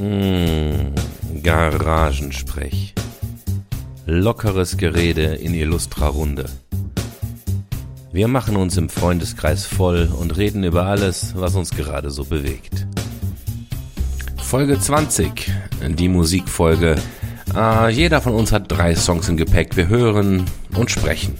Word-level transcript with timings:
Mmh, 0.00 0.94
Garagensprech. 1.42 2.94
Lockeres 4.06 4.78
Gerede 4.78 5.34
in 5.34 5.52
illustrer 5.52 6.06
Runde. 6.06 6.46
Wir 8.10 8.26
machen 8.26 8.56
uns 8.56 8.78
im 8.78 8.88
Freundeskreis 8.88 9.66
voll 9.66 10.10
und 10.18 10.38
reden 10.38 10.64
über 10.64 10.86
alles, 10.86 11.34
was 11.36 11.54
uns 11.54 11.72
gerade 11.72 12.10
so 12.10 12.24
bewegt. 12.24 12.86
Folge 14.38 14.80
20, 14.80 15.52
die 15.90 16.08
Musikfolge. 16.08 16.96
Äh, 17.54 17.90
jeder 17.90 18.22
von 18.22 18.32
uns 18.32 18.52
hat 18.52 18.72
drei 18.72 18.96
Songs 18.96 19.28
im 19.28 19.36
Gepäck. 19.36 19.76
Wir 19.76 19.88
hören 19.88 20.46
und 20.76 20.90
sprechen. 20.90 21.34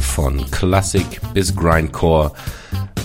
Von 0.00 0.50
Klassik 0.50 1.20
bis 1.34 1.54
Grindcore. 1.54 2.32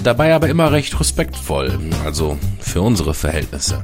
Dabei 0.04 0.34
aber 0.34 0.48
immer 0.48 0.72
recht 0.72 0.98
respektvoll, 0.98 1.78
also 2.06 2.38
für 2.60 2.82
unsere 2.82 3.14
Verhältnisse. 3.14 3.84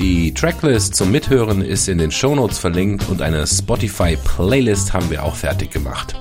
Die 0.00 0.34
Tracklist 0.34 0.96
zum 0.96 1.12
Mithören 1.12 1.62
ist 1.62 1.88
in 1.88 1.98
den 1.98 2.10
Shownotes 2.10 2.58
verlinkt 2.58 3.08
und 3.08 3.22
eine 3.22 3.46
Spotify-Playlist 3.46 4.92
haben 4.92 5.08
wir 5.08 5.22
auch 5.22 5.36
fertig 5.36 5.70
gemacht. 5.70 6.16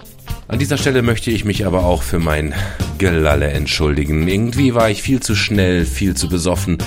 An 0.47 0.59
dieser 0.59 0.77
Stelle 0.77 1.01
möchte 1.01 1.31
ich 1.31 1.45
mich 1.45 1.65
aber 1.65 1.83
auch 1.83 2.03
für 2.03 2.19
mein 2.19 2.53
Gelalle 2.99 3.47
entschuldigen. 3.47 4.27
Irgendwie 4.27 4.75
war 4.75 4.91
ich 4.91 5.01
viel 5.01 5.21
zu 5.21 5.35
schnell, 5.35 5.85
viel 5.85 6.15
zu 6.15 6.29
besoffen. 6.29 6.77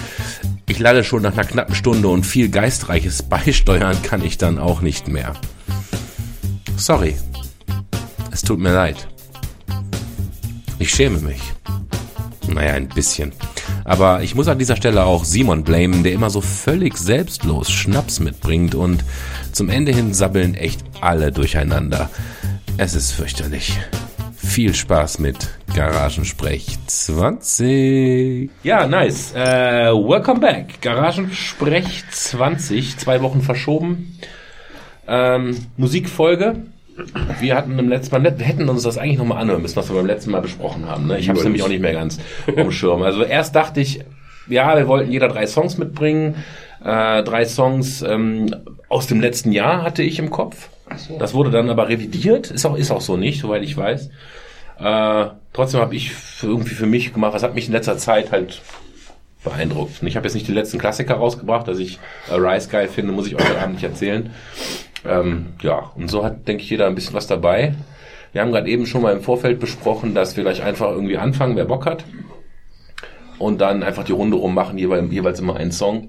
Ich 0.68 0.78
lalle 0.78 1.02
schon 1.02 1.22
nach 1.22 1.32
einer 1.32 1.44
knappen 1.44 1.74
Stunde 1.74 2.06
und 2.06 2.24
viel 2.24 2.50
Geistreiches 2.50 3.22
beisteuern 3.28 4.00
kann 4.02 4.24
ich 4.24 4.38
dann 4.38 4.58
auch 4.58 4.80
nicht 4.80 5.08
mehr. 5.08 5.32
Sorry. 6.76 7.16
Es 8.30 8.42
tut 8.42 8.60
mir 8.60 8.72
leid. 8.72 9.08
Ich 10.78 10.90
schäme 10.90 11.18
mich. 11.18 11.40
Naja, 12.46 12.74
ein 12.74 12.88
bisschen. 12.88 13.32
Aber 13.86 14.22
ich 14.22 14.34
muss 14.34 14.48
an 14.48 14.58
dieser 14.58 14.74
Stelle 14.74 15.04
auch 15.04 15.24
Simon 15.24 15.62
blamen, 15.62 16.02
der 16.02 16.12
immer 16.12 16.28
so 16.28 16.40
völlig 16.40 16.98
selbstlos 16.98 17.70
Schnaps 17.70 18.18
mitbringt 18.18 18.74
und 18.74 19.04
zum 19.52 19.68
Ende 19.68 19.92
hin 19.92 20.12
sabbeln 20.12 20.56
echt 20.56 20.80
alle 21.00 21.30
durcheinander. 21.30 22.10
Es 22.78 22.96
ist 22.96 23.12
fürchterlich. 23.12 23.78
Viel 24.34 24.74
Spaß 24.74 25.20
mit 25.20 25.36
Garagensprech 25.72 26.78
20. 26.88 28.50
Ja, 28.64 28.88
nice. 28.88 29.32
Äh, 29.36 29.92
welcome 29.92 30.40
back. 30.40 30.80
Garagensprech 30.82 32.02
20. 32.10 32.98
Zwei 32.98 33.22
Wochen 33.22 33.40
verschoben. 33.40 34.18
Ähm, 35.06 35.64
Musikfolge. 35.76 36.56
Wir 37.40 37.54
hatten 37.54 37.78
im 37.78 37.88
letzten 37.88 38.14
Mal, 38.14 38.38
wir 38.38 38.46
hätten 38.46 38.68
uns 38.68 38.82
das 38.82 38.98
eigentlich 38.98 39.18
nochmal 39.18 39.42
anhören 39.42 39.62
müssen, 39.62 39.76
was 39.76 39.88
wir 39.88 39.96
beim 39.96 40.06
letzten 40.06 40.30
Mal 40.30 40.40
besprochen 40.40 40.86
haben. 40.86 41.06
Ne? 41.06 41.18
Ich 41.18 41.28
habe 41.28 41.38
es 41.38 41.44
nämlich 41.44 41.62
auch 41.62 41.68
nicht 41.68 41.82
mehr 41.82 41.92
ganz 41.92 42.18
um 42.56 42.70
Schirm. 42.72 43.02
Also 43.02 43.22
erst 43.22 43.54
dachte 43.54 43.80
ich, 43.80 44.04
ja, 44.48 44.76
wir 44.76 44.88
wollten 44.88 45.10
jeder 45.10 45.28
drei 45.28 45.46
Songs 45.46 45.78
mitbringen. 45.78 46.36
Äh, 46.84 47.22
drei 47.22 47.44
Songs 47.44 48.02
ähm, 48.02 48.54
aus 48.88 49.06
dem 49.06 49.20
letzten 49.20 49.52
Jahr 49.52 49.82
hatte 49.82 50.02
ich 50.02 50.18
im 50.18 50.30
Kopf. 50.30 50.68
So. 50.96 51.18
Das 51.18 51.34
wurde 51.34 51.50
dann 51.50 51.68
aber 51.68 51.88
revidiert. 51.88 52.50
Ist 52.50 52.64
auch, 52.64 52.76
ist 52.76 52.90
auch 52.90 53.00
so 53.00 53.16
nicht, 53.16 53.40
soweit 53.40 53.62
ich 53.62 53.76
weiß. 53.76 54.08
Äh, 54.78 55.26
trotzdem 55.52 55.80
habe 55.80 55.96
ich 55.96 56.12
für, 56.12 56.46
irgendwie 56.46 56.74
für 56.74 56.86
mich 56.86 57.12
gemacht, 57.12 57.34
was 57.34 57.42
hat 57.42 57.54
mich 57.54 57.66
in 57.66 57.72
letzter 57.72 57.98
Zeit 57.98 58.30
halt 58.30 58.62
beeindruckt. 59.42 60.02
Und 60.02 60.08
ich 60.08 60.16
habe 60.16 60.26
jetzt 60.26 60.34
nicht 60.34 60.48
die 60.48 60.52
letzten 60.52 60.78
Klassiker 60.78 61.14
rausgebracht, 61.14 61.66
dass 61.66 61.78
ich 61.78 61.98
äh, 62.30 62.34
Rise 62.34 62.68
geil 62.68 62.88
finde, 62.88 63.12
muss 63.12 63.26
ich 63.26 63.36
euch 63.36 63.48
heute 63.48 63.60
Abend 63.60 63.76
nicht 63.76 63.84
erzählen. 63.84 64.30
Ähm, 65.08 65.46
ja, 65.62 65.90
und 65.94 66.10
so 66.10 66.24
hat, 66.24 66.46
denke 66.48 66.62
ich, 66.62 66.70
jeder 66.70 66.86
ein 66.86 66.94
bisschen 66.94 67.14
was 67.14 67.26
dabei. 67.26 67.74
Wir 68.32 68.42
haben 68.42 68.52
gerade 68.52 68.68
eben 68.68 68.86
schon 68.86 69.02
mal 69.02 69.14
im 69.14 69.22
Vorfeld 69.22 69.60
besprochen, 69.60 70.14
dass 70.14 70.36
wir 70.36 70.44
gleich 70.44 70.62
einfach 70.62 70.90
irgendwie 70.90 71.16
anfangen, 71.16 71.56
wer 71.56 71.64
Bock 71.64 71.86
hat. 71.86 72.04
Und 73.38 73.60
dann 73.60 73.82
einfach 73.82 74.04
die 74.04 74.12
Runde 74.12 74.36
rummachen, 74.36 74.78
jeweils, 74.78 75.10
jeweils 75.10 75.40
immer 75.40 75.56
einen 75.56 75.72
Song. 75.72 76.08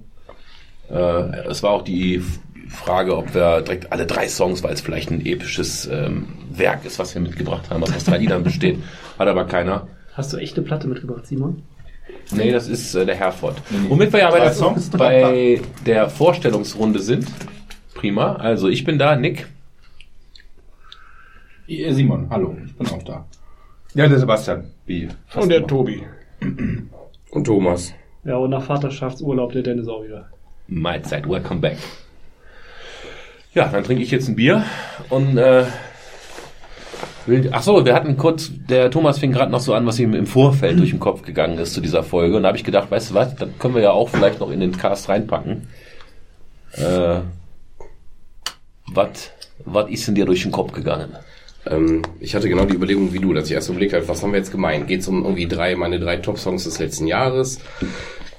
Äh, 0.90 1.48
es 1.50 1.64
war 1.64 1.72
auch 1.72 1.84
die 1.84 2.22
Frage, 2.70 3.16
ob 3.16 3.34
wir 3.34 3.62
direkt 3.62 3.92
alle 3.92 4.06
drei 4.06 4.28
Songs, 4.28 4.64
weil 4.64 4.74
es 4.74 4.82
vielleicht 4.82 5.10
ein 5.10 5.26
episches 5.26 5.88
ähm, 5.88 6.28
Werk 6.52 6.86
ist, 6.86 7.00
was 7.00 7.14
wir 7.14 7.22
mitgebracht 7.22 7.70
haben, 7.70 7.82
was 7.82 7.96
aus 7.96 8.04
drei 8.04 8.18
Liedern 8.18 8.44
besteht. 8.44 8.80
Hat 9.20 9.28
aber 9.28 9.46
keiner. 9.46 9.88
Hast 10.14 10.34
du 10.34 10.38
echte 10.38 10.62
Platte 10.62 10.88
mitgebracht, 10.88 11.28
Simon? 11.28 11.64
Nee, 12.32 12.52
das 12.52 12.68
ist 12.68 12.94
äh, 12.96 13.06
der 13.06 13.16
Herford. 13.16 13.62
Womit 13.88 14.12
wir 14.12 14.20
ja 14.20 14.32
bei, 14.32 14.40
der, 14.40 14.98
bei 14.98 15.62
der 15.86 16.10
Vorstellungsrunde 16.10 17.00
sind. 17.00 17.28
Prima. 17.98 18.36
Also 18.36 18.70
ich 18.70 18.84
bin 18.84 19.00
da, 19.00 19.16
Nick. 19.16 19.48
Simon, 21.68 22.30
hallo, 22.30 22.56
ich 22.64 22.74
bin 22.76 22.88
auch 22.88 23.04
da. 23.04 23.26
Ja, 23.94 24.08
der 24.08 24.20
Sebastian. 24.20 24.72
Wie? 24.86 25.10
Und 25.36 25.50
der 25.50 25.66
Tobi. 25.66 26.04
Und 27.32 27.44
Thomas. 27.44 27.94
Ja, 28.24 28.38
und 28.38 28.52
nach 28.52 28.62
Vaterschaftsurlaub 28.62 29.52
der 29.52 29.64
Dennis 29.64 29.88
auch 29.88 30.04
wieder. 30.04 30.30
Mahlzeit, 30.68 31.28
welcome 31.28 31.60
back. 31.60 31.78
Ja, 33.54 33.68
dann 33.68 33.84
trinke 33.84 34.04
ich 34.04 34.12
jetzt 34.12 34.28
ein 34.28 34.36
Bier 34.36 34.64
und 35.10 35.38
äh, 35.38 35.66
will, 37.26 37.50
ach 37.52 37.64
so, 37.64 37.84
wir 37.84 37.96
hatten 37.96 38.16
kurz, 38.16 38.52
der 38.70 38.92
Thomas 38.92 39.18
fing 39.18 39.32
gerade 39.32 39.52
noch 39.52 39.60
so 39.60 39.74
an, 39.74 39.88
was 39.88 40.00
ihm 40.00 40.14
im 40.14 40.28
Vorfeld 40.28 40.78
durch 40.78 40.92
den 40.92 41.00
Kopf 41.00 41.24
gegangen 41.24 41.58
ist 41.58 41.74
zu 41.74 41.82
dieser 41.82 42.04
Folge 42.04 42.38
und 42.38 42.44
da 42.44 42.50
habe 42.50 42.58
ich 42.58 42.64
gedacht, 42.64 42.92
weißt 42.92 43.10
du 43.10 43.14
was, 43.16 43.36
dann 43.36 43.58
können 43.58 43.74
wir 43.74 43.82
ja 43.82 43.92
auch 43.92 44.10
vielleicht 44.10 44.40
noch 44.40 44.52
in 44.52 44.60
den 44.60 44.78
Cast 44.78 45.10
reinpacken. 45.10 45.68
Äh, 46.74 47.22
was 48.94 49.32
was 49.66 49.90
ist 49.90 50.08
denn 50.08 50.16
dir 50.16 50.26
durch 50.26 50.44
den 50.44 50.52
Kopf 50.52 50.72
gegangen? 50.72 51.16
Ähm, 51.66 52.02
ich 52.20 52.36
hatte 52.36 52.50
genau 52.50 52.66
die 52.66 52.76
Überlegung 52.76 53.14
wie 53.14 53.20
du, 53.20 53.34
dass 53.34 53.48
ich 53.48 53.54
erst 53.54 53.70
überlegt 53.70 53.94
habe, 53.94 54.08
was 54.08 54.24
haben 54.24 54.32
wir 54.32 54.40
jetzt 54.40 54.52
gemeint? 54.52 54.88
Geht 54.88 55.02
es 55.02 55.08
um 55.08 55.24
irgendwie 55.24 55.48
drei, 55.48 55.76
meine 55.76 56.00
drei 56.00 56.18
Top-Songs 56.18 56.64
des 56.64 56.80
letzten 56.80 57.08
Jahres? 57.08 57.60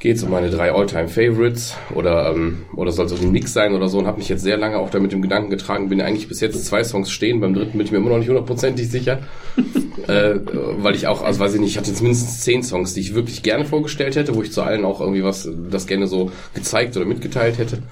Geht 0.00 0.16
es 0.16 0.22
um 0.22 0.30
meine 0.30 0.48
drei 0.48 0.70
All-Time-Favorites? 0.70 1.74
Oder, 1.92 2.30
ähm, 2.30 2.66
oder 2.76 2.92
soll 2.92 3.06
es 3.06 3.20
ein 3.20 3.32
Mix 3.32 3.52
sein 3.52 3.74
oder 3.74 3.88
so? 3.88 3.98
Und 3.98 4.06
habe 4.06 4.18
mich 4.18 4.28
jetzt 4.28 4.42
sehr 4.42 4.56
lange 4.56 4.78
auch 4.78 4.90
damit 4.90 5.10
dem 5.10 5.22
Gedanken 5.22 5.50
getragen, 5.50 5.88
bin 5.88 6.00
eigentlich 6.00 6.28
bis 6.28 6.40
jetzt 6.40 6.64
zwei 6.64 6.84
Songs 6.84 7.10
stehen, 7.10 7.40
beim 7.40 7.52
dritten 7.52 7.76
bin 7.76 7.84
ich 7.84 7.90
mir 7.90 7.98
immer 7.98 8.10
noch 8.10 8.18
nicht 8.18 8.28
hundertprozentig 8.28 8.88
sicher. 8.88 9.18
äh, 10.06 10.36
weil 10.78 10.94
ich 10.94 11.08
auch, 11.08 11.22
also 11.22 11.40
weiß 11.40 11.54
ich 11.54 11.60
nicht, 11.60 11.70
ich 11.70 11.78
hatte 11.78 11.90
jetzt 11.90 12.00
mindestens 12.00 12.42
zehn 12.42 12.62
Songs, 12.62 12.94
die 12.94 13.00
ich 13.00 13.14
wirklich 13.16 13.42
gerne 13.42 13.64
vorgestellt 13.64 14.14
hätte, 14.14 14.36
wo 14.36 14.42
ich 14.42 14.52
zu 14.52 14.62
allen 14.62 14.84
auch 14.84 15.00
irgendwie 15.00 15.24
was, 15.24 15.50
das 15.68 15.88
gerne 15.88 16.06
so 16.06 16.30
gezeigt 16.54 16.96
oder 16.96 17.04
mitgeteilt 17.04 17.58
hätte. 17.58 17.82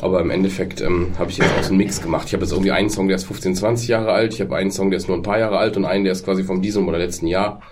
Aber 0.00 0.20
im 0.20 0.30
Endeffekt 0.30 0.80
ähm, 0.80 1.12
habe 1.20 1.30
ich 1.30 1.38
jetzt 1.38 1.50
auch 1.56 1.62
so 1.62 1.68
einen 1.68 1.78
Mix 1.78 2.02
gemacht. 2.02 2.26
Ich 2.26 2.32
habe 2.34 2.42
jetzt 2.42 2.52
irgendwie 2.52 2.72
einen 2.72 2.90
Song, 2.90 3.06
der 3.06 3.14
ist 3.14 3.24
15, 3.24 3.54
20 3.54 3.86
Jahre 3.86 4.10
alt. 4.10 4.34
Ich 4.34 4.40
habe 4.40 4.56
einen 4.56 4.72
Song, 4.72 4.90
der 4.90 4.98
ist 4.98 5.06
nur 5.06 5.16
ein 5.16 5.22
paar 5.22 5.38
Jahre 5.38 5.58
alt 5.58 5.76
und 5.76 5.84
einen, 5.84 6.02
der 6.02 6.14
ist 6.14 6.24
quasi 6.24 6.42
vom 6.42 6.62
diesem 6.62 6.88
oder 6.88 6.98
letzten 6.98 7.28
Jahr. 7.28 7.62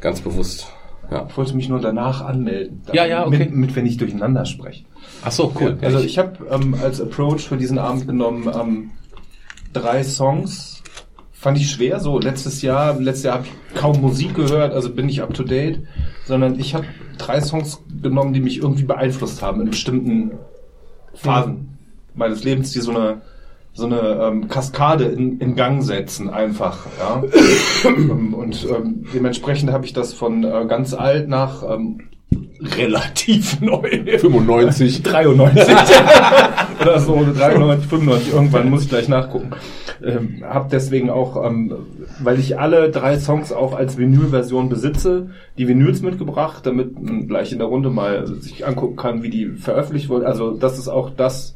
Ganz 0.00 0.22
bewusst. 0.22 0.66
Ja. 1.12 1.26
Ich 1.28 1.36
wollte 1.36 1.54
mich 1.54 1.68
nur 1.68 1.80
danach 1.80 2.22
anmelden. 2.22 2.80
Ja, 2.92 3.04
ja, 3.04 3.26
okay. 3.26 3.38
Mit, 3.38 3.54
mit 3.54 3.76
wenn 3.76 3.84
ich 3.84 3.98
durcheinander 3.98 4.46
spreche. 4.46 4.84
Ach 5.22 5.30
so, 5.30 5.52
cool. 5.60 5.76
Ja, 5.80 5.88
also 5.88 6.00
ich 6.00 6.16
habe 6.18 6.38
ähm, 6.50 6.74
als 6.82 7.02
Approach 7.02 7.40
für 7.40 7.58
diesen 7.58 7.78
Abend 7.78 8.06
genommen 8.06 8.50
ähm, 8.54 8.90
drei 9.74 10.02
Songs. 10.04 10.82
Fand 11.32 11.58
ich 11.58 11.70
schwer. 11.70 12.00
So 12.00 12.18
letztes 12.18 12.62
Jahr, 12.62 12.98
letztes 12.98 13.24
Jahr 13.24 13.34
habe 13.34 13.46
ich 13.46 13.78
kaum 13.78 14.00
Musik 14.00 14.34
gehört, 14.34 14.72
also 14.72 14.90
bin 14.90 15.08
ich 15.08 15.22
up 15.22 15.34
to 15.34 15.42
date. 15.42 15.80
Sondern 16.24 16.58
ich 16.58 16.74
habe 16.74 16.86
drei 17.18 17.40
Songs 17.42 17.82
genommen, 18.00 18.32
die 18.32 18.40
mich 18.40 18.58
irgendwie 18.58 18.84
beeinflusst 18.84 19.42
haben 19.42 19.60
in 19.60 19.68
bestimmten 19.68 20.32
Phasen 21.12 21.76
meines 22.14 22.42
Lebens, 22.42 22.72
die 22.72 22.80
so 22.80 22.92
eine 22.92 23.20
so 23.74 23.86
eine 23.86 24.00
ähm, 24.22 24.48
Kaskade 24.48 25.04
in, 25.04 25.38
in 25.38 25.54
Gang 25.56 25.82
setzen 25.82 26.28
einfach. 26.28 26.86
Ja? 26.98 27.22
Ähm, 27.84 28.34
und 28.34 28.66
ähm, 28.68 29.06
dementsprechend 29.14 29.72
habe 29.72 29.86
ich 29.86 29.92
das 29.92 30.12
von 30.12 30.44
äh, 30.44 30.66
ganz 30.68 30.92
alt 30.94 31.28
nach 31.28 31.62
ähm, 31.62 32.10
relativ 32.60 33.60
neu. 33.60 33.88
95. 34.18 35.02
93. 35.02 35.74
Oder 36.82 37.00
so, 37.00 37.14
93, 37.14 37.88
95, 37.88 38.32
irgendwann 38.32 38.70
muss 38.70 38.82
ich 38.82 38.88
gleich 38.88 39.08
nachgucken. 39.08 39.50
Ähm, 40.04 40.42
hab 40.42 40.70
deswegen 40.70 41.10
auch, 41.10 41.44
ähm, 41.44 41.74
weil 42.20 42.38
ich 42.38 42.58
alle 42.58 42.90
drei 42.90 43.18
Songs 43.18 43.52
auch 43.52 43.74
als 43.74 43.98
Vinylversion 43.98 44.68
besitze, 44.68 45.30
die 45.58 45.68
Vinyls 45.68 46.02
mitgebracht, 46.02 46.66
damit 46.66 47.00
man 47.00 47.28
gleich 47.28 47.52
in 47.52 47.58
der 47.58 47.68
Runde 47.68 47.90
mal 47.90 48.26
sich 48.26 48.66
angucken 48.66 48.96
kann, 48.96 49.22
wie 49.22 49.30
die 49.30 49.46
veröffentlicht 49.50 50.08
wurden. 50.08 50.26
Also 50.26 50.52
das 50.52 50.78
ist 50.78 50.88
auch 50.88 51.10
das, 51.10 51.54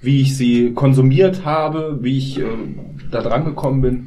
wie 0.00 0.20
ich 0.22 0.36
sie 0.36 0.72
konsumiert 0.72 1.44
habe, 1.44 1.98
wie 2.02 2.18
ich 2.18 2.38
äh, 2.38 2.44
da 3.10 3.22
dran 3.22 3.44
gekommen 3.44 3.80
bin. 3.80 4.06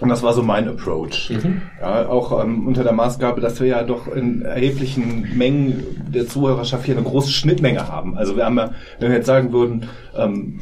Und 0.00 0.10
das 0.10 0.22
war 0.22 0.34
so 0.34 0.42
mein 0.42 0.68
Approach. 0.68 1.30
Mhm. 1.30 1.62
Ja, 1.80 2.06
auch 2.08 2.42
ähm, 2.42 2.66
unter 2.66 2.84
der 2.84 2.92
Maßgabe, 2.92 3.40
dass 3.40 3.60
wir 3.60 3.66
ja 3.66 3.82
doch 3.82 4.08
in 4.08 4.42
erheblichen 4.42 5.36
Mengen 5.36 6.04
der 6.08 6.26
Zuhörerschaft 6.26 6.84
hier 6.84 6.96
eine 6.96 7.06
große 7.06 7.32
Schnittmenge 7.32 7.88
haben. 7.88 8.16
Also 8.16 8.36
wir 8.36 8.44
haben 8.44 8.58
ja, 8.58 8.72
wenn 8.98 9.08
wir 9.08 9.16
jetzt 9.16 9.26
sagen 9.26 9.52
würden, 9.52 9.86
ähm, 10.14 10.60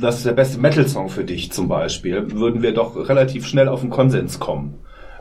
das 0.00 0.16
ist 0.16 0.26
der 0.26 0.32
beste 0.32 0.58
Metal-Song 0.58 1.10
für 1.10 1.24
dich 1.24 1.52
zum 1.52 1.68
Beispiel, 1.68 2.32
würden 2.32 2.62
wir 2.62 2.72
doch 2.72 2.96
relativ 3.08 3.46
schnell 3.46 3.68
auf 3.68 3.82
einen 3.82 3.90
Konsens 3.90 4.40
kommen. 4.40 4.74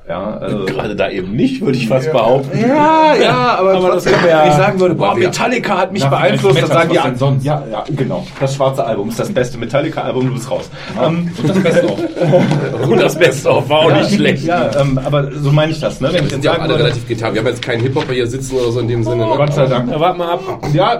Ja, 0.08 0.38
also, 0.38 0.66
Gerade 0.66 0.96
da 0.96 1.10
eben 1.10 1.36
nicht, 1.36 1.62
würde 1.62 1.78
ich 1.78 1.88
fast 1.88 2.12
behaupten. 2.12 2.60
ja, 2.60 3.14
ja, 3.16 3.56
aber, 3.60 3.76
Aber 3.76 3.92
das 3.92 4.04
trotzdem, 4.04 4.24
wir 4.24 4.30
ja- 4.30 4.42
wenn 4.44 4.50
ich 4.50 4.56
sagen 4.58 4.80
würde, 4.80 4.96
boah, 4.96 5.16
Metallica 5.16 5.78
hat 5.78 5.94
mich 5.94 6.04
beeinflusst, 6.06 6.62
dann 6.62 6.68
sagen 6.70 6.90
die 6.90 6.96
Metal, 6.96 7.12
was 7.14 7.20
denn 7.20 7.28
anderen, 7.28 7.42
sonst? 7.44 7.46
ja, 7.46 7.64
ja, 7.72 7.84
genau. 7.96 8.26
Das 8.40 8.56
schwarze 8.56 8.84
Album 8.84 9.10
ist 9.10 9.20
das 9.20 9.32
beste 9.32 9.58
Metallica-Album, 9.60 10.28
du 10.28 10.34
bist 10.34 10.50
raus. 10.50 10.70
Ähm, 11.02 11.32
Und 11.38 11.50
das 11.50 11.60
Beste 11.64 11.88
auch. 11.88 12.88
Und 12.90 13.02
das 13.02 13.16
Beste 13.16 13.50
auch 13.52 13.70
war 13.70 13.80
auch 13.80 13.94
nicht 13.94 14.12
schlecht. 14.14 14.44
Ja, 14.44 14.72
ähm, 14.82 15.00
aber 15.04 15.32
so 15.32 15.52
meine 15.52 15.72
ich 15.72 15.80
das, 15.80 16.02
ne? 16.02 16.08
Wenn 16.08 16.16
ich 16.16 16.16
Wir 16.16 16.22
jetzt 16.24 16.32
sind 16.32 16.46
ja 16.46 16.52
alle 16.54 16.70
würde, 16.74 16.84
relativ 16.84 17.08
gitarre. 17.08 17.34
Wir 17.34 17.42
haben 17.42 17.48
jetzt 17.48 17.62
keinen 17.62 17.82
Hip-Hopper 17.82 18.14
hier 18.14 18.28
sitzen 18.28 18.56
oder 18.58 18.72
so 18.72 18.80
in 18.80 18.88
dem 18.88 19.04
Sinne. 19.04 19.28
Ne? 19.28 19.34
Gott 19.38 19.54
sei 19.54 19.68
Dank. 19.68 19.90
Ja, 19.92 20.00
warte 20.00 20.18
mal 20.18 20.32
ab. 20.34 20.42
Ja, 20.74 20.96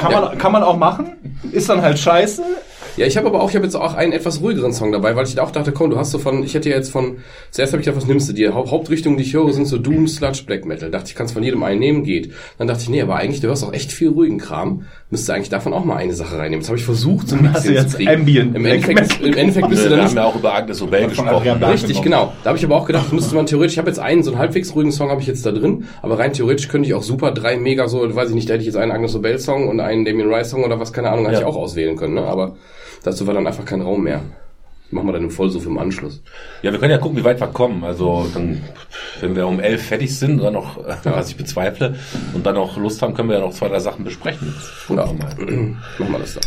kann 0.00 0.12
man, 0.12 0.38
kann 0.38 0.52
man 0.52 0.62
auch 0.62 0.76
machen. 0.76 1.12
Ist 1.52 1.68
dann 1.68 1.82
halt 1.82 1.98
scheiße. 1.98 2.42
Ja, 2.96 3.06
ich 3.06 3.16
habe 3.16 3.26
aber 3.28 3.42
auch, 3.42 3.48
ich 3.48 3.56
habe 3.56 3.64
jetzt 3.64 3.74
auch 3.74 3.94
einen 3.94 4.12
etwas 4.12 4.40
ruhigeren 4.40 4.72
Song 4.72 4.92
dabei, 4.92 5.16
weil 5.16 5.26
ich 5.26 5.38
auch 5.40 5.50
dachte, 5.50 5.72
komm, 5.72 5.90
du 5.90 5.96
hast 5.98 6.10
so 6.10 6.18
von, 6.18 6.42
ich 6.44 6.54
hätte 6.54 6.68
ja 6.68 6.76
jetzt 6.76 6.90
von, 6.90 7.18
zuerst 7.50 7.72
habe 7.72 7.80
ich 7.80 7.86
gedacht, 7.86 8.02
was 8.02 8.08
nimmst 8.08 8.28
du 8.28 8.32
dir? 8.32 8.54
Haupt, 8.54 8.70
Hauptrichtungen, 8.70 9.16
die 9.16 9.24
ich 9.24 9.32
höre, 9.32 9.52
sind 9.52 9.66
so 9.66 9.78
Doom, 9.78 10.06
Sludge, 10.08 10.42
Black 10.46 10.64
Metal. 10.66 10.90
Dachte 10.90 11.06
ich, 11.08 11.14
kannst 11.14 11.32
von 11.34 11.42
jedem 11.42 11.62
einen 11.62 11.80
nehmen, 11.80 12.04
geht. 12.04 12.32
Dann 12.58 12.68
dachte 12.68 12.82
ich, 12.82 12.88
nee, 12.90 13.00
aber 13.00 13.16
eigentlich, 13.16 13.40
du 13.40 13.48
hörst 13.48 13.64
auch 13.64 13.72
echt 13.72 13.92
viel 13.92 14.08
ruhigen 14.10 14.38
Kram. 14.38 14.84
Müsste 15.10 15.34
eigentlich 15.34 15.48
davon 15.50 15.72
auch 15.72 15.84
mal 15.84 15.96
eine 15.96 16.14
Sache 16.14 16.36
reinnehmen. 16.38 16.60
Das 16.60 16.68
habe 16.68 16.78
ich 16.78 16.84
versucht, 16.84 17.28
so 17.28 17.36
ein 17.36 17.52
Hast 17.52 17.66
du 17.66 17.72
jetzt 17.72 17.82
hinzukriegen. 17.96 18.14
Ambient 18.14 18.56
Im 18.56 18.64
Endeffekt, 18.64 19.20
im 19.22 19.34
Endeffekt 19.34 19.68
bist 19.68 19.84
du 19.84 19.90
Wir 19.90 19.90
dann 19.90 19.98
haben 20.00 20.06
nicht 20.06 20.16
ja 20.16 20.24
auch 20.24 20.36
über 20.36 20.54
Agnes 20.54 20.80
Obel 20.82 21.00
Von 21.00 21.08
gesprochen. 21.26 21.62
Richtig, 21.64 22.02
genommen. 22.02 22.04
genau. 22.04 22.32
Da 22.44 22.48
habe 22.50 22.58
ich 22.58 22.64
aber 22.64 22.76
auch 22.76 22.86
gedacht, 22.86 23.12
müsste 23.12 23.34
man 23.34 23.46
theoretisch, 23.46 23.74
ich 23.74 23.78
habe 23.78 23.88
jetzt 23.88 23.98
einen, 24.00 24.22
so 24.22 24.30
einen 24.30 24.38
halbwegs 24.38 24.74
ruhigen 24.74 24.92
Song 24.92 25.10
habe 25.10 25.20
ich 25.20 25.26
jetzt 25.26 25.44
da 25.46 25.52
drin, 25.52 25.84
aber 26.02 26.18
rein 26.18 26.32
theoretisch 26.32 26.68
könnte 26.68 26.88
ich 26.88 26.94
auch 26.94 27.02
super 27.02 27.30
drei 27.32 27.56
mega 27.56 27.88
so, 27.88 28.14
weiß 28.14 28.30
ich 28.30 28.34
nicht, 28.34 28.48
da 28.48 28.54
hätte 28.54 28.62
ich 28.62 28.66
jetzt 28.66 28.76
einen 28.76 28.92
Agnes 28.92 29.14
Obel 29.14 29.38
Song 29.38 29.68
und 29.68 29.80
einen 29.80 30.04
Damien 30.04 30.32
Rice 30.32 30.50
Song 30.50 30.64
oder 30.64 30.78
was, 30.80 30.92
keine 30.92 31.10
Ahnung, 31.10 31.24
hätte 31.26 31.34
Ja. 31.34 31.40
ich 31.40 31.46
auch 31.46 31.56
auswählen 31.56 31.96
können, 31.96 32.14
ne? 32.14 32.22
aber 32.22 32.56
dazu 33.02 33.26
war 33.26 33.34
dann 33.34 33.46
einfach 33.46 33.64
kein 33.64 33.80
Raum 33.82 34.02
mehr. 34.04 34.20
Machen 34.90 35.06
wir 35.08 35.12
dann 35.14 35.24
im 35.24 35.30
Vollsuff 35.30 35.64
im 35.64 35.78
Anschluss. 35.78 36.22
Ja, 36.62 36.70
wir 36.70 36.78
können 36.78 36.90
ja 36.90 36.98
gucken, 36.98 37.16
wie 37.16 37.24
weit 37.24 37.40
wir 37.40 37.46
kommen. 37.46 37.82
Also 37.82 38.26
dann, 38.34 38.60
wenn 39.20 39.34
wir 39.34 39.46
um 39.46 39.58
elf 39.58 39.86
fertig 39.86 40.14
sind, 40.18 40.42
dann 40.42 40.52
noch, 40.52 40.76
äh, 40.86 40.96
was 41.04 41.30
ich 41.30 41.36
bezweifle, 41.36 41.94
und 42.34 42.44
dann 42.44 42.56
noch 42.56 42.76
Lust 42.76 43.00
haben, 43.00 43.14
können 43.14 43.30
wir 43.30 43.36
ja 43.38 43.42
noch 43.42 43.54
zwei, 43.54 43.68
drei 43.68 43.78
Sachen 43.80 44.04
besprechen. 44.04 44.52
Ja. 44.90 45.06
Machen 45.06 45.76
wir 45.98 46.18
das 46.18 46.34
da. 46.34 46.40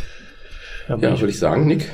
Ja, 0.89 1.09
Ja, 1.09 1.19
würde 1.19 1.31
ich 1.31 1.39
sagen, 1.39 1.65
Nick. 1.65 1.89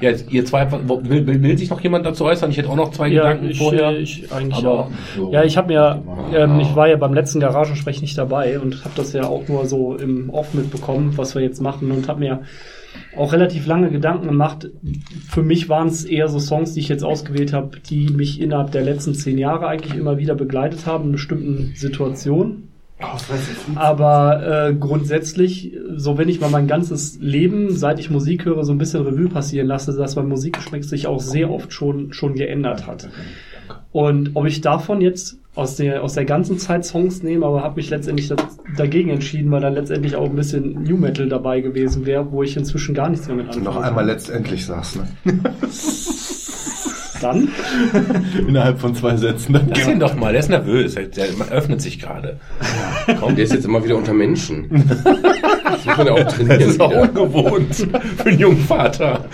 Ja, 0.00 0.10
jetzt, 0.10 0.28
ihr 0.32 0.44
zwei, 0.44 0.68
will, 0.72 1.24
will, 1.28 1.40
will 1.44 1.56
sich 1.56 1.70
noch 1.70 1.80
jemand 1.80 2.04
dazu 2.04 2.24
äußern? 2.24 2.50
Ich 2.50 2.56
hätte 2.58 2.68
auch 2.70 2.74
noch 2.74 2.90
zwei 2.90 3.06
ja 3.06 3.22
Gedanken 3.22 3.50
ich, 3.50 3.58
vorher. 3.58 3.90
äh, 3.90 3.98
ich 3.98 4.32
eigentlich 4.32 4.58
Aber- 4.66 4.90
auch. 5.20 5.30
Ja, 5.32 5.44
ich 5.44 5.56
habe 5.56 5.68
mir, 5.68 6.02
ähm, 6.34 6.58
ich 6.58 6.74
war 6.74 6.88
ja 6.88 6.96
beim 6.96 7.14
letzten 7.14 7.38
Garagensprech 7.38 8.00
nicht 8.02 8.18
dabei 8.18 8.58
und 8.58 8.84
habe 8.84 8.94
das 8.96 9.12
ja 9.12 9.26
auch 9.26 9.46
nur 9.46 9.66
so 9.66 9.94
im 9.94 10.30
Off 10.30 10.52
mitbekommen, 10.54 11.16
was 11.16 11.36
wir 11.36 11.42
jetzt 11.42 11.62
machen 11.62 11.92
und 11.92 12.08
habe 12.08 12.18
mir 12.18 12.42
auch 13.16 13.32
relativ 13.32 13.66
lange 13.66 13.90
Gedanken 13.90 14.26
gemacht. 14.26 14.70
Für 15.28 15.42
mich 15.42 15.68
waren 15.68 15.88
es 15.88 16.04
eher 16.04 16.28
so 16.28 16.38
Songs, 16.38 16.74
die 16.74 16.80
ich 16.80 16.88
jetzt 16.88 17.04
ausgewählt 17.04 17.52
habe, 17.52 17.78
die 17.78 18.08
mich 18.10 18.40
innerhalb 18.40 18.72
der 18.72 18.82
letzten 18.82 19.14
zehn 19.14 19.38
Jahre 19.38 19.66
eigentlich 19.66 19.94
immer 19.94 20.18
wieder 20.18 20.34
begleitet 20.34 20.86
haben 20.86 21.06
in 21.06 21.12
bestimmten 21.12 21.72
Situationen. 21.74 22.68
Aber 23.74 24.68
äh, 24.68 24.74
grundsätzlich, 24.74 25.76
so 25.96 26.16
wenn 26.16 26.28
ich 26.28 26.40
mal 26.40 26.50
mein 26.50 26.66
ganzes 26.66 27.18
Leben, 27.20 27.76
seit 27.76 27.98
ich 27.98 28.08
Musik 28.08 28.44
höre, 28.44 28.64
so 28.64 28.72
ein 28.72 28.78
bisschen 28.78 29.02
Revue 29.02 29.28
passieren 29.28 29.66
lasse, 29.66 29.96
dass 29.96 30.16
mein 30.16 30.28
Musikgeschmack 30.28 30.84
sich 30.84 31.06
auch 31.06 31.20
sehr 31.20 31.50
oft 31.50 31.72
schon, 31.72 32.12
schon 32.12 32.34
geändert 32.34 32.86
hat. 32.86 33.08
Und 33.92 34.30
ob 34.34 34.46
ich 34.46 34.60
davon 34.60 35.00
jetzt 35.00 35.38
aus 35.54 35.76
der, 35.76 36.02
aus 36.02 36.14
der 36.14 36.24
ganzen 36.24 36.58
Zeit 36.58 36.84
Songs 36.84 37.22
nehme, 37.22 37.46
aber 37.46 37.62
habe 37.62 37.76
mich 37.76 37.90
letztendlich 37.90 38.28
da, 38.28 38.36
dagegen 38.76 39.10
entschieden, 39.10 39.50
weil 39.52 39.60
dann 39.60 39.74
letztendlich 39.74 40.16
auch 40.16 40.28
ein 40.28 40.34
bisschen 40.34 40.82
New 40.82 40.96
Metal 40.96 41.28
dabei 41.28 41.60
gewesen 41.60 42.06
wäre, 42.06 42.30
wo 42.32 42.42
ich 42.42 42.56
inzwischen 42.56 42.94
gar 42.94 43.08
nichts 43.08 43.28
mehr 43.28 43.36
mit 43.36 43.46
Du 43.46 43.50
anfangen 43.50 43.64
noch 43.64 43.74
kann. 43.76 43.84
einmal 43.84 44.06
letztendlich 44.06 44.66
sagst, 44.66 44.96
ne? 44.96 45.06
Dann? 47.20 47.48
Innerhalb 48.48 48.80
von 48.80 48.94
zwei 48.94 49.16
Sätzen. 49.16 49.52
Dann 49.54 49.68
Lass 49.68 49.86
ihn 49.88 50.00
doch 50.00 50.14
mal, 50.14 50.32
der 50.32 50.40
ist 50.40 50.50
nervös, 50.50 50.94
der, 50.94 51.26
öffnet 51.50 51.80
sich 51.80 51.98
gerade. 51.98 52.38
Komm, 53.20 53.34
der 53.36 53.44
ist 53.44 53.52
jetzt 53.52 53.64
immer 53.64 53.82
wieder 53.84 53.96
unter 53.96 54.12
Menschen. 54.12 54.68
Das 55.64 55.86
muss 55.86 55.96
man 55.98 56.06
ja 56.06 56.12
auch 56.14 56.32
trainieren. 56.32 56.60
Das 56.60 56.68
ist 56.68 56.80
auch 56.80 56.90
wieder. 56.90 57.02
ungewohnt 57.02 57.74
für 57.74 58.24
einen 58.24 58.38
jungen 58.38 58.58
Vater. 58.58 59.24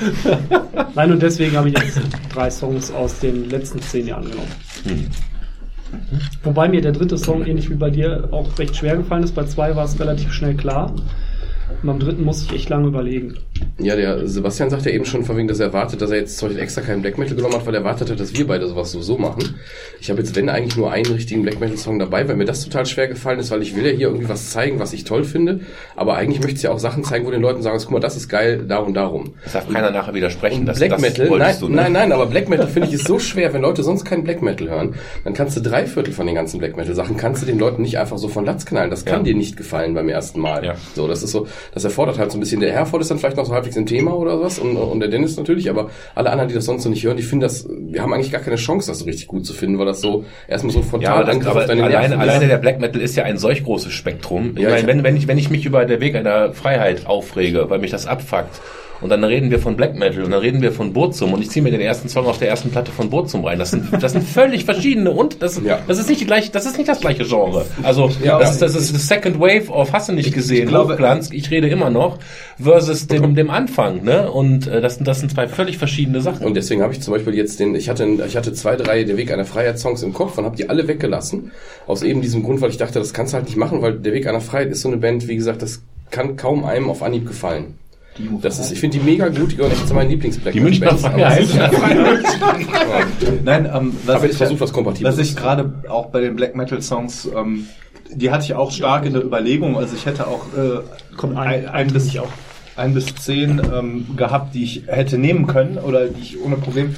Nein, 0.95 1.13
und 1.13 1.23
deswegen 1.23 1.57
habe 1.57 1.69
ich 1.69 1.79
jetzt 1.79 2.01
drei 2.33 2.51
Songs 2.51 2.91
aus 2.91 3.21
den 3.21 3.49
letzten 3.51 3.81
zehn 3.83 4.09
Jahren 4.09 4.25
genommen. 4.25 4.49
Wobei 6.43 6.69
mir 6.69 6.81
der 6.81 6.93
dritte 6.93 7.19
Song, 7.19 7.45
ähnlich 7.45 7.71
wie 7.71 7.75
bei 7.75 7.91
dir, 7.91 8.29
auch 8.31 8.59
recht 8.59 8.77
schwer 8.77 8.97
gefallen 8.97 9.23
ist. 9.23 9.35
Bei 9.35 9.45
zwei 9.45 9.75
war 9.77 9.85
es 9.85 9.99
relativ 9.99 10.33
schnell 10.33 10.55
klar. 10.55 10.93
Und 11.83 11.87
beim 11.87 11.99
dritten 11.99 12.25
muss 12.25 12.43
ich 12.45 12.53
echt 12.53 12.69
lange 12.69 12.89
überlegen. 12.89 13.37
Ja, 13.79 13.97
der 13.97 14.27
Sebastian 14.29 14.71
sagt 14.71 14.85
ja 14.87 14.93
eben 14.93 15.05
schon 15.05 15.25
von 15.25 15.37
wegen, 15.37 15.49
dass 15.49 15.61
er 15.61 15.67
erwartet, 15.67 16.03
dass 16.03 16.11
er 16.11 16.19
jetzt 16.19 16.37
zum 16.39 16.49
Beispiel 16.49 16.63
extra 16.63 16.83
keinen 16.83 17.03
Black 17.03 17.19
Metal 17.19 17.35
genommen 17.37 17.55
hat, 17.55 17.67
weil 17.67 17.75
er 17.75 17.81
erwartet 17.81 18.11
hat, 18.11 18.21
dass 18.21 18.35
wir 18.35 18.47
beide 18.47 18.67
sowas 18.69 18.93
sowieso 18.93 19.17
machen. 19.19 19.55
Ich 20.01 20.11
habe 20.11 20.21
jetzt, 20.21 20.35
wenn 20.37 20.49
eigentlich 20.49 20.77
nur 20.77 20.91
einen 20.93 21.07
richtigen 21.13 21.43
Black 21.43 21.61
Metal 21.61 21.77
Song 21.77 21.99
dabei, 21.99 22.29
weil 22.29 22.37
mir 22.37 22.45
das 22.45 22.63
total 22.65 22.87
schwer 22.87 23.09
gefallen 23.09 23.39
ist, 23.39 23.51
weil 23.51 23.63
ich 23.63 23.75
will 23.77 23.85
ja 23.87 23.93
hier 23.93 24.09
irgendwie 24.09 24.29
was 24.29 24.51
zeigen, 24.51 24.79
was 24.79 24.93
ich 24.93 25.05
toll 25.05 25.25
finde. 25.25 25.61
Aber 25.97 26.17
eigentlich 26.17 26.41
möchte 26.41 26.57
ich 26.57 26.63
ja 26.63 26.71
auch 26.73 26.79
Sachen 26.79 27.05
zeigen, 27.05 27.27
wo 27.27 27.31
den 27.31 27.41
Leuten 27.43 27.63
sagen, 27.63 27.79
guck 27.81 27.91
mal, 27.93 28.01
das 28.01 28.17
ist 28.17 28.29
geil, 28.29 28.65
da 28.69 28.79
und 28.79 28.95
darum. 28.95 29.35
Das 29.45 29.55
darf 29.55 29.69
keiner 29.69 29.91
nachher 29.91 30.15
widersprechen. 30.15 30.67
Das, 30.67 30.79
Black 30.79 30.91
das 30.91 31.01
Metal, 31.01 31.25
nein, 31.27 31.31
wolltest 31.31 31.63
du, 31.63 31.69
ne? 31.69 31.77
nein, 31.77 31.93
nein, 31.93 32.13
aber 32.13 32.27
Black 32.27 32.49
Metal 32.49 32.67
finde 32.67 32.89
ich 32.89 32.95
ist 32.95 33.07
so 33.07 33.19
schwer, 33.19 33.53
wenn 33.53 33.63
Leute 33.63 33.83
sonst 33.83 34.05
keinen 34.05 34.25
Black 34.25 34.43
Metal 34.43 34.69
hören, 34.69 34.95
dann 35.25 35.33
kannst 35.35 35.57
du 35.57 35.61
drei 35.61 35.87
Viertel 35.87 36.13
von 36.13 36.27
den 36.27 36.35
ganzen 36.35 36.59
Black 36.59 36.77
Metal 36.77 36.95
Sachen, 36.95 37.17
kannst 37.17 37.43
du 37.43 37.47
den 37.47 37.59
Leuten 37.59 37.83
nicht 37.83 37.99
einfach 37.99 38.19
so 38.19 38.29
von 38.29 38.45
Latz 38.45 38.67
knallen. 38.67 38.91
Das 38.91 39.05
kann 39.05 39.21
Ja. 39.21 39.33
dir 39.33 39.35
nicht 39.37 39.57
gefallen 39.57 39.95
beim 39.95 40.09
ersten 40.09 40.41
Mal. 40.41 40.65
Ja. 40.65 40.75
So, 40.95 41.09
das 41.09 41.23
ist 41.23 41.33
so, 41.33 41.47
das 41.75 41.85
erfordert 41.85 42.19
halt 42.19 42.31
so 42.33 42.37
ein 42.39 42.41
bisschen, 42.41 42.61
der 42.61 42.73
Herford 42.73 43.03
ist 43.03 43.11
dann 43.11 43.19
vielleicht 43.19 43.37
noch 43.37 43.47
so 43.47 43.53
halbwegs 43.55 43.77
ein 43.77 43.87
Thema 43.87 44.15
oder 44.17 44.41
was 44.41 44.59
und, 44.59 44.77
und 44.77 45.01
der 45.01 45.09
Dennis 45.09 45.37
natürlich, 45.37 45.71
aber 45.71 45.91
alle 46.15 46.31
anderen, 46.31 46.49
die 46.49 46.55
das 46.55 46.65
sonst 46.65 46.83
so 46.83 46.89
nicht 46.91 47.05
hören, 47.05 47.17
die 47.17 47.23
finden 47.23 47.43
das, 47.43 47.67
wir 47.69 48.03
haben 48.03 48.13
eigentlich 48.13 48.33
gar 48.33 48.41
keine 48.41 48.57
Chance, 48.57 48.91
das 48.91 48.99
so 49.01 49.05
richtig 49.05 49.27
gut 49.27 49.45
zu 49.47 49.53
finden, 49.53 49.79
weil 49.79 49.87
das 49.87 50.01
so 50.01 50.25
erstmal 50.49 50.73
so 50.73 50.81
Ja, 50.81 50.85
frontal 50.87 51.31
auf 51.31 51.67
deine 51.67 51.85
alleine, 51.85 52.19
alleine 52.19 52.47
der 52.49 52.59
Black 52.59 52.81
Metal 52.81 53.01
ist 53.01 53.17
ja 53.17 53.25
ein 53.25 53.39
solch 53.39 53.65
großes 53.65 53.93
Spektrum. 53.93 54.53
Ich 54.57 54.63
Ja, 54.63 54.71
meine, 54.71 54.81
ich- 54.81 54.87
wenn, 54.87 55.03
wenn, 55.05 55.17
ich, 55.17 55.29
wenn 55.29 55.39
ich 55.39 55.51
mich 55.51 55.65
über 55.67 55.85
der 55.85 56.01
Weg 56.01 56.15
einer 56.17 56.53
Freiheit 56.53 57.07
aufrege, 57.07 57.69
weil 57.71 57.79
mich 57.79 57.91
das 57.91 58.07
abfuckt, 58.07 58.61
und 59.01 59.09
dann 59.11 59.25
reden 59.25 59.51
wir 59.51 59.59
von 59.59 59.77
Black 59.77 59.95
Metal 59.97 60.23
und 60.25 60.31
dann 60.31 60.41
reden 60.41 60.61
wir 60.63 60.73
von 60.73 60.93
Burzum 60.93 61.33
und 61.33 61.41
ich 61.43 61.51
ziehe 61.51 61.63
mir 61.63 61.71
den 61.71 61.81
ersten 61.81 62.09
Song 62.09 62.27
auf 62.27 62.39
der 62.39 62.49
ersten 62.49 62.71
Platte 62.71 62.91
von 62.93 63.11
Burzum 63.11 63.45
rein. 63.45 63.59
Das 63.59 63.71
sind, 63.71 63.89
das 64.03 64.13
sind 64.13 64.23
völlig 64.25 64.65
verschiedene 64.65 65.11
und 65.11 65.43
das, 65.43 65.61
Ja. 65.65 65.79
das 65.87 65.99
ist 65.99 66.09
nicht 66.09 66.21
die 66.21 66.27
gleiche, 66.27 66.51
das 66.53 66.67
ist 66.67 66.77
nicht 66.79 66.89
das 66.89 67.01
gleiche 67.01 67.25
Genre. 67.25 67.65
Also 67.83 68.11
Ja, 68.23 68.39
das, 68.39 68.53
ist, 68.53 68.63
das 68.63 68.75
ist 68.75 68.95
das 68.95 69.09
Second 69.09 69.39
Wave 69.41 69.69
of 69.71 69.93
hast 69.93 70.09
du 70.09 70.13
nicht 70.13 70.33
gesehen, 70.35 70.69
glaube- 70.69 70.93
Hochglanz, 70.95 71.31
ich 71.33 71.51
rede 71.51 71.69
immer 71.69 71.91
noch, 71.91 72.19
versus 72.59 73.07
dem, 73.07 73.35
dem 73.35 73.51
Anfang, 73.51 74.03
ne? 74.05 74.31
Und 74.31 74.67
äh, 74.67 74.81
das, 74.81 74.97
sind- 74.97 75.07
das 75.09 75.21
sind 75.21 75.33
zwei 75.33 75.49
völlig 75.49 75.79
verschiedene 75.79 76.21
Sachen. 76.21 76.45
Und 76.47 76.55
deswegen 76.55 76.83
habe 76.83 76.93
ich 76.93 77.01
zum 77.01 77.15
Beispiel 77.15 77.35
jetzt 77.35 77.59
den, 77.61 77.75
ich 77.75 77.89
hatte, 77.89 78.07
ich 78.27 78.37
hatte 78.37 78.53
zwei, 78.53 78.77
drei 78.77 79.05
Der 79.05 79.17
Weg 79.17 79.33
einer 79.33 79.45
Freiheit 79.45 79.79
Songs 79.79 80.03
im 80.03 80.13
Kopf 80.13 80.37
und 80.39 80.45
habe 80.45 80.57
die 80.57 80.69
alle 80.69 80.87
weggelassen. 80.89 81.53
Aus 81.87 82.03
eben 82.03 82.21
diesem 82.21 82.43
Grund, 82.43 82.61
weil 82.61 82.71
ich 82.71 82.77
dachte, 82.77 82.99
das 82.99 83.13
kannst 83.15 83.33
du 83.33 83.37
halt 83.37 83.47
nicht 83.47 83.57
machen, 83.57 83.81
weil 83.83 83.95
Der 83.99 84.13
Weg 84.13 84.27
einer 84.27 84.41
Freiheit 84.41 84.71
ist 84.71 84.83
so 84.83 84.89
eine 84.89 84.99
Band, 84.99 85.27
wie 85.29 85.37
gesagt, 85.37 85.63
das 85.63 85.83
kann 86.11 86.37
kaum 86.37 86.65
einem 86.65 86.91
auf 86.91 87.03
Anhieb 87.03 87.27
gefallen. 87.27 87.75
Das 88.43 88.59
ist, 88.59 88.73
ich 88.73 88.81
finde 88.81 88.99
die 88.99 89.05
mega 89.05 89.29
gut, 89.29 89.53
die 89.53 89.57
gehören 89.57 89.73
echt 89.73 89.87
zu 89.89 89.95
meinen 89.95 90.11
Lieblings-Black 90.11 90.53
Die 90.53 90.61
Münchner 90.61 90.89
Bands. 90.89 91.03
Nein, 93.45 93.71
ähm, 93.73 93.93
was 94.05 94.17
Aber 94.17 94.25
jetzt 94.25 94.33
ich, 94.33 94.39
versucht, 94.39 94.61
was 94.61 94.73
kompatibel 94.73 95.11
was 95.11 95.19
ich 95.19 95.31
ist. 95.31 95.37
gerade 95.39 95.73
auch 95.89 96.07
bei 96.07 96.21
den 96.21 96.37
Black 96.37 96.55
Metal 96.57 96.81
Songs, 96.83 97.29
ähm, 97.37 97.67
die 98.13 98.31
hatte 98.31 98.45
ich 98.45 98.55
auch 98.55 98.71
stark 98.71 99.07
in 99.07 99.13
der 99.13 99.25
Überlegung. 99.25 99.77
Also 99.77 99.95
ich 99.97 100.07
hätte 100.07 100.27
auch 100.27 100.47
äh, 100.57 100.81
Kommt 101.17 101.37
ein, 101.37 101.69
ein 101.69 101.89
bis 101.89 102.07
ich 102.07 102.21
auch. 102.21 102.29
ein 102.77 102.95
bis 102.95 103.15
zehn 103.17 103.61
ähm, 103.73 104.07
gehabt, 104.17 104.55
die 104.55 104.65
ich 104.65 104.83
hätte 104.87 105.19
nehmen 105.19 105.47
können 105.47 105.79
oder 105.79 106.07
die 106.09 106.21
ich 106.21 106.41
ohne 106.43 106.57
Problem. 106.57 106.95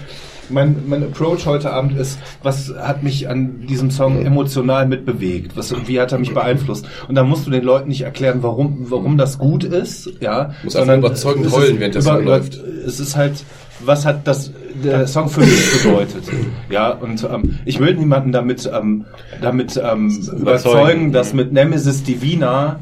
Mein, 0.52 0.76
mein 0.86 1.02
Approach 1.02 1.46
heute 1.46 1.72
Abend 1.72 1.98
ist, 1.98 2.18
was 2.42 2.72
hat 2.78 3.02
mich 3.02 3.28
an 3.28 3.66
diesem 3.66 3.90
Song 3.90 4.24
emotional 4.24 4.86
mitbewegt? 4.86 5.56
Was, 5.56 5.74
wie 5.86 6.00
hat 6.00 6.12
er 6.12 6.18
mich 6.18 6.34
beeinflusst? 6.34 6.86
Und 7.08 7.14
da 7.14 7.24
musst 7.24 7.46
du 7.46 7.50
den 7.50 7.64
Leuten 7.64 7.88
nicht 7.88 8.02
erklären, 8.02 8.42
warum, 8.42 8.90
warum 8.90 9.18
das 9.18 9.38
gut 9.38 9.64
ist, 9.64 10.10
ja. 10.20 10.54
Muss 10.62 10.76
einfach 10.76 10.98
überzeugend 10.98 11.50
heulen, 11.52 11.80
während 11.80 11.94
der 11.94 12.02
Song 12.02 12.24
läuft. 12.24 12.54
Es 12.54 13.00
ist 13.00 13.16
halt, 13.16 13.44
was 13.80 14.06
hat 14.06 14.26
das 14.26 14.52
der 14.82 15.06
Song 15.06 15.28
für 15.28 15.40
mich 15.40 15.82
bedeutet? 15.82 16.24
Ja, 16.70 16.90
und 16.90 17.24
ähm, 17.24 17.58
ich 17.64 17.78
will 17.78 17.94
niemanden 17.94 18.32
damit, 18.32 18.70
ähm, 18.72 19.04
damit 19.40 19.80
ähm, 19.82 20.10
überzeugen, 20.38 21.12
dass 21.12 21.32
mit 21.32 21.52
Nemesis 21.52 22.02
Divina 22.02 22.80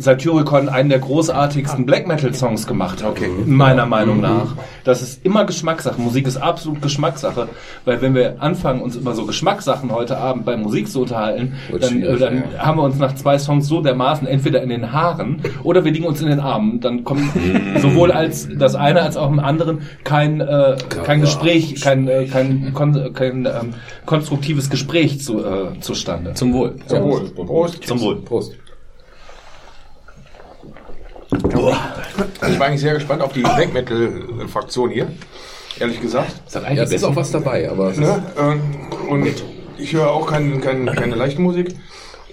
Satyricon 0.00 0.68
einen 0.68 0.88
der 0.88 0.98
großartigsten 0.98 1.86
Black 1.86 2.06
Metal 2.06 2.32
Songs 2.34 2.66
gemacht 2.66 3.02
hat. 3.02 3.10
Okay. 3.10 3.30
Meiner 3.46 3.86
Meinung 3.86 4.20
nach. 4.20 4.56
Das 4.84 5.02
ist 5.02 5.24
immer 5.24 5.44
Geschmackssache. 5.44 6.00
Musik 6.00 6.26
ist 6.26 6.36
absolut 6.36 6.82
Geschmackssache. 6.82 7.48
Weil 7.84 8.00
wenn 8.00 8.14
wir 8.14 8.40
anfangen, 8.40 8.80
uns 8.80 8.96
über 8.96 9.14
so 9.14 9.26
Geschmackssachen 9.26 9.92
heute 9.92 10.18
Abend 10.18 10.44
bei 10.44 10.56
Musik 10.56 10.88
zu 10.88 11.02
unterhalten, 11.02 11.54
dann, 11.80 12.02
äh, 12.02 12.16
dann 12.16 12.44
ja. 12.52 12.66
haben 12.66 12.78
wir 12.78 12.84
uns 12.84 12.98
nach 12.98 13.14
zwei 13.14 13.38
Songs 13.38 13.66
so 13.68 13.80
dermaßen 13.80 14.26
entweder 14.26 14.62
in 14.62 14.68
den 14.68 14.92
Haaren 14.92 15.42
oder 15.62 15.84
wir 15.84 15.92
liegen 15.92 16.06
uns 16.06 16.20
in 16.20 16.28
den 16.28 16.40
Armen. 16.40 16.80
Dann 16.80 17.04
kommt 17.04 17.30
sowohl 17.80 18.12
als 18.12 18.48
das 18.58 18.74
eine 18.74 19.02
als 19.02 19.16
auch 19.16 19.30
im 19.30 19.40
anderen 19.40 19.82
kein, 20.04 20.40
äh, 20.40 20.76
kein 21.04 21.20
Gespräch, 21.20 21.80
kein, 21.80 22.08
äh, 22.08 22.26
kein, 22.26 22.72
kon 22.74 23.12
kein 23.12 23.46
ähm, 23.46 23.74
konstruktives 24.06 24.70
Gespräch 24.70 25.20
zu, 25.20 25.44
äh, 25.44 25.80
zustande. 25.80 26.34
Zum 26.34 26.52
Wohl. 26.52 26.76
Zum 26.86 27.02
Wohl. 27.02 27.30
Prost. 27.30 27.86
Zum 27.86 28.00
Wohl. 28.00 28.16
Prost. 28.22 28.54
Ich 31.30 32.58
war 32.58 32.66
eigentlich 32.66 32.80
sehr 32.80 32.94
gespannt 32.94 33.22
auf 33.22 33.32
die 33.32 33.40
Black 33.42 33.72
Metal 33.72 34.10
Fraktion 34.48 34.90
hier. 34.90 35.08
Ehrlich 35.78 36.00
gesagt. 36.00 36.32
Das 36.50 36.62
Ja, 36.62 36.82
es 36.82 36.92
ist 36.92 37.04
auch 37.04 37.14
was 37.14 37.30
dabei, 37.30 37.70
aber 37.70 37.92
Ne? 37.92 38.22
Ähm, 38.38 38.60
Und 39.08 39.26
ich 39.78 39.92
höre 39.92 40.10
auch 40.10 40.26
kein, 40.26 40.60
kein, 40.60 40.86
keine 40.86 41.14
leichte 41.14 41.40
Musik. 41.40 41.74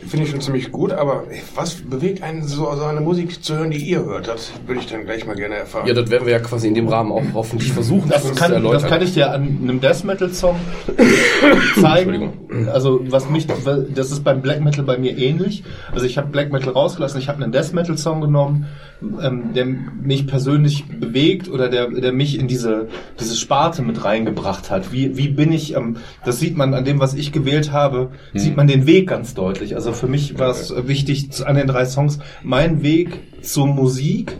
Finde 0.08 0.26
ich 0.26 0.32
schon 0.32 0.42
ziemlich 0.42 0.72
gut, 0.72 0.92
aber 0.92 1.24
was 1.56 1.76
bewegt 1.76 2.22
einen, 2.22 2.44
so, 2.44 2.76
so 2.76 2.84
eine 2.84 3.02
Musik 3.02 3.44
zu 3.44 3.58
hören, 3.58 3.72
die 3.72 3.78
ihr 3.78 4.04
hört? 4.06 4.28
Das 4.28 4.52
würde 4.68 4.82
ich 4.82 4.88
dann 4.88 5.04
gleich 5.06 5.26
mal 5.26 5.36
gerne 5.36 5.56
erfahren. 5.56 5.88
Ja, 5.88 5.94
das 5.94 6.10
werden 6.12 6.26
wir 6.26 6.34
ja 6.34 6.40
quasi 6.40 6.68
in 6.68 6.76
dem 6.76 6.88
Rahmen 6.88 7.12
auch 7.12 7.24
hoffentlich 7.34 7.72
versuchen, 7.72 8.10
Das 8.10 8.24
uns 8.24 8.38
kann, 8.38 8.50
zu 8.50 8.54
erläutern. 8.56 8.82
das 8.82 8.90
kann 8.92 9.02
ich 9.02 9.14
dir 9.14 9.32
an 9.32 9.60
einem 9.62 9.82
Death 9.82 10.04
Metal 10.04 10.30
Song 10.32 10.58
zeigen. 11.82 12.34
Also 12.72 13.00
was 13.10 13.30
mich, 13.30 13.48
das 13.48 14.12
ist 14.12 14.24
beim 14.24 14.42
Black 14.42 14.62
Metal 14.62 14.84
bei 14.84 14.98
mir 14.98 15.18
ähnlich. 15.18 15.64
Also 15.92 16.06
ich 16.06 16.18
habe 16.18 16.28
Black 16.28 16.52
Metal 16.52 16.70
rausgelassen, 16.74 17.20
ich 17.20 17.28
habe 17.28 17.44
einen 17.44 17.52
Death 17.52 17.74
Metal 17.74 17.98
Song 17.98 18.22
genommen, 18.22 18.68
ähm, 19.02 19.54
der 19.54 19.66
mich 19.66 20.26
persönlich 20.28 20.86
bewegt 20.86 21.50
oder 21.50 21.70
der, 21.70 21.90
der 21.90 22.12
mich 22.14 22.40
in 22.40 22.48
diese 22.48 22.88
diese 23.20 23.36
Sparte 23.36 23.82
mit 23.82 24.04
reingebracht 24.04 24.72
hat. 24.72 24.92
Wie 24.92 25.18
wie 25.18 25.28
bin 25.30 25.52
ich? 25.52 25.76
Ähm, 25.76 25.98
das 26.24 26.40
sieht 26.40 26.56
man 26.58 26.74
an 26.74 26.86
dem, 26.86 27.00
was 27.00 27.14
ich 27.14 27.32
gewählt 27.32 27.72
habe, 27.72 28.12
sieht 28.34 28.56
man 28.58 28.68
den 28.68 28.86
Weg 28.88 29.08
ganz 29.10 29.34
deutlich. 29.34 29.76
Also 29.76 29.92
für 29.94 30.08
mich 30.08 30.40
war 30.40 30.50
es 30.50 30.74
wichtig 30.88 31.32
zu- 31.32 31.46
an 31.46 31.56
den 31.56 31.68
drei 31.68 31.86
Songs 31.86 32.20
mein 32.44 32.84
Weg 32.84 33.20
zur 33.42 33.68
Musik, 33.68 34.38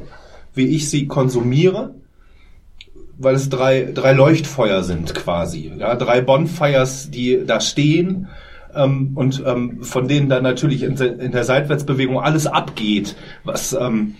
wie 0.54 0.68
ich 0.68 0.90
sie 0.90 1.08
konsumiere 1.08 1.94
weil 3.18 3.36
es 3.36 3.48
drei, 3.48 3.92
drei 3.94 4.12
Leuchtfeuer 4.12 4.84
sind 4.84 5.16
quasi. 5.16 5.72
Ja, 5.80 5.96
drei 5.96 6.20
Bonfires, 6.20 7.10
die 7.12 7.44
da 7.48 7.62
stehen 7.62 8.28
ähm, 8.76 9.12
und 9.16 9.42
ähm, 9.46 9.84
von 9.84 10.10
denen 10.10 10.28
dann 10.28 10.44
natürlich 10.44 10.84
in, 10.84 10.98
in 10.98 11.32
der 11.32 11.46
Seitwärtsbewegung 11.46 12.20
alles 12.20 12.46
abgeht, 12.46 13.16
was 13.46 13.72
ähm, 13.72 14.16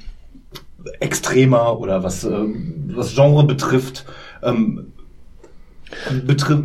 extremer 1.00 1.80
oder 1.80 2.04
was, 2.04 2.24
ähm, 2.24 2.92
was 2.96 3.14
Genre 3.14 3.46
betrifft. 3.46 4.06
Ähm, 4.44 4.94
betrifft 6.26 6.64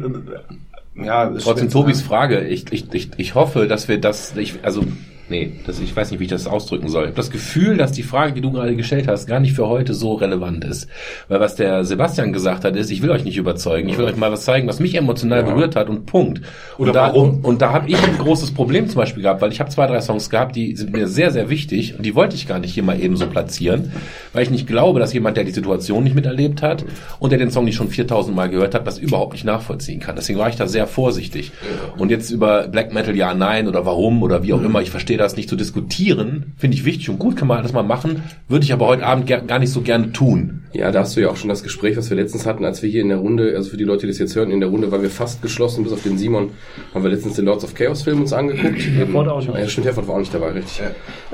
äh, 0.97 1.05
ja, 1.05 1.31
Trotzdem 1.31 1.71
Tobis. 1.71 2.03
Frage, 2.03 2.47
ich, 2.47 2.73
ich, 2.73 2.93
ich, 2.93 3.11
ich 3.17 3.35
hoffe, 3.35 3.67
dass 3.67 3.89
wir 3.89 4.01
das, 4.01 4.37
ich, 4.37 4.55
also, 4.63 4.85
nee, 5.31 5.53
das, 5.67 5.81
ich 5.81 5.95
weiß 5.95 6.11
nicht, 6.11 6.21
wie 6.21 6.25
ich 6.25 6.31
das 6.31 6.47
ausdrücken 6.47 6.89
soll. 6.89 7.05
Ich 7.05 7.09
habe 7.09 7.17
das 7.17 7.31
Gefühl, 7.31 7.77
dass 7.77 7.93
die 7.93 8.03
Frage, 8.03 8.33
die 8.33 8.41
du 8.41 8.51
gerade 8.53 8.77
gestellt 8.77 9.09
hast, 9.09 9.27
gar 9.27 9.41
nicht 9.41 9.55
für 9.55 9.69
heute 9.69 9.95
so 9.95 10.15
relevant 10.15 10.65
ist. 10.65 10.89
Weil 11.29 11.41
was 11.41 11.55
der 11.55 11.85
Sebastian 11.85 12.33
gesagt 12.33 12.65
hat, 12.65 12.77
ist, 12.77 12.91
ich 12.91 13.03
will 13.03 13.11
euch 13.11 13.25
nicht 13.25 13.37
überzeugen, 13.37 13.89
ich 13.89 13.99
will 13.99 14.05
euch 14.05 14.17
mal 14.17 14.33
was 14.33 14.45
zeigen, 14.45 14.69
was 14.69 14.81
mich 14.81 14.95
emotional 14.95 15.43
berührt 15.45 15.77
hat 15.77 15.89
und 15.89 16.07
Punkt. 16.07 16.43
Oder 16.77 16.91
und 16.91 16.95
da, 16.95 17.03
warum? 17.03 17.31
Und, 17.31 17.45
und 17.45 17.63
da 17.63 17.73
habe 17.73 17.89
ich 17.89 18.03
ein 18.03 18.19
großes 18.19 18.53
Problem 18.53 18.89
zum 18.89 18.97
Beispiel 18.97 19.23
gehabt, 19.23 19.41
weil 19.41 19.53
ich 19.53 19.61
habe 19.61 19.71
zwei, 19.71 19.87
drei 19.87 20.01
Songs 20.01 20.31
gehabt, 20.31 20.57
die 20.57 20.77
sind 20.77 20.93
mir 20.93 21.09
sehr, 21.09 21.31
sehr 21.31 21.49
wichtig 21.49 21.97
und 21.97 22.05
die 22.05 22.15
wollte 22.15 22.37
ich 22.37 22.49
gar 22.49 22.59
nicht 22.59 22.75
hier 22.75 22.83
mal 22.83 23.01
eben 23.01 23.17
so 23.17 23.27
platzieren, 23.27 23.93
weil 24.33 24.43
ich 24.43 24.51
nicht 24.51 24.67
glaube, 24.67 25.01
dass 25.01 25.13
jemand, 25.13 25.37
der 25.37 25.45
die 25.45 25.53
Situation 25.53 26.05
nicht 26.05 26.15
miterlebt 26.15 26.63
hat 26.63 26.85
und 27.19 27.31
der 27.31 27.39
den 27.39 27.51
Song 27.51 27.65
nicht 27.65 27.77
schon 27.77 27.89
4000 27.89 28.35
Mal 28.35 28.49
gehört 28.49 28.75
hat, 28.75 28.87
das 28.87 28.99
überhaupt 28.99 29.33
nicht 29.33 29.45
nachvollziehen 29.45 30.01
kann. 30.01 30.17
Deswegen 30.17 30.39
war 30.39 30.49
ich 30.49 30.57
da 30.57 30.67
sehr 30.67 30.87
vorsichtig. 30.87 31.53
Und 31.97 32.11
jetzt 32.11 32.31
über 32.31 32.69
Black 32.69 32.93
Metal 32.93 33.15
ja, 33.17 33.35
nein 33.35 33.69
oder 33.69 33.87
warum 33.87 34.23
oder 34.23 34.43
wie 34.43 34.53
auch 34.53 34.63
immer, 34.63 34.81
ich 34.81 34.91
verstehe 34.91 35.17
das 35.21 35.37
nicht 35.37 35.49
zu 35.49 35.57
diskutieren, 35.57 36.53
finde 36.57 36.77
ich 36.77 36.85
wichtig 36.85 37.11
und 37.11 37.19
gut, 37.19 37.37
kann 37.37 37.49
man 37.49 37.59
alles 37.59 37.73
mal 37.73 37.83
machen, 37.83 38.23
würde 38.49 38.65
ich 38.65 38.73
aber 38.73 38.87
heute 38.87 39.05
Abend 39.07 39.27
gar 39.27 39.59
nicht 39.59 39.71
so 39.73 39.81
gerne 39.83 40.13
tun. 40.13 40.63
Ja, 40.73 40.93
da 40.93 41.01
hast 41.01 41.17
du 41.17 41.21
ja 41.21 41.29
auch 41.29 41.37
schon 41.37 41.49
das 41.49 41.63
Gespräch, 41.65 41.97
was 41.97 42.11
wir 42.11 42.17
letztens 42.17 42.47
hatten, 42.47 42.65
als 42.65 42.81
wir 42.83 42.89
hier 42.89 43.01
in 43.03 43.09
der 43.09 43.19
Runde, 43.19 43.55
also 43.57 43.71
für 43.71 43.77
die 43.77 43.85
Leute, 43.85 44.03
die 44.03 44.09
das 44.09 44.19
jetzt 44.19 44.37
hören, 44.37 44.51
in 44.53 44.61
der 44.61 44.69
Runde 44.69 44.93
waren 44.93 45.03
wir 45.03 45.11
fast 45.11 45.43
geschlossen, 45.43 45.83
bis 45.83 45.93
auf 45.93 46.03
den 46.03 46.17
Simon, 46.17 46.51
haben 46.95 47.03
wir 47.03 47.11
letztens 47.11 47.35
den 47.35 47.45
Lords 47.47 47.65
of 47.65 47.75
Chaos 47.75 48.03
Film 48.03 48.21
uns 48.21 48.33
angeguckt. 48.33 48.81
Herford 48.97 49.29
auch 49.29 49.41
nicht. 49.41 49.53
Ja, 49.53 49.69
stimmt, 49.69 49.87
Herford 49.87 50.07
war 50.07 50.15
auch 50.15 50.21
nicht 50.21 50.33
dabei, 50.33 50.51
richtig. 50.51 50.81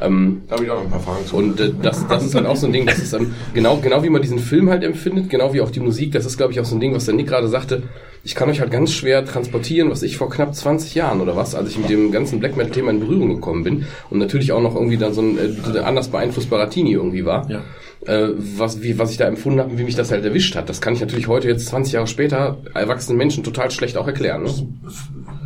Ähm, 0.00 0.42
Da 0.48 0.54
habe 0.54 0.64
ich 0.64 0.70
auch 0.70 0.76
noch 0.76 0.84
ein 0.84 0.90
paar 0.90 1.00
Fragen 1.00 1.26
zu. 1.26 1.36
und 1.36 1.60
äh, 1.60 1.70
das, 1.82 2.06
das 2.08 2.24
ist 2.24 2.34
halt 2.34 2.46
auch 2.46 2.56
so 2.56 2.66
ein 2.66 2.72
Ding, 2.72 2.86
das 2.86 2.98
ist 2.98 3.12
ähm, 3.12 3.34
genau, 3.52 3.76
genau 3.76 4.02
wie 4.02 4.08
man 4.10 4.22
diesen 4.22 4.38
Film 4.38 4.70
halt 4.70 4.82
empfindet, 4.82 5.28
genau 5.28 5.52
wie 5.52 5.60
auch 5.60 5.70
die 5.70 5.80
Musik, 5.80 6.12
das 6.12 6.24
ist 6.24 6.36
glaube 6.38 6.52
ich 6.52 6.60
auch 6.60 6.64
so 6.64 6.74
ein 6.76 6.80
Ding, 6.80 6.94
was 6.94 7.04
der 7.04 7.14
Nick 7.14 7.26
gerade 7.28 7.48
sagte. 7.48 7.82
Ich 8.26 8.34
kann 8.34 8.50
euch 8.50 8.58
halt 8.58 8.72
ganz 8.72 8.90
schwer 8.90 9.24
transportieren, 9.24 9.88
was 9.88 10.02
ich 10.02 10.16
vor 10.16 10.28
knapp 10.28 10.52
20 10.52 10.96
Jahren 10.96 11.20
oder 11.20 11.36
was, 11.36 11.54
als 11.54 11.70
ich 11.70 11.78
mit 11.78 11.88
dem 11.88 12.10
ganzen 12.10 12.40
Black 12.40 12.56
Metal 12.56 12.72
Thema 12.72 12.90
in 12.90 12.98
Berührung 12.98 13.28
gekommen 13.28 13.62
bin 13.62 13.86
und 14.10 14.18
natürlich 14.18 14.50
auch 14.50 14.60
noch 14.60 14.74
irgendwie 14.74 14.96
dann 14.96 15.14
so 15.14 15.20
ein 15.22 15.38
äh, 15.38 15.78
anders 15.78 16.08
beeinflussbarer 16.08 16.68
Teenie 16.68 16.94
irgendwie 16.94 17.24
war. 17.24 17.48
Ja. 17.48 17.62
Äh, 18.04 18.30
was, 18.36 18.82
wie, 18.82 18.98
was 18.98 19.12
ich 19.12 19.16
da 19.16 19.28
empfunden 19.28 19.60
habe 19.60 19.70
und 19.70 19.78
wie 19.78 19.84
mich 19.84 19.94
das 19.94 20.10
halt 20.10 20.24
erwischt 20.24 20.56
hat. 20.56 20.68
Das 20.68 20.80
kann 20.80 20.92
ich 20.92 21.00
natürlich 21.00 21.28
heute 21.28 21.46
jetzt 21.46 21.68
20 21.68 21.92
Jahre 21.92 22.08
später 22.08 22.58
erwachsenen 22.74 23.16
Menschen 23.16 23.44
total 23.44 23.70
schlecht 23.70 23.96
auch 23.96 24.08
erklären. 24.08 24.42
Ne? 24.42 24.50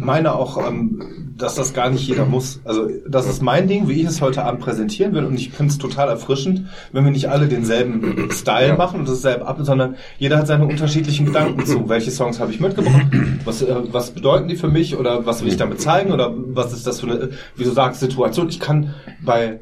Meine 0.00 0.34
auch, 0.34 0.66
ähm, 0.68 1.02
dass 1.36 1.54
das 1.54 1.72
gar 1.72 1.88
nicht 1.88 2.06
jeder 2.06 2.26
muss. 2.26 2.60
Also 2.64 2.88
das 3.08 3.26
ist 3.26 3.42
mein 3.42 3.66
Ding, 3.66 3.88
wie 3.88 4.00
ich 4.02 4.06
es 4.06 4.20
heute 4.20 4.44
Abend 4.44 4.60
präsentieren 4.60 5.14
will 5.14 5.24
und 5.24 5.34
ich 5.34 5.50
finde 5.50 5.72
es 5.72 5.78
total 5.78 6.08
erfrischend, 6.08 6.66
wenn 6.92 7.04
wir 7.04 7.10
nicht 7.10 7.30
alle 7.30 7.48
denselben 7.48 8.28
Style 8.30 8.68
Ja. 8.68 8.76
machen 8.76 9.00
und 9.00 9.08
dasselbe 9.08 9.46
ab, 9.46 9.58
sondern 9.62 9.96
jeder 10.18 10.36
hat 10.38 10.46
seine 10.46 10.66
unterschiedlichen 10.66 11.26
Gedanken 11.26 11.64
zu. 11.64 11.88
Welche 11.88 12.10
Songs 12.10 12.40
habe 12.40 12.52
ich 12.52 12.60
mitgebracht? 12.60 13.06
Was, 13.44 13.62
äh, 13.62 13.74
was 13.90 14.10
bedeuten 14.10 14.48
die 14.48 14.56
für 14.56 14.68
mich 14.68 14.96
oder 14.96 15.24
was 15.24 15.42
will 15.42 15.48
ich 15.48 15.56
damit 15.56 15.80
zeigen 15.80 16.12
oder 16.12 16.30
was 16.36 16.72
ist 16.74 16.86
das 16.86 17.00
für 17.00 17.06
eine, 17.06 17.30
wie 17.56 17.64
du 17.64 17.70
sagst, 17.70 18.00
Situation? 18.00 18.48
Ich 18.50 18.60
kann 18.60 18.94
bei, 19.24 19.60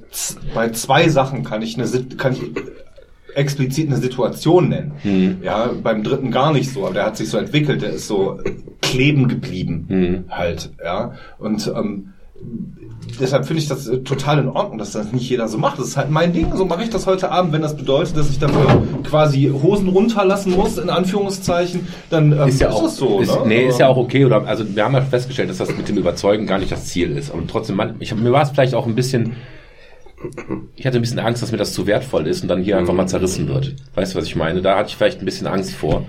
bei 0.55 0.71
zwei 0.71 1.09
Sachen 1.09 1.45
kann 1.45 1.63
ich 1.63 1.79
eine, 1.79 1.87
kann 2.17 2.33
ich 2.33 2.43
explizit 3.35 3.89
eine 3.89 3.97
Situation 3.99 4.69
nennen. 4.69 5.39
Ja, 5.43 5.71
beim 5.83 6.03
dritten 6.03 6.31
gar 6.31 6.53
nicht 6.53 6.73
so, 6.73 6.85
aber 6.85 6.95
der 6.95 7.07
hat 7.07 7.17
sich 7.17 7.29
so 7.29 7.39
entwickelt, 7.39 7.83
der 7.83 7.91
ist 7.91 8.09
so 8.09 8.39
kleben 8.83 9.29
geblieben 9.29 10.25
halt, 10.31 10.71
ja. 10.85 11.13
Und 11.39 11.71
ähm, 11.77 12.13
deshalb 13.21 13.47
finde 13.47 13.63
ich 13.63 13.69
das 13.69 13.87
äh, 13.89 13.99
total 13.99 14.39
in 14.39 14.49
Ordnung, 14.49 14.79
dass 14.79 14.93
das 14.93 15.13
nicht 15.13 15.29
jeder 15.29 15.49
so 15.49 15.59
macht. 15.59 15.79
Das 15.79 15.89
ist 15.89 15.97
halt 15.97 16.11
mein 16.11 16.33
Ding, 16.33 16.55
so 16.55 16.65
mache 16.65 16.83
ich 16.85 16.91
das 16.91 17.07
heute 17.07 17.31
Abend, 17.31 17.53
wenn 17.53 17.63
das 17.63 17.77
bedeutet, 17.77 18.17
dass 18.17 18.31
ich 18.31 18.39
dafür 18.39 18.83
quasi 19.05 19.51
Hosen 19.63 19.89
runterlassen 19.89 20.55
muss, 20.55 20.79
in 20.79 20.91
Anführungszeichen, 20.91 21.87
dann 22.11 22.33
ähm, 22.33 22.49
Ist 22.49 22.61
ja 22.61 22.71
auch 22.71 22.83
das 22.85 22.97
so, 22.97 23.21
ist, 23.21 23.35
ne? 23.35 23.43
Nee, 23.47 23.67
ist 23.67 23.75
Aber- 23.75 23.81
ja 23.81 23.89
auch 23.89 23.97
okay. 23.97 24.25
Oder 24.25 24.47
also 24.47 24.65
wir 24.75 24.85
haben 24.85 24.95
ja 24.95 25.01
festgestellt, 25.03 25.51
dass 25.51 25.59
das 25.59 25.77
mit 25.77 25.89
dem 25.89 25.97
Überzeugen 25.99 26.47
gar 26.47 26.59
nicht 26.59 26.71
das 26.73 26.87
Ziel 26.87 27.17
ist. 27.17 27.31
Aber 27.33 27.43
trotzdem, 27.47 27.77
man, 27.77 27.97
ich, 27.99 28.15
mir 28.15 28.33
war 28.33 28.43
es 28.43 28.51
vielleicht 28.51 28.75
auch 28.75 28.87
ein 28.87 28.95
bisschen. 28.95 29.37
Ich 30.77 30.87
hatte 30.87 30.99
ein 30.99 31.01
bisschen 31.01 31.19
Angst, 31.19 31.43
dass 31.43 31.53
mir 31.53 31.59
das 31.59 31.73
zu 31.73 31.87
wertvoll 31.87 32.27
ist 32.27 32.43
und 32.43 32.49
dann 32.49 32.63
hier 32.63 32.79
einfach 32.79 32.95
mal 32.95 33.07
zerrissen 33.07 33.49
wird. 33.49 33.75
Weißt 33.95 34.15
du, 34.15 34.19
was 34.19 34.27
ich 34.27 34.37
meine? 34.37 34.63
Da 34.63 34.77
hatte 34.77 34.91
ich 34.91 34.97
vielleicht 34.97 35.21
ein 35.21 35.25
bisschen 35.25 35.47
Angst 35.47 35.75
vor. 35.75 36.07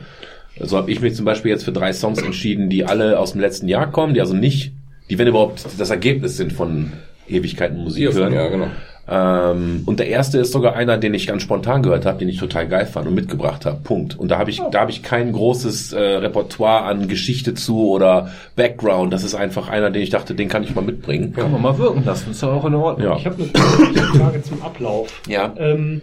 So 0.60 0.78
habe 0.78 0.92
ich 0.92 1.00
mich 1.00 1.16
zum 1.16 1.26
Beispiel 1.26 1.52
jetzt 1.52 1.64
für 1.64 1.72
drei 1.72 1.94
Songs 1.94 2.22
entschieden, 2.22 2.70
die 2.70 2.86
alle 2.86 3.20
aus 3.20 3.32
dem 3.32 3.42
letzten 3.42 3.68
Jahr 3.68 3.92
kommen, 3.92 4.14
die 4.14 4.22
also 4.22 4.34
nicht, 4.34 4.74
die 5.10 5.18
wenn 5.18 5.28
überhaupt 5.28 5.66
das 5.78 5.90
Ergebnis 5.90 6.38
sind 6.38 6.52
von 6.52 6.92
Ewigkeiten 7.28 7.78
Musik 7.78 8.14
hören. 8.14 8.34
Ja, 8.34 8.48
genau. 8.48 8.68
Ähm, 9.10 9.84
und 9.86 10.00
der 10.00 10.08
erste 10.08 10.38
ist 10.38 10.52
sogar 10.52 10.76
einer, 10.76 10.98
den 10.98 11.14
ich 11.14 11.28
ganz 11.28 11.42
spontan 11.42 11.82
gehört 11.82 12.06
habe, 12.06 12.20
den 12.20 12.30
ich 12.30 12.38
total 12.38 12.68
geil 12.68 12.86
fand 12.86 13.08
und 13.08 13.16
mitgebracht 13.16 13.66
habe. 13.66 13.78
Punkt. 13.84 14.18
Und 14.20 14.30
da 14.30 14.38
habe 14.38 14.52
ich, 14.52 14.62
da 14.72 14.82
habe 14.82 14.92
ich 14.92 15.02
kein 15.02 15.32
großes 15.32 15.94
äh, 15.94 16.00
Repertoire 16.00 16.84
an 16.84 17.08
Geschichte 17.08 17.56
zu 17.56 17.90
oder 17.90 18.30
Background. 18.56 19.12
Das 19.12 19.24
ist 19.24 19.36
einfach 19.36 19.68
einer, 19.68 19.90
den 19.90 20.04
ich 20.04 20.12
dachte, 20.12 20.36
den 20.36 20.48
kann 20.48 20.64
ich 20.64 20.76
mal 20.76 20.82
mitbringen. 20.82 21.34
Kann 21.34 21.52
man 21.52 21.62
mal 21.62 21.78
wirken 21.78 22.06
lassen, 22.06 22.32
ist 22.32 22.42
ja 22.42 22.50
auch 22.50 22.66
in 22.66 22.76
Ordnung. 22.76 23.08
Ja. 23.08 23.18
Ich 23.18 23.26
habe 23.26 23.44
eine 23.44 24.04
Frage 24.04 24.44
zum 24.44 24.62
Ablauf. 24.62 25.22
Ja. 25.28 25.54
Ähm, 25.58 26.02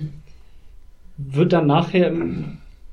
wird 1.16 1.52
dann 1.52 1.66
nachher 1.66 2.12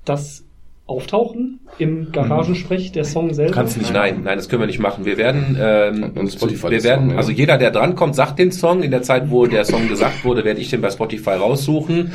das 0.05 0.42
auftauchen 0.85 1.61
im 1.77 2.11
Garagensprech 2.11 2.91
der 2.91 3.05
Song 3.05 3.33
selber? 3.33 3.53
Kannst 3.53 3.77
nicht 3.77 3.93
Nein, 3.93 4.21
nein, 4.23 4.37
das 4.37 4.49
können 4.49 4.61
wir 4.61 4.67
nicht 4.67 4.79
machen. 4.79 5.05
Wir 5.05 5.17
werden, 5.17 5.57
ähm, 5.59 6.11
Und 6.15 6.31
Spotify 6.31 6.71
wir 6.71 6.83
werden, 6.83 7.05
Song, 7.05 7.11
ja. 7.11 7.17
also 7.17 7.31
jeder, 7.31 7.57
der 7.57 7.71
drankommt, 7.71 8.15
sagt 8.15 8.37
den 8.39 8.51
Song. 8.51 8.83
In 8.83 8.91
der 8.91 9.01
Zeit, 9.01 9.31
wo 9.31 9.45
der 9.45 9.63
Song 9.63 9.87
gesagt 9.87 10.25
wurde, 10.25 10.43
werde 10.43 10.59
ich 10.59 10.69
den 10.69 10.81
bei 10.81 10.91
Spotify 10.91 11.31
raussuchen. 11.31 12.11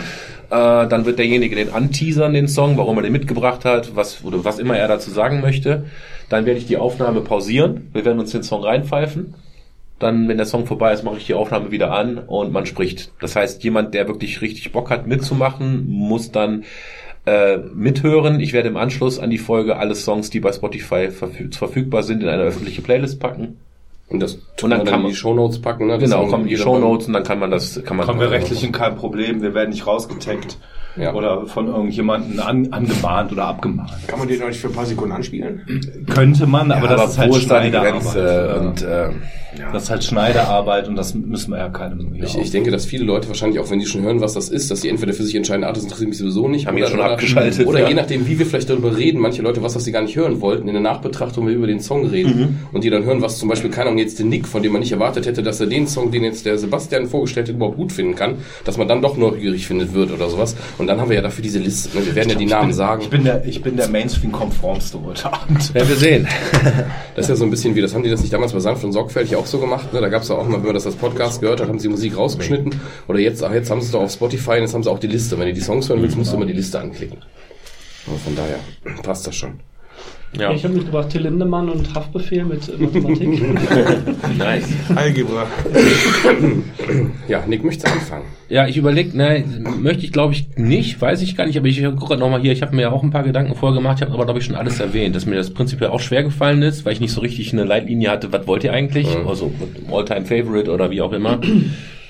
Äh, 0.51 0.51
dann 0.51 1.07
wird 1.07 1.19
derjenige 1.19 1.57
den 1.57 1.73
anteasern, 1.73 2.35
den 2.35 2.49
Song, 2.49 2.77
warum 2.77 2.99
er 2.99 3.03
den 3.03 3.13
mitgebracht 3.13 3.65
hat, 3.65 3.97
was 3.97 4.23
oder 4.25 4.45
was 4.45 4.59
immer 4.59 4.77
er 4.77 4.89
dazu 4.89 5.11
sagen 5.11 5.41
möchte. 5.41 5.87
Dann 6.29 6.45
werde 6.45 6.61
ich 6.61 6.67
die 6.67 6.77
Aufnahme 6.77 7.23
pausieren. 7.23 7.89
Wir 7.95 8.05
werden 8.05 8.21
uns 8.21 8.33
den 8.33 8.43
Song 8.43 8.63
reinpfeifen. 8.63 9.35
Dann, 9.99 10.29
wenn 10.29 10.37
der 10.37 10.47
Song 10.47 10.67
vorbei 10.67 10.93
ist, 10.93 11.03
mache 11.03 11.17
ich 11.17 11.27
die 11.27 11.35
Aufnahme 11.35 11.73
wieder 11.73 11.91
an 11.93 12.19
und 12.19 12.53
man 12.53 12.67
spricht. 12.67 13.13
Das 13.21 13.35
heißt, 13.35 13.65
jemand, 13.65 13.95
der 13.95 14.07
wirklich 14.07 14.43
richtig 14.43 14.71
Bock 14.71 14.91
hat 14.91 15.09
mitzumachen, 15.09 15.89
muss 15.89 16.31
dann 16.31 16.65
äh, 17.29 17.59
mithören. 17.75 18.41
Ich 18.41 18.53
werde 18.53 18.69
im 18.69 18.77
Anschluss 18.77 19.19
an 19.19 19.31
die 19.31 19.39
Folge 19.39 19.77
alle 19.77 19.95
Songs, 19.95 20.31
die 20.31 20.41
bei 20.41 20.53
Spotify 20.53 21.11
verfü 21.11 21.51
verfügbar 21.51 22.03
sind, 22.03 22.23
in 22.23 22.29
eine 22.29 22.43
öffentliche 22.43 22.83
Playlist 22.83 23.21
packen. 23.21 23.59
Und 24.09 24.21
das 24.21 24.35
Und 24.35 24.43
tun 24.57 24.71
dann 24.71 24.79
wir 24.81 24.85
kann 24.85 24.93
dann 24.95 25.03
man- 25.03 25.11
die 25.11 25.17
Shownotes 25.17 25.61
packen. 25.61 25.87
Ne? 25.87 25.99
Genau, 25.99 26.27
kommen 26.27 26.47
die 26.49 26.57
Shownotes 26.57 27.09
und 27.09 27.13
dann 27.13 27.25
kann 27.25 27.39
man 27.39 27.51
das, 27.51 27.83
kann 27.85 27.97
man. 27.99 28.07
Kommen 28.07 28.21
wir 28.21 28.31
rechtlich 28.31 28.65
in 28.65 28.73
kein 28.73 28.97
Problem, 28.97 29.43
wir 29.43 29.53
werden 29.55 29.69
nicht 29.71 29.87
rausgetaggt 29.87 30.57
Ja. 30.97 31.13
oder 31.13 31.47
von 31.47 31.67
irgendjemandem 31.69 32.41
an, 32.41 32.73
angemahnt 32.73 33.33
oder 33.33 33.45
abgemahnt. 33.45 33.91
Kann 34.07 34.19
man 34.19 34.27
den 34.29 34.43
euch 34.43 34.59
für 34.59 34.69
ein 34.69 34.73
paar 34.73 34.87
Sekunden 34.87 35.13
anspielen? 35.13 35.61
Könnte 36.09 36.47
man, 36.47 36.73
aber 36.73 36.89
aber 36.89 36.97
das 37.03 37.11
ist 37.13 37.19
halt 37.19 37.33
wo 37.33 37.37
ist 37.37 37.51
da 37.51 37.61
die 37.61 37.69
Schneiderarbeit. 37.69 38.03
Grenze? 38.03 38.61
Und 38.61 38.83
äh, 38.83 39.11
ja. 39.59 39.73
Das 39.73 39.85
ist 39.85 39.91
halt 39.91 40.05
Schneiderarbeit 40.05 40.89
und 40.89 40.97
das 40.97 41.15
müssen 41.15 41.51
wir 41.51 41.59
ja 41.59 41.69
keinem. 41.69 42.15
Ich, 42.23 42.37
ich 42.39 42.51
denke, 42.51 42.71
dass 42.71 42.87
viele 42.87 43.05
Leute 43.05 43.29
wahrscheinlich, 43.29 43.59
auch 43.61 43.71
wenn 43.71 43.79
die 43.79 43.87
schon 43.87 44.03
hören, 44.03 44.21
was 44.21 44.35
das 44.35 44.49
ist, 44.49 44.71
dass 44.71 44.81
sie 44.81 44.89
entweder 44.89 45.13
für 45.13 45.23
sich 45.25 45.35
entscheiden, 45.35 45.65
ah, 45.65 45.73
das 45.73 45.83
interessiert 45.83 46.09
mich 46.09 46.19
sowieso 46.19 46.49
nicht. 46.49 46.67
Haben 46.67 46.75
oder, 46.77 46.81
jetzt 46.85 46.91
schon 46.91 47.01
oder, 47.01 47.11
abgeschaltet, 47.13 47.67
Oder 47.67 47.81
ja. 47.81 47.89
je 47.89 47.95
nachdem, 47.95 48.27
wie 48.27 48.39
wir 48.39 48.47
vielleicht 48.47 48.71
darüber 48.71 48.97
reden, 48.97 49.21
manche 49.21 49.43
Leute, 49.43 49.63
was, 49.63 49.75
was 49.75 49.85
sie 49.85 49.93
gar 49.93 50.03
nicht 50.03 50.17
hören 50.17 50.41
wollten, 50.41 50.69
in 50.69 50.75
der 50.75 50.83
Nachbetrachtung, 50.83 51.45
wenn 51.45 51.53
wir 51.53 51.59
über 51.59 51.67
den 51.67 51.81
Song 51.81 52.07
reden 52.07 52.29
Mhm. 52.29 52.59
und 52.73 52.85
die 52.85 52.91
dann 52.91 53.05
hören, 53.05 53.23
was 53.23 53.39
zum 53.39 53.49
Beispiel, 53.49 53.71
keine 53.71 53.87
Ahnung, 53.89 53.99
jetzt 53.99 54.19
den 54.19 54.29
Nick, 54.29 54.47
von 54.47 54.63
dem 54.63 54.73
man 54.73 54.81
nicht 54.81 54.93
erwartet 54.93 55.27
hätte, 55.27 55.43
dass 55.43 55.61
er 55.61 55.67
den 55.67 55.87
Song, 55.87 56.11
den 56.11 56.25
jetzt 56.25 56.45
der 56.47 56.59
Sebastian 56.59 57.07
vorgestellt 57.07 57.49
hat, 57.49 57.55
überhaupt 57.55 57.77
gut 57.77 57.93
finden 57.93 58.15
kann, 58.15 58.37
dass 58.65 58.77
man 58.77 58.87
dann 58.89 59.01
doch 59.03 59.17
neugierig 59.17 59.67
findet 59.67 59.95
wird 59.95 60.13
oder 60.13 60.29
sowas. 60.29 60.55
Und 60.79 60.87
dann 60.87 61.01
haben 61.01 61.09
wir 61.09 61.17
ja 61.17 61.23
dafür 61.23 61.43
diese 61.43 61.59
Liste. 61.59 61.97
Ne? 61.99 62.05
Wir 62.07 62.15
werden 62.15 62.31
ja 62.31 62.35
die 62.37 62.47
Namen 62.47 62.73
sagen. 62.73 63.03
Ich 63.03 63.11
bin 63.11 63.25
der, 63.25 63.45
ich 63.45 63.63
bin 63.63 63.77
der 63.77 63.89
Mainstream-konformste 63.89 65.03
heute 65.05 65.33
Abend. 65.33 65.75
Werden 65.75 65.89
wir 65.89 65.97
sehen. 65.97 66.29
Das 67.17 67.25
ist 67.27 67.31
ja 67.31 67.37
so 67.37 67.45
ein 67.45 67.51
bisschen 67.51 67.75
wie, 67.75 67.81
das 67.81 67.95
haben 67.95 68.03
die 68.03 68.11
das 68.11 68.21
nicht 68.21 68.33
damals 68.33 68.53
bei 68.53 68.61
Sanft 68.61 68.85
und 68.85 68.93
Sorgfältig 68.93 69.37
auch 69.37 69.47
so 69.51 69.59
gemacht. 69.59 69.93
Ne? 69.93 70.01
Da 70.01 70.09
gab 70.09 70.23
es 70.23 70.31
auch 70.31 70.47
mal, 70.47 70.59
wenn 70.59 70.67
man 70.67 70.75
das 70.75 70.87
als 70.87 70.97
Podcast 70.97 71.41
gehört 71.41 71.61
hat, 71.61 71.69
haben 71.69 71.79
sie 71.79 71.89
Musik 71.89 72.17
rausgeschnitten. 72.17 72.81
Oder 73.09 73.19
jetzt, 73.19 73.43
jetzt 73.43 73.71
haben 73.71 73.81
sie 73.81 73.87
es 73.87 73.93
doch 73.93 74.03
auf 74.03 74.13
Spotify 74.13 74.53
und 74.53 74.61
jetzt 74.63 74.75
haben 74.75 74.83
sie 74.83 74.91
auch 74.91 74.99
die 74.99 75.07
Liste. 75.07 75.39
Wenn 75.39 75.49
du 75.49 75.55
die 75.55 75.61
Songs 75.61 75.89
hören 75.89 76.03
willst, 76.03 76.17
musst 76.17 76.33
du 76.33 76.37
immer 76.37 76.47
die 76.47 76.53
Liste 76.53 76.79
anklicken. 76.81 77.19
Aber 78.07 78.17
von 78.17 78.37
daher 78.37 78.61
passt 79.03 79.27
das 79.27 79.37
schon. 79.37 79.61
Ja. 80.39 80.53
Ich 80.53 80.63
habe 80.65 80.75
mitgebracht 80.75 81.09
Till 81.09 81.23
Lindemann 81.23 81.69
und 81.69 81.95
Haftbefehl 81.95 82.45
mit 82.45 82.69
äh, 82.69 82.83
Mathematik. 82.83 83.43
Nice. 84.39 84.69
Algebra. 84.95 85.47
Ja, 87.27 87.45
Nick, 87.47 87.65
möchtest 87.65 87.89
du 87.89 87.93
anfangen? 87.93 88.25
Ja, 88.49 88.67
ich 88.67 88.77
überlege, 88.77 89.17
ne, 89.17 89.45
möchte 89.79 90.05
ich 90.05 90.13
glaube 90.13 90.35
ich 90.35 90.49
nicht, 90.57 91.01
weiß 91.01 91.23
ich 91.23 91.37
gar 91.37 91.47
nicht, 91.47 91.57
aber 91.57 91.67
ich 91.67 91.83
gucke 91.83 92.07
gerade 92.07 92.21
nochmal 92.21 92.41
hier, 92.41 92.53
ich 92.53 92.63
habe 92.63 92.77
mir 92.77 92.83
ja 92.83 92.91
auch 92.91 93.03
ein 93.03 93.11
paar 93.11 93.23
Gedanken 93.23 93.55
vorgemacht, 93.55 93.99
ich 93.99 94.03
habe 94.03 94.13
aber 94.13 94.25
glaube 94.25 94.39
ich 94.41 94.47
schon 94.47 94.55
alles 94.55 94.81
erwähnt, 94.81 95.17
dass 95.17 95.27
mir 95.27 95.37
das 95.37 95.53
prinzipiell 95.53 95.91
auch 95.91 96.01
schwer 96.01 96.23
gefallen 96.23 96.63
ist, 96.63 96.85
weil 96.85 96.93
ich 96.93 97.01
nicht 97.01 97.13
so 97.13 97.21
richtig 97.21 97.53
eine 97.53 97.65
Leitlinie 97.65 98.11
hatte, 98.11 98.33
was 98.33 98.47
wollt 98.47 98.65
ihr 98.65 98.73
eigentlich? 98.73 99.09
Also 99.27 99.53
All-Time 99.91 100.27
Favorite 100.27 100.71
oder 100.71 100.91
wie 100.91 101.01
auch 101.03 101.13
immer. 101.13 101.41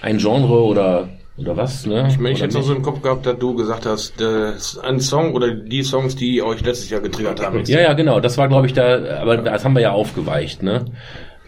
Ein 0.02 0.18
Genre 0.18 0.62
oder 0.64 1.08
oder 1.38 1.56
was, 1.56 1.86
ne? 1.86 2.06
Ich 2.08 2.18
meine, 2.18 2.34
ich 2.34 2.42
hätte 2.42 2.54
noch 2.56 2.64
so 2.64 2.74
im 2.74 2.82
Kopf 2.82 3.00
gehabt, 3.02 3.26
dass 3.26 3.38
du 3.38 3.54
gesagt 3.54 3.86
hast, 3.86 4.20
das 4.20 4.78
ein 4.78 5.00
Song 5.00 5.34
oder 5.34 5.52
die 5.52 5.82
Songs, 5.82 6.16
die 6.16 6.42
euch 6.42 6.64
letztes 6.64 6.90
Jahr 6.90 7.00
getriggert 7.00 7.40
haben. 7.44 7.62
Ja, 7.64 7.80
ja, 7.80 7.92
genau, 7.92 8.20
das 8.20 8.38
war 8.38 8.48
glaube 8.48 8.66
ich 8.66 8.72
da, 8.72 9.20
aber 9.20 9.36
das 9.38 9.64
haben 9.64 9.74
wir 9.74 9.82
ja 9.82 9.92
aufgeweicht, 9.92 10.62
ne? 10.62 10.86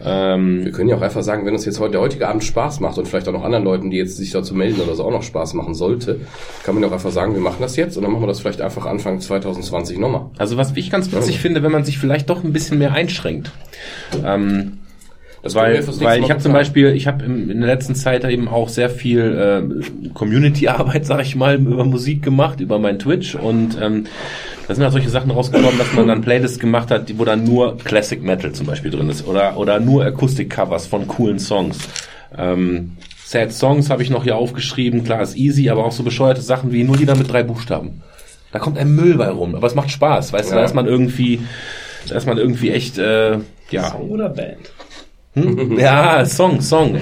Ähm, 0.03 0.65
Wir 0.65 0.71
können 0.71 0.89
ja 0.89 0.95
auch 0.97 1.01
einfach 1.01 1.21
sagen, 1.21 1.45
wenn 1.45 1.53
uns 1.53 1.65
jetzt 1.65 1.79
heute 1.79 1.91
der 1.91 2.01
heutige 2.01 2.27
Abend 2.27 2.43
Spaß 2.43 2.79
macht 2.79 2.97
und 2.97 3.07
vielleicht 3.07 3.27
auch 3.27 3.33
noch 3.33 3.43
anderen 3.43 3.63
Leuten, 3.63 3.91
die 3.91 3.97
jetzt 3.97 4.17
sich 4.17 4.31
dazu 4.31 4.55
melden 4.55 4.81
oder 4.81 4.95
so 4.95 5.03
auch 5.03 5.11
noch 5.11 5.21
Spaß 5.21 5.53
machen 5.53 5.75
sollte, 5.75 6.21
kann 6.63 6.73
man 6.73 6.83
ja 6.83 6.89
auch 6.89 6.93
einfach 6.93 7.11
sagen, 7.11 7.33
wir 7.33 7.41
machen 7.41 7.57
das 7.61 7.75
jetzt 7.75 7.97
und 7.97 8.03
dann 8.03 8.11
machen 8.11 8.23
wir 8.23 8.27
das 8.27 8.39
vielleicht 8.39 8.61
einfach 8.61 8.85
Anfang 8.85 9.19
2020 9.19 9.99
nochmal. 9.99 10.25
also 10.37 10.57
was 10.57 10.75
ich 10.75 10.89
ganz 10.89 11.11
witzig 11.11 11.39
finde, 11.39 11.61
wenn 11.61 11.71
man 11.71 11.83
sich 11.83 11.99
vielleicht 11.99 12.29
doch 12.29 12.43
ein 12.43 12.53
bisschen 12.53 12.79
mehr 12.79 12.93
einschränkt. 12.93 13.51
Ähm, 14.25 14.79
Das 15.43 15.55
weil, 15.55 15.85
weil 16.01 16.21
ich 16.21 16.29
habe 16.29 16.39
zum. 16.39 16.53
Beispiel, 16.53 16.89
ich 16.89 17.07
habe 17.07 17.25
in 17.25 17.61
der 17.61 17.67
letzten 17.67 17.95
Zeit 17.95 18.23
eben 18.25 18.47
auch 18.47 18.69
sehr 18.69 18.91
viel 18.91 19.81
äh, 20.03 20.09
Community-Arbeit, 20.13 21.05
sag 21.07 21.21
ich 21.21 21.35
mal, 21.35 21.55
über 21.55 21.83
Musik 21.83 22.21
gemacht, 22.21 22.59
über 22.59 22.77
mein 22.77 22.99
Twitch 22.99 23.33
und 23.35 23.75
ähm, 23.81 24.05
da 24.67 24.75
sind 24.75 24.83
halt 24.83 24.93
solche 24.93 25.09
Sachen 25.09 25.31
rausgekommen, 25.31 25.77
dass 25.79 25.93
man 25.93 26.07
dann 26.07 26.21
Playlists 26.21 26.59
gemacht 26.59 26.91
hat, 26.91 27.09
die, 27.09 27.17
wo 27.17 27.25
dann 27.25 27.43
nur 27.43 27.77
Classic 27.77 28.21
Metal 28.21 28.51
zum 28.51 28.67
Beispiel 28.67 28.91
drin 28.91 29.09
ist 29.09 29.27
oder 29.27 29.57
oder 29.57 29.79
nur 29.79 30.05
Akustik-Covers 30.05 30.85
von 30.85 31.07
coolen 31.07 31.39
Songs. 31.39 31.79
Ähm, 32.37 32.97
Sad 33.25 33.51
Songs 33.51 33.89
habe 33.89 34.03
ich 34.03 34.09
noch 34.09 34.23
hier 34.23 34.35
aufgeschrieben, 34.37 35.03
klar 35.03 35.21
ist 35.23 35.35
easy, 35.35 35.69
aber 35.69 35.85
auch 35.85 35.91
so 35.91 36.03
bescheuerte 36.03 36.41
Sachen 36.41 36.71
wie 36.71 36.83
nur 36.83 36.97
Lieder 36.97 37.15
mit 37.15 37.31
drei 37.31 37.43
Buchstaben. 37.43 38.01
Da 38.51 38.59
kommt 38.59 38.77
ein 38.77 38.93
Müll 38.93 39.15
bei 39.15 39.29
rum, 39.29 39.55
aber 39.55 39.65
es 39.67 39.75
macht 39.75 39.89
Spaß, 39.89 40.33
weißt 40.33 40.51
du, 40.51 40.53
da 40.55 40.59
Ja. 40.59 40.65
ist 40.65 40.75
man 40.75 40.85
irgendwie, 40.85 41.39
da 42.09 42.15
ist 42.15 42.27
man 42.27 42.37
irgendwie 42.37 42.71
echt, 42.71 42.97
äh, 42.97 43.37
ja, 43.71 43.89
Song 43.89 44.09
oder 44.09 44.29
Band? 44.29 44.71
Hm? 45.33 45.77
ja, 45.79 46.25
Song, 46.25 46.59
Song. 46.59 46.97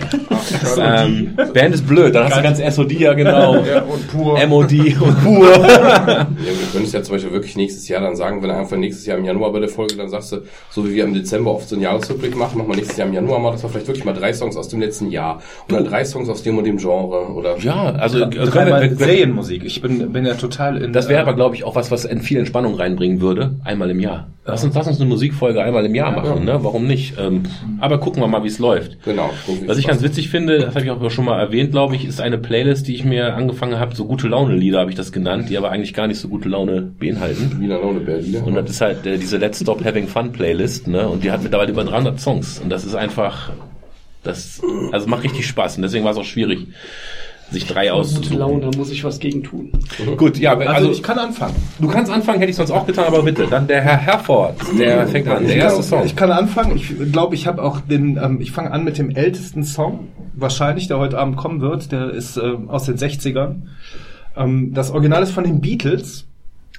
ähm, 0.78 1.36
Band 1.52 1.74
ist 1.74 1.88
blöd, 1.88 2.14
dann 2.14 2.26
hast 2.26 2.38
du 2.38 2.44
ganz 2.44 2.76
SOD, 2.76 2.92
ja 2.92 3.14
genau. 3.14 3.56
Ja, 3.64 3.82
und 3.82 4.08
pur. 4.08 4.38
MOD 4.46 4.72
und 5.02 5.24
pur. 5.24 5.52
Ja, 5.52 6.28
wir 6.28 6.68
können 6.72 6.86
es 6.86 6.92
ja 6.92 7.02
zum 7.02 7.16
Beispiel 7.16 7.32
wirklich 7.32 7.56
nächstes 7.56 7.88
Jahr 7.88 8.02
dann 8.02 8.16
sagen, 8.16 8.44
wenn 8.44 8.50
du 8.50 8.56
einfach 8.56 8.78
nächstes 8.78 9.08
Jahr 9.08 9.18
im 9.18 9.26
Januar 9.26 9.52
bei 9.52 9.60
der 9.60 9.70
Folge 9.70 9.96
dann 9.96 10.10
sagst 10.10 10.32
du, 10.32 10.44
so 10.70 10.88
wie 10.88 10.94
wir 10.94 11.06
im 11.06 11.16
Dezember 11.16 11.56
oft 11.56 11.68
so 11.68 11.76
einen 11.76 11.82
Jahresrückblick 11.82 12.38
machen, 12.38 12.60
machen 12.60 12.70
wir 12.70 12.76
nächstes 12.76 12.98
Jahr 12.98 13.08
im 13.08 13.16
Januar 13.16 13.40
mal, 13.40 13.52
dass 13.52 13.64
wir 13.64 13.70
vielleicht 13.70 13.88
wirklich 13.88 14.06
mal 14.06 14.14
drei 14.14 14.32
Songs 14.32 14.56
aus 14.56 14.68
dem 14.68 14.80
letzten 14.80 15.10
Jahr 15.10 15.42
oder 15.68 15.82
drei 15.82 16.06
Songs 16.06 16.30
aus 16.30 16.44
dem 16.44 16.58
und 16.60 16.66
dem 16.66 16.78
Genre 16.78 17.34
oder 17.34 17.58
ja, 17.58 17.94
also 17.94 18.30
können 18.30 18.68
wir, 18.68 18.96
Serienmusik. 18.96 19.64
Ich 19.66 19.82
bin, 19.82 20.12
bin 20.12 20.28
ja 20.28 20.36
total 20.36 20.78
in. 20.84 20.94
das 20.94 21.10
wäre 21.10 21.20
äh, 21.20 21.24
aber, 21.24 21.34
glaube 21.34 21.56
ich, 21.56 21.64
auch 21.64 21.76
was, 21.76 21.90
was 21.90 22.06
in 22.06 22.22
viel 22.22 22.38
Entspannung 22.38 22.76
reinbringen 22.76 23.22
würde, 23.22 23.56
einmal 23.64 23.90
im 23.90 24.00
Jahr. 24.00 24.28
Lass 24.50 24.64
uns, 24.64 24.74
lass 24.74 24.88
uns 24.88 25.00
eine 25.00 25.08
Musikfolge 25.08 25.62
einmal 25.62 25.86
im 25.86 25.94
Jahr 25.94 26.12
machen, 26.12 26.44
ne? 26.44 26.58
Warum 26.64 26.88
nicht? 26.88 27.16
Ähm, 27.20 27.44
aber 27.80 28.00
gucken 28.00 28.19
wir 28.20 28.28
mal, 28.28 28.44
wie 28.44 28.48
es 28.48 28.60
läuft. 28.60 29.04
genau. 29.04 29.32
Was 29.66 29.78
ich 29.78 29.88
ganz 29.88 30.02
witzig 30.02 30.30
finde, 30.30 30.60
das 30.60 30.76
habe 30.76 30.86
ich 30.86 30.92
auch 30.92 31.12
schon 31.12 31.26
mal 31.26 31.40
erwähnt, 31.40 31.72
glaube 31.72 31.96
ich, 31.96 32.06
ist 32.06 32.22
eine 32.22 32.38
Playlist, 32.38 32.88
die 32.88 32.96
ich 32.96 33.04
mir 33.04 33.36
angefangen 33.36 33.80
habe, 33.80 33.96
so 33.96 34.06
gute 34.06 34.28
Laune-Lieder 34.28 34.80
habe 34.80 34.90
ich 34.90 34.96
das 34.96 35.12
genannt, 35.12 35.50
die 35.50 35.58
aber 35.58 35.72
eigentlich 35.72 35.94
gar 35.94 36.08
nicht 36.08 36.20
so 36.20 36.28
gute 36.28 36.50
Laune 36.50 36.82
beinhalten. 36.82 37.58
Wiener 37.60 37.80
Laune 37.80 38.00
Berliner. 38.00 38.46
Und 38.46 38.56
das 38.56 38.70
ist 38.70 38.82
halt 38.82 39.06
äh, 39.06 39.18
diese 39.18 39.38
Let's 39.38 39.60
Stop 39.60 39.84
Having 39.84 40.08
Fun 40.08 40.32
Playlist, 40.32 40.88
ne? 40.88 41.08
Und 41.08 41.24
die 41.24 41.32
hat 41.32 41.44
mittlerweile 41.44 41.72
über 41.72 41.84
300 41.84 42.20
Songs. 42.20 42.60
Und 42.60 42.70
das 42.70 42.86
ist 42.86 42.96
einfach, 42.96 43.52
das, 44.24 44.62
also 44.92 45.08
macht 45.08 45.24
richtig 45.24 45.48
Spaß. 45.48 45.78
Und 45.78 45.84
deswegen 45.84 46.06
war 46.06 46.12
es 46.12 46.18
auch 46.18 46.26
schwierig, 46.26 46.68
sich 47.52 47.66
drei 47.66 47.84
Gute 47.88 47.94
auszusuchen. 47.94 48.38
Laune, 48.38 48.62
da 48.70 48.78
muss 48.78 48.92
ich 48.92 49.04
was 49.04 49.20
gegen 49.20 49.44
tun. 49.44 49.72
Gut, 50.18 50.38
ja, 50.38 50.58
also, 50.58 50.70
Also, 50.70 50.92
ich 50.92 51.04
kann 51.04 51.18
anfangen. 51.18 51.56
du 51.80 51.88
kannst 51.88 52.12
anfangen, 52.12 52.40
hätte 52.40 52.52
ich 52.52 52.56
sonst 52.56 52.72
auch 52.72 52.86
getan, 52.86 53.06
aber 53.06 53.24
bitte. 53.24 53.48
Dann 53.48 53.68
der 53.68 53.82
Herr 53.82 53.98
Herford, 53.98 54.56
der 54.78 55.08
fängt 55.08 55.28
an. 55.28 55.44
Der 55.46 55.56
Ich 55.56 55.62
erste 55.62 55.84
Song. 55.84 56.06
Ich 56.06 56.16
kann 56.16 56.32
anfangen. 56.32 56.76
Ich 56.76 56.94
glaube, 57.12 57.36
ich 57.36 57.48
habe 57.48 57.64
auch 57.64 57.80
den. 57.82 58.18
Ähm, 58.18 58.40
ich 58.42 58.52
fange 58.52 58.72
an 58.72 58.84
mit 58.84 58.98
dem 58.98 59.10
ältesten 59.10 59.64
Song, 59.64 60.08
wahrscheinlich, 60.36 60.88
der 60.88 61.00
heute 61.00 61.18
Abend 61.18 61.38
kommen 61.38 61.62
wird. 61.62 61.92
Der 61.92 62.10
ist 62.12 62.38
äh, 62.38 62.42
aus 62.68 62.86
den 62.86 62.98
60ern. 62.98 63.56
Ähm, 64.36 64.74
das 64.74 64.92
Original 64.92 65.24
ist 65.24 65.32
von 65.32 65.44
den 65.44 65.62
Beatles. 65.62 66.26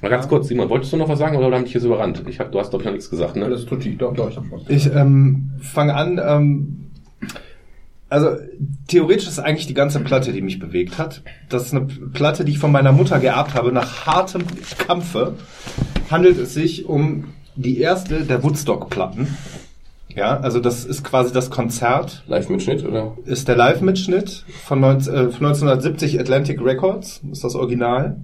Mal 0.02 0.08
ganz 0.08 0.28
kurz, 0.28 0.48
Simon, 0.48 0.70
wolltest 0.70 0.92
du 0.94 0.96
noch 0.96 1.10
was 1.10 1.18
sagen 1.18 1.36
oder 1.36 1.54
haben 1.54 1.64
dich 1.64 1.74
jetzt 1.74 1.84
überrannt? 1.84 2.22
Ich 2.26 2.40
hab, 2.40 2.50
du 2.52 2.58
hast, 2.58 2.70
glaube 2.70 2.82
ich, 2.82 2.86
noch 2.86 2.92
nichts 2.94 3.10
gesagt, 3.10 3.36
ne? 3.36 3.44
Alles 3.44 3.66
tutti, 3.66 3.96
doch, 3.98 4.14
doch, 4.14 4.30
ich 4.30 4.36
hab 4.36 4.44
was. 4.50 4.62
Ich 4.68 4.86
ähm, 4.94 5.50
fange 5.60 5.94
an. 5.94 6.18
Ähm, 6.24 6.89
also 8.10 8.36
theoretisch 8.88 9.28
ist 9.28 9.38
eigentlich 9.38 9.66
die 9.66 9.74
ganze 9.74 10.00
Platte, 10.00 10.32
die 10.32 10.42
mich 10.42 10.58
bewegt 10.58 10.98
hat. 10.98 11.22
Das 11.48 11.64
ist 11.66 11.74
eine 11.74 11.86
Platte, 11.86 12.44
die 12.44 12.52
ich 12.52 12.58
von 12.58 12.72
meiner 12.72 12.92
Mutter 12.92 13.18
geerbt 13.20 13.54
habe. 13.54 13.72
Nach 13.72 14.04
hartem 14.06 14.42
Kampfe 14.78 15.34
handelt 16.10 16.38
es 16.38 16.52
sich 16.54 16.86
um 16.86 17.24
die 17.56 17.78
erste 17.78 18.24
der 18.24 18.42
Woodstock-Platten. 18.42 19.28
Ja, 20.14 20.40
also 20.40 20.58
das 20.58 20.84
ist 20.84 21.04
quasi 21.04 21.32
das 21.32 21.50
Konzert, 21.50 22.24
Live-Mitschnitt 22.26 22.84
oder? 22.84 23.16
ist 23.26 23.46
der 23.46 23.54
Live-Mitschnitt 23.56 24.44
von, 24.64 24.80
19, 24.80 25.14
äh, 25.14 25.16
von 25.30 25.46
1970 25.46 26.18
Atlantic 26.18 26.60
Records, 26.60 27.20
ist 27.30 27.44
das 27.44 27.54
Original. 27.54 28.16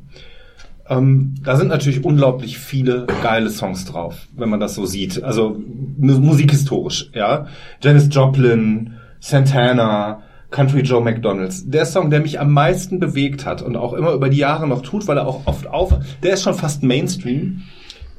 Ähm, 0.89 1.37
da 1.45 1.57
sind 1.57 1.69
natürlich 1.69 2.05
unglaublich 2.05 2.59
viele 2.59 3.07
geile 3.23 3.51
Songs 3.51 3.85
drauf, 3.85 4.27
wenn 4.37 4.49
man 4.49 4.59
das 4.59 4.75
so 4.75 4.85
sieht. 4.85 5.23
Also 5.23 5.57
mu- 5.97 6.19
musikhistorisch, 6.19 7.09
ja. 7.15 7.47
Janis 7.81 8.09
Joplin, 8.11 8.95
Santana, 9.27 10.23
Country 10.53 10.83
Joe 10.83 11.03
McDonalds. 11.03 11.69
Der 11.69 11.85
Song, 11.85 12.11
der 12.11 12.21
mich 12.21 12.39
am 12.39 12.53
meisten 12.53 13.01
bewegt 13.01 13.45
hat 13.45 13.61
und 13.61 13.77
auch 13.77 13.93
immer 13.93 14.13
über 14.13 14.29
die 14.29 14.37
Jahre 14.37 14.69
noch 14.69 14.83
tut, 14.83 15.09
weil 15.09 15.19
er 15.19 15.27
auch 15.27 15.47
oft 15.47 15.67
auf, 15.67 15.97
der 16.23 16.35
ist 16.35 16.45
schon 16.45 16.55
fast 16.55 16.85
Mainstream, 16.85 17.63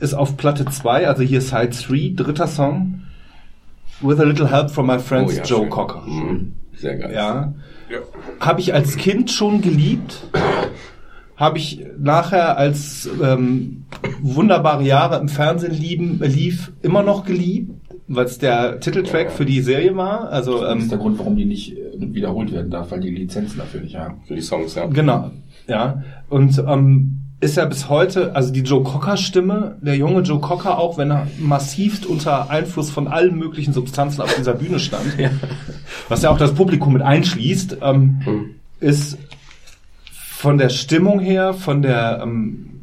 ist 0.02 0.13
auf 0.13 0.36
Platte 0.36 0.65
2, 0.65 1.08
also 1.08 1.24
hier 1.24 1.39
Side 1.39 1.70
3, 1.70 2.12
dritter 2.13 2.48
Song. 2.48 3.04
With 4.02 4.20
a 4.20 4.24
little 4.24 4.52
help 4.52 4.70
from 4.70 4.88
my 4.88 5.00
friends 5.00 5.34
Oh 5.34 5.38
ja, 5.38 5.43
Joe 5.43 5.60
schön. 5.62 5.70
Cocker. 5.70 6.02
Mhm. 6.06 6.54
Sehr 6.76 6.98
geil. 6.98 7.13
Ja. 7.13 7.54
Ja. 7.89 8.00
Habe 8.41 8.60
ich 8.60 8.74
als 8.74 8.98
Kind 8.98 9.32
schon 9.32 9.62
geliebt. 9.62 10.28
Habe 11.38 11.58
ich 11.58 11.86
nachher 11.98 12.58
als 12.58 13.10
ähm, 13.24 13.86
wunderbare 14.22 14.84
Jahre 14.84 15.20
im 15.22 15.30
Fernsehen 15.30 15.74
lieben, 15.74 16.20
lief, 16.22 16.74
immer 16.82 17.02
noch 17.02 17.24
geliebt, 17.24 17.72
weil 18.08 18.26
es 18.26 18.38
der 18.38 18.80
Titeltrack 18.80 19.32
für 19.32 19.46
die 19.46 19.62
Serie 19.62 19.96
war. 19.96 20.30
Also 20.30 20.62
Das 20.62 20.78
ist 20.78 20.84
ähm, 20.84 20.89
der 20.89 20.98
Grund, 20.98 21.20
warum 21.20 21.36
die 21.36 21.46
nicht 21.46 21.78
äh, 21.78 21.82
wiederholt 22.00 22.52
werden 22.52 22.72
darf, 22.72 22.91
weil 22.91 23.02
die 23.02 23.10
Lizenzen 23.10 23.58
dafür 23.58 23.82
nicht 23.82 23.96
haben. 23.96 24.22
Für 24.28 24.36
die 24.36 24.41
Songs, 24.41 24.76
ja. 24.76 24.86
Genau, 24.86 25.32
ja. 25.67 26.04
Und 26.30 26.58
ähm, 26.67 27.20
ist 27.39 27.58
ja 27.58 27.65
bis 27.65 27.88
heute, 27.89 28.36
also 28.36 28.52
die 28.52 28.62
Joe 28.62 28.82
Cocker 28.84 29.15
Stimme, 29.17 29.78
der 29.82 29.96
junge 29.96 30.22
Joe 30.22 30.39
Cocker 30.39 30.80
auch, 30.80 30.98
wenn 30.98 31.12
er 31.12 31.28
massivst 31.39 32.06
unter 32.06 32.50
Einfluss 32.50 32.89
von 32.89 33.08
allen 33.08 33.38
möglichen 33.38 33.74
Substanzen 33.74 34.22
auf 34.22 34.34
dieser 34.36 34.54
Bühne 34.56 34.80
stand, 34.80 35.06
was 36.10 36.24
ja 36.24 36.32
auch 36.32 36.38
das 36.39 36.54
Publikum 36.56 36.93
mit 36.93 37.02
einschließt, 37.04 37.78
ähm, 37.82 38.22
Hm. 38.24 38.46
ist 38.80 39.20
von 40.06 40.58
der 40.58 40.70
Stimmung 40.70 41.20
her, 41.20 41.54
von 41.54 41.82
der 41.82 42.22
ähm, 42.24 42.77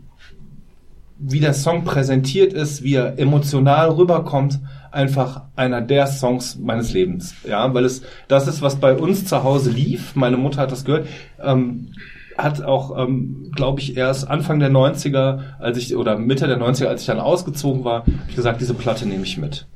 wie 1.27 1.41
der 1.41 1.55
Song 1.55 1.85
präsentiert 1.85 2.53
ist, 2.53 2.83
wie 2.83 2.95
er 2.95 3.19
emotional 3.19 3.91
rüberkommt, 3.91 4.61
einfach 4.91 5.43
einer 5.57 5.81
der 5.81 6.07
Songs 6.07 6.59
meines 6.59 6.93
Lebens. 6.93 7.35
Ja, 7.49 7.73
weil 7.73 7.85
es 7.85 8.03
das 8.29 8.47
ist, 8.47 8.63
was 8.63 8.77
bei 8.77 8.95
uns 8.95 9.25
zu 9.25 9.43
Hause 9.43 9.71
lief. 9.71 10.15
Meine 10.15 10.37
Mutter 10.37 10.63
hat 10.63 10.73
das 10.73 10.85
gehört. 10.85 11.07
Ähm, 11.43 11.89
hat 12.37 12.63
auch, 12.63 12.99
ähm, 12.99 13.53
glaube 13.55 13.81
ich, 13.81 13.97
erst 13.97 14.29
Anfang 14.29 14.59
der 14.59 14.71
90er, 14.71 15.39
als 15.59 15.79
ich, 15.79 15.97
oder 15.97 16.19
Mitte 16.19 16.47
der 16.47 16.59
90er, 16.59 16.87
als 16.87 17.03
ich 17.03 17.07
dann 17.07 17.21
ausgezogen 17.21 17.85
war, 17.85 18.05
gesagt, 18.35 18.61
diese 18.61 18.75
Platte 18.75 19.07
nehme 19.07 19.23
ich 19.23 19.39
mit. 19.39 19.67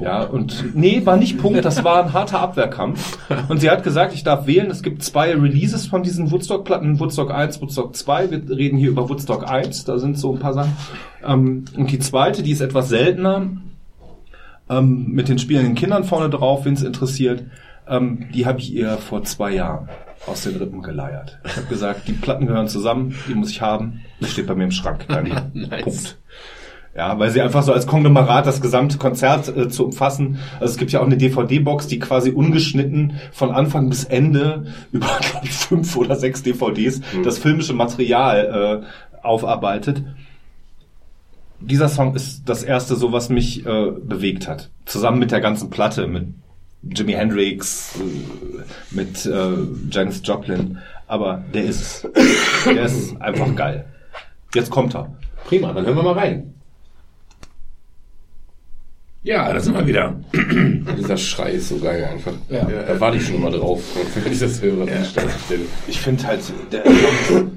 Ja, 0.00 0.22
und 0.22 0.76
nee, 0.76 1.04
war 1.04 1.16
nicht 1.16 1.38
Punkt, 1.38 1.64
das 1.64 1.82
war 1.82 2.04
ein 2.04 2.12
harter 2.12 2.40
Abwehrkampf. 2.40 3.18
Und 3.48 3.60
sie 3.60 3.70
hat 3.70 3.82
gesagt, 3.82 4.14
ich 4.14 4.22
darf 4.22 4.46
wählen, 4.46 4.70
es 4.70 4.82
gibt 4.82 5.02
zwei 5.02 5.34
Releases 5.34 5.86
von 5.86 6.02
diesen 6.02 6.30
Woodstock-Platten, 6.30 7.00
Woodstock 7.00 7.32
1, 7.32 7.60
Woodstock 7.60 7.96
2. 7.96 8.30
Wir 8.30 8.56
reden 8.56 8.78
hier 8.78 8.90
über 8.90 9.08
Woodstock 9.08 9.50
1, 9.50 9.84
da 9.84 9.98
sind 9.98 10.18
so 10.18 10.32
ein 10.34 10.38
paar 10.38 10.54
Sachen. 10.54 10.76
Ähm, 11.26 11.64
und 11.76 11.90
die 11.90 11.98
zweite, 11.98 12.42
die 12.42 12.52
ist 12.52 12.60
etwas 12.60 12.88
seltener, 12.88 13.48
ähm, 14.70 15.06
mit 15.08 15.28
den 15.28 15.38
spielenden 15.38 15.74
Kindern 15.74 16.04
vorne 16.04 16.30
drauf, 16.30 16.64
wen 16.64 16.74
es 16.74 16.82
interessiert, 16.82 17.44
ähm, 17.88 18.28
die 18.34 18.46
habe 18.46 18.60
ich 18.60 18.72
ihr 18.72 18.98
vor 18.98 19.24
zwei 19.24 19.52
Jahren 19.52 19.88
aus 20.26 20.42
den 20.42 20.56
Rippen 20.56 20.82
geleiert. 20.82 21.38
Ich 21.44 21.56
habe 21.56 21.66
gesagt, 21.66 22.08
die 22.08 22.12
Platten 22.12 22.46
gehören 22.46 22.68
zusammen, 22.68 23.14
die 23.28 23.34
muss 23.34 23.50
ich 23.50 23.62
haben. 23.62 24.00
Das 24.20 24.30
steht 24.30 24.46
bei 24.46 24.54
mir 24.54 24.64
im 24.64 24.70
Schrank. 24.70 25.06
Dann 25.08 25.24
Nice. 25.54 25.84
Punkt. 25.84 26.18
Ja, 26.98 27.16
weil 27.16 27.30
sie 27.30 27.40
einfach 27.40 27.62
so 27.62 27.72
als 27.72 27.86
Konglomerat 27.86 28.44
das 28.44 28.60
gesamte 28.60 28.98
Konzert 28.98 29.56
äh, 29.56 29.68
zu 29.68 29.84
umfassen. 29.84 30.40
Also 30.58 30.72
es 30.72 30.78
gibt 30.78 30.90
ja 30.90 30.98
auch 30.98 31.06
eine 31.06 31.16
DVD-Box, 31.16 31.86
die 31.86 32.00
quasi 32.00 32.32
ungeschnitten 32.32 33.20
von 33.30 33.52
Anfang 33.52 33.88
bis 33.88 34.02
Ende 34.02 34.66
über 34.92 35.06
glaub 35.20 35.44
ich, 35.44 35.52
fünf 35.52 35.96
oder 35.96 36.16
sechs 36.16 36.42
DVDs 36.42 37.00
das 37.22 37.38
filmische 37.38 37.72
Material 37.72 38.82
äh, 38.82 39.24
aufarbeitet. 39.24 40.02
Dieser 41.60 41.88
Song 41.88 42.16
ist 42.16 42.42
das 42.46 42.64
erste, 42.64 42.96
so 42.96 43.12
was 43.12 43.28
mich 43.28 43.64
äh, 43.64 43.92
bewegt 43.92 44.48
hat. 44.48 44.68
Zusammen 44.84 45.20
mit 45.20 45.30
der 45.30 45.40
ganzen 45.40 45.70
Platte, 45.70 46.08
mit 46.08 46.26
Jimi 46.82 47.12
Hendrix, 47.12 47.94
äh, 48.00 48.64
mit 48.90 49.24
äh, 49.24 49.52
Janis 49.88 50.20
Joplin. 50.24 50.78
Aber 51.06 51.44
der 51.54 51.62
ist, 51.62 52.08
der 52.66 52.82
ist 52.82 53.20
einfach 53.22 53.54
geil. 53.54 53.84
Jetzt 54.52 54.70
kommt 54.70 54.96
er. 54.96 55.14
Prima, 55.44 55.72
dann 55.72 55.86
hören 55.86 55.96
wir 55.96 56.02
mal 56.02 56.14
rein. 56.14 56.54
Ja, 59.28 59.52
da 59.52 59.60
sind 59.60 59.74
wir 59.76 59.86
wieder. 59.86 60.14
Dieser 60.98 61.18
Schrei 61.18 61.50
ist 61.52 61.68
so 61.68 61.76
geil 61.78 62.02
einfach. 62.10 62.32
Ja. 62.48 62.64
Da 62.64 62.98
warte 62.98 63.18
ich 63.18 63.26
schon 63.26 63.34
immer 63.36 63.50
drauf, 63.50 63.80
wenn 64.24 64.32
ich 64.32 64.38
das 64.40 64.62
höre. 64.62 64.86
Stelle. 65.04 65.28
Ich 65.86 66.00
finde 66.00 66.26
halt, 66.26 66.40
der 66.72 66.86
ist 66.86 66.96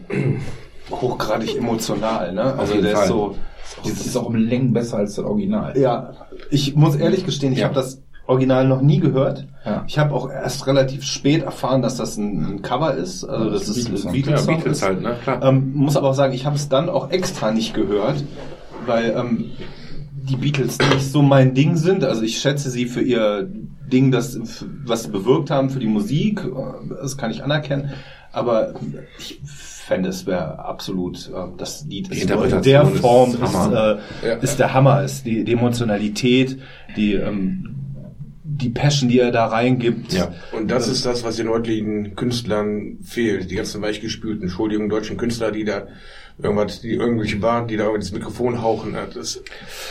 hochgradig 0.91 1.57
emotional, 1.57 2.33
ne? 2.33 2.55
Also 2.57 2.81
der 2.81 2.91
Fall. 2.93 3.03
ist 3.03 3.07
so, 3.09 3.35
Das 3.83 4.05
ist 4.05 4.17
auch 4.17 4.25
um 4.25 4.35
Längen 4.35 4.73
besser 4.73 4.97
als 4.97 5.15
das 5.15 5.23
Original. 5.23 5.77
ja, 5.77 6.11
ich 6.49 6.75
muss 6.75 6.95
ehrlich 6.97 7.25
gestehen, 7.25 7.53
ich 7.53 7.59
Ja. 7.59 7.65
habe 7.65 7.75
das 7.75 8.01
Original 8.27 8.67
noch 8.67 8.81
nie 8.81 8.99
gehört. 8.99 9.47
Ja. 9.65 9.83
Ich 9.87 9.97
habe 9.97 10.13
auch 10.13 10.29
erst 10.29 10.67
relativ 10.67 11.03
spät 11.03 11.43
erfahren, 11.43 11.81
dass 11.81 11.95
das 11.95 12.17
ein, 12.17 12.55
ein 12.55 12.61
Cover 12.61 12.93
ist, 12.95 13.23
also 13.23 13.49
Das 13.49 13.65
das 13.67 13.77
ist 13.77 14.05
ein 14.05 14.11
Beatles-Song. 14.11 14.49
Ja, 14.51 14.57
Beatles 14.57 14.77
ist. 14.79 14.83
halt, 14.83 15.01
ne? 15.01 15.15
Klar. 15.23 15.41
Ähm, 15.43 15.71
muss 15.73 15.95
aber 15.95 16.09
auch 16.09 16.13
sagen, 16.15 16.33
ich 16.33 16.45
habe 16.45 16.55
es 16.57 16.67
dann 16.69 16.89
auch 16.89 17.11
extra 17.11 17.51
nicht 17.51 17.73
gehört, 17.73 18.23
weil 18.85 19.15
ähm, 19.17 19.51
die 20.31 20.37
Beatles 20.37 20.77
nicht 20.79 21.11
so 21.11 21.21
mein 21.21 21.53
Ding 21.53 21.75
sind. 21.75 22.03
Also 22.03 22.21
ich 22.23 22.39
schätze 22.39 22.69
sie 22.69 22.85
für 22.85 23.01
ihr 23.01 23.49
Ding, 23.91 24.11
das 24.11 24.39
was 24.85 25.03
sie 25.03 25.09
bewirkt 25.09 25.49
haben 25.51 25.69
für 25.69 25.79
die 25.79 25.87
Musik, 25.87 26.41
das 27.01 27.17
kann 27.17 27.31
ich 27.31 27.43
anerkennen. 27.43 27.91
Aber 28.31 28.73
ich 29.19 29.41
fände, 29.45 30.07
es 30.09 30.25
wäre 30.25 30.59
absolut 30.63 31.29
äh, 31.35 31.47
das 31.57 31.85
Lied 31.85 32.07
Die 32.07 32.11
ist 32.13 32.23
in 32.23 32.29
Interpretation 32.29 32.63
der 32.63 32.93
ist 32.93 33.01
Form 33.01 33.31
ist, 33.31 33.41
Hammer. 33.41 33.99
äh, 34.23 34.27
Ja. 34.29 34.33
ist 34.35 34.57
der 34.57 34.73
Hammer, 34.73 35.03
ist 35.03 35.25
die, 35.25 35.43
die 35.43 35.51
Emotionalität, 35.51 36.57
die 36.95 37.13
ähm, 37.15 37.75
die 38.43 38.69
Passion, 38.69 39.09
die 39.09 39.19
er 39.19 39.31
da 39.31 39.47
reingibt. 39.47 40.13
Ja. 40.13 40.33
Und 40.51 40.69
das 40.69 40.87
ist 40.87 41.05
das, 41.05 41.23
was 41.23 41.37
den 41.37 41.49
heutigen 41.49 42.15
Künstlern 42.15 42.99
fehlt. 43.01 43.49
Die 43.49 43.55
ganzen 43.55 43.81
weichgespülten, 43.81 44.43
Entschuldigung, 44.43 44.87
deutschen 44.87 45.17
Künstler, 45.17 45.51
die 45.51 45.63
da 45.65 45.87
irgendwas, 46.41 46.81
die 46.81 46.93
irgendwelche 46.93 47.37
Baren, 47.37 47.67
die 47.67 47.77
da 47.77 47.93
ins 47.93 48.11
Mikrofon 48.11 48.61
hauchen. 48.61 48.95
Das, 49.13 49.41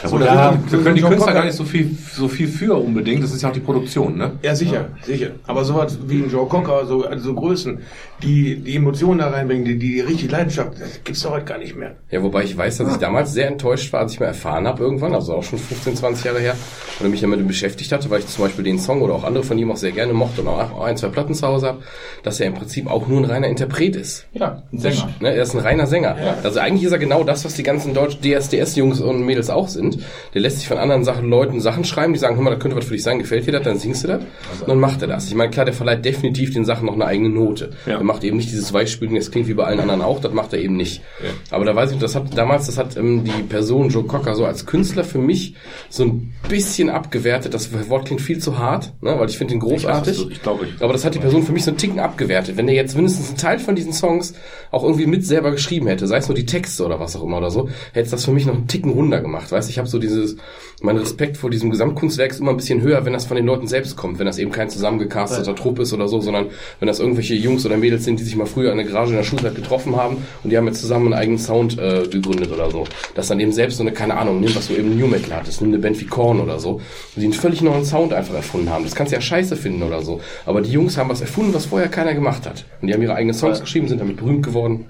Ja, 0.02 0.10
Oder 0.10 0.24
da 0.26 0.58
so- 0.68 0.78
können 0.78 0.94
die 0.96 1.00
so- 1.02 1.08
Künstler 1.08 1.32
so- 1.32 1.34
gar 1.38 1.44
nicht 1.44 1.56
so 1.56 1.64
viel, 1.64 1.96
so 2.14 2.28
viel 2.28 2.48
für 2.48 2.74
unbedingt. 2.74 3.22
Das 3.22 3.32
ist 3.32 3.42
ja 3.42 3.48
auch 3.50 3.52
die 3.52 3.60
Produktion, 3.60 4.16
ne? 4.16 4.32
ja, 4.42 4.54
sicher, 4.54 4.88
sicher. 5.02 5.30
Aber 5.46 5.64
sowas 5.64 5.98
wie 6.06 6.22
ein 6.22 6.30
Joe 6.30 6.46
Cocker, 6.48 6.86
so, 6.86 7.04
also 7.04 7.24
so 7.24 7.34
Größen, 7.34 7.78
die 8.22 8.56
die 8.56 8.76
Emotionen 8.76 9.18
da 9.20 9.28
reinbringen, 9.30 9.64
die, 9.64 9.78
die 9.78 10.00
richtig 10.00 10.30
Leidenschaft, 10.30 10.80
das 10.80 11.00
gibt's 11.04 11.22
doch 11.22 11.30
heute 11.32 11.44
gar 11.44 11.58
nicht 11.58 11.76
mehr. 11.76 11.94
Ja, 12.10 12.22
wobei 12.22 12.44
ich 12.44 12.56
weiß, 12.56 12.78
dass 12.78 12.92
ich 12.92 12.98
damals 12.98 13.32
sehr 13.32 13.46
enttäuscht 13.48 13.92
war, 13.92 14.00
als 14.00 14.12
ich 14.12 14.20
mal 14.20 14.26
erfahren 14.26 14.66
habe 14.66 14.82
irgendwann, 14.82 15.14
also 15.14 15.34
auch 15.34 15.42
schon 15.42 15.58
15, 15.58 15.96
20 15.96 16.24
Jahre 16.24 16.40
her, 16.40 16.56
oder 17.00 17.08
mich 17.08 17.20
damit 17.20 17.46
beschäftigt 17.46 17.92
hatte, 17.92 18.10
weil 18.10 18.20
ich 18.20 18.26
zum 18.26 18.44
Beispiel 18.44 18.64
den 18.64 18.78
Song 18.78 19.02
oder 19.02 19.14
auch 19.14 19.24
andere 19.24 19.44
von 19.44 19.56
ihm 19.58 19.70
auch 19.70 19.76
sehr 19.76 19.92
gerne 19.92 20.12
mochte 20.12 20.42
und 20.42 20.48
auch 20.48 20.82
ein, 20.84 20.96
zwei 20.96 21.08
Platten 21.08 21.34
zu 21.34 21.46
Hause 21.46 21.68
habe, 21.68 21.82
dass 22.22 22.40
er 22.40 22.46
im 22.46 22.54
Prinzip 22.54 22.86
auch 22.90 23.06
nur 23.06 23.18
ein 23.20 23.24
reiner 23.24 23.46
Interpret 23.48 23.96
ist. 23.96 24.26
Ja, 24.32 24.62
ein 24.72 24.78
Sänger. 24.78 25.08
Ne, 25.20 25.34
er 25.34 25.42
ist 25.42 25.54
ein 25.54 25.60
reiner 25.60 25.86
Sänger. 25.86 26.16
Also 26.42 26.60
eigentlich 26.60 26.84
ist 26.84 26.92
er 26.92 26.98
genau 26.98 27.24
das, 27.24 27.44
was 27.44 27.54
die 27.54 27.62
ganzen 27.62 27.94
deutschen 27.94 28.20
DSDS-Jungs 28.22 29.00
und 29.00 29.24
Mädels 29.24 29.50
auch 29.50 29.68
sind. 29.68 29.98
Der 30.34 30.40
lässt 30.40 30.58
sich 30.58 30.68
von 30.68 30.78
anderen 30.78 31.04
Sachen, 31.04 31.28
Leuten 31.28 31.60
Sachen 31.60 31.84
schreiben, 31.84 32.12
die 32.12 32.18
sagen, 32.18 32.36
hör 32.36 32.42
mal, 32.42 32.50
das 32.50 32.60
könnte 32.60 32.76
was 32.76 32.84
für 32.84 32.94
dich 32.94 33.02
sein, 33.02 33.18
gefällt 33.18 33.46
dir 33.46 33.52
das, 33.52 33.62
dann 33.62 33.78
singst 33.78 34.04
du 34.04 34.08
das. 34.08 34.20
Und 34.60 34.68
dann 34.68 34.80
macht 34.80 35.02
er 35.02 35.08
das. 35.08 35.26
Ich 35.28 35.34
meine, 35.34 35.50
klar, 35.50 35.64
der 35.64 35.74
verleiht 35.74 36.04
definitiv 36.04 36.52
den 36.52 36.64
Sachen 36.64 36.86
noch 36.86 36.94
eine 36.94 37.06
eigene 37.06 37.28
Note. 37.28 37.70
Ja. 37.86 37.94
Er 37.98 38.04
macht 38.04 38.24
eben 38.24 38.36
nicht 38.36 38.50
dieses 38.50 38.72
Weichspülen, 38.72 39.14
das 39.14 39.30
klingt 39.30 39.48
wie 39.48 39.54
bei 39.54 39.64
allen 39.64 39.80
anderen 39.80 40.02
auch, 40.02 40.20
das 40.20 40.32
macht 40.32 40.52
er 40.52 40.60
eben 40.60 40.76
nicht. 40.76 41.02
Aber 41.50 41.64
da 41.64 41.74
weiß 41.74 41.92
ich, 41.92 41.98
das 41.98 42.14
hat 42.14 42.36
damals, 42.36 42.66
das 42.66 42.78
hat 42.78 42.96
ähm, 42.96 43.24
die 43.24 43.42
Person 43.42 43.88
Joe 43.88 44.04
Cocker 44.04 44.34
so 44.34 44.44
als 44.46 44.66
Künstler 44.66 45.04
für 45.04 45.18
mich 45.18 45.54
so 45.88 46.04
ein 46.04 46.32
bisschen 46.48 46.90
abgewertet. 46.90 47.54
Das 47.54 47.70
Wort 47.88 48.06
klingt 48.06 48.20
viel 48.20 48.38
zu 48.38 48.58
hart, 48.58 48.92
ne, 49.00 49.14
weil 49.18 49.28
ich 49.28 49.38
finde 49.38 49.54
ihn 49.54 49.60
großartig. 49.60 50.14
Ich 50.18 50.24
weiß, 50.26 50.32
ich 50.32 50.42
glaube, 50.42 50.64
ich- 50.66 50.82
Aber 50.82 50.92
das 50.92 51.04
hat 51.04 51.14
die 51.14 51.18
Person 51.18 51.42
für 51.42 51.52
mich 51.52 51.64
so 51.64 51.70
einen 51.70 51.78
Ticken 51.78 51.98
abgewertet. 52.00 52.56
Wenn 52.56 52.66
der 52.66 52.74
jetzt 52.76 52.94
mindestens 52.94 53.28
einen 53.28 53.36
Teil 53.38 53.58
von 53.58 53.74
diesen 53.76 53.92
Songs 53.92 54.34
auch 54.70 54.82
irgendwie 54.84 55.06
mit 55.06 55.24
selber 55.26 55.50
geschrieben 55.50 55.86
hätte, 55.86 56.06
sei 56.06 56.18
es 56.20 56.28
nur 56.28 56.34
die 56.34 56.46
Texte 56.46 56.84
oder 56.84 57.00
was 57.00 57.16
auch 57.16 57.22
immer 57.22 57.38
oder 57.38 57.50
so, 57.50 57.68
hätte 57.92 58.10
das 58.10 58.24
für 58.24 58.32
mich 58.32 58.46
noch 58.46 58.54
einen 58.54 58.68
Ticken 58.68 58.92
runter 58.92 59.20
gemacht. 59.20 59.50
Weißt, 59.50 59.68
ich 59.70 59.78
habe 59.78 59.88
so 59.88 59.98
dieses, 59.98 60.36
mein 60.80 60.96
Respekt 60.96 61.36
vor 61.36 61.50
diesem 61.50 61.70
Gesamtkunstwerk 61.70 62.30
ist 62.30 62.40
immer 62.40 62.50
ein 62.50 62.56
bisschen 62.56 62.80
höher, 62.82 63.04
wenn 63.04 63.12
das 63.12 63.24
von 63.24 63.36
den 63.36 63.46
Leuten 63.46 63.66
selbst 63.66 63.96
kommt, 63.96 64.18
wenn 64.18 64.26
das 64.26 64.38
eben 64.38 64.50
kein 64.50 64.70
zusammengecasteter 64.70 65.54
Trupp 65.54 65.78
ist 65.78 65.92
oder 65.92 66.08
so, 66.08 66.20
sondern 66.20 66.46
wenn 66.78 66.88
das 66.88 67.00
irgendwelche 67.00 67.34
Jungs 67.34 67.66
oder 67.66 67.76
Mädels 67.76 68.04
sind, 68.04 68.20
die 68.20 68.24
sich 68.24 68.36
mal 68.36 68.46
früher 68.46 68.70
in 68.70 68.78
der 68.78 68.86
Garage 68.86 69.10
in 69.10 69.16
der 69.16 69.24
Schulzeit 69.24 69.54
getroffen 69.54 69.96
haben 69.96 70.18
und 70.42 70.50
die 70.50 70.56
haben 70.56 70.66
jetzt 70.66 70.80
zusammen 70.80 71.06
einen 71.06 71.14
eigenen 71.14 71.38
Sound 71.38 71.78
äh, 71.78 72.06
gegründet 72.08 72.52
oder 72.52 72.70
so. 72.70 72.84
Das 73.14 73.28
dann 73.28 73.40
eben 73.40 73.52
selbst 73.52 73.78
so 73.78 73.82
eine, 73.82 73.92
keine 73.92 74.16
Ahnung, 74.16 74.40
nimm 74.40 74.54
was 74.54 74.68
du 74.68 74.74
eben 74.74 74.98
New 74.98 75.06
Metal 75.06 75.34
hattest, 75.34 75.60
nimm 75.60 75.70
eine 75.70 75.78
Band 75.78 76.00
wie 76.00 76.06
Korn 76.06 76.40
oder 76.40 76.58
so, 76.58 76.80
die 77.16 77.24
einen 77.24 77.32
völlig 77.32 77.62
neuen 77.62 77.84
Sound 77.84 78.12
einfach 78.12 78.34
erfunden 78.34 78.70
haben. 78.70 78.84
Das 78.84 78.94
kannst 78.94 79.12
du 79.12 79.16
ja 79.16 79.20
scheiße 79.20 79.56
finden 79.56 79.82
oder 79.82 80.02
so. 80.02 80.20
Aber 80.46 80.60
die 80.60 80.70
Jungs 80.70 80.96
haben 80.96 81.08
was 81.08 81.20
erfunden, 81.20 81.54
was 81.54 81.66
vorher 81.66 81.88
keiner 81.88 82.14
gemacht 82.14 82.46
hat. 82.46 82.64
Und 82.80 82.88
die 82.88 82.94
haben 82.94 83.02
ihre 83.02 83.14
eigenen 83.14 83.34
Songs 83.34 83.60
geschrieben, 83.60 83.88
sind 83.88 84.00
damit 84.00 84.16
berühmt 84.16 84.44
geworden. 84.44 84.86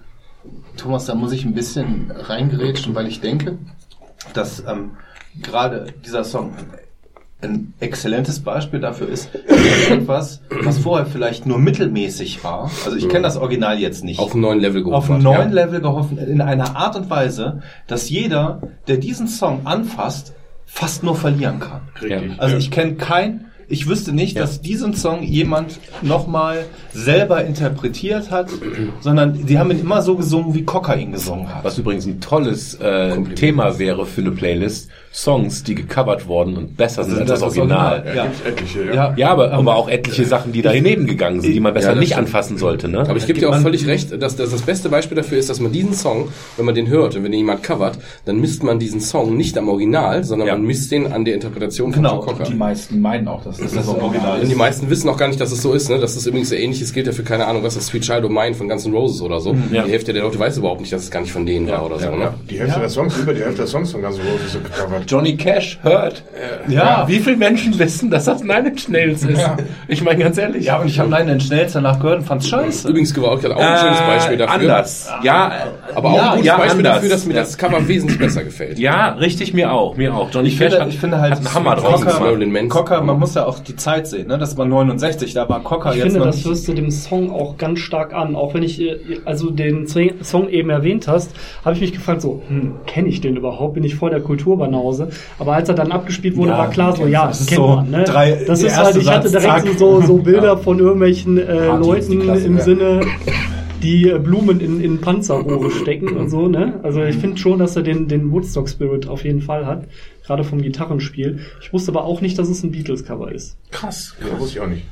Thomas, 0.81 1.05
da 1.05 1.15
muss 1.15 1.33
ich 1.33 1.45
ein 1.45 1.55
bisschen 1.55 2.11
reingerätschen, 2.11 2.95
weil 2.95 3.07
ich 3.07 3.21
denke, 3.21 3.59
dass 4.33 4.61
ähm, 4.67 4.93
gerade 5.43 5.93
dieser 6.05 6.25
Song 6.25 6.55
ein 7.43 7.75
exzellentes 7.81 8.41
Beispiel 8.41 8.81
dafür 8.81 9.09
ist, 9.09 9.31
dass 9.49 9.91
etwas, 9.91 10.43
was 10.63 10.79
vorher 10.79 11.07
vielleicht 11.07 11.47
nur 11.47 11.59
mittelmäßig 11.59 12.43
war, 12.45 12.71
also 12.85 12.97
ich 12.97 13.09
kenne 13.09 13.23
das 13.23 13.37
Original 13.37 13.79
jetzt 13.79 14.05
nicht, 14.05 14.21
Auf 14.21 14.33
einen 14.33 14.43
neuen 14.43 14.61
Level 14.61 14.83
gehoben 14.83 14.97
auf 14.97 15.11
einen 15.11 15.23
neuen 15.23 15.55
ja. 15.55 15.65
Level 15.65 15.81
gehoffen, 15.81 16.19
in 16.19 16.41
einer 16.41 16.77
Art 16.77 16.97
und 16.97 17.09
Weise, 17.09 17.63
dass 17.87 18.11
jeder, 18.11 18.63
der 18.89 18.99
diesen 18.99 19.27
Song 19.27 19.63
anfasst, 19.65 20.35
fast 20.67 21.03
nur 21.03 21.17
verlieren 21.17 21.61
kann. 21.61 21.83
Richtig. 22.01 22.39
Also 22.39 22.57
ich 22.57 22.71
kenne 22.71 22.95
kein, 22.95 23.50
ich 23.71 23.89
wüsste 23.89 24.13
nicht, 24.13 24.39
dass 24.39 24.61
diesen 24.61 24.95
Song 24.95 25.23
jemand 25.23 25.79
nochmal 26.03 26.67
selber 26.93 27.45
interpretiert 27.45 28.31
hat, 28.31 28.49
sondern 29.01 29.47
die 29.47 29.59
haben 29.59 29.71
ihn 29.71 29.81
immer 29.81 30.03
so 30.03 30.17
gesungen, 30.17 30.55
wie 30.55 30.65
Cocker 30.65 30.97
ihn 30.97 31.13
gesungen 31.13 31.55
hat. 31.55 31.65
Was 31.65 31.79
übrigens 31.79 32.05
ein 32.07 32.21
tolles 32.21 32.75
äh, 32.75 33.17
Thema 33.37 33.79
wäre 33.79 34.07
für 34.07 34.21
eine 34.21 34.33
Playlist. 34.33 34.91
Songs, 35.13 35.65
die 35.65 35.75
gecovert 35.75 36.29
worden 36.29 36.57
und 36.57 36.77
besser 36.77 37.03
sind 37.03 37.19
als 37.23 37.29
das, 37.31 37.43
Original. 37.43 38.05
Ja, 38.07 38.15
Ja. 38.15 38.23
gibt's 38.27 38.41
etliche, 38.47 38.85
ja. 38.87 38.95
Ja, 38.95 39.15
Ja, 39.17 39.31
aber, 39.33 39.51
aber 39.51 39.75
auch 39.75 39.89
etliche 39.89 40.25
Sachen, 40.25 40.53
die 40.53 40.63
daneben 40.63 41.05
gegangen 41.09 41.41
sind, 41.41 41.53
die 41.53 41.59
man 41.59 41.75
besser 41.75 41.89
Ja, 41.89 41.93
das 41.95 42.01
nicht 42.01 42.13
stimmt. 42.13 42.29
anfassen 42.29 42.59
sollte. 42.59 42.87
Ne? 42.87 43.01
Aber 43.01 43.17
ich 43.17 43.27
gebe 43.27 43.41
dir 43.41 43.51
auch 43.51 43.57
völlig 43.59 43.89
recht, 43.89 44.13
dass, 44.23 44.37
dass 44.37 44.51
das 44.53 44.63
beste 44.63 44.89
Beispiel 44.89 45.17
dafür 45.17 45.39
ist, 45.39 45.51
dass 45.51 45.59
man 45.59 45.73
diesen 45.73 45.95
Song, 45.95 46.29
wenn 46.57 46.65
man 46.65 46.77
den 46.77 46.87
hört 46.87 47.17
und 47.17 47.25
wenn 47.25 47.33
den 47.33 47.41
jemand 47.41 47.65
covert, 47.65 47.99
dann 48.25 48.39
misst 48.41 48.63
man 48.63 48.79
diesen 48.79 49.01
Song 49.01 49.37
nicht 49.37 49.59
am 49.59 49.69
Original, 49.69 50.23
sondern 50.23 50.47
Ja. 50.47 50.55
man 50.55 50.63
misst 50.65 50.93
den 50.93 51.13
an 51.13 51.25
der 51.25 51.35
Interpretation 51.35 51.93
von 51.93 52.05
Genau. 52.05 52.19
Joe 52.19 52.27
Cocker. 52.27 52.45
Die 52.45 52.55
meisten 52.55 53.01
meinen 53.01 53.27
auch, 53.27 53.43
dass 53.43 53.60
das, 53.61 53.73
das 53.73 53.89
Original 53.89 54.41
Und 54.41 54.49
die 54.49 54.55
meisten 54.55 54.91
wissen 54.91 55.09
auch 55.09 55.17
gar 55.17 55.29
nicht, 55.29 55.41
dass 55.41 55.53
es 55.53 55.63
so 55.63 55.73
ist. 55.73 55.91
Ne? 55.91 55.99
Das 55.99 56.17
ist 56.17 56.27
übrigens 56.27 56.49
sehr 56.49 56.61
ähnliches 56.61 56.93
gilt 56.93 57.07
ja 57.07 57.13
für 57.13 57.23
keine 57.23 57.47
Ahnung, 57.47 57.63
was 57.63 57.75
das 57.75 57.87
Sweet 57.87 58.03
Child 58.03 58.25
O' 58.25 58.29
Mine 58.29 58.55
von 58.55 58.69
Guns 58.69 58.87
N' 58.87 58.93
Roses 58.93 59.23
oder 59.23 59.41
so. 59.41 59.57
Ja. 59.71 59.83
Die 59.85 59.91
Hälfte 59.93 60.13
der 60.13 60.23
Leute 60.23 60.39
weiß 60.39 60.59
überhaupt 60.59 60.81
nicht, 60.81 60.93
dass 60.93 61.03
es 61.03 61.11
gar 61.11 61.21
nicht 61.21 61.33
von 61.33 61.47
denen 61.47 61.69
war 61.69 61.85
oder 61.85 61.99
so. 61.99 62.11
Ne? 62.15 62.33
Die 62.49 62.59
Hälfte 62.59 62.81
der 62.81 62.89
Songs, 62.89 63.17
über 63.19 63.33
die 63.35 63.41
Hälfte 63.41 63.59
der 63.59 63.67
Songs 63.67 63.93
von 63.93 64.03
Guns 64.03 64.17
N' 64.19 64.23
Roses 64.27 64.53
sind 64.53 64.65
gecovert. 64.65 65.05
Johnny 65.07 65.37
Cash 65.37 65.79
hört. 65.83 66.25
Ja. 66.69 67.05
Wie 67.07 67.19
viele 67.19 67.37
Menschen 67.37 67.79
wissen, 67.79 68.11
dass 68.11 68.25
das 68.25 68.43
Nine 68.43 68.69
Inch 68.69 68.89
Nails 68.89 69.25
ist? 69.25 69.41
Ich 69.89 70.03
meine 70.03 70.23
ganz 70.23 70.39
ehrlich. 70.39 70.67
Ja, 70.67 70.79
und 70.81 70.89
ich 70.89 70.99
habe 70.99 71.11
leider 71.11 71.27
den 71.27 71.41
Schnellsten 71.41 71.83
danach 71.83 72.01
gehört 72.01 72.21
und 72.21 72.25
fand's 72.25 72.49
scheiße. 72.49 72.89
Übrigens 72.89 73.17
war 73.17 73.33
auch, 73.33 73.39
auch 73.45 73.57
ein 73.57 73.79
schönes 73.79 74.01
Beispiel 74.01 74.37
dafür. 74.37 74.55
Anders. 74.55 75.11
Ja, 75.23 75.53
Aber 75.95 76.11
auch 76.11 76.17
ja, 76.17 76.23
ein 76.23 76.31
gutes 76.33 76.47
ja, 76.47 76.57
Beispiel 76.57 76.79
anders. 76.79 76.95
dafür, 76.95 77.09
dass 77.11 77.27
mir 77.27 77.35
das 77.35 77.59
Cover 77.59 77.89
wesentlich 77.89 78.19
besser 78.19 78.45
gefällt. 78.45 78.79
Ja, 78.79 79.11
richtig, 79.11 79.53
mir 79.55 79.73
auch, 79.73 79.97
mir 79.97 80.15
auch. 80.15 80.31
Johnny 80.31 80.49
Ich 80.49 80.59
Cash 80.59 80.71
finde, 80.71 80.85
hat, 80.85 80.89
ich 80.89 80.99
finde 80.99 81.21
halt, 81.21 81.33
hat 81.33 81.39
einen 81.39 81.55
Hammer 81.55 81.77
Manson. 81.81 82.69
Cocker, 82.69 83.01
man 83.03 83.19
muss 83.19 83.35
ja 83.35 83.45
auch 83.51 83.59
die 83.61 83.77
Zeit 83.77 84.07
sehen, 84.07 84.29
ne? 84.29 84.39
Das 84.39 84.57
war 84.57 84.65
69, 84.65 85.35
da 85.35 85.49
war 85.49 85.61
Cocker 85.63 85.91
Ich 85.91 85.97
jetzt 85.97 86.05
finde, 86.05 86.21
noch 86.21 86.27
das 86.27 86.45
wirst 86.47 86.67
du 86.69 86.73
dem 86.73 86.91
Song 86.91 87.31
auch 87.31 87.57
ganz 87.57 87.81
stark 87.81 88.15
an. 88.15 88.35
Auch 88.37 88.55
wenn 88.55 88.63
ich, 88.63 88.81
äh, 88.81 88.97
also 89.25 89.51
den 89.51 89.87
Song 89.87 90.49
eben 90.49 90.71
erwähnt 90.71 91.07
hast, 91.09 91.33
habe 91.65 91.75
ich 91.75 91.81
mich 91.81 91.93
gefragt, 91.93 92.23
so, 92.23 92.43
hm, 92.49 92.73
kenne 92.87 93.09
ich 93.09 93.21
den 93.21 93.37
überhaupt? 93.37 93.75
Bin 93.75 93.85
ich 93.85 93.95
vor 93.97 94.11
der 94.11 94.21
Kulturbanause? 94.21 95.09
Aber 95.39 95.53
als 95.55 95.69
er 95.69 95.75
dann 95.75 95.93
abgespielt 95.93 96.37
wurde, 96.37 96.51
Ja, 96.51 96.59
war 96.59 96.71
klar 96.71 96.97
so, 96.97 97.07
ja, 97.07 97.27
das 97.27 97.47
kennt 97.47 97.61
so 97.61 97.67
man. 97.69 97.91
Ne? 97.91 98.05
drei- 98.05 98.45
das 98.47 98.63
ist 98.63 98.77
halt, 98.77 98.97
ich 98.97 99.09
hatte 99.11 99.31
direkt 99.31 99.79
so, 99.79 100.01
so 100.01 100.17
Bilder 100.23 100.57
von 100.57 100.79
irgendwelchen 100.79 101.39
äh, 101.39 101.67
Leuten 101.77 102.21
Klasse, 102.21 102.47
im 102.47 102.57
ja. 102.59 102.63
Sinne, 102.63 103.01
die 103.83 104.09
äh, 104.11 104.19
Blumen 104.19 104.61
in, 104.61 104.81
in 104.83 105.01
Panzerrohre 105.01 105.71
stecken 105.71 106.17
und 106.17 106.29
so. 106.31 106.49
Ne? 106.49 106.75
Also 106.83 107.03
ich 107.03 107.17
finde 107.17 107.39
schon, 107.39 107.59
dass 107.59 107.77
er 107.77 107.83
den, 107.83 108.09
den 108.09 108.31
Woodstock-Spirit 108.31 109.09
auf 109.09 109.25
jeden 109.25 109.41
Fall 109.41 109.67
hat. 109.67 109.85
Gerade 110.31 110.45
vom 110.45 110.63
Gitarrenspiel. 110.63 111.41
Ich 111.61 111.73
wusste 111.73 111.91
aber 111.91 112.05
auch 112.05 112.21
nicht, 112.21 112.39
dass 112.39 112.49
es 112.49 112.63
ein 112.63 112.71
Beatles-Cover 112.71 113.33
ist. 113.33 113.59
Krass. 113.73 114.15
Ja, 114.21 114.39
wusste 114.39 114.59
ich 114.59 114.61
auch 114.61 114.69
nicht. 114.69 114.85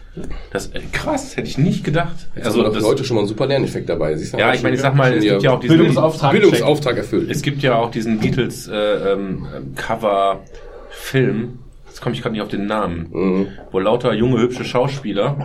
Das, 0.51 0.67
äh, 0.69 0.81
krass, 0.93 1.37
hätte 1.37 1.47
ich 1.47 1.59
nicht 1.59 1.85
gedacht. 1.85 2.29
Also 2.35 2.63
Also, 2.65 2.73
das, 2.75 2.83
Leute 2.83 3.05
schon 3.05 3.15
mal 3.15 3.21
einen 3.21 3.29
super 3.29 3.47
Lerneffekt 3.47 3.89
dabei. 3.89 4.17
Siehst 4.17 4.35
du? 4.35 4.39
ja, 4.39 4.53
ich 4.53 4.65
meine, 4.65 4.75
ich 4.75 4.81
sag 4.83 4.97
mal, 4.97 5.13
es 5.15 5.23
gibt 5.23 5.43
ja 5.45 5.53
auch 5.53 5.61
diesen 5.61 5.77
Bildungsauftrag. 5.77 6.33
Bildungsauftrag 6.33 6.97
erfüllt. 6.97 7.31
Es 7.31 7.43
gibt 7.43 7.63
ja 7.63 7.77
auch 7.77 7.93
diesen 7.93 8.19
Beatles 8.19 8.67
äh, 8.67 8.75
ähm, 9.13 9.47
jetzt 11.87 12.01
komme 12.01 12.17
ich 12.17 12.23
gerade 12.23 12.33
nicht 12.33 12.43
auf 12.43 12.49
den 12.49 12.67
Namen, 12.67 13.07
Mhm. 13.13 13.47
wo 13.71 13.79
lauter 13.79 14.13
junge, 14.13 14.41
hübsche 14.41 14.65
Schauspieler 14.65 15.37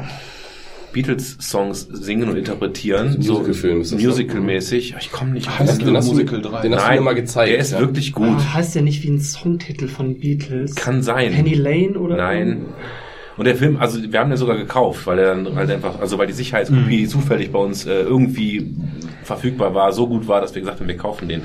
Beatles-Songs 0.93 1.87
singen 1.91 2.29
und 2.29 2.37
interpretieren. 2.37 3.21
So 3.21 3.33
Musical-Film 3.33 3.81
ist 3.81 3.91
das, 3.91 3.99
ne? 3.99 4.07
Musical-mäßig. 4.07 4.95
Ich 4.99 5.11
komme 5.11 5.31
nicht 5.31 5.47
auf 5.47 5.77
den 5.77 5.85
du, 5.85 5.91
Musical 5.91 6.41
drei. 6.41 6.61
den 6.61 6.75
hast 6.75 6.87
du 6.87 6.93
mir 6.93 7.01
mal 7.01 7.15
gezeigt. 7.15 7.51
Der 7.51 7.57
ist 7.57 7.73
ja. 7.73 7.79
wirklich 7.79 8.13
gut. 8.13 8.27
Ah, 8.27 8.53
heißt 8.53 8.75
der 8.75 8.83
nicht 8.83 9.03
wie 9.03 9.09
ein 9.09 9.19
Songtitel 9.19 9.87
von 9.87 10.19
Beatles? 10.19 10.75
Kann 10.75 11.03
sein. 11.03 11.33
Penny 11.33 11.55
Lane 11.55 11.99
oder? 11.99 12.15
Nein. 12.15 12.65
Und 13.35 13.45
der 13.45 13.55
Film, 13.55 13.77
also 13.77 13.99
wir 14.01 14.19
haben 14.19 14.29
den 14.29 14.37
sogar 14.37 14.55
gekauft, 14.55 15.07
weil 15.07 15.17
er 15.17 15.33
dann 15.35 15.55
halt 15.55 15.71
einfach, 15.71 15.99
also 15.99 16.17
weil 16.19 16.27
die 16.27 16.33
Sicherheitskopie 16.33 17.07
zufällig 17.07 17.51
bei 17.51 17.59
uns 17.59 17.85
äh, 17.85 18.01
irgendwie 18.01 18.75
verfügbar 19.23 19.73
war, 19.73 19.91
so 19.91 20.07
gut 20.07 20.27
war, 20.27 20.39
dass 20.39 20.53
wir 20.53 20.61
gesagt 20.61 20.79
haben, 20.79 20.87
wir 20.87 20.97
kaufen 20.97 21.27
den. 21.27 21.41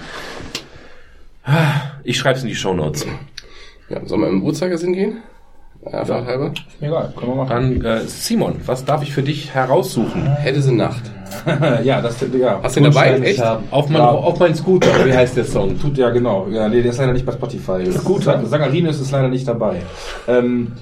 Ich 2.04 2.18
schreibe 2.18 2.36
es 2.36 2.42
in 2.42 2.48
die 2.50 2.54
Shownotes. 2.54 3.06
Ja, 3.88 4.04
sollen 4.04 4.20
wir 4.20 4.28
im 4.28 4.42
Uhrzeigersinn 4.42 4.92
gehen? 4.92 5.22
Einfach 5.84 6.24
halber. 6.26 6.52
Egal, 6.80 7.12
können 7.16 7.32
wir 7.32 7.36
machen. 7.44 7.80
Dann 7.80 7.84
äh, 7.84 8.00
Simon, 8.06 8.56
was 8.66 8.84
darf 8.84 9.02
ich 9.02 9.12
für 9.12 9.22
dich 9.22 9.54
heraussuchen? 9.54 10.26
Hätte 10.36 10.60
sie 10.60 10.74
Nacht. 10.74 11.02
ja, 11.84 12.00
das, 12.00 12.16
ja. 12.38 12.60
Hast 12.62 12.76
du 12.76 12.80
den 12.80 12.92
dabei? 12.92 13.18
Echt? 13.20 13.40
haben. 13.40 13.64
Auf, 13.70 13.88
mein, 13.88 14.00
Ja. 14.00 14.08
auf 14.10 14.38
meinen 14.38 14.54
Scooter, 14.54 14.88
wie 15.06 15.12
heißt 15.12 15.36
der 15.36 15.44
Song? 15.44 15.78
Tut 15.78 15.96
ja 15.96 16.10
genau. 16.10 16.48
Ja, 16.48 16.68
nee, 16.68 16.82
der 16.82 16.90
ist 16.90 16.98
leider 16.98 17.12
nicht 17.12 17.24
bei 17.24 17.32
Spotify. 17.32 17.84
Gut, 18.04 18.24
Sangarinus 18.24 19.00
ist 19.00 19.10
leider 19.12 19.28
nicht 19.28 19.46
dabei. 19.46 19.82
Ähm, 20.26 20.72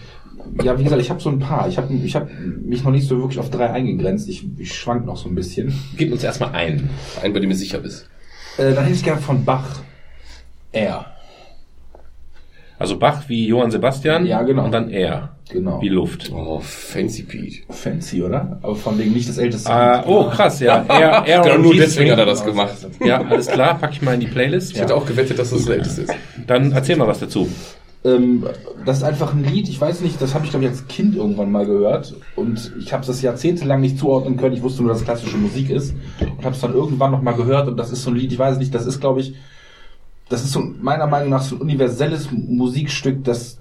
ja, 0.63 0.79
wie 0.79 0.85
gesagt, 0.85 1.03
ich 1.03 1.11
habe 1.11 1.21
so 1.21 1.29
ein 1.29 1.39
paar. 1.41 1.69
Ich 1.69 1.77
habe 1.77 1.93
ich 1.93 2.17
hab 2.17 2.29
mich 2.65 2.83
noch 2.85 2.93
nicht 2.93 3.07
so 3.07 3.19
wirklich 3.19 3.39
auf 3.39 3.51
drei 3.51 3.71
eingegrenzt. 3.71 4.29
Ich, 4.29 4.45
ich 4.59 4.75
schwank 4.75 5.05
noch 5.05 5.17
so 5.17 5.29
ein 5.29 5.35
bisschen. 5.35 5.79
Gib 5.97 6.13
uns 6.13 6.25
erstmal 6.25 6.53
einen. 6.53 6.91
Einen, 7.23 7.35
bei 7.35 7.41
dem 7.41 7.51
du 7.51 7.57
sicher 7.57 7.79
bist. 7.79 8.09
Äh, 8.57 8.73
dann 8.73 8.85
hätte 8.85 8.97
ich 8.97 9.05
gerne 9.05 9.21
von 9.21 9.45
Bach. 9.45 9.81
Er. 10.73 11.07
Also 12.79 12.99
Bach 12.99 13.23
wie 13.29 13.47
Johann 13.47 13.71
Sebastian 13.71 14.27
Ja, 14.27 14.43
genau. 14.43 14.65
und 14.65 14.73
dann 14.73 14.91
er 14.91 15.31
Genau. 15.49 15.81
wie 15.81 15.89
Luft. 15.89 16.33
Oh, 16.35 16.61
Fancy 16.61 17.23
Pete. 17.23 17.63
Fancy, 17.71 18.23
oder? 18.23 18.59
Aber 18.63 18.75
von 18.75 18.99
wegen 18.99 19.13
nicht 19.13 19.29
das 19.29 19.39
älteste. 19.39 19.71
Ah, 19.71 20.03
oh, 20.07 20.29
krass, 20.29 20.59
ja. 20.61 20.85
Er, 20.89 21.25
er 21.25 21.41
Genau, 21.43 21.55
und 21.55 21.63
nur 21.63 21.75
deswegen 21.75 22.11
hat 22.11 22.19
er 22.19 22.27
das 22.27 22.45
gemacht. 22.45 22.75
Ja, 23.05 23.21
alles 23.23 23.47
klar, 23.47 23.79
pack 23.79 23.93
ich 23.93 24.03
mal 24.03 24.15
in 24.15 24.21
die 24.21 24.27
Playlist. 24.27 24.73
Ich 24.73 24.81
hätte 24.81 24.95
auch 24.95 25.07
gewettet, 25.07 25.39
dass 25.39 25.51
das 25.51 25.61
das 25.65 25.69
älteste 25.69 26.03
ist. 26.03 26.15
Dann 26.47 26.73
erzähl 26.73 26.97
mal 26.97 27.07
was 27.07 27.21
dazu. 27.21 27.49
Ähm, 28.05 28.45
das 28.85 28.99
ist 28.99 29.03
einfach 29.03 29.33
ein 29.35 29.43
Lied, 29.45 29.69
ich 29.69 29.81
weiß 29.81 30.01
nicht, 30.01 30.21
das 30.23 30.35
habe 30.35 30.45
ich 30.45 30.51
glaube 30.51 30.65
ich 30.65 30.71
als 30.71 30.87
Kind 30.87 31.17
irgendwann 31.17 31.51
mal 31.51 31.67
gehört 31.67 32.15
und 32.37 32.73
ich 32.79 32.93
habe 32.93 33.05
das 33.05 33.21
jahrzehntelang 33.21 33.81
nicht 33.81 33.99
zuordnen 33.99 34.37
können. 34.37 34.55
Ich 34.55 34.63
wusste 34.63 34.83
nur, 34.83 34.91
dass 34.93 35.01
es 35.01 35.05
klassische 35.05 35.37
Musik 35.37 35.71
ist 35.71 35.95
und 36.21 36.45
habe 36.45 36.55
es 36.55 36.61
dann 36.61 36.73
irgendwann 36.73 37.11
noch 37.11 37.23
mal 37.23 37.33
gehört 37.33 37.67
und 37.67 37.77
das 37.77 37.91
ist 37.91 38.05
so 38.05 38.11
ein 38.11 38.17
Lied, 38.17 38.31
ich 38.31 38.39
weiß 38.39 38.59
nicht, 38.59 38.73
das 38.75 38.87
ist 38.87 39.01
glaube 39.01 39.21
ich, 39.21 39.35
das 40.29 40.43
ist 40.45 40.53
so 40.53 40.61
meiner 40.81 41.07
Meinung 41.07 41.31
nach 41.31 41.43
so 41.43 41.57
ein 41.57 41.61
universelles 41.63 42.29
Musikstück, 42.33 43.25
das 43.25 43.59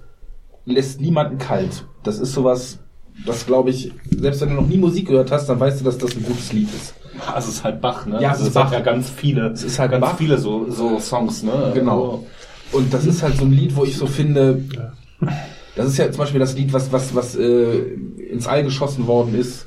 lässt 0.64 1.00
niemanden 1.00 1.38
kalt. 1.38 1.86
Das 2.02 2.18
ist 2.18 2.32
sowas, 2.32 2.78
das 3.24 3.46
glaube 3.46 3.70
ich, 3.70 3.92
selbst 4.10 4.40
wenn 4.40 4.48
du 4.50 4.54
noch 4.56 4.66
nie 4.66 4.76
Musik 4.78 5.08
gehört 5.08 5.30
hast, 5.30 5.46
dann 5.48 5.60
weißt 5.60 5.80
du, 5.80 5.84
dass 5.84 5.98
das 5.98 6.16
ein 6.16 6.24
gutes 6.24 6.52
Lied 6.52 6.68
ist. 6.74 6.94
Es 7.36 7.48
ist 7.48 7.64
halt 7.64 7.80
Bach, 7.80 8.04
ne? 8.04 8.20
Ja, 8.20 8.30
Also 8.30 8.42
es 8.42 8.48
ist 8.48 8.54
Bach. 8.54 8.72
ja 8.72 8.80
ganz 8.80 9.08
viele, 9.08 9.48
Es 9.50 9.62
ist 9.62 9.78
halt 9.78 9.92
ganz 9.92 10.02
Bach. 10.04 10.16
viele 10.18 10.38
so, 10.38 10.68
so 10.70 10.98
Songs, 10.98 11.42
ne? 11.42 11.70
Genau. 11.74 12.24
Und 12.72 12.92
das 12.92 13.06
ist 13.06 13.22
halt 13.22 13.36
so 13.36 13.44
ein 13.44 13.52
Lied, 13.52 13.74
wo 13.76 13.84
ich 13.84 13.96
so 13.96 14.06
finde, 14.06 14.62
das 15.76 15.86
ist 15.86 15.96
ja 15.98 16.10
zum 16.10 16.18
Beispiel 16.18 16.40
das 16.40 16.54
Lied, 16.56 16.72
was, 16.72 16.90
was, 16.92 17.14
was 17.14 17.36
äh, 17.36 17.78
ins 18.30 18.46
All 18.46 18.64
geschossen 18.64 19.06
worden 19.06 19.34
ist, 19.34 19.66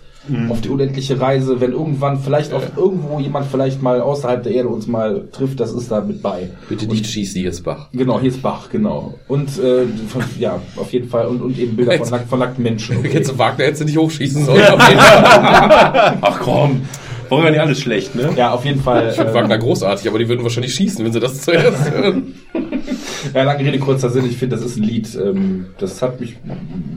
auf 0.50 0.62
die 0.62 0.70
unendliche 0.70 1.20
Reise, 1.20 1.60
wenn 1.60 1.72
irgendwann 1.72 2.20
vielleicht 2.20 2.54
auch 2.54 2.62
irgendwo 2.76 3.20
jemand 3.20 3.48
vielleicht 3.50 3.82
mal 3.82 4.02
außerhalb 4.02 4.44
der 4.44 4.54
Erde 4.54 4.70
uns 4.70 4.86
mal 4.86 5.28
trifft, 5.32 5.60
das 5.60 5.72
ist 5.74 5.92
da 5.92 6.02
mit 6.02 6.22
bei. 6.22 6.50
Bitte 6.68 6.86
nicht 6.88 7.08
schieß 7.08 7.34
die 7.34 7.44
jetzt 7.44 7.64
Bach. 7.64 7.88
Genau, 7.94 8.20
hier 8.20 8.30
ist 8.30 8.42
Bach, 8.42 8.70
genau. 8.70 9.16
Und 9.28 9.50
äh, 9.58 9.86
von, 10.08 10.24
ja, 10.38 10.62
auf 10.76 10.92
jeden 10.94 11.10
Fall. 11.10 11.28
Und, 11.28 11.42
und 11.42 11.58
eben 11.58 11.76
Bilder 11.76 11.98
von, 11.98 12.10
nack, 12.10 12.28
von 12.28 12.40
nackten 12.40 12.64
Menschen. 12.64 12.98
Okay. 13.10 13.22
Du 13.22 13.38
Wagner, 13.38 13.66
hättest 13.66 13.82
du 13.82 13.86
nicht 13.86 13.98
hochschießen 13.98 14.46
sollen. 14.46 14.62
Auf 14.62 14.88
jeden 14.90 15.00
Ach 15.02 16.40
komm, 16.42 16.82
wollen 17.30 17.44
wir 17.44 17.52
nicht 17.52 17.62
alles 17.62 17.80
schlecht, 17.80 18.16
ne? 18.16 18.32
Ja, 18.36 18.54
auf 18.54 18.66
jeden 18.66 18.82
Fall. 18.82 19.10
Ich 19.10 19.16
finde 19.16 19.32
äh, 19.32 19.36
Wagner 19.36 19.58
großartig, 19.58 20.08
aber 20.08 20.20
die 20.20 20.28
würden 20.28 20.44
wahrscheinlich 20.44 20.74
schießen, 20.74 21.04
wenn 21.06 21.14
sie 21.14 21.20
das 21.20 21.42
zuerst 21.42 21.92
hören. 21.92 22.36
Ja, 23.34 23.44
lange 23.44 23.60
Rede, 23.66 23.80
kurzer 23.80 24.10
Sinn. 24.10 24.26
Ich 24.26 24.38
finde, 24.38 24.56
das 24.56 24.66
ist 24.66 24.78
ein 24.78 24.84
Lied, 24.84 25.14
ähm, 25.16 25.68
das 25.78 26.02
hat 26.02 26.20
mich 26.20 26.38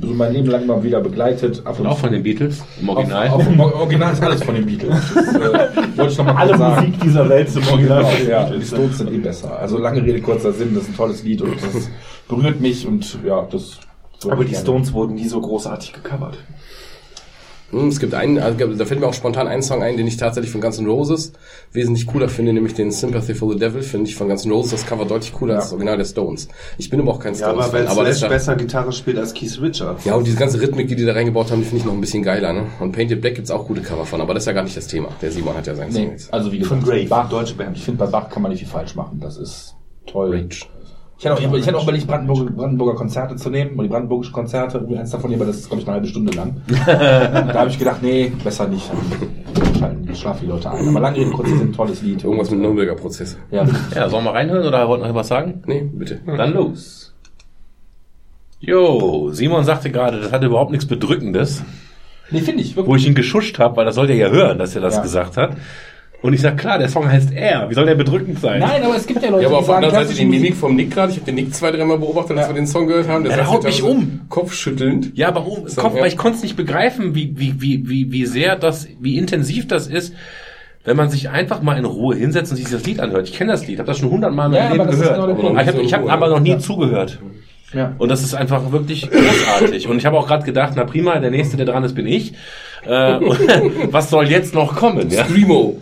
so 0.01 0.14
mein 0.14 0.33
Leben 0.33 0.47
lang 0.49 0.66
mal 0.66 0.83
wieder 0.83 1.01
begleitet. 1.01 1.62
Ab 1.64 1.81
Und 1.81 1.87
auch 1.87 1.99
von 1.99 2.12
den 2.12 2.23
Beatles 2.23 2.62
im 2.81 2.88
Original. 2.88 3.29
Auf, 3.29 3.40
auf, 3.40 3.47
im 3.49 3.61
Original 3.61 4.12
ist 4.12 4.23
alles 4.23 4.42
von 4.42 4.55
den 4.55 4.66
Beatles. 4.66 4.95
Das 5.14 5.35
äh, 5.35 5.42
wollte 5.97 6.12
ich 6.12 6.18
noch 6.18 6.25
mal 6.25 6.37
Alle 6.37 6.57
sagen. 6.57 6.87
Musik 6.87 7.01
dieser 7.01 7.29
Welt 7.29 7.51
zum 7.51 7.66
Original. 7.68 8.05
Genau, 8.18 8.31
ja, 8.31 8.51
die 8.51 8.64
Stones 8.64 8.99
sind 8.99 9.12
eh 9.12 9.18
besser. 9.18 9.59
Also 9.59 9.79
lange 9.79 10.03
Rede, 10.03 10.21
kurzer 10.21 10.53
Sinn, 10.53 10.75
das 10.75 10.85
ist 10.85 10.90
ein 10.90 10.97
tolles 10.97 11.23
Lied 11.23 11.42
und 11.42 11.55
das 11.55 11.90
berührt 12.29 12.61
mich 12.61 12.87
und 12.87 13.18
ja, 13.25 13.47
das. 13.51 13.79
Aber 14.29 14.45
die 14.45 14.55
Stones 14.55 14.92
wurden 14.92 15.14
nie 15.14 15.27
so 15.27 15.40
großartig 15.40 15.95
gecovert. 15.95 16.38
Hm, 17.73 17.89
Es 17.89 17.99
gibt 17.99 18.13
einen, 18.15 18.39
also 18.39 18.57
da 18.75 18.85
fällt 18.85 19.01
mir 19.01 19.07
auch 19.07 19.15
spontan 19.15 19.49
ein 19.49 19.63
Song 19.63 19.83
ein, 19.83 19.97
den 19.97 20.07
ich 20.07 20.17
tatsächlich 20.19 20.53
von 20.53 20.61
Guns 20.61 20.79
N' 20.79 20.87
Roses 20.87 21.33
wesentlich 21.73 22.07
cooler 22.07 22.29
finde, 22.29 22.53
nämlich 22.53 22.75
den 22.75 22.91
Sympathy 22.93 23.35
for 23.35 23.51
the 23.53 23.59
Devil, 23.59 23.83
finde 23.83 24.09
ich 24.11 24.15
von 24.17 24.29
Guns 24.29 24.45
N' 24.45 24.53
Roses 24.53 24.73
das 24.73 24.87
Cover 24.87 25.07
deutlich 25.07 25.33
cooler 25.33 25.55
als 25.57 25.65
das 25.65 25.73
Original 25.73 25.97
der 25.97 26.05
Stones. 26.05 26.49
Ich 26.79 26.91
bin 26.91 27.01
aber 27.01 27.13
auch 27.13 27.19
kein 27.19 27.35
Ja, 27.35 27.49
aber 27.49 27.73
weil 27.73 27.87
aber 27.87 28.05
das 28.05 28.19
Slash 28.19 28.29
besser 28.31 28.57
Gitarre 28.57 28.93
spielt 28.93 29.19
als 29.19 29.33
Keith 29.35 29.59
Richards. 29.61 30.05
ja, 30.05 30.15
und 30.15 30.27
diese 30.27 30.37
ganze 30.37 30.61
Rhythmik, 30.61 30.87
die 30.89 30.97
die 30.97 31.05
da 31.07 31.13
reingebaut 31.15 31.51
haben, 31.51 31.61
die 31.61 31.65
finde 31.65 31.79
ich 31.81 31.85
noch 31.87 31.95
ein 31.95 32.01
bisschen 32.01 32.23
geiler, 32.23 32.53
ne? 32.53 32.67
Und 32.81 32.93
Painted 32.93 33.21
Black 33.23 33.37
gibt's 33.37 33.51
auch 33.51 33.67
gute 33.67 33.81
Cover 33.81 34.05
von, 34.05 34.21
aber 34.21 34.35
das 34.35 34.43
ist 34.43 34.47
ja 34.49 34.53
gar 34.53 34.65
nicht 34.65 34.77
das 34.77 34.87
Thema. 34.87 35.09
Der 35.23 35.31
Simon 35.33 35.55
hat 35.57 35.67
ja 35.67 35.75
seinen 35.75 35.93
Song 35.93 36.03
Nee, 36.05 36.11
jetzt. 36.11 36.33
also 36.33 36.53
wie 36.53 36.59
gesagt, 36.59 36.79
Von 36.83 36.89
Grave, 36.89 37.07
Bach, 37.07 37.29
deutsche 37.31 37.55
Band. 37.55 37.77
Ich 37.77 37.85
finde, 37.85 37.99
bei 38.05 38.07
Bach 38.11 38.29
kann 38.29 38.43
man 38.43 38.51
nicht 38.53 38.61
viel 38.61 38.69
falsch 38.69 38.95
machen. 38.95 39.19
Das 39.21 39.39
ist 39.39 39.75
toll. 40.07 40.31
Rage. 40.35 40.67
Ich 41.23 41.27
hätte 41.31 41.37
auch, 41.37 41.55
ich 41.55 41.67
hätte 41.69 41.77
auch 41.79 41.85
überlegt, 41.85 42.09
Brandenburger, 42.09 42.51
Brandenburger 42.51 42.95
Konzerte 42.97 43.37
zu 43.37 43.49
nehmen, 43.49 43.77
und 43.77 43.85
die 43.85 43.89
Brandenburgischen 43.89 44.33
Konzerte, 44.33 44.79
irgendwie 44.79 44.99
eins 44.99 45.11
davon 45.13 45.33
aber 45.33 45.45
das 45.45 45.59
ist, 45.59 45.69
glaube 45.69 45.81
ich, 45.81 45.87
eine 45.87 45.95
halbe 45.95 46.09
Stunde 46.09 46.33
lang. 46.33 46.61
da 46.87 47.55
habe 47.55 47.71
ich 47.71 47.79
gedacht, 47.79 48.03
nee, 48.03 48.33
besser 48.43 48.67
nicht. 48.67 48.91
Schalten, 49.79 50.15
schlafen 50.17 50.41
die 50.43 50.47
Leute 50.51 50.69
ein. 50.73 50.89
Aber 50.89 50.99
lange 50.99 51.19
Rede, 51.19 51.31
kurz 51.31 51.49
Sinn, 51.49 51.73
tolles 51.73 52.03
Lied. 52.03 52.25
Irgendwas 52.25 52.51
mit 52.51 52.59
Nürnberger 52.59 52.97
Prozess. 52.97 53.39
Ja, 53.53 53.65
Ja, 53.95 54.09
sollen 54.09 54.25
wir 54.25 54.35
reinhören 54.35 54.67
oder 54.67 54.89
wollt 54.89 55.01
ihr 55.01 55.07
noch 55.07 55.15
was 55.15 55.29
sagen? 55.29 55.63
Nee, 55.65 55.89
bitte. 55.93 56.19
Dann 56.27 56.55
los. 56.55 57.15
Jo, 58.59 59.31
Simon 59.31 59.63
sagte 59.63 59.93
gerade, 59.93 60.19
das 60.21 60.33
hatte 60.33 60.47
überhaupt 60.47 60.73
nichts 60.73 60.87
Bedrückendes, 60.87 61.63
nee, 62.33 62.41
finde 62.41 62.63
ich, 62.65 62.77
wo 62.77 62.81
wirklich. 62.81 63.03
ich 63.03 63.09
ihn 63.09 63.15
geschuscht 63.15 63.61
habe, 63.61 63.77
weil 63.77 63.85
das 63.85 63.95
sollte 63.95 64.13
er 64.13 64.19
ja 64.19 64.29
hören, 64.31 64.59
dass 64.59 64.75
er 64.75 64.83
das 64.83 64.97
Ja. 64.97 65.03
gesagt 65.03 65.37
hat. 65.37 65.53
Und 66.23 66.33
ich 66.35 66.41
sag, 66.41 66.57
klar, 66.57 66.79
der 66.79 66.89
Song 66.89 67.11
heißt 67.11 67.33
Er. 67.35 67.69
Wie 67.69 67.75
soll 67.75 67.85
der 67.85 67.97
bedrückend 67.97 68.39
sein? 68.41 68.61
Nein, 68.61 68.83
aber 68.85 68.97
es 68.97 69.07
gibt 69.09 69.23
ja 69.25 69.29
Leute, 69.31 69.43
Ja, 69.43 69.49
aber 69.49 69.57
die 69.57 69.61
auf 69.61 69.67
der 69.67 69.75
anderen 69.77 69.95
Seite 70.07 70.15
die 70.15 70.25
Mimik 70.25 70.55
vom 70.55 70.77
Nick 70.77 70.93
gerade. 70.93 71.11
Ich 71.11 71.17
habe 71.19 71.27
den 71.27 71.35
Nick 71.35 71.53
zwei, 71.53 71.73
dreimal 71.73 71.99
beobachtet, 71.99 72.39
als 72.39 72.47
wir 72.49 72.55
den 72.55 72.67
Song 72.69 72.87
gehört 72.87 73.09
haben. 73.09 73.27
Ja, 73.27 73.35
der 73.35 73.51
haut 73.51 73.65
mich 73.65 73.83
um. 73.83 74.21
Kopfschüttelnd. 74.29 75.17
Ja, 75.19 75.29
aber 75.29 75.45
um, 75.47 75.67
So, 75.69 75.81
Kopf, 75.81 75.97
ja. 75.97 76.01
weil 76.03 76.09
ich 76.09 76.17
konnte 76.17 76.37
es 76.37 76.43
nicht 76.45 76.57
begreifen, 76.57 77.17
wie, 77.17 77.33
wie, 77.37 77.61
wie, 77.61 77.89
wie, 77.89 78.13
wie 78.13 78.25
sehr 78.27 78.55
das, 78.55 78.87
wie 79.01 79.19
intensiv 79.19 79.67
das 79.67 79.89
ist, 79.89 80.15
wenn 80.85 80.97
man 80.97 81.11
sich 81.11 81.29
einfach 81.29 81.61
mal 81.61 81.77
in 81.77 81.85
Ruhe 81.85 82.15
hinsetzt 82.15 82.53
und 82.53 82.57
sich 82.57 82.69
das 82.71 82.85
Lied 82.87 83.01
anhört. 83.01 83.29
Ich 83.29 83.35
kenne 83.35 83.51
das 83.53 83.67
Lied, 83.67 83.79
habe 83.79 83.87
das 83.89 83.99
schon 83.99 84.11
hundertmal 84.11 84.49
in 84.49 84.55
Ja, 84.55 84.69
meinem 84.69 84.81
aber 84.81 84.91
Leben 84.91 85.01
gehört. 85.01 85.15
genau 85.17 85.53
der 85.55 85.63
ich 85.63 85.69
habe 85.69 85.83
ich 85.83 85.93
hab 85.95 86.09
aber 86.09 86.29
noch 86.29 86.41
nie 86.41 86.57
zugehört. 86.59 87.19
Ja. 87.75 87.95
Und 87.99 88.09
das 88.11 88.23
ist 88.23 88.35
einfach 88.35 88.71
wirklich 88.73 89.11
großartig. 89.11 89.89
Und 89.89 89.97
ich 89.99 90.07
habe 90.07 90.19
auch 90.19 90.27
gerade 90.27 90.45
gedacht, 90.45 90.73
na 90.77 90.85
prima, 90.85 91.19
der 91.19 91.31
nächste, 91.31 91.57
der 91.57 91.67
dran 91.67 91.85
ist, 91.85 91.95
bin 91.95 92.07
ich. 92.07 92.33
Äh, 92.85 93.19
was 93.91 94.11
soll 94.11 94.29
jetzt 94.29 94.55
noch 94.55 94.75
kommen? 94.77 95.09
Ja? 95.11 95.25
Screamo. 95.25 95.81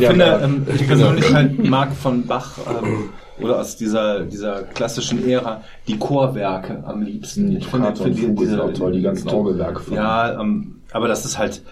Ich 0.00 0.06
finde, 0.06 0.40
ähm, 0.42 0.66
ich 0.74 0.86
persönlich 0.86 1.32
halt 1.32 1.64
mag 1.64 1.92
von 1.94 2.26
Bach 2.26 2.58
ähm, 2.68 3.10
oder 3.40 3.60
aus 3.60 3.76
dieser, 3.76 4.20
dieser 4.20 4.62
klassischen 4.62 5.28
Ära 5.28 5.62
die 5.88 5.98
Chorwerke 5.98 6.82
am 6.86 7.02
liebsten. 7.02 7.56
Ich 7.56 7.66
finde, 7.66 7.94
finde 7.94 8.20
Fuge 8.22 8.46
sind 8.46 8.60
auch 8.60 8.72
toll, 8.72 8.92
die 8.92 9.02
ganzen 9.02 9.28
Orgelwerke 9.28 9.80
von- 9.80 9.94
Ja, 9.94 10.40
ähm, 10.40 10.76
aber 10.92 11.08
das 11.08 11.24
ist 11.24 11.38
halt, 11.38 11.62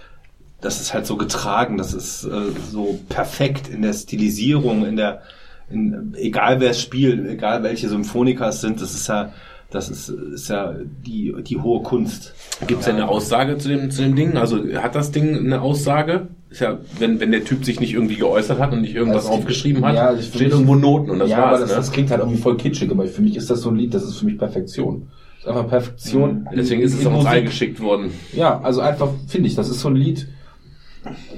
das 0.61 0.81
ist 0.81 0.92
halt 0.95 1.07
so 1.07 1.16
getragen, 1.16 1.79
das 1.79 1.95
ist 1.95 2.25
äh, 2.25 2.31
so 2.71 2.99
perfekt 3.09 3.68
in 3.68 3.83
der 3.83 3.92
Stilisierung, 3.92 4.85
in 4.87 4.97
der, 4.97 5.23
in, 5.70 6.14
egal 6.16 6.61
wer 6.61 6.70
es 6.70 6.81
spielt, 6.81 7.27
egal 7.29 7.62
welche 7.62 7.88
Symphoniker 7.88 8.48
es 8.48 8.61
sind, 8.61 8.81
das 8.81 8.94
ist 8.94 9.09
ja, 9.09 9.33
das 9.70 9.88
ist, 9.88 10.09
ist 10.11 10.48
ja 10.48 10.75
die, 11.07 11.35
die 11.46 11.59
hohe 11.59 11.83
Kunst. 11.83 12.35
Gibt 12.66 12.81
es 12.81 12.87
denn 12.87 12.96
eine 12.96 13.09
Aussage 13.09 13.57
zu 13.57 13.68
dem, 13.68 13.90
zu 13.90 14.03
dem 14.03 14.14
Ding? 14.16 14.37
Also 14.37 14.59
hat 14.75 14.94
das 14.94 15.11
Ding 15.12 15.35
eine 15.37 15.62
Aussage? 15.62 16.29
Ist 16.51 16.61
ja, 16.61 16.79
wenn, 16.98 17.18
wenn 17.20 17.33
der 17.33 17.44
Typ 17.44 17.64
sich 17.64 17.81
nicht 17.81 17.94
irgendwie 17.94 18.16
geäußert 18.16 18.59
hat 18.59 18.72
und 18.75 18.83
nicht 18.83 18.94
irgendwas 18.94 19.25
Also, 19.25 19.38
aufgeschrieben 19.38 19.83
hat, 19.87 19.94
ja, 19.94 20.09
also 20.09 20.22
steht 20.22 20.42
mich- 20.42 20.51
irgendwo 20.53 20.75
Noten 20.75 21.09
und 21.11 21.18
das 21.20 21.31
ja, 21.31 21.38
war's. 21.38 21.48
aber 21.53 21.61
das, 21.61 21.70
ne? 21.70 21.77
das 21.77 21.90
klingt 21.92 22.11
halt 22.11 22.20
irgendwie 22.20 22.38
voll 22.40 22.59
kitschig, 22.59 22.90
aber 22.90 23.07
für 23.07 23.22
mich 23.22 23.37
ist 23.37 23.48
das 23.48 23.62
so 23.62 23.70
ein 23.70 23.77
Lied, 23.77 23.94
das 23.94 24.03
ist 24.05 24.18
für 24.18 24.27
mich 24.27 24.37
Perfektion. 24.37 25.09
Das 25.37 25.44
ist 25.44 25.48
einfach 25.48 25.68
Perfektion. 25.70 26.46
in- 26.51 26.57
Deswegen 26.59 26.83
ist 26.83 26.92
es 26.92 27.07
uns 27.07 27.14
Musik. 27.16 27.31
eingeschickt 27.31 27.81
worden. 27.81 28.11
Ja, 28.35 28.61
also 28.61 28.83
einfach, 28.83 29.09
finde 29.27 29.48
ich, 29.48 29.55
das 29.55 29.70
ist 29.70 29.81
so 29.81 29.88
ein 29.88 29.96
Lied. 29.96 30.29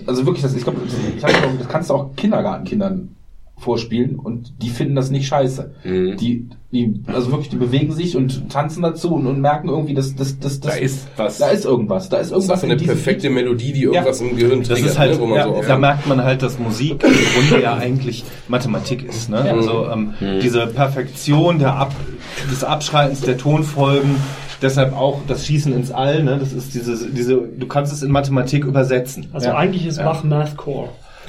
Also 0.07 0.27
wirklich, 0.27 0.43
das, 0.43 0.55
ich 0.57 0.65
glaube, 0.65 0.81
das, 0.85 1.31
das 1.61 1.69
kannst 1.69 1.89
du 1.91 1.95
auch 1.95 2.17
Kindergartenkindern 2.17 3.14
vorspielen 3.57 4.17
und 4.17 4.53
die 4.63 4.69
finden 4.69 4.95
das 4.95 5.11
nicht 5.11 5.27
scheiße. 5.27 5.75
Mhm. 5.85 6.17
Die, 6.17 6.49
die, 6.73 7.01
also 7.07 7.31
wirklich, 7.31 7.51
die 7.51 7.57
bewegen 7.57 7.93
sich 7.93 8.17
und 8.17 8.51
tanzen 8.51 8.83
dazu 8.83 9.15
und, 9.15 9.27
und 9.27 9.41
merken 9.41 9.69
irgendwie, 9.69 9.95
dass, 9.95 10.15
dass, 10.17 10.39
dass, 10.39 10.61
dass 10.61 10.75
Da 10.75 10.79
ist 10.79 11.07
was. 11.17 11.39
da 11.39 11.49
ist 11.49 11.65
irgendwas, 11.65 12.09
da 12.09 12.19
ist 12.19 12.33
Das 12.33 12.45
ist 12.45 12.51
irgendwas 12.51 12.65
eine 12.65 12.77
perfekte 12.77 13.31
Melodie, 13.31 13.73
die 13.73 13.83
irgendwas 13.85 14.21
im 14.21 14.37
Gehirn 14.37 14.61
Das 14.61 14.69
triggert, 14.69 14.91
ist 14.91 14.99
halt, 14.99 15.13
ne, 15.13 15.21
wo 15.21 15.27
man 15.27 15.39
ja, 15.39 15.45
so 15.45 15.63
da 15.67 15.79
merkt 15.79 16.07
man 16.07 16.23
halt, 16.23 16.43
dass 16.43 16.59
Musik 16.59 17.03
im 17.05 17.13
Grunde 17.49 17.63
ja 17.63 17.75
eigentlich 17.75 18.25
Mathematik 18.49 19.05
ist. 19.05 19.31
Ne? 19.31 19.39
Also 19.39 19.89
ähm, 19.89 20.15
diese 20.43 20.67
Perfektion 20.67 21.59
der 21.59 21.77
Ab 21.77 21.95
des 22.51 22.65
Abschreitens 22.65 23.21
der 23.21 23.39
Tonfolgen, 23.39 24.17
deshalb 24.61 24.95
auch 24.95 25.21
das 25.29 25.47
Schießen 25.47 25.73
ins 25.73 25.93
All. 25.93 26.25
Ne? 26.25 26.39
Das 26.39 26.53
ist 26.53 26.75
diese, 26.75 27.09
diese, 27.11 27.37
du 27.37 27.67
kannst 27.67 27.93
es 27.93 28.03
in 28.03 28.11
Mathematik 28.11 28.65
übersetzen. 28.65 29.29
Also 29.33 29.49
ja. 29.49 29.57
eigentlich 29.57 29.87
ist 29.87 29.99
Bach 29.99 30.25
Mathcore. 30.25 30.89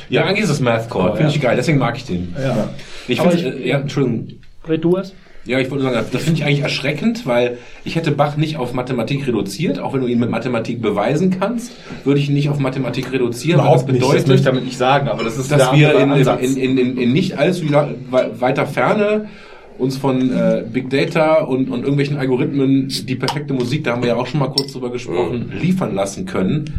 Ja, 0.10 0.26
eigentlich 0.26 0.44
ist 0.44 0.50
es 0.50 0.60
Mathcore. 0.60 1.16
Finde 1.16 1.32
ich 1.32 1.42
geil, 1.42 1.56
deswegen 1.56 1.78
mag 1.78 1.98
ich 1.98 2.06
den. 2.06 2.36
Ja. 2.42 2.70
Ich 3.08 3.22
finde, 3.22 3.38
äh, 3.38 3.68
ja, 3.68 3.80
Entschuldigung. 3.80 4.30
Red 4.68 4.84
du 4.84 4.98
es? 4.98 5.14
Ja, 5.46 5.60
ich 5.60 5.70
wollte 5.70 5.84
sagen, 5.84 6.08
das 6.12 6.24
finde 6.24 6.40
ich 6.40 6.46
eigentlich 6.46 6.62
erschreckend, 6.62 7.28
weil 7.28 7.60
ich 7.84 7.96
hätte 7.96 8.12
Bach 8.12 8.36
nicht 8.36 8.58
auf 8.58 8.74
Mathematik 8.74 9.28
reduziert, 9.28 9.78
auch 9.78 9.94
wenn 9.94 10.02
du 10.02 10.08
ihn 10.08 10.20
mit 10.20 10.32
Mathematik 10.32 10.82
beweisen 10.82 11.30
kannst, 11.40 11.72
würde 12.04 12.20
ich 12.20 12.30
ihn 12.30 12.34
nicht 12.34 12.50
auf 12.50 12.58
Mathematik 12.58 13.12
reduzieren, 13.12 13.60
Überhaupt 13.60 13.88
weil 13.88 13.94
nicht, 13.94 14.04
das 14.04 14.10
das 14.10 14.16
möchte 14.16 14.24
bedeutet, 14.26 14.40
ich 14.40 14.46
damit 14.46 14.66
nicht 14.66 14.78
sagen, 14.78 15.08
aber 15.08 15.24
das 15.24 15.38
ist 15.38 15.52
dass 15.52 15.72
wir 15.72 15.94
in, 16.00 16.12
in, 16.14 16.56
in, 16.58 16.78
in, 16.78 16.98
in 16.98 17.14
nicht 17.14 17.38
allzu 17.38 17.66
weiter 17.70 18.66
Ferne 18.66 19.28
uns 19.78 19.98
von 19.98 20.32
äh, 20.32 20.64
Big 20.72 20.90
Data 20.90 21.42
und, 21.44 21.70
und 21.70 21.82
irgendwelchen 21.82 22.18
Algorithmen 22.18 22.88
die 23.04 23.16
perfekte 23.16 23.54
Musik, 23.54 23.84
da 23.84 23.92
haben 23.92 24.02
wir 24.02 24.10
ja 24.10 24.16
auch 24.16 24.26
schon 24.26 24.40
mal 24.40 24.48
kurz 24.48 24.74
drüber 24.74 24.90
gesprochen, 24.90 25.52
liefern 25.62 25.94
lassen 25.94 26.26
können. 26.26 26.74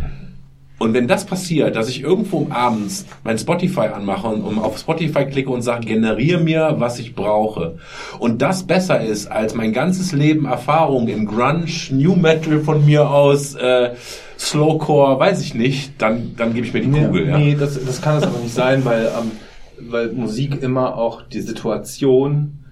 Und 0.78 0.92
wenn 0.92 1.08
das 1.08 1.24
passiert, 1.24 1.74
dass 1.74 1.88
ich 1.88 2.02
irgendwo 2.02 2.48
abends 2.50 3.06
mein 3.24 3.38
Spotify 3.38 3.88
anmache 3.94 4.28
und 4.28 4.42
um 4.42 4.58
auf 4.58 4.76
Spotify 4.78 5.24
klicke 5.24 5.50
und 5.50 5.62
sage, 5.62 5.86
generiere 5.86 6.40
mir, 6.40 6.74
was 6.78 6.98
ich 6.98 7.14
brauche. 7.14 7.78
Und 8.18 8.42
das 8.42 8.64
besser 8.64 9.00
ist 9.00 9.26
als 9.26 9.54
mein 9.54 9.72
ganzes 9.72 10.12
Leben 10.12 10.44
Erfahrung 10.44 11.08
in 11.08 11.24
Grunge, 11.24 11.66
New 11.90 12.14
Metal 12.14 12.60
von 12.60 12.84
mir 12.84 13.08
aus, 13.08 13.54
äh, 13.54 13.90
Slowcore, 14.38 15.18
weiß 15.18 15.40
ich 15.40 15.54
nicht, 15.54 15.92
dann, 15.98 16.34
dann 16.36 16.52
gebe 16.52 16.66
ich 16.66 16.74
mir 16.74 16.80
die 16.82 16.90
Kugel. 16.90 17.24
Nee, 17.24 17.30
ja. 17.30 17.38
nee 17.38 17.56
das, 17.58 17.82
das 17.82 18.02
kann 18.02 18.18
es 18.18 18.24
aber 18.24 18.38
nicht 18.38 18.54
sein, 18.54 18.84
weil, 18.84 19.06
ähm, 19.06 19.30
weil 19.88 20.12
Musik 20.12 20.62
immer 20.62 20.98
auch 20.98 21.22
die 21.22 21.40
Situation, 21.40 22.65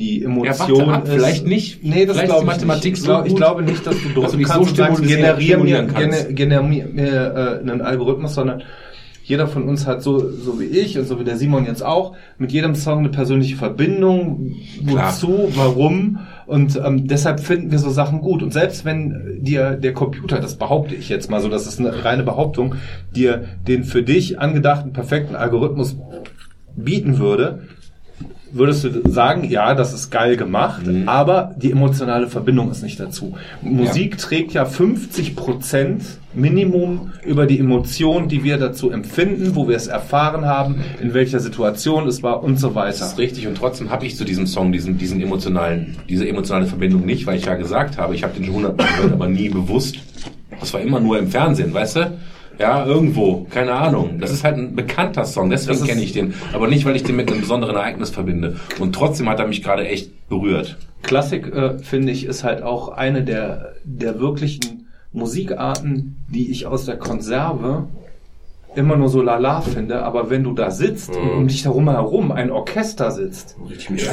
die 0.00 0.20
Ja, 0.20 0.26
Emotion 0.26 0.78
warte 0.88 0.92
ab, 0.92 1.04
ist. 1.04 1.12
vielleicht 1.12 1.46
nicht. 1.46 1.84
Nee, 1.84 2.06
das 2.06 2.16
Vielleicht 2.16 2.26
glaube 2.32 2.40
ist 2.42 2.46
Mathematik 2.46 2.84
nicht. 2.84 2.94
Ich, 2.94 3.00
so 3.00 3.06
glaub, 3.06 3.24
ich 3.26 3.30
gut, 3.32 3.38
glaube 3.38 3.62
nicht, 3.62 3.86
dass 3.86 3.94
du 3.94 4.00
dass 4.00 4.14
drücken 4.14 4.32
du 4.32 4.38
dich 4.38 4.48
so 4.48 4.64
stimulieren- 4.64 5.06
generier 5.06 5.36
mir, 5.58 5.76
stimulieren 5.76 5.86
kannst. 5.88 6.22
gene- 6.28 6.34
generier 6.34 6.86
mir 6.92 7.60
äh, 7.64 7.70
einen 7.70 7.80
Algorithmus, 7.82 8.34
sondern 8.34 8.62
jeder 9.22 9.46
von 9.46 9.62
uns 9.68 9.86
hat 9.86 10.02
so, 10.02 10.18
so 10.18 10.58
wie 10.58 10.64
ich 10.64 10.98
und 10.98 11.04
so 11.06 11.20
wie 11.20 11.24
der 11.24 11.36
Simon 11.36 11.64
jetzt 11.64 11.84
auch, 11.84 12.16
mit 12.38 12.50
jedem 12.50 12.74
Song 12.74 12.98
eine 13.00 13.10
persönliche 13.10 13.54
Verbindung. 13.54 14.56
Wozu, 14.82 15.50
warum? 15.54 16.18
Und 16.46 16.80
ähm, 16.84 17.06
deshalb 17.06 17.38
finden 17.38 17.70
wir 17.70 17.78
so 17.78 17.90
Sachen 17.90 18.22
gut. 18.22 18.42
Und 18.42 18.52
selbst 18.52 18.84
wenn 18.84 19.38
dir 19.40 19.72
der 19.72 19.92
Computer, 19.92 20.40
das 20.40 20.56
behaupte 20.56 20.96
ich 20.96 21.08
jetzt 21.08 21.30
mal 21.30 21.40
so, 21.40 21.48
das 21.48 21.68
ist 21.68 21.78
eine 21.78 22.04
reine 22.04 22.24
Behauptung, 22.24 22.74
dir 23.14 23.44
den 23.68 23.84
für 23.84 24.02
dich 24.02 24.40
angedachten 24.40 24.92
perfekten 24.92 25.36
Algorithmus 25.36 25.96
bieten 26.74 27.18
würde, 27.18 27.60
würdest 28.52 28.84
du 28.84 29.08
sagen, 29.10 29.48
ja, 29.48 29.74
das 29.74 29.92
ist 29.92 30.10
geil 30.10 30.36
gemacht, 30.36 30.82
aber 31.06 31.54
die 31.56 31.70
emotionale 31.70 32.28
Verbindung 32.28 32.70
ist 32.70 32.82
nicht 32.82 32.98
dazu. 32.98 33.36
Musik 33.62 34.18
trägt 34.18 34.52
ja 34.52 34.64
50 34.64 35.36
Prozent 35.36 36.02
Minimum 36.32 37.12
über 37.24 37.46
die 37.46 37.58
Emotion, 37.58 38.28
die 38.28 38.44
wir 38.44 38.56
dazu 38.56 38.90
empfinden, 38.90 39.56
wo 39.56 39.68
wir 39.68 39.76
es 39.76 39.88
erfahren 39.88 40.46
haben, 40.46 40.76
in 41.00 41.12
welcher 41.12 41.40
Situation 41.40 42.06
es 42.06 42.22
war 42.22 42.44
und 42.44 42.58
so 42.58 42.74
weiter. 42.74 42.98
Das 42.98 43.12
ist 43.12 43.18
richtig 43.18 43.48
und 43.48 43.56
trotzdem 43.56 43.90
habe 43.90 44.06
ich 44.06 44.16
zu 44.16 44.24
diesem 44.24 44.46
Song 44.46 44.70
diesen, 44.70 44.96
diesen 44.96 45.20
emotionalen, 45.20 45.96
diese 46.08 46.28
emotionale 46.28 46.66
Verbindung 46.66 47.04
nicht, 47.04 47.26
weil 47.26 47.38
ich 47.38 47.46
ja 47.46 47.54
gesagt 47.56 47.98
habe, 47.98 48.14
ich 48.14 48.22
habe 48.22 48.34
den 48.34 48.44
schon 48.44 48.54
hundertmal 48.54 48.86
gehört, 48.96 49.12
aber 49.12 49.28
nie 49.28 49.48
bewusst. 49.48 49.96
Das 50.60 50.72
war 50.72 50.80
immer 50.80 51.00
nur 51.00 51.18
im 51.18 51.28
Fernsehen, 51.28 51.74
weißt 51.74 51.96
du? 51.96 52.18
Ja, 52.60 52.84
irgendwo, 52.84 53.46
keine 53.48 53.72
Ahnung. 53.72 54.18
Das 54.20 54.30
ist 54.30 54.44
halt 54.44 54.58
ein 54.58 54.76
bekannter 54.76 55.24
Song, 55.24 55.48
deswegen 55.48 55.82
kenne 55.82 56.02
ich 56.02 56.12
den. 56.12 56.34
Aber 56.52 56.68
nicht, 56.68 56.84
weil 56.84 56.94
ich 56.94 57.02
den 57.02 57.16
mit 57.16 57.30
einem 57.30 57.40
besonderen 57.40 57.74
Ereignis 57.74 58.10
verbinde. 58.10 58.56
Und 58.78 58.94
trotzdem 58.94 59.30
hat 59.30 59.38
er 59.38 59.46
mich 59.46 59.62
gerade 59.62 59.88
echt 59.88 60.28
berührt. 60.28 60.76
Klassik, 61.02 61.46
äh, 61.54 61.78
finde 61.78 62.12
ich, 62.12 62.26
ist 62.26 62.44
halt 62.44 62.62
auch 62.62 62.90
eine 62.90 63.24
der, 63.24 63.72
der 63.84 64.20
wirklichen 64.20 64.88
Musikarten, 65.10 66.16
die 66.28 66.50
ich 66.50 66.66
aus 66.66 66.84
der 66.84 66.98
Konserve 66.98 67.88
immer 68.76 68.96
nur 68.96 69.08
so 69.08 69.20
lala 69.20 69.60
finde, 69.62 70.02
aber 70.02 70.30
wenn 70.30 70.44
du 70.44 70.52
da 70.52 70.70
sitzt 70.70 71.10
und 71.16 71.30
um 71.38 71.48
dich 71.48 71.62
darum 71.62 71.88
herum 71.90 72.30
ein 72.30 72.50
Orchester 72.50 73.10
sitzt, 73.10 73.56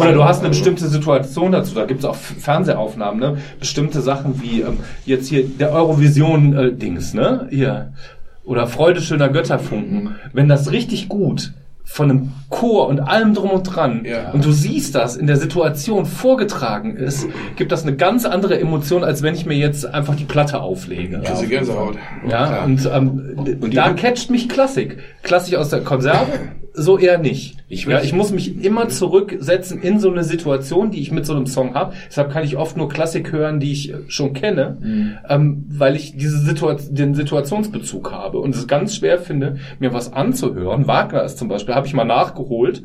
oder 0.00 0.12
du 0.12 0.24
hast 0.24 0.40
eine 0.40 0.48
bestimmte 0.50 0.88
Situation 0.88 1.52
dazu, 1.52 1.74
da 1.74 1.84
gibt's 1.84 2.04
auch 2.06 2.14
F- 2.14 2.34
Fernsehaufnahmen, 2.38 3.20
ne? 3.20 3.36
bestimmte 3.60 4.00
Sachen 4.00 4.40
wie 4.42 4.62
ähm, 4.62 4.78
jetzt 5.04 5.28
hier 5.28 5.44
der 5.46 5.72
Eurovision-Dings, 5.72 7.14
ne? 7.14 7.48
Hier. 7.50 7.92
Oder 8.44 8.66
Freude 8.66 9.00
schöner 9.02 9.28
Götterfunken. 9.28 10.14
Wenn 10.32 10.48
das 10.48 10.72
richtig 10.72 11.08
gut 11.08 11.52
von 11.90 12.10
einem 12.10 12.32
Chor 12.50 12.86
und 12.88 13.00
allem 13.00 13.34
drum 13.34 13.50
und 13.50 13.62
dran 13.64 14.02
Ja. 14.04 14.30
und 14.32 14.44
du 14.44 14.52
siehst 14.52 14.94
das 14.94 15.16
in 15.16 15.26
der 15.26 15.36
Situation 15.36 16.04
vorgetragen 16.06 16.96
ist, 16.96 17.26
gibt 17.56 17.72
das 17.72 17.82
eine 17.82 17.96
ganz 17.96 18.24
andere 18.26 18.60
Emotion, 18.60 19.02
als 19.04 19.22
wenn 19.22 19.34
ich 19.34 19.46
mir 19.46 19.56
jetzt 19.56 19.86
einfach 19.86 20.14
die 20.14 20.24
Platte 20.24 20.60
auflege. 20.60 21.22
Diese 21.28 21.46
Gänsehaut. 21.46 21.96
Ja, 22.28 22.62
und, 22.64 22.88
ähm, 22.94 23.56
Und 23.60 23.74
da 23.74 23.92
catcht 23.94 24.30
mich 24.30 24.48
Klassik. 24.48 24.98
Klassik 25.22 25.56
aus 25.56 25.70
der 25.70 25.80
Konserve, 25.80 26.26
so 26.74 26.96
eher 26.98 27.18
nicht. 27.18 27.56
Ich 27.68 27.84
ja, 27.86 28.00
ich 28.00 28.12
muss 28.12 28.30
mich 28.30 28.62
immer 28.64 28.88
zurücksetzen 28.88 29.82
in 29.82 29.98
so 29.98 30.10
eine 30.10 30.22
Situation, 30.24 30.90
die 30.90 31.00
ich 31.00 31.10
mit 31.10 31.26
so 31.26 31.34
einem 31.34 31.46
Song 31.46 31.74
habe. 31.74 31.92
Deshalb 32.08 32.30
kann 32.32 32.44
ich 32.44 32.56
oft 32.56 32.76
nur 32.76 32.88
Klassik 32.88 33.32
hören, 33.32 33.58
die 33.60 33.72
ich 33.72 33.92
äh, 33.92 33.96
schon 34.08 34.32
kenne, 34.32 35.18
ähm, 35.28 35.64
weil 35.68 35.96
ich 35.96 36.16
diese 36.16 36.38
Situation, 36.38 36.94
den 36.94 37.14
Situationsbezug 37.14 38.12
habe 38.12 38.38
und 38.38 38.54
es 38.54 38.66
ganz 38.68 38.94
schwer 38.96 39.18
finde, 39.18 39.56
mir 39.80 39.92
was 39.92 40.12
anzuhören. 40.12 40.86
Wagner 40.86 41.24
ist 41.24 41.36
zum 41.38 41.48
Beispiel, 41.48 41.74
habe 41.78 41.86
ich 41.86 41.94
mal 41.94 42.04
nachgeholt. 42.04 42.82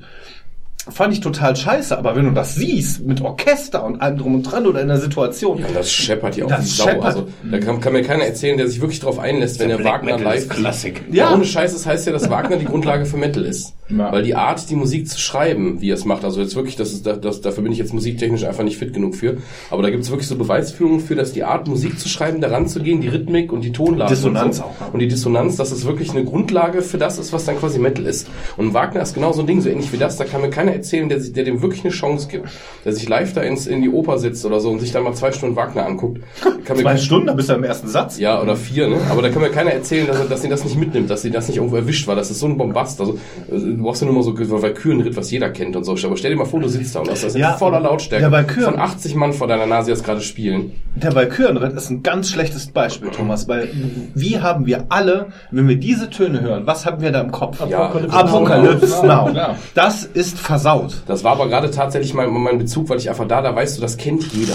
Fand 0.90 1.14
ich 1.14 1.22
total 1.22 1.56
scheiße, 1.56 1.98
aber 1.98 2.18
wenn 2.18 2.26
du 2.26 2.32
das 2.32 2.56
siehst, 2.56 3.06
mit 3.06 3.22
Orchester 3.22 3.86
und 3.86 4.02
allem 4.02 4.18
drum 4.18 4.36
und 4.36 4.44
dran 4.44 4.68
oder 4.68 4.82
in 4.82 4.90
der 4.90 4.98
Situation, 4.98 5.60
Ja, 5.60 5.68
das 5.74 5.90
scheppert 5.90 6.36
ja 6.36 6.44
auch 6.44 6.50
Das 6.50 6.76
Sau. 6.76 7.00
Also, 7.00 7.30
da 7.50 7.58
kann, 7.60 7.80
kann 7.80 7.94
mir 7.94 8.02
keiner 8.04 8.26
erzählen, 8.26 8.58
der 8.58 8.68
sich 8.68 8.82
wirklich 8.82 9.00
darauf 9.00 9.18
einlässt, 9.18 9.62
wenn 9.62 9.70
er 9.70 9.78
Black 9.78 10.02
Wagner 10.02 10.18
Metal 10.18 10.36
ist 10.36 10.48
live 10.50 10.58
Klassik. 10.58 11.06
Ja, 11.10 11.30
Ja. 11.30 11.34
ohne 11.36 11.46
Scheiß, 11.46 11.72
das 11.72 11.86
heißt 11.86 12.06
ja, 12.06 12.12
dass 12.12 12.30
Wagner 12.30 12.58
die 12.58 12.66
Grundlage 12.66 13.06
für 13.06 13.16
Metal 13.16 13.46
ist. 13.46 13.74
Ja. 13.98 14.12
Weil 14.12 14.24
die 14.24 14.36
Art, 14.36 14.70
die 14.70 14.76
Musik 14.76 15.08
zu 15.08 15.20
schreiben, 15.20 15.82
wie 15.82 15.92
er 15.92 15.96
es 15.96 16.06
macht, 16.06 16.24
also 16.24 16.42
jetzt 16.42 16.56
wirklich, 16.56 16.76
das 16.76 16.94
ist, 16.94 17.06
das, 17.06 17.22
das, 17.22 17.42
dafür 17.42 17.64
bin 17.64 17.72
ich 17.72 17.78
jetzt 17.78 17.94
musiktechnisch 17.94 18.44
einfach 18.44 18.64
nicht 18.64 18.78
fit 18.78 18.94
genug 18.94 19.16
für. 19.16 19.38
Aber 19.70 19.84
da 19.84 19.90
gibt 19.90 20.04
es 20.04 20.10
wirklich 20.10 20.28
so 20.28 20.36
Beweisführungen 20.36 21.00
für, 21.00 21.16
dass 21.16 21.34
die 21.34 21.44
Art, 21.44 21.68
Musik 21.68 22.00
zu 22.00 22.10
schreiben, 22.10 22.42
daran 22.42 22.68
zu 22.68 22.82
gehen, 22.82 23.02
die 23.02 23.08
Rhythmik 23.08 23.52
und 23.52 23.62
die 23.62 23.72
Tonlage. 23.72 24.14
Dissonanz 24.14 24.46
und 24.46 24.54
so. 24.54 24.64
auch, 24.64 24.82
ja. 24.82 24.88
Und 24.94 25.00
die 25.00 25.08
Dissonanz, 25.08 25.56
dass 25.56 25.72
es 25.72 25.86
wirklich 25.86 26.12
eine 26.12 26.24
Grundlage 26.24 26.82
für 26.82 26.98
das 26.98 27.18
ist, 27.18 27.34
was 27.34 27.46
dann 27.46 27.58
quasi 27.58 27.80
Metal 27.80 28.06
ist. 28.06 28.28
Und 28.58 28.74
Wagner 28.74 29.02
ist 29.02 29.14
genau 29.14 29.34
so 29.34 29.42
ein 29.42 29.48
Ding, 29.48 29.62
so 29.62 29.70
ähnlich 29.70 29.92
wie 29.94 29.98
das. 29.98 30.18
Da 30.18 30.26
kann 30.26 30.42
mir 30.42 30.50
keiner 30.50 30.74
erzählen, 30.74 31.10
der, 31.10 31.20
sich, 31.20 31.34
der 31.34 31.44
dem 31.44 31.62
wirklich 31.62 31.84
eine 31.84 31.94
Chance 31.94 32.28
gibt. 32.30 32.50
Der 32.86 32.94
sich 32.94 33.08
live 33.08 33.34
da 33.34 33.42
ins, 33.42 33.68
in 33.68 33.82
die 33.82 33.90
Oper 33.90 34.18
sitzt 34.18 34.46
oder 34.46 34.60
so 34.60 34.70
und 34.70 34.80
sich 34.80 34.92
dann 34.92 35.04
mal 35.04 35.14
zwei 35.14 35.32
Stunden 35.32 35.56
Wagner 35.56 35.86
anguckt. 35.86 36.22
Kann 36.66 36.78
zwei 36.78 36.98
Stunden, 36.98 37.28
da 37.28 37.34
bist 37.34 37.50
du 37.50 37.54
im 37.54 37.64
ersten 37.64 37.88
Satz. 37.88 38.20
ja, 38.20 38.42
oder 38.42 38.56
vier, 38.56 38.88
ne? 38.88 38.98
Aber 39.10 39.22
da 39.22 39.30
kann 39.30 39.42
mir 39.42 39.50
keiner 39.50 39.72
erzählen, 39.72 40.08
dass, 40.08 40.20
er, 40.20 40.26
dass 40.26 40.42
sie 40.42 40.50
das 40.50 40.64
nicht 40.64 40.78
mitnimmt, 40.78 41.10
dass 41.10 41.22
sie 41.22 41.32
das 41.32 41.48
nicht 41.48 41.58
irgendwo 41.58 41.76
erwischt 41.76 42.08
war. 42.08 42.16
Das 42.16 42.32
ist 42.32 42.40
so 42.40 42.48
ein 42.48 42.58
Bombast. 42.58 43.00
Also, 43.00 43.14
äh, 43.52 43.83
du 43.84 43.89
brauchst 43.89 44.02
ja 44.02 44.06
nur 44.08 44.15
mal 44.15 44.24
so 44.24 44.34
so 44.43 44.62
Valkyrenritt, 44.62 45.15
was 45.17 45.30
jeder 45.30 45.50
kennt 45.50 45.76
und 45.76 45.84
so. 45.84 45.91
Aber 45.91 46.15
stell 46.17 46.32
dir 46.32 46.38
mal 46.38 46.46
vor, 46.46 46.62
du 46.62 46.69
sitzt 46.69 46.96
da 46.96 47.02
und 47.02 47.10
hast 47.12 47.24
das 47.24 47.36
Ja, 47.36 47.52
in 47.52 47.58
voller 47.58 47.80
Lautstärke 47.82 48.32
Valkyren- 48.32 48.63
von 48.63 48.80
80 48.80 49.15
Mann 49.15 49.34
vor 49.34 49.48
deiner 49.48 49.65
Nase 49.65 49.91
jetzt 49.91 50.06
gerade 50.06 50.22
spielen. 50.22 50.72
Der 50.96 51.13
Valkyrenritt 51.13 51.74
ist 51.74 51.89
ein 51.89 52.02
ganz 52.02 52.30
schlechtes 52.30 52.67
Beispiel, 52.67 53.10
Thomas, 53.10 53.48
weil 53.48 53.69
wie 54.15 54.39
haben 54.39 54.65
wir 54.65 54.86
alle, 54.89 55.28
wenn 55.52 55.67
wir 55.67 55.76
diese 55.76 56.10
Töne 56.10 56.41
hören, 56.41 56.65
was 56.65 56.86
haben 56.86 57.02
wir 57.02 57.12
da 57.12 57.22
im 57.22 57.32
Kopf? 57.32 57.62
Ja, 57.67 57.91
Apocalypse 58.10 59.06
Now. 59.06 59.30
Das 59.76 60.06
ist 60.06 60.39
versaut. 60.39 61.02
Das 61.08 61.24
war 61.24 61.34
aber 61.34 61.48
gerade 61.50 61.69
tatsächlich 61.72 62.13
mein, 62.13 62.30
mein 62.32 62.58
Bezug, 62.58 62.89
weil 62.89 62.98
ich 62.98 63.10
einfach 63.10 63.28
da, 63.28 63.41
da 63.41 63.54
weißt 63.56 63.78
du, 63.78 63.82
das 63.82 63.98
kennt 63.98 64.24
jeder. 64.34 64.54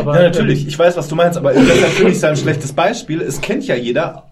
Aber 0.00 0.16
Ja, 0.16 0.22
natürlich, 0.22 0.66
ich 0.66 0.78
weiß, 0.78 0.96
was 0.96 1.08
du 1.08 1.16
meinst, 1.16 1.36
aber 1.36 1.52
das 1.54 1.62
ist 1.64 1.82
natürlich 1.82 2.20
sein 2.20 2.36
schlechtes 2.36 2.72
Beispiel. 2.72 3.20
Es 3.20 3.40
kennt 3.40 3.66
ja 3.66 3.74
jeder 3.74 4.24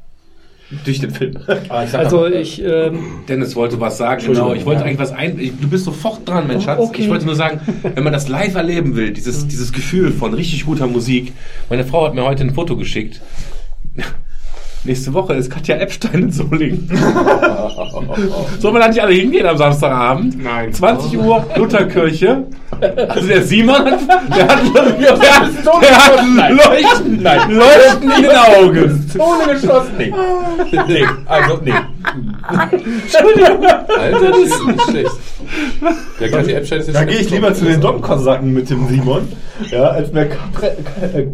durch 0.84 1.00
den 1.00 1.10
Film. 1.10 1.36
Aber 1.68 1.84
ich 1.84 1.94
Also 1.94 2.20
mal, 2.20 2.32
ich, 2.32 2.62
ähm, 2.62 3.20
Dennis 3.28 3.56
wollte 3.56 3.80
was 3.80 3.98
sagen, 3.98 4.24
genau. 4.24 4.54
Ich 4.54 4.64
wollte 4.64 4.84
eigentlich 4.84 4.98
was 4.98 5.12
ein. 5.12 5.38
Ich, 5.38 5.52
du 5.58 5.68
bist 5.68 5.84
sofort 5.84 6.28
dran, 6.28 6.46
mein 6.46 6.60
Schatz. 6.60 6.78
Okay. 6.80 7.02
Ich 7.02 7.08
wollte 7.08 7.26
nur 7.26 7.34
sagen, 7.34 7.60
wenn 7.82 8.04
man 8.04 8.12
das 8.12 8.28
live 8.28 8.54
erleben 8.54 8.94
will, 8.96 9.12
dieses, 9.12 9.46
dieses 9.48 9.72
Gefühl 9.72 10.12
von 10.12 10.32
richtig 10.34 10.64
guter 10.66 10.86
Musik. 10.86 11.32
Meine 11.68 11.84
Frau 11.84 12.06
hat 12.06 12.14
mir 12.14 12.24
heute 12.24 12.44
ein 12.44 12.54
Foto 12.54 12.76
geschickt. 12.76 13.20
Nächste 14.84 15.12
Woche 15.12 15.34
ist 15.34 15.50
Katja 15.50 15.76
Epstein 15.76 16.22
in 16.22 16.30
Solingen. 16.32 16.88
Sollen 18.58 18.74
wir 18.74 18.80
da 18.80 18.88
nicht 18.88 19.00
alle 19.02 19.12
hingehen 19.12 19.46
am 19.46 19.56
Samstagabend? 19.56 20.42
Nein. 20.42 20.72
20 20.72 21.18
Uhr, 21.18 21.44
Lutherkirche. 21.56 22.44
Also 23.08 23.26
der 23.26 23.42
Simon, 23.42 23.74
hat- 23.76 24.00
der 24.36 24.48
hat, 24.48 24.58
der 24.74 24.82
hat, 25.12 25.22
der 25.82 25.96
hat 25.96 26.50
Leuchten, 26.50 27.22
Leuchten 27.22 28.10
in 28.10 28.22
den 28.22 28.30
Augen. 28.30 29.10
Ohne 29.18 29.52
geschossen, 29.54 29.92
nee. 29.98 30.12
Nee, 30.88 31.04
also, 31.26 31.58
nee. 31.62 31.72
Alter, 33.98 34.30
das 34.30 34.38
ist 34.38 34.66
nicht 34.66 34.82
schlecht. 34.88 35.10
Der 36.20 36.30
Katja 36.30 36.58
Epstein 36.58 36.80
ist 36.80 36.86
jetzt 36.88 36.96
Da 36.96 37.04
gehe 37.04 37.18
ich 37.20 37.30
lieber 37.30 37.52
zu 37.54 37.64
den 37.64 37.80
Domkosaken 37.80 38.52
mit 38.52 38.70
dem 38.70 38.88
Simon, 38.88 39.28
ja, 39.70 39.84
als 39.84 40.10
äh, 40.10 40.28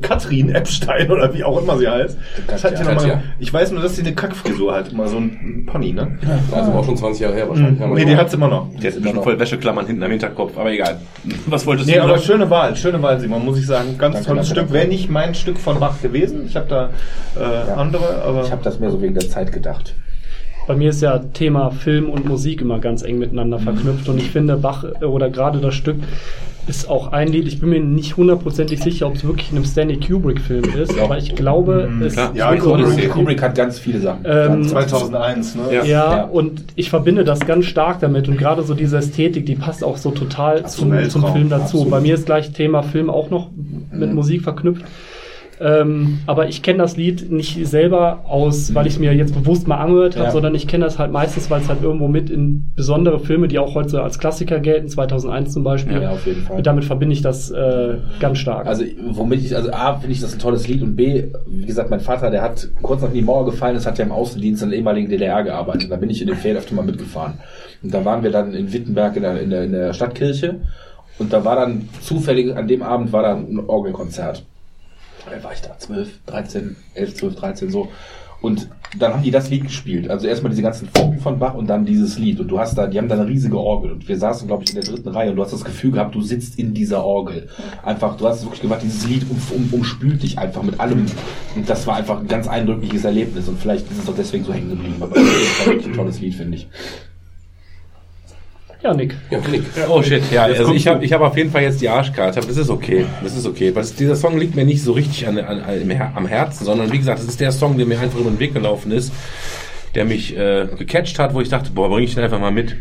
Katrin 0.01 0.55
Epstein 0.55 1.11
oder 1.11 1.33
wie 1.35 1.45
auch 1.45 1.61
immer 1.63 1.77
sie 1.79 1.89
heißt. 1.89 2.19
Das 2.47 2.65
hat 2.65 2.79
ja 2.79 2.85
mal, 2.85 3.23
ich 3.39 3.53
weiß 3.53 3.73
nur, 3.73 3.83
dass 3.83 3.97
sie 3.97 4.03
eine 4.03 4.15
Kackfrisur 4.15 4.75
hat, 4.75 4.93
immer 4.93 5.07
so 5.09 5.19
ein 5.19 5.65
Pony, 5.67 5.93
ne? 5.93 6.19
Also 6.53 6.73
war 6.73 6.81
auch 6.81 6.85
schon 6.85 6.97
20 6.97 7.21
Jahre 7.23 7.35
her 7.35 7.49
wahrscheinlich. 7.49 7.79
Wir 7.81 7.87
Nee, 7.89 8.05
die 8.05 8.17
hat's 8.17 8.35
immer 8.35 8.49
noch. 8.49 8.69
Der 8.81 8.91
ist 8.91 9.03
bestimmt 9.03 9.23
voll 9.23 9.39
Wäscheklammern 9.39 9.87
hinten 9.87 10.03
am 10.03 10.11
Hinterkopf, 10.11 10.57
aber 10.59 10.71
egal. 10.71 10.99
Was 11.47 11.67
wolltest 11.67 11.89
Nee, 11.89 11.95
du 11.97 12.03
aber 12.03 12.15
sagen? 12.15 12.23
schöne 12.23 12.51
Wahl, 12.51 12.77
schöne 12.77 13.03
Wahl, 13.03 13.21
Simon, 13.21 13.45
muss 13.45 13.59
ich 13.59 13.67
sagen. 13.67 13.97
Ganz 13.99 14.15
Danke, 14.17 14.29
tolles 14.29 14.49
danke, 14.49 14.61
Stück. 14.63 14.73
Wäre 14.73 14.89
nicht 14.89 15.09
mein 15.11 15.35
Stück 15.35 15.59
von 15.59 15.79
Bach 15.81 16.01
gewesen. 16.03 16.45
Ich 16.47 16.57
habe 16.57 16.67
da 16.69 16.91
äh, 17.37 17.71
andere, 17.73 18.23
aber 18.23 18.43
Ich 18.45 18.53
habe 18.53 18.63
das 18.63 18.79
mehr 18.81 18.91
so 18.91 19.01
wegen 19.03 19.15
der 19.15 19.29
Zeit 19.29 19.53
gedacht. 19.53 19.95
Bei 20.67 20.75
mir 20.75 20.91
ist 20.91 21.01
ja 21.01 21.19
Thema 21.19 21.71
Film 21.71 22.11
und 22.11 22.27
Musik 22.27 22.61
immer 22.61 22.81
ganz 22.81 23.03
eng 23.03 23.19
miteinander 23.21 23.61
verknüpft 23.61 24.09
und 24.09 24.19
ich 24.19 24.31
finde 24.31 24.57
Bach 24.57 24.85
äh, 25.01 25.05
oder 25.05 25.31
gerade 25.31 25.61
das 25.61 25.75
Stück 25.75 25.97
ist 26.69 26.89
auch 26.91 27.13
ein 27.13 27.29
Lied, 27.29 27.47
ich 27.47 27.61
bin 27.61 27.69
mir 27.71 27.81
nicht 27.81 28.17
hundertprozentig 28.17 28.83
sicher, 28.83 29.07
ob 29.07 29.15
es 29.15 29.25
wirklich 29.25 29.51
in 29.53 29.57
einem 29.57 29.65
Stanley 29.67 29.99
Kubrick-Film 30.01 30.65
ist, 30.77 30.99
aber 30.99 31.17
ich 31.19 31.35
glaube, 31.37 31.89
es 32.05 32.15
klar. 32.15 32.33
Ja, 32.35 32.57
so- 32.61 32.71
Kubrick. 32.75 33.11
Kubrick 33.11 33.43
hat 33.43 33.55
ganz 33.55 33.79
viele 33.79 34.01
Sachen. 34.01 34.25
Ähm, 34.25 34.49
ganz, 34.49 34.71
2001, 34.71 35.55
ne? 35.55 35.63
Ja. 35.71 35.85
Ja, 35.85 36.17
Ja. 36.17 36.23
und 36.25 36.65
ich 36.75 36.91
verbinde 36.91 37.25
das 37.25 37.41
ganz 37.41 37.67
stark 37.67 38.01
damit 38.01 38.29
und 38.29 38.37
gerade 38.37 38.63
so 38.65 38.75
diese 38.75 38.97
Ästhetik, 38.99 39.47
die 39.47 39.55
passt 39.55 39.85
auch 39.85 39.97
so 39.97 40.11
total 40.11 40.67
zum, 40.67 40.93
zum 41.09 41.27
Film 41.33 41.49
dazu. 41.49 41.63
absolut. 41.65 41.91
Bei 41.91 42.01
mir 42.01 42.15
ist 42.15 42.27
gleich 42.27 42.51
Thema 42.53 42.83
Film 42.83 43.11
auch 43.11 43.31
noch 43.31 43.51
mit 43.93 44.13
Musik 44.13 44.43
verknüpft. 44.43 44.85
Ähm, 45.61 46.19
aber 46.27 46.49
ich 46.49 46.63
kenne 46.63 46.79
das 46.79 46.97
Lied 46.97 47.31
nicht 47.31 47.67
selber 47.67 48.25
aus, 48.29 48.75
weil 48.75 48.87
ich 48.87 48.95
es 48.95 48.99
mir 48.99 49.15
jetzt 49.15 49.35
bewusst 49.35 49.67
mal 49.67 49.77
angehört 49.79 50.17
habe, 50.17 50.27
Ja. 50.27 50.31
sondern 50.33 50.55
ich 50.55 50.67
kenne 50.69 50.85
das 50.85 50.99
halt 50.99 51.13
meistens, 51.13 51.51
weil 51.51 51.63
es 51.63 51.69
halt 51.69 51.83
irgendwo 51.83 52.09
mit 52.09 52.29
in 52.31 52.71
besondere 52.77 53.19
Filme, 53.21 53.49
die 53.49 53.59
auch 53.59 53.75
heute 53.75 54.03
als 54.03 54.19
Klassiker 54.19 54.61
gelten, 54.61 54.89
2001 54.89 55.53
zum 55.53 55.65
Beispiel. 55.65 56.03
Ja, 56.03 56.11
auf 56.11 56.27
jeden 56.27 56.43
Fall. 56.43 56.63
Damit 56.63 56.85
verbinde 56.85 57.15
ich 57.15 57.23
das 57.23 57.51
äh, 57.51 57.95
ganz 58.21 58.39
stark. 58.39 58.67
Also, 58.67 58.85
womit 59.13 59.41
ich, 59.45 59.57
also 59.57 59.73
A, 59.73 59.95
finde 59.95 60.13
ich 60.13 60.21
das 60.21 60.35
ein 60.35 60.39
tolles 60.39 60.69
Lied 60.69 60.83
und 60.83 60.95
B, 60.97 61.25
wie 61.47 61.67
gesagt, 61.67 61.91
mein 61.91 62.01
Vater, 62.01 62.31
der 62.31 62.43
hat 62.43 62.69
kurz 62.83 63.01
nachdem 63.01 63.15
die 63.15 63.23
Mauer 63.23 63.47
gefallen 63.47 63.77
ist, 63.77 63.87
hat 63.87 63.99
ja 63.99 64.05
im 64.05 64.13
Außendienst 64.13 64.63
in 64.63 64.71
der 64.71 64.79
ehemaligen 64.79 65.09
DDR 65.09 65.43
gearbeitet. 65.43 65.91
Da 65.91 65.97
bin 65.97 66.11
ich 66.11 66.21
in 66.21 66.29
den 66.29 66.37
öfter 66.57 66.75
mal 66.75 66.85
mitgefahren. 66.85 67.35
Und 67.83 67.95
da 67.95 68.05
waren 68.05 68.23
wir 68.23 68.31
dann 68.31 68.53
in 68.55 68.73
Wittenberg 68.73 69.17
in 69.17 69.23
der, 69.23 69.41
in 69.41 69.51
der, 69.51 69.65
in 69.65 69.73
der 69.73 69.93
Stadtkirche 69.93 70.57
und 71.19 71.33
da 71.33 71.45
war 71.45 71.57
dann 71.57 71.89
zufällig, 72.01 72.55
an 72.55 72.69
dem 72.69 72.83
Abend 72.83 73.13
war 73.13 73.23
dann 73.23 73.47
ein 73.49 73.61
Orgelkonzert. 73.67 74.45
Da 75.31 75.43
war 75.43 75.53
ich 75.53 75.61
da, 75.61 75.77
12, 75.79 76.09
13, 76.27 76.77
11, 76.95 77.15
12, 77.15 77.35
13 77.35 77.71
so. 77.71 77.89
Und 78.43 78.69
dann 78.99 79.15
haben 79.15 79.23
die 79.23 79.31
das 79.31 79.51
Lied 79.51 79.65
gespielt. 79.65 80.11
Also 80.11 80.27
erstmal 80.27 80.51
diese 80.51 80.63
ganzen 80.63 80.89
Funken 80.89 81.21
von 81.21 81.39
Bach 81.39 81.55
und 81.55 81.67
dann 81.69 81.85
dieses 81.85 82.19
Lied. 82.19 82.39
Und 82.39 82.49
du 82.49 82.59
hast 82.59 82.77
da, 82.77 82.87
die 82.87 82.99
haben 82.99 83.09
da 83.09 83.17
eine 83.17 83.27
riesige 83.27 83.59
Orgel. 83.59 83.93
Und 83.93 84.07
wir 84.07 84.19
saßen, 84.19 84.47
glaube 84.47 84.63
ich, 84.63 84.71
in 84.71 84.81
der 84.81 84.85
dritten 84.85 85.09
Reihe 85.09 85.31
und 85.31 85.37
du 85.37 85.43
hast 85.43 85.53
das 85.53 85.65
Gefühl 85.65 85.93
gehabt, 85.93 86.15
du 86.15 86.21
sitzt 86.21 86.59
in 86.59 86.75
dieser 86.75 87.05
Orgel. 87.05 87.49
Einfach, 87.83 88.17
du 88.17 88.29
hast 88.29 88.45
wirklich 88.45 88.63
gedacht, 88.63 88.83
dieses 88.83 89.07
Lied 89.07 89.27
um, 89.29 89.41
um, 89.57 89.69
umspült 89.73 90.23
dich 90.23 90.39
einfach 90.39 90.63
mit 90.63 90.79
allem. 90.79 91.07
Und 91.57 91.69
das 91.69 91.87
war 91.87 91.97
einfach 91.97 92.21
ein 92.21 92.29
ganz 92.29 92.47
eindrückliches 92.47 93.05
Erlebnis. 93.05 93.49
Und 93.49 93.59
vielleicht 93.59 93.91
ist 93.91 94.03
es 94.03 94.09
auch 94.09 94.17
deswegen 94.17 94.45
so 94.45 94.53
hängen 94.53 94.71
geblieben. 94.71 94.97
Aber 95.01 95.15
das 95.15 95.25
ist 95.25 95.87
ein 95.87 95.95
tolles 95.95 96.21
Lied, 96.21 96.35
finde 96.35 96.59
ich. 96.59 96.69
Ja, 98.87 98.95
Nick. 98.95 99.15
Ja, 99.31 99.39
Nick. 99.51 99.63
Oh 99.89 100.03
shit, 100.03 100.23
ja, 100.33 100.45
also 100.45 100.73
ich 100.73 100.87
habe 100.87 101.05
ich 101.05 101.13
hab 101.13 101.21
auf 101.21 101.37
jeden 101.37 101.51
Fall 101.51 101.63
jetzt 101.63 101.81
die 101.81 101.89
Arschkarte, 101.89 102.39
aber 102.39 102.49
das 102.49 102.57
ist 102.57 102.71
okay. 102.71 103.05
Das 103.23 103.37
ist 103.37 103.47
okay. 103.47 103.73
Es- 103.75 103.95
dieser 103.95 104.17
Song 104.17 104.39
liegt 104.39 104.55
mir 104.57 104.65
nicht 104.65 104.83
so 104.83 104.93
richtig 104.93 105.27
an, 105.27 105.39
an, 105.39 105.63
am 106.15 106.27
Herzen, 106.27 106.65
sondern 106.65 106.93
wie 106.93 106.99
gesagt, 106.99 107.19
das 107.19 107.27
ist 107.27 107.41
der 107.41 107.53
Song, 107.53 107.77
der 107.77 107.87
mir 107.87 107.99
einfach 108.01 108.19
über 108.19 108.31
den 108.31 108.39
Weg 108.39 108.55
gelaufen 108.55 108.93
ist, 108.93 109.13
der 109.95 110.05
mich 110.05 110.37
äh, 110.37 110.67
gecatcht 110.79 111.19
hat, 111.19 111.35
wo 111.35 111.41
ich 111.41 111.49
dachte, 111.49 111.71
boah, 111.73 111.89
bring 111.91 112.05
ich 112.05 112.15
den 112.15 112.25
einfach 112.25 112.41
mal 112.41 112.51
mit. 112.53 112.77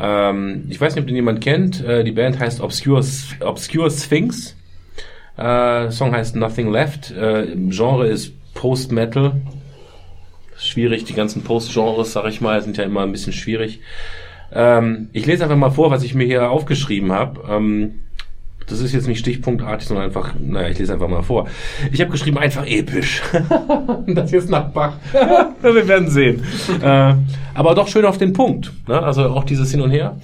Ähm, 0.00 0.64
ich 0.70 0.80
weiß 0.80 0.94
nicht, 0.94 1.02
ob 1.02 1.06
den 1.06 1.16
jemand 1.16 1.40
kennt. 1.42 1.84
Äh, 1.84 2.04
die 2.04 2.12
Band 2.12 2.38
heißt 2.38 2.60
Obscure, 2.60 3.04
Obscure 3.40 3.90
Sphinx. 3.90 4.56
Äh, 5.36 5.90
Song 5.90 6.12
heißt 6.12 6.36
Nothing 6.36 6.70
Left. 6.72 7.10
Äh, 7.10 7.48
Genre 7.68 8.06
ist 8.08 8.32
Post-Metal. 8.54 9.32
Schwierig, 10.56 11.04
die 11.04 11.14
ganzen 11.14 11.42
Post-Genres, 11.42 12.12
sag 12.12 12.26
ich 12.28 12.40
mal, 12.40 12.62
sind 12.62 12.76
ja 12.76 12.84
immer 12.84 13.02
ein 13.02 13.12
bisschen 13.12 13.32
schwierig. 13.32 13.80
Ähm, 14.54 15.08
ich 15.12 15.26
lese 15.26 15.44
einfach 15.44 15.56
mal 15.56 15.70
vor, 15.70 15.90
was 15.90 16.02
ich 16.02 16.14
mir 16.14 16.26
hier 16.26 16.50
aufgeschrieben 16.50 17.12
habe. 17.12 17.40
Ähm, 17.48 17.94
das 18.66 18.80
ist 18.80 18.92
jetzt 18.92 19.06
nicht 19.06 19.18
stichpunktartig, 19.18 19.86
sondern 19.86 20.06
einfach, 20.06 20.34
naja, 20.40 20.68
ich 20.68 20.78
lese 20.78 20.94
einfach 20.94 21.08
mal 21.08 21.22
vor. 21.22 21.46
Ich 21.92 22.00
habe 22.00 22.10
geschrieben, 22.10 22.38
einfach 22.38 22.66
episch. 22.66 23.22
das 24.06 24.30
jetzt 24.30 24.48
nach 24.48 24.70
Bach. 24.70 24.94
Wir 25.62 25.86
werden 25.86 26.08
sehen. 26.08 26.42
äh, 26.82 27.14
aber 27.54 27.74
doch 27.74 27.88
schön 27.88 28.04
auf 28.04 28.18
den 28.18 28.32
Punkt. 28.32 28.72
Ne? 28.88 29.00
Also 29.00 29.26
auch 29.26 29.44
dieses 29.44 29.70
Hin 29.70 29.80
und 29.80 29.90
Her. 29.90 30.16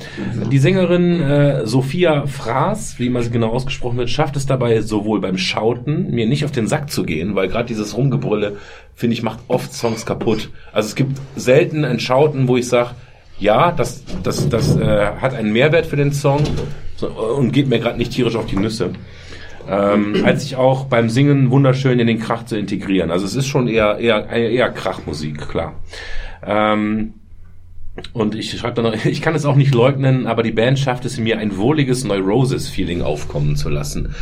Die 0.51 0.59
Sängerin 0.59 1.21
äh, 1.21 1.67
Sophia 1.67 2.27
Fraß, 2.27 2.99
wie 2.99 3.07
immer 3.07 3.23
sie 3.23 3.31
genau 3.31 3.51
ausgesprochen 3.51 3.99
wird, 3.99 4.11
schafft 4.11 4.37
es 4.37 4.47
dabei 4.47 4.81
sowohl 4.81 5.21
beim 5.21 5.37
Schauten, 5.37 6.11
mir 6.11 6.27
nicht 6.27 6.45
auf 6.45 6.53
den 6.53 6.67
Sack 6.67 6.91
zu 6.91 7.05
gehen, 7.05 7.35
weil 7.35 7.49
gerade 7.49 7.67
dieses 7.67 7.97
Rumgebrülle, 7.97 8.57
finde 8.95 9.15
ich, 9.15 9.23
macht 9.23 9.41
oft 9.49 9.73
Songs 9.73 10.07
kaputt. 10.07 10.51
Also 10.73 10.89
es 10.89 10.95
gibt 10.95 11.21
selten 11.37 11.85
ein 11.85 12.01
Schauten, 12.01 12.49
wo 12.49 12.57
ich 12.57 12.69
sage, 12.69 12.91
ja, 13.41 13.73
das, 13.73 14.05
das, 14.23 14.49
das 14.49 14.77
äh, 14.77 15.07
hat 15.21 15.35
einen 15.35 15.53
Mehrwert 15.53 15.87
für 15.87 15.97
den 15.97 16.13
Song 16.13 16.43
so, 16.97 17.09
und 17.09 17.53
geht 17.53 17.69
mir 17.69 17.81
gerade 17.81 17.99
nicht 17.99 18.13
tierisch 18.13 18.37
auf 18.37 18.47
die 18.47 18.57
Nüsse. 18.57 18.93
Ähm, 19.69 20.23
als 20.25 20.45
ich 20.45 20.57
auch 20.57 20.85
beim 20.85 21.09
Singen 21.09 21.51
wunderschön 21.51 21.99
in 21.99 22.07
den 22.07 22.19
Krach 22.19 22.45
zu 22.45 22.57
integrieren. 22.57 23.11
Also 23.11 23.27
es 23.27 23.35
ist 23.35 23.47
schon 23.47 23.69
eher 23.69 23.99
eher 23.99 24.29
eher 24.29 24.71
Krachmusik, 24.71 25.49
klar. 25.49 25.75
Ähm, 26.45 27.15
und 28.13 28.35
ich 28.35 28.59
schreibe 28.59 28.83
dann 28.83 28.93
noch, 28.93 29.05
ich 29.05 29.23
kann 29.23 29.35
es 29.35 29.45
auch 29.45 29.57
nicht 29.57 29.75
leugnen, 29.75 30.27
aber 30.27 30.43
die 30.43 30.53
Band 30.53 30.79
schafft 30.79 31.05
es 31.05 31.19
mir 31.19 31.39
ein 31.39 31.57
wohliges 31.57 32.05
Neurosis-Feeling 32.05 33.03
aufkommen 33.03 33.57
zu 33.57 33.69
lassen. 33.69 34.15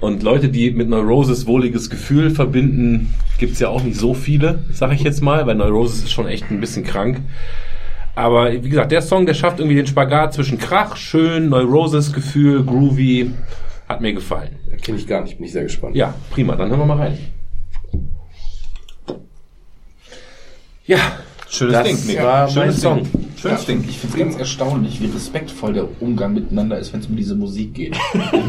Und 0.00 0.22
Leute, 0.22 0.48
die 0.48 0.70
mit 0.70 0.88
Neurosis 0.88 1.46
wohliges 1.46 1.90
Gefühl 1.90 2.30
verbinden, 2.30 3.14
gibt's 3.38 3.58
ja 3.58 3.68
auch 3.68 3.82
nicht 3.82 3.98
so 3.98 4.14
viele, 4.14 4.60
sag 4.72 4.92
ich 4.92 5.02
jetzt 5.02 5.22
mal, 5.22 5.46
weil 5.46 5.56
Neurosis 5.56 6.04
ist 6.04 6.12
schon 6.12 6.28
echt 6.28 6.50
ein 6.50 6.60
bisschen 6.60 6.84
krank. 6.84 7.20
Aber 8.18 8.52
wie 8.52 8.68
gesagt, 8.68 8.90
der 8.90 9.00
Song, 9.00 9.26
der 9.26 9.34
schafft 9.34 9.60
irgendwie 9.60 9.76
den 9.76 9.86
Spagat 9.86 10.34
zwischen 10.34 10.58
Krach, 10.58 10.96
schön, 10.96 11.50
Neurosis-Gefühl, 11.50 12.64
groovy, 12.64 13.30
hat 13.88 14.00
mir 14.00 14.12
gefallen. 14.12 14.56
Kenne 14.82 14.98
ich 14.98 15.06
gar 15.06 15.22
nicht, 15.22 15.36
bin 15.36 15.46
ich 15.46 15.52
sehr 15.52 15.62
gespannt. 15.62 15.94
Ja, 15.94 16.14
prima, 16.30 16.56
dann 16.56 16.68
hören 16.68 16.80
wir 16.80 16.86
mal 16.86 16.96
rein. 16.96 17.18
Ja, 20.84 20.98
Schönes 21.50 21.72
das 21.74 21.86
Ding, 21.86 22.06
Nick. 22.06 22.22
war 22.22 22.48
Schönes 22.48 22.74
Ding. 22.76 22.82
Song. 22.82 23.02
Schönes 23.40 23.66
Ding. 23.66 23.84
Ich 23.88 23.98
finde 23.98 24.16
es 24.16 24.22
ganz 24.22 24.36
erstaunlich, 24.36 25.00
wie 25.00 25.06
respektvoll 25.06 25.72
der 25.72 25.88
Umgang 26.00 26.34
miteinander 26.34 26.78
ist, 26.78 26.92
wenn 26.92 27.00
es 27.00 27.06
um 27.06 27.16
diese 27.16 27.34
Musik 27.34 27.74
geht. 27.74 27.96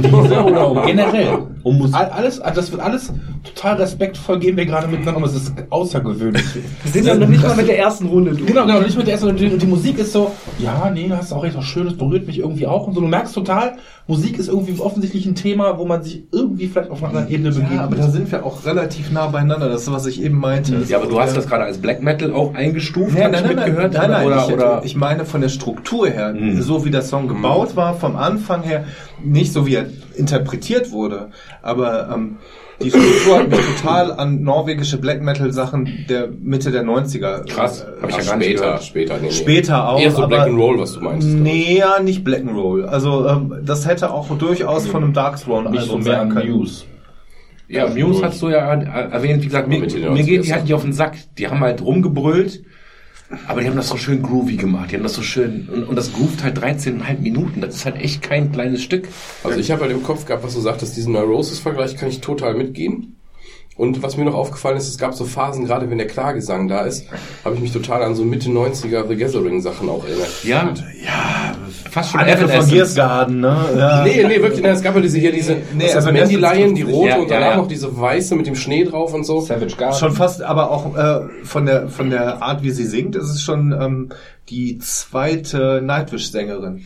Diese 0.03 0.43
oder 0.43 0.69
um 0.71 0.85
generell. 0.85 1.47
Um 1.63 1.77
Musik. 1.77 1.95
Alles, 1.95 2.39
also 2.39 2.59
das 2.59 2.71
wird 2.71 2.81
alles 2.81 3.13
total 3.43 3.75
respektvoll 3.75 4.39
gehen 4.39 4.57
wir 4.57 4.65
gerade 4.65 4.87
miteinander 4.87 5.17
um. 5.17 5.23
Es 5.23 5.35
ist 5.35 5.53
außergewöhnlich. 5.69 6.43
Wir 6.83 6.91
sind 6.91 7.05
ja 7.05 7.15
noch 7.15 7.27
nicht 7.27 7.43
mal 7.43 7.55
mit 7.55 7.67
der 7.67 7.77
ersten 7.77 8.07
Runde 8.07 8.31
durch. 8.31 8.47
Genau, 8.47 8.65
genau, 8.65 8.81
nicht 8.81 8.97
mit 8.97 9.07
der 9.07 9.13
ersten 9.13 9.29
und 9.29 9.39
die, 9.39 9.47
und 9.47 9.61
die 9.61 9.67
Musik 9.67 9.99
ist 9.99 10.11
so, 10.11 10.31
ja, 10.57 10.89
nee, 10.89 11.07
das 11.07 11.25
ist 11.25 11.33
auch 11.33 11.43
echt 11.45 11.55
was 11.55 11.65
Schönes, 11.65 11.97
berührt 11.97 12.27
mich 12.27 12.39
irgendwie 12.39 12.67
auch 12.67 12.87
und 12.87 12.93
so. 12.93 13.01
Du 13.01 13.07
merkst 13.07 13.33
total, 13.33 13.77
Musik 14.07 14.39
ist 14.39 14.47
irgendwie 14.47 14.79
offensichtlich 14.79 15.25
ein 15.25 15.35
Thema, 15.35 15.77
wo 15.77 15.85
man 15.85 16.03
sich 16.03 16.23
irgendwie 16.31 16.67
vielleicht 16.67 16.89
auf 16.89 16.99
einer 17.03 17.09
anderen 17.09 17.29
Ebene 17.29 17.51
begegnet. 17.51 17.77
Ja, 17.77 17.83
aber 17.83 17.95
da 17.95 18.09
sind 18.09 18.31
wir 18.31 18.45
auch 18.45 18.65
relativ 18.65 19.11
nah 19.11 19.27
beieinander. 19.27 19.69
Das 19.69 19.83
ist, 19.83 19.91
was 19.91 20.05
ich 20.05 20.21
eben 20.21 20.37
meinte. 20.37 20.83
Ja, 20.87 20.97
aber 20.97 21.07
du 21.07 21.19
hast 21.19 21.37
das 21.37 21.47
gerade 21.47 21.63
als 21.63 21.77
Black 21.77 22.01
Metal 22.01 22.33
auch 22.33 22.55
eingestuft, 22.55 22.88
Nein, 22.95 23.23
hab 23.23 23.31
nein, 23.31 23.33
ich 23.33 23.41
nein, 23.41 23.55
nein, 23.55 23.65
mitgehört? 23.67 23.93
nein, 23.93 24.11
nein, 24.11 24.27
oder, 24.27 24.45
ich, 24.47 24.53
oder, 24.53 24.81
ich 24.85 24.95
meine 24.95 25.25
von 25.25 25.41
der 25.41 25.49
Struktur 25.49 26.07
her, 26.09 26.33
Mhm. 26.33 26.61
so 26.61 26.85
wie 26.85 26.91
der 26.91 27.01
Song 27.01 27.27
gebaut 27.27 27.75
war, 27.75 27.93
vom 27.95 28.15
Anfang 28.15 28.63
her, 28.63 28.85
nicht 29.23 29.53
so 29.53 29.65
wie 29.67 29.75
er 29.75 29.85
interpretiert 30.15 30.91
wurde, 30.91 31.29
aber 31.61 32.09
ähm, 32.13 32.37
die 32.81 32.89
Struktur 32.91 33.39
hat 33.39 33.49
mich 33.49 33.59
total 33.77 34.13
an 34.13 34.41
norwegische 34.41 34.97
Black 34.97 35.21
Metal 35.21 35.51
Sachen 35.51 36.05
der 36.07 36.29
Mitte 36.29 36.71
der 36.71 36.83
90er. 36.85 37.45
Krass, 37.45 37.81
äh, 37.83 38.01
hab 38.01 38.09
ich 38.09 38.15
ja 38.17 38.23
gar 38.23 38.37
nicht 38.37 38.45
später, 38.47 38.63
gehört. 38.63 38.83
später, 38.83 39.13
nee, 39.17 39.27
nee. 39.27 39.31
Später 39.31 39.89
auch. 39.89 39.99
Eher 39.99 40.11
so 40.11 40.17
aber 40.19 40.27
Black 40.27 40.47
and 40.47 40.57
Roll, 40.57 40.79
was 40.79 40.93
du 40.93 41.01
meinst. 41.01 41.27
Nee, 41.27 41.77
ja, 41.79 41.99
nicht 42.01 42.23
Black 42.23 42.39
and 42.41 42.55
Roll. 42.55 42.85
Also 42.85 43.27
ähm, 43.27 43.53
das 43.65 43.85
hätte 43.85 44.11
auch 44.13 44.29
durchaus 44.37 44.87
von 44.87 45.03
einem 45.03 45.11
Dark 45.13 45.41
Throne 45.43 45.69
nicht 45.71 45.83
so 45.83 45.95
mehr 45.97 46.03
sein 46.05 46.19
an 46.21 46.29
können. 46.29 46.51
News. 46.51 46.85
ja, 47.67 47.87
Muse 47.89 48.23
hast 48.23 48.41
du 48.41 48.47
ja 48.47 48.73
äh, 48.73 49.11
erwähnt, 49.11 49.41
wie 49.41 49.47
gesagt, 49.47 49.67
mir, 49.67 49.79
mir 49.79 49.87
geht 49.87 49.97
die 49.99 50.07
90er 50.47 50.51
halt 50.53 50.63
nicht 50.63 50.73
auf 50.73 50.83
den 50.83 50.93
Sack. 50.93 51.17
Die 51.37 51.49
haben 51.49 51.59
halt 51.59 51.81
rumgebrüllt, 51.81 52.63
aber 53.47 53.61
die 53.61 53.67
haben 53.67 53.75
das 53.75 53.89
so 53.89 53.97
schön 53.97 54.23
groovy 54.23 54.55
gemacht. 54.55 54.91
Die 54.91 54.95
haben 54.95 55.03
das 55.03 55.13
so 55.13 55.21
schön, 55.21 55.69
und, 55.71 55.83
und 55.83 55.95
das 55.95 56.13
groovt 56.13 56.43
halt 56.43 56.57
13,5 56.57 57.19
Minuten. 57.19 57.61
Das 57.61 57.75
ist 57.75 57.85
halt 57.85 57.97
echt 57.97 58.21
kein 58.21 58.51
kleines 58.51 58.81
Stück. 58.81 59.07
Also 59.43 59.59
ich 59.59 59.71
habe 59.71 59.81
halt 59.81 59.91
im 59.91 60.03
Kopf 60.03 60.25
gehabt, 60.25 60.43
was 60.43 60.55
du 60.55 60.61
sagtest, 60.61 60.97
diesen 60.97 61.13
Neurosis-Vergleich 61.13 61.95
kann 61.95 62.09
ich 62.09 62.21
total 62.21 62.55
mitgehen. 62.55 63.18
Und 63.79 64.03
was 64.03 64.17
mir 64.17 64.25
noch 64.25 64.33
aufgefallen 64.33 64.75
ist, 64.75 64.89
es 64.89 64.97
gab 64.97 65.13
so 65.13 65.23
Phasen, 65.23 65.63
gerade 65.63 65.89
wenn 65.89 65.97
der 65.97 66.07
Klagesang 66.07 66.67
da 66.67 66.81
ist, 66.81 67.05
habe 67.45 67.55
ich 67.55 67.61
mich 67.61 67.71
total 67.71 68.03
an 68.03 68.13
so 68.13 68.25
Mitte 68.25 68.49
90er 68.49 69.07
The 69.07 69.15
Gathering 69.15 69.61
Sachen 69.61 69.87
auch 69.87 70.03
erinnert. 70.03 70.43
Ja, 70.43 70.73
ja, 71.01 71.55
fast 71.89 72.11
schon 72.11 72.19
Anne 72.19 72.31
von 72.31 72.49
Evanescence. 72.49 72.69
Giersgarden, 72.73 73.39
ne? 73.39 73.57
Ja. 73.77 74.03
Nee, 74.03 74.25
nee, 74.27 74.41
wirklich, 74.41 74.61
nein, 74.61 74.73
es 74.73 74.81
gab 74.81 74.95
ja 74.95 75.01
diese 75.01 75.17
hier, 75.17 75.31
diese, 75.31 75.55
Nee, 75.73 75.85
was 75.85 75.95
aber 75.95 76.11
Mandy 76.11 76.35
Lion, 76.35 76.75
die 76.75 76.81
rote 76.81 77.07
Ja, 77.07 77.15
und 77.19 77.29
ja, 77.29 77.39
danach 77.39 77.51
ja. 77.51 77.55
noch 77.55 77.69
diese 77.69 77.97
weiße 77.97 78.35
mit 78.35 78.47
dem 78.47 78.55
Schnee 78.55 78.83
drauf 78.83 79.13
und 79.13 79.23
so. 79.23 79.39
Savage 79.39 79.77
Garden. 79.77 79.97
Schon 79.97 80.11
fast, 80.11 80.41
aber 80.41 80.71
auch 80.71 80.97
äh, 80.97 81.21
von 81.45 81.65
der 81.65 81.87
von 81.87 82.09
der 82.09 82.43
Art, 82.43 82.63
wie 82.63 82.71
sie 82.71 82.85
singt, 82.85 83.15
ist 83.15 83.29
es 83.29 83.41
schon 83.41 83.71
ähm, 83.71 84.09
die 84.49 84.77
zweite 84.79 85.81
Nightwish-Sängerin. 85.81 86.83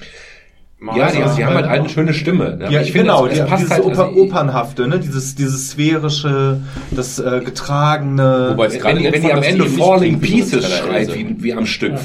Ja, 0.96 1.10
die, 1.12 1.18
die 1.38 1.46
haben 1.46 1.56
halt 1.56 1.66
eine 1.68 1.88
schöne 1.90 2.14
Stimme. 2.14 2.58
Ne? 2.58 2.68
Ja, 2.70 2.82
ich 2.82 2.92
finde, 2.92 3.08
genau, 3.08 3.26
es, 3.28 3.34
die, 3.36 3.40
es 3.40 3.46
passt 3.48 3.62
dieses 3.64 3.72
halt, 3.74 3.84
Oper, 3.86 4.06
also, 4.08 4.20
Opernhafte, 4.22 4.88
ne? 4.88 5.00
Dieses, 5.00 5.36
dieses 5.36 5.70
sphärische, 5.72 6.60
das 6.92 7.20
äh, 7.20 7.42
getragene. 7.44 8.50
Wobei 8.52 8.66
es 8.68 8.80
gerade 8.80 8.96
wenn, 8.98 9.04
die- 9.04 9.12
wenn 9.14 9.22
die 9.22 9.32
am 9.34 9.44
Ende 9.44 9.66
Falling 9.66 10.20
Pieces 10.20 10.70
schreit, 10.70 11.14
wie, 11.16 11.36
wie 11.42 11.54
am 11.54 11.66
Stück. 11.66 11.98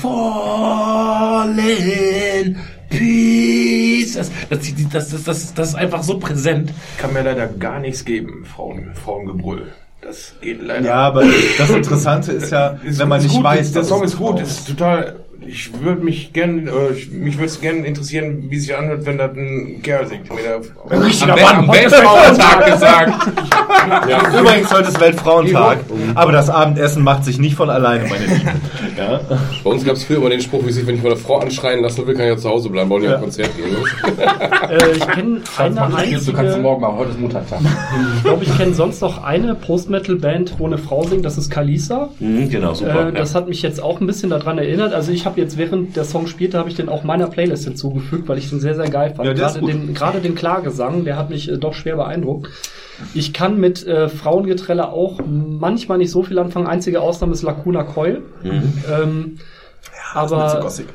Falling 1.29 2.57
Pieces. 2.91 4.31
Das, 4.51 4.61
das, 4.93 5.11
das, 5.11 5.25
das, 5.25 5.55
das 5.55 5.69
ist 5.71 5.75
einfach 5.75 6.03
so 6.03 6.19
präsent. 6.19 6.73
Kann 6.99 7.13
mir 7.13 7.23
leider 7.23 7.47
gar 7.47 7.81
nichts 7.81 8.05
geben, 8.05 8.45
Frauen, 8.45 8.91
Frauengebrüll. 8.95 9.67
Das 10.01 10.35
geht 10.41 10.63
leider. 10.63 10.87
ja, 10.87 10.95
aber 10.95 11.25
das 11.59 11.71
Interessante 11.71 12.33
ist 12.33 12.51
ja, 12.53 12.79
Ist- 12.85 12.99
wenn 13.01 13.09
man 13.09 13.21
nicht 13.23 13.35
gut, 13.35 13.45
weiß, 13.45 13.73
der 13.73 13.85
Song 13.85 14.03
ist 14.05 14.17
gut, 14.17 14.41
ist 14.41 14.69
total. 14.69 15.17
Ich 15.47 15.71
würde 15.83 16.05
mich 16.05 16.33
gern, 16.33 16.67
äh, 16.67 16.93
ich- 16.95 17.11
mich 17.11 17.37
würde 17.37 17.47
es 17.47 17.61
gerne 17.61 17.87
interessieren, 17.87 18.45
wie 18.51 18.59
sich 18.59 18.77
anhört, 18.77 19.07
wenn 19.07 19.19
das 19.19 19.31
ein 19.37 19.81
Kerl 19.83 20.07
singt. 20.07 20.29
Mit 20.29 20.45
der, 20.45 20.57
Am, 20.57 21.37
Be 21.37 21.47
am 21.47 21.69
Weltfrauentag 21.73 22.67
gesagt. 22.67 23.29
Übrigens, 24.39 24.73
heute 24.75 24.89
ist 24.89 25.01
Weltfrauentag, 25.01 25.79
aber 26.17 26.33
das 26.33 26.51
Abendessen 26.51 27.03
macht 27.05 27.25
sich 27.25 27.39
nicht 27.39 27.55
von 27.55 27.71
alleine, 27.71 28.05
meine 28.09 28.27
Lieben. 28.27 28.51
Ja? 28.99 29.21
Bei 29.63 29.71
uns 29.71 29.85
gab 29.85 29.95
es 29.95 30.05
früher 30.05 30.17
immer 30.19 30.31
den 30.31 30.41
Spruch, 30.41 30.67
wie 30.67 30.73
sich, 30.73 30.85
wenn 30.87 30.97
ich 30.97 31.03
meine 31.03 31.17
Frau 31.17 31.39
anschreien 31.39 31.83
lassen 31.83 32.05
will, 32.07 32.15
kann 32.15 32.25
ich 32.25 32.31
ja 32.33 32.37
zu 32.37 32.49
Hause 32.49 32.69
bleiben, 32.69 32.91
wollen 32.91 33.05
ja, 33.05 33.15
ein 33.15 33.21
Konzert 33.21 33.51
gehen. 33.57 33.77
Äh, 34.69 34.97
ich 34.97 35.07
kenne 35.09 35.41
eine 35.57 35.75
Du 35.75 35.81
kannst 35.81 35.97
einzige, 35.97 36.57
morgen 36.59 36.81
machen, 36.83 36.97
heute 36.99 37.11
ist 37.11 37.21
Muttertag. 37.21 37.61
ich 38.17 38.23
glaube, 38.25 38.45
ich 38.45 38.57
kenne 38.57 38.75
sonst 38.75 39.01
noch 39.01 39.23
eine 39.23 39.55
Post-Metal-Band, 39.55 40.55
wo 40.59 40.67
eine 40.67 40.79
Frau 40.79 41.05
singt, 41.05 41.25
das 41.25 41.39
ist 41.39 41.49
Kalisa. 41.49 42.09
Mhm, 42.19 42.51
genau, 42.51 42.75
super. 42.75 43.09
Äh, 43.09 43.13
das 43.13 43.35
hat 43.37 43.49
mich 43.49 43.63
jetzt 43.63 43.81
auch 43.81 44.01
ein 44.01 44.07
bisschen 44.09 44.31
daran 44.31 44.59
erinnert. 44.59 44.93
Also 44.93 45.13
ich 45.13 45.25
habe 45.29 45.41
jetzt, 45.41 45.57
während 45.59 45.95
der 45.97 46.05
Song 46.05 46.27
spielte, 46.27 46.59
habe 46.59 46.69
ich 46.69 46.75
den 46.75 46.89
auch 46.89 47.05
meiner 47.05 47.29
Playlist 47.29 47.65
hinzugefügt, 47.65 48.29
weil 48.29 48.39
ich 48.39 48.49
den 48.51 48.61
sehr, 48.61 48.75
sehr 48.75 48.89
geil 48.89 49.15
fand. 49.15 49.27
Ja, 49.27 49.47
ist 49.47 49.55
gerade, 49.55 49.67
den, 49.67 49.95
gerade 49.95 50.21
den 50.21 50.35
Klagesang, 50.35 51.05
der 51.05 51.17
hat 51.17 51.31
mich 51.31 51.51
äh, 51.51 51.59
doch 51.59 51.75
schwer 51.75 51.97
beeindruckt. 51.97 52.49
Ich 53.15 53.33
kann 53.33 53.61
mit 53.61 53.87
äh, 53.87 54.09
Frauengetrelle 54.09 54.89
auch 54.89 55.21
manchmal 55.27 55.99
nicht 55.99 56.11
so 56.11 56.23
viel 56.23 56.39
anfangen. 56.39 56.67
Einzige 56.67 57.01
Ausnahme 57.01 57.33
ist 57.33 57.43
Lacuna 57.43 57.85
Coil. 57.85 58.23
Mhm. 58.43 58.73
Ähm, 58.91 59.39
aber 60.15 60.61
Gossip. 60.63 60.89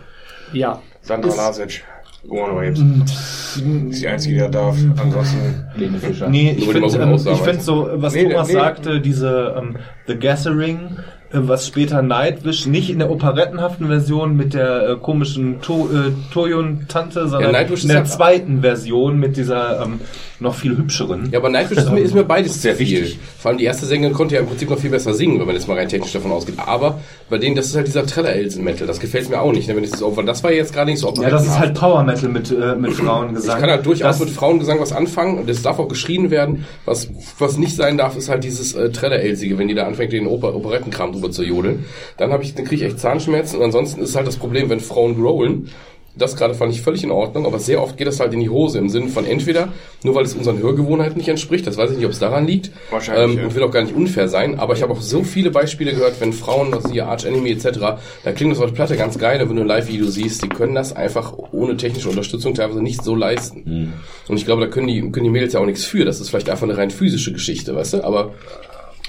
ja, 0.52 0.82
Sandra 1.02 1.30
Ist- 1.30 1.38
Lasic. 1.38 1.84
Go 2.28 2.62
jetzt. 2.62 2.80
Ist 2.80 4.02
die 4.02 4.08
einzige, 4.08 4.36
die 4.36 4.40
da 4.40 4.48
darf. 4.48 4.78
Ansonsten. 4.98 5.66
Lene 5.76 5.98
Fischer. 5.98 6.30
Nee, 6.30 6.56
ich 6.58 6.70
finde 6.70 6.88
ähm, 6.98 7.16
ich 7.16 7.42
find 7.42 7.62
so, 7.62 7.90
was 7.96 8.14
Nee, 8.14 8.30
Thomas 8.30 8.48
nee. 8.48 8.54
sagte, 8.54 9.02
diese 9.02 9.56
ähm, 9.58 9.76
The 10.08 10.16
Gathering, 10.18 11.00
was 11.34 11.68
später 11.68 12.02
Nightwish, 12.02 12.66
nicht 12.66 12.90
in 12.90 13.00
der 13.00 13.10
operettenhaften 13.10 13.88
Version 13.88 14.36
mit 14.38 14.54
der 14.54 14.90
äh, 14.90 14.96
komischen 14.98 15.62
to 15.62 15.90
äh, 15.92 16.12
Toyun-Tante, 16.32 17.28
sondern 17.28 17.52
Nightwish 17.52 17.84
in 17.84 17.90
der 17.90 17.98
ja- 18.00 18.06
zweiten 18.06 18.62
Version 18.62 19.20
mit 19.20 19.36
dieser 19.36 19.84
ähm, 19.84 20.00
noch 20.44 20.54
viel 20.56 20.78
hübscheren. 20.78 21.30
Ja, 21.32 21.40
aber 21.40 21.50
Nightwish 21.50 21.80
ist 21.80 21.92
mir, 21.92 22.00
ist 22.02 22.14
mir 22.14 22.24
beides 22.24 22.62
Sehr 22.62 22.74
zu 22.78 22.84
viel. 22.86 23.02
wichtig. 23.02 23.20
Vor 23.40 23.50
allem 23.50 23.58
die 23.58 23.64
erste 23.66 23.88
Sängerin 23.88 24.14
konnte 24.14 24.36
ja 24.36 24.42
im 24.42 24.48
Prinzip 24.48 24.70
noch 24.70 24.78
viel 24.78 24.92
besser 24.92 25.14
singen, 25.16 25.40
wenn 25.40 25.48
man 25.48 25.56
jetzt 25.56 25.68
mal 25.68 25.78
rein 25.78 25.90
technisch 25.90 26.12
davon 26.14 26.32
ausgeht. 26.32 26.56
Aber 26.58 27.00
bei 27.30 27.40
denen, 27.40 27.56
das 27.56 27.66
ist 27.68 27.76
halt 27.76 27.88
dieser 27.88 28.06
Treller-Elsen-Metal. 28.06 28.86
Das 28.86 29.00
gefällt 29.00 29.30
mir 29.30 29.42
auch 29.42 29.52
nicht. 29.52 29.68
Ne? 29.68 29.76
Wenn 29.76 29.84
ich 29.84 29.90
das, 29.92 30.02
weil 30.04 30.26
das 30.26 30.44
war 30.44 30.52
jetzt 30.52 30.74
gerade 30.74 30.92
nicht 30.92 31.00
so 31.00 31.12
Ja, 31.20 31.30
das 31.30 31.46
ist 31.48 31.58
halt 31.58 31.74
Power 31.74 32.04
Metal 32.04 32.30
mit, 32.30 32.52
äh, 32.52 32.76
mit 32.76 32.94
Frauengesang. 32.94 33.56
Ich 33.56 33.62
kann 33.62 33.70
halt 33.72 33.86
durchaus 33.86 34.18
Das- 34.18 34.20
mit 34.20 34.30
Frauengesang 34.30 34.80
was 34.80 34.92
anfangen 34.92 35.40
und 35.40 35.50
es 35.50 35.62
darf 35.64 35.80
auch 35.80 35.88
geschrien 35.88 36.30
werden. 36.30 36.66
Was, 36.86 37.10
was 37.40 37.58
nicht 37.58 37.76
sein 37.76 37.98
darf, 37.98 38.16
ist 38.18 38.30
halt 38.30 38.44
dieses 38.44 38.76
äh, 38.76 38.92
Treller-Elsige, 38.92 39.58
wenn 39.58 39.68
die 39.68 39.76
da 39.76 39.86
anfängt, 39.88 40.14
den 40.14 40.28
Oper 40.28 40.54
Operettenkram 40.56 41.14
drüber 41.14 41.32
zu 41.32 41.44
jodeln. 41.44 41.86
Dann 42.18 42.32
habe 42.32 42.44
ich, 42.44 42.54
dann 42.54 42.66
kriege 42.66 42.86
ich 42.86 42.92
echt 42.92 43.00
Zahnschmerzen 43.00 43.58
und 43.58 43.64
ansonsten 43.64 44.02
ist 44.02 44.16
halt 44.16 44.28
das 44.28 44.36
Problem, 44.36 44.70
wenn 44.70 44.80
Frauen 44.82 45.16
growlen. 45.20 45.70
Das 46.16 46.36
gerade 46.36 46.54
fand 46.54 46.72
ich 46.72 46.82
völlig 46.82 47.04
in 47.04 47.12
Ordnung, 47.12 47.46
aber 47.46 47.58
sehr 47.60 47.82
oft 47.82 47.98
geht 47.98 48.06
das 48.06 48.20
halt 48.20 48.34
in 48.34 48.40
die 48.40 48.50
Hose 48.50 48.78
im 48.78 48.90
Sinne 48.90 49.08
von 49.08 49.26
entweder, 49.26 49.70
nur 50.04 50.14
weil 50.14 50.26
es 50.26 50.36
unseren 50.36 50.60
Hörgewohnheiten 50.60 51.18
nicht 51.18 51.28
entspricht, 51.28 51.66
das 51.66 51.76
weiß 51.78 51.92
ich 51.92 51.98
nicht, 51.98 52.06
ob 52.06 52.12
es 52.12 52.20
daran 52.20 52.46
liegt, 52.46 52.72
Wahrscheinlich, 52.92 53.32
ähm, 53.32 53.38
ja. 53.40 53.46
und 53.46 53.56
will 53.56 53.64
auch 53.64 53.72
gar 53.72 53.82
nicht 53.82 53.96
unfair 53.96 54.28
sein, 54.28 54.60
aber 54.60 54.74
ich 54.74 54.84
habe 54.84 54.94
auch 54.94 55.02
so 55.02 55.24
viele 55.24 55.50
Beispiele 55.50 55.92
gehört, 55.92 56.22
wenn 56.22 56.32
Frauen, 56.32 56.74
also 56.74 56.92
hier 56.92 57.08
Arch 57.08 57.26
Enemy 57.26 57.52
etc., 57.52 57.80
da 58.24 58.32
klingt 58.32 58.52
das 58.52 58.60
auf 58.60 58.68
der 58.68 58.76
Platte 58.76 58.96
ganz 58.96 59.18
geil, 59.18 59.42
und 59.42 59.50
wenn 59.50 59.56
du 59.56 59.62
ein 59.64 59.68
Live-Video 59.68 60.06
siehst, 60.06 60.44
die 60.44 60.50
können 60.50 60.76
das 60.76 60.96
einfach 60.96 61.34
ohne 61.52 61.78
technische 61.78 62.10
Unterstützung 62.10 62.54
teilweise 62.54 62.84
nicht 62.84 63.04
so 63.04 63.16
leisten. 63.16 63.94
Und 64.28 64.38
ich 64.38 64.46
glaube, 64.46 64.62
da 64.62 64.68
können 64.68 64.88
die, 64.88 65.02
können 65.02 65.24
die 65.24 65.30
Mädels 65.30 65.54
ja 65.54 65.60
auch 65.60 65.66
nichts 65.66 65.84
für, 65.84 66.06
das 66.06 66.20
ist 66.20 66.30
vielleicht 66.30 66.50
einfach 66.50 66.64
eine 66.64 66.78
rein 66.78 66.92
physische 66.92 67.34
Geschichte, 67.34 67.76
weißt 67.76 67.94
du, 67.94 68.04
aber 68.04 68.34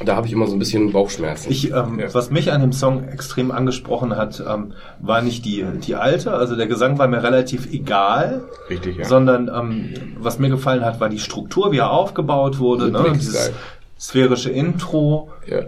da 0.05 0.17
habe 0.17 0.27
ich 0.27 0.33
immer 0.33 0.47
so 0.49 0.55
ein 0.55 0.59
bisschen 0.59 0.91
Bauchschmerzen. 0.93 1.51
Ich, 1.53 1.71
ähm, 1.71 2.01
Ja. 2.01 2.13
was 2.13 2.31
mich 2.31 2.51
an 2.53 2.61
dem 2.61 2.73
Song 2.73 3.05
extrem 3.09 3.51
angesprochen 3.53 4.17
hat, 4.17 4.43
ähm, 4.49 4.73
war 5.01 5.23
nicht 5.23 5.45
die, 5.45 5.65
die 5.87 5.95
alte, 5.95 6.33
also 6.33 6.57
der 6.57 6.67
Gesang 6.67 6.99
war 6.99 7.07
mir 7.07 7.23
relativ 7.23 7.73
egal, 7.73 8.43
Richtig, 8.69 8.97
ja. 8.97 9.05
sondern 9.05 9.49
ähm, 9.55 9.95
was 10.19 10.39
mir 10.41 10.49
gefallen 10.51 10.85
hat, 10.85 10.99
war 10.99 11.09
die 11.09 11.21
Struktur, 11.21 11.71
wie 11.71 11.79
er 11.79 11.91
aufgebaut 11.91 12.59
wurde, 12.59 12.91
ne? 12.91 13.05
Dieses 13.15 13.53
sphärische 13.99 14.51
Intro, 14.51 15.31
ja. 15.47 15.61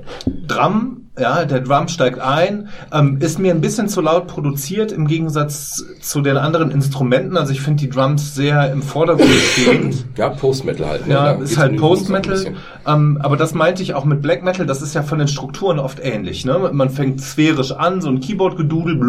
Drum, 0.46 1.02
ja, 1.18 1.44
der 1.46 1.60
Drum 1.60 1.88
steigt 1.88 2.18
ein, 2.18 2.68
ähm, 2.92 3.18
ist 3.20 3.38
mir 3.38 3.52
ein 3.54 3.60
bisschen 3.62 3.88
zu 3.88 4.00
laut 4.02 4.26
produziert 4.26 4.92
im 4.92 5.06
Gegensatz 5.06 5.82
zu 6.02 6.20
den 6.20 6.36
anderen 6.36 6.70
Instrumenten. 6.70 7.36
Also 7.38 7.52
ich 7.52 7.62
finde 7.62 7.84
die 7.84 7.88
Drums 7.88 8.34
sehr 8.34 8.70
im 8.72 8.82
Vordergrund 8.82 9.30
stehend. 9.30 10.04
ja, 10.18 10.28
Post-Metal 10.28 10.86
halt. 10.86 11.06
Ne? 11.06 11.14
Ja, 11.14 11.34
Da 11.34 11.40
ist 11.42 11.56
halt 11.56 11.76
Post-Metal. 11.78 12.54
Ähm, 12.86 13.18
aber 13.22 13.36
das 13.36 13.52
meinte 13.54 13.82
ich 13.82 13.94
auch 13.94 14.04
mit 14.04 14.22
Black 14.22 14.44
Metal, 14.44 14.64
das 14.64 14.80
ist 14.80 14.94
ja 14.94 15.02
von 15.02 15.18
den 15.18 15.28
Strukturen 15.28 15.78
oft 15.78 15.98
ähnlich. 16.00 16.44
Ne? 16.44 16.70
Man 16.72 16.90
fängt 16.90 17.20
sphärisch 17.20 17.72
an, 17.72 18.00
so 18.00 18.08
ein 18.08 18.20
Keyboard-Gedudel, 18.20 19.00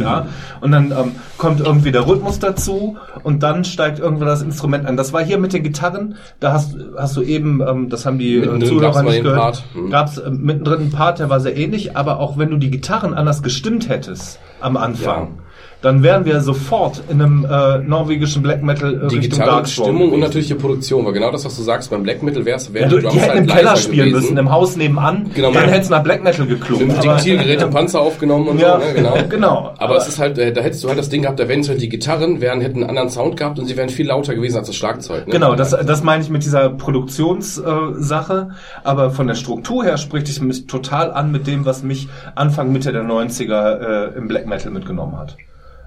ja, 0.00 0.26
und 0.60 0.72
dann 0.72 0.90
ähm, 0.92 1.12
kommt 1.36 1.60
irgendwie 1.60 1.92
der 1.92 2.06
Rhythmus 2.06 2.38
dazu 2.38 2.96
und 3.22 3.42
dann 3.42 3.64
steigt 3.64 3.98
irgendwann 3.98 4.28
das 4.28 4.42
Instrument 4.42 4.86
an. 4.86 4.96
Das 4.96 5.12
war 5.12 5.22
hier 5.22 5.38
mit 5.38 5.52
den 5.52 5.62
Gitarren, 5.62 6.16
da 6.40 6.52
hast, 6.52 6.76
hast 6.96 7.16
du 7.16 7.22
eben, 7.22 7.60
ähm, 7.60 7.88
das 7.90 8.06
haben 8.06 8.18
die 8.18 8.36
äh, 8.36 8.40
Mittendrin 8.40 8.68
Zuhörer 8.68 9.02
nicht 9.02 9.22
gehört, 9.22 9.38
Part. 9.38 9.64
Hm. 9.74 9.90
gab's 9.90 10.18
äh, 10.18 10.30
mittendrin 10.30 10.80
einen 10.80 10.90
Part, 10.90 11.18
der 11.18 11.28
war 11.28 11.40
sehr 11.40 11.56
ähnlich, 11.56 11.96
aber 11.96 12.18
auch 12.18 12.38
wenn 12.38 12.50
du 12.50 12.56
die 12.56 12.70
Gitarren 12.70 13.14
anders 13.14 13.42
gestimmt 13.42 13.88
hättest 13.88 14.40
am 14.60 14.76
Anfang, 14.76 15.38
dann 15.86 16.02
wären 16.02 16.24
wir 16.24 16.40
sofort 16.40 17.02
in 17.08 17.22
einem 17.22 17.44
äh, 17.48 17.78
norwegischen 17.78 18.42
Black 18.42 18.62
Metal 18.62 19.04
äh, 19.04 19.08
Die 19.08 19.18
Richtung 19.18 19.64
Stimmung 19.66 20.12
und 20.12 20.20
natürlich 20.20 20.48
die 20.48 20.54
Produktion, 20.54 21.04
weil 21.06 21.12
genau 21.12 21.30
das, 21.30 21.44
was 21.44 21.56
du 21.56 21.62
sagst, 21.62 21.90
beim 21.90 22.02
Black 22.02 22.22
Metal 22.22 22.44
wär's, 22.44 22.68
Ja, 22.68 22.74
wären 22.74 22.90
du, 22.90 22.96
die 22.96 23.02
die 23.02 23.08
Drums 23.08 23.22
hätten 23.22 23.38
im 23.38 23.48
halt 23.48 23.50
Keller 23.58 23.70
leiser 23.70 23.82
spielen 23.82 24.08
gewesen. 24.08 24.22
müssen, 24.22 24.36
im 24.38 24.50
Haus 24.50 24.76
nebenan. 24.76 25.30
Genau, 25.34 25.52
dann 25.52 25.64
ja. 25.64 25.70
hätte 25.70 25.82
es 25.82 25.90
nach 25.90 26.02
Black 26.02 26.24
Metal 26.24 26.46
geklungen. 26.46 26.88
Mit 26.88 26.98
Aber- 26.98 27.14
Diktiergerät, 27.14 27.70
Panzer 27.70 28.00
aufgenommen 28.00 28.48
und 28.48 28.60
Ja, 28.60 28.80
so, 28.80 28.86
ne? 28.86 28.94
genau. 28.94 29.14
genau. 29.28 29.74
Aber, 29.78 29.96
es 29.96 30.08
ist 30.08 30.18
halt, 30.18 30.38
äh, 30.38 30.52
da 30.52 30.60
hättest 30.60 30.82
du 30.84 30.88
halt 30.88 30.98
das 30.98 31.08
Ding 31.08 31.22
gehabt, 31.22 31.38
da 31.38 31.48
wären 31.48 31.66
halt 31.66 31.80
die 31.80 31.88
Gitarren, 31.88 32.40
wären, 32.40 32.60
hätten 32.60 32.78
einen 32.80 32.90
anderen 32.90 33.10
Sound 33.10 33.36
gehabt 33.36 33.58
und 33.58 33.66
sie 33.66 33.76
wären 33.76 33.88
viel 33.88 34.06
lauter 34.06 34.34
gewesen 34.34 34.58
als 34.58 34.66
das 34.66 34.76
Schlagzeug. 34.76 35.26
Ne? 35.26 35.32
Genau, 35.32 35.54
das, 35.54 35.70
das 35.70 36.02
meine 36.02 36.22
ich 36.22 36.30
mit 36.30 36.44
dieser 36.44 36.68
Produktionssache. 36.70 37.94
Äh, 37.98 38.02
Sache. 38.02 38.50
Aber 38.82 39.10
von 39.10 39.26
der 39.26 39.34
Struktur 39.34 39.84
her 39.84 39.96
spricht 39.98 40.28
es 40.28 40.40
mich 40.40 40.66
total 40.66 41.12
an 41.12 41.32
mit 41.32 41.46
dem, 41.46 41.64
was 41.64 41.82
mich 41.82 42.08
Anfang, 42.34 42.72
Mitte 42.72 42.92
der 42.92 43.02
90er 43.02 44.12
äh, 44.14 44.18
im 44.18 44.28
Black 44.28 44.46
Metal 44.46 44.70
mitgenommen 44.72 45.18
hat. 45.18 45.36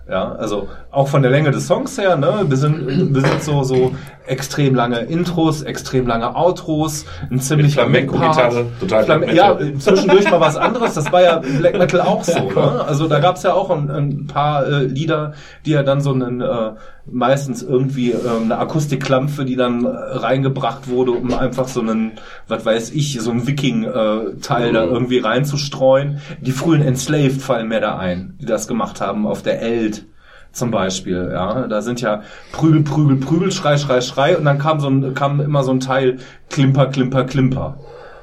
Ja, 0.09 0.31
also 0.33 0.67
auch 0.91 1.07
von 1.07 1.21
der 1.21 1.29
Länge 1.29 1.51
des 1.51 1.67
Songs 1.67 1.97
her, 1.99 2.15
ne, 2.15 2.45
wir 2.47 2.57
sind, 2.57 3.13
wir 3.13 3.21
sind 3.21 3.43
so, 3.43 3.61
so 3.63 3.93
extrem 4.25 4.73
lange 4.73 5.01
Intros, 5.01 5.61
extrem 5.61 6.07
lange 6.07 6.35
Outros, 6.35 7.05
ein 7.29 7.39
ziemlicher 7.39 7.81
Flamenco-Gitarre, 7.81 8.65
total 8.79 9.03
Flam 9.03 9.23
Ja, 9.29 9.53
Metal. 9.53 9.67
äh, 9.67 9.77
zwischendurch 9.77 10.29
mal 10.31 10.39
was 10.41 10.57
anderes, 10.57 10.95
das 10.95 11.11
war 11.11 11.21
ja 11.21 11.37
Black 11.59 11.77
Metal 11.77 12.01
auch 12.01 12.23
so, 12.23 12.39
ne? 12.49 12.85
Also 12.87 13.07
da 13.07 13.19
gab's 13.19 13.43
ja 13.43 13.53
auch 13.53 13.69
ein, 13.69 13.89
ein 13.91 14.27
paar 14.27 14.65
äh, 14.65 14.85
Lieder, 14.85 15.33
die 15.65 15.71
ja 15.71 15.83
dann 15.83 16.01
so 16.01 16.11
einen, 16.11 16.41
äh, 16.41 16.71
meistens 17.11 17.63
irgendwie 17.63 18.11
äh, 18.11 18.17
eine 18.41 18.57
Akustikklampfe, 18.57 19.45
die 19.45 19.55
dann 19.55 19.85
äh, 19.85 19.89
reingebracht 19.89 20.87
wurde, 20.87 21.11
um 21.11 21.33
einfach 21.33 21.67
so 21.67 21.81
einen, 21.81 22.13
was 22.47 22.65
weiß 22.65 22.91
ich, 22.91 23.19
so 23.21 23.31
einen 23.31 23.47
Viking-Teil 23.47 24.73
da 24.73 24.83
irgendwie 24.83 25.19
reinzustreuen. 25.19 26.19
Die 26.41 26.51
frühen 26.51 26.81
Enslaved 26.81 27.41
fallen 27.41 27.67
mir 27.67 27.81
da 27.81 27.97
ein, 27.97 28.35
die 28.41 28.45
das 28.45 28.67
gemacht 28.67 29.01
haben 29.01 29.27
auf 29.27 29.41
der 29.41 29.61
Eld 29.61 30.05
zum 30.51 30.71
Beispiel, 30.71 31.29
ja, 31.31 31.67
da 31.67 31.83
sind 31.83 32.01
ja 32.01 32.23
Prügel, 32.51 32.81
Prügel, 32.81 33.17
Prügel, 33.17 33.51
Schrei, 33.51 33.77
Schrei, 33.77 34.01
Schrei 34.01 34.35
und 34.35 34.45
dann 34.45 34.57
kam 34.57 34.79
so 34.79 34.87
ein, 34.89 35.13
kam 35.13 35.39
immer 35.39 35.63
so 35.63 35.71
ein 35.71 35.79
Teil 35.79 36.17
Klimper, 36.49 36.87
Klimper, 36.87 37.25
Klimper, 37.25 37.77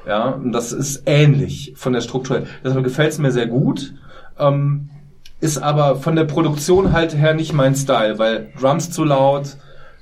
ja, 0.05 0.31
und 0.31 0.51
das 0.51 0.73
ist 0.73 1.03
ähnlich 1.05 1.73
von 1.77 1.93
der 1.93 2.01
Struktur. 2.01 2.43
Deshalb 2.65 2.83
gefällt 2.83 3.13
es 3.13 3.17
mir 3.17 3.31
sehr 3.31 3.47
gut, 3.47 3.93
ähm, 4.37 4.89
ist 5.39 5.57
aber 5.57 5.97
von 5.97 6.15
der 6.15 6.25
Produktion 6.25 6.93
halt 6.93 7.15
her 7.15 7.33
nicht 7.33 7.53
mein 7.53 7.75
Style, 7.75 8.17
weil 8.17 8.51
Drums 8.59 8.91
zu 8.91 9.03
laut, 9.03 9.57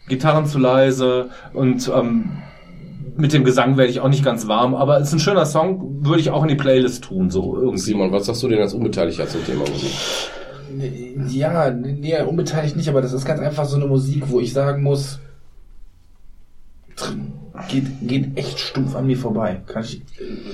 Gitarren 0.07 0.45
zu 0.45 0.59
leise 0.59 1.29
und 1.53 1.91
ähm, 1.93 2.41
mit 3.17 3.33
dem 3.33 3.43
Gesang 3.43 3.77
werde 3.77 3.91
ich 3.91 3.99
auch 4.01 4.09
nicht 4.09 4.23
ganz 4.23 4.47
warm, 4.47 4.75
aber 4.75 4.99
es 4.99 5.07
ist 5.07 5.13
ein 5.13 5.19
schöner 5.19 5.45
Song, 5.45 6.05
würde 6.05 6.19
ich 6.19 6.31
auch 6.31 6.43
in 6.43 6.49
die 6.49 6.55
Playlist 6.55 7.05
tun, 7.05 7.29
so 7.29 7.55
irgendwie. 7.57 7.79
Simon, 7.79 8.11
was 8.11 8.25
sagst 8.25 8.43
du 8.43 8.49
denn 8.49 8.59
als 8.59 8.73
Unbeteiligter 8.73 9.27
zum 9.27 9.45
Thema 9.45 9.61
Musik? 9.69 9.91
Ja, 11.29 11.71
nee, 11.71 12.21
unbeteiligt 12.21 12.75
nicht, 12.75 12.89
aber 12.89 13.01
das 13.01 13.13
ist 13.13 13.25
ganz 13.25 13.39
einfach 13.39 13.65
so 13.65 13.77
eine 13.77 13.87
Musik, 13.87 14.23
wo 14.27 14.39
ich 14.41 14.51
sagen 14.51 14.83
muss, 14.83 15.19
geht, 17.67 17.85
geht 18.01 18.37
echt 18.37 18.59
stumpf 18.59 18.95
an 18.95 19.07
mir 19.07 19.17
vorbei. 19.17 19.57
Kann 19.67 19.83
ich, 19.83 20.01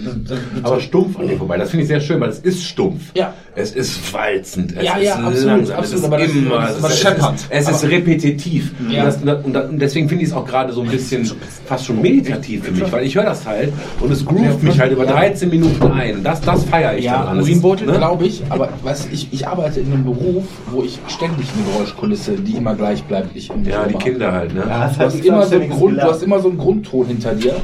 das, 0.03 0.15
das, 0.27 0.39
Aber 0.63 0.79
stumpf 0.79 1.19
an 1.19 1.27
dir 1.27 1.37
vorbei. 1.37 1.57
Das 1.57 1.69
finde 1.69 1.83
ich 1.83 1.87
sehr 1.87 2.01
schön, 2.01 2.19
weil 2.19 2.29
es 2.29 2.39
ist 2.39 2.63
stumpf. 2.63 3.11
Ja. 3.15 3.33
Es 3.55 3.71
ist 3.75 4.13
walzend. 4.13 4.75
Es 4.77 4.83
Ja, 4.83 4.95
ist 4.95 5.05
ja, 5.05 5.19
langsam. 5.19 5.59
absolut, 5.77 6.19
es 6.19 6.29
ist 6.29 6.35
immer. 6.35 6.69
es 6.69 6.77
ist, 6.77 6.99
scheppert. 6.99 7.35
Es 7.49 7.69
ist 7.69 7.83
repetitiv. 7.83 8.71
Ja. 8.89 9.05
Und, 9.05 9.25
das, 9.25 9.45
und, 9.45 9.79
deswegen 9.79 10.07
finde 10.09 10.23
ich 10.23 10.29
es 10.29 10.35
auch 10.35 10.45
gerade 10.45 10.71
so 10.73 10.81
ein 10.81 10.87
bisschen 10.87 11.29
fast 11.65 11.85
schon 11.85 12.01
meditativ 12.01 12.65
für 12.65 12.71
mich, 12.71 12.91
weil 12.91 13.05
ich 13.05 13.15
höre 13.15 13.25
das 13.25 13.45
halt 13.45 13.73
und 13.99 14.11
es 14.11 14.25
groovt 14.25 14.63
mich 14.63 14.79
halt 14.79 14.91
über 14.91 15.05
13 15.05 15.49
Minuten 15.49 15.91
ein. 15.91 16.23
Das, 16.23 16.41
das 16.41 16.63
feiere 16.65 16.97
ich 16.97 17.05
Ja, 17.05 17.19
daran. 17.19 17.37
Das 17.37 17.47
Urinbeutel, 17.47 17.87
ne? 17.87 17.93
glaube 17.97 18.25
ich, 18.25 18.43
aber 18.49 18.69
weißt, 18.83 19.09
ich, 19.11 19.31
ich 19.31 19.47
arbeite 19.47 19.79
in 19.79 19.91
einem 19.93 20.05
Beruf, 20.05 20.45
wo 20.71 20.83
ich 20.83 20.99
ständig 21.07 21.47
eine 21.55 21.71
Geräuschkulisse, 21.73 22.33
die 22.33 22.53
immer 22.53 22.75
gleich 22.75 23.03
bleibt, 23.03 23.35
ich 23.35 23.49
im 23.49 23.65
Ja, 23.65 23.85
die 23.85 23.95
Kinder 23.95 24.31
halt, 24.31 24.53
ne? 24.53 24.61
Du 24.61 24.69
hast, 24.69 25.25
immer 25.25 25.45
so 25.45 25.55
einen 25.55 25.69
Grund, 25.69 25.97
du 25.97 26.03
hast 26.03 26.23
immer 26.23 26.39
so 26.39 26.49
einen 26.49 26.57
Grundton 26.91 27.07
hinter 27.07 27.33
dir, 27.33 27.55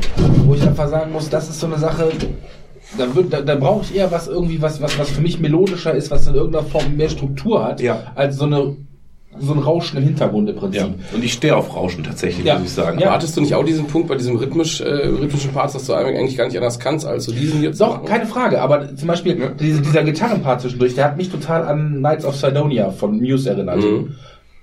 wo 0.46 0.56
ich 0.56 0.62
einfach 0.64 0.88
sagen 0.90 1.12
muss, 1.12 1.30
das 1.30 1.50
ist 1.50 1.60
so 1.60 1.68
eine 1.68 1.78
Sache, 1.78 2.10
da, 2.98 3.06
da, 3.30 3.42
da 3.42 3.56
brauche 3.56 3.84
ich 3.84 3.96
eher 3.96 4.12
was 4.12 4.28
irgendwie, 4.28 4.62
was, 4.62 4.82
was, 4.82 4.98
was 4.98 5.10
für 5.10 5.22
mich 5.22 5.40
melodischer 5.40 5.94
ist, 5.94 6.10
was 6.10 6.26
in 6.28 6.36
irgendeiner 6.36 6.66
Form 6.66 6.96
mehr 6.96 7.10
Struktur 7.10 7.64
hat, 7.66 7.82
Ja. 7.82 8.12
als 8.16 8.38
so 8.38 8.46
eine 8.46 8.76
so 9.40 9.54
ein 9.54 9.60
Rauschen 9.60 9.98
im 9.98 10.04
Hintergrund 10.04 10.50
im 10.50 10.56
Prinzip. 10.56 10.82
Ja. 10.82 10.88
Und 11.14 11.24
ich 11.24 11.32
stehe 11.34 11.56
auf 11.56 11.76
Rauschen 11.76 12.04
tatsächlich, 12.04 12.44
Ja. 12.44 12.56
muss 12.58 12.70
ich 12.70 12.74
sagen. 12.74 12.98
Ja. 12.98 13.08
Aber 13.08 13.16
hattest 13.18 13.38
du 13.38 13.42
nicht 13.42 13.54
auch 13.54 13.64
diesen 13.64 13.86
Punkt 13.86 14.08
bei 14.08 14.16
diesem 14.16 14.36
rhythmisch, 14.36 14.82
äh, 14.82 14.86
rhythmischen 14.86 15.52
Parts, 15.52 15.74
dass 15.74 15.86
du 15.86 15.94
eigentlich 15.94 16.36
gar 16.38 16.48
nicht 16.48 16.58
anders 16.58 16.80
kannst, 16.80 17.06
als 17.06 17.26
so 17.26 17.32
diesen 17.32 17.62
jetzt 17.62 17.80
Doch, 17.80 18.04
keine 18.04 18.26
Frage, 18.26 18.60
aber 18.60 18.96
zum 18.96 19.08
Beispiel 19.08 19.52
diese, 19.60 19.82
dieser 19.82 20.04
Gitarrenpart 20.04 20.62
zwischendurch, 20.62 20.96
der 20.96 21.06
hat 21.06 21.18
mich 21.18 21.30
total 21.30 21.68
an 21.68 21.98
Knights 22.00 22.26
of 22.26 22.36
Sidonia 22.36 22.90
von 22.90 23.20
Muse 23.20 23.48
erinnert. 23.52 23.78
Mhm. 23.78 24.16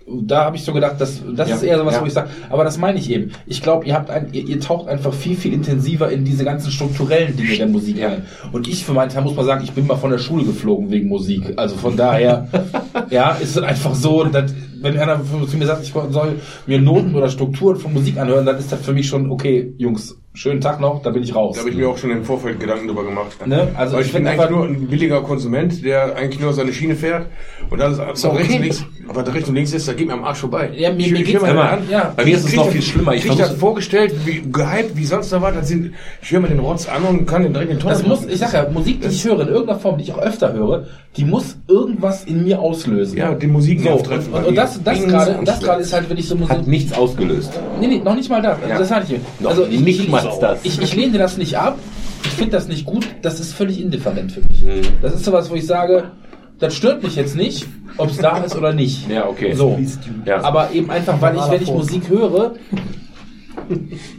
Da 0.06 0.44
habe 0.44 0.56
ich 0.56 0.64
so 0.64 0.72
gedacht, 0.74 0.96
das, 0.98 1.22
das 1.34 1.48
Ja, 1.48 1.54
ist 1.56 1.62
eher 1.62 1.78
so 1.78 1.86
was, 1.86 1.94
ja. 1.94 2.02
wo 2.02 2.06
ich 2.06 2.12
sage, 2.12 2.28
aber 2.50 2.62
das 2.62 2.76
meine 2.76 2.98
ich 2.98 3.10
eben. 3.10 3.32
Ich 3.46 3.62
glaube, 3.62 3.86
ihr 3.86 3.94
habt 3.94 4.10
ein, 4.10 4.28
ihr, 4.32 4.46
ihr 4.46 4.60
taucht 4.60 4.86
einfach 4.86 5.14
viel, 5.14 5.34
viel 5.34 5.54
intensiver 5.54 6.10
in 6.10 6.24
diese 6.26 6.44
ganzen 6.44 6.70
strukturellen 6.70 7.34
Dinge 7.36 7.56
der 7.56 7.66
Musik 7.68 7.96
Ja. 7.96 8.08
ein. 8.08 8.22
Und 8.52 8.68
ich 8.68 8.84
für 8.84 8.92
meinen 8.92 9.08
Teil 9.08 9.22
muss 9.22 9.34
mal 9.34 9.46
sagen, 9.46 9.64
ich 9.64 9.72
bin 9.72 9.86
mal 9.86 9.96
von 9.96 10.10
der 10.10 10.18
Schule 10.18 10.44
geflogen 10.44 10.90
wegen 10.90 11.08
Musik. 11.08 11.54
Also 11.56 11.76
von 11.76 11.96
daher, 11.96 12.48
ja, 13.10 13.30
ist 13.30 13.56
es 13.56 13.62
einfach 13.62 13.94
so, 13.94 14.24
dass, 14.24 14.52
wenn 14.80 14.98
einer 14.98 15.20
zu 15.48 15.56
mir 15.56 15.66
sagt, 15.66 15.82
ich 15.84 15.92
soll 15.92 16.36
mir 16.66 16.80
Noten 16.80 17.14
oder 17.14 17.28
Strukturen 17.28 17.76
von 17.76 17.92
Musik 17.92 18.18
anhören, 18.18 18.46
dann 18.46 18.58
ist 18.58 18.70
das 18.72 18.80
für 18.80 18.92
mich 18.92 19.06
schon, 19.06 19.30
okay, 19.30 19.72
Jungs, 19.78 20.18
schönen 20.36 20.60
Tag 20.60 20.80
noch, 20.80 21.00
da 21.02 21.10
bin 21.10 21.22
ich 21.22 21.32
raus. 21.34 21.54
Da 21.54 21.60
habe 21.60 21.70
ich 21.70 21.76
mir 21.76 21.88
auch 21.88 21.96
schon 21.96 22.10
im 22.10 22.24
Vorfeld 22.24 22.58
Gedanken 22.58 22.88
drüber 22.88 23.04
gemacht. 23.04 23.46
Ne? 23.46 23.68
Also 23.76 23.98
ich 24.00 24.06
ich 24.06 24.12
bin 24.12 24.26
eigentlich 24.26 24.40
einfach- 24.40 24.50
nur 24.50 24.66
ein 24.66 24.88
billiger 24.88 25.22
Konsument, 25.22 25.84
der 25.84 26.16
eigentlich 26.16 26.40
nur 26.40 26.52
seine 26.52 26.72
Schiene 26.72 26.96
fährt 26.96 27.26
und 27.70 27.80
alles 27.80 27.98
was 27.98 28.20
So, 28.20 28.30
rechts 28.30 28.46
okay. 28.48 28.56
und 28.56 28.62
links, 28.62 28.84
was 29.06 29.34
rechts 29.34 29.48
und 29.48 29.54
links 29.54 29.72
ist, 29.72 29.86
da 29.86 29.92
geht 29.92 30.08
mir 30.08 30.14
am 30.14 30.24
Arsch 30.24 30.38
vorbei. 30.38 30.70
Ja, 30.76 30.92
mir- 30.92 31.06
Ich- 31.06 31.12
mir 31.12 31.22
geht's 31.22 31.40
immer 31.42 31.70
an, 31.70 31.82
ja. 31.88 32.12
Bei 32.16 32.24
mir 32.24 32.34
ist 32.36 32.46
es 32.48 32.56
noch 32.56 32.64
das- 32.64 32.72
viel 32.72 32.82
schlimmer. 32.82 33.14
Ich 33.14 33.24
krieg 33.24 33.38
das 33.38 33.52
vorgestellt, 33.52 34.12
wie 34.24 34.42
gehypt, 34.50 34.96
wie 34.96 35.04
sonst 35.04 35.30
da 35.32 35.40
was. 35.40 35.54
Das 35.54 35.68
sind, 35.68 35.92
ich 36.20 36.32
höre 36.32 36.40
mir 36.40 36.48
den 36.48 36.58
Rotz 36.58 36.88
an 36.88 37.04
und 37.04 37.26
kann 37.26 37.44
den 37.44 37.52
direkt 37.52 37.70
in 37.70 37.76
den 37.76 37.80
Ton 37.82 37.90
Das 37.92 38.04
muss, 38.04 38.26
ich 38.26 38.38
sag 38.38 38.52
ja, 38.54 38.68
Musik, 38.70 39.02
die 39.02 39.08
ich 39.08 39.24
höre, 39.24 39.40
in 39.42 39.48
irgendeiner 39.48 39.78
Form, 39.78 39.98
die 39.98 40.04
ich 40.04 40.12
auch 40.12 40.18
öfter 40.20 40.52
höre, 40.52 40.86
die 41.16 41.24
muss 41.24 41.56
irgendwas 41.68 42.24
in 42.24 42.42
mir 42.42 42.58
auslösen. 42.58 43.16
Ja, 43.16 43.34
die 43.34 43.46
Musik 43.46 43.82
So, 43.82 43.90
und, 43.90 44.08
und, 44.08 44.34
und 44.34 44.50
mir. 44.50 44.52
Das, 44.82 44.98
das 45.00 45.06
gerade, 45.08 45.38
und 45.38 45.48
das 45.48 45.60
gerade 45.60 45.82
ist 45.82 45.92
halt, 45.92 46.08
wenn 46.10 46.16
ich 46.16 46.28
so 46.28 46.36
Musik. 46.36 46.56
Hat 46.56 46.66
nichts 46.66 46.92
ausgelöst. 46.92 47.52
Nee, 47.80 47.86
nee, 47.86 47.98
noch 47.98 48.14
nicht 48.14 48.28
mal 48.28 48.42
das. 48.42 48.58
Ja. 48.68 48.78
Das 48.78 48.90
hatte 48.90 49.04
ich 49.04 49.18
mir. 49.18 49.20
Noch 49.40 49.50
Also 49.50 49.66
ich, 49.66 49.80
nicht 49.80 50.00
ich, 50.00 50.08
mal 50.08 50.22
das. 50.40 50.60
Ich, 50.64 50.80
ich 50.80 50.94
lehne 50.94 51.18
das 51.18 51.36
nicht 51.36 51.56
ab. 51.58 51.78
Ich 52.24 52.30
finde 52.30 52.52
das 52.52 52.68
nicht 52.68 52.84
gut. 52.84 53.06
Das 53.22 53.40
ist 53.40 53.52
völlig 53.52 53.80
indifferent 53.80 54.32
für 54.32 54.40
mich. 54.40 54.62
Mhm. 54.62 54.82
Das 55.02 55.14
ist 55.14 55.24
sowas, 55.24 55.50
wo 55.50 55.54
ich 55.54 55.66
sage, 55.66 56.10
das 56.58 56.74
stört 56.74 57.02
mich 57.02 57.16
jetzt 57.16 57.36
nicht, 57.36 57.66
ob 57.96 58.10
es 58.10 58.18
da 58.18 58.38
ist 58.38 58.56
oder 58.56 58.72
nicht. 58.72 59.08
Ja, 59.08 59.28
okay. 59.28 59.54
So. 59.54 59.78
Ja. 60.24 60.42
Aber 60.42 60.70
eben 60.72 60.90
einfach, 60.90 61.20
weil 61.20 61.36
ich, 61.36 61.50
wenn 61.50 61.62
ich 61.62 61.70
Musik 61.70 62.08
höre, 62.08 62.54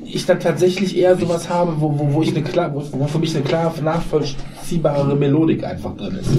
ich 0.06 0.26
dann 0.26 0.39
tatsächlich 0.39 0.97
eher 0.97 1.18
sowas 1.18 1.49
habe, 1.49 1.74
wo, 1.80 1.97
wo, 1.97 2.14
wo 2.14 2.22
ich 2.22 2.30
eine 2.30 2.43
klar, 2.43 2.74
wo, 2.74 2.84
wo 2.91 3.06
für 3.08 3.20
mich 3.20 3.36
eine 3.36 3.43
klar 3.43 3.74
nachvollziehbare 3.82 5.16
Melodik 5.16 5.64
einfach 5.64 5.95
drin 5.95 6.18
ist. 6.20 6.30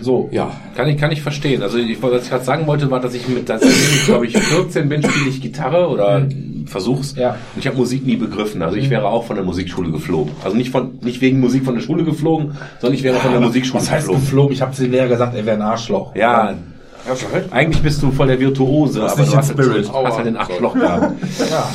So. 0.00 0.28
Ja. 0.32 0.50
Kann 0.76 0.88
ich, 0.88 0.98
kann 0.98 1.10
ich 1.12 1.22
verstehen. 1.22 1.62
Also 1.62 1.78
ich, 1.78 2.02
was 2.02 2.22
ich 2.22 2.30
gerade 2.30 2.44
sagen 2.44 2.66
wollte, 2.66 2.90
war, 2.90 3.00
dass 3.00 3.14
ich 3.14 3.28
mit, 3.28 3.48
seitdem 3.48 3.70
ich 3.70 4.04
glaube 4.04 4.26
ich 4.26 4.36
14 4.36 4.88
bin, 4.88 5.02
spiele 5.02 5.28
ich 5.28 5.40
Gitarre 5.40 5.88
oder 5.88 6.26
versuch's. 6.66 7.14
Ja. 7.16 7.30
Und 7.54 7.60
ich 7.60 7.66
habe 7.66 7.76
Musik 7.76 8.04
nie 8.04 8.16
begriffen. 8.16 8.62
Also 8.62 8.76
ich 8.76 8.90
wäre 8.90 9.06
auch 9.06 9.24
von 9.24 9.36
der 9.36 9.44
Musikschule 9.44 9.90
geflogen. 9.90 10.32
Also 10.44 10.56
nicht 10.56 10.70
von, 10.70 10.98
nicht 11.02 11.20
wegen 11.20 11.40
Musik 11.40 11.64
von 11.64 11.74
der 11.74 11.82
Schule 11.82 12.04
geflogen, 12.04 12.56
sondern 12.80 12.94
ich 12.94 13.02
wäre 13.02 13.18
von 13.18 13.32
der 13.32 13.40
Musikschule 13.40 13.82
Was 13.82 13.90
heißt 13.90 14.06
geflogen. 14.06 14.24
geflogen? 14.24 14.52
Ich 14.52 14.62
habe 14.62 14.72
zu 14.72 14.86
Lehrer 14.86 15.08
gesagt, 15.08 15.34
er 15.34 15.46
wäre 15.46 15.56
ein 15.56 15.62
Arschloch. 15.62 16.14
Ja, 16.14 16.54
recht? 17.08 17.52
eigentlich 17.52 17.82
bist 17.82 18.02
du 18.02 18.10
voll 18.10 18.26
der 18.26 18.40
Virtuose, 18.40 19.08
aber 19.08 19.24
du 19.24 19.36
hast, 19.36 19.50
Spirit. 19.50 19.92
halt, 19.92 20.06
hast 20.06 20.16
halt 20.16 20.26
den 20.26 20.36
Arschloch 20.36 20.74
gehabt. 20.74 21.12
Ja. 21.50 21.68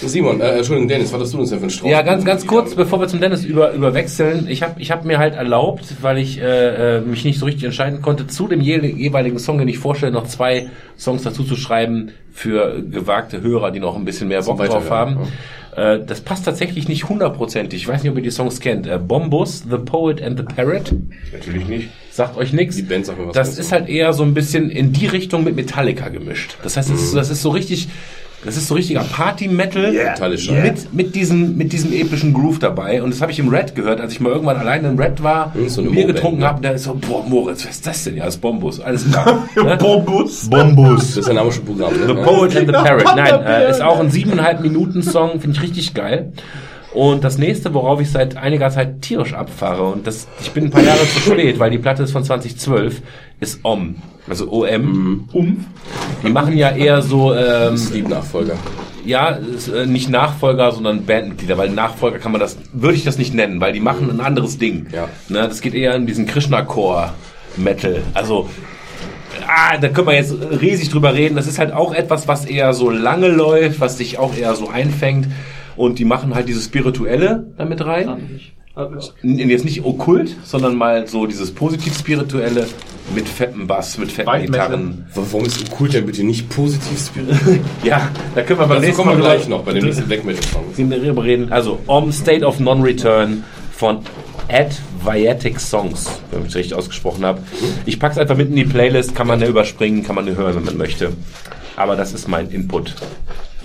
Simon, 0.00 0.40
äh, 0.40 0.56
Entschuldigung, 0.56 0.88
Dennis, 0.88 1.12
was 1.12 1.20
hast 1.20 1.34
du 1.34 1.38
uns 1.38 1.50
denn 1.50 1.58
für 1.58 1.64
einen 1.64 1.70
Strauß? 1.70 1.90
Ja, 1.90 2.02
ganz, 2.02 2.24
ganz 2.24 2.46
kurz, 2.46 2.74
bevor 2.74 3.00
wir 3.00 3.08
zum 3.08 3.20
Dennis 3.20 3.44
über, 3.44 3.72
überwechseln. 3.72 4.46
Ich 4.48 4.62
habe 4.62 4.80
ich 4.80 4.90
hab 4.90 5.04
mir 5.04 5.18
halt 5.18 5.34
erlaubt, 5.34 5.84
weil 6.02 6.18
ich 6.18 6.40
äh, 6.40 6.98
äh, 6.98 7.00
mich 7.00 7.24
nicht 7.24 7.38
so 7.38 7.46
richtig 7.46 7.64
entscheiden 7.64 8.02
konnte, 8.02 8.26
zu 8.26 8.48
dem 8.48 8.60
je 8.60 8.78
jeweiligen 8.80 9.38
Song, 9.38 9.58
den 9.58 9.68
ich 9.68 9.78
vorstelle, 9.78 10.12
noch 10.12 10.26
zwei 10.26 10.68
Songs 10.98 11.22
dazu 11.22 11.44
zu 11.44 11.56
schreiben 11.56 12.10
für 12.32 12.82
gewagte 12.82 13.40
Hörer, 13.40 13.70
die 13.70 13.80
noch 13.80 13.96
ein 13.96 14.04
bisschen 14.04 14.28
mehr 14.28 14.42
Bock 14.42 14.58
drauf 14.58 14.90
haben. 14.90 15.16
Weiterhören, 15.16 15.32
Äh, 15.76 16.04
das 16.06 16.20
passt 16.20 16.44
tatsächlich 16.44 16.88
nicht 16.88 17.08
hundertprozentig. 17.08 17.82
Ich 17.82 17.88
weiß 17.88 18.02
nicht, 18.02 18.10
ob 18.12 18.16
ihr 18.16 18.22
die 18.22 18.30
Songs 18.30 18.60
kennt. 18.60 18.86
Äh, 18.86 18.98
Bombus, 18.98 19.64
The 19.68 19.78
Poet 19.78 20.22
and 20.22 20.38
the 20.38 20.44
Parrot. 20.44 20.92
Natürlich 21.32 21.66
nicht. 21.66 21.88
Sagt 22.10 22.36
euch 22.36 22.52
nichts. 22.52 22.76
Die 22.76 22.82
Band 22.82 23.06
sagt 23.06 23.18
mir 23.18 23.26
was. 23.26 23.34
Das 23.34 23.58
ist 23.58 23.72
halt 23.72 23.88
eher 23.88 24.12
so 24.12 24.22
ein 24.22 24.34
bisschen 24.34 24.70
in 24.70 24.92
die 24.92 25.06
Richtung 25.06 25.42
mit 25.42 25.56
Metallica 25.56 26.08
gemischt. 26.10 26.56
Das 26.62 26.76
heißt, 26.76 26.90
das, 26.90 27.02
ist, 27.02 27.16
das 27.16 27.30
ist 27.30 27.42
so 27.42 27.50
richtig, 27.50 27.88
das 28.44 28.56
ist 28.56 28.68
so 28.68 28.74
richtiger 28.74 29.00
Party-Metal 29.02 29.92
Metallisch, 29.92 30.50
mit, 30.50 30.92
mit, 30.92 31.14
diesem, 31.14 31.56
mit 31.56 31.72
diesem 31.72 31.92
epischen 31.92 32.32
Groove 32.32 32.58
dabei. 32.58 33.02
Und 33.02 33.10
das 33.10 33.20
habe 33.22 33.32
ich 33.32 33.38
im 33.38 33.48
Red 33.48 33.74
gehört, 33.74 34.00
als 34.00 34.12
ich 34.12 34.20
mal 34.20 34.30
irgendwann 34.32 34.56
alleine 34.56 34.88
im 34.88 34.98
Red 34.98 35.22
war, 35.22 35.54
Hm, 35.54 35.68
so 35.68 35.80
eine 35.80 35.90
Bier 35.90 36.06
getrunken 36.06 36.40
ne? 36.40 36.46
habe, 36.46 36.56
und 36.58 36.64
da 36.64 36.70
ist 36.70 36.84
so, 36.84 36.94
boah, 36.94 37.24
Moritz, 37.26 37.64
was 37.64 37.72
ist 37.76 37.86
das 37.86 38.04
denn? 38.04 38.16
Ja, 38.16 38.24
das 38.26 38.34
ist 38.36 38.40
Bombus. 38.40 38.80
Alles 38.80 39.10
klar. 39.10 39.48
ne? 39.56 39.76
Bombus. 39.78 40.48
Bombus. 40.50 41.06
Das 41.14 41.16
ist 41.18 41.28
ein 41.28 41.36
Name 41.36 41.52
schon 41.52 41.64
Programm. 41.64 41.94
The 41.94 42.12
Ne? 42.12 42.22
Poet 42.22 42.56
and 42.56 42.66
the 42.66 42.72
Parrot. 42.72 43.16
Nein, 43.16 43.42
äh, 43.44 43.70
ist 43.70 43.82
auch 43.82 44.00
ein 44.00 44.10
siebeneinhalb 44.10 44.60
Minuten 44.60 45.02
Song, 45.02 45.40
finde 45.40 45.56
ich 45.56 45.62
richtig 45.62 45.94
geil. 45.94 46.32
Und 46.92 47.24
das 47.24 47.38
nächste, 47.38 47.74
worauf 47.74 48.00
ich 48.00 48.10
seit 48.10 48.36
einiger 48.36 48.70
Zeit 48.70 49.02
tierisch 49.02 49.34
abfahre, 49.34 49.82
und 49.84 50.06
das, 50.06 50.28
ich 50.40 50.52
bin 50.52 50.64
ein 50.64 50.70
paar 50.70 50.82
Jahre 50.82 51.00
zu 51.00 51.18
spät, 51.18 51.58
weil 51.58 51.70
die 51.70 51.78
Platte 51.78 52.04
ist 52.04 52.12
von 52.12 52.22
2012, 52.22 53.02
ist 53.40 53.64
OM. 53.64 53.96
Also 54.28 54.50
OM. 54.50 55.28
Umf. 55.32 55.58
Die 56.22 56.30
machen 56.30 56.56
ja 56.56 56.70
eher 56.70 57.02
so, 57.02 57.34
ähm, 57.34 57.76
Sleep-Nachfolger. 57.76 58.56
ja, 59.04 59.28
ist, 59.28 59.68
äh, 59.68 59.86
nicht 59.86 60.08
Nachfolger, 60.08 60.72
sondern 60.72 61.04
Bandmitglieder, 61.04 61.58
weil 61.58 61.68
Nachfolger 61.70 62.18
kann 62.18 62.32
man 62.32 62.40
das, 62.40 62.56
würde 62.72 62.96
ich 62.96 63.04
das 63.04 63.18
nicht 63.18 63.34
nennen, 63.34 63.60
weil 63.60 63.72
die 63.74 63.80
machen 63.80 64.10
ein 64.10 64.20
anderes 64.20 64.56
Ding. 64.58 64.86
Ja. 64.92 65.08
Ne, 65.28 65.40
das 65.48 65.60
geht 65.60 65.74
eher 65.74 65.94
in 65.94 66.06
diesen 66.06 66.26
Krishna-Core-Metal. 66.26 68.02
Also, 68.14 68.48
ah, 69.46 69.76
da 69.76 69.88
können 69.88 70.06
wir 70.06 70.14
jetzt 70.14 70.34
riesig 70.60 70.88
drüber 70.88 71.12
reden. 71.14 71.36
Das 71.36 71.46
ist 71.46 71.58
halt 71.58 71.74
auch 71.74 71.94
etwas, 71.94 72.26
was 72.26 72.46
eher 72.46 72.72
so 72.72 72.88
lange 72.88 73.28
läuft, 73.28 73.80
was 73.80 73.98
sich 73.98 74.18
auch 74.18 74.34
eher 74.34 74.54
so 74.54 74.68
einfängt. 74.68 75.28
Und 75.76 75.98
die 75.98 76.04
machen 76.04 76.34
halt 76.34 76.48
dieses 76.48 76.64
Spirituelle 76.66 77.52
damit 77.58 77.84
rein. 77.84 78.40
Jetzt 79.22 79.64
nicht 79.64 79.84
okkult, 79.84 80.36
sondern 80.44 80.74
mal 80.74 81.06
so 81.06 81.26
dieses 81.26 81.52
positiv-spirituelle 81.52 82.66
mit 83.14 83.28
fettem 83.28 83.66
Bass, 83.68 83.98
mit 83.98 84.10
fetten. 84.10 84.46
Gitarren. 84.46 85.06
Warum 85.14 85.44
ist 85.44 85.70
Okkult 85.70 85.94
denn 85.94 86.06
bitte 86.06 86.24
nicht 86.24 86.48
positiv 86.48 86.98
spirituell? 86.98 87.60
Ja, 87.84 88.10
da 88.34 88.42
können 88.42 88.58
wir 88.58 88.66
beim 88.66 88.76
Dazu 88.76 88.80
nächsten 88.86 89.02
kommen 89.04 89.18
wir 89.18 89.24
Mal 89.24 89.36
gleich 89.36 89.48
noch 89.48 89.62
bei 89.62 89.74
dem 89.74 89.84
nächsten 89.84 90.06
Black 90.06 90.24
Metal 90.24 90.42
Song. 90.42 90.90
darüber 90.90 91.22
reden. 91.22 91.52
Also, 91.52 91.78
Om 91.86 92.10
State 92.10 92.44
of 92.44 92.58
Non-Return 92.58 93.44
von 93.70 94.00
Adviatic 94.48 95.60
Songs, 95.60 96.10
wenn 96.32 96.42
ich 96.42 96.48
es 96.48 96.54
richtig 96.56 96.74
ausgesprochen 96.74 97.24
habe. 97.24 97.42
Ich 97.86 98.00
pack's 98.00 98.18
einfach 98.18 98.36
mit 98.36 98.48
in 98.48 98.56
die 98.56 98.64
Playlist, 98.64 99.14
kann 99.14 99.28
man 99.28 99.40
ja 99.40 99.46
überspringen, 99.46 100.02
kann 100.02 100.16
man 100.16 100.26
ja 100.26 100.34
hören, 100.34 100.56
wenn 100.56 100.64
man 100.64 100.76
möchte. 100.76 101.12
Aber 101.76 101.94
das 101.94 102.12
ist 102.12 102.26
mein 102.26 102.50
Input 102.50 102.94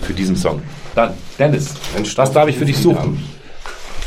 für 0.02 0.12
diesen 0.12 0.36
Song. 0.36 0.62
Dann, 0.94 1.14
Dennis, 1.38 1.74
was 2.16 2.32
darf 2.32 2.48
ich 2.48 2.56
für 2.56 2.64
dich 2.64 2.76
suchen? 2.76 3.22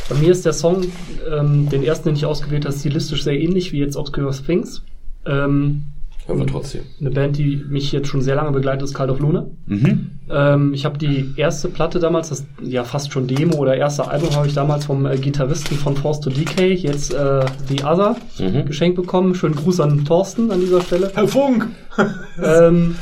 Bei 0.09 0.15
mir 0.15 0.31
ist 0.31 0.45
der 0.45 0.53
Song, 0.53 0.83
ähm, 1.31 1.69
den 1.69 1.83
ersten, 1.83 2.09
den 2.09 2.15
ich 2.15 2.25
ausgewählt 2.25 2.65
habe, 2.65 2.75
stilistisch 2.75 3.23
sehr 3.23 3.39
ähnlich 3.39 3.71
wie 3.71 3.79
jetzt 3.79 3.95
Obscure 3.95 4.31
Things. 4.31 4.83
Ähm, 5.25 5.83
Hören 6.25 6.39
wir 6.39 6.47
trotzdem. 6.47 6.81
eine 7.01 7.11
Band, 7.11 7.37
die 7.37 7.57
mich 7.67 7.91
jetzt 7.91 8.07
schon 8.07 8.21
sehr 8.21 8.35
lange 8.35 8.51
begleitet, 8.51 8.83
ist 8.83 8.93
Cult 8.93 9.09
of 9.09 9.19
Luna. 9.19 9.45
Mhm. 9.65 10.11
Ähm, 10.29 10.73
ich 10.73 10.85
habe 10.85 10.97
die 10.97 11.33
erste 11.35 11.67
Platte 11.67 11.99
damals, 11.99 12.29
das 12.29 12.45
ja 12.61 12.85
fast 12.85 13.11
schon 13.11 13.27
Demo 13.27 13.57
oder 13.57 13.75
erste 13.75 14.07
Album, 14.07 14.33
habe 14.35 14.47
ich 14.47 14.53
damals 14.53 14.85
vom 14.85 15.05
äh, 15.05 15.17
Gitarristen 15.17 15.75
von 15.75 15.97
Force 15.97 16.21
to 16.21 16.29
Decay, 16.29 16.73
jetzt 16.75 17.13
äh, 17.13 17.45
The 17.67 17.83
Other, 17.83 18.15
Mhm. 18.39 18.65
geschenkt 18.65 18.95
bekommen. 18.95 19.35
Schönen 19.35 19.55
Gruß 19.55 19.81
an 19.81 20.05
Thorsten 20.05 20.49
an 20.51 20.61
dieser 20.61 20.81
Stelle. 20.81 21.11
Herr 21.13 21.27
Funk. 21.27 21.67
ähm, 22.41 22.95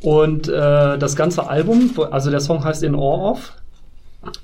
und 0.00 0.48
äh, 0.48 0.98
das 0.98 1.16
ganze 1.16 1.48
Album, 1.48 1.90
also 2.10 2.30
der 2.30 2.40
Song 2.40 2.64
heißt 2.64 2.82
In 2.82 2.94
Awe 2.94 3.30
of, 3.32 3.52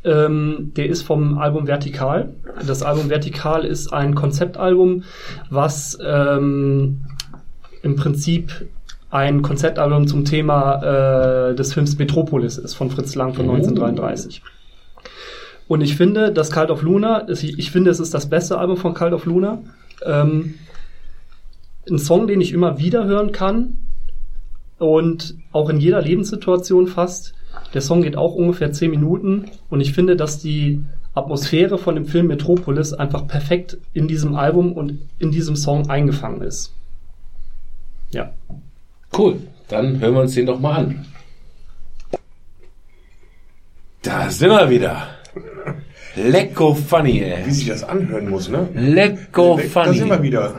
Ähm, 0.05 0.73
der 0.77 0.89
ist 0.89 1.03
vom 1.03 1.39
Album 1.39 1.67
Vertikal. 1.67 2.35
Das 2.67 2.83
Album 2.83 3.09
Vertikal 3.09 3.65
ist 3.65 3.93
ein 3.93 4.15
Konzeptalbum, 4.15 5.05
was 5.51 5.99
ähm, 6.05 7.01
im 7.83 7.97
Prinzip 7.97 8.67
ein 9.11 9.43
Konzeptalbum 9.43 10.07
zum 10.07 10.25
Thema 10.25 11.51
äh, 11.51 11.55
des 11.55 11.75
Films 11.75 11.99
Metropolis 11.99 12.59
ist 12.59 12.75
von 12.75 12.91
Fritz 12.91 13.15
Lang 13.15 13.35
von 13.35 13.49
1933. 13.51 14.43
Und 15.69 15.81
ich 15.83 15.97
finde, 15.97 16.33
das 16.33 16.51
Cult 16.51 16.71
of 16.71 16.83
Luna, 16.83 17.29
ich 17.29 17.71
finde, 17.71 17.91
es 17.91 18.01
ist 18.01 18.15
das 18.15 18.29
beste 18.29 18.59
Album 18.59 18.77
von 18.77 18.95
Cult 18.95 19.13
of 19.13 19.27
Luna. 19.27 19.63
Ähm, 20.05 20.55
ein 21.91 21.99
Song, 21.99 22.27
den 22.27 22.41
ich 22.41 22.53
immer 22.53 22.79
wieder 22.79 23.05
hören 23.05 23.33
kann 23.33 23.79
und 24.79 25.35
auch 25.53 25.69
in 25.69 25.79
jeder 25.79 26.01
Lebenssituation 26.01 26.87
fast. 26.87 27.35
Der 27.75 27.81
Song 27.81 28.03
geht 28.03 28.17
auch 28.17 28.35
ungefähr 28.35 28.73
10 28.73 28.91
Minuten 28.91 29.47
und 29.71 29.81
ich 29.81 29.93
finde, 29.93 30.17
dass 30.17 30.39
die 30.39 30.81
Atmosphäre 31.15 31.79
von 31.79 31.95
dem 31.95 32.07
Film 32.07 32.27
Metropolis 32.27 32.93
einfach 32.93 33.27
perfekt 33.27 33.79
in 33.93 34.09
diesem 34.09 34.35
Album 34.35 34.73
und 34.73 34.99
in 35.19 35.31
diesem 35.31 35.57
Song 35.57 35.89
eingefangen 35.91 36.43
ist. 36.43 36.73
Ja. 38.11 38.31
Cool. 39.17 39.37
Dann 39.69 40.01
hören 40.01 40.15
wir 40.15 40.21
uns 40.23 40.35
den 40.35 40.47
doch 40.47 40.61
mal 40.61 40.77
an. 40.77 41.07
Da 44.03 44.31
sind 44.31 44.51
wir 44.51 44.69
wieder. 44.69 45.07
Lecko 46.17 46.75
funny, 46.75 47.21
ey. 47.23 47.47
Wie 47.47 47.51
sich 47.53 47.69
das 47.69 47.85
anhören 47.85 48.29
muss, 48.29 48.49
ne? 48.51 48.69
Lecko 48.75 49.57
Da 49.57 49.93
sind 49.93 50.09
wir 50.09 50.17
funny. 50.17 50.23
wieder. 50.23 50.55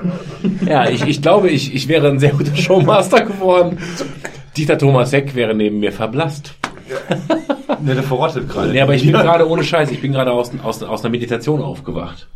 Ja, 0.66 0.90
ich, 0.90 1.06
ich 1.06 1.22
glaube, 1.22 1.50
ich, 1.50 1.76
ich 1.76 1.88
wäre 1.88 2.10
ein 2.10 2.20
sehr 2.20 2.32
guter 2.32 2.56
Showmaster 2.56 3.22
geworden. 3.26 3.78
Dieter 4.58 4.78
Thomas 4.78 5.12
Heck 5.12 5.36
wäre 5.36 5.54
neben 5.54 5.80
mir 5.80 5.92
verblasst. 5.92 6.56
Ne, 7.82 7.96
der 7.96 8.04
verrottet 8.04 8.48
gerade. 8.50 8.72
Nee, 8.72 8.82
aber 8.82 8.96
ich 8.96 9.04
bin 9.04 9.12
gerade 9.12 9.48
ohne 9.48 9.64
Scheiß, 9.64 9.92
ich 9.92 10.02
bin 10.02 10.14
gerade 10.14 10.32
aus, 10.32 10.52
aus, 10.64 10.82
aus 10.84 11.02
einer 11.02 11.12
Meditation 11.12 11.62
aufgewacht. 11.62 12.28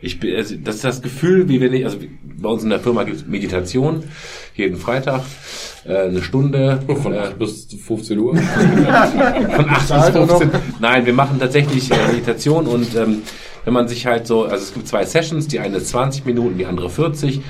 Ich 0.00 0.18
bin, 0.18 0.34
also 0.34 0.56
das 0.56 0.76
ist 0.76 0.84
das 0.84 1.02
Gefühl, 1.02 1.48
wie 1.48 1.60
wenn 1.60 1.72
ich, 1.72 1.84
also 1.84 1.98
bei 2.22 2.48
uns 2.48 2.64
in 2.64 2.70
der 2.70 2.80
Firma 2.80 3.04
gibt 3.04 3.18
es 3.18 3.26
Meditation, 3.26 4.02
jeden 4.56 4.76
Freitag, 4.76 5.22
äh, 5.84 6.08
eine 6.08 6.22
Stunde. 6.22 6.80
Von 7.02 7.14
äh, 7.14 7.18
8 7.18 7.38
bis 7.38 7.66
15 7.66 8.18
Uhr. 8.18 8.36
von 8.36 9.70
8 9.70 9.88
bis 9.88 10.28
15. 10.28 10.50
Nein, 10.80 11.06
wir 11.06 11.12
machen 11.12 11.38
tatsächlich 11.38 11.90
äh, 11.92 12.08
Meditation 12.08 12.66
und 12.66 12.94
ähm, 12.96 13.22
wenn 13.64 13.72
man 13.72 13.86
sich 13.86 14.06
halt 14.06 14.26
so, 14.26 14.42
also 14.42 14.56
es 14.56 14.74
gibt 14.74 14.88
zwei 14.88 15.04
Sessions, 15.04 15.46
die 15.46 15.60
eine 15.60 15.76
ist 15.76 15.88
20 15.90 16.26
Minuten, 16.26 16.58
die 16.58 16.66
andere 16.66 16.90
40. 16.90 17.40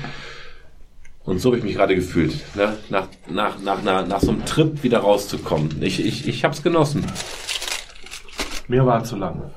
Und 1.25 1.39
so 1.39 1.49
habe 1.49 1.57
ich 1.57 1.63
mich 1.63 1.75
gerade 1.75 1.95
gefühlt, 1.95 2.33
ne? 2.55 2.77
nach, 2.89 3.07
nach, 3.29 3.59
nach, 3.59 3.81
nach, 3.81 4.05
nach 4.05 4.19
so 4.19 4.31
einem 4.31 4.45
Trip 4.45 4.83
wieder 4.83 4.99
rauszukommen. 4.99 5.81
Ich, 5.81 6.05
ich, 6.05 6.27
ich 6.27 6.43
habe 6.43 6.53
es 6.53 6.63
genossen. 6.63 7.05
Mir 8.67 8.85
war 8.85 9.03
zu 9.03 9.15
lang. 9.15 9.51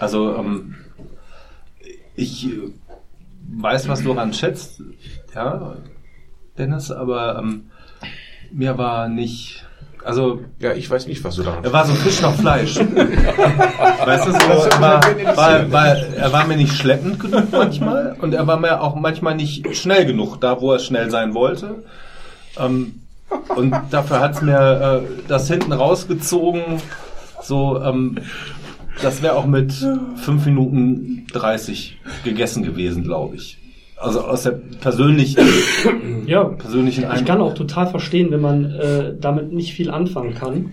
Also, 0.00 0.34
ähm, 0.36 0.76
ich 2.16 2.46
äh, 2.46 2.72
weiß, 3.50 3.88
was 3.88 4.02
du 4.02 4.14
daran 4.14 4.32
schätzt, 4.32 4.82
ja, 5.34 5.76
Dennis, 6.56 6.90
aber 6.90 7.38
ähm, 7.38 7.70
mir 8.50 8.78
war 8.78 9.08
nicht, 9.08 9.66
also, 10.04 10.40
Ja, 10.58 10.72
ich 10.72 10.90
weiß 10.90 11.06
nicht, 11.06 11.22
was 11.24 11.36
du 11.36 11.42
daran 11.42 11.64
er 11.64 11.72
war 11.72 11.86
so 11.86 11.94
Fisch 11.94 12.20
nach 12.20 12.34
Fleisch. 12.34 12.76
weißt 14.04 14.26
du, 14.26 14.32
so, 14.32 14.38
er 14.38 14.80
war, 14.80 15.02
war, 15.36 15.72
war, 15.72 15.96
er 15.96 16.32
war 16.32 16.46
mir 16.46 16.56
nicht 16.56 16.74
schleppend 16.74 17.20
genug 17.20 17.52
manchmal 17.52 18.16
und 18.20 18.34
er 18.34 18.46
war 18.46 18.58
mir 18.58 18.80
auch 18.80 18.94
manchmal 18.94 19.34
nicht 19.34 19.76
schnell 19.76 20.04
genug, 20.06 20.40
da 20.40 20.60
wo 20.60 20.72
er 20.72 20.78
schnell 20.78 21.10
sein 21.10 21.34
wollte. 21.34 21.84
Ähm, 22.58 23.00
und 23.56 23.74
dafür 23.90 24.20
hat's 24.20 24.42
mir 24.42 25.02
äh, 25.04 25.22
das 25.28 25.48
hinten 25.48 25.72
rausgezogen, 25.72 26.82
so, 27.42 27.80
ähm, 27.82 28.18
das 29.00 29.22
wäre 29.22 29.34
auch 29.34 29.46
mit 29.46 29.72
5 29.72 30.46
Minuten 30.46 31.26
30 31.32 31.98
gegessen 32.24 32.62
gewesen, 32.62 33.04
glaube 33.04 33.36
ich. 33.36 33.58
Also 34.02 34.20
aus 34.20 34.42
der 34.42 34.60
persönlichen, 34.80 35.40
Ja, 36.26 36.44
persönlichen 36.44 37.04
Ich 37.14 37.24
kann 37.24 37.40
auch 37.40 37.54
total 37.54 37.86
verstehen, 37.86 38.30
wenn 38.30 38.40
man 38.40 38.64
äh, 38.64 39.14
damit 39.18 39.52
nicht 39.52 39.72
viel 39.72 39.90
anfangen 39.90 40.34
kann. 40.34 40.72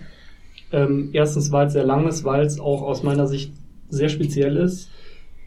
Ähm, 0.72 1.10
erstens, 1.14 1.52
weil 1.52 1.68
es 1.68 1.74
sehr 1.74 1.86
lang 1.86 2.08
ist, 2.08 2.24
weil 2.24 2.46
es 2.46 2.60
auch 2.60 2.82
aus 2.82 3.04
meiner 3.04 3.28
Sicht 3.28 3.54
sehr 3.90 4.10
speziell 4.10 4.58
ist. 4.58 4.90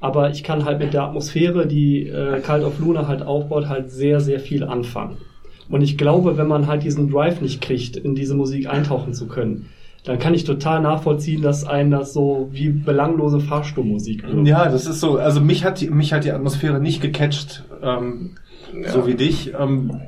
Aber 0.01 0.31
ich 0.31 0.43
kann 0.43 0.65
halt 0.65 0.81
mit 0.81 0.95
der 0.95 1.05
Atmosphäre, 1.05 1.67
die 1.67 2.09
äh, 2.09 2.41
Cult 2.41 2.65
of 2.65 2.79
Luna 2.81 3.07
halt 3.07 3.23
aufbaut, 3.23 3.69
halt 3.69 3.91
sehr, 3.91 4.21
sehr 4.21 4.41
viel 4.41 4.65
anfangen. 4.65 5.19
Und 5.69 5.83
ich 5.83 5.97
glaube, 5.97 6.37
wenn 6.37 6.49
man 6.49 6.67
halt 6.67 6.83
diesen 6.83 7.11
Drive 7.11 7.41
nicht 7.41 7.61
kriegt, 7.61 7.97
in 7.97 8.15
diese 8.15 8.35
Musik 8.35 8.69
eintauchen 8.69 9.15
zu 9.15 9.27
können, 9.27 9.69
dann 10.05 10.19
kann 10.19 10.35
ich 10.35 10.45
total 10.45 10.81
nachvollziehen, 10.81 11.43
dass 11.43 11.65
einen 11.65 11.91
das 11.91 12.13
so 12.13 12.49
wie 12.51 12.71
belanglose 12.71 13.39
Fahrstuhlmusik 13.39 14.25
wirkt. 14.25 14.49
Ja, 14.49 14.69
das 14.69 14.87
ist 14.87 15.01
so. 15.01 15.19
Also 15.19 15.41
mich 15.41 15.65
hat 15.65 15.81
die, 15.81 15.91
mich 15.91 16.13
hat 16.13 16.25
die 16.25 16.33
Atmosphäre 16.33 16.81
nicht 16.81 17.01
gecatcht, 17.01 17.65
ähm, 17.83 18.37
so 18.89 19.07
wie 19.07 19.15
dich. 19.15 19.53
Ähm, 19.59 20.01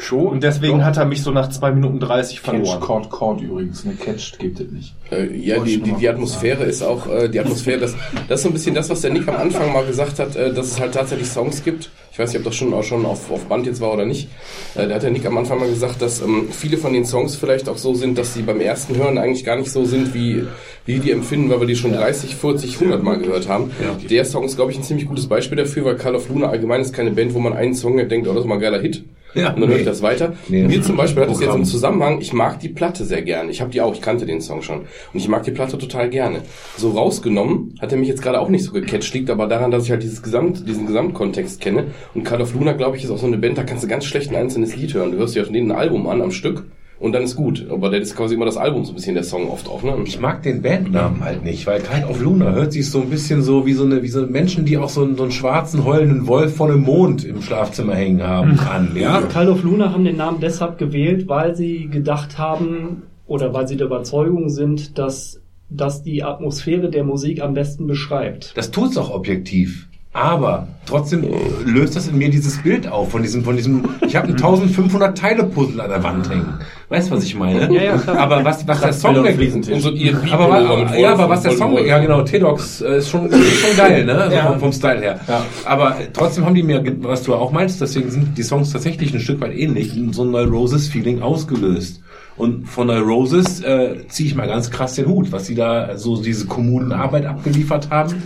Schon. 0.00 0.26
und 0.26 0.42
deswegen 0.42 0.84
hat 0.84 0.96
er 0.96 1.04
mich 1.04 1.22
so 1.22 1.30
nach 1.30 1.48
2 1.48 1.72
Minuten 1.72 2.00
30 2.00 2.42
Catch 2.42 2.44
verloren. 2.44 2.80
Chord 2.80 3.10
Chord 3.10 3.40
übrigens, 3.40 3.84
ne? 3.84 3.94
Catched 3.94 4.38
gibt 4.38 4.60
es 4.60 4.70
nicht. 4.70 4.94
Äh, 5.12 5.36
ja, 5.36 5.58
die, 5.60 5.80
die, 5.80 5.92
die 5.92 6.08
Atmosphäre 6.08 6.64
ist 6.64 6.82
auch, 6.82 7.06
äh, 7.06 7.28
die 7.28 7.38
Atmosphäre, 7.40 7.80
das, 7.80 7.94
das 8.28 8.40
ist 8.40 8.42
so 8.44 8.48
ein 8.48 8.52
bisschen 8.52 8.74
das, 8.74 8.88
was 8.88 9.00
der 9.02 9.10
Nick 9.10 9.28
am 9.28 9.36
Anfang 9.36 9.72
mal 9.72 9.84
gesagt 9.84 10.18
hat, 10.18 10.36
äh, 10.36 10.52
dass 10.52 10.66
es 10.66 10.80
halt 10.80 10.94
tatsächlich 10.94 11.28
Songs 11.28 11.62
gibt. 11.62 11.90
Ich 12.12 12.18
weiß 12.18 12.32
nicht, 12.32 12.38
ob 12.38 12.44
das 12.44 12.56
schon 12.56 12.72
auch 12.74 12.82
schon 12.82 13.04
auf, 13.06 13.30
auf 13.30 13.44
Band 13.46 13.66
jetzt 13.66 13.80
war 13.80 13.92
oder 13.92 14.04
nicht. 14.04 14.28
Äh, 14.74 14.88
da 14.88 14.96
hat 14.96 15.02
der 15.02 15.10
Nick 15.10 15.26
am 15.26 15.36
Anfang 15.38 15.58
mal 15.58 15.68
gesagt, 15.68 16.02
dass 16.02 16.20
ähm, 16.20 16.48
viele 16.50 16.76
von 16.76 16.92
den 16.92 17.04
Songs 17.04 17.36
vielleicht 17.36 17.68
auch 17.68 17.78
so 17.78 17.94
sind, 17.94 18.18
dass 18.18 18.34
sie 18.34 18.42
beim 18.42 18.60
ersten 18.60 18.96
Hören 18.96 19.18
eigentlich 19.18 19.44
gar 19.44 19.56
nicht 19.56 19.70
so 19.70 19.84
sind, 19.84 20.14
wie, 20.14 20.44
wie 20.86 20.94
wir 20.94 21.00
die 21.00 21.10
empfinden, 21.12 21.50
weil 21.50 21.60
wir 21.60 21.66
die 21.66 21.76
schon 21.76 21.92
30, 21.92 22.36
40, 22.36 22.74
100 22.74 23.02
Mal 23.02 23.18
gehört 23.18 23.48
haben. 23.48 23.70
Der 24.08 24.24
Song 24.24 24.44
ist, 24.44 24.56
glaube 24.56 24.72
ich, 24.72 24.78
ein 24.78 24.82
ziemlich 24.82 25.06
gutes 25.06 25.26
Beispiel 25.26 25.56
dafür, 25.56 25.84
weil 25.84 25.96
Call 25.96 26.14
of 26.14 26.28
Luna 26.28 26.48
allgemein 26.48 26.80
ist 26.80 26.92
keine 26.92 27.10
Band, 27.10 27.34
wo 27.34 27.38
man 27.38 27.52
einen 27.52 27.74
Song 27.74 27.96
denkt, 27.96 28.26
oh, 28.26 28.32
das 28.32 28.42
ist 28.42 28.48
mal 28.48 28.54
ein 28.54 28.60
geiler 28.60 28.80
Hit. 28.80 29.04
Ja, 29.34 29.52
und 29.52 29.60
dann 29.60 29.68
höre 29.70 29.78
ich 29.78 29.84
das 29.84 30.02
weiter. 30.02 30.34
Nee. 30.48 30.64
Mir 30.64 30.82
zum 30.82 30.96
Beispiel 30.96 31.22
hat 31.22 31.30
das 31.30 31.40
jetzt 31.40 31.54
im 31.54 31.64
Zusammenhang, 31.64 32.20
ich 32.20 32.32
mag 32.32 32.60
die 32.60 32.68
Platte 32.68 33.04
sehr 33.04 33.22
gerne. 33.22 33.50
Ich 33.50 33.60
habe 33.60 33.70
die 33.70 33.80
auch, 33.80 33.94
ich 33.94 34.00
kannte 34.00 34.26
den 34.26 34.40
Song 34.40 34.62
schon. 34.62 34.80
Und 34.80 34.86
ich 35.14 35.28
mag 35.28 35.42
die 35.44 35.50
Platte 35.50 35.78
total 35.78 36.10
gerne. 36.10 36.42
So 36.76 36.90
rausgenommen 36.90 37.74
hat 37.80 37.92
er 37.92 37.98
mich 37.98 38.08
jetzt 38.08 38.22
gerade 38.22 38.40
auch 38.40 38.48
nicht 38.48 38.64
so 38.64 38.72
gecatcht, 38.72 39.12
liegt 39.14 39.30
aber 39.30 39.46
daran, 39.46 39.70
dass 39.70 39.84
ich 39.84 39.90
halt 39.90 40.02
dieses 40.02 40.22
Gesamt, 40.22 40.68
diesen 40.68 40.86
Gesamtkontext 40.86 41.60
kenne. 41.60 41.86
Und 42.14 42.24
Call 42.24 42.40
of 42.40 42.54
Luna, 42.54 42.72
glaube 42.72 42.96
ich, 42.96 43.04
ist 43.04 43.10
auch 43.10 43.18
so 43.18 43.26
eine 43.26 43.38
Band, 43.38 43.58
da 43.58 43.64
kannst 43.64 43.84
du 43.84 43.88
ganz 43.88 44.04
schlecht 44.04 44.30
ein 44.30 44.36
einzelnes 44.36 44.76
Lied 44.76 44.94
hören. 44.94 45.12
Du 45.12 45.18
hörst 45.18 45.34
dir 45.34 45.44
von 45.44 45.54
denen 45.54 45.70
ein 45.70 45.78
Album 45.78 46.06
an 46.08 46.22
am 46.22 46.30
Stück 46.30 46.64
und 47.00 47.12
dann 47.12 47.22
ist 47.22 47.34
gut. 47.34 47.66
Aber 47.70 47.90
das 47.90 48.02
ist 48.02 48.16
quasi 48.16 48.34
immer 48.34 48.44
das 48.44 48.56
Album 48.56 48.84
so 48.84 48.92
ein 48.92 48.94
bisschen 48.94 49.14
der 49.14 49.24
Song 49.24 49.48
oft 49.48 49.68
auch, 49.68 49.82
ne? 49.82 49.96
Ich 50.04 50.20
mag 50.20 50.42
den 50.42 50.62
Bandnamen 50.62 51.24
halt 51.24 51.42
nicht, 51.42 51.66
weil 51.66 51.80
Kind 51.80 52.08
of 52.08 52.20
Luna 52.20 52.52
hört 52.52 52.72
sich 52.72 52.88
so 52.88 53.00
ein 53.00 53.10
bisschen 53.10 53.42
so 53.42 53.66
wie 53.66 53.72
so 53.72 53.84
eine, 53.84 54.02
wie 54.02 54.08
so 54.08 54.24
Menschen, 54.26 54.66
die 54.66 54.78
auch 54.78 54.90
so 54.90 55.02
einen, 55.02 55.16
so 55.16 55.24
einen 55.24 55.32
schwarzen, 55.32 55.84
heulenden 55.84 56.26
Wolf 56.26 56.54
von 56.54 56.70
dem 56.70 56.82
Mond 56.82 57.24
im 57.24 57.42
Schlafzimmer 57.42 57.94
hängen 57.94 58.22
haben, 58.22 58.58
an, 58.60 58.92
ja? 58.94 59.22
Call 59.22 59.48
of 59.48 59.64
Luna 59.64 59.92
haben 59.92 60.04
den 60.04 60.18
Namen 60.18 60.38
deshalb 60.40 60.78
gewählt, 60.78 61.26
weil 61.26 61.56
sie 61.56 61.88
gedacht 61.88 62.38
haben 62.38 63.02
oder 63.26 63.54
weil 63.54 63.66
sie 63.66 63.76
der 63.76 63.86
Überzeugung 63.86 64.50
sind, 64.50 64.98
dass 64.98 65.40
das 65.70 66.02
die 66.02 66.22
Atmosphäre 66.22 66.90
der 66.90 67.04
Musik 67.04 67.40
am 67.40 67.54
besten 67.54 67.86
beschreibt. 67.86 68.52
Das 68.56 68.70
tut's 68.70 68.98
auch 68.98 69.10
objektiv. 69.10 69.88
Aber 70.12 70.66
trotzdem 70.86 71.24
löst 71.64 71.94
das 71.94 72.08
in 72.08 72.18
mir 72.18 72.30
dieses 72.30 72.60
Bild 72.60 72.88
auf 72.88 73.12
von 73.12 73.22
diesem, 73.22 73.44
von 73.44 73.56
diesem, 73.56 73.88
ich 74.04 74.16
habe 74.16 74.26
ein 74.26 74.32
1500 74.34 75.16
Teile 75.16 75.44
Puzzle 75.44 75.80
an 75.80 75.88
der 75.88 76.02
Wand 76.02 76.28
hängen. 76.28 76.54
Weißt 76.88 77.08
du, 77.10 77.14
was 77.14 77.22
ich 77.22 77.36
meine? 77.36 77.72
Ja, 77.72 77.82
ja, 77.82 77.96
klar. 77.96 78.18
Aber 78.18 78.44
was, 78.44 78.66
was 78.66 78.80
der 78.80 78.92
Song 78.92 79.18
Und 79.18 79.80
so 79.80 79.90
ihr 79.90 80.20
aber, 80.32 80.52
aber, 80.52 80.98
ja, 80.98 81.12
aber 81.12 81.28
was 81.28 81.42
der 81.42 81.52
Song, 81.52 81.78
ja 81.86 82.00
genau, 82.00 82.22
T-Dox 82.22 82.80
äh, 82.80 82.98
ist 82.98 83.08
schon, 83.08 83.26
ist 83.30 83.60
schon 83.60 83.76
geil, 83.76 84.04
ne? 84.04 84.16
Also 84.16 84.36
Ja. 84.36 84.46
vom, 84.46 84.58
vom 84.58 84.72
Style 84.72 85.00
her. 85.00 85.20
Ja. 85.28 85.46
Aber 85.64 85.96
trotzdem 86.12 86.44
haben 86.44 86.56
die 86.56 86.64
mir, 86.64 86.82
was 87.02 87.22
du 87.22 87.32
auch 87.36 87.52
meinst, 87.52 87.80
deswegen 87.80 88.10
sind 88.10 88.36
die 88.36 88.42
Songs 88.42 88.72
tatsächlich 88.72 89.14
ein 89.14 89.20
Stück 89.20 89.40
weit 89.40 89.54
ähnlich, 89.56 89.92
so 90.10 90.24
ein 90.24 90.34
Roses 90.34 90.88
Feeling 90.88 91.22
ausgelöst. 91.22 92.00
Und 92.36 92.66
von 92.66 92.86
Neue 92.86 93.02
Roses 93.02 93.60
äh, 93.60 94.06
ziehe 94.08 94.28
ich 94.28 94.34
mal 94.34 94.46
ganz 94.46 94.70
krass 94.70 94.94
den 94.94 95.06
Hut, 95.06 95.30
was 95.32 95.46
sie 95.46 95.54
da 95.54 95.98
so 95.98 96.22
diese 96.22 96.46
Kommunenarbeit 96.46 97.26
abgeliefert 97.26 97.90
haben. 97.90 98.22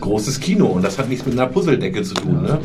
Großes 0.00 0.40
Kino 0.40 0.66
und 0.66 0.82
das 0.82 0.98
hat 0.98 1.08
nichts 1.08 1.24
mit 1.26 1.38
einer 1.38 1.46
Puzzledecke 1.46 2.02
zu 2.02 2.14
tun, 2.14 2.42
ne? 2.42 2.58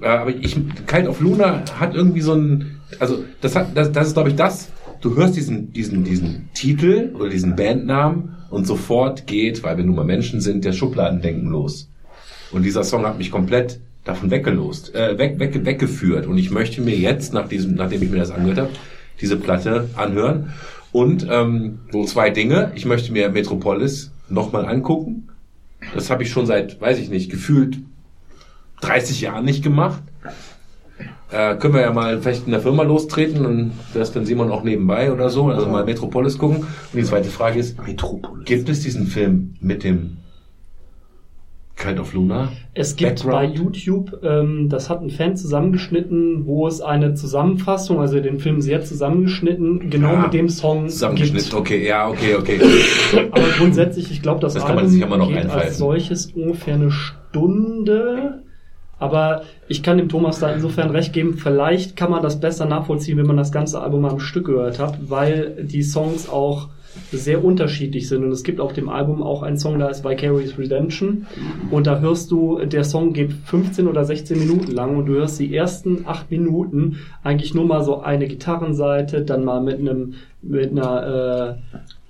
Äh, 0.00 0.06
aber 0.06 0.30
ich, 0.30 0.56
Kite 0.86 1.08
of 1.08 1.20
Luna 1.20 1.62
hat 1.78 1.94
irgendwie 1.94 2.22
so 2.22 2.34
ein, 2.34 2.80
also 2.98 3.24
das 3.40 3.54
hat, 3.54 3.68
das, 3.76 3.92
das 3.92 4.08
ist 4.08 4.14
glaube 4.14 4.30
ich 4.30 4.36
das, 4.36 4.70
du 5.00 5.16
hörst 5.16 5.36
diesen, 5.36 5.72
diesen, 5.72 6.04
diesen 6.04 6.48
Titel 6.54 7.12
oder 7.14 7.28
diesen 7.28 7.56
Bandnamen 7.56 8.36
und 8.50 8.66
sofort 8.66 9.26
geht, 9.26 9.62
weil 9.62 9.76
wir 9.76 9.84
nun 9.84 9.96
mal 9.96 10.04
Menschen 10.04 10.40
sind, 10.40 10.64
der 10.64 10.72
Schubladendenken 10.72 11.48
los. 11.50 11.88
Und 12.52 12.64
dieser 12.64 12.84
Song 12.84 13.06
hat 13.06 13.18
mich 13.18 13.30
komplett 13.30 13.80
davon 14.04 14.30
weggelost, 14.30 14.94
äh, 14.94 15.18
weg, 15.18 15.38
weg, 15.38 15.64
weggeführt. 15.64 16.26
Und 16.26 16.38
ich 16.38 16.50
möchte 16.50 16.80
mir 16.80 16.96
jetzt, 16.96 17.32
nach 17.32 17.48
diesem, 17.48 17.74
nachdem 17.74 18.02
ich 18.02 18.10
mir 18.10 18.18
das 18.18 18.30
angehört 18.30 18.58
habe, 18.58 18.70
diese 19.20 19.36
Platte 19.36 19.88
anhören. 19.96 20.52
Und 20.92 21.26
ähm, 21.30 21.80
zwei 22.06 22.30
Dinge. 22.30 22.72
Ich 22.74 22.84
möchte 22.84 23.12
mir 23.12 23.28
Metropolis 23.30 24.10
nochmal 24.28 24.66
angucken. 24.66 25.28
Das 25.94 26.10
habe 26.10 26.22
ich 26.22 26.30
schon 26.30 26.46
seit, 26.46 26.80
weiß 26.80 26.98
ich 26.98 27.10
nicht, 27.10 27.30
gefühlt 27.30 27.78
30 28.80 29.20
Jahren 29.20 29.44
nicht 29.44 29.62
gemacht. 29.62 30.02
Äh, 31.30 31.56
können 31.56 31.74
wir 31.74 31.82
ja 31.82 31.92
mal 31.92 32.20
vielleicht 32.20 32.46
in 32.46 32.52
der 32.52 32.60
Firma 32.60 32.82
lostreten 32.82 33.46
und 33.46 33.72
das 33.94 34.12
dann 34.12 34.26
Simon 34.26 34.50
auch 34.50 34.64
nebenbei 34.64 35.12
oder 35.12 35.30
so, 35.30 35.48
also 35.48 35.68
mal 35.68 35.84
Metropolis 35.84 36.38
gucken. 36.38 36.58
Und 36.58 36.66
die 36.94 37.04
zweite 37.04 37.28
Frage 37.28 37.60
ist, 37.60 37.80
Metropolis. 37.86 38.44
gibt 38.46 38.68
es 38.68 38.80
diesen 38.80 39.06
Film 39.06 39.54
mit 39.60 39.84
dem 39.84 40.16
Kind 41.80 41.98
of 41.98 42.12
Luna? 42.12 42.48
Es 42.74 42.94
gibt 42.96 43.24
Background? 43.24 43.32
bei 43.54 43.58
YouTube, 43.58 44.20
ähm, 44.22 44.68
das 44.68 44.90
hat 44.90 45.02
ein 45.02 45.10
Fan 45.10 45.36
zusammengeschnitten, 45.36 46.46
wo 46.46 46.66
es 46.66 46.80
eine 46.80 47.14
Zusammenfassung, 47.14 48.00
also 48.00 48.20
den 48.20 48.38
Film 48.38 48.60
sehr 48.60 48.82
zusammengeschnitten, 48.82 49.90
genau 49.90 50.12
Ja, 50.12 50.22
mit 50.22 50.32
dem 50.34 50.48
Song 50.48 50.88
Zusammengeschnitten, 50.88 51.50
gibt. 51.50 51.54
okay, 51.60 51.86
ja, 51.86 52.08
okay, 52.08 52.34
okay. 52.36 52.60
Aber 53.32 53.48
grundsätzlich, 53.58 54.10
ich 54.10 54.22
glaube, 54.22 54.40
das, 54.40 54.54
Das 54.54 54.64
kann 54.64 54.76
man 54.76 54.84
Album 54.84 54.92
sich 54.92 55.00
geht 55.28 55.36
einpfeifen. 55.38 55.60
als 55.68 55.78
solches 55.78 56.26
ungefähr 56.26 56.74
eine 56.74 56.90
Stunde. 56.90 58.42
Aber 58.98 59.42
ich 59.66 59.82
kann 59.82 59.96
dem 59.96 60.10
Thomas 60.10 60.40
da 60.40 60.52
insofern 60.52 60.90
recht 60.90 61.14
geben, 61.14 61.38
vielleicht 61.38 61.96
kann 61.96 62.10
man 62.10 62.22
das 62.22 62.38
besser 62.38 62.66
nachvollziehen, 62.66 63.16
wenn 63.16 63.26
man 63.26 63.38
das 63.38 63.50
ganze 63.50 63.80
Album 63.80 64.04
am 64.04 64.20
Stück 64.20 64.44
gehört 64.46 64.78
hat, 64.78 64.98
weil 65.08 65.64
die 65.64 65.82
Songs 65.82 66.28
auch 66.28 66.68
sehr 67.12 67.44
unterschiedlich 67.44 68.08
sind. 68.08 68.24
Und 68.24 68.32
es 68.32 68.42
gibt 68.42 68.60
auf 68.60 68.72
dem 68.72 68.88
Album 68.88 69.22
auch 69.22 69.42
einen 69.42 69.58
Song, 69.58 69.78
da 69.78 69.88
ist 69.88 70.04
Vicarious 70.04 70.58
Redemption. 70.58 71.26
Und 71.70 71.86
da 71.86 72.00
hörst 72.00 72.30
du, 72.30 72.64
der 72.64 72.84
Song 72.84 73.12
geht 73.12 73.32
15 73.32 73.86
oder 73.86 74.04
16 74.04 74.38
Minuten 74.38 74.72
lang 74.72 74.96
und 74.96 75.06
du 75.06 75.14
hörst 75.14 75.38
die 75.38 75.54
ersten 75.54 76.04
8 76.06 76.30
Minuten 76.30 76.98
eigentlich 77.22 77.54
nur 77.54 77.64
mal 77.64 77.84
so 77.84 78.00
eine 78.00 78.26
Gitarrenseite, 78.26 79.22
dann 79.22 79.44
mal 79.44 79.60
mit 79.60 79.78
einem, 79.78 80.14
mit 80.42 80.70
einer, 80.70 81.58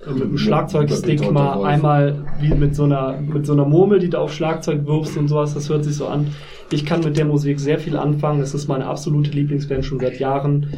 äh, 0.06 0.10
mit 0.10 0.22
einem 0.22 0.38
Schlagzeugstick 0.38 1.30
mal 1.30 1.62
einmal 1.64 2.24
wie 2.40 2.54
mit 2.54 2.74
so 2.74 2.84
einer, 2.84 3.20
mit 3.20 3.44
so 3.44 3.52
einer 3.52 3.66
Murmel, 3.66 3.98
die 3.98 4.08
du 4.08 4.18
auf 4.18 4.32
Schlagzeug 4.32 4.86
wirfst 4.86 5.16
und 5.16 5.28
sowas. 5.28 5.54
Das 5.54 5.68
hört 5.68 5.84
sich 5.84 5.94
so 5.94 6.06
an. 6.06 6.28
Ich 6.72 6.86
kann 6.86 7.00
mit 7.00 7.16
der 7.18 7.24
Musik 7.24 7.60
sehr 7.60 7.78
viel 7.78 7.96
anfangen. 7.96 8.40
Es 8.40 8.54
ist 8.54 8.68
meine 8.68 8.86
absolute 8.86 9.30
Lieblingsband 9.30 9.84
schon 9.84 9.98
seit 9.98 10.18
Jahren. 10.18 10.68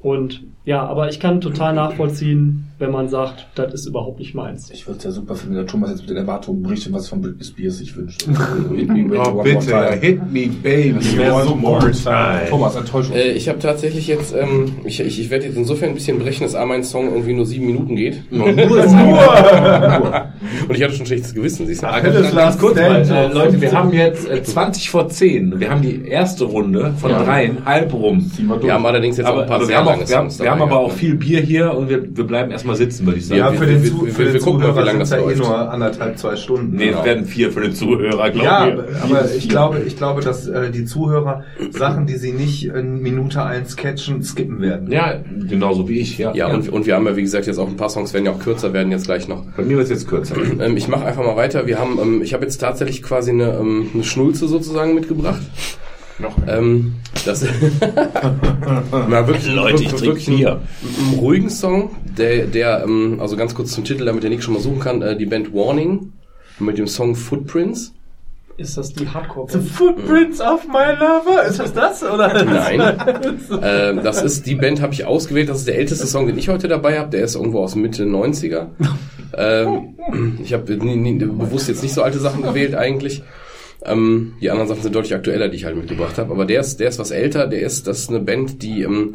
Und 0.00 0.44
ja, 0.64 0.86
aber 0.86 1.08
ich 1.08 1.20
kann 1.20 1.40
total 1.40 1.74
nachvollziehen, 1.74 2.68
wenn 2.78 2.90
man 2.90 3.08
sagt, 3.08 3.46
das 3.54 3.72
ist 3.72 3.86
überhaupt 3.86 4.18
nicht 4.18 4.34
meins. 4.34 4.70
Ich 4.70 4.86
würde 4.86 4.98
es 4.98 5.04
ja 5.04 5.10
super 5.10 5.34
finden, 5.34 5.54
wenn 5.56 5.62
der 5.62 5.70
Thomas 5.70 5.90
jetzt 5.90 6.00
mit 6.00 6.10
den 6.10 6.18
Erwartungen 6.18 6.62
berichtet, 6.62 6.92
was 6.92 7.08
von 7.08 7.22
Britney 7.22 7.42
Spears 7.44 7.78
sich 7.78 7.96
wünscht. 7.96 8.22
Hit 8.76 8.88
me, 8.88 9.02
baby, 9.04 9.16
one 9.16 9.28
Oh, 9.28 9.30
more 9.32 9.44
bitte, 9.44 9.66
time. 9.70 9.96
hit 10.00 10.20
me, 10.30 10.46
baby, 10.62 11.18
one 11.30 11.56
more 11.56 11.90
time. 11.90 12.46
Thomas, 12.50 12.76
Enttäuschung. 12.76 13.14
Äh, 13.16 13.32
ich 13.32 13.48
habe 13.48 13.58
tatsächlich 13.58 14.06
jetzt, 14.08 14.34
ähm, 14.34 14.72
ich, 14.84 15.00
ich, 15.00 15.18
ich 15.20 15.30
werde 15.30 15.46
jetzt 15.46 15.56
insofern 15.56 15.88
ein 15.90 15.94
bisschen 15.94 16.18
brechen, 16.18 16.42
dass 16.44 16.54
A, 16.54 16.66
mein 16.66 16.84
Song 16.84 17.08
irgendwie 17.12 17.32
nur 17.32 17.46
sieben 17.46 17.66
Minuten 17.66 17.96
geht. 17.96 18.22
Und 18.30 18.58
ich 20.76 20.82
hatte 20.82 20.92
schon 20.94 21.02
ein 21.02 21.06
schlechtes 21.06 21.34
Gewissen, 21.34 21.66
siehst 21.66 21.82
du? 21.82 21.88
Ah, 21.88 22.00
ganz, 22.00 22.34
ganz 22.34 22.58
kurz 22.58 22.76
mal, 22.76 23.02
äh, 23.02 23.32
Leute, 23.32 23.60
wir 23.60 23.72
haben 23.72 23.92
jetzt 23.92 24.28
äh, 24.28 24.42
20 24.42 24.90
vor 24.90 25.08
10. 25.08 25.58
Wir 25.60 25.70
haben 25.70 25.82
die 25.82 26.06
erste 26.06 26.44
Runde 26.44 26.92
von 26.98 27.10
dreien 27.10 27.64
halb 27.64 27.92
rum. 27.92 28.30
Wir 28.60 28.74
haben 28.74 28.84
allerdings 28.86 29.16
jetzt 29.16 29.26
auch 29.26 29.32
Aber, 29.32 29.42
ein 29.42 29.48
paar 29.48 29.60
wir 29.60 29.66
sehr 29.66 29.76
haben, 29.78 29.86
auch, 29.86 29.90
lange 29.92 30.08
wir 30.08 30.16
haben, 30.16 30.38
wir 30.38 30.50
haben 30.50 30.62
aber 30.62 30.76
auch 30.78 30.86
gehabt, 30.86 31.00
viel 31.00 31.14
Bier 31.14 31.40
hier 31.40 31.72
und 31.74 31.88
wir, 31.88 32.16
wir 32.16 32.24
bleiben 32.24 32.50
erstmal 32.50 32.65
sitzen, 32.74 33.06
würde 33.06 33.18
ich 33.18 33.26
sagen. 33.26 33.38
Ja, 33.38 33.52
wir- 33.52 33.58
für 33.58 33.66
den, 33.66 33.82
wir- 33.82 33.90
Zu 33.90 34.06
wir- 34.06 34.12
für 34.12 34.24
wir 34.24 34.32
den 34.32 34.42
gucken 34.42 34.60
mal, 34.60 34.66
wie 34.66 34.70
Zuhörer 34.72 34.84
lange 34.86 35.06
sind 35.06 35.18
das 35.20 35.24
ja 35.24 35.30
eh 35.30 35.48
nur 35.48 35.70
anderthalb, 35.72 36.18
zwei 36.18 36.36
Stunden. 36.36 36.76
nee, 36.76 36.88
es 36.88 37.04
werden 37.04 37.24
vier 37.26 37.52
für 37.52 37.60
den 37.60 37.74
Zuhörer, 37.74 38.30
glaub 38.30 38.44
Ja, 38.44 38.66
mir. 38.66 38.84
aber 39.02 39.32
ich 39.34 39.48
glaube, 39.48 39.80
ich 39.86 39.96
glaube, 39.96 40.22
dass 40.22 40.48
äh, 40.48 40.70
die 40.70 40.84
Zuhörer 40.84 41.44
Sachen, 41.70 42.06
die 42.06 42.16
sie 42.16 42.32
nicht 42.32 42.64
in 42.66 43.00
Minute 43.00 43.42
eins 43.42 43.76
catchen, 43.76 44.22
skippen 44.24 44.60
werden. 44.60 44.90
Ja, 44.90 45.14
genauso 45.48 45.88
wie 45.88 46.00
ich, 46.00 46.18
ja. 46.18 46.34
Ja, 46.34 46.48
Und, 46.52 46.68
und 46.70 46.86
wir 46.86 46.96
haben 46.96 47.06
ja, 47.06 47.16
wie 47.16 47.22
gesagt, 47.22 47.46
jetzt 47.46 47.58
auch 47.58 47.68
ein 47.68 47.76
paar 47.76 47.90
Songs, 47.90 48.12
werden 48.14 48.24
ja 48.24 48.32
auch 48.32 48.38
kürzer 48.40 48.72
werden 48.72 48.90
jetzt 48.90 49.04
gleich 49.06 49.28
noch. 49.28 49.44
Bei 49.56 49.62
mir 49.62 49.76
wird 49.76 49.84
es 49.84 49.90
jetzt 49.90 50.08
kürzer. 50.08 50.34
Ähm, 50.58 50.76
ich 50.76 50.88
mache 50.88 51.04
einfach 51.04 51.22
mal 51.24 51.36
weiter. 51.36 51.66
Wir 51.66 51.78
haben, 51.78 51.98
ähm, 52.00 52.22
ich 52.22 52.32
habe 52.32 52.44
jetzt 52.44 52.58
tatsächlich 52.58 53.02
quasi 53.02 53.30
eine, 53.30 53.58
ähm, 53.60 53.88
eine 53.92 54.04
Schnulze 54.04 54.48
sozusagen 54.48 54.94
mitgebracht. 54.94 55.40
Noch 56.18 56.36
Ähm, 56.46 56.94
das 57.24 57.44
Na, 58.92 59.26
wirklich, 59.26 59.52
Leute, 59.52 59.82
ich 59.82 59.92
wirklich, 59.92 60.00
trink 60.00 60.02
wirklich 60.02 60.26
Bier. 60.26 60.50
einen, 60.50 61.08
einen 61.10 61.18
ruhigen 61.18 61.50
Song, 61.50 61.90
der, 62.04 62.46
der 62.46 62.84
ähm, 62.84 63.18
also 63.20 63.36
ganz 63.36 63.54
kurz 63.54 63.72
zum 63.72 63.84
Titel, 63.84 64.04
damit 64.04 64.22
der 64.22 64.30
Nick 64.30 64.42
schon 64.42 64.54
mal 64.54 64.60
suchen 64.60 64.80
kann, 64.80 65.02
äh, 65.02 65.16
die 65.16 65.26
Band 65.26 65.52
Warning 65.52 66.12
mit 66.58 66.78
dem 66.78 66.86
Song 66.86 67.14
Footprints. 67.14 67.92
Ist 68.56 68.78
das 68.78 68.94
die 68.94 69.06
Hardcore? 69.06 69.48
Footprints 69.48 70.40
of 70.40 70.66
my 70.66 70.94
lover, 70.98 71.44
ist 71.46 71.58
das 71.58 71.74
das 71.74 72.02
oder? 72.02 72.42
Nein. 72.42 72.80
ähm, 73.62 74.00
das 74.02 74.22
ist 74.22 74.46
die 74.46 74.54
Band 74.54 74.80
habe 74.80 74.94
ich 74.94 75.04
ausgewählt. 75.04 75.50
Das 75.50 75.58
ist 75.58 75.68
der 75.68 75.76
älteste 75.76 76.06
Song, 76.06 76.26
den 76.26 76.38
ich 76.38 76.48
heute 76.48 76.66
dabei 76.66 76.98
habe. 76.98 77.10
Der 77.10 77.22
ist 77.24 77.34
irgendwo 77.34 77.60
aus 77.60 77.74
Mitte 77.74 78.04
90er. 78.04 78.68
ähm, 79.36 80.38
ich 80.42 80.54
habe 80.54 80.74
bewusst 80.74 81.68
jetzt 81.68 81.82
nicht 81.82 81.92
so 81.92 82.02
alte 82.02 82.18
Sachen 82.18 82.42
gewählt 82.42 82.74
eigentlich. 82.74 83.22
Ähm, 83.86 84.34
die 84.40 84.50
anderen 84.50 84.68
Sachen 84.68 84.82
sind 84.82 84.94
deutlich 84.94 85.14
aktueller, 85.14 85.48
die 85.48 85.56
ich 85.56 85.64
halt 85.64 85.76
mitgebracht 85.76 86.18
habe. 86.18 86.32
Aber 86.32 86.44
der 86.44 86.60
ist, 86.60 86.80
der 86.80 86.88
ist 86.88 86.98
was 86.98 87.10
älter. 87.10 87.46
Der 87.46 87.60
ist, 87.60 87.86
das 87.86 88.00
ist 88.00 88.10
eine 88.10 88.20
Band, 88.20 88.62
die 88.62 88.82
ähm, 88.82 89.14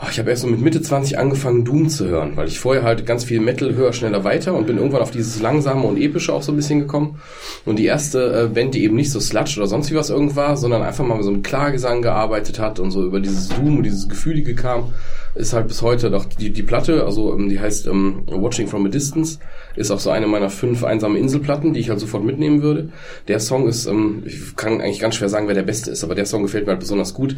oh, 0.00 0.06
ich 0.10 0.18
habe 0.18 0.30
erst 0.30 0.42
so 0.42 0.48
mit 0.48 0.60
Mitte 0.60 0.80
20 0.80 1.18
angefangen, 1.18 1.64
Doom 1.64 1.88
zu 1.88 2.06
hören, 2.06 2.36
weil 2.36 2.48
ich 2.48 2.58
vorher 2.58 2.84
halt 2.84 3.04
ganz 3.06 3.24
viel 3.24 3.40
Metal 3.40 3.74
höher, 3.74 3.92
schneller 3.92 4.24
weiter 4.24 4.54
und 4.54 4.66
bin 4.66 4.76
irgendwann 4.76 5.02
auf 5.02 5.10
dieses 5.10 5.40
langsame 5.40 5.82
und 5.82 5.98
epische 5.98 6.32
auch 6.32 6.42
so 6.42 6.52
ein 6.52 6.56
bisschen 6.56 6.80
gekommen. 6.80 7.20
Und 7.64 7.78
die 7.78 7.86
erste 7.86 8.44
äh, 8.44 8.46
Band, 8.48 8.74
die 8.74 8.84
eben 8.84 8.96
nicht 8.96 9.10
so 9.10 9.20
Sludge 9.20 9.54
oder 9.58 9.66
sonst 9.66 9.90
wie 9.90 9.96
was 9.96 10.10
irgend 10.10 10.36
war, 10.36 10.56
sondern 10.56 10.82
einfach 10.82 11.04
mal 11.04 11.16
mit 11.16 11.24
so 11.24 11.30
einem 11.30 11.42
Klagesang 11.42 12.02
gearbeitet 12.02 12.58
hat 12.58 12.78
und 12.78 12.90
so 12.90 13.04
über 13.04 13.20
dieses 13.20 13.48
Doom 13.48 13.78
und 13.78 13.82
dieses 13.82 14.08
Gefühlige 14.08 14.54
kam, 14.54 14.92
ist 15.34 15.52
halt 15.52 15.68
bis 15.68 15.82
heute 15.82 16.10
doch 16.10 16.24
die, 16.24 16.50
die 16.50 16.62
Platte, 16.62 17.04
also 17.04 17.34
ähm, 17.34 17.48
die 17.48 17.60
heißt 17.60 17.86
ähm, 17.86 18.22
Watching 18.26 18.68
from 18.68 18.86
a 18.86 18.88
Distance, 18.88 19.38
ist 19.78 19.90
auch 19.90 20.00
so 20.00 20.10
eine 20.10 20.26
meiner 20.26 20.50
fünf 20.50 20.84
einsame 20.84 21.18
Inselplatten, 21.18 21.72
die 21.72 21.80
ich 21.80 21.88
halt 21.88 22.00
sofort 22.00 22.24
mitnehmen 22.24 22.62
würde. 22.62 22.90
Der 23.28 23.40
Song 23.40 23.68
ist, 23.68 23.86
ähm, 23.86 24.22
ich 24.26 24.56
kann 24.56 24.80
eigentlich 24.80 25.00
ganz 25.00 25.14
schwer 25.14 25.28
sagen, 25.28 25.46
wer 25.46 25.54
der 25.54 25.62
Beste 25.62 25.90
ist, 25.90 26.02
aber 26.04 26.14
der 26.14 26.26
Song 26.26 26.42
gefällt 26.42 26.66
mir 26.66 26.72
halt 26.72 26.80
besonders 26.80 27.14
gut. 27.14 27.36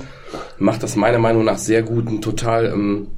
Macht 0.58 0.82
das 0.82 0.96
meiner 0.96 1.18
Meinung 1.18 1.44
nach 1.44 1.58
sehr 1.58 1.82
gut, 1.82 2.08
ein 2.08 2.22
total 2.22 2.66
ähm, 2.66 3.08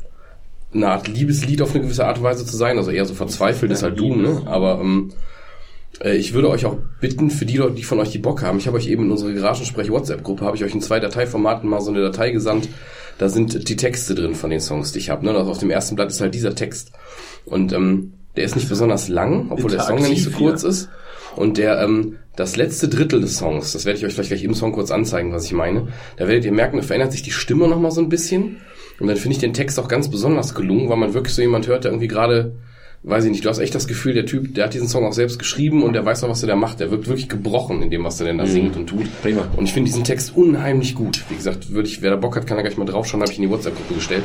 eine 0.74 0.88
Art 0.88 1.08
Liebeslied 1.08 1.62
auf 1.62 1.74
eine 1.74 1.84
gewisse 1.84 2.06
Art 2.06 2.18
und 2.18 2.24
Weise 2.24 2.44
zu 2.44 2.56
sein, 2.56 2.78
also 2.78 2.90
eher 2.90 3.04
so 3.04 3.14
verzweifelt 3.14 3.70
ist 3.70 3.82
halt 3.82 3.98
Doom, 3.98 4.22
ne? 4.22 4.42
Aber 4.46 4.80
ähm, 4.80 5.12
äh, 6.02 6.16
ich 6.16 6.34
würde 6.34 6.48
euch 6.48 6.66
auch 6.66 6.76
bitten, 7.00 7.30
für 7.30 7.46
die 7.46 7.58
Leute, 7.58 7.74
die 7.74 7.84
von 7.84 8.00
euch 8.00 8.10
die 8.10 8.18
Bock 8.18 8.42
haben, 8.42 8.58
ich 8.58 8.66
habe 8.66 8.76
euch 8.76 8.88
eben 8.88 9.04
in 9.04 9.10
unsere 9.10 9.34
Garagensprech-WhatsApp-Gruppe, 9.34 10.44
habe 10.44 10.56
ich 10.56 10.64
euch 10.64 10.74
in 10.74 10.80
zwei 10.80 11.00
Dateiformaten 11.00 11.68
mal 11.68 11.80
so 11.80 11.90
eine 11.90 12.00
Datei 12.00 12.30
gesandt. 12.30 12.68
Da 13.18 13.28
sind 13.28 13.68
die 13.68 13.76
Texte 13.76 14.14
drin 14.14 14.34
von 14.34 14.50
den 14.50 14.60
Songs, 14.60 14.92
die 14.92 14.98
ich 14.98 15.10
habe. 15.10 15.24
Ne? 15.24 15.32
Also 15.32 15.50
auf 15.50 15.58
dem 15.58 15.70
ersten 15.70 15.94
Blatt 15.94 16.08
ist 16.08 16.20
halt 16.20 16.34
dieser 16.34 16.54
Text. 16.54 16.92
Und 17.44 17.72
ähm, 17.72 18.14
der 18.36 18.44
ist 18.44 18.56
nicht 18.56 18.68
besonders 18.68 19.08
lang, 19.08 19.46
obwohl 19.50 19.70
der 19.70 19.80
Song 19.80 19.98
ja 19.98 20.08
nicht 20.08 20.24
so 20.24 20.30
kurz 20.30 20.62
ist. 20.62 20.88
Und 21.36 21.58
der, 21.58 21.80
ähm, 21.80 22.16
das 22.36 22.56
letzte 22.56 22.88
Drittel 22.88 23.20
des 23.20 23.38
Songs, 23.38 23.72
das 23.72 23.84
werde 23.84 23.98
ich 23.98 24.06
euch 24.06 24.14
vielleicht 24.14 24.30
gleich 24.30 24.44
im 24.44 24.54
Song 24.54 24.72
kurz 24.72 24.90
anzeigen, 24.90 25.32
was 25.32 25.44
ich 25.44 25.52
meine. 25.52 25.88
Da 26.16 26.28
werdet 26.28 26.44
ihr 26.44 26.52
merken, 26.52 26.78
da 26.78 26.82
verändert 26.82 27.12
sich 27.12 27.22
die 27.22 27.30
Stimme 27.30 27.68
nochmal 27.68 27.90
so 27.90 28.00
ein 28.00 28.08
bisschen. 28.08 28.58
Und 29.00 29.08
dann 29.08 29.16
finde 29.16 29.34
ich 29.34 29.40
den 29.40 29.54
Text 29.54 29.78
auch 29.78 29.88
ganz 29.88 30.10
besonders 30.10 30.54
gelungen, 30.54 30.88
weil 30.88 30.96
man 30.96 31.14
wirklich 31.14 31.34
so 31.34 31.42
jemand 31.42 31.66
hört, 31.66 31.84
der 31.84 31.90
irgendwie 31.90 32.08
gerade, 32.08 32.54
weiß 33.02 33.24
ich 33.24 33.30
nicht, 33.30 33.44
du 33.44 33.48
hast 33.48 33.58
echt 33.58 33.74
das 33.74 33.86
Gefühl, 33.86 34.14
der 34.14 34.26
Typ, 34.26 34.54
der 34.54 34.64
hat 34.64 34.74
diesen 34.74 34.88
Song 34.88 35.04
auch 35.04 35.12
selbst 35.12 35.38
geschrieben 35.38 35.82
und 35.82 35.92
der 35.92 36.04
weiß 36.04 36.24
auch, 36.24 36.28
was 36.28 36.42
er 36.42 36.48
da 36.48 36.56
macht. 36.56 36.80
Der 36.80 36.90
wirkt 36.90 37.08
wirklich 37.08 37.28
gebrochen 37.28 37.82
in 37.82 37.90
dem, 37.90 38.04
was 38.04 38.20
er 38.20 38.26
denn 38.26 38.38
da 38.38 38.46
singt 38.46 38.76
und 38.76 38.86
tut. 38.86 39.06
Prima. 39.22 39.48
Und 39.56 39.64
ich 39.64 39.72
finde 39.72 39.90
diesen 39.90 40.04
Text 40.04 40.36
unheimlich 40.36 40.94
gut. 40.94 41.24
Wie 41.28 41.36
gesagt, 41.36 41.70
würde 41.72 41.88
ich, 41.88 42.00
wer 42.00 42.10
da 42.10 42.16
Bock 42.16 42.36
hat, 42.36 42.46
kann 42.46 42.56
da 42.56 42.62
gleich 42.62 42.76
mal 42.76 42.84
draufschauen, 42.84 43.22
habe 43.22 43.32
ich 43.32 43.38
in 43.38 43.42
die 43.42 43.50
WhatsApp-Gruppe 43.50 43.94
gestellt. 43.94 44.24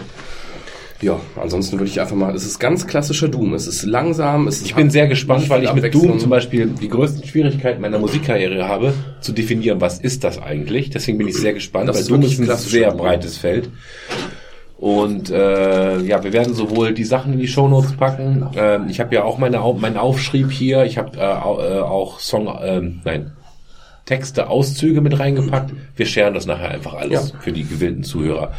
Ja, 1.02 1.20
ansonsten 1.40 1.78
würde 1.78 1.90
ich 1.92 2.02
einfach 2.02 2.16
mal, 2.16 2.34
es 2.34 2.44
ist 2.46 2.58
ganz 2.60 2.88
klassischer 2.88 3.28
Doom. 3.28 3.54
Es 3.54 3.68
ist 3.68 3.84
langsam, 3.84 4.48
es 4.48 4.58
ist 4.58 4.66
Ich 4.66 4.76
bin 4.76 4.90
sehr 4.90 5.08
gespannt, 5.08 5.48
weil 5.50 5.64
ich 5.64 5.74
mit 5.74 5.94
Doom 5.94 6.18
zum 6.18 6.30
Beispiel 6.32 6.68
die 6.68 6.90
größten 6.90 7.24
Schwierigkeiten 7.26 7.82
meiner 7.82 8.00
Musikkarriere 8.00 8.68
habe, 8.68 8.94
zu 9.22 9.32
definieren, 9.32 9.80
was 9.80 10.00
ist 10.00 10.24
das 10.24 10.42
eigentlich. 10.42 10.90
Deswegen 10.90 11.20
bin 11.20 11.28
ich 11.28 11.38
sehr 11.38 11.54
gespannt, 11.54 11.90
Das 11.90 11.98
weil 11.98 12.02
ist 12.02 12.10
Doom 12.10 12.22
ist 12.24 12.40
ein 12.40 12.58
sehr 12.58 12.90
Doom. 12.90 12.98
breites 12.98 13.38
Feld. 13.38 13.70
Und 14.80 15.30
äh, 15.32 16.00
ja, 16.02 16.24
wir 16.24 16.34
werden 16.34 16.54
sowohl 16.54 16.94
die 16.94 17.04
Sachen 17.04 17.34
in 17.34 17.40
die 17.40 17.48
Shownotes 17.48 17.94
packen. 17.94 18.48
Ähm, 18.56 18.88
ich 18.90 19.00
habe 19.00 19.14
ja 19.16 19.24
auch 19.24 19.38
meine, 19.40 19.60
meinen 19.80 19.98
Aufschrieb 19.98 20.52
hier. 20.52 20.84
Ich 20.86 20.98
habe 20.98 21.18
äh, 21.18 21.22
äh, 21.22 21.80
auch 21.82 22.20
Song, 22.20 22.56
ähm, 22.64 23.02
nein, 23.04 23.32
Texte, 24.06 24.50
Auszüge 24.50 25.02
mit 25.02 25.20
reingepackt. 25.20 25.74
Wir 25.96 26.06
scheren 26.06 26.34
das 26.34 26.46
nachher 26.46 26.70
einfach 26.70 26.94
alles 26.94 27.34
für 27.40 27.52
die 27.52 27.66
gewillten 27.66 28.04
Zuhörer. 28.04 28.54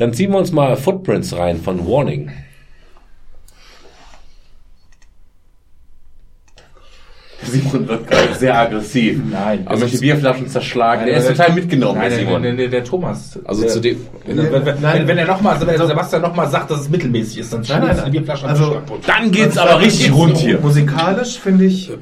Dann 0.00 0.14
ziehen 0.14 0.30
wir 0.32 0.38
uns 0.38 0.50
mal 0.50 0.76
Footprints 0.78 1.36
rein 1.36 1.60
von 1.60 1.86
Warning. 1.86 2.30
Simon 7.42 7.86
wird 7.86 8.08
gerade 8.08 8.34
sehr 8.34 8.58
aggressiv. 8.58 9.20
Nein. 9.30 9.66
Er 9.68 9.78
möchte 9.78 9.98
Bierflaschen 9.98 10.46
zerschlagen. 10.48 11.02
Nein, 11.02 11.12
er 11.12 11.18
ist 11.18 11.28
total 11.28 11.52
mitgenommen, 11.52 11.98
Nein, 11.98 12.08
der 12.08 12.18
Simon. 12.18 12.42
nein, 12.42 12.56
nein, 12.56 12.70
der 12.70 12.82
Thomas. 12.82 13.38
Also 13.44 13.60
der, 13.60 13.70
zu 13.70 13.80
dem, 13.80 13.98
Wenn, 14.24 14.38
wenn, 14.38 14.52
wenn, 14.52 14.82
wenn, 14.82 15.08
wenn 15.08 15.18
er 15.18 15.26
nochmal, 15.26 15.60
wenn 15.66 15.86
Sebastian 15.86 16.22
nochmal 16.22 16.48
sagt, 16.48 16.70
dass 16.70 16.80
es 16.80 16.88
mittelmäßig 16.88 17.38
ist, 17.38 17.52
dann 17.52 17.60
nein, 17.68 17.82
schmeißt 17.82 18.06
die 18.06 18.10
Bierflasche 18.10 18.44
am 18.44 18.50
also- 18.50 18.64
Tisch 18.64 18.74
kaputt. 18.74 19.00
Dann 19.06 19.30
geht's 19.30 19.58
aber 19.58 19.80
richtig 19.80 20.14
rund 20.14 20.38
hier. 20.38 20.60
Musikalisch 20.60 21.38
finde 21.38 21.66
ich, 21.66 21.92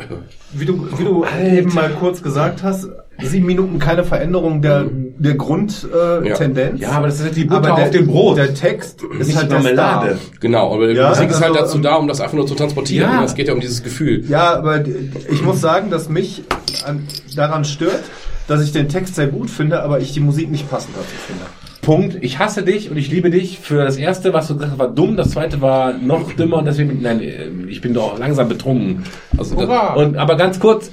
wie 0.52 0.64
du, 0.64 0.86
wie 0.96 1.04
du 1.04 1.24
eben 1.44 1.74
mal 1.74 1.90
kurz 1.90 2.22
gesagt 2.22 2.62
hast, 2.62 2.88
sieben 3.20 3.46
Minuten 3.46 3.80
keine 3.80 4.04
Veränderung 4.04 4.62
der, 4.62 4.86
der 5.18 5.34
Grundtendenz. 5.34 5.86
Äh, 6.24 6.28
Ja. 6.28 6.34
Tendenz. 6.36 6.80
Ja, 6.80 6.90
aber 6.92 7.06
das 7.06 7.20
ist 7.20 7.36
die 7.36 7.44
Butter 7.44 7.68
aber 7.68 7.76
der, 7.76 7.84
auf 7.86 7.90
dem 7.90 8.06
Brot. 8.06 8.36
Der 8.36 8.54
Text 8.54 9.02
ist 9.18 9.26
Nicht 9.26 9.36
halt 9.38 9.50
der 9.50 9.58
Marmelade. 9.60 10.16
Star. 10.16 10.38
genau, 10.40 10.74
aber 10.74 10.88
die 10.88 10.94
Ja, 10.94 11.08
Musik 11.10 11.30
ist 11.30 11.40
halt 11.40 11.50
also, 11.56 11.60
dazu 11.60 11.78
da, 11.78 11.96
um 11.96 12.08
das 12.08 12.20
einfach 12.20 12.34
nur 12.34 12.46
zu 12.46 12.54
transportieren. 12.54 13.10
Ja. 13.10 13.24
Es 13.24 13.34
geht 13.34 13.48
ja 13.48 13.54
um 13.54 13.60
dieses 13.60 13.82
Gefühl. 13.82 14.24
Ja, 14.28 14.54
aber 14.54 14.84
ich 15.30 15.42
muss 15.42 15.60
sagen, 15.60 15.90
dass 15.90 16.08
mich 16.08 16.42
an, 16.84 17.06
daran 17.36 17.64
stört, 17.64 18.02
dass 18.46 18.62
ich 18.62 18.72
den 18.72 18.88
Text 18.88 19.16
sehr 19.16 19.26
gut 19.26 19.50
finde, 19.50 19.82
aber 19.82 20.00
ich 20.00 20.12
die 20.12 20.20
Musik 20.20 20.50
nicht 20.50 20.70
passend 20.70 20.94
dazu 20.96 21.14
finde. 21.26 21.44
Punkt. 21.82 22.18
Ich 22.20 22.38
hasse 22.38 22.62
dich 22.62 22.90
und 22.90 22.96
ich 22.98 23.10
liebe 23.10 23.30
dich. 23.30 23.58
Für 23.60 23.82
das 23.84 23.96
erste, 23.96 24.32
was 24.34 24.48
du 24.48 24.54
gesagt 24.54 24.72
hast, 24.72 24.78
war 24.78 24.88
dumm. 24.88 25.16
Das 25.16 25.30
zweite 25.30 25.60
war 25.62 25.94
noch 25.94 26.32
dümmer 26.32 26.58
und 26.58 26.66
deswegen, 26.66 27.00
nein, 27.00 27.20
äh, 27.22 27.46
ich 27.68 27.80
bin 27.80 27.94
doch 27.94 28.18
langsam 28.18 28.48
betrunken. 28.48 29.04
Also 29.38 29.54
das, 29.56 29.64
Hurra! 29.66 29.94
Und, 29.94 30.16
aber 30.16 30.36
ganz 30.36 30.60
kurz, 30.60 30.90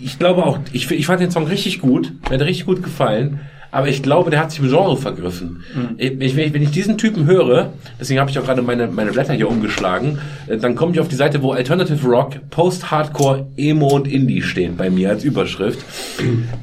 ich 0.00 0.18
glaube 0.18 0.44
auch, 0.44 0.58
ich, 0.72 0.90
ich 0.90 1.06
fand 1.06 1.20
den 1.20 1.30
Song 1.30 1.46
richtig 1.46 1.80
gut. 1.80 2.12
Mir 2.28 2.34
hat 2.34 2.40
er 2.40 2.46
richtig 2.46 2.66
gut 2.66 2.82
gefallen. 2.82 3.40
Aber 3.74 3.88
ich 3.88 4.02
glaube, 4.02 4.30
der 4.30 4.38
hat 4.40 4.50
sich 4.52 4.60
im 4.60 4.68
Genre 4.68 4.96
vergriffen. 4.98 5.64
Ich, 5.96 6.12
ich, 6.20 6.36
wenn 6.36 6.46
ich- 6.46 6.52
wenn 6.52 6.62
ich 6.62 6.70
diesen 6.72 6.98
Typen 6.98 7.24
höre, 7.26 7.72
deswegen 7.98 8.20
habe 8.20 8.30
ich 8.30 8.38
auch 8.38 8.44
gerade 8.44 8.60
meine, 8.60 8.86
meine 8.86 9.12
Blätter 9.12 9.32
hier 9.32 9.48
umgeschlagen, 9.48 10.18
äh, 10.46 10.58
dann 10.58 10.74
komme 10.74 10.92
ich 10.92 11.00
auf 11.00 11.08
die 11.08 11.14
Seite, 11.16 11.42
wo 11.42 11.52
Alternative 11.52 12.06
Rock, 12.06 12.34
Post-Hardcore, 12.50 13.46
Emo 13.56 13.88
und 13.88 14.06
Indie 14.06 14.42
stehen 14.42 14.76
bei 14.76 14.90
mir 14.90 15.08
als 15.08 15.24
Überschrift. 15.24 15.78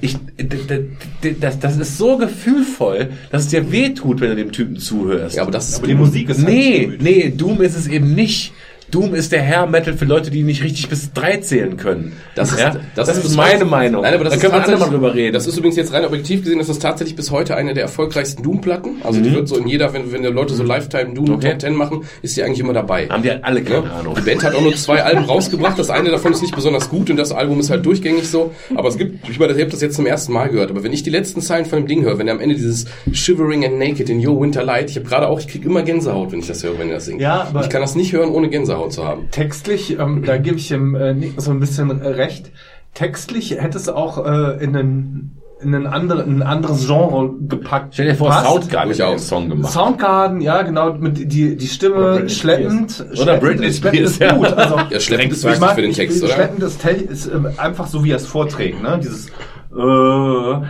Ich, 0.01 0.17
das, 1.41 1.59
das 1.59 1.77
ist 1.77 1.97
so 1.97 2.17
gefühlvoll, 2.17 3.09
dass 3.31 3.43
es 3.43 3.47
dir 3.49 3.71
wehtut, 3.71 4.21
wenn 4.21 4.29
du 4.29 4.35
dem 4.35 4.51
Typen 4.51 4.77
zuhörst. 4.77 5.35
ja, 5.35 5.41
aber 5.41 5.51
das 5.51 5.69
ist 5.69 5.77
Aber 5.79 5.87
die 5.87 5.95
Musik 5.95 6.29
ist 6.29 6.37
halt 6.45 6.47
Nee, 6.47 6.91
nee, 6.99 7.33
Doom 7.35 7.61
ist 7.61 7.75
es 7.75 7.87
eben 7.87 8.13
nicht. 8.13 8.53
Doom 8.91 9.13
ist 9.15 9.31
der 9.31 9.41
Hair 9.41 9.67
Metal 9.67 9.93
für 9.93 10.05
Leute, 10.05 10.31
die 10.31 10.43
nicht 10.43 10.63
richtig 10.63 10.89
bis 10.89 11.13
drei 11.13 11.37
zählen 11.37 11.77
können. 11.77 12.13
Das 12.35 12.51
ist, 12.51 12.59
ja? 12.59 12.75
das, 12.95 13.09
ist 13.09 13.21
bis 13.23 13.35
meine 13.35 13.65
Meinung. 13.65 14.01
Nein, 14.03 14.13
aber 14.13 14.23
das 14.25 14.31
da 14.31 14.35
ist 14.37 14.41
können 14.41 14.53
wir 14.53 14.61
andere 14.63 14.77
mal 14.79 14.89
drüber 14.89 15.13
reden. 15.13 15.33
Das 15.33 15.47
ist 15.47 15.57
übrigens 15.57 15.75
jetzt 15.77 15.93
rein 15.93 16.05
objektiv 16.05 16.43
gesehen, 16.43 16.59
das 16.59 16.69
ist 16.69 16.81
tatsächlich 16.81 17.15
bis 17.15 17.31
heute 17.31 17.55
eine 17.55 17.73
der 17.73 17.83
erfolgreichsten 17.83 18.43
Doom-Platten. 18.43 19.01
Also 19.03 19.21
die 19.21 19.33
wird 19.33 19.47
so 19.47 19.57
in 19.57 19.67
jeder, 19.67 19.93
wenn, 19.93 20.11
wenn 20.11 20.21
die 20.23 20.29
Leute 20.29 20.53
so 20.55 20.63
Lifetime 20.63 21.13
Doom 21.13 21.25
Mhm. 21.29 21.33
Okay. 21.35 21.51
Top 21.51 21.61
10 21.61 21.75
machen, 21.75 22.03
ist 22.21 22.35
die 22.37 22.43
eigentlich 22.43 22.59
immer 22.59 22.73
dabei. 22.73 23.07
Haben 23.09 23.23
die 23.23 23.29
halt 23.29 23.43
alle 23.43 23.61
keine 23.61 23.85
Ja. 23.85 23.93
Ahnung. 23.99 24.15
Die 24.17 24.21
Band 24.21 24.43
hat 24.43 24.55
auch 24.55 24.61
nur 24.61 24.75
zwei 24.75 25.03
Alben 25.03 25.25
rausgebracht. 25.25 25.77
Das 25.77 25.89
eine 25.89 26.09
davon 26.09 26.31
ist 26.31 26.41
nicht 26.41 26.55
besonders 26.55 26.89
gut 26.89 27.09
und 27.09 27.17
das 27.17 27.31
Album 27.31 27.59
ist 27.59 27.69
halt 27.69 27.85
durchgängig 27.85 28.27
so. 28.29 28.51
Aber 28.75 28.89
es 28.89 28.97
gibt, 28.97 29.29
ich 29.29 29.37
meine, 29.39 29.53
ich 29.53 29.59
habe 29.59 29.69
das 29.71 29.81
jetzt 29.81 29.95
zum 29.95 30.05
ersten 30.05 30.33
Mal 30.33 30.49
gehört. 30.49 30.71
Aber 30.71 30.83
wenn 30.83 30.93
ich 30.93 31.03
die 31.03 31.09
letzten 31.11 31.41
Zeilen 31.41 31.65
von 31.65 31.79
dem 31.79 31.87
Ding 31.87 32.03
höre, 32.03 32.17
wenn 32.17 32.27
er 32.27 32.33
am 32.33 32.39
Ende 32.39 32.55
dieses 32.55 32.85
Shivering 33.11 33.63
and 33.65 33.77
Naked 33.79 34.09
in 34.09 34.25
Your 34.25 34.39
Winter 34.41 34.63
Light, 34.63 34.89
ich 34.89 34.95
habe 34.95 35.05
gerade 35.07 35.27
auch, 35.27 35.39
ich 35.39 35.47
kriege 35.47 35.67
immer 35.67 35.83
Gänsehaut, 35.83 36.31
wenn 36.31 36.39
ich 36.39 36.47
das 36.47 36.63
höre, 36.63 36.79
wenn 36.79 36.87
er 36.89 36.95
das 36.95 37.05
singt. 37.05 37.21
Ja, 37.21 37.47
aber- 37.49 37.61
ich 37.61 37.69
kann 37.69 37.81
das 37.81 37.95
nicht 37.95 38.13
hören, 38.13 38.29
ohne 38.29 38.49
Gänsehaut 38.49 38.78
zu 38.87 39.05
haben. 39.05 39.29
Textlich, 39.31 39.99
ähm, 39.99 40.23
da 40.25 40.37
gebe 40.37 40.57
ich 40.57 40.71
ihm 40.71 40.95
äh, 40.95 41.13
Nick 41.13 41.33
so 41.41 41.51
ein 41.51 41.59
bisschen 41.59 42.01
äh, 42.01 42.07
recht. 42.07 42.51
Textlich 42.93 43.51
hätte 43.51 43.77
es 43.77 43.89
auch 43.89 44.25
äh, 44.25 44.63
in 44.63 44.75
einen 44.75 45.35
in 45.61 45.75
ein, 45.75 45.87
andere, 45.87 46.21
in 46.23 46.37
ein 46.37 46.41
anderes 46.41 46.87
Genre 46.87 47.31
gepackt. 47.41 47.93
Stell 47.93 48.05
dir 48.07 48.15
vor, 48.15 48.29
Passt. 48.29 48.45
Soundgarden 48.45 48.77
hat 48.91 48.97
den 48.97 49.05
Durchaus. 49.07 49.27
Song 49.27 49.49
gemacht. 49.49 49.73
Soundgarden, 49.73 50.39
ja 50.39 50.61
genau, 50.61 50.93
mit 50.93 51.17
die 51.33 51.57
die 51.57 51.67
Stimme 51.67 52.29
schleppend, 52.29 53.01
Oder 53.11 53.15
schleppend, 53.17 53.41
Britney 53.43 53.65
ist 53.67 53.77
Spears, 53.79 54.19
ja. 54.19 54.35
gut. 54.35 54.53
Also, 54.53 54.77
Ja, 54.89 54.99
schleppend 55.01 55.33
ist 55.33 55.39
ich 55.39 55.45
wichtig 55.45 55.59
mag- 55.59 55.75
für 55.75 55.81
den 55.81 55.91
ich- 55.91 55.97
Text, 55.97 56.23
oder? 56.23 56.31
Schleppend 56.33 56.63
ist, 56.63 56.85
ist 56.85 57.25
ähm, 57.27 57.49
einfach 57.57 57.87
so, 57.87 58.05
wie 58.05 58.11
er 58.11 58.15
es 58.15 58.25
vorträgt, 58.25 58.81
ne? 58.81 58.99
Dieses 59.03 59.31
äh, 59.75 59.79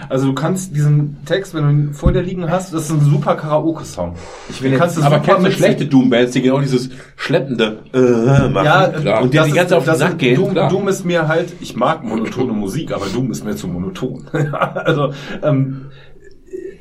also 0.10 0.28
du 0.28 0.34
kannst 0.34 0.76
diesen 0.76 1.18
Text, 1.26 1.54
wenn 1.54 1.64
du 1.64 1.70
ihn 1.70 1.94
vor 1.94 2.12
dir 2.12 2.22
liegen 2.22 2.50
hast, 2.50 2.74
das 2.74 2.84
ist 2.84 2.92
ein 2.92 3.02
super 3.02 3.36
Karaoke-Song. 3.36 4.16
Ich 4.50 4.62
will 4.62 4.78
kannst 4.78 4.98
du 4.98 5.02
aber 5.04 5.20
kennst 5.20 5.46
du 5.48 5.52
schlechte 5.52 5.86
Doom-Bands, 5.86 6.34
die 6.34 6.42
genau 6.42 6.60
dieses 6.60 6.90
schleppende 7.16 7.80
äh, 7.94 8.50
machen? 8.50 8.66
Ja, 8.66 8.88
Klar. 8.90 9.22
und 9.22 9.34
die 9.34 9.38
ist- 9.38 9.54
ganze 9.54 9.70
Zeit 9.70 9.74
auf 9.74 9.86
den 9.86 9.96
Sack 9.96 10.12
ist- 10.14 10.18
gehen? 10.20 10.36
Doom. 10.36 10.54
Doom 10.70 10.88
ist 10.90 11.06
mir 11.06 11.28
halt, 11.28 11.54
ich 11.62 11.76
mag 11.76 12.04
monotone 12.04 12.52
Musik, 12.54 12.92
aber 12.94 13.06
Doom 13.06 13.32
ist 13.32 13.46
mir 13.46 13.56
zu 13.56 13.68
monoton. 13.68 14.28
also, 14.76 15.14
ähm, 15.44 15.86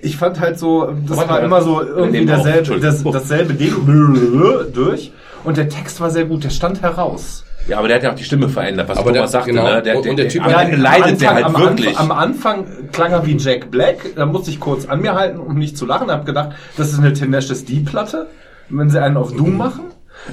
ich 0.02 0.16
fand 0.16 0.38
halt 0.40 0.58
so, 0.58 0.92
das 1.08 1.18
Aber 1.18 1.28
war 1.28 1.40
immer 1.40 1.60
so 1.62 1.82
irgendwie 1.82 2.24
derselbe, 2.24 2.78
das, 2.80 3.02
dasselbe 3.04 3.54
Ding 3.54 3.74
durch. 4.74 5.12
Und 5.44 5.56
der 5.56 5.68
Text 5.68 6.00
war 6.00 6.10
sehr 6.10 6.24
gut, 6.24 6.44
der 6.44 6.50
stand 6.50 6.82
heraus. 6.82 7.44
Ja, 7.68 7.78
aber 7.78 7.88
der 7.88 7.98
hat 7.98 8.02
ja 8.04 8.10
auch 8.10 8.14
die 8.16 8.24
Stimme 8.24 8.48
verändert, 8.48 8.88
was 8.88 8.96
Aber 8.98 9.12
der- 9.12 9.20
Thomas 9.20 9.32
sagte. 9.32 9.50
genau. 9.50 9.64
Ne? 9.64 9.82
Der, 9.82 9.96
Und- 9.98 10.06
und 10.08 10.16
der 10.16 10.28
Typ 10.28 10.44
am 10.44 10.52
hat- 10.54 10.64
Ende 10.64 10.76
leidet 10.78 11.20
der 11.20 11.30
Anfang- 11.30 11.34
halt 11.34 11.44
am 11.44 11.60
wirklich. 11.62 11.88
Anfang, 11.98 12.10
am 12.10 12.18
Anfang 12.18 12.66
klang 12.92 13.12
er 13.12 13.26
wie 13.26 13.36
Jack 13.36 13.70
Black, 13.70 14.14
da 14.16 14.26
musste 14.26 14.50
ich 14.50 14.58
kurz 14.58 14.86
an 14.86 15.00
mir 15.02 15.14
halten, 15.14 15.38
um 15.38 15.54
nicht 15.56 15.76
zu 15.76 15.84
lachen, 15.86 16.10
hab 16.10 16.24
gedacht, 16.26 16.50
das 16.76 16.92
ist 16.92 16.98
eine 16.98 17.12
Tenacious 17.12 17.64
D-Platte, 17.64 18.26
wenn 18.70 18.90
sie 18.90 19.00
einen 19.02 19.16
auf 19.16 19.32
Doom 19.36 19.56
machen. 19.56 19.84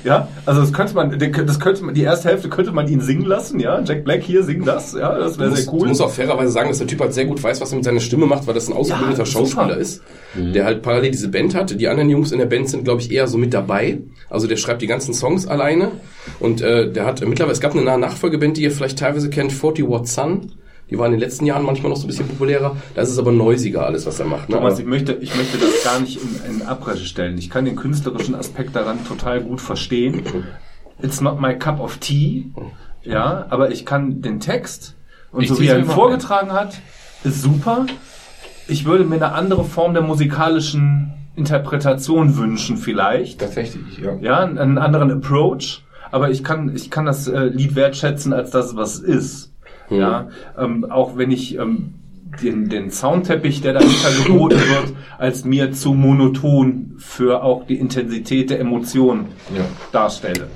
Ja, 0.03 0.27
also 0.45 0.61
das 0.61 0.73
könnte 0.73 0.93
man, 0.93 1.17
das 1.17 1.59
könnte 1.59 1.83
man, 1.83 1.93
die 1.93 2.01
erste 2.01 2.29
Hälfte 2.29 2.49
könnte 2.49 2.71
man 2.71 2.87
ihn 2.87 3.01
singen 3.01 3.25
lassen, 3.25 3.59
ja. 3.59 3.81
Jack 3.81 4.03
Black 4.03 4.23
hier 4.23 4.43
singt 4.43 4.67
das, 4.67 4.93
ja, 4.93 5.17
das 5.17 5.39
wäre 5.39 5.55
sehr 5.55 5.73
cool. 5.73 5.87
musst 5.87 6.01
auch 6.01 6.11
fairerweise 6.11 6.51
sagen, 6.51 6.69
dass 6.69 6.79
der 6.79 6.87
Typ 6.87 6.99
halt 6.99 7.13
sehr 7.13 7.25
gut 7.25 7.41
weiß, 7.41 7.61
was 7.61 7.71
er 7.71 7.75
mit 7.77 7.85
seiner 7.85 7.99
Stimme 8.01 8.25
macht, 8.25 8.45
weil 8.47 8.53
das 8.53 8.67
ein 8.67 8.73
ausgebildeter 8.73 9.19
Ja. 9.19 9.25
Schauspieler 9.25 9.77
ist, 9.77 10.01
der 10.35 10.65
halt 10.65 10.81
parallel 10.81 11.11
diese 11.11 11.29
Band 11.29 11.55
hat. 11.55 11.79
Die 11.79 11.87
anderen 11.87 12.09
Jungs 12.09 12.31
in 12.31 12.39
der 12.39 12.45
Band 12.45 12.69
sind, 12.69 12.83
glaube 12.83 13.01
ich, 13.01 13.11
eher 13.11 13.27
so 13.27 13.37
mit 13.37 13.53
dabei. 13.53 13.99
Also 14.29 14.47
der 14.47 14.57
schreibt 14.57 14.81
die 14.81 14.87
ganzen 14.87 15.13
Songs 15.13 15.47
alleine 15.47 15.91
und 16.39 16.61
äh, 16.61 16.91
der 16.91 17.05
hat 17.05 17.21
äh, 17.21 17.25
mittlerweile, 17.25 17.53
es 17.53 17.61
gab 17.61 17.73
eine 17.75 17.83
Nachfolgeband, 17.97 18.57
die 18.57 18.63
ihr 18.63 18.71
vielleicht 18.71 18.99
teilweise 18.99 19.29
kennt, 19.29 19.53
40 19.53 19.87
Watt 19.89 20.07
Sun. 20.07 20.51
Die 20.89 20.97
war 20.99 21.07
in 21.07 21.13
den 21.13 21.19
letzten 21.19 21.45
Jahren 21.45 21.63
manchmal 21.63 21.89
noch 21.89 21.97
so 21.97 22.03
ein 22.05 22.07
bisschen 22.07 22.27
populärer. 22.27 22.75
Da 22.93 23.01
ist 23.01 23.09
es 23.09 23.17
aber 23.17 23.31
neusiger 23.31 23.85
alles, 23.85 24.05
was 24.05 24.19
er 24.19 24.27
macht. 24.27 24.49
Ne? 24.49 24.55
Thomas, 24.55 24.73
Aber- 24.73 24.81
ich 24.81 24.87
möchte, 24.87 25.13
ich 25.13 25.35
möchte 25.35 25.57
das 25.57 25.83
gar 25.83 25.99
nicht 25.99 26.19
in, 26.21 26.55
in 26.57 26.61
Abrede 26.67 26.99
stellen. 26.99 27.37
Ich 27.37 27.49
kann 27.49 27.65
den 27.65 27.75
künstlerischen 27.75 28.35
Aspekt 28.35 28.75
daran 28.75 29.05
total 29.07 29.41
gut 29.41 29.61
verstehen. 29.61 30.21
It's 31.01 31.21
not 31.21 31.41
my 31.41 31.57
cup 31.57 31.79
of 31.79 31.97
tea. 31.97 32.51
Ja, 33.03 33.45
aber 33.49 33.71
ich 33.71 33.85
kann 33.85 34.21
den 34.21 34.39
Text 34.39 34.95
und 35.31 35.41
Ich 35.43 35.49
so 35.49 35.59
wie 35.59 35.67
er 35.67 35.77
ihn 35.79 35.85
vorgetragen 35.85 36.53
hat, 36.53 36.79
ist 37.23 37.41
super. 37.41 37.85
Ich 38.67 38.85
würde 38.85 39.03
mir 39.03 39.15
eine 39.15 39.33
andere 39.33 39.63
Form 39.63 39.93
der 39.93 40.01
musikalischen 40.03 41.13
Interpretation 41.35 42.37
wünschen 42.37 42.77
vielleicht. 42.77 43.39
Tatsächlich, 43.39 43.97
ja. 43.99 44.15
Ja, 44.21 44.39
einen, 44.39 44.57
einen 44.57 44.77
anderen 44.77 45.11
Approach. 45.11 45.83
Aber 46.11 46.29
ich 46.29 46.43
kann, 46.43 46.73
ich 46.75 46.89
kann 46.91 47.05
das 47.05 47.27
äh, 47.27 47.45
Lied 47.45 47.75
wertschätzen 47.75 48.31
als 48.31 48.51
das, 48.51 48.75
was 48.75 48.95
es 48.95 49.01
ist. 49.01 49.51
Ja, 49.89 50.29
ähm, 50.57 50.85
auch 50.89 51.17
wenn 51.17 51.31
ich 51.31 51.57
ähm, 51.57 51.93
den, 52.41 52.69
den 52.69 52.91
Soundteppich, 52.91 53.61
der 53.61 53.73
dahinter 53.73 54.09
geboten 54.25 54.55
wird, 54.59 54.93
als 55.17 55.45
mir 55.45 55.71
zu 55.71 55.93
monoton 55.93 56.95
für 56.97 57.43
auch 57.43 57.65
die 57.65 57.75
Intensität 57.75 58.49
der 58.49 58.59
Emotionen 58.59 59.27
Ja. 59.55 59.63
darstelle. 59.91 60.47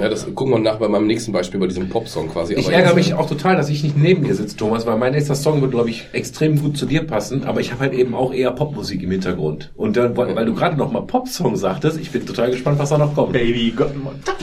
Ja, 0.00 0.08
das 0.08 0.24
gucken 0.34 0.52
wir 0.54 0.58
nach 0.58 0.76
bei 0.76 0.88
meinem 0.88 1.06
nächsten 1.06 1.32
Beispiel, 1.32 1.58
bei 1.60 1.66
diesem 1.66 1.88
Popsong 1.88 2.28
quasi. 2.28 2.54
Ich 2.54 2.68
ärgere 2.68 2.94
mich 2.94 3.14
auch 3.14 3.28
total, 3.28 3.56
dass 3.56 3.68
ich 3.68 3.82
nicht 3.82 3.96
neben 3.96 4.24
dir 4.24 4.34
sitze, 4.34 4.56
Thomas, 4.56 4.86
weil 4.86 4.96
mein 4.96 5.12
nächster 5.12 5.34
Song 5.34 5.60
wird, 5.60 5.70
glaube 5.72 5.90
ich, 5.90 6.06
extrem 6.12 6.60
gut 6.60 6.76
zu 6.76 6.86
dir 6.86 7.02
passen, 7.06 7.44
aber 7.44 7.60
ich 7.60 7.72
habe 7.72 7.80
halt 7.82 7.92
eben 7.94 8.14
auch 8.14 8.32
eher 8.32 8.50
Popmusik 8.52 9.02
im 9.02 9.10
Hintergrund. 9.10 9.70
Und 9.76 9.96
dann, 9.96 10.16
weil 10.16 10.34
weil 10.36 10.46
du 10.46 10.54
gerade 10.54 10.76
noch 10.76 10.90
mal 10.92 11.02
Popsong 11.02 11.56
sagtest, 11.56 11.98
ich 12.00 12.10
bin 12.10 12.24
total 12.26 12.50
gespannt, 12.50 12.78
was 12.78 12.90
da 12.90 12.98
noch 12.98 13.14
kommt. 13.14 13.32
Baby, 13.32 13.72
Gott, 13.76 13.92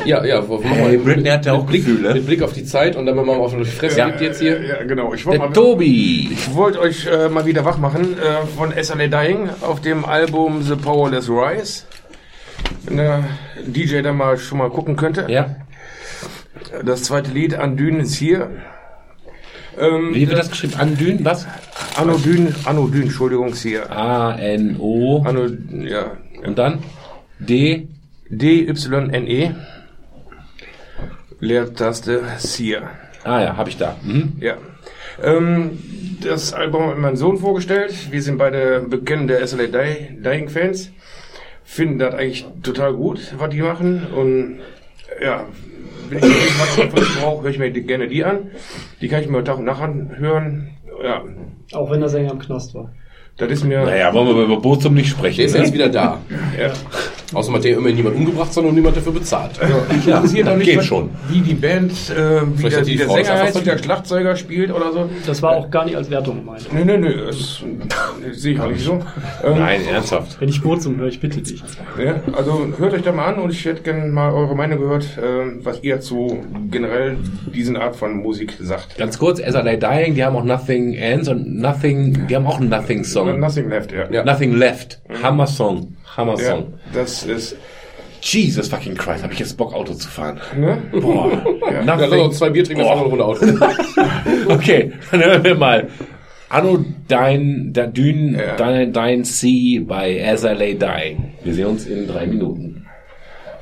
Ja, 0.06 0.24
ja, 0.26 0.48
wo- 0.48 0.62
Hey, 0.64 0.98
Britney 0.98 1.30
hat 1.30 1.46
ja 1.46 1.54
auch 1.54 1.60
mit 1.60 1.68
Blick, 1.68 1.86
Gefühle. 1.86 2.14
mit 2.14 2.26
Blick 2.26 2.42
auf 2.42 2.54
die 2.54 2.66
Zeit 2.66 2.96
und 2.96 3.06
dann 3.06 3.16
wenn 3.18 3.26
man 3.26 3.38
mal 3.38 3.44
auf 3.44 3.56
die 3.56 3.64
Fresse 3.66 4.00
Ja, 4.00 4.08
gibt 4.10 4.22
jetzt 4.22 4.42
hier. 4.42 4.62
Ja, 4.64 4.84
genau. 4.84 5.14
Ich 5.14 5.26
wollte 5.26 5.40
mal, 5.40 5.54
Tobi! 5.54 6.30
ich 6.32 6.54
wollte 6.54 6.80
euch 6.80 7.06
äh, 7.08 7.30
mal 7.30 7.46
wieder 7.46 7.64
wach 7.66 7.78
machen 7.78 8.16
äh, 8.18 8.46
von 8.58 8.72
SLA 8.72 9.08
Dying 9.08 9.50
auf 9.62 9.82
dem 9.82 10.06
Album 10.06 10.62
The 10.64 10.76
Powerless 10.76 11.30
Rise. 11.30 11.84
Wenn 12.86 12.97
der 12.97 13.24
DJ 13.66 14.01
da 14.01 14.13
mal 14.13 14.38
schon 14.38 14.57
mal 14.59 14.70
gucken 14.70 14.95
könnte. 14.95 15.26
Ja, 15.30 15.55
Das 16.84 17.03
zweite 17.03 17.32
Lied, 17.32 17.55
Andyn, 17.55 17.99
ist 17.99 18.16
hier. 18.16 18.49
Ähm, 19.78 20.13
wie 20.13 20.28
wird 20.28 20.38
das 20.39 20.49
geschrieben? 20.49 20.76
Andyn, 20.78 21.26
was? 21.26 21.45
Anodyn, 21.97 22.53
Anodyn, 22.66 23.03
Entschuldigung, 23.03 23.49
ist 23.49 23.61
hier. 23.63 23.91
A-N-O. 23.91 25.24
Ano, 25.26 25.47
ja, 25.84 26.11
Und 26.45 26.57
dann? 26.57 26.80
D. 27.39 27.88
D-Y-N-E. 28.30 29.51
Leertaste, 31.39 32.24
hier. 32.39 32.84
Ah 33.24 33.41
ja, 33.41 33.57
habe 33.57 33.70
ich 33.70 33.78
da. 33.78 33.97
Mhm. 34.03 34.34
Ja. 34.39 34.55
Ähm, 35.22 35.80
das 36.22 36.53
Album 36.53 36.88
hat 36.89 36.97
mein 36.97 37.18
Sohn 37.18 37.38
vorgestellt. 37.38 38.11
Wir 38.11 38.22
sind 38.22 38.38
beide 38.38 38.82
bekennende 38.88 39.45
SLA 39.45 39.68
Dy- 39.68 40.22
Dying 40.24 40.49
Fans. 40.49 40.91
Finden 41.66 41.99
das 41.99 42.13
eigentlich 42.13 42.45
total 42.63 42.93
gut, 42.93 43.34
was 43.38 43.49
die 43.49 43.61
machen. 43.61 44.07
Und 44.16 44.59
ja, 45.22 45.45
wenn 46.09 46.20
ich 46.20 46.24
was 46.24 46.93
was 46.93 47.16
brauche, 47.16 47.43
höre 47.43 47.49
ich 47.49 47.59
mir 47.59 47.72
gerne 47.72 48.07
die 48.07 48.24
an. 48.24 48.51
Die 49.01 49.07
kann 49.07 49.22
ich 49.22 49.28
mir 49.28 49.43
Tag 49.43 49.57
und 49.57 49.66
Nacht 49.66 49.82
anhören. 49.82 50.70
Ja, 51.03 51.24
Auch 51.74 51.91
wenn 51.91 51.99
der 51.99 52.09
Sänger 52.09 52.32
im 52.32 52.39
Knast 52.39 52.74
war. 52.76 52.93
Das 53.38 53.52
ist 53.52 53.64
mir. 53.66 53.84
Naja, 53.84 54.14
wollen 54.14 54.28
wir 54.36 54.44
über 54.44 54.58
Bochum 54.62 54.94
nicht 54.94 55.10
sprechen. 55.10 55.38
Der 55.38 55.46
ist 55.48 55.54
ne? 55.54 55.60
jetzt 55.60 55.74
wieder 55.74 55.90
da. 55.90 56.20
Ja. 56.60 56.72
Außerdem 57.34 57.56
hat 57.58 57.64
der 57.66 57.78
immerhin 57.78 57.98
niemand 57.98 58.16
umgebracht, 58.16 58.54
sondern 58.54 58.76
niemand 58.76 58.96
dafür 58.96 59.12
bezahlt. 59.12 59.52
Ich 59.90 60.08
interessiert 60.08 60.48
auch 60.48 60.56
nicht, 60.56 60.68
geht 60.68 60.78
was- 60.78 60.86
schon. 60.86 61.10
wie 61.28 61.42
die 61.42 61.54
Band, 61.56 61.92
äh, 61.92 62.42
wie 62.42 62.58
Vielleicht 62.58 62.76
der, 62.78 62.84
die 62.84 62.92
wie 62.94 62.98
der 62.98 63.08
Frau 63.08 63.16
Sänger 63.16 63.40
heißt, 63.40 63.60
wie 63.60 63.64
der. 63.64 63.78
Schlagzeuger 63.78 64.36
spielt 64.36 64.72
oder 64.72 64.94
so. 64.94 65.10
Das 65.26 65.42
war 65.42 65.52
auch 65.52 65.70
gar 65.70 65.86
nicht 65.86 65.98
als 65.98 66.10
Wertung 66.10 66.38
gemeint. 66.38 66.72
Nö, 66.72 66.86
nö, 66.86 66.98
nö, 66.98 67.26
das, 67.28 67.64
sehe 68.32 68.54
ich 68.54 68.60
auch 68.60 68.70
nicht 68.70 68.84
so. 68.84 69.02
Ähm, 69.44 69.58
Nein, 69.58 69.82
ernsthaft. 69.92 70.40
Wenn 70.40 70.50
ich 70.50 70.62
Kurzum 70.62 70.98
höre, 70.98 71.08
ich 71.08 71.20
bitte 71.20 71.42
dich. 71.42 71.62
Ja, 72.02 72.22
also 72.38 72.68
hört 72.78 72.94
euch 72.94 73.02
da 73.02 73.12
mal 73.12 73.34
an 73.34 73.40
und 73.42 73.52
ich 73.52 73.66
hätte 73.66 73.82
gerne 73.82 74.06
mal 74.06 74.32
eure 74.32 74.56
Meinung 74.56 74.80
gehört, 74.80 75.06
ähm, 75.22 75.60
was 75.64 75.84
ihr 75.84 76.00
zu 76.00 76.44
generell 76.72 77.18
diesen 77.54 77.76
Art 77.76 77.96
von 77.96 78.16
Musik 78.18 78.54
sagt. 78.60 78.98
Ganz 78.98 79.18
kurz, 79.20 79.42
As 79.42 79.56
I 79.56 79.60
Lay 79.60 79.78
Dying, 79.78 80.16
die 80.16 80.24
haben 80.24 80.36
auch 80.36 80.44
Nothing 80.46 80.94
Ends 80.94 81.28
und 81.28 81.56
Nothing, 81.60 82.28
die 82.28 82.36
haben 82.36 82.46
auch 82.46 82.60
einen 82.60 82.70
Nothing 82.70 83.04
Song. 83.32 83.39
Nothing 83.39 83.69
left, 83.69 83.91
ja. 83.91 84.09
Ja. 84.11 84.23
Nothing 84.23 84.53
Left. 84.53 85.01
Hammer 85.23 85.47
Song. 85.47 85.95
Hammer 86.17 86.39
Ja, 86.39 86.51
Song. 86.51 86.73
das 86.93 87.23
ist, 87.23 87.55
Jesus 88.21 88.69
fucking 88.69 88.95
Christ, 88.95 89.23
habe 89.23 89.34
ich 89.34 89.39
jetzt 89.39 89.55
Bock, 89.57 89.73
Auto 89.73 89.93
zu 89.93 90.07
fahren. 90.09 90.39
ne? 90.57 90.78
Boah. 90.91 91.32
Ja, 91.71 91.82
lass 91.95 92.11
uns 92.11 92.38
zwei 92.38 92.49
Bier 92.49 92.63
trinken, 92.63 92.84
dann 92.84 92.97
fahren 92.97 93.11
wir 93.11 93.23
eine 93.23 93.23
Runde 93.23 93.26
Auto. 93.26 94.49
Okay, 94.53 94.91
dann 95.11 95.23
hören 95.23 95.43
wir 95.43 95.55
mal 95.55 95.88
Anodyne, 96.49 97.71
da- 97.71 97.88
Dyn, 97.88 98.36
Ja. 98.39 98.55
Dyn, 98.55 98.93
Dyn 98.93 99.23
C 99.23 99.80
bei 99.80 100.23
As 100.26 100.43
I 100.43 100.49
Lay 100.49 100.76
Dying. 100.76 101.34
Wir 101.43 101.53
sehen 101.53 101.65
uns 101.67 101.86
in 101.86 102.07
drei 102.07 102.26
Minuten. 102.28 102.86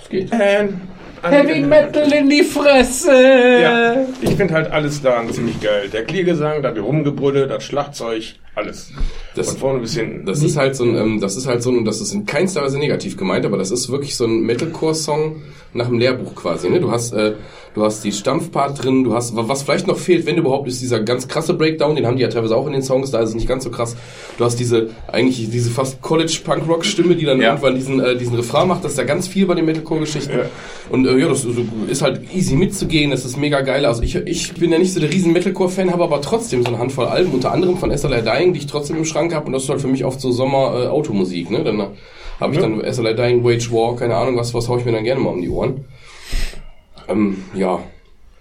Es 0.01 0.09
geht. 0.09 0.31
Heavy 0.31 1.61
Metal 1.61 2.11
in 2.11 2.29
die 2.29 2.43
Fresse! 2.43 3.13
Ja, 3.61 3.95
ich 4.21 4.31
finde 4.35 4.53
halt 4.53 4.69
alles 4.71 5.01
da 5.01 5.23
ziemlich 5.31 5.59
geil. 5.61 5.87
Der 5.91 6.03
Kliergesang, 6.03 6.61
das 6.61 6.77
Rumgebrülle, 6.77 7.47
das 7.47 7.63
Schlagzeug, 7.63 8.35
alles. 8.55 8.91
Das- 9.35 9.49
Von 9.49 9.57
vorne 9.57 9.79
bis 9.79 9.95
hinten. 9.95 10.25
Das 10.25 10.43
ist 10.43 10.57
halt 10.57 10.75
so 10.75 10.83
ein, 10.83 10.95
ähm, 10.95 11.19
das 11.19 11.35
ist 11.35 11.47
halt 11.47 11.63
so 11.63 11.71
ein, 11.71 11.77
und 11.79 11.85
das 11.85 12.01
ist 12.01 12.13
in 12.13 12.25
keinster 12.25 12.61
Weise 12.61 12.77
negativ 12.77 13.17
gemeint, 13.17 13.45
aber 13.45 13.57
das 13.57 13.71
ist 13.71 13.89
wirklich 13.89 14.15
so 14.15 14.25
ein 14.25 14.41
Metalcore-Song 14.41 15.41
nach 15.73 15.87
dem 15.87 15.97
Lehrbuch 15.97 16.35
quasi. 16.35 16.69
Ne? 16.69 16.79
Du 16.79 16.91
hast, 16.91 17.13
äh, 17.13 17.33
du 17.73 17.83
hast 17.83 18.03
die 18.03 18.11
Stampfpart 18.11 18.83
drin, 18.83 19.03
du 19.03 19.15
hast, 19.15 19.35
was 19.35 19.63
vielleicht 19.63 19.87
noch 19.87 19.97
fehlt, 19.97 20.27
wenn 20.27 20.37
überhaupt, 20.37 20.67
ist 20.67 20.81
dieser 20.83 20.99
ganz 20.99 21.27
krasse 21.27 21.55
Breakdown, 21.55 21.95
den 21.95 22.05
haben 22.05 22.15
die 22.15 22.21
ja 22.21 22.27
teilweise 22.27 22.55
auch 22.55 22.67
in 22.67 22.73
den 22.73 22.83
Songs, 22.83 23.09
da 23.09 23.21
ist 23.21 23.29
es 23.29 23.35
nicht 23.35 23.47
ganz 23.47 23.63
so 23.63 23.71
krass. 23.71 23.95
Du 24.37 24.45
hast 24.45 24.59
diese, 24.59 24.91
eigentlich 25.11 25.49
diese 25.49 25.71
fast 25.71 25.99
College-Punk-Rock-Stimme, 26.03 27.15
die 27.15 27.25
dann 27.25 27.41
Ja. 27.41 27.49
irgendwann 27.49 27.73
diesen, 27.73 27.99
äh, 27.99 28.15
diesen 28.15 28.35
Refrain 28.35 28.67
macht, 28.67 28.83
das 28.83 28.91
ist 28.91 28.97
ja 28.99 29.03
ganz 29.03 29.27
viel 29.27 29.47
bei 29.47 29.55
den 29.55 29.65
Metalcore-Geschichten. 29.65 30.31
Ja. 30.37 30.45
Und 30.91 31.07
äh, 31.07 31.17
ja, 31.17 31.27
das 31.27 31.43
ist, 31.89 32.01
halt 32.03 32.21
easy 32.35 32.55
mitzugehen, 32.55 33.09
das 33.09 33.25
ist 33.25 33.37
mega 33.37 33.61
geil. 33.61 33.85
Also 33.87 34.03
ich, 34.03 34.15
ich 34.15 34.53
bin 34.53 34.71
ja 34.71 34.77
nicht 34.77 34.93
so 34.93 34.99
der 34.99 35.11
riesen 35.11 35.33
Metalcore-Fan, 35.33 35.91
habe 35.91 36.03
aber 36.03 36.21
trotzdem 36.21 36.61
so 36.61 36.67
eine 36.67 36.77
Handvoll 36.77 37.05
Alben, 37.05 37.31
unter 37.31 37.51
anderem 37.51 37.77
von 37.77 37.89
SLI 37.95 38.21
Dying, 38.21 38.42
die 38.51 38.59
ich 38.59 38.67
trotzdem 38.67 38.97
im 38.97 39.05
Schrank 39.05 39.33
habe 39.33 39.45
und 39.45 39.53
das 39.53 39.63
ist 39.63 39.69
halt 39.69 39.79
für 39.79 39.87
mich 39.87 40.03
oft 40.03 40.19
so 40.19 40.31
Sommer-Automusik. 40.31 41.49
ne? 41.49 41.63
Dann 41.63 41.87
habe 42.39 42.53
ich 42.53 42.59
dann 42.59 42.81
SLI 42.91 43.15
Dying, 43.15 43.43
Wage 43.45 43.71
War, 43.71 43.95
keine 43.95 44.15
Ahnung 44.15 44.35
was, 44.35 44.53
was 44.53 44.67
hau 44.67 44.77
ich 44.77 44.83
mir 44.85 44.91
dann 44.91 45.03
gerne 45.05 45.21
mal 45.21 45.29
um 45.29 45.41
die 45.41 45.49
Ohren. 45.49 45.85
Ähm, 47.07 47.37
ja, 47.53 47.79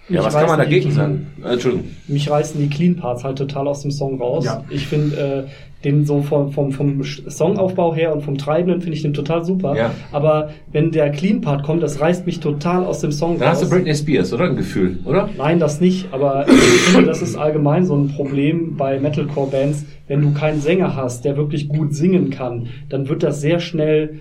Ja, 0.08 0.20
Ich 0.20 0.26
was 0.26 0.34
kann 0.34 0.46
man 0.46 0.58
dagegen 0.58 0.90
sagen? 0.90 1.32
Äh, 1.44 1.52
Entschuldigung. 1.52 1.90
Mich 2.08 2.28
reißen 2.28 2.60
die 2.60 2.68
Clean 2.68 2.96
Parts 2.96 3.22
halt 3.22 3.38
total 3.38 3.68
aus 3.68 3.82
dem 3.82 3.90
Song 3.90 4.20
raus. 4.20 4.44
Ja. 4.44 4.64
Ich 4.70 4.86
finde 4.86 5.46
äh, 5.48 5.50
den 5.84 6.04
so 6.04 6.22
vom, 6.22 6.52
vom, 6.52 6.72
vom 6.72 7.02
Songaufbau 7.02 7.94
her 7.94 8.14
und 8.14 8.22
vom 8.22 8.38
Treibenden 8.38 8.80
finde 8.80 8.96
ich 8.96 9.02
den 9.02 9.14
total 9.14 9.44
super. 9.44 9.76
Ja. 9.76 9.90
Aber 10.12 10.50
wenn 10.70 10.90
der 10.92 11.10
Clean 11.10 11.40
Part 11.40 11.64
kommt, 11.64 11.82
das 11.82 12.00
reißt 12.00 12.26
mich 12.26 12.40
total 12.40 12.84
aus 12.84 13.00
dem 13.00 13.12
Song 13.12 13.38
Dann 13.38 13.48
hast 13.48 13.62
du 13.62 13.66
raus. 13.66 13.74
Britney 13.74 13.94
Spears, 13.94 14.32
oder? 14.32 14.44
Ein 14.44 14.56
Gefühl, 14.56 14.98
oder? 15.04 15.28
Nein, 15.36 15.58
das 15.58 15.80
nicht, 15.80 16.08
aber 16.12 16.46
ich 16.48 16.54
finde, 16.54 17.06
das 17.06 17.22
ist 17.22 17.36
allgemein 17.36 17.84
so 17.84 17.96
ein 17.96 18.08
Problem 18.08 18.76
bei 18.76 18.98
Metalcore-Bands. 18.98 19.84
Wenn 20.08 20.22
du 20.22 20.32
keinen 20.32 20.60
Sänger 20.60 20.94
hast, 20.96 21.24
der 21.24 21.36
wirklich 21.36 21.68
gut 21.68 21.94
singen 21.94 22.30
kann, 22.30 22.68
dann 22.88 23.08
wird 23.08 23.22
das 23.22 23.40
sehr 23.40 23.60
schnell 23.60 24.20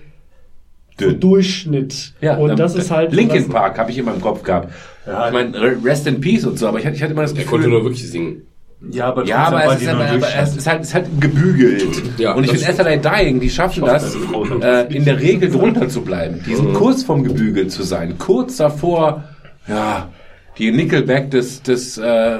so. 0.98 1.10
Durchschnitt. 1.10 2.14
und 2.20 2.50
ähm, 2.50 2.56
das 2.56 2.74
ist 2.74 2.90
halt. 2.90 3.12
Linkin 3.12 3.48
Park 3.48 3.78
habe 3.78 3.90
ich 3.90 3.98
immer 3.98 4.14
im 4.14 4.20
Kopf 4.20 4.42
gehabt. 4.42 4.68
Ja. 5.06 5.26
ich 5.26 5.32
meine, 5.32 5.52
Rest 5.84 6.06
in 6.06 6.20
Peace 6.20 6.44
und 6.44 6.58
so, 6.58 6.68
aber 6.68 6.78
ich 6.78 6.86
hatte, 6.86 6.96
ich 6.96 7.02
hatte 7.02 7.12
immer 7.12 7.22
das 7.22 7.32
er 7.32 7.44
konnte 7.44 7.64
Gefühl. 7.64 7.70
nur 7.70 7.84
wirklich 7.84 8.08
singen. 8.08 8.42
Ja, 8.90 9.06
aber 9.06 9.24
Ja, 9.26 9.44
aber 9.46 9.64
es 9.72 9.78
die 9.78 9.84
ist, 9.84 9.90
aber, 9.90 10.04
aber 10.06 10.26
es 10.42 10.56
ist 10.56 10.66
halt, 10.66 10.80
es 10.82 10.88
ist 10.88 10.94
halt 10.94 11.06
gebügelt. 11.20 12.18
Ja, 12.18 12.32
und 12.32 12.44
ich 12.44 12.50
finde 12.50 12.72
SLA 12.72 12.96
Dying, 12.96 13.38
die 13.40 13.48
schaffen 13.50 13.84
das, 13.84 14.14
äh, 14.60 14.92
in 14.94 15.04
der 15.04 15.20
Regel 15.20 15.50
drunter 15.50 15.88
zu 15.88 16.00
bleiben. 16.02 16.42
Die 16.46 16.50
Mhm. 16.50 16.56
sind 16.56 16.74
kurz 16.74 17.02
vom 17.04 17.22
gebügelt 17.22 17.70
zu 17.70 17.82
sein. 17.84 18.16
Kurz 18.18 18.56
davor, 18.56 19.22
ja, 19.68 20.08
die 20.58 20.72
Nickelback 20.72 21.30
des, 21.30 21.62
des, 21.62 21.96
äh, 21.98 22.38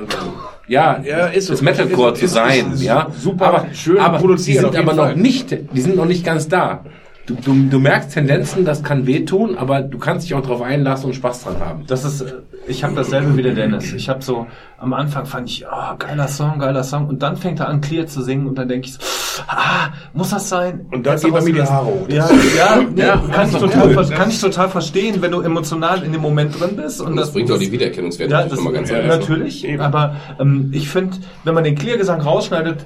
ja, 0.68 1.00
Ja, 1.04 1.26
ist 1.26 1.46
so. 1.46 1.52
des 1.54 1.62
Metalcore 1.62 2.12
Ist- 2.12 2.18
zu 2.18 2.24
ist- 2.26 2.34
sein, 2.34 2.72
ist 2.74 2.82
ja. 2.82 3.06
super 3.18 3.46
aber, 3.46 3.66
schön 3.72 3.98
aber 3.98 4.16
die 4.18 4.22
produziert, 4.22 4.56
sind 4.58 4.66
auf 4.68 4.74
jeden 4.74 4.88
aber 4.88 5.08
noch 5.10 5.16
nicht, 5.16 5.56
die 5.74 5.80
sind 5.80 5.96
noch 5.96 6.06
nicht 6.06 6.24
ganz 6.24 6.48
da. 6.48 6.84
Du, 7.26 7.34
du, 7.36 7.68
du 7.68 7.78
merkst 7.78 8.12
Tendenzen, 8.12 8.64
das 8.64 8.82
kann 8.82 9.06
wehtun, 9.06 9.56
aber 9.56 9.80
du 9.80 9.96
kannst 9.98 10.26
dich 10.26 10.34
auch 10.34 10.42
darauf 10.42 10.60
einlassen 10.60 11.06
und 11.06 11.14
Spaß 11.14 11.44
dran 11.44 11.60
haben. 11.60 11.84
Das 11.86 12.04
ist, 12.04 12.24
ich 12.66 12.82
habe 12.82 12.96
dasselbe 12.96 13.36
wie 13.36 13.42
der 13.42 13.54
Dennis. 13.54 13.92
Ich 13.92 14.08
habe 14.08 14.22
so, 14.22 14.48
am 14.76 14.92
Anfang 14.92 15.24
fand 15.24 15.48
ich, 15.48 15.64
oh, 15.64 15.94
geiler 15.98 16.26
Song, 16.26 16.58
geiler 16.58 16.82
Song. 16.82 17.06
Und 17.06 17.22
dann 17.22 17.36
fängt 17.36 17.60
er 17.60 17.68
an, 17.68 17.80
Clear 17.80 18.08
zu 18.08 18.22
singen 18.22 18.48
und 18.48 18.58
dann 18.58 18.66
denke 18.66 18.88
ich 18.88 18.94
so, 18.94 19.00
ah, 19.46 19.90
muss 20.12 20.30
das 20.30 20.48
sein? 20.48 20.86
Und 20.90 21.06
dann 21.06 21.20
geht 21.20 21.32
er 21.32 21.42
mir 21.42 21.52
die 21.52 21.62
Haare 21.62 21.86
hoch. 21.86 22.08
Ja, 22.08 22.28
ja, 22.56 22.82
nee, 22.92 23.00
Ja, 23.02 23.16
kann, 23.16 23.30
das 23.30 23.54
ich 23.54 23.60
doch 23.60 23.70
total, 23.70 23.96
cool. 23.96 24.06
kann 24.16 24.28
ich 24.28 24.40
total 24.40 24.68
verstehen, 24.68 25.22
wenn 25.22 25.30
du 25.30 25.42
emotional 25.42 26.02
in 26.02 26.10
dem 26.10 26.22
Moment 26.22 26.58
drin 26.58 26.74
bist. 26.74 27.00
Und, 27.00 27.08
Und 27.12 27.16
das, 27.18 27.32
bringt 27.32 27.52
auch 27.52 27.58
die 27.58 27.70
Wiedererkennungswerte 27.70 28.32
ja, 28.32 28.38
natürlich 28.38 28.50
das, 28.50 28.64
nochmal 28.64 28.72
ganz 28.74 28.90
ja, 28.90 29.06
natürlich. 29.06 29.64
Eben. 29.64 29.80
Aber 29.80 30.16
ähm, 30.40 30.70
ich 30.74 30.88
finde, 30.88 31.18
wenn 31.44 31.54
man 31.54 31.62
den 31.62 31.76
Clear-Gesang 31.76 32.20
rausschneidet, 32.20 32.84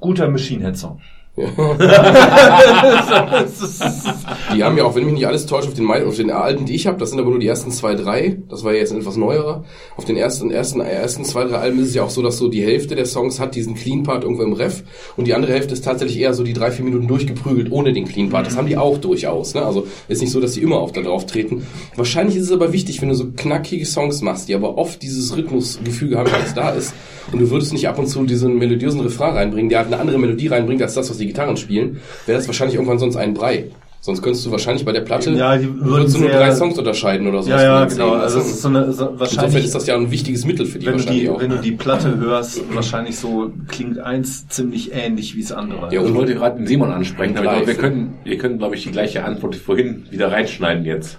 guter 0.00 0.28
Machine 0.28 0.64
Head 0.64 0.78
Song. 0.78 1.00
Die 4.54 4.64
haben 4.64 4.78
ja 4.78 4.84
auch, 4.84 4.94
wenn 4.94 5.04
mich 5.04 5.12
nicht 5.12 5.26
alles 5.26 5.44
täuscht, 5.44 5.68
auf 5.68 5.74
den, 5.74 5.86
auf 5.86 6.16
den 6.16 6.30
Alben, 6.30 6.64
die 6.64 6.74
ich 6.74 6.86
habe, 6.86 6.98
das 6.98 7.10
sind 7.10 7.20
aber 7.20 7.28
nur 7.28 7.38
die 7.38 7.46
ersten 7.46 7.70
zwei, 7.70 7.94
drei. 7.94 8.38
Das 8.48 8.64
war 8.64 8.72
ja 8.72 8.78
jetzt 8.78 8.94
etwas 8.94 9.18
neuerer. 9.18 9.62
Auf 9.98 10.06
den 10.06 10.16
ersten, 10.16 10.50
ersten, 10.50 10.80
ersten 10.80 11.26
zwei, 11.26 11.44
drei 11.44 11.58
Alben 11.58 11.78
ist 11.80 11.88
es 11.88 11.94
ja 11.94 12.04
auch 12.04 12.10
so, 12.10 12.22
dass 12.22 12.38
so 12.38 12.48
die 12.48 12.64
Hälfte 12.64 12.94
der 12.94 13.04
Songs 13.04 13.38
hat 13.38 13.54
diesen 13.54 13.74
Clean 13.74 14.02
Part 14.02 14.22
irgendwo 14.22 14.44
im 14.44 14.54
Ref 14.54 14.82
und 15.18 15.26
die 15.26 15.34
andere 15.34 15.52
Hälfte 15.52 15.74
ist 15.74 15.84
tatsächlich 15.84 16.18
eher 16.18 16.32
so 16.32 16.42
die 16.42 16.54
drei, 16.54 16.70
vier 16.70 16.86
Minuten 16.86 17.06
durchgeprügelt 17.06 17.70
ohne 17.70 17.92
den 17.92 18.06
Clean 18.06 18.30
Part. 18.30 18.46
Das 18.46 18.56
haben 18.56 18.66
die 18.66 18.78
auch 18.78 18.96
durchaus. 18.96 19.54
Ne? 19.54 19.62
Also 19.62 19.86
ist 20.08 20.22
nicht 20.22 20.32
so, 20.32 20.40
dass 20.40 20.52
die 20.52 20.62
immer 20.62 20.78
auf 20.78 20.92
da 20.92 21.02
drauf 21.02 21.26
treten. 21.26 21.66
Wahrscheinlich 21.96 22.36
ist 22.36 22.44
es 22.44 22.52
aber 22.52 22.72
wichtig, 22.72 23.02
wenn 23.02 23.10
du 23.10 23.14
so 23.14 23.26
knackige 23.36 23.84
Songs 23.84 24.22
machst, 24.22 24.48
die 24.48 24.54
aber 24.54 24.78
oft 24.78 25.02
dieses 25.02 25.36
Rhythmusgefüge 25.36 26.16
haben, 26.16 26.30
das 26.30 26.54
da 26.54 26.70
ist. 26.70 26.94
Und 27.32 27.40
du 27.40 27.50
würdest 27.50 27.72
nicht 27.72 27.88
ab 27.88 27.98
und 27.98 28.06
zu 28.06 28.24
diesen 28.24 28.56
melodiösen 28.56 29.00
Refrain 29.00 29.34
reinbringen, 29.34 29.68
der 29.68 29.80
halt 29.80 29.88
eine 29.88 30.00
andere 30.00 30.18
Melodie 30.18 30.46
reinbringt 30.46 30.80
als 30.80 30.94
das, 30.94 31.10
was 31.10 31.18
die 31.18 31.25
Gitarren 31.26 31.56
spielen, 31.56 32.00
wäre 32.26 32.38
das 32.38 32.46
wahrscheinlich 32.46 32.74
irgendwann 32.76 32.98
sonst 32.98 33.16
ein 33.16 33.34
Brei. 33.34 33.64
Sonst 34.00 34.22
könntest 34.22 34.46
du 34.46 34.52
wahrscheinlich 34.52 34.84
bei 34.84 34.92
der 34.92 35.00
Platte 35.00 35.32
Ja, 35.32 35.56
die 35.56 35.68
würdest 35.80 36.14
du 36.14 36.20
nur 36.20 36.30
sehr- 36.30 36.38
drei 36.38 36.54
Songs 36.54 36.78
unterscheiden 36.78 37.26
oder 37.26 37.42
so. 37.42 37.50
ja, 37.50 37.60
ja, 37.60 37.84
genau. 37.86 38.12
Also 38.12 38.38
es 38.38 38.46
ist 38.50 38.62
so 38.62 38.68
eine, 38.68 38.84
so, 38.84 38.90
Insofern 39.08 39.18
wahrscheinlich, 39.18 39.64
ist 39.64 39.74
das 39.74 39.86
ja 39.88 39.96
ein 39.96 40.10
wichtiges 40.12 40.44
Mittel 40.44 40.64
für 40.64 40.78
die 40.78 40.86
wenn 40.86 40.92
du 40.92 40.98
wahrscheinlich 41.00 41.22
die, 41.24 41.28
auch. 41.30 41.40
wenn 41.40 41.50
du 41.50 41.56
die 41.58 41.72
Platte 41.72 42.16
hörst, 42.18 42.62
wahrscheinlich 42.72 43.18
so 43.18 43.50
klingt 43.66 43.98
eins 43.98 44.46
ziemlich 44.46 44.92
ähnlich 44.92 45.34
wie 45.34 45.40
das 45.42 45.50
andere. 45.50 45.92
Ja, 45.92 46.00
Ich 46.02 46.06
und 46.06 46.14
wollte 46.14 46.34
gerade 46.34 46.56
den 46.58 46.68
Simon 46.68 46.92
ansprechen, 46.92 47.36
aber 47.36 47.46
ich 47.46 47.50
glaube, 47.52 47.66
wir 47.66 47.74
können, 47.74 48.14
wir 48.22 48.38
können, 48.38 48.58
glaube 48.58 48.76
ich, 48.76 48.84
die 48.84 48.92
gleiche 48.92 49.24
Antwort 49.24 49.54
wie 49.56 49.58
vorhin 49.58 50.04
wieder 50.10 50.30
reinschneiden 50.30 50.84
jetzt. 50.84 51.18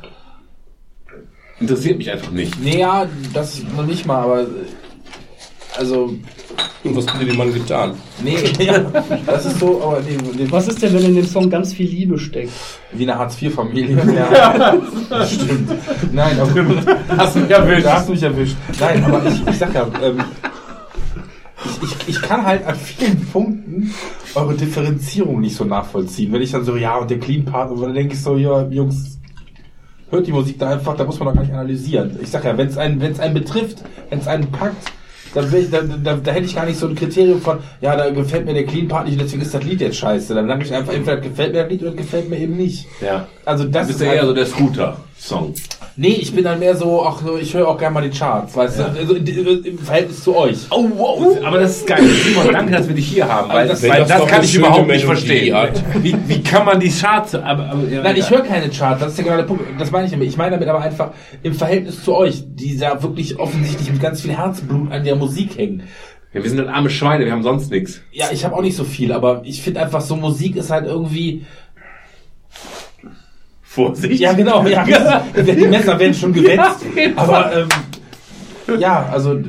Interessiert 1.60 1.98
mich 1.98 2.12
einfach 2.12 2.32
nicht. 2.32 2.62
Nee, 2.62 2.80
ja, 2.80 3.08
das 3.34 3.62
noch 3.76 3.86
nicht 3.86 4.06
mal, 4.06 4.22
aber. 4.24 4.46
Also, 5.78 6.14
Und 6.84 6.96
was 6.96 7.08
hat 7.08 7.22
dir 7.22 7.26
dem 7.26 7.38
Mann 7.38 7.54
getan? 7.54 7.94
nee, 8.24 8.38
ja, 8.60 8.80
das 9.26 9.46
ist 9.46 9.60
so, 9.60 9.82
aber 9.84 10.00
nee, 10.02 10.18
nee, 10.36 10.48
Was 10.50 10.68
ist 10.68 10.82
denn, 10.82 10.94
wenn 10.94 11.04
in 11.06 11.16
dem 11.16 11.26
Song 11.28 11.50
ganz 11.50 11.74
viel 11.74 11.88
Liebe 11.88 12.18
steckt? 12.18 12.52
wie 12.94 13.04
eine 13.04 13.18
Hartz-IV-Familie. 13.18 13.98
Ja, 14.16 14.76
das 15.10 15.34
stimmt. 15.34 15.70
Nein, 16.12 16.40
aber 16.40 17.18
hast 17.18 17.36
mich 17.36 17.50
erwischt. 17.52 17.86
Da 17.86 17.94
hast 17.94 18.08
du 18.08 18.14
mich 18.14 18.24
erwischt. 18.24 18.56
Nein, 18.80 19.04
aber 19.04 19.26
ich, 19.28 19.48
ich 19.48 19.58
sag 19.58 19.74
ja, 19.76 19.88
ähm, 20.02 20.24
ich, 21.66 21.84
ich, 21.84 22.08
ich 22.10 22.22
kann 22.22 22.46
halt 22.46 22.66
an 22.66 22.76
vielen 22.76 23.26
Punkten 23.28 23.94
eure 24.36 24.54
Differenzierung 24.56 25.42
nicht 25.42 25.56
so 25.56 25.66
nachvollziehen. 25.66 26.32
Wenn 26.32 26.42
ich 26.42 26.52
dann 26.52 26.64
so, 26.64 26.76
ja, 26.76 26.96
und 26.98 27.10
der 27.10 27.20
Clean 27.20 27.44
Part, 27.46 27.72
und 27.72 27.82
dann 27.82 27.94
denke 27.94 28.14
ich 28.14 28.22
so, 28.22 28.38
ja, 28.38 28.66
Jungs, 28.68 29.20
hört 30.10 30.26
die 30.26 30.32
Musik 30.32 30.58
da 30.60 30.70
einfach, 30.70 30.96
da 30.96 31.04
muss 31.04 31.20
man 31.20 31.28
doch 31.28 31.36
gar 31.36 31.42
nicht 31.42 31.54
analysieren. 31.54 32.18
Ich 32.22 32.30
sag 32.30 32.46
ja, 32.46 32.58
wenn 32.58 32.68
es 32.68 32.78
einen, 32.78 33.02
wenn 33.02 33.12
es 33.12 33.20
einen 33.20 33.34
betrifft, 33.34 33.84
wenn 34.10 34.20
es 34.20 34.28
einen 34.28 34.50
packt, 34.52 34.92
dann, 35.38 35.52
will 35.52 35.64
ich, 35.64 35.70
da, 35.70 35.82
da, 35.82 36.16
da 36.16 36.32
hätte 36.32 36.46
ich 36.46 36.56
gar 36.56 36.66
nicht 36.66 36.80
so 36.80 36.88
ein 36.88 36.96
Kriterium 36.96 37.42
von, 37.42 37.60
ja, 37.82 37.96
da 37.96 38.10
gefällt 38.10 38.46
mir 38.46 38.54
der 38.54 38.66
Clean 38.66 38.88
Part 38.88 39.08
nicht, 39.08 39.20
deswegen 39.22 39.42
ist 39.44 39.54
das 39.54 39.64
Lied 39.64 39.82
jetzt 39.82 39.98
scheiße. 39.98 40.34
Dann 40.34 40.48
sage 40.48 40.64
ich 40.64 40.74
einfach, 40.74 40.94
entweder 40.94 41.18
gefällt 41.18 41.54
mir 41.54 41.62
das 41.62 41.70
Lied 41.72 41.82
oder 41.84 41.92
gefällt 41.92 42.30
mir 42.30 42.40
eben 42.40 42.58
nicht. 42.58 42.88
Ja. 43.02 43.28
Also 43.46 43.66
das 43.66 43.88
bist 43.88 44.00
ist 44.02 44.06
ja 44.06 44.14
eher 44.14 44.20
halt- 44.22 44.30
so 44.30 44.34
der 44.34 44.46
Scooter-Song. 44.48 45.54
Nee, 46.00 46.10
ich 46.22 46.32
bin 46.34 46.44
dann 46.44 46.60
mehr 46.60 46.76
so, 46.76 47.04
ach, 47.04 47.24
so, 47.26 47.38
ich 47.38 47.56
höre 47.56 47.68
auch 47.68 47.78
gerne 47.78 47.96
mal 47.96 48.08
die 48.08 48.16
Charts, 48.16 48.56
weißt 48.56 48.80
du, 48.80 48.84
also, 48.86 49.16
im 49.16 49.80
Verhältnis 49.80 50.24
zu 50.24 50.36
euch. 50.36 50.58
Oh, 50.70 50.88
wow. 50.96 51.38
Aber 51.44 51.58
das 51.60 51.78
ist 51.78 51.88
geil. 51.88 52.04
Simon, 52.24 52.54
danke, 52.54 52.72
dass 52.72 52.88
wir 52.88 52.94
dich 52.94 53.08
hier 53.08 53.28
haben, 53.28 53.50
weil 53.50 53.68
das- 53.68 53.82
das, 53.82 53.90
weil 53.90 54.00
das 54.02 54.08
das 54.10 54.28
kann 54.28 54.44
ich 54.44 54.54
überhaupt 54.54 54.88
nicht 54.88 55.06
verstehen. 55.06 55.58
Wie, 56.04 56.16
wie 56.28 56.44
kann 56.44 56.66
man 56.66 56.80
die 56.80 56.92
Charts... 56.92 57.34
Aber, 57.34 57.66
aber, 57.72 57.84
ja, 57.90 58.04
Nein, 58.04 58.16
ich 58.16 58.30
ja. 58.30 58.38
höre 58.38 58.42
keine 58.44 58.70
Charts, 58.70 59.02
das 59.02 59.14
ist 59.14 59.18
ja 59.18 59.24
genau 59.24 59.38
der 59.38 59.44
Punkt. 59.46 59.64
Das 59.80 59.90
meine 59.90 60.06
ich 60.06 60.12
damit. 60.12 60.28
Ich 60.28 60.38
meine 60.38 60.52
damit 60.52 60.68
aber 60.68 60.82
einfach 60.82 61.12
im 61.42 61.54
Verhältnis 61.54 62.04
zu 62.04 62.14
euch, 62.16 62.44
die 62.46 62.78
da 62.78 63.02
wirklich 63.02 63.40
offensichtlich 63.40 63.92
mit 63.92 64.00
ganz 64.00 64.22
viel 64.22 64.38
Herzblut 64.38 64.92
an 64.92 65.04
der 65.04 65.16
Musik 65.16 65.58
hängen. 65.58 65.82
Ja, 66.32 66.44
wir 66.44 66.50
sind 66.52 66.60
halt 66.60 66.70
arme 66.70 66.92
Schweine, 66.92 67.26
wir 67.26 67.32
haben 67.32 67.42
sonst 67.42 67.72
nichts. 67.72 68.02
Ja, 68.12 68.26
ich 68.32 68.46
habe 68.46 68.56
auch 68.56 68.62
nicht 68.62 68.76
so 68.78 68.84
viel, 68.84 69.12
aber 69.14 69.42
ich 69.46 69.64
finde 69.64 69.80
einfach 69.82 70.02
so 70.02 70.16
Musik 70.16 70.58
ist 70.58 70.70
halt 70.70 70.86
irgendwie. 70.86 71.46
Vorsicht. 73.78 74.20
Ja, 74.20 74.34
genau, 74.34 74.66
ja. 74.66 74.84
die 75.36 75.68
Messer 75.68 76.00
werden 76.00 76.16
schon 76.16 76.34
gewetzt. 76.34 76.84
aber 77.16 77.68
ähm, 78.68 78.80
ja, 78.80 79.08
also. 79.12 79.40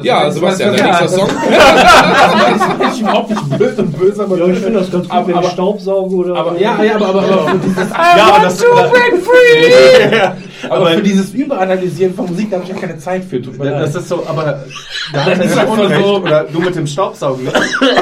Ja, 0.00 0.30
Sebastian, 0.30 0.70
dein 0.74 0.78
ja, 0.78 0.86
nächster 0.86 1.04
das- 1.04 1.14
Song. 1.14 1.28
Das 2.80 2.94
ich 2.94 3.00
überhaupt 3.02 3.30
nicht 3.30 3.58
blöd 3.58 3.78
und 3.78 3.98
böse, 3.98 4.24
aber 4.24 4.38
Ja, 4.38 4.46
ich 4.46 4.58
finde 4.58 4.78
das 4.80 4.90
ganz 4.90 5.08
gut, 5.08 5.16
Aber- 5.16 5.26
wenn 5.28 5.38
ich 5.40 5.48
Staubsauge 5.50 6.14
oder 6.16 6.36
Aber 6.36 6.58
ja, 6.58 6.82
ja, 6.82 6.94
aber, 6.96 7.06
aber, 7.08 7.22
aber, 7.22 7.48
für 7.50 7.58
dieses, 7.58 7.90
ja, 7.90 8.26
aber 8.34 8.44
das, 8.44 8.64
aber 10.70 10.86
für 10.90 11.02
dieses 11.02 11.34
Überanalysieren 11.34 12.14
von 12.14 12.26
Musik, 12.26 12.50
da 12.50 12.56
habe 12.56 12.66
ich 12.68 12.74
ja 12.74 12.80
keine 12.80 12.98
Zeit 12.98 13.24
für. 13.24 13.40
Tut 13.42 13.58
mir 13.58 13.66
Ja, 13.66 13.70
leid. 13.72 13.82
das 13.82 13.94
ist 13.96 14.08
so, 14.08 14.22
aber 14.26 14.64
da 15.12 15.24
hat 15.24 15.38
Das 15.38 15.46
ist 15.46 15.56
er 15.56 15.68
Unrecht, 15.70 16.04
so- 16.04 16.16
oder 16.18 16.44
du 16.44 16.60
mit 16.60 16.74
dem 16.74 16.86
Staubsaugen. 16.86 17.44
ne? 17.44 17.52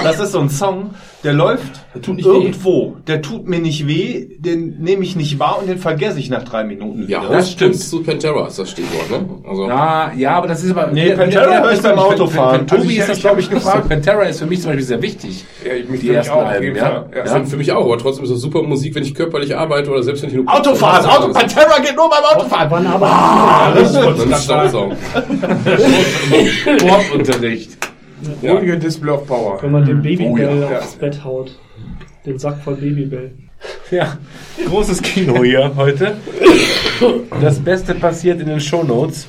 Das 0.04 0.20
ist 0.20 0.32
so 0.32 0.40
ein 0.40 0.50
Song, 0.50 0.90
der 1.24 1.32
läuft 1.32 1.64
Der 1.94 2.02
tut 2.02 2.16
nicht 2.16 2.28
weh. 2.28 2.32
irgendwo, 2.32 2.96
der 3.06 3.22
tut 3.22 3.48
mir 3.48 3.60
nicht 3.60 3.86
weh, 3.86 4.28
den 4.38 4.76
nehme 4.80 5.04
ich 5.04 5.16
nicht 5.16 5.38
wahr 5.38 5.58
und 5.60 5.68
den 5.68 5.78
vergesse 5.78 6.18
ich 6.18 6.30
nach 6.30 6.44
drei 6.44 6.64
Minuten 6.64 7.06
wieder. 7.08 7.22
Ja, 7.22 7.28
Das 7.28 7.50
stimmt. 7.52 7.76
zu 7.76 8.02
Pantera 8.02 8.46
ist 8.46 8.58
das 8.58 8.70
Stichwort, 8.70 9.10
ne? 9.10 9.28
Also, 9.48 9.66
Ah, 9.68 10.10
ja, 10.16 10.32
aber 10.36 10.48
das 10.48 10.62
ist 10.62 10.70
aber. 10.70 10.88
Nee, 10.88 11.12
Pantera 11.12 11.62
höre 11.62 11.72
ich 11.72 11.79
beim 11.82 11.98
Autofahren. 11.98 12.60
Also 12.62 12.76
Tobi 12.76 12.92
ich- 12.94 12.98
ist 12.98 13.08
das, 13.08 13.20
glaube 13.20 13.40
ich, 13.40 13.50
gefragt. 13.50 13.88
Pantera 13.88 14.22
ist 14.22 14.38
für 14.40 14.46
mich 14.46 14.60
zum 14.60 14.70
Beispiel 14.70 14.84
sehr 14.86 15.02
wichtig. 15.02 15.44
Ja, 15.64 15.72
ich 15.74 15.88
mich 15.88 16.00
Die 16.00 16.10
ersten 16.10 16.32
auch, 16.32 16.44
Alben, 16.46 16.76
ja. 16.76 16.84
Fall. 16.84 17.06
Ja. 17.14 17.26
für, 17.40 17.46
für 17.46 17.56
mich 17.56 17.72
auch, 17.72 17.84
aber 17.84 17.98
trotzdem 17.98 18.24
ist 18.24 18.32
das 18.32 18.40
super 18.40 18.62
Musik, 18.62 18.94
wenn 18.94 19.02
ich 19.02 19.14
körperlich 19.14 19.56
arbeite 19.56 19.90
oder 19.90 20.02
selbst 20.02 20.22
wenn 20.22 20.30
ich 20.30 20.36
nur 20.36 20.44
Autofahren, 20.52 21.04
Auto, 21.06 21.32
Pantera 21.32 21.78
geht 21.80 21.96
nur 21.96 22.08
beim 22.10 22.24
Autofahren. 22.36 22.70
Wann 22.70 22.86
aber 22.86 23.06
Ah, 23.06 23.72
Dann 23.74 24.34
Staubsaugen. 24.40 24.96
Sportunterricht. 26.78 27.70
Ruhige 28.42 28.78
Display 28.78 29.12
of 29.12 29.26
Power. 29.26 29.58
wenn 29.62 29.72
man 29.72 29.84
den 29.86 30.02
Babybell 30.02 30.66
ja. 30.70 30.78
aufs 30.78 30.94
Bett 30.96 31.24
haut. 31.24 31.52
Den 32.26 32.38
Sack 32.38 32.58
voll 32.62 32.74
Babybell. 32.74 33.32
Ja, 33.90 34.16
großes 34.68 35.00
Kino 35.02 35.42
hier 35.42 35.72
heute. 35.76 36.16
Das 37.40 37.58
Beste 37.58 37.94
passiert 37.94 38.40
in 38.40 38.46
den 38.48 38.60
Shownotes. 38.60 39.26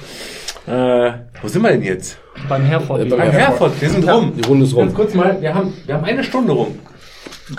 Äh, 0.67 1.11
wo 1.41 1.47
sind 1.47 1.61
wir 1.63 1.71
denn 1.71 1.83
jetzt? 1.83 2.17
Beim 2.47 2.63
Herford. 2.63 3.09
beim 3.09 3.19
Beim 3.19 3.31
Herford, 3.31 3.81
wir 3.81 3.89
sind 3.89 4.07
rum. 4.07 4.33
Die 4.37 4.47
Runde 4.47 4.65
ist 4.65 4.75
Ganz 4.75 4.89
rum. 4.89 4.95
kurz 4.95 5.13
mal, 5.13 5.41
wir 5.41 5.53
haben, 5.53 5.73
wir 5.85 5.95
haben 5.95 6.05
eine 6.05 6.23
Stunde 6.23 6.53
rum. 6.53 6.79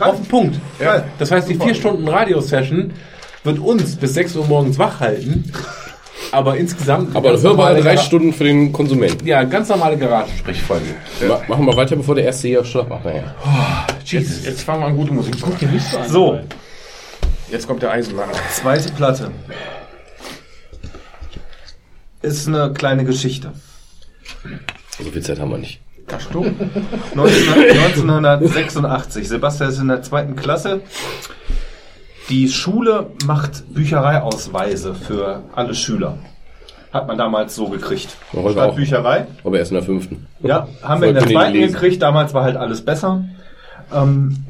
Auf 0.01 0.17
den 0.17 0.27
Punkt. 0.27 0.59
Geil. 0.79 1.05
Das 1.19 1.31
heißt, 1.31 1.49
die 1.49 1.55
vier 1.57 1.75
Stunden 1.75 2.07
Radiosession 2.09 2.93
wird 3.45 3.59
uns 3.59 3.97
bis 3.97 4.15
6 4.15 4.37
Uhr 4.37 4.47
morgens 4.47 4.79
wach 4.79 5.01
halten. 5.01 5.53
Aber 6.31 6.57
insgesamt. 6.57 7.15
Aber 7.15 7.31
ganz 7.31 7.43
hörbar 7.43 7.75
drei 7.75 7.95
Gara- 7.95 7.99
Stunden 7.99 8.33
für 8.33 8.45
den 8.45 8.73
Konsumenten. 8.73 9.27
Ja, 9.27 9.43
ganz 9.43 9.69
normale 9.69 9.99
Garagensprechfolge. 9.99 10.87
Ma 11.29 11.43
machen 11.49 11.67
wir 11.67 11.77
weiter, 11.77 11.97
bevor 11.97 12.15
der 12.15 12.25
erste 12.25 12.49
hier 12.49 12.65
Schlag 12.65 12.89
macht. 12.89 13.05
Naja. 13.05 13.35
Jetzt, 14.05 14.47
jetzt 14.47 14.63
fangen 14.63 14.81
wir 14.81 14.87
an, 14.87 14.97
gute 14.97 15.13
Musik 15.13 15.39
zu 15.39 15.47
machen. 15.47 15.69
So, 16.09 16.39
Jetzt 17.51 17.67
kommt 17.67 17.83
der 17.83 17.91
Eisenbahn. 17.91 18.29
zweite 18.51 18.91
Platte. 18.93 19.31
Ist 22.23 22.49
eine 22.49 22.73
kleine 22.73 23.05
Geschichte. 23.05 23.53
So 24.99 25.11
viel 25.11 25.23
Zeit 25.23 25.41
haben 25.41 25.51
wir 25.51 25.59
nicht. 25.59 25.81
19, 27.15 27.15
1986. 27.15 29.29
Sebastian 29.29 29.71
ist 29.71 29.79
in 29.79 29.89
der 29.89 30.03
zweiten 30.03 30.37
Klasse. 30.37 30.81
Die 32.29 32.49
Schule 32.49 33.11
macht 33.27 33.75
Büchereiausweise 33.75 34.95
für 34.95 35.43
alle 35.55 35.75
Schüler. 35.75 36.19
Hat 36.93 37.07
man 37.07 37.19
damals 37.19 37.55
so 37.55 37.69
gekriegt. 37.69 38.17
Heute 38.33 38.53
Statt 38.53 38.71
auch. 38.71 38.77
Bücherei. 38.77 39.27
Aber 39.45 39.59
erst 39.59 39.71
in 39.71 39.77
der 39.77 39.85
fünften. 39.85 40.27
Ja, 40.41 40.69
haben 40.83 41.01
wir 41.01 41.09
in 41.09 41.15
der 41.15 41.27
zweiten 41.27 41.59
gekriegt. 41.59 42.03
Damals 42.03 42.35
war 42.35 42.45
halt 42.45 42.57
alles 42.57 42.85
besser. 42.85 43.25
Ähm, 43.93 44.45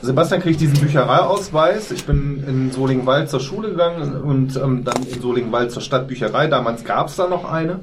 Sebastian 0.00 0.40
kriegt 0.40 0.60
diesen 0.60 0.78
Büchereiausweis. 0.78 1.90
Ich 1.90 2.04
bin 2.04 2.44
in 2.46 2.70
Solingwald 2.70 3.28
zur 3.28 3.40
Schule 3.40 3.70
gegangen 3.70 4.14
und 4.14 4.56
ähm, 4.56 4.84
dann 4.84 5.02
in 5.02 5.20
Solingwald 5.20 5.72
zur 5.72 5.82
Stadtbücherei. 5.82 6.46
Damals 6.46 6.84
gab 6.84 7.08
es 7.08 7.16
da 7.16 7.28
noch 7.28 7.44
eine. 7.44 7.80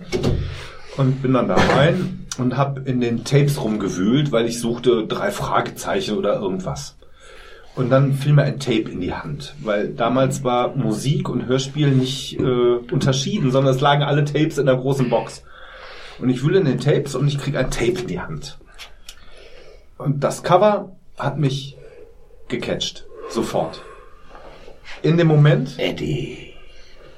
Und 0.97 1.21
bin 1.21 1.33
dann 1.33 1.49
da 1.49 1.55
rein 1.55 2.25
und 2.37 2.55
habe 2.55 2.81
in 2.81 3.01
den 3.01 3.25
Tapes 3.25 3.61
rumgewühlt, 3.61 4.31
weil 4.31 4.45
ich 4.45 4.61
suchte 4.61 5.05
drei 5.07 5.29
Fragezeichen 5.29 6.17
oder 6.17 6.35
irgendwas. 6.35 6.95
Und 7.75 7.89
dann 7.89 8.13
fiel 8.13 8.31
mir 8.31 8.43
ein 8.43 8.59
Tape 8.59 8.89
in 8.89 9.01
die 9.01 9.13
Hand, 9.13 9.53
weil 9.59 9.89
damals 9.89 10.45
war 10.45 10.73
Musik 10.73 11.27
und 11.27 11.45
Hörspiel 11.47 11.91
nicht 11.91 12.39
äh, 12.39 12.43
unterschieden, 12.43 13.51
sondern 13.51 13.75
es 13.75 13.81
lagen 13.81 14.03
alle 14.03 14.23
Tapes 14.23 14.57
in 14.57 14.65
der 14.65 14.77
großen 14.77 15.09
Box. 15.09 15.43
Und 16.19 16.29
ich 16.29 16.41
wühle 16.41 16.59
in 16.59 16.65
den 16.65 16.79
Tapes 16.79 17.15
und 17.15 17.27
ich 17.27 17.37
krieg 17.37 17.57
ein 17.57 17.71
Tape 17.71 17.99
in 17.99 18.07
die 18.07 18.21
Hand. 18.21 18.57
Und 19.97 20.23
das 20.23 20.43
Cover 20.43 20.95
hat 21.17 21.37
mich 21.37 21.75
gecatcht. 22.47 23.05
Sofort. 23.29 23.81
In 25.01 25.17
dem 25.17 25.27
Moment. 25.27 25.77
Eddie. 25.77 26.53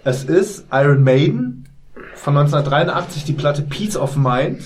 Es 0.04 0.24
ist 0.24 0.68
Iron 0.72 1.04
Maiden 1.04 1.68
von 2.16 2.38
1983, 2.38 3.26
die 3.26 3.34
Platte 3.34 3.62
Peace 3.62 3.98
of 3.98 4.16
Mind, 4.16 4.62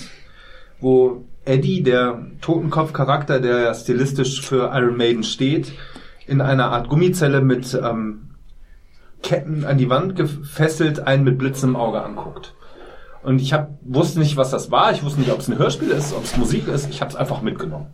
wo 0.80 1.24
Eddie, 1.44 1.82
der 1.82 2.26
Totenkopf-Charakter, 2.40 3.40
der 3.40 3.60
ja 3.60 3.74
stilistisch 3.74 4.40
für 4.40 4.70
Iron 4.74 4.96
Maiden 4.96 5.24
steht, 5.24 5.72
in 6.26 6.40
einer 6.40 6.70
Art 6.70 6.88
Gummizelle 6.88 7.40
mit 7.40 7.74
ähm, 7.74 8.30
Ketten 9.22 9.64
an 9.64 9.78
die 9.78 9.88
Wand 9.88 10.16
gefesselt 10.16 11.00
einen 11.00 11.24
mit 11.24 11.38
blitzendem 11.38 11.76
Auge 11.76 12.02
anguckt. 12.02 12.54
Und 13.22 13.40
ich 13.40 13.52
hab, 13.52 13.70
wusste 13.82 14.18
nicht, 14.18 14.36
was 14.36 14.50
das 14.50 14.70
war. 14.70 14.92
Ich 14.92 15.02
wusste 15.04 15.20
nicht, 15.20 15.30
ob 15.30 15.38
es 15.38 15.48
ein 15.48 15.58
Hörspiel 15.58 15.90
ist, 15.90 16.12
ob 16.12 16.24
es 16.24 16.36
Musik 16.36 16.66
ist. 16.68 16.90
Ich 16.90 17.00
habe 17.00 17.10
es 17.10 17.16
einfach 17.16 17.40
mitgenommen. 17.40 17.86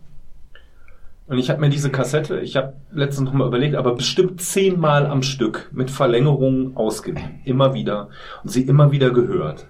Und 1.29 1.37
ich 1.37 1.51
habe 1.51 1.61
mir 1.61 1.69
diese 1.69 1.91
Kassette, 1.91 2.39
ich 2.39 2.55
habe 2.55 2.73
letztens 2.91 3.27
noch 3.27 3.33
mal 3.33 3.47
überlegt, 3.47 3.75
aber 3.75 3.93
bestimmt 3.93 4.41
zehnmal 4.41 5.05
am 5.05 5.21
Stück 5.21 5.69
mit 5.71 5.91
Verlängerungen 5.91 6.75
ausgeliehen. 6.75 7.39
Immer 7.45 7.75
wieder. 7.75 8.09
Und 8.43 8.49
sie 8.49 8.63
immer 8.63 8.91
wieder 8.91 9.11
gehört. 9.11 9.67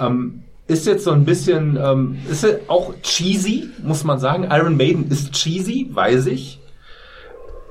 Ähm, 0.00 0.44
ist 0.66 0.86
jetzt 0.86 1.04
so 1.04 1.12
ein 1.12 1.26
bisschen, 1.26 1.78
ähm, 1.80 2.18
ist 2.30 2.46
auch 2.68 2.94
cheesy, 3.02 3.68
muss 3.84 4.04
man 4.04 4.18
sagen. 4.18 4.48
Iron 4.50 4.78
Maiden 4.78 5.10
ist 5.10 5.32
cheesy, 5.32 5.90
weiß 5.92 6.26
ich. 6.26 6.60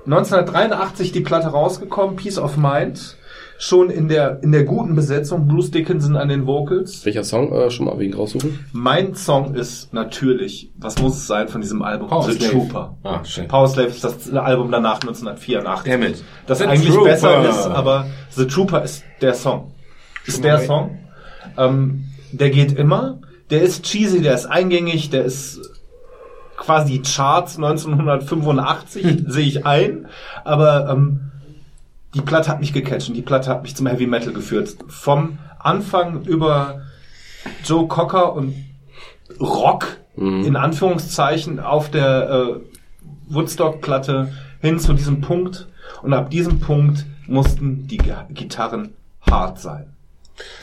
1983 0.05 1.11
die 1.11 1.21
Platte 1.21 1.47
rausgekommen, 1.47 2.15
Peace 2.17 2.37
of 2.37 2.57
Mind. 2.57 3.17
Schon 3.57 3.89
in 3.89 4.09
der, 4.09 4.43
in 4.43 4.51
der 4.51 4.65
guten 4.65 4.95
Besetzung, 4.95 5.47
Bruce 5.47 5.71
Dickinson 5.71 6.17
an 6.17 6.27
den 6.27 6.45
Vocals. 6.45 7.05
Welcher 7.05 7.23
Song 7.23 7.53
äh, 7.53 7.69
schon 7.71 7.85
mal 7.85 7.97
wegen 7.97 8.13
raussuchen? 8.13 8.59
Mein 8.73 9.15
Song 9.15 9.55
ist 9.55 9.93
natürlich, 9.93 10.71
was 10.77 11.01
muss 11.01 11.13
es 11.17 11.27
sein 11.27 11.47
von 11.47 11.61
diesem 11.61 11.81
Album? 11.81 12.09
Power 12.09 12.23
The 12.23 12.33
Slave. 12.33 12.51
Trooper. 12.51 12.97
Ah, 13.03 13.23
schön. 13.23 13.47
Power 13.47 13.67
Slave 13.69 13.87
ist 13.87 14.03
das 14.03 14.29
Album 14.33 14.71
danach 14.71 14.95
1984. 15.01 15.91
Damn 15.91 16.03
it. 16.03 16.23
Das 16.47 16.57
The 16.57 16.65
eigentlich 16.65 16.93
Trooper. 16.93 17.09
besser 17.09 17.49
ist, 17.49 17.65
aber 17.67 18.07
The 18.31 18.45
Trooper 18.45 18.83
ist 18.83 19.03
der 19.21 19.33
Song. 19.33 19.71
Ist 20.25 20.43
der 20.43 20.59
Song. 20.59 20.99
Ähm, 21.57 22.05
der 22.33 22.49
geht 22.49 22.77
immer. 22.77 23.19
Der 23.51 23.61
ist 23.61 23.83
cheesy, 23.83 24.21
der 24.21 24.33
ist 24.33 24.47
eingängig, 24.47 25.11
der 25.11 25.23
ist 25.23 25.61
quasi 26.57 27.01
Charts 27.01 27.57
1985, 27.57 29.25
sehe 29.27 29.45
ich 29.45 29.65
ein. 29.65 30.07
Aber 30.43 30.89
ähm, 30.89 31.31
die 32.15 32.21
Platte 32.21 32.49
hat 32.49 32.59
mich 32.61 32.73
gecatcht 32.73 33.09
und 33.09 33.15
die 33.15 33.21
Platte 33.21 33.49
hat 33.49 33.61
mich 33.63 33.75
zum 33.75 33.85
Heavy 33.87 34.07
Metal 34.07 34.33
geführt. 34.33 34.75
Vom 34.87 35.37
Anfang 35.59 36.23
über 36.23 36.81
Joe 37.63 37.87
Cocker 37.87 38.33
und 38.33 38.55
Rock 39.39 39.97
in 40.17 40.55
Anführungszeichen 40.55 41.59
auf 41.59 41.91
der 41.91 42.29
äh, 42.29 43.33
Woodstock-Platte 43.33 44.31
hin 44.61 44.79
zu 44.79 44.93
diesem 44.93 45.19
Punkt. 45.21 45.67
Und 46.03 46.13
ab 46.13 46.29
diesem 46.29 46.59
Punkt 46.59 47.05
mussten 47.27 47.87
die 47.87 47.97
Gi- 47.97 48.13
Gitarren 48.29 48.93
hart 49.29 49.59
sein. 49.59 49.87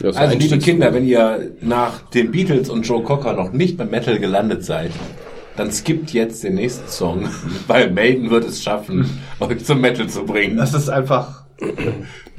Ja, 0.00 0.10
Also, 0.10 0.38
liebe 0.38 0.58
Kinder, 0.58 0.92
wenn 0.94 1.06
ihr 1.06 1.50
nach 1.60 1.98
den 2.14 2.30
Beatles 2.30 2.70
und 2.70 2.86
Joe 2.86 3.02
Cocker 3.02 3.34
noch 3.34 3.52
nicht 3.52 3.76
beim 3.76 3.90
Metal 3.90 4.18
gelandet 4.18 4.64
seid, 4.64 4.92
dann 5.56 5.70
skippt 5.70 6.12
jetzt 6.12 6.44
den 6.44 6.54
nächsten 6.54 6.88
Song, 6.88 7.28
weil 7.66 7.90
Maiden 7.90 8.30
wird 8.30 8.44
es 8.44 8.62
schaffen, 8.62 9.20
euch 9.40 9.64
zum 9.64 9.80
Metal 9.82 10.08
zu 10.08 10.24
bringen. 10.24 10.56
Das 10.56 10.72
ist 10.72 10.88
einfach, 10.88 11.41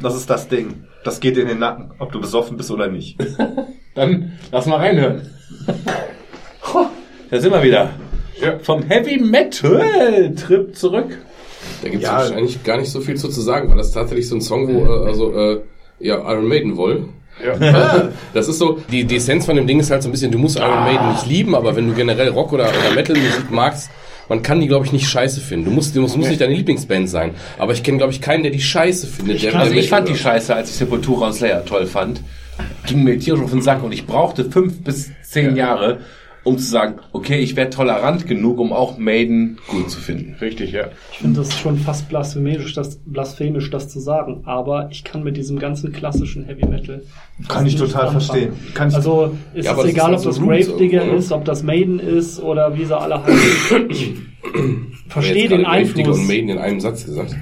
das 0.02 0.16
ist 0.16 0.30
das 0.30 0.48
Ding. 0.48 0.84
Das 1.04 1.20
geht 1.20 1.38
in 1.38 1.48
den 1.48 1.60
Nacken, 1.60 1.92
ob 2.00 2.12
du 2.12 2.20
besoffen 2.22 2.58
bist 2.58 2.72
oder 2.72 2.88
nicht. 2.88 3.18
Dann 3.96 4.34
lass 4.52 4.66
mal 4.66 4.78
reinhören. 4.78 5.30
Da 7.30 7.40
sind 7.40 7.52
wir 7.52 7.64
wieder. 7.64 7.90
Vom 8.62 8.84
Heavy 8.84 9.20
Metal 9.22 10.34
Trip 10.36 10.76
zurück. 10.76 11.18
Da 11.82 11.90
gibt 11.90 12.04
es 12.04 12.10
Ja. 12.10 12.18
wahrscheinlich 12.18 12.64
gar 12.64 12.78
nicht 12.78 12.92
so 12.92 13.00
viel 13.02 13.16
zu, 13.16 13.30
zu 13.30 13.42
sagen, 13.42 13.70
weil 13.70 13.78
das 13.78 13.88
ist 13.88 13.94
tatsächlich 13.94 14.28
so 14.28 14.36
ein 14.36 14.42
Song, 14.42 14.68
wo, 14.68 14.86
äh, 14.86 15.08
also, 15.08 15.34
äh, 15.34 15.62
ja, 16.00 16.18
Iron 16.32 16.48
Maiden 16.48 16.76
wohl. 16.78 17.06
Ja. 17.44 18.10
Das 18.34 18.48
ist 18.48 18.58
so, 18.60 18.80
die, 18.92 19.06
die 19.06 19.16
Essenz 19.18 19.46
von 19.46 19.56
dem 19.56 19.66
Ding 19.68 19.80
ist 19.80 19.92
halt 19.92 20.04
so 20.04 20.10
ein 20.10 20.12
bisschen, 20.12 20.32
du 20.32 20.38
musst 20.38 20.58
Iron 20.58 20.84
Maiden 20.84 21.10
nicht 21.12 21.26
lieben, 21.28 21.56
aber 21.56 21.76
wenn 21.76 21.88
du 21.88 21.94
generell 21.94 22.30
Rock 22.30 22.54
oder, 22.54 22.66
oder 22.70 22.96
Metal-Musik 22.96 23.50
magst, 23.52 23.90
man 24.34 24.42
kann 24.42 24.60
die, 24.60 24.68
glaube 24.68 24.84
ich, 24.84 24.92
nicht 24.92 25.08
scheiße 25.08 25.42
finden. 25.42 25.66
Du 25.66 25.72
musst, 25.72 25.96
du 25.96 26.02
musst, 26.02 26.18
muss 26.18 26.28
nicht 26.28 26.42
deine 26.42 26.56
Lieblingsband 26.56 27.08
sein. 27.08 27.36
Aber 27.60 27.74
ich 27.74 27.84
kenne, 27.84 28.00
glaube 28.00 28.14
ich, 28.14 28.20
keinen, 28.20 28.42
der 28.42 28.52
die 28.52 28.62
scheiße 28.62 29.06
findet. 29.06 29.44
der, 29.44 29.56
Also 29.56 29.74
der 29.74 29.80
ich 29.80 29.90
fand 29.90 30.10
die 30.10 30.16
Scheiße, 30.16 30.56
als 30.56 30.72
ich 30.72 30.76
Sepultura 30.76 31.28
und 31.28 31.34
Slayer 31.34 31.64
toll 31.64 31.86
fand. 31.86 32.20
Ging 32.88 33.04
mir 33.04 33.20
tierisch 33.20 33.42
auf 33.42 33.52
den 33.52 33.62
Sack 33.62 33.84
und 33.84 33.92
ich 33.92 34.08
brauchte 34.08 34.46
fünf 34.46 34.84
bis 34.84 35.12
zehn 35.22 35.56
Jahre, 35.56 36.00
um 36.44 36.58
zu 36.58 36.66
sagen, 36.66 36.96
okay, 37.14 37.38
ich 37.40 37.56
werde 37.56 37.70
tolerant 37.72 38.28
genug, 38.28 38.60
um 38.60 38.74
auch 38.74 38.98
Maiden 38.98 39.58
gut 39.68 39.90
zu 39.90 40.00
finden. 40.00 40.36
Richtig, 40.42 40.72
ja. 40.74 40.88
Ich 41.12 41.20
finde 41.20 41.40
das 41.40 41.58
schon 41.58 41.78
fast 41.78 42.10
blasphemisch 42.10 42.74
das, 42.74 42.98
blasphemisch, 43.06 43.70
das 43.70 43.88
zu 43.90 44.00
sagen. 44.00 44.42
Aber 44.46 44.90
ich 44.92 45.04
kann 45.04 45.24
mit 45.24 45.38
diesem 45.38 45.58
ganzen 45.60 45.94
klassischen 45.94 46.46
Heavy 46.46 46.66
Metal. 46.66 47.02
Kann 47.48 47.66
ich 47.66 47.76
total 47.78 48.08
anfangen. 48.08 48.12
verstehen. 48.22 48.54
Kann 48.74 48.90
ich, 48.90 48.96
Also 48.96 49.38
ist 49.54 49.66
Ja, 49.66 49.72
es 49.72 49.78
das 49.78 49.86
egal, 49.86 50.14
ist 50.14 50.20
ob 50.20 50.26
das 50.26 50.36
also 50.38 50.48
Gravedigger 50.48 50.98
irgendwo, 50.98 51.14
ne? 51.14 51.20
ist, 51.20 51.32
ob 51.32 51.46
das 51.46 51.64
Maiden 51.64 52.00
ist 52.00 52.40
oder 52.42 52.78
wie 52.78 52.86
sie 52.86 52.98
alle 52.98 53.24
heißen. 53.24 53.90
Ich 53.90 54.14
verstehe 55.08 55.48
den 55.48 55.66
Einfluss. 55.66 56.00
Einfluss. 56.00 56.20
und 56.20 56.28
Maiden 56.28 56.50
in 56.50 56.58
einem 56.58 56.80
Satz 56.80 57.06
gesagt. 57.06 57.36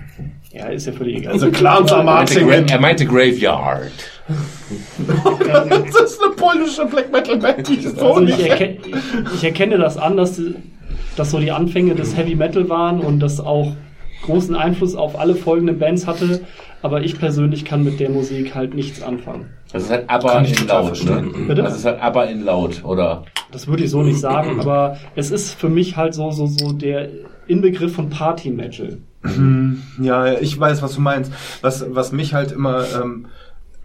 Ja, 0.53 0.67
ist 0.67 0.85
ja 0.85 0.91
völlig 0.91 1.17
egal. 1.17 1.33
also 1.33 1.49
Clans 1.49 1.91
am 1.91 1.99
Er 2.01 2.03
Marching. 2.03 2.49
Er 2.49 2.79
meinte 2.79 3.05
Graveyard. 3.05 3.91
Das 4.97 6.11
ist 6.11 6.23
eine 6.23 6.33
polnische 6.35 6.85
Black 6.85 7.11
Metal 7.11 7.37
Band, 7.37 7.67
die 7.67 7.73
ich 7.75 7.89
so 7.89 8.13
Also 8.13 8.21
ich, 8.21 8.37
nicht 8.37 8.47
erke 8.47 8.77
ich 9.35 9.43
erkenne 9.43 9.77
das 9.77 9.97
an, 9.97 10.17
dass 10.17 10.41
das 11.15 11.31
so 11.31 11.39
die 11.39 11.51
Anfänge 11.51 11.95
des 11.95 12.15
Heavy 12.15 12.35
Metal 12.35 12.69
waren 12.69 12.99
und 12.99 13.19
das 13.19 13.39
auch 13.39 13.73
großen 14.23 14.55
Einfluss 14.55 14.95
auf 14.95 15.19
alle 15.19 15.35
folgenden 15.35 15.79
Bands 15.79 16.07
hatte. 16.07 16.41
Aber 16.83 17.01
ich 17.01 17.19
persönlich 17.19 17.63
kann 17.63 17.83
mit 17.83 17.99
der 17.99 18.09
Musik 18.09 18.55
halt 18.55 18.73
nichts 18.73 19.03
anfangen. 19.03 19.51
Das 19.71 19.83
ist 19.83 19.91
halt 19.91 20.09
aber 20.09 20.39
in 20.39 20.67
laut, 20.67 21.05
ne? 21.05 21.29
Bitte? 21.47 21.61
Das 21.61 21.75
ist 21.75 21.85
halt 21.85 22.01
aber 22.01 22.27
in 22.27 22.43
laut, 22.43 22.83
oder? 22.83 23.23
Das 23.51 23.67
würde 23.67 23.83
ich 23.83 23.91
so 23.91 24.01
nicht 24.01 24.19
sagen, 24.19 24.59
aber 24.59 24.97
es 25.15 25.29
ist 25.29 25.53
für 25.53 25.69
mich 25.69 25.95
halt 25.95 26.13
so, 26.13 26.31
so, 26.31 26.47
so 26.47 26.71
der 26.71 27.09
Inbegriff 27.47 27.93
von 27.93 28.09
Party 28.09 28.49
Metal. 28.49 28.97
Ja, 30.01 30.39
ich 30.39 30.59
weiß, 30.59 30.81
was 30.81 30.95
du 30.95 31.01
meinst. 31.01 31.31
Was, 31.61 31.85
was 31.89 32.11
mich 32.11 32.33
halt 32.33 32.51
immer, 32.51 32.83
ähm, 33.01 33.27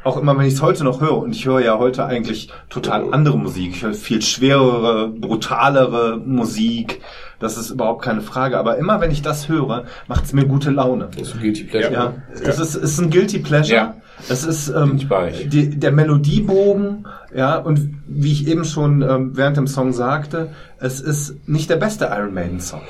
auch 0.06 0.16
immer, 0.16 0.38
wenn 0.38 0.46
ich 0.46 0.54
es 0.54 0.62
heute 0.62 0.84
noch 0.84 1.00
höre, 1.00 1.18
und 1.18 1.32
ich 1.32 1.44
höre 1.46 1.60
ja 1.60 1.78
heute 1.78 2.06
eigentlich 2.06 2.48
total 2.70 3.12
andere 3.12 3.36
Musik, 3.36 3.72
ich 3.72 3.82
höre 3.82 3.94
viel 3.94 4.22
schwerere, 4.22 5.08
brutalere 5.08 6.18
Musik, 6.24 7.00
das 7.38 7.58
ist 7.58 7.70
überhaupt 7.70 8.02
keine 8.02 8.22
Frage, 8.22 8.58
aber 8.58 8.78
immer 8.78 9.00
wenn 9.00 9.10
ich 9.10 9.20
das 9.20 9.48
höre, 9.48 9.84
macht 10.08 10.24
es 10.24 10.32
mir 10.32 10.46
gute 10.46 10.70
Laune. 10.70 11.08
Das 11.10 11.28
ist 11.28 11.34
so 11.34 11.38
Guilty 11.38 11.64
Pleasure. 11.64 11.92
Ja, 11.92 12.14
es 12.32 12.58
ist, 12.58 12.74
es 12.76 12.76
ist 12.76 12.98
ein 13.00 13.10
Guilty 13.10 13.40
Pleasure. 13.40 13.76
Ja. 13.76 13.94
Es 14.30 14.44
ist 14.44 14.68
ähm, 14.68 14.98
die, 15.46 15.78
der 15.78 15.92
Melodiebogen, 15.92 17.06
ja, 17.34 17.58
und 17.58 17.94
wie 18.06 18.32
ich 18.32 18.48
eben 18.48 18.64
schon 18.64 19.02
ähm, 19.02 19.36
während 19.36 19.58
dem 19.58 19.66
Song 19.66 19.92
sagte, 19.92 20.52
es 20.78 21.00
ist 21.00 21.46
nicht 21.46 21.68
der 21.68 21.76
beste 21.76 22.06
Iron 22.06 22.32
Maiden 22.32 22.60
Song. 22.60 22.80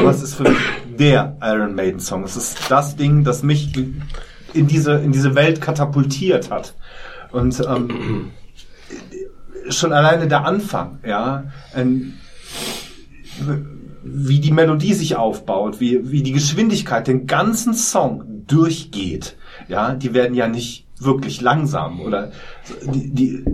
Aber 0.00 0.10
es 0.10 0.22
ist 0.22 0.36
für 0.36 0.44
mich 0.44 0.58
der 0.98 1.36
Iron 1.42 1.74
Maiden 1.74 2.00
Song. 2.00 2.24
Es 2.24 2.36
ist 2.36 2.70
das 2.70 2.96
Ding, 2.96 3.24
das 3.24 3.42
mich 3.42 3.74
in 4.58 4.66
diese, 4.66 4.94
in 4.94 5.12
diese 5.12 5.34
Welt 5.34 5.60
katapultiert 5.60 6.50
hat. 6.50 6.74
Und 7.30 7.62
ähm, 7.66 8.30
schon 9.70 9.92
alleine 9.92 10.28
der 10.28 10.44
Anfang, 10.44 10.98
ja, 11.06 11.44
ein, 11.74 12.14
wie 14.02 14.40
die 14.40 14.52
Melodie 14.52 14.94
sich 14.94 15.16
aufbaut, 15.16 15.80
wie, 15.80 16.10
wie 16.10 16.22
die 16.22 16.32
Geschwindigkeit 16.32 17.06
den 17.06 17.26
ganzen 17.26 17.74
Song 17.74 18.44
durchgeht. 18.46 19.36
Ja, 19.68 19.94
die 19.94 20.14
werden 20.14 20.34
ja 20.34 20.48
nicht 20.48 20.86
wirklich 20.98 21.40
langsam 21.40 22.00
oder 22.00 22.32
die, 22.82 23.10
die, 23.10 23.44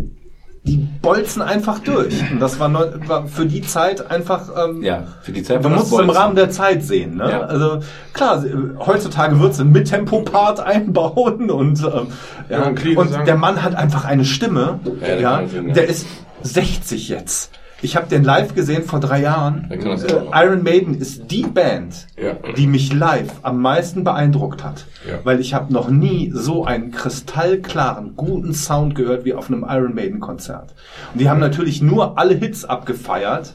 die 0.67 0.79
bolzen 1.03 1.43
einfach 1.43 1.79
durch. 1.81 2.15
Und 2.33 2.41
das 2.41 2.59
war, 2.59 2.69
neu, 2.71 2.87
war 3.07 3.27
für 3.27 3.45
die 3.45 3.61
Zeit 3.61 4.11
einfach, 4.11 4.49
ähm, 4.57 4.83
Ja, 4.83 5.05
für 5.21 5.31
die 5.33 5.43
Zeit 5.43 5.63
man 5.63 5.73
war 5.73 5.79
muss 5.81 5.91
das 5.91 5.99
es 5.99 6.05
im. 6.05 6.11
Rahmen 6.11 6.37
der 6.37 6.51
Zeit 6.51 6.83
sehen. 6.83 7.17
Ne? 7.17 7.31
Ja. 7.31 7.41
Also 7.43 7.81
klar, 8.15 8.41
sie- 8.41 8.51
heutzutage 8.79 9.39
wird 9.41 9.53
es 9.53 9.61
einen 9.61 9.73
Mittempo-Part 9.73 10.61
einbauen 10.67 11.51
und, 11.51 11.81
ähm, 11.83 12.07
ja, 12.49 12.59
Ja, 12.61 12.67
und 12.69 12.97
und 12.97 13.27
der 13.27 13.37
Mann 13.37 13.63
hat 13.63 13.75
einfach 13.75 14.07
eine 14.07 14.25
Stimme. 14.25 14.81
Ja, 15.01 15.07
der 15.07 15.21
ja. 15.21 15.41
der 15.75 15.87
ist 15.87 16.07
60 16.43 17.09
jetzt. 17.11 17.51
Ich 17.85 17.97
habe 17.97 18.09
den 18.09 18.25
live 18.25 18.55
gesehen 18.55 18.83
vor 18.85 18.99
drei 18.99 19.21
Jahren. 19.21 19.71
Das 19.85 20.05
Äh. 20.05 20.23
Iron 20.33 20.63
Maiden 20.63 20.95
ist 20.99 21.31
die 21.31 21.43
Band, 21.43 22.07
Ja. 22.17 22.33
die 22.57 22.67
mich 22.67 22.95
live 22.95 23.31
am 23.43 23.61
meisten 23.61 24.05
beeindruckt 24.05 24.65
hat. 24.65 24.87
Ja. 25.07 25.19
Weil 25.23 25.39
ich 25.39 25.53
habe 25.53 25.71
noch 25.71 25.91
nie 25.91 26.31
so 26.35 26.65
einen 26.65 26.93
kristallklaren, 26.93 28.17
guten 28.17 28.55
Sound 28.55 28.95
gehört 28.95 29.27
wie 29.27 29.35
auf 29.35 29.49
einem 29.49 29.67
Iron 29.69 29.95
Maiden 29.95 30.21
Konzert. 30.21 30.75
Und 31.13 31.21
die 31.21 31.29
haben 31.29 31.41
natürlich 31.41 31.83
nur 31.83 32.17
alle 32.19 32.35
Hits 32.35 32.65
abgefeiert, 32.65 33.55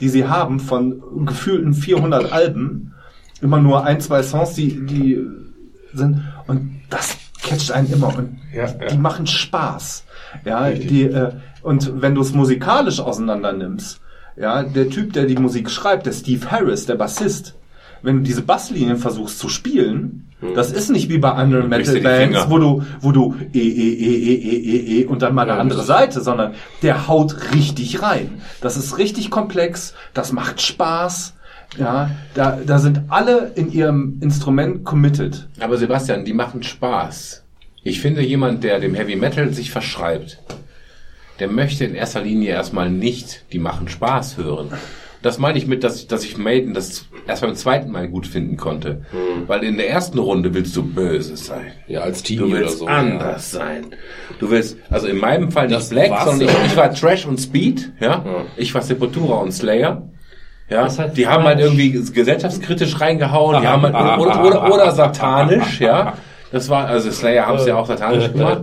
die 0.00 0.08
sie 0.08 0.26
haben 0.26 0.58
von 0.58 1.02
gefühlten 1.26 1.74
400 1.74 2.32
Alben. 2.32 2.94
Immer 3.42 3.60
nur 3.60 3.84
ein, 3.84 4.00
zwei 4.00 4.22
Songs, 4.22 4.54
die, 4.54 4.86
die 4.86 5.20
sind. 5.92 6.22
Und 6.46 6.80
das 6.88 7.18
catcht 7.42 7.72
einen 7.72 7.92
immer. 7.92 8.16
Und 8.16 8.38
Ja, 8.54 8.68
die 8.68 8.96
machen 8.96 9.26
Spaß. 9.26 10.04
Ja, 10.46 10.70
die, 10.70 11.02
äh, 11.04 11.32
und 11.66 12.00
wenn 12.00 12.14
du 12.14 12.20
es 12.20 12.32
musikalisch 12.32 13.00
auseinander 13.00 13.52
nimmst, 13.52 14.00
ja, 14.36 14.62
der 14.62 14.88
Typ, 14.88 15.12
der 15.14 15.24
die 15.24 15.36
Musik 15.36 15.68
schreibt, 15.68 16.06
der 16.06 16.12
Steve 16.12 16.50
Harris, 16.50 16.86
der 16.86 16.94
Bassist, 16.94 17.54
wenn 18.02 18.18
du 18.18 18.22
diese 18.22 18.42
Basslinien 18.42 18.98
versuchst 18.98 19.38
zu 19.38 19.48
spielen, 19.48 20.28
das 20.54 20.70
ist 20.70 20.90
nicht 20.90 21.08
wie 21.08 21.18
bei 21.18 21.32
anderen 21.32 21.68
Metal 21.68 21.98
Bands, 22.00 22.48
wo 22.48 22.58
du, 22.58 22.82
wo 23.00 23.10
du 23.10 23.34
e, 23.52 23.58
e, 23.58 23.62
e, 23.62 24.14
e, 24.14 24.34
e, 24.34 24.56
e, 24.56 25.00
e 25.00 25.04
und 25.06 25.22
dann 25.22 25.34
mal 25.34 25.42
eine 25.42 25.52
Ja, 25.52 25.58
andere 25.58 25.82
Seite, 25.82 26.20
sondern 26.20 26.54
der 26.82 27.08
haut 27.08 27.54
richtig 27.54 28.02
rein. 28.02 28.42
Das 28.60 28.76
ist 28.76 28.98
richtig 28.98 29.30
komplex, 29.30 29.94
das 30.14 30.32
macht 30.32 30.60
Spaß. 30.60 31.34
Ja, 31.78 32.10
da, 32.34 32.60
da 32.64 32.78
sind 32.78 33.00
alle 33.08 33.50
in 33.56 33.72
ihrem 33.72 34.18
Instrument 34.20 34.84
committed. 34.84 35.48
Aber 35.58 35.76
Sebastian, 35.78 36.24
die 36.24 36.32
machen 36.32 36.62
Spaß. 36.62 37.42
Ich 37.82 38.00
finde, 38.00 38.22
jemand, 38.22 38.62
der 38.62 38.78
dem 38.78 38.94
Heavy 38.94 39.16
Metal 39.16 39.52
sich 39.52 39.72
verschreibt, 39.72 40.38
der 41.38 41.48
möchte 41.48 41.84
in 41.84 41.94
erster 41.94 42.22
Linie 42.22 42.50
erstmal 42.50 42.90
nicht 42.90 43.44
die 43.52 43.58
machen 43.58 43.88
Spaß 43.88 44.36
hören. 44.36 44.70
Das 45.22 45.38
meine 45.38 45.58
ich 45.58 45.66
mit, 45.66 45.82
dass 45.82 45.96
ich, 46.00 46.06
dass 46.06 46.24
ich 46.24 46.38
Maiden 46.38 46.72
das 46.72 47.06
erst 47.26 47.42
beim 47.42 47.54
zweiten 47.56 47.90
Mal 47.90 48.06
gut 48.08 48.26
finden 48.26 48.56
konnte. 48.56 49.02
Weil 49.46 49.64
in 49.64 49.76
der 49.76 49.88
ersten 49.90 50.18
Runde 50.18 50.54
willst 50.54 50.76
du 50.76 50.84
böse 50.84 51.36
sein. 51.36 51.72
Ja, 51.88 52.02
als 52.02 52.22
Teenie 52.22 52.50
Du 52.50 52.52
willst 52.52 52.78
so. 52.78 52.86
anders 52.86 53.50
sein. 53.50 53.86
Du 54.38 54.50
willst, 54.50 54.76
also 54.90 55.08
in 55.08 55.18
meinem 55.18 55.50
Fall 55.50 55.66
nicht 55.66 55.78
Das 55.78 55.88
Black, 55.88 56.12
sondern 56.24 56.48
ja. 56.48 56.54
ich, 56.60 56.72
ich 56.72 56.76
war 56.76 56.94
Trash 56.94 57.26
und 57.26 57.38
Speed, 57.40 57.92
ja. 57.98 58.24
Ich 58.56 58.72
war 58.74 58.82
Sepultura 58.82 59.38
und 59.38 59.52
Slayer. 59.52 60.08
Ja, 60.68 60.88
die 60.88 61.28
haben 61.28 61.44
halt 61.44 61.60
irgendwie 61.60 61.92
gesellschaftskritisch 61.92 63.00
reingehauen, 63.00 63.60
die 63.60 63.68
haben 63.68 63.82
halt, 63.82 64.20
oder, 64.20 64.44
oder, 64.44 64.74
oder 64.74 64.90
satanisch, 64.92 65.80
ja. 65.80 66.14
Das 66.52 66.68
war, 66.68 66.86
also 66.86 67.10
Slayer 67.10 67.46
haben 67.46 67.58
es 67.58 67.66
ja 67.66 67.74
auch 67.76 67.86
satanisch 67.86 68.32
gemacht. 68.32 68.62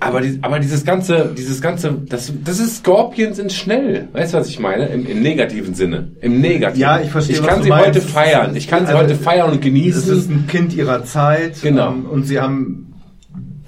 Aber, 0.00 0.20
die, 0.22 0.38
aber 0.40 0.58
dieses 0.58 0.84
ganze, 0.84 1.30
dieses 1.36 1.60
ganze, 1.60 1.94
das, 2.08 2.32
das 2.44 2.58
ist 2.60 2.78
Scorpions 2.78 3.38
in 3.38 3.50
schnell. 3.50 4.08
Weißt 4.12 4.32
du, 4.34 4.38
was 4.38 4.48
ich 4.48 4.58
meine? 4.58 4.86
Im, 4.86 5.06
im 5.06 5.20
negativen 5.22 5.74
Sinne. 5.74 6.08
Im 6.20 6.40
negativen. 6.40 6.80
Ja, 6.80 6.98
ich 7.00 7.10
verstehe, 7.10 7.36
Ich 7.36 7.42
was 7.42 7.48
kann 7.48 7.62
sie 7.62 7.68
meinst. 7.68 7.88
heute 7.88 8.00
feiern. 8.00 8.56
Ich 8.56 8.68
kann 8.68 8.86
sie 8.86 8.92
Also, 8.92 9.04
heute 9.04 9.14
feiern 9.16 9.50
und 9.50 9.56
Es 9.56 9.60
genießen. 9.60 10.16
ist 10.18 10.30
ein 10.30 10.46
Kind 10.48 10.72
ihrer 10.74 11.04
Zeit. 11.04 11.60
Genau. 11.62 11.90
ähm, 11.90 12.06
Und 12.06 12.24
sie 12.24 12.40
haben 12.40 12.87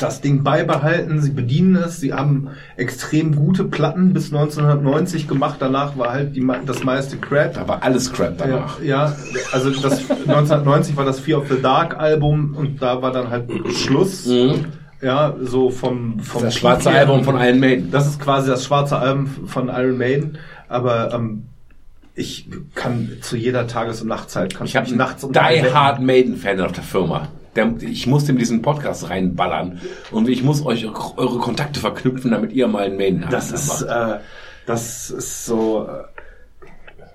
das 0.02 0.20
Ding 0.20 0.42
beibehalten, 0.42 1.20
sie 1.20 1.30
bedienen 1.30 1.76
es, 1.76 2.00
sie 2.00 2.12
haben 2.12 2.48
extrem 2.76 3.34
gute 3.36 3.64
Platten 3.64 4.12
bis 4.12 4.32
1990 4.32 5.28
gemacht, 5.28 5.56
danach 5.60 5.96
war 5.98 6.12
halt 6.12 6.34
die, 6.36 6.46
das 6.66 6.82
meiste 6.84 7.16
Crap. 7.16 7.54
Da 7.54 7.68
war 7.68 7.82
alles 7.82 8.12
Crap 8.12 8.40
Ja, 8.40 8.46
danach. 8.46 8.82
ja, 8.82 9.16
also 9.52 9.70
das 9.70 10.10
1990 10.10 10.96
war 10.96 11.04
das 11.04 11.20
Fear 11.20 11.40
of 11.40 11.48
the 11.48 11.60
Dark 11.60 11.98
Album 11.98 12.54
und 12.56 12.80
da 12.82 13.00
war 13.02 13.12
dann 13.12 13.30
halt 13.30 13.50
Schluss. 13.74 14.28
Ja, 15.02 15.34
so 15.40 15.70
vom, 15.70 16.20
vom 16.20 16.42
Mhm. 16.42 16.44
Das 16.46 16.54
schwarze 16.56 16.90
her. 16.90 17.00
Album 17.00 17.24
von 17.24 17.36
Iron 17.40 17.58
Maiden. 17.58 17.90
Das 17.90 18.06
ist 18.06 18.20
quasi 18.20 18.50
das 18.50 18.64
schwarze 18.66 18.98
Album 18.98 19.26
von 19.46 19.68
Iron 19.68 19.96
Maiden, 19.96 20.36
aber 20.68 21.14
ähm, 21.14 21.44
ich 22.14 22.48
kann 22.74 23.08
zu 23.22 23.36
jeder 23.38 23.66
Tages- 23.66 24.02
und 24.02 24.08
Nachtzeit 24.08 24.54
kann 24.54 24.66
Ich 24.66 24.76
habe 24.76 24.86
mich 24.86 24.94
nachts 24.96 25.24
um 25.24 25.32
Die. 25.32 25.38
Hard 25.38 26.00
Maiden 26.02 26.36
Fan 26.36 26.60
auf 26.60 26.72
der 26.72 26.82
Firma. 26.84 27.28
Der, 27.56 27.74
ich 27.80 28.06
muss 28.06 28.24
dem 28.24 28.38
diesen 28.38 28.62
Podcast 28.62 29.10
reinballern 29.10 29.80
und 30.12 30.28
ich 30.28 30.42
muss 30.42 30.64
euch 30.64 30.86
eure 30.86 31.38
Kontakte 31.38 31.80
verknüpfen, 31.80 32.30
damit 32.30 32.52
ihr 32.52 32.68
mal 32.68 32.84
einen 32.84 32.96
Maiden 32.96 33.22
habt. 33.22 33.32
Das 33.32 33.50
ist, 33.50 33.82
äh, 33.82 34.18
das 34.66 35.10
ist 35.10 35.46
so, 35.46 35.88
äh, 35.88 36.19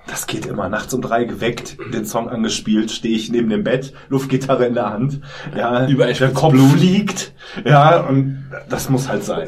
das 0.07 0.27
geht 0.27 0.45
immer 0.45 0.69
nachts 0.69 0.94
um 0.94 1.02
drei 1.02 1.23
geweckt, 1.23 1.77
den 1.94 2.06
Song 2.06 2.30
angespielt, 2.30 2.91
stehe 2.91 3.15
ich 3.15 3.32
neben 3.32 3.49
dem 3.49 3.64
Bett, 3.64 3.94
Luftgitarre 4.10 4.65
in 4.68 4.73
der 4.76 4.91
Hand, 4.91 5.19
ja, 5.57 5.88
Überall 5.88 6.14
der 6.14 6.30
Kopf 6.32 6.53
Blut. 6.53 6.72
fliegt, 6.72 7.34
ja, 7.65 8.02
und 8.02 8.45
das 8.69 8.90
muss 8.90 9.10
halt 9.10 9.23
sein. 9.23 9.48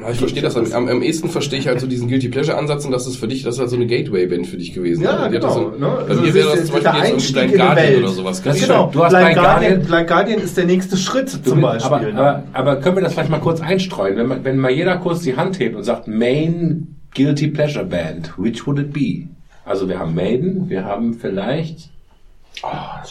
Ja, 0.00 0.10
ich 0.10 0.18
verstehe 0.18 0.42
das. 0.42 0.56
Am, 0.56 0.70
am, 0.72 0.88
am 0.88 1.02
ehesten 1.02 1.28
verstehe 1.28 1.58
ich 1.58 1.66
halt 1.68 1.80
so 1.80 1.86
diesen 1.86 2.08
Guilty 2.08 2.28
Pleasure 2.28 2.56
Ansatz 2.58 2.84
und 2.84 2.90
das 2.92 3.06
ist 3.06 3.16
für 3.16 3.28
dich, 3.28 3.42
das 3.42 3.54
ist 3.56 3.60
halt 3.60 3.70
so 3.70 3.76
eine 3.76 3.86
Gateway-Band 3.86 4.46
für 4.46 4.56
dich 4.56 4.72
gewesen. 4.72 5.02
Ja, 5.04 5.28
das 5.28 5.32
genau. 5.32 5.52
So, 5.52 5.60
ne? 5.70 5.78
Bei 5.78 6.08
Also 6.08 6.20
mir 6.22 6.34
wäre 6.34 6.48
ist 6.54 6.58
das 6.62 6.66
zum 6.66 6.82
Beispiel 6.82 7.00
jetzt 7.16 7.28
so 7.28 7.38
ein 7.38 7.44
in 7.44 7.48
Blind 7.48 7.52
die 7.52 7.56
Guardian 7.56 7.86
Welt. 7.88 7.98
oder 7.98 8.08
sowas. 8.12 8.42
Das 8.42 8.56
ist 8.56 8.62
gewesen. 8.62 8.68
Genau, 8.72 8.90
Du 8.92 9.04
hast 9.04 9.10
Blind 9.12 9.34
Guardian, 9.34 9.44
Guardian- 9.44 9.86
Blind 9.86 10.08
Guardian 10.08 10.38
ist 10.40 10.56
der 10.56 10.64
nächste 10.66 10.96
Schritt 10.96 11.28
zum 11.30 11.42
Du- 11.42 11.60
Beispiel. 11.60 11.92
aber, 11.92 12.00
ne? 12.12 12.18
aber, 12.18 12.42
aber 12.52 12.76
können 12.76 12.96
wir 12.96 13.02
das 13.02 13.14
vielleicht 13.14 13.30
mal 13.30 13.38
kurz 13.40 13.60
einstreuen? 13.60 14.16
Wenn, 14.16 14.26
man, 14.26 14.44
wenn 14.44 14.58
mal 14.58 14.70
jeder 14.70 14.96
kurz 14.98 15.20
die 15.20 15.36
Hand 15.36 15.58
hebt 15.58 15.74
und 15.76 15.82
sagt, 15.84 16.06
Main 16.08 16.96
Guilty 17.14 17.48
Pleasure 17.48 17.84
Band, 17.84 18.32
which 18.36 18.66
would 18.66 18.78
it 18.78 18.92
be? 18.92 19.28
Also 19.66 19.88
wir 19.88 19.98
haben 19.98 20.14
Maiden, 20.14 20.70
wir 20.70 20.84
haben 20.84 21.14
vielleicht 21.14 21.90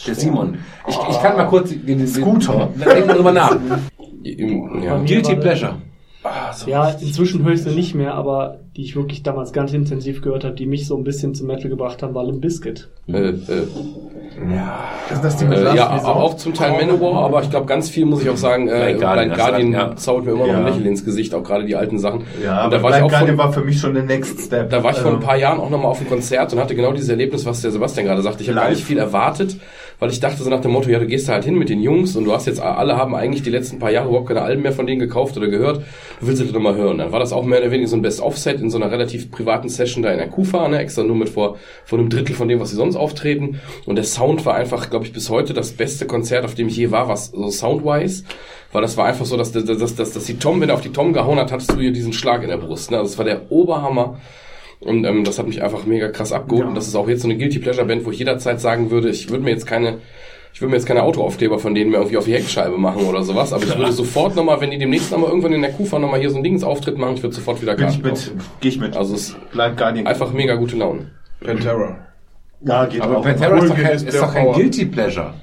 der 0.06 0.14
Simon. 0.14 0.58
Ich, 0.88 0.96
ich 1.10 1.22
kann 1.22 1.36
mal 1.36 1.44
kurz 1.44 1.68
den, 1.68 1.86
den, 1.86 2.08
Scooter. 2.08 2.70
Denk 2.74 3.06
mal 3.06 3.14
drüber 3.14 3.32
nach. 3.32 3.56
Im, 4.22 4.82
ja. 4.82 4.98
Guilty 6.28 6.64
Pleasure. 6.64 6.70
Ja, 6.70 6.90
inzwischen 7.00 7.44
höre 7.44 7.52
ich 7.52 7.62
sie 7.62 7.70
nicht 7.70 7.94
mehr, 7.94 8.14
aber 8.14 8.58
die 8.76 8.82
ich 8.82 8.94
wirklich 8.94 9.22
damals 9.22 9.52
ganz 9.52 9.72
intensiv 9.72 10.20
gehört 10.22 10.44
habe, 10.44 10.54
die 10.54 10.66
mich 10.66 10.86
so 10.86 10.96
ein 10.96 11.04
bisschen 11.04 11.34
zum 11.34 11.46
Metal 11.46 11.70
gebracht 11.70 12.02
haben, 12.02 12.14
war 12.14 12.24
Limp 12.24 12.42
Bizkit. 12.42 12.88
Äh, 13.08 13.28
äh, 13.28 13.32
ist 15.12 15.22
das 15.22 15.42
mit 15.42 15.56
äh, 15.58 15.62
Last 15.62 15.76
ja, 15.76 15.94
Resort? 15.94 16.16
auch 16.16 16.36
zum 16.36 16.52
Teil 16.52 16.72
Manowar, 16.72 17.24
aber 17.24 17.42
ich 17.42 17.50
glaube, 17.50 17.66
ganz 17.66 17.88
viel 17.88 18.04
muss 18.04 18.22
ich 18.22 18.28
auch 18.28 18.36
sagen, 18.36 18.68
äh, 18.68 18.94
Blind 18.96 19.00
Guardian, 19.00 19.54
Blind 19.54 19.74
ja. 19.74 19.96
zaubert 19.96 20.26
mir 20.26 20.32
immer 20.32 20.46
noch 20.46 20.54
ein 20.54 20.60
Ja. 20.62 20.68
Lächeln 20.68 20.86
ins 20.86 21.04
Gesicht, 21.04 21.34
auch 21.34 21.42
gerade 21.42 21.64
die 21.64 21.74
alten 21.76 21.98
Sachen. 21.98 22.24
Ja, 22.44 22.64
und 22.64 22.72
da 22.72 22.76
aber 22.78 22.82
war 22.84 22.90
ich 22.90 22.96
Blind 22.96 23.04
auch 23.06 23.10
Guardian 23.10 23.36
von, 23.36 23.46
war 23.46 23.52
für 23.52 23.60
mich 23.62 23.80
schon 23.80 23.94
der 23.94 24.02
Next 24.02 24.40
Step. 24.40 24.70
Da 24.70 24.82
war 24.82 24.90
ich 24.90 24.98
vor 24.98 25.10
ein 25.10 25.16
Also, 25.16 25.26
paar 25.26 25.36
Jahren 25.36 25.58
auch 25.60 25.70
nochmal 25.70 25.90
auf 25.92 26.00
einem 26.00 26.08
Konzert 26.08 26.52
und 26.52 26.58
hatte 26.58 26.74
genau 26.74 26.92
dieses 26.92 27.08
Erlebnis, 27.08 27.46
was 27.46 27.62
der 27.62 27.70
Sebastian 27.70 28.06
gerade 28.06 28.22
sagte. 28.22 28.42
Ich 28.42 28.48
habe 28.50 28.60
gar 28.60 28.68
nicht 28.70 28.84
viel 28.84 28.98
erwartet, 28.98 29.56
weil 29.98 30.10
ich 30.10 30.20
dachte 30.20 30.42
so 30.42 30.50
nach 30.50 30.60
dem 30.60 30.72
Motto, 30.72 30.90
ja, 30.90 30.98
du 30.98 31.06
gehst 31.06 31.28
da 31.28 31.34
halt 31.34 31.44
hin 31.44 31.56
mit 31.56 31.68
den 31.68 31.80
Jungs 31.80 32.16
und 32.16 32.24
du 32.24 32.32
hast 32.32 32.46
jetzt, 32.46 32.60
alle 32.60 32.96
haben 32.96 33.14
eigentlich 33.14 33.42
die 33.42 33.50
letzten 33.50 33.78
paar 33.78 33.90
Jahre 33.90 34.08
überhaupt 34.08 34.28
keine 34.28 34.42
Alben 34.42 34.62
mehr 34.62 34.72
von 34.72 34.86
denen 34.86 35.00
gekauft 35.00 35.36
oder 35.36 35.48
gehört, 35.48 35.78
du 36.20 36.26
willst 36.26 36.42
sie 36.42 36.52
doch 36.52 36.60
mal 36.60 36.76
hören. 36.76 36.98
Dann 36.98 37.12
war 37.12 37.20
das 37.20 37.32
auch 37.32 37.44
mehr 37.44 37.60
oder 37.60 37.70
weniger 37.70 37.88
so 37.88 37.96
ein 37.96 38.02
Best-of-Set 38.02 38.60
in 38.60 38.70
so 38.70 38.76
einer 38.76 38.90
relativ 38.90 39.30
privaten 39.30 39.68
Session 39.68 40.02
da 40.02 40.10
in 40.10 40.18
der 40.18 40.28
Kufa, 40.28 40.68
ne, 40.68 40.78
extra 40.78 41.02
nur 41.02 41.16
mit 41.16 41.28
vor, 41.28 41.56
vor 41.84 41.98
einem 41.98 42.10
Drittel 42.10 42.34
von 42.34 42.48
dem, 42.48 42.60
was 42.60 42.70
sie 42.70 42.76
sonst 42.76 42.96
auftreten. 42.96 43.60
Und 43.86 43.96
der 43.96 44.04
Sound 44.04 44.44
war 44.44 44.54
einfach, 44.54 44.90
glaube 44.90 45.06
ich, 45.06 45.12
bis 45.12 45.30
heute 45.30 45.54
das 45.54 45.72
beste 45.72 46.06
Konzert, 46.06 46.44
auf 46.44 46.54
dem 46.54 46.68
ich 46.68 46.76
je 46.76 46.90
war, 46.90 47.08
was 47.08 47.26
so 47.28 47.50
soundwise. 47.50 48.24
Weil 48.72 48.82
das 48.82 48.96
war 48.96 49.06
einfach 49.06 49.24
so, 49.24 49.36
dass, 49.36 49.52
dass, 49.52 49.64
dass, 49.64 50.12
dass, 50.12 50.24
die 50.24 50.38
Tom, 50.38 50.60
wenn 50.60 50.68
er 50.68 50.74
auf 50.74 50.82
die 50.82 50.92
Tom 50.92 51.12
gehauen 51.12 51.38
hat, 51.38 51.52
hattest 51.52 51.72
du 51.72 51.80
hier 51.80 51.92
diesen 51.92 52.12
Schlag 52.12 52.42
in 52.42 52.48
der 52.48 52.58
Brust. 52.58 52.90
Ne? 52.90 52.98
Also 52.98 53.10
das 53.10 53.18
war 53.18 53.24
der 53.24 53.50
Oberhammer. 53.50 54.18
Und 54.80 55.04
ähm, 55.04 55.24
das 55.24 55.38
hat 55.38 55.46
mich 55.46 55.62
einfach 55.62 55.86
mega 55.86 56.08
krass 56.08 56.32
abgeholt. 56.32 56.64
Ja. 56.64 56.68
Und 56.68 56.74
das 56.74 56.86
ist 56.86 56.94
auch 56.96 57.08
jetzt 57.08 57.22
so 57.22 57.28
eine 57.28 57.36
Guilty 57.38 57.58
Pleasure 57.58 57.86
Band, 57.86 58.04
wo 58.04 58.10
ich 58.10 58.18
jederzeit 58.18 58.60
sagen 58.60 58.90
würde, 58.90 59.08
ich 59.08 59.30
würde 59.30 59.42
mir 59.42 59.50
jetzt 59.50 59.66
keine, 59.66 59.98
ich 60.52 60.60
würde 60.60 60.70
mir 60.70 60.76
jetzt 60.76 60.86
keine 60.86 61.02
Autoaufkleber 61.02 61.58
von 61.58 61.74
denen 61.74 61.90
mehr 61.90 62.00
irgendwie 62.00 62.18
auf 62.18 62.26
die 62.26 62.34
Heckscheibe 62.34 62.76
machen 62.76 63.02
oder 63.06 63.22
sowas. 63.22 63.52
Aber 63.52 63.64
ich 63.64 63.76
würde 63.76 63.92
sofort 64.04 64.36
nochmal, 64.36 64.60
wenn 64.60 64.70
die 64.70 64.78
demnächst 64.78 65.10
nochmal 65.10 65.30
irgendwann 65.30 65.52
in 65.52 65.62
der 65.62 65.72
Kufa 65.72 65.98
nochmal 65.98 66.20
hier 66.20 66.30
so 66.30 66.36
ein 66.36 66.44
Dingsauftritt 66.44 66.98
machen, 66.98 67.14
ich 67.16 67.22
würde 67.22 67.34
sofort 67.34 67.60
wieder 67.62 67.74
Bin 67.74 67.88
ich 67.88 68.02
Karten 68.02 68.06
mit. 68.06 68.14
kaufen. 68.16 68.40
Geh 68.60 68.68
ich 68.68 68.78
mit. 68.80 68.96
Also 68.96 69.14
es 69.14 69.28
ist 69.30 69.50
Blind 69.50 69.76
Guardian. 69.76 70.06
einfach 70.06 70.32
mega 70.32 70.54
gute 70.56 70.76
Laune. 70.76 71.10
Pantera. 71.42 71.96
Ja, 72.62 72.86
geht 72.86 73.00
Aber 73.00 73.18
auch. 73.18 73.22
Pantera 73.22 73.58
ist 73.58 73.70
doch 73.70 73.76
kein, 73.76 73.92
ist 73.96 74.14
doch 74.18 74.32
kein. 74.34 74.52
Guilty 74.52 74.84
Pleasure. 74.86 75.34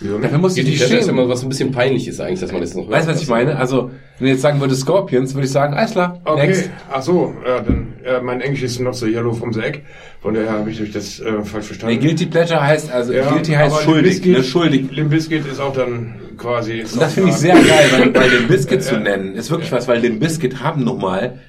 Wieso 0.00 0.18
Dafür 0.18 0.38
musst 0.38 0.56
du 0.56 0.60
Guilty 0.62 0.70
dich 0.70 0.78
Pleasure 0.80 1.00
ist 1.00 1.06
ja 1.06 1.12
schämen. 1.12 1.24
immer 1.24 1.32
was 1.32 1.42
ein 1.42 1.48
bisschen 1.48 1.72
peinlich 1.72 2.06
ist 2.06 2.20
eigentlich, 2.20 2.38
dass 2.40 2.52
man 2.52 2.60
das 2.60 2.74
noch 2.74 2.82
hört. 2.84 2.92
Weißt 2.92 3.08
du, 3.08 3.12
was 3.12 3.22
ich 3.22 3.28
meine? 3.28 3.56
Also, 3.56 3.90
wenn 4.18 4.26
du 4.26 4.32
jetzt 4.32 4.42
sagen 4.42 4.60
würdest 4.60 4.82
Scorpions, 4.82 5.34
würde 5.34 5.46
ich 5.46 5.52
sagen, 5.52 5.74
alles 5.74 5.90
klar, 5.92 6.20
Okay, 6.24 6.46
next. 6.46 6.70
ach 6.90 7.02
so, 7.02 7.34
ja, 7.44 7.60
dann, 7.60 7.94
ja, 8.04 8.20
mein 8.22 8.40
Englisch 8.40 8.62
ist 8.62 8.78
noch 8.80 8.94
so 8.94 9.06
Yellow 9.06 9.32
from 9.32 9.52
the 9.52 9.60
Egg, 9.60 9.80
von 10.20 10.34
daher 10.34 10.52
habe 10.52 10.70
ich 10.70 10.92
das 10.92 11.18
äh, 11.20 11.42
falsch 11.42 11.66
verstanden. 11.66 11.96
Nee, 11.96 12.00
Guilty 12.00 12.26
Pleasure 12.26 12.62
heißt, 12.62 12.92
also, 12.92 13.12
Ja, 13.12 13.28
Guilty 13.28 13.52
heißt 13.52 13.82
schuldig, 13.82 14.24
Limp 14.24 14.36
Bizkit- 14.36 14.38
ne, 14.38 14.44
schuldig. 14.44 14.90
Limp 14.92 15.10
Bizkit 15.10 15.46
ist 15.46 15.60
auch 15.60 15.72
dann 15.72 16.14
quasi... 16.36 16.82
Und 16.82 17.00
das 17.02 17.14
finde 17.14 17.30
ich 17.30 17.36
sehr 17.36 17.54
geil, 17.54 17.86
weil, 17.98 18.14
weil 18.14 18.30
den 18.30 18.46
Biscuit 18.46 18.82
zu 18.84 18.94
Ja. 18.94 19.00
nennen, 19.00 19.34
ist 19.34 19.50
wirklich 19.50 19.72
was, 19.72 19.88
weil 19.88 20.00
den 20.00 20.20
Biscuit 20.20 20.62
haben 20.62 20.84
nochmal, 20.84 21.40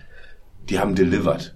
die 0.70 0.80
haben 0.80 0.96
delivered. 0.96 1.56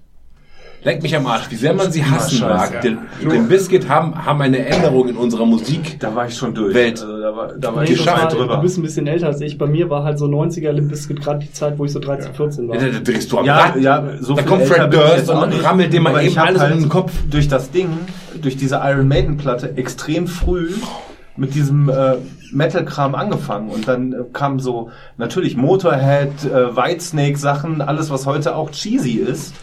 Leck 0.83 1.01
mich 1.01 1.15
am 1.15 1.25
Arsch, 1.27 1.49
wie 1.49 1.55
sehr 1.55 1.73
man 1.73 1.91
sie 1.91 2.03
hassen 2.03 2.37
scheiße, 2.39 2.45
mag. 2.45 2.73
ja. 2.73 2.79
Den, 2.81 2.97
den 3.29 3.47
Biscuit 3.47 3.87
haben, 3.87 4.25
haben 4.25 4.41
eine 4.41 4.65
Änderung 4.65 5.07
in 5.07 5.15
unserer 5.15 5.45
Musik. 5.45 5.97
Da 5.99 6.13
war 6.13 6.27
ich 6.27 6.35
schon 6.35 6.53
durch. 6.53 6.73
Welt. 6.75 6.99
Also, 7.01 7.21
da 7.21 7.35
war, 7.35 7.53
da 7.57 7.73
war 7.75 7.83
Nee, 7.83 7.91
ich 7.93 7.97
schon 7.97 8.07
war, 8.07 8.23
weit 8.23 8.33
du 8.33 8.37
drüber. 8.37 8.57
bist 8.57 8.77
ein 8.77 8.81
bisschen 8.81 9.07
älter 9.07 9.27
als 9.27 9.39
ich. 9.39 9.57
Bei 9.57 9.65
mir 9.65 9.89
war 9.89 10.03
halt 10.03 10.19
so 10.19 10.25
90er 10.25 10.71
Limp 10.71 10.89
Bizkit 10.89 11.21
gerade 11.21 11.39
die 11.39 11.51
Zeit, 11.53 11.79
wo 11.79 11.85
ich 11.85 11.91
so 11.93 11.99
13, 11.99 12.33
14 12.33 12.67
war. 12.67 12.75
Ja, 12.75 12.89
da 12.89 12.99
drehst 12.99 13.31
du 13.31 13.39
am 13.39 13.45
Ja, 13.45 13.57
Rad. 13.59 13.75
ja, 13.79 14.03
so 14.19 14.33
da 14.33 14.41
viel 14.41 14.49
kommt 14.51 14.63
Fred 14.65 14.93
Durst 14.93 15.29
und 15.29 15.49
nicht. 15.49 15.63
rammelt 15.63 15.93
dem 15.93 16.03
mal 16.03 16.21
eben 16.21 16.37
alles 16.37 16.61
halt 16.61 16.73
um 16.73 16.79
den 16.81 16.89
Kopf. 16.89 17.13
durch 17.29 17.47
das 17.47 17.71
Ding, 17.71 17.89
durch 18.41 18.57
diese 18.57 18.81
Iron 18.83 19.07
Maiden 19.07 19.37
Platte 19.37 19.77
extrem 19.77 20.27
früh 20.27 20.71
mit 21.37 21.55
diesem 21.55 21.89
äh, 21.89 22.15
Metal-Kram 22.51 23.15
angefangen 23.15 23.69
und 23.69 23.87
dann 23.87 24.13
äh, 24.13 24.17
kam 24.33 24.59
so 24.59 24.91
natürlich 25.17 25.55
Motorhead, 25.57 26.29
äh, 26.45 26.75
Whitesnake 26.75 27.37
Sachen, 27.37 27.81
alles 27.81 28.09
was 28.11 28.25
heute 28.27 28.55
auch 28.55 28.69
cheesy 28.69 29.13
ist. 29.13 29.53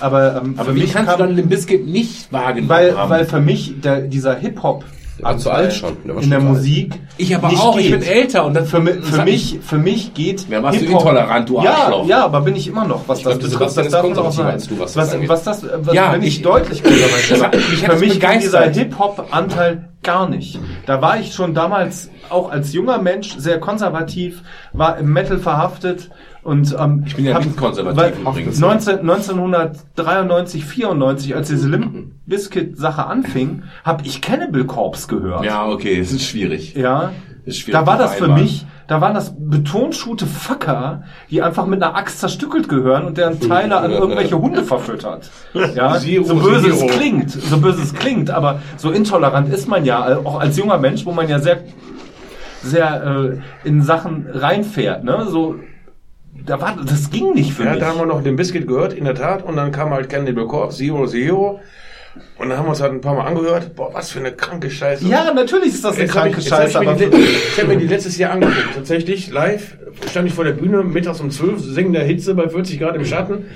Aber, 0.00 0.42
ähm, 0.42 0.54
Aber 0.56 0.70
für 0.70 0.74
wie 0.76 0.80
mich 0.80 0.92
kannst 0.92 1.10
kam, 1.10 1.18
du 1.20 1.26
dann 1.26 1.36
den 1.36 1.48
Biscuit 1.48 1.86
nicht 1.86 2.32
wahrgenommen 2.32 2.68
weil, 2.68 2.96
haben? 2.96 3.10
weil 3.10 3.24
für 3.24 3.40
mich 3.40 3.74
der, 3.80 4.00
dieser 4.02 4.34
Hip-Hop 4.36 4.84
Der 5.18 5.24
war 5.26 5.38
zu 5.38 5.50
alt 5.50 5.72
schon. 5.72 5.96
Der 6.04 6.16
war 6.16 6.22
in 6.22 6.30
der 6.30 6.40
schon 6.40 6.48
alt. 6.48 6.56
Musik 6.56 6.94
ich 7.16 7.34
aber 7.34 7.48
nicht 7.48 7.60
auch, 7.62 7.78
ich 7.78 7.86
geht. 7.86 8.00
bin 8.00 8.08
älter 8.08 8.44
und 8.44 8.54
dann 8.54 8.66
für, 8.66 8.80
das 8.80 9.08
für 9.08 9.22
mich, 9.22 9.58
für 9.62 9.78
mich 9.78 10.12
geht. 10.14 10.48
Ja, 10.50 10.62
warst 10.62 10.80
du 10.80 10.84
intolerant, 10.86 11.48
du 11.48 11.62
ja, 11.62 11.70
Arschloch. 11.74 12.08
ja, 12.08 12.24
aber 12.24 12.40
bin 12.40 12.56
ich 12.56 12.66
immer 12.66 12.84
noch. 12.84 13.02
Was 13.06 13.18
Ich 13.18 13.24
das 13.24 13.38
der 13.38 13.46
betrifft, 13.48 13.76
das 13.76 13.88
darf 13.88 14.02
man 14.02 14.18
auch 14.18 14.38
als 14.44 14.66
du, 14.66 14.78
was 14.80 14.94
das 14.94 15.12
was, 15.14 15.28
was 15.28 15.44
das, 15.44 15.66
was 15.82 15.94
Ja, 15.94 16.10
bin 16.12 16.22
ich, 16.22 16.38
ich- 16.38 16.42
deutlich 16.42 16.82
Das 17.30 17.42
hat 17.42 17.54
Für 17.56 17.86
das 17.86 18.00
mich 18.00 18.18
geht 18.20 18.42
dieser. 18.42 18.68
Hip-Hop-Anteil 18.70 19.88
gar 20.04 20.28
nicht. 20.28 20.60
Da 20.86 21.02
war 21.02 21.18
ich 21.18 21.34
schon 21.34 21.54
damals 21.54 22.10
auch 22.30 22.50
als 22.50 22.72
junger 22.72 22.98
Mensch 22.98 23.36
sehr 23.36 23.58
konservativ, 23.58 24.42
war 24.72 24.98
im 24.98 25.12
Metal 25.12 25.38
verhaftet 25.38 26.10
und 26.42 26.76
ähm, 26.78 27.04
Ich 27.06 27.16
bin 27.16 27.24
ja 27.24 27.38
nicht 27.38 27.56
konservativ 27.56 28.20
übrigens. 28.20 28.60
19, 28.60 29.00
1993, 29.00 30.64
94, 30.64 31.34
als 31.34 31.48
diese 31.48 31.68
Limp 31.68 32.12
Bizkit 32.26 32.76
Sache 32.76 33.06
anfing, 33.06 33.62
habe 33.84 34.04
ich 34.06 34.20
Cannibal 34.20 34.64
Corpse 34.64 35.08
gehört. 35.08 35.44
Ja, 35.44 35.66
okay, 35.66 35.98
es 35.98 36.12
ist 36.12 36.24
schwierig. 36.24 36.74
Ja. 36.74 37.12
Ist 37.44 37.58
schwierig 37.58 37.80
Da 37.80 37.86
war 37.86 37.98
das 37.98 38.14
für 38.14 38.28
mich, 38.28 38.66
da 38.86 39.00
waren 39.00 39.14
das 39.14 39.34
betonschute 39.38 40.26
Fucker, 40.26 41.04
die 41.30 41.40
einfach 41.42 41.66
mit 41.66 41.82
einer 41.82 41.96
Axt 41.96 42.20
zerstückelt 42.20 42.68
gehören 42.68 43.04
und 43.06 43.16
deren 43.16 43.40
Teile 43.40 43.78
an 43.78 43.90
irgendwelche 43.90 44.38
Hunde 44.38 44.62
verfüttert. 44.62 45.30
Ja, 45.74 45.94
Zero, 45.98 46.24
so 46.24 46.34
böse 46.36 46.68
es 46.70 46.78
Zero. 46.80 46.90
klingt, 46.92 47.30
so 47.30 47.58
böse 47.58 47.82
es 47.82 47.94
klingt, 47.94 48.30
aber 48.30 48.60
so 48.76 48.90
intolerant 48.90 49.48
ist 49.52 49.68
man 49.68 49.84
ja, 49.84 50.10
äh, 50.10 50.14
auch 50.16 50.38
als 50.38 50.56
junger 50.58 50.78
Mensch, 50.78 51.06
wo 51.06 51.12
man 51.12 51.28
ja 51.28 51.38
sehr, 51.38 51.62
sehr 52.62 53.40
äh, 53.64 53.68
in 53.68 53.82
Sachen 53.82 54.26
reinfährt, 54.30 55.04
ne, 55.04 55.26
so, 55.28 55.56
da 56.46 56.60
war, 56.60 56.76
das 56.84 57.10
ging 57.10 57.32
nicht 57.32 57.52
für 57.54 57.64
Ja, 57.64 57.70
mich. 57.72 57.80
da 57.80 57.86
haben 57.86 57.98
wir 57.98 58.06
noch 58.06 58.22
den 58.22 58.36
Biscuit 58.36 58.66
gehört, 58.66 58.92
in 58.92 59.04
der 59.04 59.14
Tat, 59.14 59.42
und 59.44 59.56
dann 59.56 59.70
kam 59.72 59.90
halt 59.90 60.10
Cannibal 60.10 60.46
Corpse, 60.46 60.78
Zero 60.78 61.06
Zero, 61.06 61.60
und 62.38 62.48
dann 62.48 62.58
haben 62.58 62.66
wir 62.66 62.70
uns 62.70 62.80
halt 62.80 62.92
ein 62.92 63.00
paar 63.00 63.14
Mal 63.14 63.26
angehört, 63.26 63.74
boah, 63.74 63.92
was 63.92 64.10
für 64.12 64.20
eine 64.20 64.32
kranke 64.32 64.70
Scheiße. 64.70 65.06
Ja, 65.06 65.32
natürlich 65.32 65.74
ist 65.74 65.84
das 65.84 65.94
eine 65.94 66.04
Jetzt 66.04 66.12
kranke 66.12 66.38
ich, 66.38 66.44
jetzt 66.44 66.52
hab 66.52 66.70
Scheiße, 66.70 67.04
ich, 67.04 67.48
ich 67.52 67.58
habe 67.58 67.68
mir 67.68 67.76
die 67.78 67.86
letztes 67.86 68.18
Jahr 68.18 68.32
angeguckt, 68.32 68.74
tatsächlich 68.74 69.30
live, 69.30 69.76
stand 70.10 70.28
ich 70.28 70.34
vor 70.34 70.44
der 70.44 70.52
Bühne, 70.52 70.82
mittags 70.82 71.20
um 71.20 71.30
12, 71.30 71.60
singender 71.60 72.02
Hitze 72.02 72.34
bei 72.34 72.48
40 72.48 72.78
Grad 72.78 72.96
im 72.96 73.04
Schatten. 73.04 73.46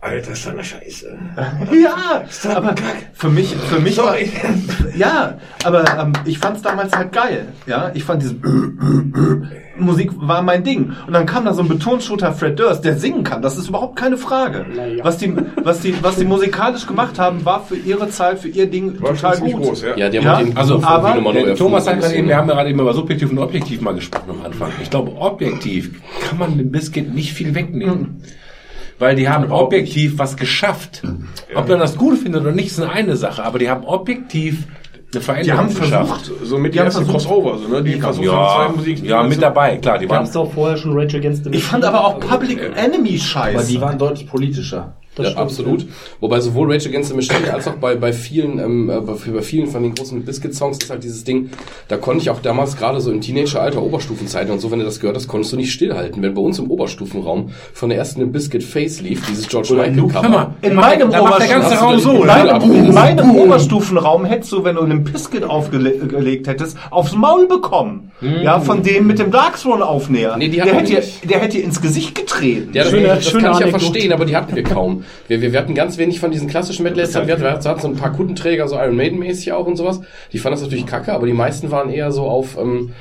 Alter, 0.00 0.30
ist 0.30 0.46
das 0.46 0.52
eine 0.52 0.62
Scheiße. 0.62 1.18
ja, 1.82 2.22
aber 2.54 2.74
für 3.14 3.28
mich, 3.28 3.56
für 3.56 3.80
mich 3.80 3.98
war, 3.98 4.04
Sorry. 4.04 4.30
Ja, 4.96 5.38
aber 5.64 5.84
ähm, 5.98 6.12
ich 6.24 6.38
fand's 6.38 6.62
damals 6.62 6.96
halt 6.96 7.10
geil. 7.10 7.48
Ja, 7.66 7.90
ich 7.94 8.04
fand 8.04 8.22
diese 8.22 8.36
Musik 9.76 10.10
war 10.16 10.42
mein 10.42 10.62
Ding. 10.62 10.92
Und 11.06 11.12
dann 11.12 11.26
kam 11.26 11.44
da 11.44 11.52
so 11.52 11.62
ein 11.62 11.68
Betonshooter 11.68 12.32
Fred 12.32 12.58
Durst, 12.58 12.84
der 12.84 12.96
singen 12.96 13.24
kann. 13.24 13.42
Das 13.42 13.56
ist 13.58 13.68
überhaupt 13.68 13.96
keine 13.96 14.16
Frage. 14.16 14.66
Naja. 14.72 15.04
Was 15.04 15.18
die, 15.18 15.34
was 15.62 15.80
die, 15.80 16.00
was 16.00 16.16
die 16.16 16.24
musikalisch 16.24 16.86
gemacht 16.86 17.18
haben, 17.18 17.44
war 17.44 17.64
für 17.64 17.76
ihre 17.76 18.08
Zeit, 18.08 18.38
für 18.38 18.48
ihr 18.48 18.66
Ding 18.66 19.00
War 19.02 19.14
total 19.14 19.38
gut. 19.38 19.62
groß, 19.62 19.82
ja. 19.82 19.96
Ja, 19.96 20.08
die 20.08 20.18
haben 20.18 20.24
Ja, 20.24 20.42
den 20.42 20.56
also, 20.56 20.80
aber 20.82 21.32
Der 21.32 21.56
Thomas 21.56 21.84
sagt 21.84 22.02
gerade 22.02 22.14
eben, 22.14 22.28
wir 22.28 22.36
haben 22.36 22.48
ja 22.48 22.54
gerade 22.54 22.70
eben 22.70 22.80
über 22.80 22.94
subjektiv 22.94 23.30
und 23.30 23.38
objektiv 23.38 23.80
mal 23.80 23.94
gesprochen 23.94 24.30
am 24.30 24.44
Anfang. 24.44 24.70
Ich 24.80 24.90
glaube, 24.90 25.12
objektiv 25.16 26.00
kann 26.28 26.38
man 26.38 26.56
dem 26.56 26.70
Biscuit 26.70 27.12
nicht 27.12 27.32
viel 27.32 27.54
wegnehmen. 27.54 28.22
Weil 28.98 29.14
die 29.16 29.28
haben 29.28 29.50
objektiv 29.52 30.18
was 30.18 30.36
geschafft. 30.36 31.02
Ob 31.54 31.68
man 31.68 31.78
das 31.78 31.96
gut 31.96 32.18
findet 32.18 32.42
oder 32.42 32.52
nicht, 32.52 32.66
ist 32.68 32.80
eine 32.80 33.16
Sache, 33.16 33.44
aber 33.44 33.58
die 33.58 33.70
haben 33.70 33.84
objektiv 33.84 34.66
eine 34.66 35.04
Die 35.14 35.20
Veränderung 35.20 35.58
haben 35.60 35.74
geschafft. 35.74 36.26
versucht, 36.26 36.46
So 36.46 36.58
mit 36.58 36.72
Die 36.72 36.74
die 36.74 36.80
haben 36.80 36.86
erste 36.86 37.04
versucht- 37.04 37.24
Crossover, 37.28 37.58
so, 37.58 37.68
ne? 37.68 37.82
Die 37.82 37.94
versucht 38.00 38.26
Ja, 38.26 38.32
haben, 38.32 38.72
zwei 38.74 38.76
Musik. 38.76 39.04
ja, 39.04 39.22
mit 39.22 39.40
dabei, 39.40 39.76
klar, 39.78 39.98
die 39.98 40.06
Gab 40.06 40.16
waren. 40.16 40.24
es 40.24 40.32
doch 40.32 40.52
vorher 40.52 40.76
schon 40.76 40.98
Rage 40.98 41.16
Against 41.16 41.44
the 41.44 41.50
ich 41.50 41.64
fand 41.64 41.84
aber 41.84 42.04
auch 42.04 42.20
Public 42.20 42.60
Enemy 42.76 43.18
scheiße. 43.18 43.56
Aber 43.56 43.66
die 43.66 43.80
waren 43.80 43.96
deutlich 43.98 44.26
politischer. 44.28 44.96
Das 45.18 45.26
ja, 45.26 45.32
stimmt, 45.32 45.42
absolut. 45.44 45.86
Wobei 46.20 46.40
sowohl 46.40 46.72
Rage 46.72 46.88
Against 46.88 47.10
the 47.10 47.14
Machine 47.16 47.52
als 47.52 47.68
auch 47.68 47.74
bei, 47.74 47.94
bei 47.96 48.12
vielen, 48.12 48.58
ähm, 48.58 48.88
äh, 48.88 49.00
bei, 49.00 49.12
bei 49.30 49.42
vielen 49.42 49.66
von 49.66 49.82
den 49.82 49.94
großen 49.94 50.24
Biscuit-Songs 50.24 50.78
ist 50.82 50.90
halt 50.90 51.04
dieses 51.04 51.24
Ding, 51.24 51.50
da 51.88 51.96
konnte 51.98 52.22
ich 52.22 52.30
auch 52.30 52.40
damals 52.40 52.76
gerade 52.76 53.00
so 53.00 53.10
im 53.10 53.20
Teenager-Alter, 53.20 53.82
Oberstufenzeit 53.82 54.48
und 54.50 54.60
so, 54.60 54.70
wenn 54.70 54.78
du 54.78 54.84
das 54.86 55.00
gehört 55.00 55.16
hast, 55.16 55.28
konntest 55.28 55.52
du 55.52 55.56
nicht 55.56 55.72
stillhalten. 55.72 56.22
Wenn 56.22 56.32
bei 56.34 56.40
uns 56.40 56.58
im 56.58 56.70
Oberstufenraum 56.70 57.50
von 57.74 57.88
der 57.90 57.98
ersten 57.98 58.30
Biscuit 58.32 58.62
Face 58.64 59.00
lief, 59.00 59.26
dieses 59.26 59.48
George 59.48 59.74
Michael 59.74 59.96
Hör 59.96 60.08
Cover. 60.08 60.28
mal, 60.28 60.54
In 60.62 60.74
meinem, 60.74 61.10
der- 61.10 61.20
da 61.20 61.24
macht 61.28 61.40
der 61.42 61.48
ganze 61.48 61.74
Oberstufen- 61.74 61.84
Raum 61.84 61.98
so, 62.00 62.10
in 62.12 62.16
oder? 62.18 62.42
oder? 62.44 62.58
meinem, 62.66 62.84
in 62.86 62.94
meinem 62.94 63.36
Oberstufenraum 63.36 64.24
hättest 64.24 64.52
du, 64.52 64.64
wenn 64.64 64.76
du 64.76 64.82
einen 64.82 65.04
Pisket 65.04 65.44
aufgelegt 65.44 66.46
hättest, 66.46 66.76
aufs 66.90 67.14
Maul 67.14 67.46
bekommen. 67.48 68.12
Ja, 68.42 68.60
von 68.60 68.82
dem 68.82 69.06
mit 69.06 69.18
dem 69.18 69.30
Darkthrone 69.30 69.84
Aufnäher. 69.84 70.36
Nee, 70.36 70.48
die 70.48 70.56
der, 70.56 70.66
hätte, 70.74 71.02
der 71.24 71.38
hätte 71.40 71.56
dir 71.58 71.64
ins 71.64 71.80
Gesicht 71.80 72.14
getreten. 72.14 72.70
Ja, 72.72 72.82
das, 72.82 72.90
Schöne- 72.92 73.06
das 73.08 73.24
schöne 73.30 73.42
kann 73.44 73.52
ich 73.54 73.60
ja 73.60 73.66
verstehen, 73.68 74.12
aber 74.12 74.24
die 74.24 74.36
hatten 74.36 74.54
wir 74.56 74.62
kaum. 74.62 75.04
Wir, 75.28 75.40
wir, 75.40 75.52
wir 75.52 75.58
hatten 75.58 75.74
ganz 75.74 75.98
wenig 75.98 76.20
von 76.20 76.30
diesen 76.30 76.48
klassischen 76.48 76.82
Metal-Heads. 76.84 77.14
Wir, 77.14 77.20
hatten- 77.34 77.42
wir 77.42 77.50
hatten 77.50 77.80
so 77.80 77.88
ein 77.88 77.96
paar 77.96 78.12
Kuttenträger, 78.12 78.66
so 78.68 78.76
Iron 78.76 78.96
Maiden-mäßig 78.96 79.52
auch 79.52 79.66
und 79.66 79.76
sowas. 79.76 80.00
Die 80.32 80.38
fanden 80.38 80.54
das 80.56 80.62
natürlich 80.62 80.86
kacke, 80.86 81.12
aber 81.12 81.26
die 81.26 81.32
meisten 81.32 81.70
waren 81.70 81.90
eher 81.90 82.12
so 82.12 82.24
auf, 82.24 82.56
ähm, 82.58 82.92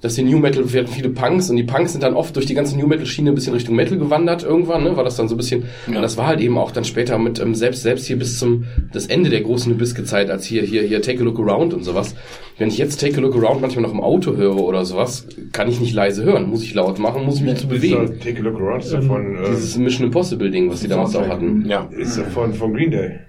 dass 0.00 0.14
die 0.14 0.22
New 0.22 0.38
Metal, 0.38 0.72
wir 0.72 0.82
hatten 0.82 0.92
viele 0.92 1.10
Punks 1.10 1.50
und 1.50 1.56
die 1.56 1.64
Punks 1.64 1.92
sind 1.92 2.02
dann 2.02 2.14
oft 2.14 2.34
durch 2.36 2.46
die 2.46 2.54
ganze 2.54 2.76
New 2.78 2.86
Metal-Schiene 2.86 3.30
ein 3.30 3.34
bisschen 3.34 3.54
Richtung 3.54 3.74
Metal 3.74 3.98
gewandert 3.98 4.42
irgendwann, 4.42 4.84
ne? 4.84 4.96
War 4.96 5.04
das 5.04 5.16
dann 5.16 5.28
so 5.28 5.34
ein 5.34 5.38
bisschen, 5.38 5.64
und 5.86 5.94
das 5.94 6.16
war 6.16 6.26
halt 6.26 6.40
eben 6.40 6.58
auch 6.58 6.70
dann 6.70 6.84
später 6.84 7.18
mit, 7.18 7.40
ähm, 7.40 7.54
selbst, 7.54 7.82
selbst 7.82 8.06
hier 8.06 8.18
bis 8.18 8.38
zum, 8.38 8.64
das 8.92 9.06
Ende 9.06 9.30
der 9.30 9.40
großen 9.40 9.76
Biscuit-Zeit, 9.76 10.30
als 10.30 10.44
hier, 10.44 10.62
hier, 10.62 10.82
hier 10.82 11.02
Take 11.02 11.20
a 11.20 11.24
Look 11.24 11.38
Around 11.38 11.74
und 11.74 11.84
sowas. 11.84 12.14
Wenn 12.58 12.68
ich 12.68 12.78
jetzt 12.78 13.00
Take 13.00 13.18
a 13.18 13.20
Look 13.20 13.36
Around 13.36 13.60
manchmal 13.60 13.82
noch 13.82 13.92
im 13.92 14.00
Auto 14.00 14.36
höre 14.36 14.58
oder 14.58 14.84
sowas, 14.84 15.26
kann 15.52 15.68
ich 15.68 15.80
nicht 15.80 15.94
leise 15.94 16.24
hören. 16.24 16.48
Muss 16.48 16.62
ich 16.62 16.74
laut 16.74 16.98
machen, 16.98 17.24
muss 17.24 17.36
ich 17.36 17.42
mich 17.42 17.56
zu 17.56 17.68
bewegen. 17.68 18.18
Take 18.20 18.40
a 18.40 18.42
look 18.42 18.60
around, 18.60 18.84
ist 18.84 18.92
ja 18.92 19.00
von, 19.00 19.36
äh, 19.36 19.50
Dieses 19.50 19.76
Mission 19.78 20.06
Impossible 20.06 20.50
Ding, 20.50 20.70
was 20.70 20.80
die 20.80 20.88
damals 20.88 21.14
auch 21.14 21.28
hatten. 21.28 21.66
Ja. 21.68 21.88
ist 21.90 22.16
ja 22.16 22.24
von, 22.24 22.52
von 22.54 22.72
Green 22.74 22.90
Day. 22.90 23.20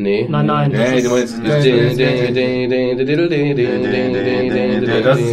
Nee. 0.00 0.26
Nein, 0.30 0.46
nein. 0.46 0.72
Das 0.72 0.90
Nee, 0.90 0.96
ist, 0.96 1.04
du 1.04 1.10
meinst, 1.10 1.38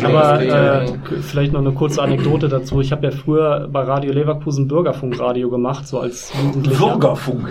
aber 0.04 0.42
äh, 0.42 0.86
vielleicht 1.22 1.54
noch 1.54 1.62
eine 1.62 1.72
kurze 1.72 2.02
Anekdote 2.02 2.50
dazu. 2.50 2.82
Ich 2.82 2.92
habe 2.92 3.08
ja 3.08 3.12
früher 3.12 3.70
bei 3.72 3.84
Radio 3.84 4.12
Leverkusen 4.12 4.68
Bürgerfunkradio 4.68 5.50
gemacht, 5.50 5.88
so 5.88 6.00
als 6.00 6.34
Jugendlicher. 6.44 6.86
Bürgerfunk. 6.86 7.48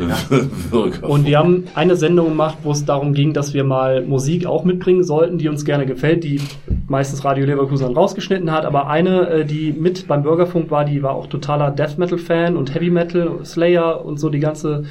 Und 1.02 1.24
wir 1.24 1.38
haben 1.38 1.64
eine 1.74 1.96
Sendung 1.96 2.28
gemacht, 2.28 2.58
wo 2.62 2.72
es 2.72 2.84
darum 2.84 3.14
ging, 3.14 3.32
dass 3.32 3.54
wir 3.54 3.64
mal 3.64 4.02
Musik 4.02 4.44
auch 4.44 4.64
mitbringen 4.64 5.02
sollten, 5.02 5.38
die 5.38 5.48
uns 5.48 5.64
gerne 5.64 5.86
gefällt, 5.86 6.22
die 6.22 6.42
meistens 6.86 7.24
Radio 7.24 7.46
Leverkusen 7.46 7.86
dann 7.86 7.96
rausgeschnitten 7.96 8.52
hat. 8.52 8.66
Aber 8.66 8.88
eine, 8.88 9.26
äh, 9.28 9.44
die 9.46 9.72
mit 9.72 10.06
beim 10.06 10.22
Bürgerfunk 10.22 10.70
war, 10.70 10.84
die 10.84 11.02
war 11.02 11.14
auch 11.14 11.28
totaler 11.28 11.70
Death 11.70 11.96
Metal 11.96 12.18
Fan 12.18 12.58
und 12.58 12.74
Heavy 12.74 12.90
Metal, 12.90 13.38
Slayer 13.44 14.04
und 14.04 14.20
so 14.20 14.28
die 14.28 14.40
ganze 14.40 14.84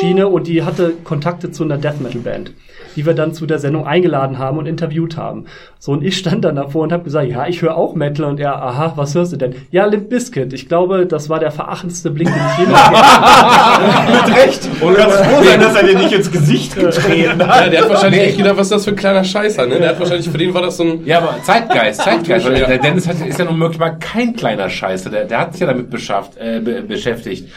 Schiene. 0.00 0.26
Und 0.26 0.48
die 0.48 0.64
hatte 0.64 0.94
Kontakte 1.04 1.52
zu 1.52 1.67
einer 1.70 1.80
Death 1.80 2.00
Metal 2.00 2.20
Band, 2.20 2.52
die 2.96 3.06
wir 3.06 3.14
dann 3.14 3.32
zu 3.32 3.46
der 3.46 3.58
Sendung 3.58 3.86
eingeladen 3.86 4.38
haben 4.38 4.58
und 4.58 4.66
interviewt 4.66 5.16
haben. 5.16 5.46
So 5.78 5.92
und 5.92 6.02
ich 6.02 6.16
stand 6.16 6.44
dann 6.44 6.56
davor 6.56 6.82
und 6.82 6.92
habe 6.92 7.04
gesagt, 7.04 7.28
ja, 7.28 7.46
ich 7.46 7.62
höre 7.62 7.76
auch 7.76 7.94
Metal. 7.94 8.24
Und 8.26 8.40
er, 8.40 8.60
aha, 8.60 8.92
was 8.96 9.14
hörst 9.14 9.32
du 9.32 9.36
denn? 9.36 9.54
Ja, 9.70 9.86
Limp 9.86 10.08
Bizkit. 10.08 10.52
Ich 10.52 10.68
glaube, 10.68 11.06
das 11.06 11.28
war 11.28 11.38
der 11.38 11.50
verachtendste 11.50 12.10
Blick, 12.10 12.28
den 12.28 12.34
ich 12.34 12.66
jemals 12.66 12.88
Mit 14.26 14.36
Recht. 14.36 14.68
Und 14.80 14.96
ganz 14.96 15.14
froh 15.14 15.42
sein, 15.44 15.60
dass 15.60 15.76
er 15.76 15.86
dir 15.86 15.98
nicht 15.98 16.12
ins 16.12 16.30
Gesicht 16.32 16.74
getreten 16.74 17.46
hat. 17.46 17.64
Ja, 17.64 17.68
der 17.68 17.82
hat 17.82 17.90
wahrscheinlich 17.90 18.22
echt 18.22 18.38
gedacht, 18.38 18.56
was 18.56 18.66
ist 18.66 18.72
das 18.72 18.84
für 18.84 18.90
ein 18.90 18.96
kleiner 18.96 19.24
Scheißer, 19.24 19.66
ne? 19.66 19.78
Der 19.78 19.90
hat 19.90 20.00
wahrscheinlich, 20.00 20.28
für 20.28 20.38
den 20.38 20.52
war 20.54 20.62
das 20.62 20.76
so 20.76 20.84
ein, 20.84 21.06
Ja, 21.06 21.18
aber 21.18 21.36
Zeitgeist, 21.42 22.00
Zeitgeist. 22.00 22.46
Ja. 22.46 22.66
Der 22.66 22.78
Dennis 22.78 23.06
hat, 23.06 23.24
ist 23.24 23.38
ja 23.38 23.44
nun 23.44 23.58
mal 23.58 23.98
kein 24.00 24.34
kleiner 24.34 24.68
Scheiße. 24.68 25.10
Der, 25.10 25.24
der 25.24 25.38
hat 25.40 25.52
sich 25.52 25.60
ja 25.60 25.66
damit 25.66 25.90
beschafft, 25.90 26.36
äh, 26.38 26.60
be, 26.60 26.82
beschäftigt. 26.82 27.48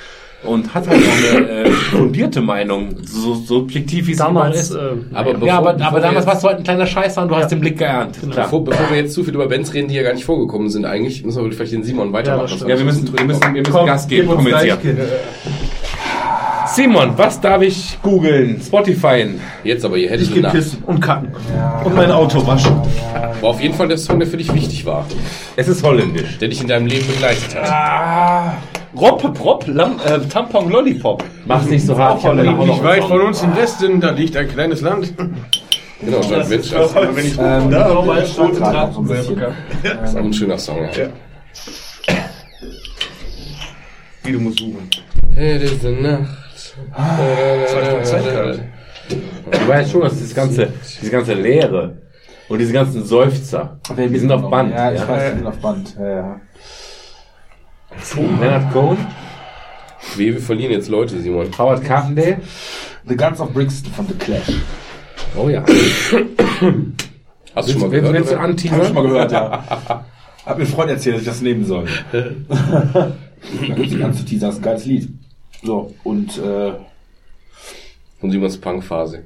Und 0.44 0.74
hat 0.74 0.88
halt 0.88 1.00
auch 1.04 1.38
eine 1.38 1.50
äh, 1.50 1.70
fundierte 1.70 2.42
Meinung, 2.42 2.96
so 3.06 3.36
subjektiv 3.36 4.08
wie 4.08 4.14
es 4.14 4.18
damals. 4.18 4.60
ist. 4.60 4.72
Äh, 4.72 4.80
aber 5.14 5.34
bevor, 5.34 5.48
ja, 5.48 5.58
aber, 5.60 5.74
bevor 5.74 5.88
aber 5.90 6.00
damals 6.00 6.26
warst 6.26 6.44
du 6.44 6.48
halt 6.48 6.58
ein 6.58 6.64
kleiner 6.64 6.88
Scheißer 6.88 7.22
und 7.22 7.28
du 7.30 7.36
hast 7.36 7.50
den 7.52 7.60
Blick 7.60 7.78
geernt. 7.78 8.18
Klar. 8.20 8.46
Bevor, 8.46 8.64
bevor 8.64 8.90
wir 8.90 8.98
jetzt 8.98 9.14
zu 9.14 9.24
viel 9.24 9.36
über 9.36 9.48
Bands 9.48 9.72
reden, 9.74 9.88
die 9.90 9.96
ja 9.96 10.02
gar 10.02 10.14
nicht 10.14 10.26
vorgekommen 10.26 10.70
sind 10.70 10.86
eigentlich, 10.86 11.24
müssen 11.24 11.44
wir 11.46 11.52
vielleicht 11.52 11.74
den 11.74 11.84
Simon 11.84 12.12
weitermachen. 12.12 12.58
Ja, 12.62 12.70
Ja, 12.70 12.78
wir 12.80 12.86
müssen, 12.86 13.16
wir 13.16 13.24
müssen, 13.24 13.42
wir 13.44 13.52
müssen 13.62 13.72
Komm, 13.72 13.86
Gas 13.86 14.08
geben. 14.08 14.30
Komm 14.34 14.48
jetzt 14.48 14.62
hier. 14.82 14.96
Simon, 16.74 17.14
was 17.18 17.40
darf 17.42 17.62
ich 17.62 17.98
googeln? 18.02 18.60
Spotify. 18.66 19.26
Jetzt 19.64 19.84
aber, 19.84 19.98
hier 19.98 20.10
hätte 20.10 20.24
Ich 20.24 20.34
eine 20.34 20.50
pissen 20.50 20.82
und 20.88 21.02
kacken. 21.02 21.30
Und 21.84 21.96
mein 21.96 22.12
Auto 22.12 22.46
waschen. 22.48 22.76
War 23.42 23.50
auf 23.50 23.62
jeden 23.62 23.74
Fall 23.74 23.90
der 23.90 23.98
Song, 23.98 24.20
der 24.20 24.28
für 24.28 24.38
dich 24.38 24.54
wichtig 24.54 24.86
war, 24.86 25.06
Es 25.56 25.68
ist 25.68 25.84
holländisch. 25.84 26.38
der 26.40 26.48
dich 26.48 26.62
in 26.62 26.68
deinem 26.68 26.86
Leben 26.88 27.06
begleitet 27.08 27.56
hat. 27.56 27.70
Ah. 27.70 28.54
Roppe, 28.96 29.30
Prop, 29.30 29.66
Lam 29.68 30.00
äh, 30.06 30.20
Tampon, 30.28 30.70
Lollipop. 30.70 31.24
Mach's 31.46 31.68
nicht 31.68 31.86
so 31.86 31.98
hart. 31.98 32.20
Ich 32.20 32.26
hab 32.26 32.38
auch 32.38 32.44
noch 32.44 32.66
Nicht 32.66 32.84
weit 32.84 33.04
von 33.04 33.22
uns 33.22 33.42
im 33.42 33.56
Westen, 33.56 34.02
da 34.02 34.12
liegt 34.12 34.36
ein 34.36 34.48
kleines 34.48 34.82
Land. 34.82 35.14
Genau, 36.02 36.20
Joint 36.22 36.50
Venture. 36.50 36.80
Das 36.80 36.96
Wenn 36.96 37.26
ich 37.26 37.38
Ähm, 37.38 37.72
Da, 37.72 38.02
bin 38.02 38.10
als 38.10 38.36
gerade 38.36 38.58
Tracht 38.58 38.94
so 38.94 39.00
ein 39.02 39.08
bisschen. 39.08 39.42
ist 40.04 40.16
auch 40.16 40.24
ein 40.24 40.34
schöner 40.34 40.58
Song, 40.58 40.78
ja. 40.84 41.08
Wie 44.24 44.32
du 44.32 44.40
musst 44.40 44.60
suchen. 44.60 44.90
It 45.36 45.62
is 45.62 45.82
the 45.82 45.92
Nacht. 45.92 46.28
Du 49.52 49.68
weißt 49.68 49.92
schon, 49.92 50.02
dass 50.02 50.14
dieses 50.14 50.34
ganze, 50.34 50.68
diese 51.02 51.12
ganze 51.12 51.34
Leere 51.34 51.98
und 52.50 52.60
diese 52.60 52.74
ganzen 52.74 53.06
Seufzer, 53.06 53.78
die 53.98 54.18
sind 54.20 54.32
auf 54.32 54.50
Band. 54.50 54.74
Ja, 54.74 54.92
ich 54.92 55.00
ja. 55.00 55.08
weiß, 55.08 55.32
die 55.32 55.38
sind 55.38 55.48
auf 55.48 55.58
Band. 55.58 55.96
Ja, 56.00 56.10
ja. 56.10 56.42
Leonard 58.40 58.72
Cohen, 58.72 58.98
Weh, 60.16 60.34
wir 60.34 60.42
verlieren 60.42 60.72
jetzt 60.72 60.90
Leute, 60.90 61.20
Simon. 61.22 61.48
Howard 61.58 61.84
Carpendale. 61.84 62.38
The 63.08 63.16
Guns 63.16 63.40
of 63.40 63.54
Brixton 63.54 63.92
von 63.94 64.08
The 64.08 64.14
Clash. 64.16 64.54
Oh 65.38 65.48
ja. 65.50 65.64
Hast 67.56 67.68
du 67.70 67.74
schon 67.74 67.82
mal 67.82 67.90
gehört? 67.90 68.14
willst 68.14 68.32
du 68.32 68.36
oder? 68.36 68.44
Hab 68.44 68.50
ich 68.50 68.62
schon 68.62 68.74
anteasern? 68.80 68.94
mal 68.94 69.04
gehört, 69.04 69.32
ja. 69.32 69.64
Hab 70.46 70.58
mir 70.58 70.64
ein 70.64 70.68
Freund 70.68 70.90
erzählt, 70.90 71.16
dass 71.16 71.22
ich 71.22 71.28
das 71.28 71.42
nehmen 71.42 71.66
soll. 71.66 71.88
Da 73.68 73.74
gibt's 73.74 73.90
die 73.92 73.98
ganze 73.98 74.24
Teaser, 74.24 74.48
das 74.48 74.56
ist 74.56 74.62
ein 74.62 74.66
geiles 74.66 74.86
Lied. 74.86 75.10
So, 75.64 75.96
und 76.04 76.38
äh, 76.38 76.74
Von 78.20 78.30
Simons 78.30 78.62
Punk-Phase. 78.62 79.24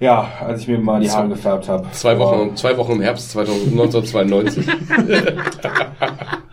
ja, 0.00 0.28
als 0.40 0.62
ich 0.62 0.68
mir 0.68 0.78
mal 0.78 1.00
die 1.00 1.08
Haare 1.08 1.28
gefärbt 1.28 1.68
habe. 1.68 1.86
Zwei 1.92 2.18
Wochen, 2.18 2.56
zwei 2.56 2.76
Wochen 2.76 2.92
im 2.92 3.02
Herbst 3.02 3.30
2000 3.30 3.70
1992. 3.70 4.66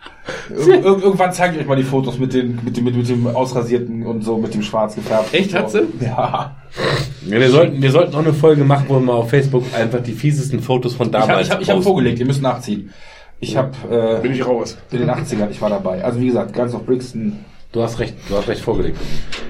Ir 0.49 0.84
irgendwann 0.84 1.32
zeige 1.32 1.56
ich 1.56 1.61
euch 1.61 1.68
mal 1.68 1.76
die 1.76 1.84
Fotos 1.84 2.20
mit, 2.20 2.34
den, 2.34 2.60
mit, 2.64 2.76
dem, 2.76 2.84
mit, 2.84 2.95
mit 2.95 3.07
dem 3.10 3.28
ausrasierten 3.28 4.06
und 4.06 4.24
so, 4.24 4.38
mit 4.38 4.53
dem 4.53 4.61
schwarz 4.64 4.95
gefärbten. 4.95 5.40
Echt, 5.40 5.53
hat 5.53 5.72
sie? 5.72 5.84
Ja. 6.02 6.56
Ja, 7.28 7.40
wir, 7.40 7.49
sollten, 7.49 7.82
wir 7.82 7.91
sollten 7.91 8.15
auch 8.15 8.20
eine 8.20 8.34
Folge 8.34 8.64
machen, 8.64 8.86
wo 8.90 8.95
wir 8.95 8.99
mal 8.99 9.14
auf 9.14 9.30
Facebook 9.30 9.64
einfach 9.78 10.02
die 10.02 10.11
fiesesten 10.14 10.60
Fotos 10.60 10.94
von 10.95 11.07
Ich 11.10 11.14
habe 11.15 11.28
damals 11.28 11.48
ich 11.48 11.53
hab, 11.53 11.61
ich 11.61 11.70
hab 11.70 11.82
vorgelegt, 11.84 12.20
ihr 12.20 12.26
müsst 12.26 12.41
nachziehen. 12.41 12.91
Ich 13.40 13.56
habe 13.57 13.72
äh, 13.90 14.22
Bin 14.22 14.34
ich 14.34 14.45
raus. 14.45 14.78
in 14.91 14.99
den 14.99 15.10
80ern, 15.10 15.49
ich 15.52 15.61
war 15.61 15.70
dabei. 15.70 16.03
Also 16.03 16.20
wie 16.20 16.28
gesagt, 16.28 16.53
Guns 16.53 16.74
of 16.74 16.86
Brixton. 16.86 17.40
Du 17.72 17.82
hast 17.82 17.99
recht, 17.99 18.14
du 18.30 18.36
hast 18.38 18.48
recht 18.48 18.61
vorgelegt. 18.61 18.98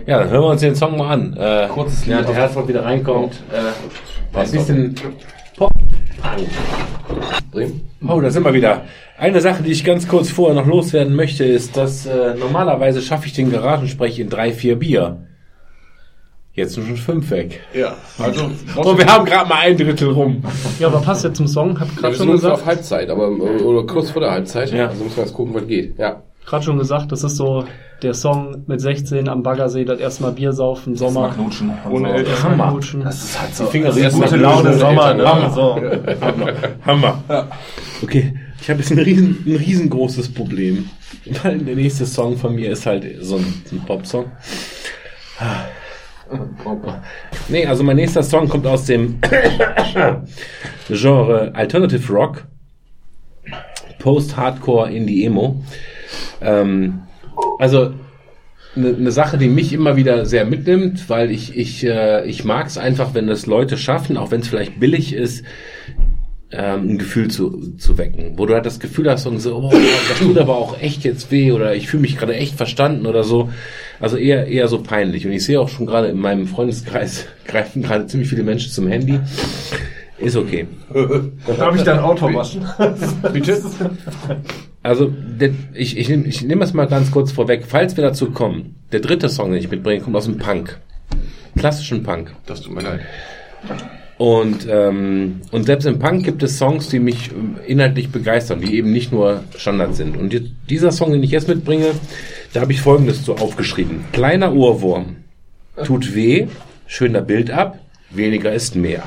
Ja, 0.05 0.19
dann 0.19 0.29
hören 0.29 0.41
wir 0.43 0.47
uns 0.49 0.61
den 0.61 0.75
Song 0.75 0.97
mal 0.97 1.11
an. 1.13 1.35
Äh, 1.37 1.67
Kurzes 1.69 2.05
ja, 2.05 2.17
Lied 2.17 2.25
der 2.27 2.31
auf- 2.31 2.37
Herzog 2.37 2.67
wieder 2.67 2.85
reinkommt. 2.85 3.33
Äh, 3.51 4.37
ein 4.39 4.51
bisschen 4.51 4.95
Pop. 5.57 5.69
Bremen? 7.51 7.81
Oh, 8.07 8.19
da 8.19 8.29
sind 8.29 8.43
wir 8.43 8.53
wieder. 8.53 8.81
Eine 9.23 9.39
Sache, 9.39 9.63
die 9.63 9.71
ich 9.71 9.85
ganz 9.85 10.05
kurz 10.05 10.29
vorher 10.29 10.53
noch 10.53 10.67
loswerden 10.67 11.15
möchte, 11.15 11.45
ist, 11.45 11.77
dass 11.77 12.05
äh, 12.05 12.35
normalerweise 12.35 13.01
schaffe 13.01 13.27
ich 13.27 13.31
den 13.31 13.53
Garagensprech 13.53 14.19
in 14.19 14.29
drei, 14.29 14.51
vier 14.51 14.75
Bier. 14.77 15.15
Jetzt 16.51 16.73
sind 16.73 16.87
schon 16.87 16.97
fünf 16.97 17.31
weg. 17.31 17.61
Ja, 17.73 17.95
also. 18.19 18.51
Und 18.75 18.97
wir 18.97 19.05
haben 19.05 19.23
gerade 19.23 19.47
mal 19.47 19.59
ein 19.61 19.77
Drittel 19.77 20.09
rum. 20.09 20.43
ja, 20.77 20.87
aber 20.87 20.99
passt 20.99 21.23
ja 21.23 21.33
zum 21.33 21.47
Song. 21.47 21.79
Hab 21.79 21.87
Ja, 21.87 21.93
gerade 22.01 22.13
wir 22.13 22.17
schon 22.17 22.17
sind 22.17 22.29
ungefähr 22.31 22.51
auf 22.51 22.59
gesagt. 22.59 22.75
Halbzeit, 22.75 23.09
aber 23.09 23.29
oder 23.29 23.87
kurz 23.87 24.09
vor 24.11 24.21
der 24.21 24.31
Halbzeit. 24.31 24.73
Ja. 24.73 24.87
Also 24.89 25.01
müssen 25.05 25.15
wir 25.15 25.23
jetzt 25.23 25.33
gucken, 25.33 25.53
was 25.53 25.67
geht. 25.67 25.97
Ja. 25.97 26.21
Gerade 26.45 26.65
schon 26.65 26.77
gesagt, 26.77 27.13
das 27.13 27.23
ist 27.23 27.37
so 27.37 27.63
der 28.01 28.13
Song 28.15 28.65
mit 28.67 28.81
16 28.81 29.29
am 29.29 29.41
Baggersee, 29.41 29.85
das 29.85 30.01
erste 30.01 30.23
Mal 30.23 30.33
Bier 30.33 30.51
saufen, 30.51 30.91
Mal 30.91 30.97
Sommer. 30.99 31.29
knutschen. 31.29 31.71
und 31.85 31.91
Ohne 31.93 32.09
so. 32.09 32.15
Eltern. 32.15 32.43
Hammer. 32.43 32.71
Knutschen. 32.71 33.03
Das 33.05 33.23
ist 33.23 33.41
halt 33.41 33.55
so. 33.55 33.63
Die 33.63 33.71
Finger 33.71 33.85
Das 33.85 33.95
sind 33.95 34.03
erste 34.03 34.19
gute 34.19 34.35
Laune, 34.35 34.61
knutschen, 34.63 34.79
Sommer, 34.81 35.13
ne? 35.13 35.25
Hammer. 35.29 35.49
So. 35.51 35.79
Hammer. 36.85 37.47
Okay, 38.03 38.33
ich 38.63 38.69
habe 38.69 38.79
jetzt 38.79 38.91
ein, 38.91 38.99
riesen, 38.99 39.43
ein 39.45 39.57
riesengroßes 39.57 40.29
Problem. 40.29 40.89
Weil 41.43 41.57
der 41.59 41.75
nächste 41.75 42.05
Song 42.05 42.37
von 42.37 42.55
mir 42.55 42.71
ist 42.71 42.85
halt 42.85 43.05
so 43.19 43.35
ein, 43.35 43.61
ein 43.73 43.81
Popsong. 43.85 44.31
Nee, 47.49 47.65
also 47.65 47.83
mein 47.83 47.97
nächster 47.97 48.23
Song 48.23 48.47
kommt 48.47 48.65
aus 48.65 48.85
dem 48.85 49.19
Genre 50.87 51.51
Alternative 51.53 52.13
Rock, 52.13 52.45
Post-Hardcore, 53.99 54.93
Indie-Emo. 54.93 55.61
Ähm, 56.41 57.01
also 57.59 57.93
eine 58.77 58.93
ne 58.93 59.11
Sache, 59.11 59.37
die 59.37 59.49
mich 59.49 59.73
immer 59.73 59.97
wieder 59.97 60.25
sehr 60.25 60.45
mitnimmt, 60.45 61.09
weil 61.09 61.31
ich 61.31 61.57
ich 61.57 61.85
äh, 61.85 62.25
ich 62.25 62.45
mag 62.45 62.67
es 62.67 62.77
einfach, 62.77 63.13
wenn 63.13 63.27
das 63.27 63.45
Leute 63.45 63.75
schaffen, 63.77 64.15
auch 64.15 64.31
wenn 64.31 64.39
es 64.39 64.47
vielleicht 64.47 64.79
billig 64.79 65.13
ist, 65.13 65.43
ähm, 66.55 66.91
ein 66.91 66.97
Gefühl 66.97 67.29
zu, 67.29 67.75
zu 67.77 67.97
wecken, 67.97 68.33
wo 68.37 68.45
du 68.45 68.53
halt 68.53 68.65
das 68.65 68.79
Gefühl 68.79 69.09
hast, 69.09 69.25
und 69.25 69.39
so, 69.39 69.55
oh, 69.55 69.73
das 70.09 70.19
tut 70.19 70.37
aber 70.37 70.55
auch 70.55 70.79
echt 70.79 71.03
jetzt 71.03 71.31
weh 71.31 71.51
oder 71.51 71.75
ich 71.75 71.87
fühle 71.87 72.01
mich 72.01 72.17
gerade 72.17 72.35
echt 72.35 72.55
verstanden 72.55 73.05
oder 73.05 73.23
so. 73.23 73.49
Also 73.99 74.17
eher 74.17 74.47
eher 74.47 74.67
so 74.67 74.81
peinlich. 74.81 75.25
Und 75.25 75.31
ich 75.31 75.45
sehe 75.45 75.59
auch 75.59 75.69
schon 75.69 75.85
gerade 75.85 76.07
in 76.07 76.19
meinem 76.19 76.47
Freundeskreis 76.47 77.25
greifen 77.45 77.81
gerade 77.81 78.07
ziemlich 78.07 78.29
viele 78.29 78.43
Menschen 78.43 78.71
zum 78.71 78.87
Handy. 78.87 79.19
Ist 80.19 80.37
okay. 80.37 80.67
Darf 81.57 81.75
ich 81.75 81.81
dein 81.83 81.99
Auto 81.99 82.33
waschen? 82.33 82.65
Bitte? 83.33 83.61
Also, 84.83 85.11
der, 85.11 85.49
ich, 85.73 85.97
ich 85.97 86.07
nehme 86.07 86.27
ich 86.27 86.43
nehm 86.43 86.59
das 86.59 86.73
mal 86.73 86.87
ganz 86.87 87.11
kurz 87.11 87.31
vorweg. 87.31 87.65
Falls 87.67 87.97
wir 87.97 88.03
dazu 88.03 88.31
kommen, 88.31 88.75
der 88.91 88.99
dritte 88.99 89.27
Song, 89.29 89.51
den 89.51 89.59
ich 89.59 89.71
mitbringe, 89.71 90.01
kommt 90.01 90.15
aus 90.15 90.25
dem 90.25 90.37
Punk. 90.37 90.79
Klassischen 91.57 92.03
Punk. 92.03 92.33
Das 92.45 92.61
tut 92.61 92.73
mir 92.73 92.81
leid. 92.81 93.01
Und, 94.17 94.67
ähm, 94.69 95.41
und 95.51 95.65
selbst 95.65 95.85
im 95.85 95.99
Punk 95.99 96.23
gibt 96.23 96.43
es 96.43 96.57
Songs, 96.57 96.89
die 96.89 96.99
mich 96.99 97.31
ähm, 97.31 97.57
inhaltlich 97.65 98.09
begeistern, 98.09 98.61
die 98.61 98.75
eben 98.75 98.91
nicht 98.91 99.11
nur 99.11 99.43
Standard 99.57 99.95
sind. 99.95 100.15
Und 100.15 100.39
dieser 100.69 100.91
Song, 100.91 101.11
den 101.11 101.23
ich 101.23 101.31
jetzt 101.31 101.47
mitbringe, 101.47 101.87
da 102.53 102.61
habe 102.61 102.71
ich 102.71 102.81
folgendes 102.81 103.25
so 103.25 103.35
aufgeschrieben. 103.35 104.05
Kleiner 104.11 104.53
Ohrwurm. 104.53 105.17
Tut 105.83 106.13
weh, 106.13 106.47
schöner 106.85 107.21
Bild 107.21 107.49
ab, 107.49 107.79
weniger 108.11 108.53
ist 108.53 108.75
mehr. 108.75 109.03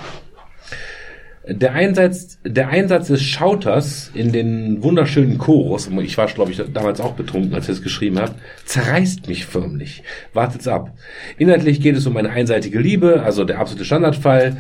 Der 1.49 1.75
Einsatz, 1.75 2.41
der 2.45 2.71
Einsatz 2.71 3.07
des 3.07 3.23
Schauters 3.23 4.11
in 4.13 4.33
den 4.33 4.83
wunderschönen 4.83 5.39
Chorus, 5.39 5.89
ich 6.03 6.19
war, 6.19 6.27
glaube 6.27 6.51
ich, 6.51 6.61
damals 6.75 7.01
auch 7.01 7.13
betrunken, 7.13 7.55
als 7.55 7.69
ich 7.69 7.77
es 7.77 7.83
geschrieben 7.83 8.19
habe, 8.19 8.35
zerreißt 8.65 9.29
mich 9.29 9.47
förmlich. 9.47 10.03
Wartet's 10.33 10.67
ab. 10.67 10.91
Inhaltlich 11.39 11.81
geht 11.81 11.95
es 11.97 12.05
um 12.09 12.17
eine 12.17 12.31
einseitige 12.31 12.81
Liebe, 12.81 13.23
also 13.23 13.45
der 13.45 13.61
absolute 13.61 13.85
Standardfall, 13.85 14.57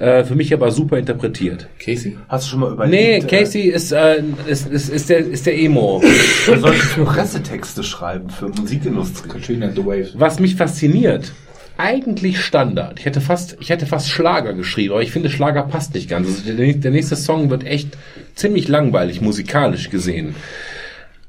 äh, 0.00 0.24
für 0.24 0.34
mich 0.34 0.52
aber 0.52 0.70
super 0.72 0.98
interpretiert. 0.98 1.68
Casey? 1.78 2.16
Hast 2.28 2.46
du 2.46 2.50
schon 2.50 2.60
mal 2.60 2.72
überlegt? 2.72 2.92
Nee, 2.92 3.16
äh, 3.18 3.20
Casey 3.20 3.62
ist, 3.68 3.92
äh, 3.92 4.22
ist, 4.46 4.66
ist, 4.66 4.88
ist, 4.88 5.10
der, 5.10 5.18
ist 5.18 5.46
der 5.46 5.58
Emo. 5.58 6.02
Du 6.46 6.58
solltest 6.58 6.96
nur 6.96 7.06
Pressetexte 7.06 7.84
schreiben 7.84 8.30
für 8.30 8.48
Musikindustrie. 8.48 9.28
Katrina 9.28 9.66
and 9.66 9.76
the 9.76 9.84
Waves. 9.84 10.12
Was 10.14 10.40
mich 10.40 10.56
fasziniert 10.56 11.32
eigentlich 11.76 12.40
Standard. 12.40 12.98
Ich 12.98 13.06
hätte 13.06 13.22
fast, 13.22 13.56
ich 13.60 13.70
hätte 13.70 13.86
fast 13.86 14.08
Schlager 14.10 14.52
geschrieben, 14.52 14.92
aber 14.92 15.02
ich 15.02 15.12
finde 15.12 15.30
Schlager 15.30 15.62
passt 15.62 15.94
nicht 15.94 16.10
ganz. 16.10 16.28
Also 16.28 16.52
der, 16.52 16.74
der 16.74 16.90
nächste 16.90 17.16
Song 17.16 17.48
wird 17.48 17.64
echt 17.64 17.96
ziemlich 18.34 18.68
langweilig 18.68 19.22
musikalisch 19.22 19.88
gesehen. 19.88 20.34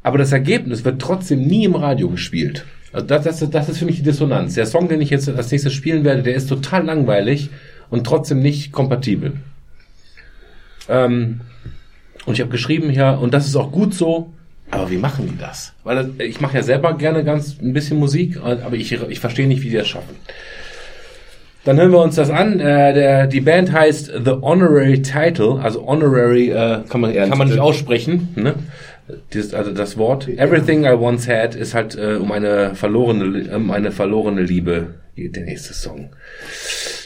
Aber 0.04 0.18
das 0.18 0.32
Ergebnis 0.32 0.84
wird 0.84 1.02
trotzdem 1.02 1.46
nie 1.46 1.64
im 1.64 1.76
Radio 1.76 2.10
gespielt. 2.10 2.66
Also 2.92 3.06
das, 3.06 3.24
das, 3.24 3.50
das 3.50 3.70
ist 3.70 3.78
für 3.78 3.86
mich 3.86 3.98
die 3.98 4.04
Dissonanz. 4.04 4.56
Der 4.56 4.66
Song, 4.66 4.90
den 4.90 5.00
ich 5.00 5.10
jetzt 5.10 5.30
als 5.30 5.52
nächstes 5.52 5.74
spielen 5.74 6.04
werde, 6.04 6.24
der 6.24 6.36
ist 6.36 6.50
total 6.50 6.86
langweilig 6.86 7.50
und 7.92 8.06
trotzdem 8.06 8.42
nicht 8.42 8.72
kompatibel. 8.72 9.34
Ähm, 10.90 11.42
und 12.26 12.34
ich 12.34 12.42
habe 12.42 12.50
geschrieben 12.50 12.90
hier, 12.90 13.20
und 13.22 13.34
das 13.34 13.46
ist 13.46 13.56
auch 13.56 13.72
gut 13.72 13.94
so, 13.94 14.34
aber 14.72 14.90
wie 14.90 14.98
machen 14.98 15.28
die 15.28 15.38
das? 15.38 15.74
Weil 15.84 15.96
das, 15.98 16.08
ich 16.26 16.40
mache 16.40 16.58
ja 16.58 16.64
selber 16.64 16.98
gerne 16.98 17.24
ganz 17.24 17.58
ein 17.62 17.74
bisschen 17.74 18.00
Musik, 18.00 18.38
aber 18.42 18.74
ich, 18.74 18.92
ich 18.92 19.20
verstehe 19.20 19.48
nicht, 19.48 19.62
wie 19.64 19.70
die 19.70 19.76
das 19.76 19.88
schaffen. 19.88 20.16
Dann 21.66 21.78
hören 21.78 21.92
wir 21.92 22.00
uns 22.00 22.16
das 22.16 22.32
an. 22.32 22.60
Äh, 22.60 22.94
der, 22.94 23.28
die 23.28 23.42
Band 23.42 23.72
heißt 23.72 24.12
The 24.24 24.32
Honorary 24.42 25.02
Title, 25.02 25.60
also 25.62 25.86
Honorary 25.86 26.50
äh, 26.50 26.80
kann 26.90 27.02
man 27.02 27.14
kann 27.14 27.38
man 27.38 27.50
nicht 27.50 27.60
aussprechen. 27.60 28.30
Ne? 28.36 28.56
Dieses, 29.34 29.54
also 29.54 29.72
das 29.72 29.98
Wort 29.98 30.28
Everything 30.28 30.86
I 30.86 30.94
Once 30.94 31.28
Had 31.28 31.54
ist 31.54 31.76
halt 31.76 31.96
äh, 31.98 32.16
um 32.16 32.32
eine 32.32 32.74
verlorene 32.74 33.56
um 33.56 33.70
eine 33.70 33.92
verlorene 33.92 34.42
Liebe 34.42 34.96
der 35.18 35.44
nächste 35.44 35.74
Song. 35.74 36.10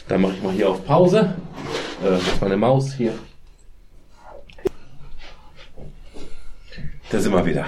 Dann 0.08 0.20
mache 0.20 0.34
ich 0.34 0.42
mal 0.42 0.52
hier 0.52 0.70
auf 0.70 0.84
Pause. 0.84 1.34
Äh, 2.02 2.10
das 2.10 2.22
ist 2.22 2.40
meine 2.40 2.56
Maus 2.56 2.94
hier. 2.94 3.12
Da 7.10 7.20
sind 7.20 7.32
wir 7.32 7.46
wieder. 7.46 7.66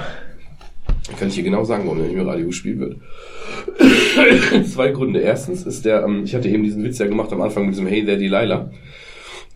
Kann 1.19 1.29
ich 1.29 1.35
dir 1.35 1.45
genau 1.45 1.65
sagen, 1.65 1.85
warum 1.85 2.03
nicht 2.03 2.15
mehr 2.15 2.27
Radio 2.27 2.47
gespielt 2.47 2.79
wird. 2.79 2.97
Zwei 4.67 4.91
Gründe. 4.91 5.21
Erstens 5.21 5.65
ist 5.65 5.85
der, 5.85 6.05
ähm, 6.05 6.25
ich 6.25 6.35
hatte 6.35 6.49
eben 6.49 6.63
diesen 6.63 6.85
Witz 6.85 6.99
ja 6.99 7.07
gemacht 7.07 7.33
am 7.33 7.41
Anfang 7.41 7.65
mit 7.65 7.75
diesem 7.75 7.87
Hey 7.87 8.05
there 8.05 8.19
Delilah. 8.19 8.71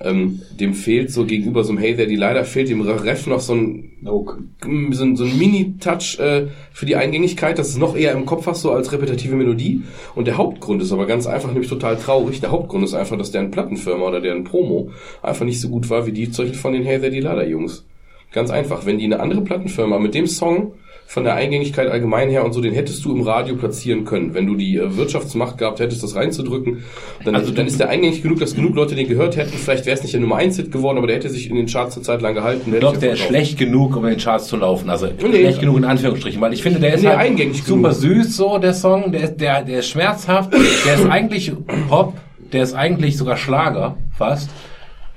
Ähm, 0.04 0.42
dem 0.58 0.74
fehlt 0.74 1.12
so 1.12 1.24
gegenüber 1.24 1.62
so 1.62 1.70
einem 1.70 1.78
Hey 1.78 1.94
there 1.94 2.08
Delilah 2.08 2.44
fehlt 2.44 2.68
dem 2.68 2.80
Ref 2.80 3.26
noch 3.26 3.40
so 3.40 3.54
ein, 3.54 3.92
so 4.02 4.24
ein, 4.64 5.16
so 5.16 5.24
ein 5.24 5.38
Mini-Touch 5.38 6.18
äh, 6.18 6.46
für 6.72 6.86
die 6.86 6.96
Eingängigkeit. 6.96 7.58
Das 7.58 7.68
ist 7.68 7.78
noch 7.78 7.96
eher 7.96 8.12
im 8.12 8.26
Kopf 8.26 8.46
hast 8.46 8.62
so 8.62 8.72
als 8.72 8.92
repetitive 8.92 9.36
Melodie. 9.36 9.82
Und 10.14 10.26
der 10.26 10.38
Hauptgrund 10.38 10.82
ist 10.82 10.92
aber 10.92 11.06
ganz 11.06 11.26
einfach, 11.26 11.52
nämlich 11.52 11.68
total 11.68 11.96
traurig. 11.96 12.40
Der 12.40 12.50
Hauptgrund 12.50 12.84
ist 12.84 12.94
einfach, 12.94 13.16
dass 13.16 13.30
deren 13.30 13.50
Plattenfirma 13.50 14.06
oder 14.06 14.20
deren 14.20 14.44
Promo 14.44 14.90
einfach 15.22 15.44
nicht 15.44 15.60
so 15.60 15.68
gut 15.68 15.88
war 15.88 16.06
wie 16.06 16.12
die 16.12 16.30
Zeug 16.30 16.56
von 16.56 16.72
den 16.72 16.82
Hey 16.82 16.98
there 16.98 17.10
Delilah 17.12 17.44
Jungs. 17.44 17.86
Ganz 18.32 18.50
einfach. 18.50 18.86
Wenn 18.86 18.98
die 18.98 19.04
eine 19.04 19.20
andere 19.20 19.42
Plattenfirma 19.42 19.98
mit 19.98 20.14
dem 20.14 20.26
Song 20.26 20.72
von 21.12 21.24
der 21.24 21.34
Eingängigkeit 21.34 21.88
allgemein 21.88 22.30
her 22.30 22.42
und 22.42 22.54
so, 22.54 22.62
den 22.62 22.72
hättest 22.72 23.04
du 23.04 23.14
im 23.14 23.20
Radio 23.20 23.54
platzieren 23.54 24.06
können. 24.06 24.32
Wenn 24.32 24.46
du 24.46 24.54
die 24.54 24.78
äh, 24.78 24.96
Wirtschaftsmacht 24.96 25.58
gehabt 25.58 25.78
hättest, 25.78 26.02
das 26.02 26.16
reinzudrücken, 26.16 26.84
dann, 27.22 27.34
also, 27.34 27.52
dann 27.52 27.66
ist 27.66 27.78
der 27.78 27.90
eingängig 27.90 28.22
genug, 28.22 28.40
dass 28.40 28.54
genug 28.54 28.74
Leute 28.74 28.94
den 28.94 29.06
gehört 29.06 29.36
hätten. 29.36 29.52
Vielleicht 29.52 29.84
wäre 29.84 29.94
es 29.94 30.02
nicht 30.02 30.14
der 30.14 30.22
Nummer 30.22 30.36
1 30.36 30.56
Hit 30.56 30.72
geworden, 30.72 30.96
aber 30.96 31.08
der 31.08 31.16
hätte 31.16 31.28
sich 31.28 31.50
in 31.50 31.56
den 31.56 31.66
Charts 31.66 31.96
eine 31.96 32.02
Zeit 32.02 32.22
lang 32.22 32.32
gehalten. 32.32 32.74
Doch, 32.80 32.96
der 32.96 33.12
ist 33.12 33.20
schlecht 33.20 33.58
genug, 33.58 33.94
um 33.94 34.04
in 34.04 34.12
den 34.12 34.20
Charts 34.20 34.46
zu 34.46 34.56
laufen. 34.56 34.88
Also 34.88 35.06
nee. 35.06 35.40
schlecht 35.40 35.60
genug 35.60 35.76
in 35.76 35.84
Anführungsstrichen, 35.84 36.40
weil 36.40 36.54
ich 36.54 36.62
finde, 36.62 36.80
der 36.80 36.94
ist 36.94 37.02
nee, 37.02 37.08
halt 37.08 37.18
eingängig 37.18 37.62
super 37.62 37.90
genug. 37.90 38.24
süß 38.24 38.34
so, 38.34 38.56
der 38.56 38.72
Song. 38.72 39.12
Der 39.12 39.24
ist, 39.24 39.36
der, 39.36 39.64
der 39.64 39.80
ist 39.80 39.90
schmerzhaft, 39.90 40.54
der 40.54 40.94
ist 40.94 41.04
eigentlich 41.04 41.52
Pop, 41.90 42.14
der 42.54 42.62
ist 42.62 42.72
eigentlich 42.72 43.18
sogar 43.18 43.36
Schlager, 43.36 43.98
fast. 44.16 44.48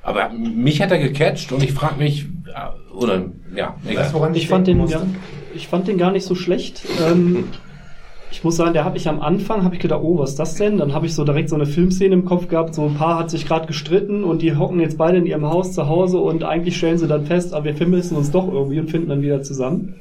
Aber 0.04 0.30
mich 0.34 0.82
hat 0.82 0.92
er 0.92 0.98
gecatcht 0.98 1.54
und 1.54 1.64
ich 1.64 1.72
frage 1.72 1.96
mich, 2.00 2.26
äh, 2.48 2.94
oder, 2.94 3.28
ja, 3.56 3.76
egal. 3.88 4.04
Weißt, 4.04 4.14
woran 4.14 4.36
ich, 4.36 4.50
fand 4.50 4.68
den, 4.68 4.86
gar, 4.86 5.04
ich 5.56 5.68
fand 5.68 5.88
den 5.88 5.98
gar 5.98 6.12
nicht 6.12 6.26
so 6.26 6.36
schlecht. 6.36 6.84
Ähm, 7.08 7.46
ich 8.32 8.44
muss 8.44 8.58
sagen, 8.58 8.74
der 8.74 8.84
habe 8.84 8.98
ich 8.98 9.08
am 9.08 9.22
Anfang, 9.22 9.64
habe 9.64 9.76
ich 9.76 9.82
gedacht, 9.82 10.02
oh, 10.04 10.18
was 10.18 10.32
ist 10.32 10.40
das 10.40 10.56
denn? 10.56 10.78
Dann 10.78 10.94
habe 10.94 11.06
ich 11.06 11.16
so 11.16 11.24
direkt 11.24 11.50
so 11.50 11.56
eine 11.56 11.66
Filmszene 11.66 12.14
im 12.14 12.26
Kopf 12.26 12.48
gehabt, 12.48 12.76
so 12.76 12.84
ein 12.84 12.96
Paar 12.96 13.18
hat 13.18 13.30
sich 13.30 13.48
gerade 13.48 13.66
gestritten 13.66 14.24
und 14.24 14.42
die 14.42 14.56
hocken 14.56 14.80
jetzt 14.82 14.98
beide 14.98 15.18
in 15.18 15.26
ihrem 15.26 15.46
Haus 15.46 15.72
zu 15.72 15.88
Hause 15.88 16.18
und 16.18 16.44
eigentlich 16.44 16.76
stellen 16.76 16.98
sie 16.98 17.08
dann 17.08 17.26
fest, 17.26 17.54
aber 17.54 17.66
wir 17.66 17.76
vermissen 17.76 18.18
uns 18.18 18.32
doch 18.32 18.52
irgendwie 18.52 18.80
und 18.80 18.90
finden 18.90 19.10
dann 19.10 19.22
wieder 19.22 19.42
zusammen. 19.42 19.96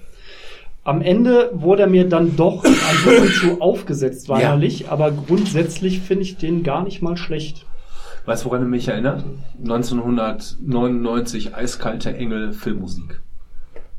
Am 0.83 1.01
Ende 1.01 1.51
wurde 1.55 1.83
er 1.83 1.89
mir 1.89 2.09
dann 2.09 2.37
doch 2.37 2.65
ein 2.65 2.73
bisschen 3.05 3.29
zu 3.29 3.61
aufgesetzt 3.63 4.29
weinerlich, 4.29 4.81
ja. 4.81 4.91
aber 4.91 5.13
grundsätzlich 5.13 6.01
finde 6.01 6.25
ich 6.25 6.37
den 6.37 6.63
gar 6.63 6.83
nicht 6.83 7.03
mal 7.03 7.17
schlecht. 7.17 7.67
Weißt 8.27 8.45
du, 8.45 8.49
woran 8.49 8.63
er 8.63 8.69
mich 8.69 8.89
erinnert? 8.89 9.25
1999 9.63 11.55
Eiskalte 11.55 12.17
Engel 12.17 12.53
Filmmusik. 12.53 13.21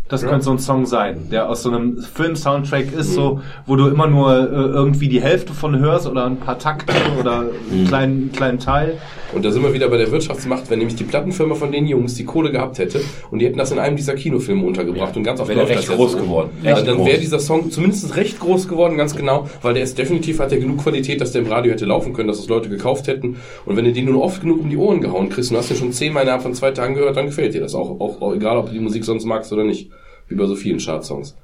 Das 0.08 0.22
ja. 0.22 0.30
könnte 0.30 0.46
so 0.46 0.52
ein 0.52 0.60
Song 0.60 0.86
sein, 0.86 1.30
der 1.32 1.50
aus 1.50 1.64
so 1.64 1.70
einem 1.72 1.98
Film-Soundtrack 1.98 2.94
ist, 2.94 3.12
mhm. 3.12 3.14
so, 3.14 3.42
wo 3.66 3.76
du 3.76 3.88
immer 3.88 4.06
nur 4.08 4.34
äh, 4.36 4.46
irgendwie 4.46 5.10
die 5.10 5.22
Hälfte 5.22 5.54
von 5.54 5.80
hörst 5.80 6.08
oder 6.08 6.26
ein 6.26 6.38
paar 6.38 6.60
Takte 6.60 6.94
oder 7.20 7.40
einen 7.40 7.84
mhm. 7.84 7.88
kleinen, 7.88 8.32
kleinen 8.32 8.60
Teil. 8.60 9.00
Und 9.36 9.44
da 9.44 9.52
sind 9.52 9.62
wir 9.64 9.74
wieder 9.74 9.90
bei 9.90 9.98
der 9.98 10.10
Wirtschaftsmacht, 10.12 10.70
wenn 10.70 10.80
nämlich 10.80 10.96
die 10.96 11.04
Plattenfirma 11.04 11.56
von 11.56 11.70
den 11.70 11.86
Jungs 11.88 12.16
die 12.16 12.24
Kohle 12.24 12.52
gehabt 12.52 12.80
hätte 12.80 13.02
und 13.32 13.40
die 13.40 13.46
hätten 13.46 13.58
das 13.58 13.70
in 13.70 13.80
einem 13.80 13.98
dieser 13.98 14.16
Kinofilme 14.16 14.66
untergebracht 14.66 15.12
ja. 15.12 15.18
und 15.18 15.24
ganz 15.24 15.42
oft 15.42 15.50
wäre 15.50 15.68
recht 15.68 15.90
groß 15.90 16.14
so. 16.14 16.18
geworden. 16.20 16.52
Ja, 16.64 16.82
dann 16.82 17.06
wäre 17.06 17.20
dieser 17.20 17.40
Song 17.40 17.70
zumindest 17.70 18.16
recht 18.16 18.40
groß 18.40 18.70
geworden, 18.70 18.96
ganz 18.96 19.14
genau, 19.14 19.50
weil 19.62 19.74
der 19.74 19.84
ist 19.84 19.98
definitiv, 19.98 20.40
hat 20.40 20.52
der 20.52 20.60
genug 20.60 20.78
Qualität, 20.82 21.20
dass 21.20 21.34
der 21.34 21.42
im 21.42 21.50
Radio 21.50 21.74
hätte 21.74 21.84
laufen 21.84 22.14
können, 22.14 22.30
dass 22.30 22.38
das 22.38 22.48
Leute 22.48 22.70
gekauft 22.70 23.08
hätten. 23.08 23.36
Und 23.66 23.76
wenn 23.76 23.84
du 23.84 23.92
den 23.92 24.06
nur 24.06 24.24
oft 24.24 24.40
genug 24.40 24.62
um 24.62 24.70
die 24.70 24.78
Ohren 24.78 25.02
gehauen 25.02 25.28
kriegst 25.28 25.52
und 25.52 25.58
hast 25.58 25.70
den 25.70 25.76
schon 25.76 25.92
zehnmal 25.92 26.24
innerhalb 26.24 26.42
von 26.42 26.54
zwei 26.54 26.72
Tagen 26.72 26.96
gehört, 26.96 27.18
dann 27.18 27.26
gefällt 27.26 27.54
dir 27.54 27.62
das 27.62 27.76
auch, 27.76 28.00
auch, 28.00 28.22
auch 28.22 28.34
egal, 28.34 28.56
ob 28.56 28.68
du 28.68 28.72
die 28.72 28.80
Musik 28.80 29.04
sonst 29.04 29.26
magst 29.26 29.52
oder 29.52 29.66
nicht. 29.66 29.92
Wie 30.30 30.36
bei 30.36 30.46
so 30.46 30.56
vielen 30.56 30.80
Chartsongs. 30.80 31.36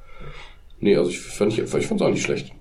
Nee, 0.80 0.96
also 0.96 1.10
ich 1.10 1.20
fand 1.20 1.52
ich, 1.52 1.60
ich 1.60 1.88
fand's 1.88 2.02
auch 2.02 2.10
nicht 2.10 2.24
schlecht. 2.24 2.54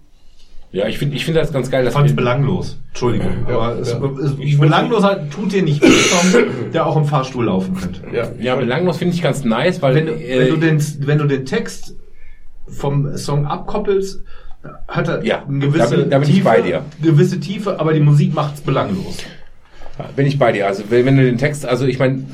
Ja, 0.72 0.86
ich 0.86 0.98
finde 0.98 1.16
ich 1.16 1.24
finde 1.24 1.40
das 1.40 1.52
ganz 1.52 1.68
geil. 1.70 1.84
Ich 1.86 1.92
fand's 1.92 2.14
belanglos. 2.14 2.78
Entschuldigung. 2.88 3.44
Ja, 3.48 3.56
aber 3.56 3.74
ja. 3.74 3.80
Es, 3.80 3.88
es, 3.88 4.58
belanglos 4.58 5.02
halt, 5.02 5.30
tut 5.32 5.52
dir 5.52 5.62
nicht 5.62 5.82
Song, 5.84 6.44
der 6.72 6.86
auch 6.86 6.96
im 6.96 7.06
Fahrstuhl 7.06 7.46
laufen 7.46 7.74
könnte. 7.74 8.02
Ja, 8.12 8.28
ja 8.38 8.54
belanglos 8.54 8.98
finde 8.98 9.14
ich 9.14 9.22
ganz 9.22 9.44
nice, 9.44 9.82
weil 9.82 9.96
wenn, 9.96 10.08
äh, 10.08 10.38
wenn, 10.38 10.48
du 10.48 10.56
den, 10.56 10.82
wenn 11.00 11.18
du 11.18 11.26
den 11.26 11.44
Text 11.44 11.96
vom 12.68 13.16
Song 13.16 13.46
abkoppelst, 13.46 14.22
hat 14.86 15.08
er 15.08 15.24
ja, 15.24 15.44
eine 15.44 15.58
gewisse 15.58 15.78
da 15.78 15.96
bin, 15.96 16.10
da 16.10 16.18
bin 16.18 16.28
Tiefe, 16.28 16.38
ich 16.38 16.44
bei 16.44 16.60
dir. 16.60 16.84
gewisse 17.02 17.40
Tiefe, 17.40 17.80
aber 17.80 17.92
die 17.92 18.00
Musik 18.00 18.34
macht's 18.34 18.60
belanglos. 18.60 19.18
Ja, 19.98 20.08
bin 20.14 20.26
ich 20.26 20.38
bei 20.38 20.52
dir. 20.52 20.68
Also 20.68 20.84
wenn, 20.88 21.04
wenn 21.04 21.16
du 21.16 21.24
den 21.24 21.38
Text, 21.38 21.66
also 21.66 21.84
ich 21.86 21.98
meine, 21.98 22.24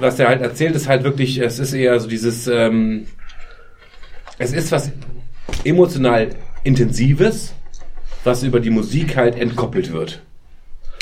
was 0.00 0.16
der 0.16 0.28
halt 0.28 0.42
erzählt, 0.42 0.74
ist 0.74 0.86
halt 0.86 1.02
wirklich, 1.04 1.38
es 1.38 1.58
ist 1.58 1.72
eher 1.72 1.98
so 1.98 2.08
dieses, 2.08 2.46
ähm, 2.46 3.06
es 4.36 4.52
ist 4.52 4.70
was 4.70 4.90
emotional 5.64 6.28
Intensives, 6.62 7.54
was 8.24 8.42
über 8.42 8.60
die 8.60 8.70
Musik 8.70 9.16
halt 9.16 9.36
entkoppelt 9.36 9.92
wird. 9.92 10.20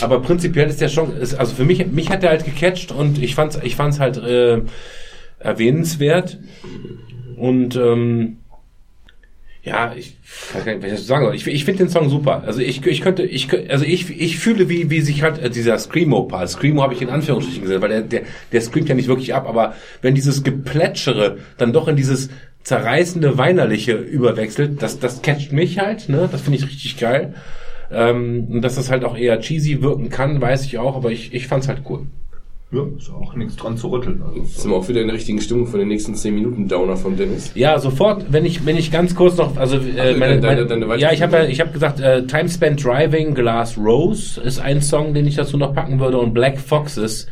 Aber 0.01 0.20
prinzipiell 0.23 0.69
ist 0.69 0.81
der 0.81 0.89
schon, 0.89 1.16
ist, 1.16 1.35
also 1.35 1.55
für 1.55 1.65
mich, 1.65 1.85
mich 1.86 2.11
hat 2.11 2.23
der 2.23 2.31
halt 2.31 2.45
gecatcht 2.45 2.93
und 2.93 3.20
ich 3.20 3.35
fand's, 3.35 3.59
ich 3.62 3.74
fand's 3.74 3.99
halt 3.99 4.16
äh, 4.16 4.62
erwähnenswert. 5.40 6.39
Und 7.36 7.77
ähm, 7.77 8.39
ja, 9.69 9.93
ich 9.95 10.16
weiß 10.53 10.65
gar 10.65 10.74
nicht, 10.74 10.85
was 10.85 11.01
ich 11.01 11.07
sagen 11.07 11.24
soll. 11.27 11.35
Ich, 11.35 11.47
ich 11.47 11.65
finde 11.65 11.85
den 11.85 11.90
Song 11.90 12.09
super. 12.09 12.43
Also 12.47 12.61
ich, 12.61 12.85
ich 12.86 13.01
könnte, 13.01 13.24
ich 13.24 13.49
also 13.70 13.85
ich, 13.85 14.09
ich 14.19 14.39
fühle, 14.39 14.69
wie, 14.69 14.89
wie 14.89 15.01
sich 15.01 15.23
halt 15.23 15.39
äh, 15.39 15.51
dieser 15.51 15.78
Screamo-Part, 15.78 16.49
Screamo 16.49 16.82
habe 16.82 16.95
ich 16.95 17.03
in 17.03 17.11
Anführungsstrichen 17.11 17.62
gesehen, 17.62 17.82
weil 17.82 17.89
der, 17.89 18.01
der, 18.03 18.23
der 18.53 18.61
screamt 18.61 18.89
ja 18.89 18.95
nicht 18.95 19.09
wirklich 19.09 19.35
ab, 19.35 19.49
aber 19.49 19.74
wenn 20.01 20.15
dieses 20.15 20.45
Geplätschere 20.45 21.39
dann 21.59 21.73
doch 21.73 21.89
in 21.89 21.97
dieses 21.97 22.31
zerreißende, 22.69 23.39
weinerliche 23.39 23.93
überwechselt, 23.93 24.82
das, 24.82 24.99
das 25.01 25.23
catcht 25.23 25.53
mich 25.53 25.78
halt, 25.78 26.11
ne? 26.11 26.28
Das 26.31 26.43
finde 26.43 26.59
ich 26.59 26.66
richtig 26.66 26.99
geil. 26.99 27.32
Ähm, 27.90 28.47
und 28.51 28.61
dass 28.61 28.74
das 28.74 28.90
halt 28.90 29.07
auch 29.07 29.16
eher 29.16 29.40
cheesy 29.40 29.81
wirken 29.81 30.11
kann, 30.11 30.39
weiß 30.39 30.66
ich 30.66 30.77
auch, 30.77 30.95
aber 30.95 31.11
ich, 31.11 31.32
ich 31.32 31.49
fand's 31.49 31.66
halt 31.66 31.81
cool. 31.89 32.01
Ja, 32.70 32.82
ist 32.99 33.11
auch 33.11 33.35
nichts 33.35 33.57
dran 33.57 33.78
zu 33.78 33.89
rütteln. 33.89 34.20
Also 34.23 34.40
Jetzt 34.40 34.61
sind 34.61 34.70
wir 34.70 34.77
auch 34.77 34.86
wieder 34.86 35.01
in 35.01 35.07
der 35.07 35.16
richtigen 35.16 35.40
Stimmung 35.40 35.66
für 35.66 35.78
den 35.78 35.89
nächsten 35.89 36.15
10 36.15 36.35
Minuten 36.35 36.69
Downer 36.69 36.99
von 36.99 37.16
Dennis. 37.16 37.53
Ja, 37.55 37.78
sofort, 37.78 38.27
wenn 38.31 38.45
ich, 38.45 38.66
wenn 38.66 38.77
ich 38.77 38.93
ganz 38.93 39.15
kurz 39.15 39.39
noch, 39.39 39.57
also, 39.57 39.78
äh, 39.78 40.15
meine, 40.19 40.39
deine, 40.39 40.66
deine, 40.66 40.86
deine 40.86 41.01
ja, 41.01 41.11
ich 41.11 41.23
habe 41.23 41.39
ja, 41.39 41.45
ich 41.45 41.61
habe 41.61 41.70
gesagt, 41.70 42.01
äh, 42.01 42.27
Time 42.27 42.51
Spent 42.51 42.85
Driving, 42.85 43.35
Glass 43.35 43.78
Rose 43.78 44.39
ist 44.43 44.59
ein 44.59 44.82
Song, 44.82 45.15
den 45.15 45.27
ich 45.27 45.36
dazu 45.36 45.57
noch 45.57 45.73
packen 45.73 45.99
würde 46.01 46.19
und 46.19 46.35
Black 46.35 46.59
Foxes, 46.59 47.28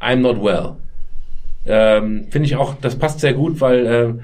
I'm 0.00 0.20
Not 0.20 0.40
Well. 0.40 0.76
Ähm, 1.66 2.28
Finde 2.30 2.46
ich 2.46 2.54
auch, 2.54 2.76
das 2.80 2.94
passt 2.94 3.18
sehr 3.18 3.34
gut, 3.34 3.60
weil 3.60 3.86
äh, 3.86 4.14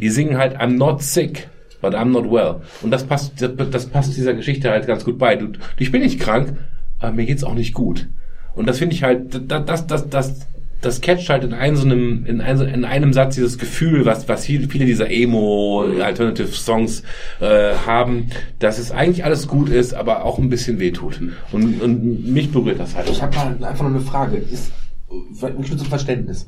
die 0.00 0.10
singen 0.10 0.38
halt 0.38 0.56
I'm 0.60 0.76
not 0.76 1.02
sick, 1.02 1.48
but 1.80 1.94
I'm 1.94 2.10
not 2.10 2.30
well. 2.30 2.62
Und 2.82 2.90
das 2.90 3.04
passt, 3.04 3.32
das, 3.40 3.86
passt 3.86 4.16
dieser 4.16 4.34
Geschichte 4.34 4.70
halt 4.70 4.86
ganz 4.86 5.04
gut 5.04 5.18
bei. 5.18 5.36
Du, 5.36 5.52
ich 5.78 5.92
bin 5.92 6.02
nicht 6.02 6.20
krank, 6.20 6.56
aber 6.98 7.12
mir 7.12 7.26
geht's 7.26 7.44
auch 7.44 7.54
nicht 7.54 7.74
gut. 7.74 8.08
Und 8.54 8.66
das 8.66 8.78
finde 8.78 8.94
ich 8.94 9.02
halt, 9.02 9.50
das, 9.50 9.64
das, 9.64 9.86
das, 9.86 10.08
das, 10.08 10.46
das 10.80 11.00
catcht 11.00 11.28
halt 11.28 11.44
in 11.44 11.52
einem, 11.52 11.76
so 11.76 11.84
einem, 11.84 12.24
in 12.26 12.40
einem, 12.40 12.66
in 12.66 12.84
einem 12.84 13.12
Satz 13.12 13.34
dieses 13.34 13.58
Gefühl, 13.58 14.06
was, 14.06 14.28
was 14.28 14.46
viele, 14.46 14.68
viele 14.68 14.86
dieser 14.86 15.10
Emo-Alternative-Songs 15.10 17.02
äh, 17.40 17.74
haben, 17.86 18.30
dass 18.58 18.78
es 18.78 18.90
eigentlich 18.90 19.24
alles 19.24 19.46
gut 19.46 19.68
ist, 19.68 19.94
aber 19.94 20.24
auch 20.24 20.38
ein 20.38 20.48
bisschen 20.48 20.78
wehtut. 20.78 21.20
Und, 21.52 21.80
und 21.80 22.32
mich 22.32 22.50
berührt 22.50 22.80
das 22.80 22.96
halt. 22.96 23.08
Ich 23.10 23.22
habe 23.22 23.36
mal 23.36 23.64
einfach 23.64 23.82
nur 23.82 23.92
eine 23.92 24.00
Frage. 24.00 24.38
Ist, 24.38 24.72
nur 25.10 25.64
zum 25.64 25.86
Verständnis. 25.86 26.46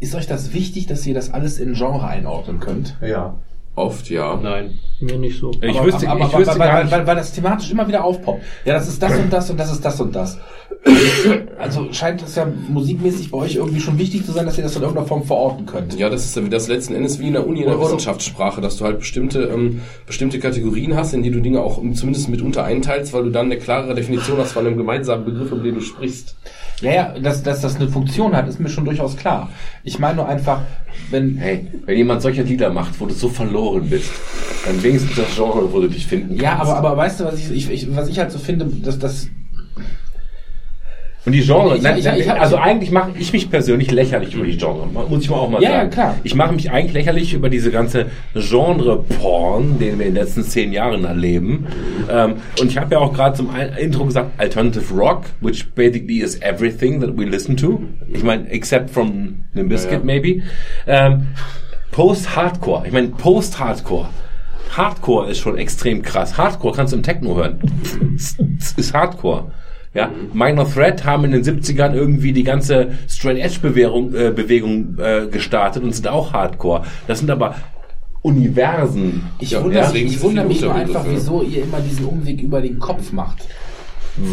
Ist 0.00 0.14
euch 0.14 0.26
das 0.26 0.52
wichtig, 0.52 0.86
dass 0.86 1.06
ihr 1.06 1.14
das 1.14 1.30
alles 1.30 1.58
in 1.58 1.74
Genre 1.74 2.06
einordnen 2.06 2.60
könnt? 2.60 2.96
Ja. 3.00 3.36
Oft, 3.74 4.10
ja. 4.10 4.36
Nein. 4.36 4.78
Mir 5.00 5.16
nicht 5.16 5.38
so. 5.38 5.52
Ich 5.60 5.78
aber, 5.78 5.86
wüsste, 5.86 6.08
aber, 6.08 6.20
ich 6.20 6.26
aber, 6.26 6.38
wüsste 6.38 6.58
weil, 6.58 6.66
gar 6.66 6.76
weil, 6.76 6.84
nicht. 6.84 6.92
weil, 6.92 7.06
weil 7.06 7.16
das 7.16 7.32
thematisch 7.32 7.70
immer 7.70 7.86
wieder 7.86 8.02
aufpoppt. 8.02 8.42
Ja, 8.64 8.74
das 8.74 8.88
ist 8.88 9.00
das 9.00 9.16
und 9.16 9.32
das 9.32 9.50
und 9.50 9.58
das 9.58 9.72
ist 9.72 9.84
das 9.84 10.00
und 10.00 10.14
das. 10.14 10.38
Also 11.58 11.92
scheint 11.92 12.22
es 12.22 12.34
ja 12.34 12.46
musikmäßig 12.68 13.30
bei 13.30 13.38
euch 13.38 13.56
irgendwie 13.56 13.80
schon 13.80 13.98
wichtig 13.98 14.24
zu 14.24 14.32
sein, 14.32 14.46
dass 14.46 14.58
ihr 14.58 14.64
das 14.64 14.74
in 14.76 14.82
irgendeiner 14.82 15.06
Form 15.06 15.24
verorten 15.24 15.66
könnt. 15.66 15.98
Ja, 15.98 16.08
das 16.08 16.24
ist 16.24 16.36
ja 16.36 16.44
wie 16.44 16.48
das 16.48 16.68
letzten 16.68 16.94
Endes 16.94 17.18
wie 17.18 17.28
in 17.28 17.32
der 17.34 17.46
Uni 17.46 17.62
in 17.62 17.68
der 17.68 17.80
Wissenschaftssprache, 17.80 18.60
dass 18.60 18.76
du 18.76 18.84
halt 18.84 18.98
bestimmte 18.98 19.42
ähm, 19.44 19.82
bestimmte 20.06 20.38
Kategorien 20.38 20.96
hast, 20.96 21.14
in 21.14 21.22
die 21.22 21.30
du 21.30 21.40
Dinge 21.40 21.60
auch 21.60 21.80
zumindest 21.94 22.28
mitunter 22.28 22.64
einteilst, 22.64 23.12
weil 23.12 23.24
du 23.24 23.30
dann 23.30 23.46
eine 23.46 23.58
klarere 23.58 23.94
Definition 23.94 24.38
hast 24.38 24.52
von 24.52 24.66
einem 24.66 24.76
gemeinsamen 24.76 25.24
Begriff, 25.24 25.52
um 25.52 25.62
den 25.62 25.76
du 25.76 25.80
sprichst. 25.80 26.36
Ja, 26.80 26.92
ja, 26.92 27.18
dass, 27.18 27.42
dass 27.42 27.60
das 27.60 27.76
eine 27.76 27.88
Funktion 27.88 28.36
hat, 28.36 28.48
ist 28.48 28.60
mir 28.60 28.68
schon 28.68 28.84
durchaus 28.84 29.16
klar. 29.16 29.50
Ich 29.82 29.98
meine 29.98 30.16
nur 30.16 30.28
einfach, 30.28 30.60
wenn 31.10 31.36
Hey, 31.36 31.66
wenn 31.86 31.96
jemand 31.96 32.22
solche 32.22 32.42
Lieder 32.42 32.70
macht, 32.70 33.00
wo 33.00 33.06
du 33.06 33.14
so 33.14 33.28
verloren 33.28 33.88
bist, 33.90 34.12
dann 34.68 34.82
wenigstens 34.82 35.16
das 35.16 35.34
Genre, 35.34 35.72
wo 35.72 35.80
du 35.80 35.88
dich 35.88 36.06
finden 36.06 36.28
kannst. 36.38 36.42
Ja, 36.42 36.56
aber, 36.58 36.76
aber 36.76 36.96
weißt 36.96 37.20
du, 37.20 37.24
was 37.24 37.38
ich, 37.38 37.50
ich, 37.50 37.70
ich, 37.70 37.96
was 37.96 38.08
ich 38.08 38.18
halt 38.18 38.30
so 38.32 38.38
finde, 38.38 38.66
dass 38.82 38.98
das. 38.98 39.28
Und 41.26 41.32
die 41.32 41.42
Genre, 41.42 41.76
Ich- 41.76 41.82
nein, 41.82 41.98
ich- 41.98 42.06
ich 42.06 42.30
also 42.32 42.56
eigentlich 42.56 42.90
mache 42.90 43.10
ich 43.18 43.32
mich 43.34 43.50
persönlich 43.50 43.90
lächerlich 43.90 44.34
über 44.34 44.46
die 44.46 44.56
Genre, 44.56 44.86
muss 44.86 45.22
ich 45.24 45.28
mal 45.28 45.36
auch 45.36 45.50
mal 45.50 45.60
Ja, 45.62 45.70
sagen. 45.70 45.82
ja, 45.82 45.92
klar. 45.94 46.14
Ich 46.22 46.34
mache 46.34 46.54
mich 46.54 46.70
eigentlich 46.70 46.94
lächerlich 46.94 47.34
über 47.34 47.50
diese 47.50 47.70
ganze 47.70 48.06
Genre-Porn, 48.34 49.78
den 49.78 49.98
wir 49.98 50.06
in 50.06 50.14
den 50.14 50.22
letzten 50.22 50.42
zehn 50.44 50.72
Jahren 50.72 51.04
erleben. 51.04 51.66
Ähm, 52.10 52.34
und 52.60 52.70
ich 52.70 52.78
habe 52.78 52.94
ja 52.94 53.00
auch 53.00 53.12
gerade 53.12 53.36
zum 53.36 53.50
Intro 53.78 54.06
gesagt, 54.06 54.30
Alternative 54.38 54.94
Rock, 54.94 55.24
which 55.42 55.66
basically 55.74 56.20
is 56.20 56.40
everything 56.40 57.00
that 57.00 57.10
we 57.18 57.24
listen 57.26 57.56
to. 57.58 57.82
Ich 58.10 58.22
meine, 58.22 58.48
except 58.50 58.88
from 58.88 59.40
the 59.54 59.64
Biscuit 59.64 59.92
Ja, 59.92 59.98
ja. 59.98 60.04
maybe. 60.04 60.42
Ähm, 60.86 61.26
Post-Hardcore, 61.90 62.86
ich 62.86 62.92
meine 62.92 63.08
Post-Hardcore. 63.08 64.08
Hardcore 64.76 65.30
ist 65.30 65.38
schon 65.38 65.56
extrem 65.58 66.02
krass. 66.02 66.36
Hardcore 66.36 66.74
kannst 66.74 66.92
du 66.92 66.96
im 66.96 67.02
Techno 67.02 67.36
hören. 67.36 67.58
ist 68.16 68.94
Hardcore. 68.94 69.52
Ja, 69.94 70.10
Minor 70.32 70.70
Threat 70.70 71.04
haben 71.04 71.24
in 71.24 71.32
den 71.32 71.42
70ern 71.42 71.94
irgendwie 71.94 72.32
die 72.32 72.44
ganze 72.44 72.92
Straight 73.08 73.38
Edge 73.38 73.58
Bewegung, 73.60 74.14
äh, 74.14 74.30
Bewegung 74.30 74.98
äh, 74.98 75.26
gestartet 75.26 75.82
und 75.82 75.94
sind 75.94 76.06
auch 76.08 76.32
Hardcore. 76.32 76.84
Das 77.06 77.18
sind 77.18 77.30
aber 77.30 77.56
Universen. 78.22 79.24
Ich 79.38 79.52
Ja, 79.52 79.64
wundere, 79.64 79.96
ich 79.96 80.20
wundere 80.20 80.46
mich 80.46 80.60
nur 80.60 80.74
einfach, 80.74 81.04
wieso 81.08 81.42
ihr 81.42 81.62
immer 81.62 81.80
diesen 81.80 82.04
Umweg 82.04 82.40
über 82.42 82.60
den 82.60 82.78
Kopf 82.78 83.12
macht. 83.12 83.38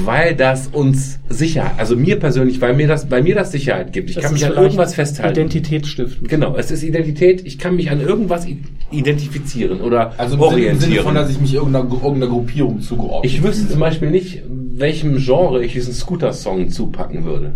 Weil 0.03 0.35
das 0.35 0.67
uns 0.67 1.19
Sicherheit, 1.29 1.73
also 1.77 1.95
mir 1.95 2.19
persönlich, 2.19 2.61
weil 2.61 2.73
mir 2.73 2.87
das, 2.87 3.07
bei 3.07 3.21
mir 3.21 3.35
das 3.35 3.51
Sicherheit 3.51 3.93
gibt. 3.93 4.09
Ich 4.09 4.17
Es 4.17 4.23
kann 4.23 4.33
mich 4.33 4.45
an 4.45 4.53
irgendwas 4.53 4.95
festhalten. 4.95 5.39
Identität 5.39 5.87
stiften. 5.87 6.27
Genau, 6.27 6.55
es 6.57 6.71
ist 6.71 6.83
Identität. 6.83 7.45
Ich 7.45 7.57
kann 7.57 7.75
mich 7.75 7.91
an 7.91 8.01
irgendwas 8.01 8.47
identifizieren 8.91 9.81
oder 9.81 10.13
Also 10.17 10.35
im 10.35 10.41
orientieren. 10.41 10.79
Sinne 10.79 11.01
von, 11.01 11.15
dass 11.15 11.29
ich 11.29 11.39
mich 11.39 11.53
irgendeiner, 11.53 11.85
irgendeiner 11.85 12.27
Gruppierung 12.27 12.81
zugeordnet 12.81 13.31
Ich 13.31 13.43
wüsste 13.43 13.69
zum 13.69 13.79
Beispiel 13.79 14.09
nicht, 14.09 14.41
welchem 14.47 15.17
Genre 15.17 15.63
ich 15.63 15.73
diesen 15.73 15.93
Scooter-Song 15.93 16.69
zupacken 16.69 17.25
würde. 17.25 17.53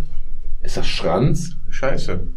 Ist 0.62 0.76
das 0.78 0.88
Schranz? 0.88 1.56
Scheiße. 1.70 2.20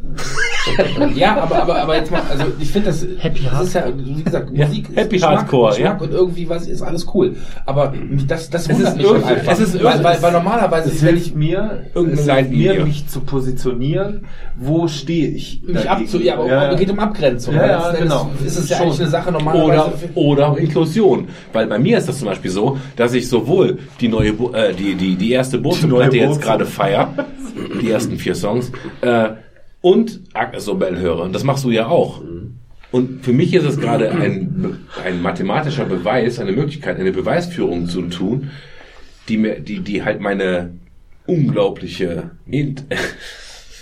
Ja, 1.17 1.43
aber, 1.43 1.63
aber, 1.63 1.77
aber 1.83 1.97
jetzt 1.97 2.13
mal, 2.13 2.23
also 2.31 2.45
ich 2.61 2.71
finde 2.71 2.89
das, 2.89 3.05
Happy 3.19 3.41
das 3.51 3.65
ist 3.67 3.75
ja, 3.75 3.85
wie 3.97 4.23
gesagt, 4.23 4.51
Ja, 4.53 4.67
Musik 4.67 4.89
ist 4.91 4.97
Happy 4.97 5.17
Geschmack, 5.17 5.39
Hardcore, 5.39 5.71
Geschmack 5.75 6.01
ja. 6.01 6.07
und 6.07 6.13
irgendwie 6.13 6.49
was 6.49 6.69
ist 6.69 6.83
alles 6.83 7.07
cool. 7.15 7.35
Aber 7.67 7.93
das, 8.29 8.49
das 8.51 8.69
Es 8.69 8.69
wundert 8.77 8.89
ist 8.91 8.97
mich 8.99 9.07
irgendwie- 9.07 9.25
einfach. 9.35 9.53
es 9.53 9.59
ist 9.59 9.83
weil, 9.83 10.05
weil, 10.05 10.23
weil 10.23 10.33
normalerweise, 10.33 10.91
Es 10.91 11.03
wenn 11.05 11.17
ich 11.17 11.35
mir, 11.35 11.83
es 11.95 12.25
hilft 12.31 12.51
mir, 12.51 12.85
mich 12.85 13.09
zu 13.09 13.21
positionieren, 13.21 14.27
wo 14.57 14.87
stehe 14.87 15.29
ich. 15.31 15.63
mich 15.67 15.91
abzu, 15.91 16.21
ja, 16.21 16.35
aber 16.39 16.73
es 16.73 16.79
geht 16.79 16.91
um 16.91 16.99
Abgrenzung. 17.01 17.55
Ja, 17.55 17.67
ja, 17.67 17.93
genau. 17.93 18.31
Ist 18.47 18.59
es 18.59 18.69
ja 18.69 18.77
Schon. 18.77 18.87
eigentlich 18.87 19.01
eine 19.01 19.11
Sache 19.11 19.33
normalerweise. 19.33 19.93
Oder, 20.15 20.53
oder 20.53 20.59
Inklusion. 20.59 21.27
Weil 21.53 21.67
bei 21.67 21.79
mir 21.79 21.99
ist 21.99 22.09
das 22.09 22.19
zum 22.21 22.29
Beispiel 22.29 22.51
so, 22.53 22.79
dass 22.95 23.15
ich 23.15 23.29
sowohl 23.29 23.79
die 24.01 24.07
neue, 24.09 24.31
äh, 24.53 24.73
die, 24.75 24.95
die, 24.95 25.17
die 25.17 25.33
erste 25.33 25.59
Bootsplatte 25.59 26.17
jetzt 26.17 26.41
gerade 26.41 26.67
feier, 26.67 27.13
die 27.81 27.91
ersten 27.91 28.19
vier 28.19 28.35
Songs, 28.35 28.73
äh, 29.01 29.31
und 29.81 30.21
Agnes 30.33 30.69
Obel 30.69 30.99
höre. 30.99 31.21
Und 31.21 31.35
das 31.35 31.45
machst 31.45 31.65
du 31.65 31.71
ja 31.71 31.89
auch. 31.89 32.23
Und 32.93 33.25
für 33.25 33.33
mich 33.33 33.55
ist 33.55 33.65
es 33.65 33.81
gerade 33.81 34.11
ein, 34.13 34.77
ein 35.05 35.23
mathematischer 35.23 35.87
Beweis, 35.87 36.39
eine 36.39 36.53
Möglichkeit, 36.53 37.01
eine 37.01 37.13
Beweisführung 37.13 37.87
zu 37.87 38.03
tun, 38.03 38.51
die 39.29 39.39
mir, 39.39 39.61
die, 39.61 39.81
die 39.81 40.05
halt 40.05 40.21
meine 40.21 40.71
unglaubliche, 41.27 42.31
Int- 42.47 42.85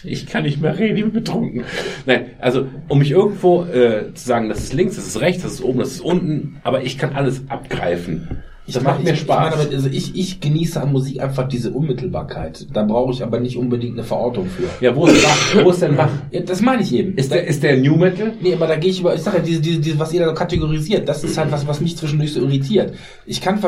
ich 0.05 0.27
kann 0.27 0.45
nicht 0.45 0.63
mehr 0.63 0.79
reden, 0.79 0.97
ich 0.97 1.03
bin 1.03 1.13
betrunken. 1.13 1.65
Nein, 2.07 2.27
also, 2.39 2.69
um 2.89 3.01
mich 3.01 3.11
irgendwo 3.11 3.65
äh, 3.65 4.15
zu 4.15 4.27
sagen, 4.27 4.49
das 4.49 4.61
ist 4.61 4.73
links, 4.73 4.97
das 4.97 5.07
ist 5.07 5.21
rechts, 5.21 5.43
das 5.43 5.55
ist 5.55 5.63
oben, 5.63 5.81
das 5.81 5.93
ist 5.93 6.01
unten, 6.01 6.57
aber 6.63 6.83
ich 6.83 6.97
kann 6.97 7.15
alles 7.15 7.43
abgreifen. 7.49 8.43
Das 8.75 8.83
macht 8.83 9.05
mir 9.05 9.13
ich, 9.13 9.21
Spaß. 9.21 9.37
Ich, 9.37 9.51
meine 9.51 9.65
damit, 9.65 9.75
also 9.75 9.89
ich, 9.89 10.15
ich 10.17 10.41
genieße 10.41 10.81
an 10.81 10.93
Musik 10.93 11.21
einfach 11.21 11.49
diese 11.49 11.71
Unmittelbarkeit. 11.71 12.67
Da 12.73 12.83
brauche 12.83 13.13
ich 13.13 13.23
aber 13.23 13.41
nicht 13.41 13.57
unbedingt 13.57 13.95
eine 13.95 14.05
Verortung 14.05 14.47
für. 14.47 14.85
ja, 14.85 14.95
wo 14.95 15.07
ist 15.07 15.23
Bach? 15.23 15.65
Wo 15.65 15.71
ist 15.71 15.83
denn 15.83 15.97
Bach? 15.97 16.11
Ja, 16.31 16.41
das 16.41 16.61
meine 16.61 16.83
ich 16.83 16.95
eben. 16.95 17.15
Ist 17.17 17.33
der, 17.33 17.47
ist 17.47 17.63
der 17.63 17.77
New 17.77 17.97
Metal? 17.97 18.33
Nee, 18.41 18.55
aber 18.55 18.67
da 18.67 18.77
gehe 18.77 18.91
ich 18.91 19.01
über, 19.01 19.15
ich 19.15 19.23
sage 19.23 19.39
ja, 19.39 19.43
diese, 19.43 19.61
diese, 19.61 19.81
diese, 19.81 19.99
was 19.99 20.13
ihr 20.13 20.21
da 20.21 20.29
so 20.29 20.35
kategorisiert, 20.35 21.09
das 21.09 21.25
ist 21.25 21.37
halt 21.39 21.51
was, 21.53 21.67
was 21.67 21.81
mich 21.81 21.97
zwischendurch 21.97 22.33
so 22.33 22.41
irritiert. 22.41 22.95
Ich 23.27 23.41
kann, 23.41 23.59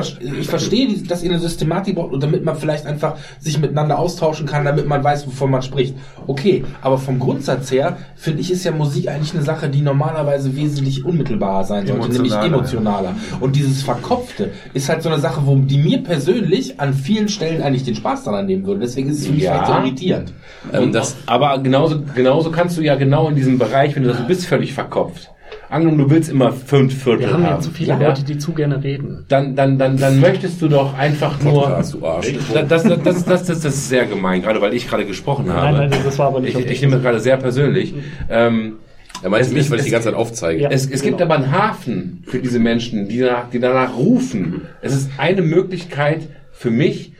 ich 0.40 0.46
verstehe, 0.46 0.88
dass 1.02 1.22
ihr 1.22 1.30
eine 1.30 1.38
Systematik 1.38 1.94
braucht 1.94 2.12
und 2.12 2.22
damit 2.22 2.44
man 2.44 2.56
vielleicht 2.56 2.86
einfach 2.86 3.16
sich 3.38 3.58
miteinander 3.58 3.98
austauschen 3.98 4.46
kann, 4.46 4.64
damit 4.64 4.86
man 4.86 5.02
weiß, 5.02 5.26
wovon 5.26 5.50
man 5.50 5.62
spricht. 5.62 5.94
Okay, 6.26 6.64
aber 6.80 6.98
vom 6.98 7.18
Grundsatz 7.18 7.70
her 7.70 7.96
finde 8.16 8.40
ich, 8.40 8.50
ist 8.50 8.64
ja 8.64 8.72
Musik 8.72 9.08
eigentlich 9.08 9.34
eine 9.34 9.42
Sache, 9.42 9.68
die 9.68 9.80
normalerweise 9.80 10.54
wesentlich 10.56 11.04
unmittelbarer 11.04 11.64
sein 11.64 11.86
sollte, 11.86 12.12
nämlich 12.12 12.32
Emotionaler, 12.32 12.46
emotionaler. 12.46 13.14
Und 13.40 13.56
dieses 13.56 13.82
Verkopfte 13.82 14.50
ist 14.74 14.88
halt 14.88 14.91
so 15.00 15.08
eine 15.08 15.18
Sache, 15.20 15.40
wo 15.46 15.54
die 15.56 15.78
mir 15.78 16.02
persönlich 16.02 16.78
an 16.80 16.92
vielen 16.92 17.28
Stellen 17.28 17.62
eigentlich 17.62 17.84
den 17.84 17.94
Spaß 17.94 18.24
daran 18.24 18.46
nehmen 18.46 18.66
würde. 18.66 18.80
Deswegen 18.80 19.08
ist 19.08 19.20
es 19.20 19.26
für 19.28 19.32
mich 19.32 19.44
Ja. 19.44 19.52
vielleicht 19.52 19.66
so 19.68 19.72
irritierend. 19.86 20.32
Ähm, 20.72 20.92
das, 20.92 21.16
Aber 21.26 21.56
genauso, 21.58 22.02
genauso 22.14 22.50
kannst 22.50 22.76
du 22.76 22.82
ja 22.82 22.96
genau 22.96 23.28
in 23.28 23.36
diesem 23.36 23.58
Bereich, 23.58 23.94
wenn 23.96 24.02
du 24.02 24.08
das 24.10 24.18
du 24.18 24.26
bist 24.26 24.44
völlig 24.46 24.74
verkopft. 24.74 25.30
Angenommen, 25.68 25.98
du 25.98 26.10
willst 26.10 26.30
immer 26.30 26.52
fünf 26.52 27.02
Viertel 27.02 27.20
Wir 27.20 27.32
haben 27.32 27.44
ja 27.44 27.58
zu 27.60 27.70
viele 27.70 27.92
Ja? 27.94 28.08
Leute, 28.08 28.24
die 28.24 28.36
zu 28.36 28.52
gerne 28.52 28.82
reden. 28.82 29.24
dann, 29.28 29.54
dann, 29.56 29.78
dann, 29.78 29.96
dann 29.96 30.20
möchtest 30.20 30.60
du 30.60 30.68
doch 30.68 30.96
einfach 30.98 31.40
nur. 31.42 31.62
Podcast, 31.64 31.94
du 31.94 32.06
Arsch. 32.06 32.34
Das, 32.52 32.68
das, 32.68 32.82
das, 32.84 33.02
das, 33.02 33.24
das, 33.24 33.44
das 33.46 33.64
ist 33.64 33.88
sehr 33.88 34.04
gemein, 34.06 34.42
gerade 34.42 34.60
weil 34.60 34.74
ich 34.74 34.86
gerade 34.88 35.06
gesprochen 35.06 35.50
habe. 35.52 35.76
Nein, 35.78 35.90
nein, 35.90 36.00
das 36.04 36.18
war 36.18 36.26
aber 36.28 36.40
nicht 36.40 36.58
ich, 36.58 36.66
ich 36.66 36.80
nehme 36.82 36.94
das 36.94 37.02
gerade 37.02 37.20
sehr 37.20 37.36
persönlich. 37.38 37.94
Ähm, 38.30 38.74
er 39.22 39.30
meinte 39.30 39.46
Es- 39.48 39.52
mich, 39.52 39.62
es- 39.62 39.70
weil 39.70 39.78
ich 39.78 39.84
die 39.86 39.90
ganze 39.90 40.08
Zeit 40.08 40.14
aufzeige. 40.14 40.62
Ja. 40.62 40.70
es, 40.70 40.86
es 40.86 41.02
gibt 41.02 41.18
genau. 41.18 41.32
aber 41.32 41.42
einen 41.42 41.52
Hafen 41.52 42.24
für 42.26 42.38
diese 42.40 42.58
Menschen, 42.58 43.08
die 43.08 43.18
danach, 43.20 43.50
die 43.50 43.60
danach 43.60 43.96
rufen. 43.96 44.62
Es 44.80 44.92
ist 44.94 45.10
eine 45.18 45.42
Möglichkeit 45.42 46.28
für 46.52 46.70
mich, 46.70 47.12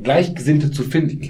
Gleichgesinnte 0.00 0.70
zu 0.70 0.84
finden. 0.84 1.20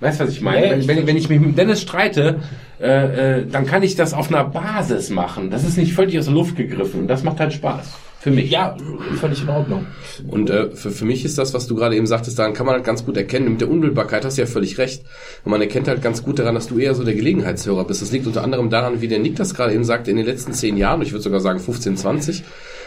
Weißt 0.00 0.20
du, 0.20 0.24
was 0.24 0.30
ich 0.30 0.40
meine? 0.40 0.64
Ja, 0.66 0.70
wenn, 0.72 0.80
ich 0.80 0.86
wenn, 0.88 1.06
wenn 1.08 1.16
ich 1.16 1.28
mich 1.28 1.40
mit 1.40 1.58
Dennis 1.58 1.82
streite, 1.82 2.40
äh, 2.80 3.40
äh, 3.40 3.46
dann 3.50 3.66
kann 3.66 3.82
ich 3.82 3.96
das 3.96 4.14
auf 4.14 4.28
einer 4.32 4.44
Basis 4.44 5.10
machen. 5.10 5.50
Das 5.50 5.64
ist 5.64 5.76
nicht 5.76 5.92
völlig 5.94 6.16
aus 6.18 6.26
der 6.26 6.34
Luft 6.34 6.54
gegriffen. 6.54 7.08
Das 7.08 7.24
macht 7.24 7.40
halt 7.40 7.52
Spaß. 7.52 7.94
Für 8.20 8.32
mich. 8.32 8.50
Ja, 8.50 8.76
völlig 9.20 9.42
in 9.42 9.48
Ordnung. 9.48 9.86
Und 10.26 10.50
äh, 10.50 10.70
für, 10.70 10.90
für 10.90 11.04
mich 11.04 11.24
ist 11.24 11.38
das, 11.38 11.54
was 11.54 11.68
du 11.68 11.76
gerade 11.76 11.94
eben 11.94 12.06
sagtest, 12.06 12.38
daran 12.38 12.52
kann 12.52 12.66
man 12.66 12.74
halt 12.74 12.84
ganz 12.84 13.04
gut 13.04 13.16
erkennen. 13.16 13.50
Mit 13.50 13.60
der 13.60 13.70
Unmittelbarkeit 13.70 14.24
hast 14.24 14.38
du 14.38 14.42
ja 14.42 14.46
völlig 14.46 14.76
recht. 14.78 15.04
Und 15.44 15.52
man 15.52 15.60
erkennt 15.60 15.86
halt 15.86 16.02
ganz 16.02 16.24
gut 16.24 16.40
daran, 16.40 16.56
dass 16.56 16.66
du 16.66 16.78
eher 16.78 16.94
so 16.96 17.04
der 17.04 17.14
Gelegenheitshörer 17.14 17.84
bist. 17.84 18.02
Das 18.02 18.10
liegt 18.10 18.26
unter 18.26 18.42
anderem 18.42 18.70
daran, 18.70 19.00
wie 19.00 19.08
der 19.08 19.20
Nick 19.20 19.36
das 19.36 19.54
gerade 19.54 19.72
eben 19.72 19.84
sagte, 19.84 20.10
in 20.10 20.16
den 20.16 20.26
letzten 20.26 20.52
zehn 20.52 20.76
Jahren, 20.76 21.00
ich 21.02 21.12
würde 21.12 21.22
sogar 21.22 21.38
sagen 21.38 21.60
15, 21.60 21.96
20, 21.96 22.42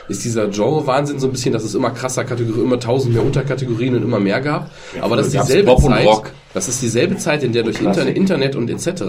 ist 0.10 0.26
dieser 0.26 0.50
Genre-Wahnsinn 0.50 1.20
so 1.20 1.28
ein 1.28 1.32
bisschen, 1.32 1.54
dass 1.54 1.64
es 1.64 1.76
immer 1.76 1.92
krasser 1.92 2.26
Kategorie, 2.26 2.62
immer 2.62 2.80
tausend 2.80 3.14
mehr 3.14 3.24
Unterkategorien 3.24 3.96
und 3.96 4.04
immer 4.04 4.20
mehr 4.20 4.42
gab. 4.42 4.70
Aber 5.00 5.16
das 5.16 5.28
ist 5.28 5.34
gab's 5.34 5.48
dieselbe 5.48 5.76
Zeit, 5.78 6.06
Rock. 6.06 6.32
Das 6.54 6.68
ist 6.68 6.82
dieselbe 6.82 7.18
Zeit, 7.18 7.44
in 7.44 7.54
der 7.54 7.64
durch 7.64 7.82
Internet, 7.82 8.16
Internet 8.18 8.56
und 8.56 8.70
etc. 8.70 9.04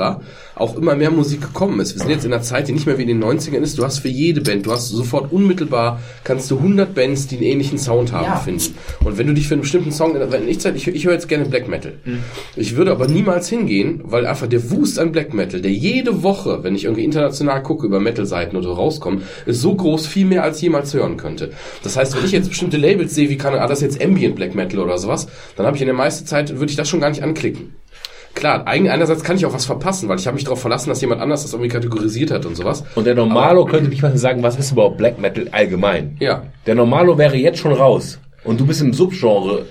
auch 0.55 0.77
immer 0.77 0.94
mehr 0.94 1.10
Musik 1.10 1.40
gekommen 1.43 1.81
ist. 1.81 1.94
Wir 1.94 2.01
sind 2.01 2.10
jetzt 2.10 2.24
in 2.24 2.32
einer 2.32 2.43
Zeit, 2.43 2.69
die 2.69 2.73
nicht 2.73 2.86
mehr 2.86 2.98
wie 2.98 3.02
in 3.02 3.09
den 3.09 3.23
90ern 3.23 3.60
ist. 3.62 3.78
Du 3.78 3.85
hast 3.85 3.98
für 3.98 4.09
jede 4.09 4.40
Band, 4.40 4.66
du 4.66 4.73
hast 4.73 4.89
sofort 4.89 5.32
unmittelbar, 5.32 6.01
kannst 6.24 6.51
du 6.51 6.59
100 6.59 6.94
Bands, 6.94 7.27
die 7.27 7.36
einen 7.36 7.44
ähnlichen 7.44 7.78
Sound 7.78 8.12
haben, 8.12 8.24
Ja. 8.24 8.36
finden. 8.36 8.74
Und 9.05 9.19
wenn 9.19 9.27
du 9.27 9.35
dich 9.35 9.48
für 9.48 9.55
einen 9.55 9.62
bestimmten 9.62 9.93
Song, 9.93 10.14
wenn 10.14 10.48
ich, 10.48 10.64
ich, 10.64 10.89
ich 10.89 11.05
höre 11.06 11.12
jetzt 11.14 11.28
gerne 11.28 11.44
Black 11.47 11.69
Metal. 11.69 11.93
Mhm. 12.05 12.19
Ich 12.56 12.77
würde 12.77 12.90
aber 12.93 13.09
niemals 13.09 13.48
hingehen, 13.48 14.01
weil 14.05 14.27
einfach 14.27 14.47
der 14.47 14.70
Wust 14.70 14.98
an 14.98 15.12
Black 15.12 15.35
Metal, 15.35 15.60
der 15.60 15.73
jede 15.73 16.23
Woche, 16.23 16.62
wenn 16.62 16.74
ich 16.74 16.85
irgendwie 16.85 17.05
international 17.05 17.62
gucke, 17.62 17.86
über 17.86 18.01
Metal-Seiten 18.01 18.56
oder 18.56 18.69
so 18.69 18.73
rauskommt, 18.74 19.23
ist 19.47 19.60
so 19.60 19.74
groß, 19.74 20.06
viel 20.06 20.27
mehr 20.27 20.43
als 20.44 20.60
jemals 20.60 20.94
hören 20.94 21.16
könnte. 21.16 21.51
Das 21.82 21.97
heißt, 21.97 22.16
wenn 22.16 22.24
ich 22.24 22.32
jetzt 22.32 22.48
bestimmte 22.48 22.77
Labels 22.77 23.14
sehe, 23.14 23.28
wie 23.28 23.36
kann 23.36 23.55
ah, 23.55 23.66
das 23.66 23.82
ist 23.82 23.94
jetzt 23.94 24.05
Ambient 24.05 24.36
Black 24.36 24.55
Metal 24.55 24.78
oder 24.81 24.98
sowas, 24.98 25.27
dann 25.56 25.66
habe 25.66 25.77
ich 25.77 25.82
in 25.82 25.86
der 25.86 25.97
meisten 25.97 26.27
Zeit, 26.27 26.51
würde 26.59 26.70
ich 26.70 26.77
das 26.77 26.89
schon 26.89 27.01
gar 27.01 27.10
nicht 27.10 27.23
anklicken. 27.32 27.74
Klar, 28.34 28.66
eigen- 28.66 28.88
einerseits 28.88 29.22
kann 29.24 29.36
ich 29.36 29.44
auch 29.44 29.52
was 29.52 29.66
verpassen, 29.66 30.09
weil 30.09 30.18
ich 30.18 30.26
habe 30.26 30.34
mich 30.34 30.44
darauf 30.44 30.60
verlassen, 30.60 30.88
dass 30.88 31.00
jemand 31.02 31.20
anders 31.20 31.42
das 31.42 31.52
irgendwie 31.52 31.68
kategorisiert 31.68 32.30
hat 32.30 32.46
und 32.46 32.56
sowas. 32.56 32.82
Und 32.94 33.06
der 33.06 33.14
Normalo 33.14 33.66
könnte 33.66 33.90
nicht 33.90 34.02
mal 34.02 34.16
sagen, 34.16 34.42
was 34.42 34.56
ist 34.59 34.72
überhaupt 34.72 34.96
Black 34.96 35.18
Metal 35.18 35.48
allgemein. 35.52 36.16
Ja. 36.18 36.44
Der 36.66 36.74
Normalo 36.74 37.18
wäre 37.18 37.36
jetzt 37.36 37.59
schon 37.59 37.72
raus. 37.72 38.18
Und 38.44 38.59
du 38.59 38.66
bist 38.66 38.80
im 38.80 38.92
Subgenre 38.94 39.66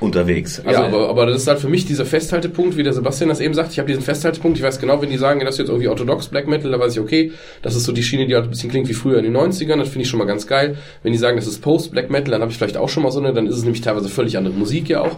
unterwegs. 0.00 0.60
Also, 0.64 0.80
ja, 0.82 0.86
aber, 0.86 1.08
aber 1.08 1.26
das 1.26 1.42
ist 1.42 1.48
halt 1.48 1.58
für 1.58 1.68
mich 1.68 1.84
dieser 1.86 2.04
Festhaltepunkt, 2.04 2.76
wie 2.76 2.82
der 2.82 2.92
Sebastian 2.92 3.28
das 3.28 3.40
eben 3.40 3.54
sagt. 3.54 3.72
Ich 3.72 3.78
habe 3.78 3.88
diesen 3.88 4.02
Festhaltepunkt, 4.02 4.56
ich 4.58 4.64
weiß 4.64 4.78
genau, 4.80 5.00
wenn 5.02 5.10
die 5.10 5.16
sagen, 5.18 5.40
das 5.40 5.54
ist 5.54 5.58
jetzt 5.58 5.68
irgendwie 5.68 5.88
orthodox 5.88 6.28
Black 6.28 6.46
Metal, 6.48 6.70
da 6.70 6.78
weiß 6.78 6.92
ich, 6.94 7.00
okay, 7.00 7.32
das 7.62 7.74
ist 7.76 7.84
so 7.84 7.92
die 7.92 8.02
Schiene, 8.02 8.26
die 8.26 8.34
halt 8.34 8.44
ein 8.44 8.50
bisschen 8.50 8.70
klingt 8.70 8.88
wie 8.88 8.94
früher 8.94 9.18
in 9.18 9.24
den 9.24 9.36
90ern, 9.36 9.78
das 9.78 9.88
finde 9.88 10.02
ich 10.02 10.08
schon 10.08 10.18
mal 10.18 10.24
ganz 10.26 10.46
geil. 10.46 10.76
Wenn 11.02 11.12
die 11.12 11.18
sagen, 11.18 11.36
das 11.36 11.46
ist 11.46 11.60
Post 11.60 11.90
Black 11.90 12.10
Metal, 12.10 12.30
dann 12.30 12.40
habe 12.42 12.50
ich 12.52 12.58
vielleicht 12.58 12.76
auch 12.76 12.88
schon 12.88 13.02
mal 13.02 13.10
so 13.10 13.18
eine, 13.18 13.32
dann 13.32 13.46
ist 13.46 13.56
es 13.56 13.62
nämlich 13.62 13.80
teilweise 13.80 14.08
völlig 14.08 14.36
andere 14.38 14.54
Musik 14.54 14.88
ja 14.88 15.00
auch. 15.02 15.16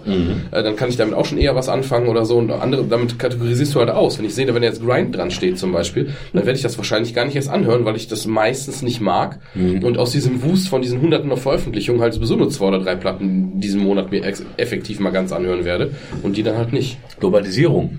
Äh, 0.51 0.63
dann 0.63 0.77
kann 0.77 0.89
ich 0.89 0.97
damit 0.97 1.15
auch 1.15 1.25
schon 1.25 1.39
eher 1.39 1.55
was 1.55 1.69
anfangen 1.69 2.09
oder 2.09 2.25
so. 2.25 2.37
Und 2.37 2.51
andere, 2.51 2.85
damit 2.85 3.19
kategorisierst 3.19 3.75
du 3.75 3.81
halt 3.81 3.91
aus. 3.91 4.19
Wenn 4.19 4.25
ich 4.27 4.35
sehe, 4.35 4.53
wenn 4.55 4.63
jetzt 4.63 4.85
Grind 4.85 5.15
dran 5.17 5.31
steht 5.31 5.59
zum 5.59 5.73
Beispiel, 5.73 6.11
dann 6.33 6.45
werde 6.47 6.57
ich 6.57 6.63
das 6.63 6.77
wahrscheinlich 6.79 7.15
gar 7.15 7.25
nicht 7.25 7.37
erst 7.37 7.49
anhören, 7.51 7.85
weil 7.85 7.97
ich 7.97 8.09
das 8.09 8.27
meistens 8.27 8.83
nicht 8.83 9.01
mag. 9.01 9.39
Und 9.55 9.99
aus 9.99 10.13
diesem 10.13 10.43
Wust 10.43 10.69
von 10.69 10.83
diesen 10.83 11.01
hunderten 11.01 11.31
of 11.33 11.43
Veröffentlichungen 11.43 12.01
halt 12.01 12.15
sowieso 12.15 12.37
nur 12.37 12.49
zwei 12.51 12.67
oder 12.69 12.81
drei 12.81 12.95
Platten 12.97 13.61
diesen 13.61 13.83
Monat 13.83 14.11
mir 14.11 14.25
ex- 14.25 14.45
effektiv 14.71 15.01
mal 15.01 15.11
ganz 15.11 15.33
anhören 15.33 15.65
werde. 15.65 15.95
Und 16.23 16.37
die 16.37 16.43
dann 16.43 16.57
halt 16.57 16.73
nicht. 16.73 16.99
Globalisierung. 17.19 17.99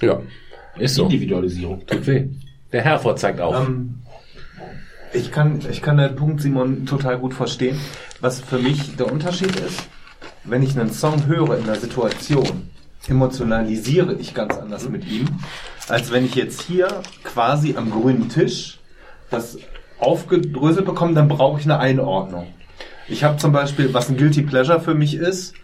Ja. 0.00 0.20
Ist 0.78 0.96
so. 0.96 1.04
Individualisierung. 1.04 1.86
Tut 1.86 2.06
weh. 2.06 2.26
Der 2.72 2.82
Herford 2.82 3.18
zeigt 3.18 3.40
auf. 3.40 3.68
Ähm, 3.68 4.00
ich 5.12 5.30
kann, 5.30 5.60
ich 5.70 5.82
kann 5.82 5.96
den 5.96 6.16
Punkt, 6.16 6.40
Simon, 6.40 6.86
total 6.86 7.18
gut 7.18 7.34
verstehen. 7.34 7.78
Was 8.20 8.40
für 8.40 8.58
mich 8.58 8.96
der 8.96 9.10
Unterschied 9.10 9.54
ist, 9.56 9.88
wenn 10.44 10.62
ich 10.62 10.78
einen 10.78 10.92
Song 10.92 11.26
höre 11.26 11.56
in 11.58 11.64
einer 11.64 11.76
Situation, 11.76 12.70
emotionalisiere 13.08 14.14
ich 14.14 14.34
ganz 14.34 14.56
anders 14.56 14.88
mit 14.88 15.10
ihm, 15.10 15.26
als 15.88 16.12
wenn 16.12 16.24
ich 16.24 16.34
jetzt 16.34 16.62
hier 16.62 17.02
quasi 17.24 17.74
am 17.76 17.90
grünen 17.90 18.28
Tisch 18.28 18.78
das 19.30 19.58
aufgedröselt 19.98 20.86
bekomme, 20.86 21.14
dann 21.14 21.28
brauche 21.28 21.58
ich 21.58 21.64
eine 21.64 21.78
Einordnung. 21.78 22.46
Ich 23.10 23.24
habe 23.24 23.36
zum 23.36 23.52
Beispiel, 23.52 23.92
was 23.92 24.08
ein 24.08 24.16
Guilty 24.16 24.42
Pleasure 24.42 24.80
für 24.80 24.94
mich 24.94 25.14
ist, 25.14 25.54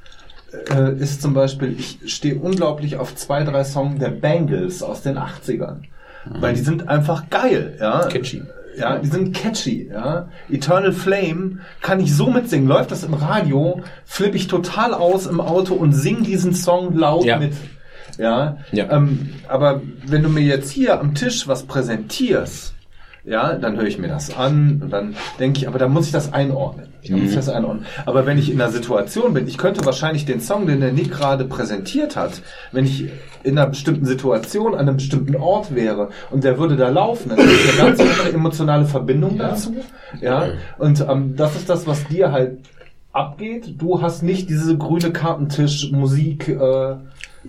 äh, 0.70 0.93
ist 0.98 1.23
zum 1.23 1.32
Beispiel, 1.35 1.77
ich 1.78 1.98
stehe 2.06 2.36
unglaublich 2.36 2.97
auf 2.97 3.14
zwei, 3.14 3.44
drei 3.44 3.64
Songs 3.64 3.98
der 4.01 4.10
Bangles 4.10 4.82
aus 4.82 5.02
den 5.02 5.16
80ern. 5.18 5.82
Weil 6.28 6.55
die 6.55 6.60
sind 6.60 6.89
einfach 6.89 7.31
geil, 7.31 7.77
ja. 7.81 8.06
Catchy. 8.09 8.43
Ja, 8.77 8.98
die 8.98 9.06
sind 9.06 9.35
catchy, 9.35 9.89
ja. 9.90 10.28
Eternal 10.51 10.93
Flame 10.93 11.60
kann 11.81 12.01
ich 12.01 12.14
so 12.14 12.28
mitsingen. 12.31 12.68
Läuft 12.68 12.90
das 12.90 13.05
im 13.05 13.14
Radio, 13.14 13.81
flippe 14.05 14.36
ich 14.36 14.48
total 14.48 14.93
aus 14.93 15.27
im 15.27 15.40
Auto 15.40 15.74
und 15.74 15.93
sing 15.93 16.24
diesen 16.24 16.52
Song 16.52 16.94
laut 16.97 17.24
Ja. 17.24 17.39
mit. 17.39 17.55
Ja. 18.18 18.59
Ja. 18.73 18.90
Ähm, 18.90 19.31
aber 19.48 19.81
wenn 20.06 20.23
du 20.23 20.28
mir 20.28 20.43
jetzt 20.43 20.70
hier 20.70 21.01
am 21.01 21.14
Tisch 21.14 21.47
was 21.48 21.62
präsentierst, 21.62 22.74
ja, 23.26 23.54
dann 23.54 23.76
höre 23.76 23.86
ich 23.86 23.98
mir 23.98 24.06
das 24.06 24.36
an 24.36 24.80
und 24.82 24.90
dann 24.90 25.16
denke 25.40 25.58
ich, 25.58 25.68
aber 25.68 25.80
da 25.80 25.88
muss 25.88 26.06
ich 26.06 26.12
das 26.12 26.32
einordnen. 26.32 26.86
Ich 27.02 27.10
muss 27.10 27.34
das 27.34 27.48
einordnen. 27.48 27.84
Aber 28.04 28.24
wenn 28.24 28.38
ich 28.38 28.50
in 28.50 28.60
einer 28.60 28.70
Situation 28.70 29.34
bin, 29.34 29.48
ich 29.48 29.58
könnte 29.58 29.84
wahrscheinlich 29.84 30.24
den 30.24 30.40
Song, 30.40 30.66
den 30.66 30.80
der 30.80 30.92
Nick 30.92 31.10
gerade 31.10 31.44
präsentiert 31.44 32.14
hat, 32.14 32.40
wenn 32.70 32.84
ich 32.84 33.08
in 33.42 33.58
einer 33.58 33.68
bestimmten 33.68 34.06
Situation 34.06 34.74
an 34.74 34.80
einem 34.80 34.96
bestimmten 34.96 35.34
Ort 35.34 35.74
wäre 35.74 36.10
und 36.30 36.44
der 36.44 36.58
würde 36.58 36.76
da 36.76 36.88
laufen, 36.88 37.30
dann 37.30 37.38
hätte 37.38 37.50
ich 37.52 37.80
eine 37.80 37.90
ganz 37.90 38.00
andere 38.00 38.32
emotionale 38.32 38.84
Verbindung 38.86 39.38
dazu. 39.38 39.76
Ja, 40.20 40.48
und 40.78 41.00
ähm, 41.00 41.34
das 41.36 41.56
ist 41.56 41.68
das, 41.68 41.86
was 41.86 42.06
dir 42.06 42.30
halt 42.30 42.58
abgeht. 43.12 43.74
Du 43.78 44.02
hast 44.02 44.22
nicht 44.22 44.48
diese 44.48 44.76
grüne 44.76 45.10
Kartentisch-Musik 45.10 46.48
äh, 46.48 46.96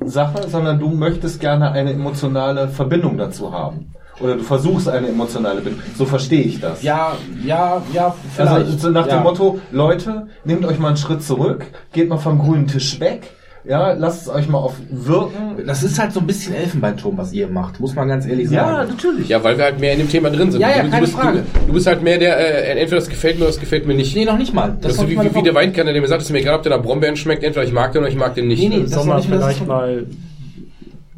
Sache, 0.05 0.47
sondern 0.47 0.79
du 0.79 0.89
möchtest 0.89 1.39
gerne 1.39 1.71
eine 1.71 1.93
emotionale 1.93 2.67
Verbindung 2.67 3.17
dazu 3.17 3.51
haben. 3.51 3.91
Oder 4.19 4.35
du 4.35 4.43
versuchst 4.43 4.89
eine 4.89 5.09
emotionale 5.09 5.61
Bindung. 5.61 5.81
So 5.95 6.05
verstehe 6.05 6.41
ich 6.41 6.59
das. 6.59 6.81
Ja, 6.81 7.15
ja, 7.45 7.81
ja, 7.93 8.15
vielleicht. 8.35 8.51
Also 8.51 8.77
so 8.77 8.89
nach 8.89 9.07
ja. 9.07 9.17
dem 9.17 9.23
Motto, 9.23 9.59
Leute, 9.71 10.27
nehmt 10.43 10.65
euch 10.65 10.79
mal 10.79 10.89
einen 10.89 10.97
Schritt 10.97 11.23
zurück, 11.23 11.65
geht 11.93 12.09
mal 12.09 12.17
vom 12.17 12.39
grünen 12.39 12.67
Tisch 12.67 12.99
weg, 12.99 13.29
ja, 13.67 13.91
lasst 13.91 14.23
es 14.23 14.29
euch 14.29 14.47
mal 14.47 14.59
auf 14.59 14.75
wirken. 14.89 15.65
Das 15.65 15.83
ist 15.83 15.99
halt 15.99 16.13
so 16.13 16.21
ein 16.21 16.27
bisschen 16.27 16.55
Elfenbeinturm, 16.55 17.17
was 17.17 17.33
ihr 17.33 17.47
macht, 17.47 17.79
muss 17.79 17.95
man 17.95 18.07
ganz 18.07 18.25
ehrlich 18.25 18.49
sagen. 18.49 18.89
natürlich. 18.89 19.27
Ja, 19.27 19.43
weil 19.43 19.57
wir 19.57 19.65
halt 19.65 19.79
mehr 19.79 19.91
in 19.91 19.99
dem 19.99 20.09
Thema 20.09 20.29
drin 20.29 20.51
sind. 20.51 20.61
Ja, 20.61 20.69
ja, 20.69 20.83
du, 20.83 20.89
keine 20.89 21.05
du 21.05 21.11
bist, 21.11 21.13
Frage. 21.13 21.43
Du, 21.53 21.67
du 21.67 21.73
bist 21.73 21.87
halt 21.87 22.01
mehr 22.01 22.17
der, 22.17 22.37
äh, 22.37 22.79
entweder 22.79 23.01
das 23.01 23.09
gefällt 23.09 23.35
mir 23.35 23.41
oder 23.41 23.51
das 23.51 23.59
gefällt 23.59 23.85
mir 23.85 23.93
nicht. 23.93 24.15
Nee, 24.15 24.23
noch 24.23 24.37
nicht 24.37 24.53
mal. 24.53 24.77
Das 24.79 24.93
ist 24.93 24.97
so 24.97 25.03
nicht 25.03 25.11
wie, 25.11 25.15
mal 25.17 25.25
wie, 25.25 25.35
wie 25.35 25.43
der. 25.43 25.53
Weinkenner, 25.53 25.91
der 25.91 26.01
mir 26.01 26.07
sagt, 26.07 26.21
es 26.21 26.29
ist 26.29 26.31
mir 26.31 26.39
egal, 26.39 26.55
ob 26.55 26.63
der 26.63 26.77
nach 26.77 26.81
Brombeeren 26.81 27.17
schmeckt, 27.17 27.43
entweder 27.43 27.65
ich 27.65 27.73
mag 27.73 27.91
den 27.91 28.03
oder 28.03 28.09
ich 28.09 28.15
mag 28.15 28.35
den 28.35 28.47
nicht. 28.47 28.61
Nee, 28.61 28.69
nee, 28.69 28.85
das 28.87 29.05
mehr 29.05 29.15
das 29.15 29.25
vielleicht 29.25 29.57
Punkt. 29.57 29.67
mal. 29.67 30.05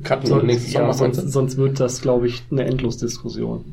Cutten 0.04 0.28
So, 0.28 0.36
und 0.36 0.46
nächstes 0.46 0.72
Song 0.72 0.82
ja, 0.82 0.88
machen. 0.88 1.14
sonst, 1.14 1.32
sonst 1.32 1.58
wird 1.58 1.80
das, 1.80 2.02
glaube 2.02 2.28
ich, 2.28 2.44
eine 2.52 2.66
Endlosdiskussion. 2.66 3.66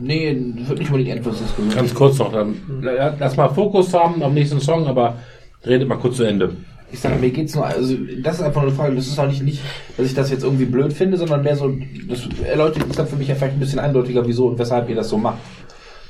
Nee, 0.00 0.36
wird 0.66 0.78
nicht 0.78 0.90
unbedingt 0.90 1.16
endlos 1.16 1.38
diskutiert. 1.38 1.76
Ganz 1.76 1.94
kurz 1.94 2.18
noch. 2.18 2.32
Dann, 2.32 2.56
na, 2.82 3.14
lass 3.18 3.36
mal 3.36 3.48
Fokus 3.48 3.92
haben 3.94 4.22
am 4.22 4.34
nächsten 4.34 4.60
Song, 4.60 4.86
aber 4.86 5.18
redet 5.64 5.88
mal 5.88 5.96
kurz 5.96 6.16
zu 6.16 6.24
Ende. 6.24 6.56
Ich 6.92 7.00
sage, 7.00 7.16
mir 7.16 7.30
geht's 7.30 7.54
nur, 7.54 7.66
also 7.66 7.96
das 8.22 8.36
ist 8.36 8.42
einfach 8.42 8.62
nur 8.62 8.70
eine 8.70 8.76
Frage, 8.76 8.94
das 8.94 9.08
ist 9.08 9.18
auch 9.18 9.26
nicht, 9.26 9.42
nicht, 9.42 9.60
dass 9.96 10.06
ich 10.06 10.14
das 10.14 10.30
jetzt 10.30 10.44
irgendwie 10.44 10.64
blöd 10.64 10.92
finde, 10.92 11.16
sondern 11.16 11.42
mehr 11.42 11.56
so, 11.56 11.72
das 12.08 12.28
erläutert 12.46 12.84
ist 12.88 12.98
dann 12.98 13.08
für 13.08 13.16
mich 13.16 13.28
ja 13.28 13.34
vielleicht 13.34 13.54
ein 13.54 13.60
bisschen 13.60 13.80
eindeutiger, 13.80 14.24
wieso 14.26 14.46
und 14.46 14.58
weshalb 14.58 14.88
ihr 14.88 14.94
das 14.94 15.08
so 15.08 15.18
macht. 15.18 15.38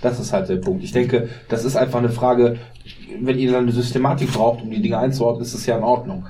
Das 0.03 0.21
ist 0.21 0.35
halt 0.35 0.51
der 0.51 0.57
Punkt. 0.57 0.85
Ich 0.85 0.93
denke, 0.93 1.31
das 1.49 1.65
ist 1.65 1.77
einfach 1.77 2.01
eine 2.01 2.11
Frage, 2.11 2.57
wenn 3.23 3.39
ihr 3.39 3.53
dann 3.53 3.63
eine 3.63 3.73
Systematik 3.73 4.33
braucht, 4.33 4.63
um 4.63 4.71
die 4.71 4.83
Dinge 4.83 4.99
einzuordnen, 4.99 5.43
ist 5.43 5.55
das 5.55 5.65
ja 5.65 5.79
in 5.79 5.85
Ordnung. 5.85 6.27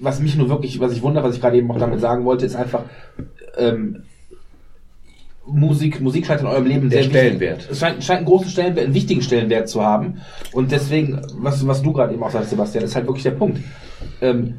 Was 0.00 0.20
mich 0.20 0.36
nur 0.36 0.48
wirklich, 0.48 0.80
was 0.80 0.92
ich 0.92 1.02
wundere, 1.02 1.24
was 1.24 1.36
ich 1.36 1.40
gerade 1.40 1.56
eben 1.56 1.70
auch 1.70 1.78
damit 1.78 2.00
sagen 2.00 2.24
wollte, 2.24 2.46
ist 2.46 2.56
einfach, 2.56 2.82
ähm, 3.56 4.02
Musik, 5.46 6.00
Musik 6.00 6.26
scheint 6.26 6.40
in 6.40 6.46
eurem 6.46 6.66
Leben 6.66 6.90
Der 6.90 7.02
sehr 7.02 7.10
Stellenwert. 7.10 7.58
Wichtig, 7.58 7.70
es 7.70 7.78
scheint, 7.78 8.02
scheint 8.02 8.18
einen 8.18 8.26
großen 8.26 8.50
Stellenwert, 8.50 8.86
einen 8.86 8.94
wichtigen 8.94 9.22
Stellenwert 9.22 9.68
zu 9.68 9.82
haben. 9.82 10.20
Und 10.52 10.72
deswegen, 10.72 11.20
was, 11.38 11.64
was 11.66 11.82
du 11.82 11.92
gerade 11.92 12.14
eben 12.14 12.22
auch 12.22 12.30
sagst, 12.30 12.50
Sebastian, 12.50 12.84
ist 12.84 12.96
halt 12.96 13.06
wirklich 13.06 13.22
der 13.22 13.30
Punkt. 13.32 13.60
Ähm, 14.20 14.54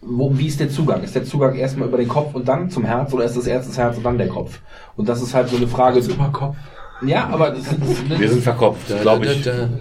wo, 0.00 0.36
wie 0.36 0.46
ist 0.46 0.60
der 0.60 0.68
Zugang? 0.68 1.02
Ist 1.02 1.14
der 1.14 1.24
Zugang 1.24 1.54
erstmal 1.54 1.88
über 1.88 1.96
den 1.96 2.08
Kopf 2.08 2.34
und 2.34 2.46
dann 2.46 2.70
zum 2.70 2.84
Herz 2.84 3.12
oder 3.12 3.24
ist 3.24 3.36
das 3.36 3.46
erst 3.46 3.68
das 3.68 3.78
Herz 3.78 3.96
und 3.96 4.04
dann 4.04 4.18
der 4.18 4.28
Kopf? 4.28 4.60
Und 4.96 5.08
das 5.08 5.22
ist 5.22 5.34
halt 5.34 5.48
so 5.48 5.56
eine 5.56 5.68
Frage. 5.68 6.00
Über 6.00 6.30
Kopf. 6.32 6.56
Ja, 7.04 7.28
aber 7.28 7.50
das, 7.50 7.64
das, 7.64 8.20
Wir 8.20 8.28
sind 8.28 8.42
verkopft, 8.42 8.86
glaube 9.00 9.26
ich. 9.26 9.42
Da, 9.42 9.50
da, 9.50 9.66
da. 9.66 9.78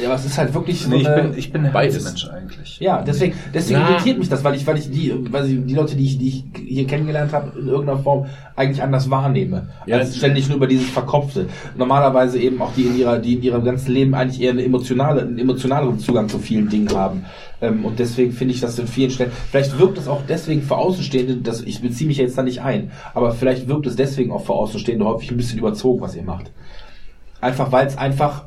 Ja, 0.00 0.08
aber 0.08 0.14
es 0.14 0.24
ist 0.24 0.38
halt 0.38 0.54
wirklich 0.54 0.80
so 0.82 0.88
Nee, 0.88 1.02
ich 1.02 1.08
bin, 1.08 1.34
ich 1.36 1.52
bin 1.52 1.66
ein 1.66 1.72
Beides. 1.72 1.96
Herzmensch 1.96 2.28
eigentlich. 2.28 2.78
ja, 2.80 3.02
deswegen, 3.02 3.34
deswegen 3.52 3.80
Na. 3.80 3.90
irritiert 3.90 4.18
mich 4.18 4.28
das, 4.28 4.44
weil 4.44 4.54
ich, 4.54 4.66
weil 4.66 4.78
ich 4.78 4.90
die, 4.90 5.12
weil 5.30 5.46
ich 5.46 5.58
die 5.66 5.74
Leute, 5.74 5.96
die 5.96 6.04
ich, 6.04 6.18
die 6.18 6.28
ich 6.28 6.44
hier 6.66 6.86
kennengelernt 6.86 7.32
habe, 7.32 7.58
in 7.58 7.66
irgendeiner 7.68 7.98
Form 7.98 8.26
eigentlich 8.56 8.82
anders 8.82 9.10
wahrnehme. 9.10 9.68
Ja, 9.86 9.98
als 9.98 10.16
ständig 10.16 10.48
nur 10.48 10.56
über 10.58 10.66
dieses 10.66 10.88
Verkopfte. 10.90 11.46
Normalerweise 11.76 12.38
eben 12.38 12.60
auch 12.62 12.72
die 12.74 12.82
in 12.82 12.98
ihrer, 12.98 13.18
die 13.18 13.34
in 13.34 13.42
ihrem 13.42 13.64
ganzen 13.64 13.92
Leben 13.92 14.14
eigentlich 14.14 14.40
eher 14.40 14.52
eine 14.52 14.64
emotionale, 14.64 15.22
einen 15.22 15.38
emotionaleren 15.38 15.98
Zugang 15.98 16.28
zu 16.28 16.38
vielen 16.38 16.68
Dingen 16.68 16.94
haben. 16.94 17.24
Ähm, 17.60 17.84
und 17.84 17.98
deswegen 17.98 18.32
finde 18.32 18.54
ich 18.54 18.60
das 18.60 18.78
in 18.78 18.86
vielen 18.86 19.10
Stellen, 19.10 19.32
vielleicht 19.50 19.78
wirkt 19.78 19.98
es 19.98 20.08
auch 20.08 20.22
deswegen 20.28 20.62
für 20.62 20.76
Außenstehende, 20.76 21.36
dass 21.36 21.62
ich 21.62 21.82
beziehe 21.82 22.08
mich 22.08 22.18
jetzt 22.18 22.38
da 22.38 22.42
nicht 22.42 22.62
ein, 22.62 22.90
aber 23.14 23.32
vielleicht 23.32 23.68
wirkt 23.68 23.86
es 23.86 23.96
deswegen 23.96 24.30
auch 24.32 24.44
für 24.44 24.52
Außenstehende 24.54 25.04
häufig 25.04 25.30
ein 25.30 25.36
bisschen 25.36 25.58
überzogen, 25.58 26.00
was 26.00 26.14
ihr 26.14 26.22
macht. 26.22 26.50
Einfach, 27.40 27.72
weil 27.72 27.86
es 27.86 27.96
einfach 27.96 28.44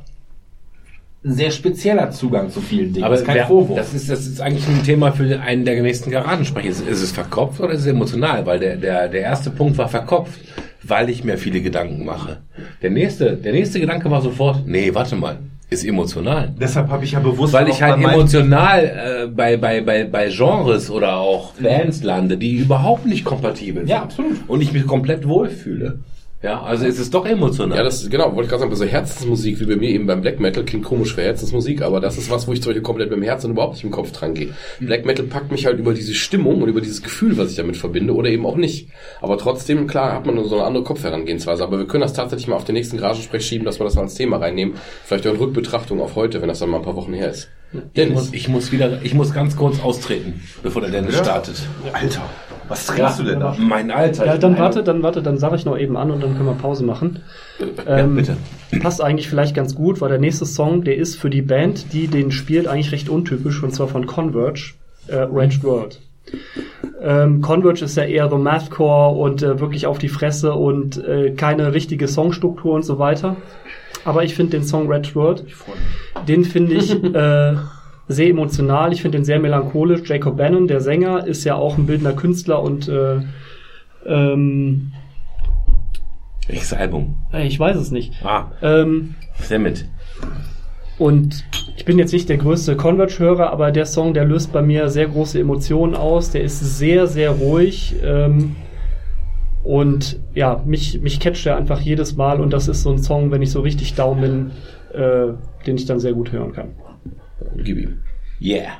ein 1.25 1.33
sehr 1.33 1.51
spezieller 1.51 2.11
Zugang 2.11 2.49
zu 2.49 2.59
vielen 2.59 2.91
Dingen 2.93 3.05
Aber 3.05 3.15
ist. 3.15 3.25
Kein 3.25 3.35
wer- 3.35 3.47
Vorwurf. 3.47 3.77
Das 3.77 3.93
ist, 3.93 4.09
das 4.09 4.25
ist 4.27 4.41
eigentlich 4.41 4.67
ein 4.67 4.83
Thema 4.83 5.11
für 5.11 5.39
einen 5.39 5.63
der 5.65 5.81
nächsten 5.81 6.11
Garagensprecher. 6.11 6.69
Ist, 6.69 6.87
ist 6.87 7.01
es 7.01 7.11
verkopft 7.11 7.59
oder 7.61 7.71
ist 7.73 7.81
es 7.81 7.87
emotional? 7.87 8.45
Weil 8.45 8.59
der, 8.59 8.75
der, 8.75 9.07
der 9.07 9.21
erste 9.21 9.49
Punkt 9.49 9.77
war 9.77 9.87
verkopft, 9.87 10.39
weil 10.83 11.09
ich 11.09 11.23
mir 11.23 11.37
viele 11.37 11.61
Gedanken 11.61 12.03
mache. 12.03 12.37
Der 12.81 12.89
nächste, 12.89 13.37
der 13.37 13.53
nächste 13.53 13.79
Gedanke 13.79 14.11
war 14.11 14.21
sofort, 14.21 14.67
nee, 14.67 14.93
warte 14.93 15.15
mal, 15.15 15.37
ist 15.69 15.85
emotional. 15.85 16.53
Deshalb 16.59 16.89
habe 16.89 17.05
ich 17.05 17.13
ja 17.13 17.19
bewusst 17.19 17.53
Weil 17.53 17.65
auch 17.65 17.69
ich 17.69 17.81
halt 17.81 18.03
emotional 18.03 18.83
äh, 18.83 19.27
bei, 19.27 19.57
bei, 19.57 19.81
bei, 19.81 20.03
bei 20.03 20.27
Genres 20.29 20.91
oder 20.91 21.17
auch 21.17 21.53
Bands 21.53 22.03
lande, 22.03 22.37
die 22.37 22.57
überhaupt 22.57 23.05
nicht 23.05 23.23
kompatibel 23.23 23.83
sind. 23.83 23.89
Ja, 23.89 24.03
absolut. 24.03 24.37
Und 24.47 24.61
ich 24.61 24.73
mich 24.73 24.85
komplett 24.85 25.27
wohlfühle. 25.27 25.99
Ja, 26.43 26.61
also 26.61 26.85
ist 26.85 26.99
es 26.99 27.09
doch 27.09 27.25
emotional. 27.25 27.77
Ja, 27.77 27.83
das 27.85 28.03
ist, 28.03 28.11
genau, 28.11 28.25
wollte 28.25 28.41
ich 28.41 28.49
gerade 28.49 28.59
sagen, 28.59 28.69
bei 28.69 28.75
so 28.75 28.83
Herzensmusik 28.83 29.61
wie 29.61 29.65
bei 29.65 29.77
mir 29.77 29.89
eben 29.89 30.05
beim 30.05 30.19
Black 30.19 30.41
Metal 30.41 30.65
klingt 30.65 30.83
komisch 30.83 31.15
für 31.15 31.21
Herzensmusik, 31.21 31.81
aber 31.81 32.01
das 32.01 32.17
ist 32.17 32.29
was, 32.29 32.49
wo 32.49 32.51
ich 32.51 32.61
zum 32.61 32.71
Beispiel 32.71 32.81
komplett 32.81 33.09
mit 33.09 33.17
dem 33.17 33.23
Herzen 33.23 33.45
und 33.45 33.51
überhaupt 33.53 33.75
nicht 33.75 33.85
im 33.85 33.91
Kopf 33.91 34.11
dran 34.11 34.33
gehe. 34.33 34.53
Black 34.81 35.05
Metal 35.05 35.25
packt 35.25 35.53
mich 35.53 35.65
halt 35.65 35.79
über 35.79 35.93
diese 35.93 36.13
Stimmung 36.13 36.61
und 36.61 36.67
über 36.67 36.81
dieses 36.81 37.01
Gefühl, 37.01 37.37
was 37.37 37.51
ich 37.51 37.55
damit 37.55 37.77
verbinde, 37.77 38.13
oder 38.13 38.29
eben 38.29 38.45
auch 38.45 38.57
nicht. 38.57 38.89
Aber 39.21 39.37
trotzdem, 39.37 39.87
klar, 39.87 40.11
hat 40.11 40.25
man 40.25 40.43
so 40.43 40.55
eine 40.55 40.65
andere 40.65 40.83
Kopfherangehensweise. 40.83 41.63
Aber 41.63 41.77
wir 41.77 41.87
können 41.87 42.01
das 42.01 42.11
tatsächlich 42.11 42.49
mal 42.49 42.57
auf 42.57 42.65
den 42.65 42.75
nächsten 42.75 42.97
Garagensprech 42.97 43.45
schieben, 43.45 43.63
dass 43.63 43.79
wir 43.79 43.85
das 43.85 43.97
als 43.97 44.15
Thema 44.15 44.35
reinnehmen. 44.35 44.75
Vielleicht 45.05 45.25
auch 45.25 45.31
in 45.31 45.37
Rückbetrachtung 45.37 46.01
auf 46.01 46.17
heute, 46.17 46.41
wenn 46.41 46.49
das 46.49 46.59
dann 46.59 46.69
mal 46.69 46.77
ein 46.79 46.83
paar 46.83 46.97
Wochen 46.97 47.13
her 47.13 47.29
ist. 47.31 47.49
ich, 47.71 47.79
Dennis. 47.95 48.15
muss, 48.15 48.33
ich 48.33 48.49
muss 48.49 48.71
wieder, 48.73 48.99
ich 49.01 49.13
muss 49.13 49.33
ganz 49.33 49.55
kurz 49.55 49.81
austreten, 49.81 50.41
bevor 50.61 50.81
der 50.81 50.91
Dennis 50.91 51.15
startet. 51.17 51.55
Alter, 51.93 52.29
was 52.67 52.85
trinkst 52.87 53.19
du 53.19 53.23
denn 53.23 53.39
da? 53.39 53.55
Mein 53.59 53.91
Alter. 53.91 54.25
Ja, 54.25 54.37
dann 54.37 54.57
warte, 54.57 54.83
dann 54.83 55.03
warte, 55.03 55.21
dann 55.21 55.37
sage 55.37 55.55
ich 55.55 55.65
noch 55.65 55.77
eben 55.77 55.97
an 55.97 56.11
und 56.11 56.23
dann 56.23 56.35
können 56.35 56.45
wir 56.45 56.55
Pause 56.55 56.83
machen. 56.83 57.21
Ähm, 57.87 58.15
bitte. 58.15 58.37
Passt 58.79 59.01
eigentlich 59.01 59.29
vielleicht 59.29 59.55
ganz 59.55 59.75
gut, 59.75 60.01
weil 60.01 60.09
der 60.09 60.19
nächste 60.19 60.45
Song, 60.45 60.83
der 60.83 60.97
ist 60.97 61.15
für 61.15 61.29
die 61.29 61.41
Band, 61.41 61.93
die 61.93 62.07
den 62.07 62.31
spielt, 62.31 62.67
eigentlich 62.67 62.91
recht 62.91 63.09
untypisch, 63.09 63.61
und 63.63 63.73
zwar 63.73 63.87
von 63.87 64.05
Converge, 64.05 64.73
äh, 65.07 65.15
Raged 65.15 65.63
World. 65.63 65.99
Ähm, 67.01 67.41
Converge 67.41 67.85
ist 67.85 67.97
ja 67.97 68.03
eher 68.03 68.29
so 68.29 68.37
Mathcore 68.37 69.17
und 69.17 69.43
äh, 69.43 69.59
wirklich 69.59 69.85
auf 69.85 69.97
die 69.97 70.07
Fresse 70.07 70.53
und 70.53 71.03
äh, 71.03 71.31
keine 71.31 71.73
richtige 71.73 72.07
Songstruktur 72.07 72.73
und 72.73 72.83
so 72.83 72.97
weiter. 72.97 73.35
Aber 74.05 74.23
ich 74.23 74.35
finde 74.35 74.57
den 74.57 74.63
Song 74.63 74.91
Raged 74.91 75.15
World, 75.15 75.45
den 76.27 76.45
finde 76.45 76.75
ich 76.75 76.91
äh, 77.13 77.55
sehr 78.07 78.27
emotional. 78.29 78.91
Ich 78.93 79.01
finde 79.01 79.17
den 79.19 79.25
sehr 79.25 79.39
melancholisch. 79.39 80.01
Jacob 80.09 80.37
Bannon, 80.37 80.67
der 80.67 80.81
Sänger, 80.81 81.25
ist 81.25 81.43
ja 81.43 81.55
auch 81.55 81.77
ein 81.77 81.85
bildender 81.85 82.13
Künstler 82.13 82.61
und 82.61 82.87
äh, 82.89 83.21
ähm, 84.05 84.91
Welches 86.47 86.73
Album? 86.73 87.15
äh, 87.33 87.47
ich 87.47 87.59
weiß 87.59 87.77
es 87.77 87.91
nicht. 87.91 88.13
Ah, 88.25 88.51
Ähm, 88.61 89.15
sehr 89.39 89.59
mit. 89.59 89.85
und 90.99 91.43
ich 91.77 91.85
bin 91.85 91.97
jetzt 91.97 92.13
nicht 92.13 92.29
der 92.29 92.37
größte 92.37 92.75
Converge-Hörer, 92.75 93.49
aber 93.49 93.71
der 93.71 93.85
Song, 93.85 94.13
der 94.13 94.25
löst 94.25 94.51
bei 94.53 94.61
mir 94.61 94.89
sehr 94.89 95.07
große 95.07 95.39
Emotionen 95.39 95.95
aus. 95.95 96.29
Der 96.31 96.41
ist 96.43 96.59
sehr, 96.77 97.07
sehr 97.07 97.31
ruhig. 97.31 97.95
Ähm, 98.03 98.55
und 99.63 100.19
ja, 100.35 100.61
mich, 100.65 101.01
mich 101.01 101.19
catcht 101.21 101.45
er 101.47 101.55
einfach 101.57 101.79
jedes 101.79 102.15
Mal. 102.17 102.41
Und 102.41 102.51
das 102.53 102.67
ist 102.67 102.83
so 102.83 102.91
ein 102.91 103.01
Song, 103.01 103.31
wenn 103.31 103.41
ich 103.41 103.49
so 103.51 103.61
richtig 103.61 103.95
down 103.95 104.19
bin, 104.21 104.51
äh, 104.93 105.33
den 105.65 105.77
ich 105.77 105.85
dann 105.85 105.99
sehr 105.99 106.13
gut 106.13 106.31
hören 106.33 106.51
kann. 106.51 106.69
Gib 107.57 107.77
ihm. 107.77 107.99
Yeah. 108.41 108.77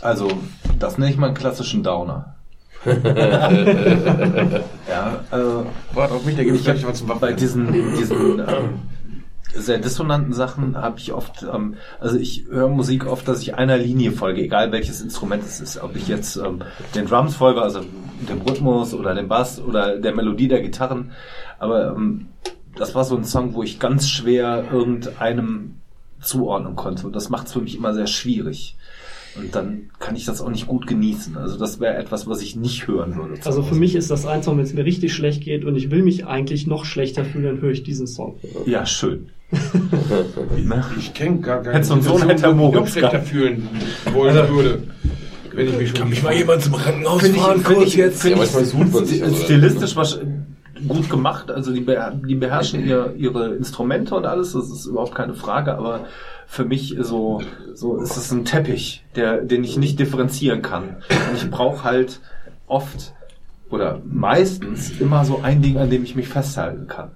Also, 0.00 0.30
das 0.78 0.98
nenne 0.98 1.12
ich 1.12 1.18
mal 1.18 1.26
einen 1.28 1.36
klassischen 1.36 1.82
Downer. 1.82 2.36
ja, 4.88 5.20
also, 5.30 5.66
Warte 5.94 6.14
auf 6.14 6.24
mich, 6.24 6.34
da 6.36 6.42
gebe 6.42 6.56
ich 6.56 6.62
ich 6.62 6.66
gleich 6.66 6.84
was 6.84 6.98
zum 6.98 7.08
hab, 7.10 7.20
bei 7.20 7.28
Waffen. 7.28 7.36
diesen, 7.36 7.72
diesen 7.72 8.40
ähm, 8.40 8.80
sehr 9.54 9.78
dissonanten 9.78 10.32
Sachen 10.32 10.76
habe 10.76 10.98
ich 10.98 11.12
oft, 11.12 11.44
ähm, 11.44 11.76
also 12.00 12.18
ich 12.18 12.46
höre 12.50 12.68
Musik 12.68 13.06
oft, 13.06 13.28
dass 13.28 13.40
ich 13.42 13.54
einer 13.54 13.78
Linie 13.78 14.12
folge, 14.12 14.42
egal 14.42 14.72
welches 14.72 15.00
Instrument 15.00 15.44
es 15.44 15.60
ist. 15.60 15.80
Ob 15.82 15.94
ich 15.94 16.08
jetzt 16.08 16.36
ähm, 16.36 16.62
den 16.94 17.06
Drums 17.06 17.36
folge, 17.36 17.62
also 17.62 17.80
dem 18.28 18.40
Rhythmus 18.42 18.94
oder 18.94 19.14
dem 19.14 19.28
Bass 19.28 19.60
oder 19.60 19.98
der 19.98 20.14
Melodie 20.14 20.48
der 20.48 20.62
Gitarren. 20.62 21.12
Aber 21.58 21.94
ähm, 21.94 22.28
das 22.76 22.94
war 22.94 23.04
so 23.04 23.16
ein 23.16 23.24
Song, 23.24 23.54
wo 23.54 23.62
ich 23.62 23.78
ganz 23.78 24.08
schwer 24.08 24.64
irgendeinem 24.72 25.81
zuordnen 26.22 26.76
konnte. 26.76 27.06
Und 27.06 27.14
das 27.16 27.28
macht 27.28 27.48
es 27.48 27.52
für 27.52 27.60
mich 27.60 27.76
immer 27.76 27.94
sehr 27.94 28.06
schwierig. 28.06 28.76
Und 29.34 29.54
dann 29.54 29.90
kann 29.98 30.14
ich 30.14 30.26
das 30.26 30.42
auch 30.42 30.50
nicht 30.50 30.66
gut 30.66 30.86
genießen. 30.86 31.38
Also 31.38 31.56
das 31.58 31.80
wäre 31.80 31.96
etwas, 31.96 32.26
was 32.26 32.42
ich 32.42 32.54
nicht 32.54 32.86
hören 32.86 33.16
würde. 33.16 33.40
Also 33.44 33.62
für 33.62 33.74
mich 33.74 33.94
ist 33.94 34.10
das 34.10 34.26
ein 34.26 34.42
Song, 34.42 34.58
wenn 34.58 34.64
es 34.64 34.74
mir 34.74 34.84
richtig 34.84 35.14
schlecht 35.14 35.42
geht 35.42 35.64
und 35.64 35.74
ich 35.76 35.90
will 35.90 36.02
mich 36.02 36.26
eigentlich 36.26 36.66
noch 36.66 36.84
schlechter 36.84 37.24
fühlen, 37.24 37.44
dann 37.44 37.60
höre 37.62 37.70
ich 37.70 37.82
diesen 37.82 38.06
Song. 38.06 38.36
Ja, 38.66 38.84
schön. 38.84 39.30
Ne? 39.50 40.84
Ich 40.98 41.14
kenne 41.14 41.40
gar 41.40 41.62
keine 41.62 41.76
Hättest 41.76 41.90
Sohn, 42.02 42.22
hätte 42.26 42.58
wo 42.58 42.68
ich 42.68 42.74
noch 42.74 42.86
schlechter 42.86 43.20
fühlen 43.20 43.68
wollen 44.12 44.48
würde. 44.48 44.82
Wenn 45.54 45.68
ich 45.68 45.76
mich 45.78 45.88
schon... 45.90 45.98
Kann 45.98 46.08
mich 46.10 46.22
mal 46.22 46.34
jemand 46.34 46.62
zum 46.62 46.74
Krankenhaus 46.74 47.22
ich, 47.22 47.32
finde 47.32 47.84
ich, 47.84 47.96
Ja, 47.96 48.36
manchmal 48.36 48.62
also- 48.62 49.44
stilistisch 49.44 49.96
was 49.96 50.18
gut 50.88 51.08
gemacht. 51.10 51.50
Also 51.50 51.72
die, 51.72 51.80
beher- 51.80 52.12
die 52.14 52.34
beherrschen 52.34 52.86
ihr, 52.86 53.14
ihre 53.16 53.54
Instrumente 53.54 54.14
und 54.14 54.26
alles. 54.26 54.52
Das 54.52 54.70
ist 54.70 54.86
überhaupt 54.86 55.14
keine 55.14 55.34
Frage. 55.34 55.74
Aber 55.76 56.06
für 56.46 56.64
mich 56.64 56.96
so, 57.00 57.40
so 57.74 57.96
ist 57.98 58.16
es 58.16 58.30
ein 58.30 58.44
Teppich, 58.44 59.04
der, 59.16 59.38
den 59.42 59.64
ich 59.64 59.76
nicht 59.78 59.98
differenzieren 59.98 60.62
kann. 60.62 60.96
Und 61.30 61.36
ich 61.36 61.50
brauche 61.50 61.84
halt 61.84 62.20
oft 62.66 63.14
oder 63.70 64.00
meistens 64.04 65.00
immer 65.00 65.24
so 65.24 65.40
ein 65.42 65.62
Ding, 65.62 65.78
an 65.78 65.88
dem 65.90 66.04
ich 66.04 66.14
mich 66.14 66.28
festhalten 66.28 66.86
kann. 66.88 67.12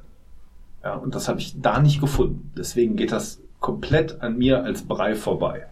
Ja, 0.83 0.95
und 0.95 1.15
das 1.15 1.29
habe 1.29 1.41
ich 1.41 1.61
da 1.61 1.81
nicht 1.81 2.01
gefunden. 2.01 2.53
Deswegen 2.57 2.97
geht 2.97 3.13
das 3.13 3.41
komplett 3.61 4.21
an 4.23 4.39
mir 4.39 4.63
als 4.65 4.83
Brei 4.83 5.15
vorbei. 5.15 5.67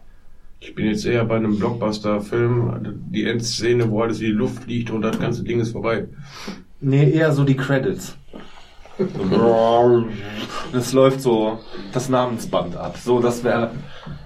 Ich 0.60 0.74
bin 0.74 0.86
jetzt 0.86 1.04
eher 1.04 1.24
bei 1.26 1.36
einem 1.36 1.58
Blockbuster-Film, 1.58 3.02
die 3.10 3.26
Endszene, 3.26 3.90
wo 3.90 4.02
alles 4.02 4.20
in 4.20 4.26
die 4.26 4.32
Luft 4.32 4.64
fliegt 4.64 4.90
und 4.90 5.02
das 5.02 5.18
ganze 5.18 5.44
Ding 5.44 5.60
ist 5.60 5.72
vorbei. 5.72 6.06
Nee, 6.84 7.10
eher 7.10 7.32
so 7.32 7.44
die 7.44 7.56
Credits. 7.56 8.16
Das 10.72 10.92
läuft 10.92 11.20
so 11.20 11.58
das 11.92 12.08
Namensband 12.08 12.76
ab. 12.76 12.96
So, 13.02 13.20
das 13.20 13.42
wäre. 13.42 13.70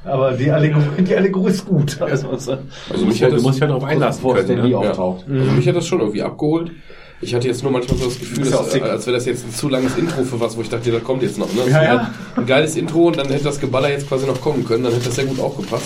Aber 0.05 0.33
die 0.33 0.51
Allegorie, 0.51 1.03
die 1.03 1.15
Allegorie 1.15 1.51
ist 1.51 1.65
gut. 1.67 2.01
Also, 2.01 2.31
also, 2.31 2.59
Also 2.91 3.07
mich 3.07 3.23
hat 3.23 3.31
Du 3.31 3.35
das, 3.37 3.43
musst 3.43 3.57
dich 3.57 3.63
halt 3.63 3.71
darauf 3.71 3.85
einlassen 3.85 4.23
bevor 4.23 4.37
können. 4.37 4.69
Ne? 4.69 4.77
auftaucht. 4.77 5.25
also 5.31 5.53
mich 5.53 5.69
hat 5.69 5.77
das 5.77 5.87
schon 5.87 6.01
irgendwie 6.01 6.23
abgeholt. 6.23 6.73
Ich 7.21 7.35
hatte 7.35 7.49
jetzt 7.49 7.63
nur 7.63 7.73
manchmal 7.73 7.99
so 7.99 8.05
das 8.07 8.19
Gefühl, 8.19 8.47
ja 8.49 8.57
auch 8.59 8.65
dass, 8.69 8.81
als 8.81 9.07
wäre 9.07 9.17
das 9.17 9.27
jetzt 9.27 9.45
ein 9.47 9.53
zu 9.53 9.69
langes 9.69 9.97
Intro 9.97 10.23
für 10.23 10.39
was, 10.41 10.57
wo 10.57 10.61
ich 10.63 10.69
dachte, 10.69 10.91
das 10.93 11.03
kommt 11.03 11.23
jetzt 11.23 11.39
noch. 11.39 11.53
Ne? 11.53 11.63
Das 11.65 11.71
Ja, 11.73 11.81
wäre 11.81 11.95
ja. 11.95 12.15
Ein 12.37 12.47
geiles 12.47 12.77
Intro 12.77 13.09
und 13.09 13.17
dann 13.19 13.29
hätte 13.29 13.45
das 13.45 13.59
Geballer 13.59 13.91
jetzt 13.91 14.09
quasi 14.09 14.27
noch 14.27 14.41
kommen 14.41 14.65
können, 14.65 14.85
dann 14.85 14.93
hätte 14.93 15.07
das 15.07 15.17
sehr 15.17 15.25
gut 15.27 15.41
aufgepasst. 15.41 15.85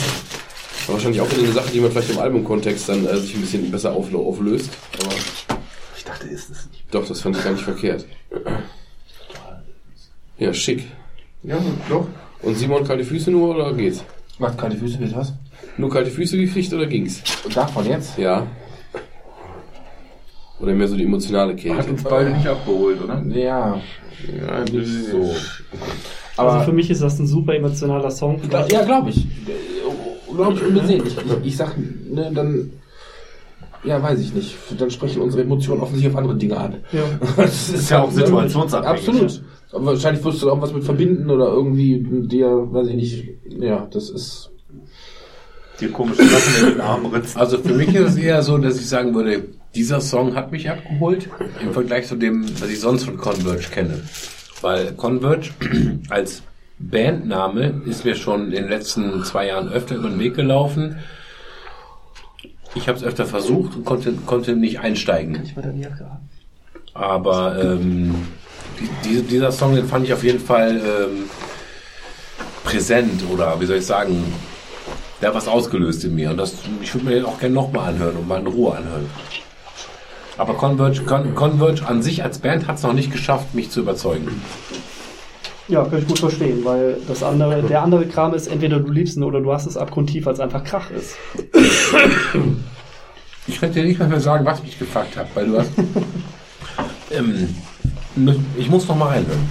Aber 0.87 0.95
wahrscheinlich 0.95 1.21
auch 1.21 1.31
wieder 1.31 1.43
eine 1.45 1.53
Sache, 1.53 1.71
die 1.73 1.81
man 1.81 1.91
vielleicht 1.91 2.11
im 2.11 2.19
Albumkontext 2.19 2.89
dann 2.89 3.07
äh, 3.07 3.17
sich 3.17 3.35
ein 3.35 3.41
bisschen 3.41 3.71
besser 3.71 3.93
auflö 3.93 4.19
auflöst. 4.19 4.71
Aber 5.01 5.15
Ich 6.03 6.09
dachte, 6.09 6.27
ist 6.27 6.51
es 6.51 6.69
nicht. 6.69 6.85
doch, 6.91 7.07
das 7.07 7.21
fand 7.21 7.37
ich 7.37 7.45
gar 7.45 7.53
nicht 7.53 7.63
verkehrt. 7.63 8.05
Ja, 10.37 10.53
schick. 10.53 10.85
Ja, 11.45 11.59
doch. 11.89 12.09
Und 12.43 12.57
Simon, 12.57 12.83
kalte 12.83 13.05
Füße 13.05 13.31
nur 13.31 13.55
oder 13.55 13.73
geht's? 13.73 14.05
Macht 14.41 14.59
keine 14.59 14.75
Füße, 14.77 14.99
wie 14.99 15.15
was? 15.15 15.33
Nur 15.77 15.91
kalte 15.91 16.11
Füße 16.11 16.37
gekriegt 16.37 16.73
oder 16.73 16.87
ging's? 16.87 17.23
Und 17.45 17.57
davon 17.57 17.87
jetzt? 17.87 18.19
Ja. 18.19 18.49
Oder 20.59 20.75
mehr 20.75 20.89
so 20.89 20.97
die 20.97 21.05
emotionale 21.05 21.53
Hat 21.53 21.61
Kälte. 21.61 21.91
uns 21.91 22.03
beide 22.03 22.31
nicht 22.31 22.49
abgeholt, 22.49 23.01
oder? 23.01 23.23
Ja. 23.29 23.81
Ja, 24.45 24.65
nicht 24.65 25.07
so. 25.09 25.33
also 26.37 26.65
für 26.65 26.73
mich 26.73 26.91
ist 26.91 27.01
das 27.03 27.17
ein 27.21 27.29
super 27.29 27.55
emotionaler 27.55 28.11
Song. 28.11 28.41
ja, 28.51 28.85
glaube 28.85 29.11
ich. 29.11 29.25
Glaube 30.35 30.55
ich 30.55 30.63
unbesehen. 30.65 31.07
Ich, 31.07 31.17
ich, 31.17 31.25
ich 31.45 31.57
sag, 31.57 31.77
ne, 31.79 32.33
dann. 32.35 32.73
Ja, 33.85 34.03
weiß 34.03 34.21
ich 34.21 34.33
nicht. 34.33 34.57
Dann 34.79 34.91
sprechen 34.91 35.23
unsere 35.23 35.43
Emotionen 35.43 35.81
offensichtlich 35.81 36.13
auf 36.13 36.19
andere 36.19 36.37
Dinge 36.37 36.57
an. 36.57 36.77
Ja. 36.93 37.03
Das 37.37 37.69
ist 37.71 37.91
ja 37.91 38.03
auch 38.03 38.11
situationsabhängig. 38.11 39.09
Absolut. 39.09 39.43
Aber 39.73 39.87
wahrscheinlich 39.87 40.25
wirst 40.25 40.43
du 40.43 40.47
da 40.47 40.53
auch 40.53 40.61
was 40.61 40.73
mit 40.73 40.85
verbinden 40.85 41.31
oder 41.31 41.49
irgendwie 41.49 42.05
dir, 42.29 42.49
weiß 42.73 42.89
ich 42.89 42.95
nicht. 42.95 43.29
Ja, 43.59 43.89
das 43.91 44.11
ist. 44.11 44.51
Die 45.81 45.89
komischen 45.89 46.29
Sachen 46.29 46.69
in 46.69 46.73
den 46.75 46.81
Arm 46.81 47.07
ritzen. 47.07 47.41
Also 47.41 47.59
für 47.59 47.73
mich 47.73 47.95
ist 47.95 48.11
es 48.11 48.17
eher 48.17 48.43
so, 48.43 48.59
dass 48.59 48.79
ich 48.79 48.89
sagen 48.89 49.15
würde, 49.15 49.45
dieser 49.75 50.01
Song 50.01 50.35
hat 50.37 50.53
mich 50.53 50.71
abgeholt 50.71 51.29
im 51.61 51.73
Vergleich 51.73 52.07
zu 52.07 52.17
dem, 52.17 52.45
was 52.61 52.69
ich 52.69 52.79
sonst 52.79 53.05
von 53.05 53.17
Converge 53.17 53.69
kenne. 53.73 54.03
Weil 54.61 54.93
Converge 54.93 55.51
als 56.11 56.43
Bandname 56.79 57.83
ist 57.87 58.05
mir 58.05 58.15
schon 58.15 58.47
in 58.47 58.63
den 58.63 58.69
letzten 58.69 59.25
zwei 59.25 59.47
Jahren 59.49 59.69
öfter 59.69 59.97
über 59.97 60.11
den 60.11 60.19
Weg 60.19 60.35
gelaufen. 60.35 60.99
Ich 62.75 62.89
habe 62.89 62.99
es 62.99 63.05
öfter 63.05 63.27
versucht 63.27 63.77
und 63.77 63.85
konnte, 63.85 64.13
konnte 64.27 64.57
nicht 64.57 64.81
einsteigen. 64.81 65.41
Ich 65.45 65.57
war 65.57 65.63
da 65.63 65.71
nie 65.71 65.87
abgehauen. 65.87 66.19
Aber 66.95 67.63
ähm, 67.63 68.15
die, 69.05 69.23
dieser 69.23 69.53
Song, 69.53 69.75
den 69.75 69.87
fand 69.87 70.07
ich 70.07 70.13
auf 70.13 70.25
jeden 70.25 70.41
Fall 70.41 70.77
ähm, 70.77 71.31
präsent 72.65 73.23
oder 73.31 73.61
wie 73.61 73.67
soll 73.67 73.77
ich 73.77 73.87
sagen, 73.87 74.25
der 75.21 75.29
hat 75.29 75.37
was 75.37 75.49
ausgelöst 75.49 76.05
in 76.05 76.15
mir. 76.15 76.31
Und 76.31 76.37
das, 76.37 76.55
ich 76.81 76.93
würde 76.95 77.07
mir 77.07 77.15
den 77.15 77.25
auch 77.25 77.39
gerne 77.39 77.55
nochmal 77.55 77.91
anhören 77.91 78.17
und 78.17 78.29
mal 78.29 78.41
in 78.41 78.47
Ruhe 78.47 78.77
anhören. 78.77 79.09
Aber 80.39 80.55
Converge, 80.55 81.03
Con, 81.05 81.35
Converge 81.35 81.87
an 81.87 82.03
sich 82.03 82.25
als 82.25 82.39
Band 82.39 82.67
hat 82.67 82.77
es 82.77 82.83
noch 82.83 82.95
nicht 82.95 83.13
geschafft, 83.13 83.55
mich 83.55 83.71
zu 83.71 83.81
überzeugen. 83.81 84.43
Ja, 85.69 85.85
kann 85.85 86.01
ich 86.01 86.09
gut 86.09 86.19
verstehen, 86.19 86.65
weil 86.65 86.97
das 87.07 87.23
andere, 87.23 87.63
der 87.63 87.83
andere 87.83 88.07
Kram 88.07 88.35
ist, 88.35 88.49
entweder 88.49 88.81
du 88.81 88.91
liebst 88.91 89.17
ihn 89.17 89.23
oder 89.23 89.41
du 89.41 89.53
hast 89.53 89.67
es 89.67 89.77
abgrundtief, 89.77 90.27
weil 90.27 90.35
es 90.35 90.41
einfach 90.41 90.65
Krach 90.65 90.91
ist. 90.91 91.17
Ich 93.47 93.59
könnte 93.59 93.81
dir 93.81 93.87
nicht 93.87 93.99
mal 93.99 94.09
mehr 94.09 94.21
sagen, 94.21 94.45
was 94.45 94.63
mich 94.63 94.79
gefuckt 94.79 95.17
hat, 95.17 95.27
weil 95.35 95.47
du 95.47 95.59
hast. 95.59 95.71
ähm, 97.11 97.55
ich 98.57 98.69
muss 98.69 98.87
noch 98.89 98.97
mal 98.97 99.09
reinhören. 99.09 99.49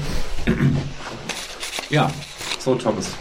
Ja, 1.89 2.09
so 2.59 2.75
Thomas. 2.75 3.11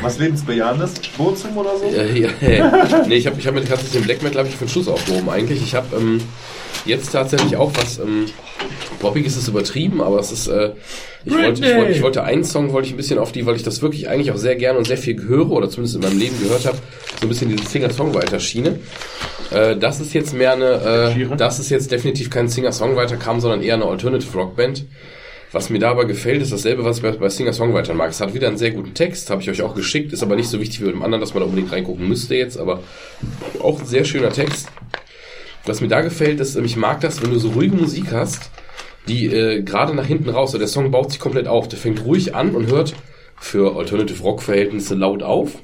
Was 0.00 0.18
Lebensbejahendes? 0.18 0.94
Burzum 1.16 1.56
oder 1.56 1.76
so? 1.76 1.86
Ja, 1.86 2.04
ja, 2.04 2.30
ja. 2.40 3.04
nee, 3.08 3.16
ich 3.16 3.26
habe 3.26 3.38
ich 3.38 3.46
hab 3.46 3.54
mir 3.54 3.64
tatsächlich 3.64 3.92
den 3.92 4.04
Black 4.04 4.22
Metal 4.22 4.38
hab 4.40 4.48
ich 4.48 4.54
für 4.54 4.64
den 4.64 4.70
Schluss 4.70 4.88
aufgehoben 4.88 5.28
eigentlich. 5.28 5.60
Ich 5.62 5.74
habe 5.74 5.96
ähm, 5.96 6.20
jetzt 6.84 7.10
tatsächlich 7.10 7.56
auch 7.56 7.72
was, 7.74 7.98
ähm, 7.98 8.26
poppig 9.00 9.26
ist 9.26 9.36
es 9.36 9.48
übertrieben, 9.48 10.00
aber 10.00 10.20
es 10.20 10.30
ist, 10.30 10.46
äh, 10.46 10.72
ich, 11.24 11.32
wollte, 11.32 11.66
ich, 11.66 11.76
wollte, 11.76 11.92
ich 11.92 12.02
wollte 12.02 12.22
einen 12.22 12.44
Song, 12.44 12.72
wollte 12.72 12.86
ich 12.86 12.94
ein 12.94 12.96
bisschen 12.96 13.18
auf 13.18 13.32
die, 13.32 13.44
weil 13.44 13.56
ich 13.56 13.64
das 13.64 13.82
wirklich 13.82 14.08
eigentlich 14.08 14.30
auch 14.30 14.36
sehr 14.36 14.56
gerne 14.56 14.78
und 14.78 14.86
sehr 14.86 14.96
viel 14.96 15.20
höre 15.20 15.50
oder 15.50 15.68
zumindest 15.68 15.96
in 15.96 16.02
meinem 16.02 16.18
Leben 16.18 16.40
gehört 16.40 16.64
habe, 16.64 16.78
so 17.20 17.26
ein 17.26 17.28
bisschen 17.28 17.48
diese 17.48 17.68
Singer-Songwriter-Schiene. 17.68 18.78
Äh, 19.50 19.76
das 19.76 20.00
ist 20.00 20.14
jetzt 20.14 20.32
mehr 20.32 20.52
eine, 20.52 21.14
äh, 21.16 21.36
das 21.36 21.58
ist 21.58 21.70
jetzt 21.70 21.90
definitiv 21.90 22.30
kein 22.30 22.48
Singer-Songwriter-Kram, 22.48 23.40
sondern 23.40 23.62
eher 23.62 23.74
eine 23.74 23.86
Alternative-Rock-Band. 23.86 24.84
Was 25.52 25.68
mir 25.68 25.78
dabei 25.78 26.04
gefällt, 26.04 26.40
ist 26.40 26.50
dasselbe, 26.50 26.82
was 26.82 26.96
ich 26.98 27.18
bei, 27.18 27.28
Singer-Songwritern 27.28 27.96
mag. 27.96 28.10
Es 28.10 28.22
hat 28.22 28.32
wieder 28.32 28.48
einen 28.48 28.56
sehr 28.56 28.70
guten 28.70 28.94
Text, 28.94 29.28
habe 29.28 29.42
ich 29.42 29.50
euch 29.50 29.60
auch 29.60 29.74
geschickt, 29.74 30.12
ist 30.14 30.22
aber 30.22 30.34
nicht 30.34 30.48
so 30.48 30.58
wichtig 30.58 30.80
wie 30.80 30.86
bei 30.86 30.92
dem 30.92 31.02
anderen, 31.02 31.20
dass 31.20 31.34
man 31.34 31.42
da 31.42 31.46
unbedingt 31.46 31.70
reingucken 31.70 32.08
müsste 32.08 32.34
jetzt, 32.34 32.56
aber 32.58 32.82
auch 33.60 33.78
ein 33.78 33.86
sehr 33.86 34.04
schöner 34.04 34.30
Text. 34.30 34.68
Was 35.66 35.82
mir 35.82 35.88
da 35.88 36.00
gefällt, 36.00 36.40
ist, 36.40 36.56
ich 36.56 36.76
mag 36.76 37.02
das, 37.02 37.22
wenn 37.22 37.30
du 37.30 37.38
so 37.38 37.50
ruhige 37.50 37.76
Musik 37.76 38.12
hast, 38.12 38.50
die 39.08 39.26
äh, 39.26 39.62
gerade 39.62 39.94
nach 39.94 40.06
hinten 40.06 40.30
raus, 40.30 40.52
der 40.52 40.66
Song 40.66 40.90
baut 40.90 41.10
sich 41.10 41.20
komplett 41.20 41.46
auf, 41.46 41.68
der 41.68 41.78
fängt 41.78 42.04
ruhig 42.04 42.34
an 42.34 42.54
und 42.54 42.68
hört 42.68 42.94
für 43.36 43.76
Alternative 43.76 44.22
Rock 44.22 44.42
Verhältnisse 44.42 44.94
laut 44.94 45.22
auf. 45.22 45.58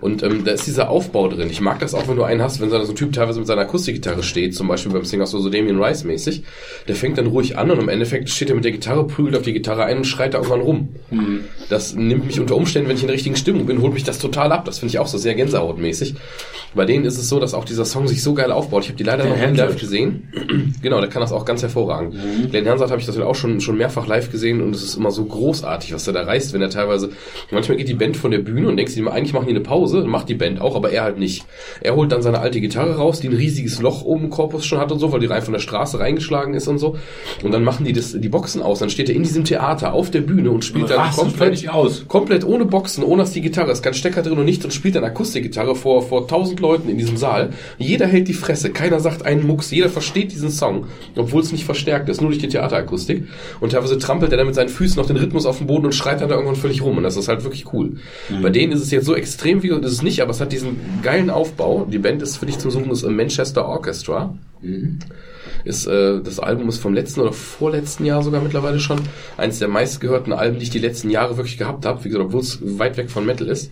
Und 0.00 0.22
ähm, 0.22 0.44
da 0.44 0.52
ist 0.52 0.66
dieser 0.66 0.90
Aufbau 0.90 1.28
drin. 1.28 1.48
Ich 1.50 1.60
mag 1.60 1.78
das 1.78 1.94
auch, 1.94 2.08
wenn 2.08 2.16
du 2.16 2.24
einen 2.24 2.42
hast, 2.42 2.60
wenn 2.60 2.68
so 2.68 2.76
ein 2.76 2.94
Typ 2.94 3.12
teilweise 3.12 3.38
mit 3.38 3.46
seiner 3.46 3.62
Akustikgitarre 3.62 4.22
steht, 4.22 4.54
zum 4.54 4.68
Beispiel 4.68 4.92
beim 4.92 5.04
Singer 5.04 5.26
so 5.26 5.48
Damien 5.48 5.82
Rice 5.82 6.04
mäßig, 6.04 6.42
der 6.88 6.94
fängt 6.94 7.16
dann 7.16 7.26
ruhig 7.26 7.56
an 7.56 7.70
und 7.70 7.80
im 7.80 7.88
Endeffekt 7.88 8.28
steht 8.28 8.50
er 8.50 8.54
mit 8.54 8.64
der 8.64 8.72
Gitarre, 8.72 9.06
prügelt 9.06 9.36
auf 9.36 9.42
die 9.42 9.52
Gitarre 9.52 9.84
ein 9.84 9.98
und 9.98 10.04
schreit 10.04 10.34
da 10.34 10.38
irgendwann 10.38 10.60
rum. 10.60 10.88
Das 11.68 11.94
nimmt 11.94 12.26
mich 12.26 12.40
unter 12.40 12.56
Umständen, 12.56 12.88
wenn 12.88 12.96
ich 12.96 13.02
in 13.02 13.08
der 13.08 13.14
richtigen 13.14 13.36
Stimmung 13.36 13.66
bin, 13.66 13.80
holt 13.80 13.94
mich 13.94 14.04
das 14.04 14.18
total 14.18 14.52
ab. 14.52 14.64
Das 14.64 14.80
finde 14.80 14.90
ich 14.90 14.98
auch 14.98 15.06
so 15.06 15.16
sehr 15.16 15.34
Gänsehautmäßig. 15.34 16.14
Bei 16.74 16.84
denen 16.84 17.04
ist 17.04 17.18
es 17.18 17.28
so, 17.28 17.38
dass 17.38 17.54
auch 17.54 17.64
dieser 17.64 17.84
Song 17.84 18.08
sich 18.08 18.22
so 18.22 18.34
geil 18.34 18.50
aufbaut. 18.50 18.82
Ich 18.82 18.88
habe 18.88 18.98
die 18.98 19.04
leider 19.04 19.24
noch 19.24 19.36
nie 19.36 19.56
live 19.56 19.78
gesehen. 19.78 20.28
genau, 20.82 21.00
der 21.00 21.08
kann 21.08 21.20
das 21.20 21.32
auch 21.32 21.44
ganz 21.44 21.62
hervorragend. 21.62 22.16
Glenn 22.50 22.68
Hansard 22.68 22.90
habe 22.90 23.00
ich 23.00 23.06
das 23.06 23.16
auch 23.18 23.34
schon, 23.34 23.60
schon 23.60 23.76
mehrfach 23.76 24.06
live 24.06 24.30
gesehen 24.30 24.60
und 24.60 24.74
es 24.74 24.82
ist 24.82 24.96
immer 24.96 25.12
so 25.12 25.24
großartig, 25.24 25.94
was 25.94 26.06
er 26.06 26.12
da 26.12 26.22
reißt, 26.22 26.52
wenn 26.52 26.62
er 26.62 26.70
teilweise, 26.70 27.10
manchmal 27.50 27.78
geht 27.78 27.88
die 27.88 27.94
Band 27.94 28.16
von 28.16 28.30
der 28.30 28.40
Bühne 28.40 28.68
und 28.68 28.76
denkst 28.76 28.94
du 28.94 29.02
dir, 29.02 29.12
eigentlich 29.12 29.32
machen 29.32 29.46
die 29.46 29.52
eine 29.52 29.60
Pause, 29.60 29.83
macht 29.92 30.28
die 30.28 30.34
Band 30.34 30.60
auch, 30.60 30.76
aber 30.76 30.90
er 30.90 31.02
halt 31.02 31.18
nicht. 31.18 31.44
Er 31.80 31.96
holt 31.96 32.12
dann 32.12 32.22
seine 32.22 32.40
alte 32.40 32.60
Gitarre 32.60 32.96
raus, 32.96 33.20
die 33.20 33.28
ein 33.28 33.34
riesiges 33.34 33.80
Loch 33.80 34.02
oben 34.02 34.24
im 34.24 34.30
Korpus 34.30 34.64
schon 34.64 34.78
hat 34.78 34.90
und 34.92 34.98
so, 34.98 35.12
weil 35.12 35.20
die 35.20 35.26
rein 35.26 35.42
von 35.42 35.52
der 35.52 35.60
Straße 35.60 35.98
reingeschlagen 35.98 36.54
ist 36.54 36.68
und 36.68 36.78
so. 36.78 36.96
Und 37.42 37.52
dann 37.52 37.64
machen 37.64 37.84
die 37.84 37.92
das, 37.92 38.12
die 38.18 38.28
Boxen 38.28 38.62
aus, 38.62 38.78
dann 38.78 38.90
steht 38.90 39.08
er 39.08 39.14
in 39.14 39.22
diesem 39.22 39.44
Theater 39.44 39.92
auf 39.92 40.10
der 40.10 40.20
Bühne 40.20 40.50
und 40.50 40.64
spielt 40.64 40.90
dann 40.90 41.10
komplett 41.10 41.68
aus. 41.68 42.06
Komplett 42.08 42.44
ohne 42.44 42.64
Boxen, 42.64 43.04
ohne 43.04 43.22
dass 43.22 43.32
die 43.32 43.40
Gitarre 43.40 43.70
ist, 43.72 43.82
kein 43.82 43.94
Stecker 43.94 44.22
drin 44.22 44.38
und 44.38 44.44
nichts 44.44 44.64
und 44.64 44.72
spielt 44.72 44.96
dann 44.96 45.04
Akustikgitarre 45.04 45.74
vor, 45.74 46.02
vor 46.02 46.26
tausend 46.28 46.60
Leuten 46.60 46.88
in 46.88 46.98
diesem 46.98 47.16
Saal. 47.16 47.50
Jeder 47.78 48.06
hält 48.06 48.28
die 48.28 48.34
Fresse, 48.34 48.70
keiner 48.70 49.00
sagt 49.00 49.24
einen 49.24 49.46
Mucks, 49.46 49.70
jeder 49.70 49.88
versteht 49.88 50.32
diesen 50.32 50.50
Song, 50.50 50.86
obwohl 51.16 51.42
es 51.42 51.52
nicht 51.52 51.64
verstärkt 51.64 52.08
ist, 52.08 52.20
nur 52.20 52.30
durch 52.30 52.40
die 52.40 52.48
Theaterakustik. 52.48 53.24
Und 53.60 53.72
teilweise 53.72 53.98
trampelt 53.98 54.32
er 54.32 54.38
dann 54.38 54.46
mit 54.46 54.54
seinen 54.54 54.68
Füßen 54.68 54.96
noch 54.96 55.06
den 55.06 55.16
Rhythmus 55.16 55.46
auf 55.46 55.58
den 55.58 55.66
Boden 55.66 55.86
und 55.86 55.94
schreit 55.94 56.20
dann 56.20 56.28
da 56.28 56.34
irgendwann 56.34 56.56
völlig 56.56 56.82
rum. 56.82 56.96
Und 56.96 57.02
das 57.02 57.16
ist 57.16 57.28
halt 57.28 57.44
wirklich 57.44 57.72
cool. 57.72 57.96
Bei 58.42 58.50
denen 58.50 58.72
ist 58.72 58.80
es 58.80 58.90
jetzt 58.90 59.06
so 59.06 59.14
extrem 59.14 59.62
wie, 59.62 59.70
das 59.82 59.92
ist 59.92 59.98
es 59.98 60.02
nicht, 60.02 60.20
aber 60.20 60.30
es 60.30 60.40
hat 60.40 60.52
diesen 60.52 60.76
geilen 61.02 61.30
Aufbau. 61.30 61.86
Die 61.90 61.98
Band 61.98 62.22
ist 62.22 62.36
für 62.36 62.46
dich 62.46 62.58
zum 62.58 62.70
Suchen, 62.70 62.90
ist 62.90 63.06
Manchester 63.06 63.66
Orchestra. 63.66 64.34
Ist, 65.64 65.86
äh, 65.86 66.20
das 66.22 66.40
Album 66.40 66.68
ist 66.68 66.78
vom 66.78 66.94
letzten 66.94 67.20
oder 67.20 67.32
vorletzten 67.32 68.04
Jahr 68.04 68.22
sogar 68.22 68.40
mittlerweile 68.40 68.78
schon 68.78 69.00
eines 69.36 69.58
der 69.58 69.68
meistgehörten 69.68 70.32
Alben, 70.32 70.58
die 70.58 70.64
ich 70.64 70.70
die 70.70 70.78
letzten 70.78 71.10
Jahre 71.10 71.36
wirklich 71.36 71.58
gehabt 71.58 71.86
habe. 71.86 72.04
Wie 72.04 72.08
gesagt, 72.08 72.26
obwohl 72.26 72.40
es 72.40 72.58
weit 72.62 72.96
weg 72.96 73.10
von 73.10 73.24
Metal 73.24 73.48
ist. 73.48 73.70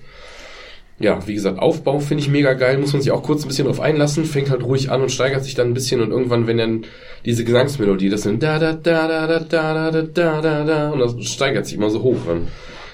Ja, 0.98 1.26
wie 1.26 1.34
gesagt, 1.34 1.58
Aufbau 1.58 1.98
finde 1.98 2.22
ich 2.22 2.30
mega 2.30 2.52
geil, 2.52 2.78
muss 2.78 2.92
man 2.92 3.02
sich 3.02 3.10
auch 3.10 3.24
kurz 3.24 3.42
ein 3.42 3.48
bisschen 3.48 3.66
drauf 3.66 3.80
einlassen, 3.80 4.24
fängt 4.24 4.50
halt 4.50 4.62
ruhig 4.62 4.90
an 4.90 5.02
und 5.02 5.10
steigert 5.10 5.42
sich 5.42 5.54
dann 5.54 5.68
ein 5.68 5.74
bisschen 5.74 6.00
und 6.00 6.12
irgendwann, 6.12 6.46
wenn 6.46 6.58
dann 6.58 6.84
diese 7.24 7.44
Gesangsmelodie, 7.44 8.08
das 8.08 8.22
sind 8.22 8.42
da 8.42 8.58
da 8.60 8.72
da 8.72 9.08
da 9.08 9.26
da 9.26 9.38
da 9.40 9.90
da 9.90 10.02
da 10.02 10.40
da 10.40 10.64
da 10.64 10.90
und 10.90 11.00
das 11.00 11.24
steigert 11.24 11.66
sich 11.66 11.76
immer 11.76 11.90
so 11.90 12.02
hoch. 12.02 12.26
Und, 12.28 12.46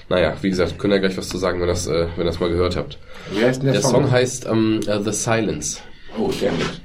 naja, 0.09 0.35
wie 0.41 0.49
gesagt, 0.49 0.77
könnt 0.79 0.93
ihr 0.93 0.99
gleich 0.99 1.17
was 1.17 1.29
zu 1.29 1.37
sagen, 1.37 1.59
wenn 1.61 1.67
das, 1.67 1.87
äh, 1.87 2.07
wenn 2.15 2.23
ihr 2.25 2.31
das 2.31 2.39
mal 2.39 2.49
gehört 2.49 2.75
habt. 2.75 2.97
Wie 3.31 3.43
heißt 3.43 3.61
denn 3.61 3.71
der, 3.71 3.81
Der 3.81 3.89
Song 3.89 4.09
heißt 4.09 4.45
ähm, 4.47 4.79
uh, 4.87 5.01
The 5.03 5.11
Silence. 5.11 5.79
Oh, 6.17 6.25
gut. 6.25 6.35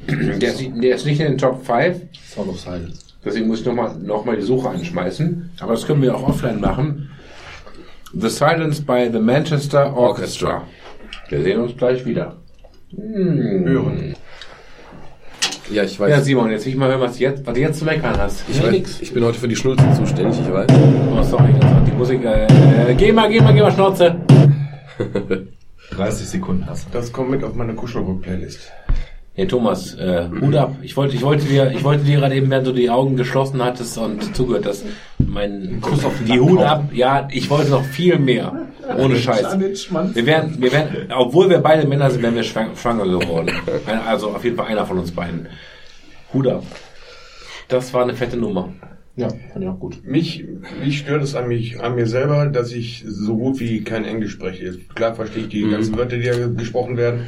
Der 0.40 0.50
ist, 0.50 0.60
nicht- 0.60 0.82
der 0.82 0.94
ist 0.96 1.06
nicht 1.06 1.20
in 1.20 1.26
den 1.28 1.38
Top 1.38 1.64
5. 1.64 1.96
Sound 2.34 2.48
of 2.50 2.60
Silence. 2.60 3.00
Deswegen 3.24 3.46
muss 3.48 3.60
ich 3.60 3.66
nochmal 3.66 3.96
noch 3.96 4.24
mal 4.26 4.36
die 4.36 4.42
Suche 4.42 4.68
anschmeißen. 4.68 5.50
Aber 5.60 5.72
das 5.72 5.86
können 5.86 6.02
wir 6.02 6.14
auch 6.14 6.28
offline 6.28 6.60
machen. 6.60 7.08
The 8.12 8.28
Silence 8.28 8.82
by 8.82 9.08
the 9.10 9.18
Manchester 9.18 9.96
Orchestra. 9.96 10.66
Wir 11.30 11.42
sehen 11.42 11.60
uns 11.60 11.76
gleich 11.76 12.04
wieder. 12.04 12.36
Hören. 12.96 14.14
Ja, 15.70 15.82
ich 15.82 15.98
weiß. 15.98 16.10
Ja, 16.10 16.20
Simon, 16.20 16.50
jetzt 16.50 16.66
will 16.66 16.72
ich 16.72 16.78
mal 16.78 16.88
hören, 16.90 17.00
was 17.00 17.16
du 17.16 17.22
jetzt, 17.22 17.46
was 17.46 17.54
du 17.54 17.60
jetzt 17.60 17.78
zu 17.78 17.84
meckern 17.84 18.16
hast. 18.18 18.44
ich, 18.48 18.62
weiß 18.62 19.00
ich 19.00 19.12
bin 19.14 19.24
heute 19.24 19.38
für 19.38 19.48
die 19.48 19.56
Schnulze 19.56 19.84
zuständig, 19.96 20.38
ich 20.40 20.52
weiß. 20.52 20.70
Oh, 21.10 21.22
sorry, 21.22 21.54
die 21.86 21.92
Musik. 21.92 22.22
Äh, 22.24 22.44
äh, 22.90 22.94
geh 22.94 23.12
mal, 23.12 23.30
geh 23.30 23.40
mal, 23.40 23.54
geh 23.54 23.60
mal, 23.60 23.72
Schnauze. 23.72 24.16
30 25.90 26.26
Sekunden 26.26 26.66
hast 26.66 26.86
du. 26.86 26.90
Das 26.92 27.12
kommt 27.12 27.30
mit 27.30 27.44
auf 27.44 27.54
meine 27.54 27.74
Kuschelrock-Playlist. 27.74 28.70
Hey 29.36 29.46
Thomas, 29.48 29.94
äh, 29.94 30.28
Hut 30.40 30.54
ab. 30.54 30.76
Ich 30.82 30.96
wollte, 30.96 31.16
ich 31.16 31.22
wollte 31.22 31.44
dir, 31.46 31.70
ich 31.72 31.82
wollte 31.82 32.04
dir 32.04 32.18
gerade 32.18 32.34
eben, 32.36 32.50
während 32.50 32.66
du 32.66 32.72
die 32.72 32.88
Augen 32.88 33.16
geschlossen 33.16 33.62
hattest 33.64 33.98
und 33.98 34.36
zugehört 34.36 34.66
hast, 34.66 34.84
mein 35.18 35.80
Kuss 35.80 36.04
auf 36.04 36.16
den 36.18 36.26
die 36.26 36.40
Hut 36.40 36.60
ab. 36.60 36.90
Ja, 36.92 37.26
ich 37.32 37.50
wollte 37.50 37.70
noch 37.70 37.84
viel 37.84 38.18
mehr. 38.18 38.68
Ohne 38.98 39.16
Scheiß. 39.16 39.58
Wir 39.58 40.26
wären, 40.26 40.60
wir 40.60 40.72
wären, 40.72 41.12
obwohl 41.16 41.48
wir 41.50 41.58
beide 41.58 41.86
Männer 41.86 42.10
sind, 42.10 42.22
wären 42.22 42.34
wir 42.34 42.42
schwang- 42.44 42.76
schwanger 42.76 43.04
geworden. 43.04 43.50
Also 44.06 44.30
auf 44.30 44.44
jeden 44.44 44.56
Fall 44.56 44.66
einer 44.66 44.86
von 44.86 44.98
uns 44.98 45.10
beiden. 45.10 45.46
Hut 46.32 46.46
ab. 46.48 46.64
Das 47.68 47.92
war 47.94 48.02
eine 48.02 48.14
fette 48.14 48.36
Nummer. 48.36 48.72
Ja, 49.16 49.28
fand 49.28 49.62
ich 49.64 49.68
auch 49.68 49.78
gut. 49.78 50.04
Mich, 50.04 50.44
mich 50.82 50.98
stört 50.98 51.22
es 51.22 51.36
an 51.36 51.46
mich, 51.46 51.80
an 51.80 51.94
mir 51.94 52.06
selber, 52.06 52.46
dass 52.46 52.72
ich 52.72 53.04
so 53.06 53.36
gut 53.36 53.60
wie 53.60 53.82
kein 53.84 54.04
Englisch 54.04 54.32
spreche. 54.32 54.76
Klar 54.94 55.14
verstehe 55.14 55.44
ich 55.44 55.48
die 55.50 55.70
ganzen 55.70 55.96
Wörter, 55.96 56.16
die 56.16 56.24
da 56.24 56.48
gesprochen 56.48 56.96
werden, 56.96 57.20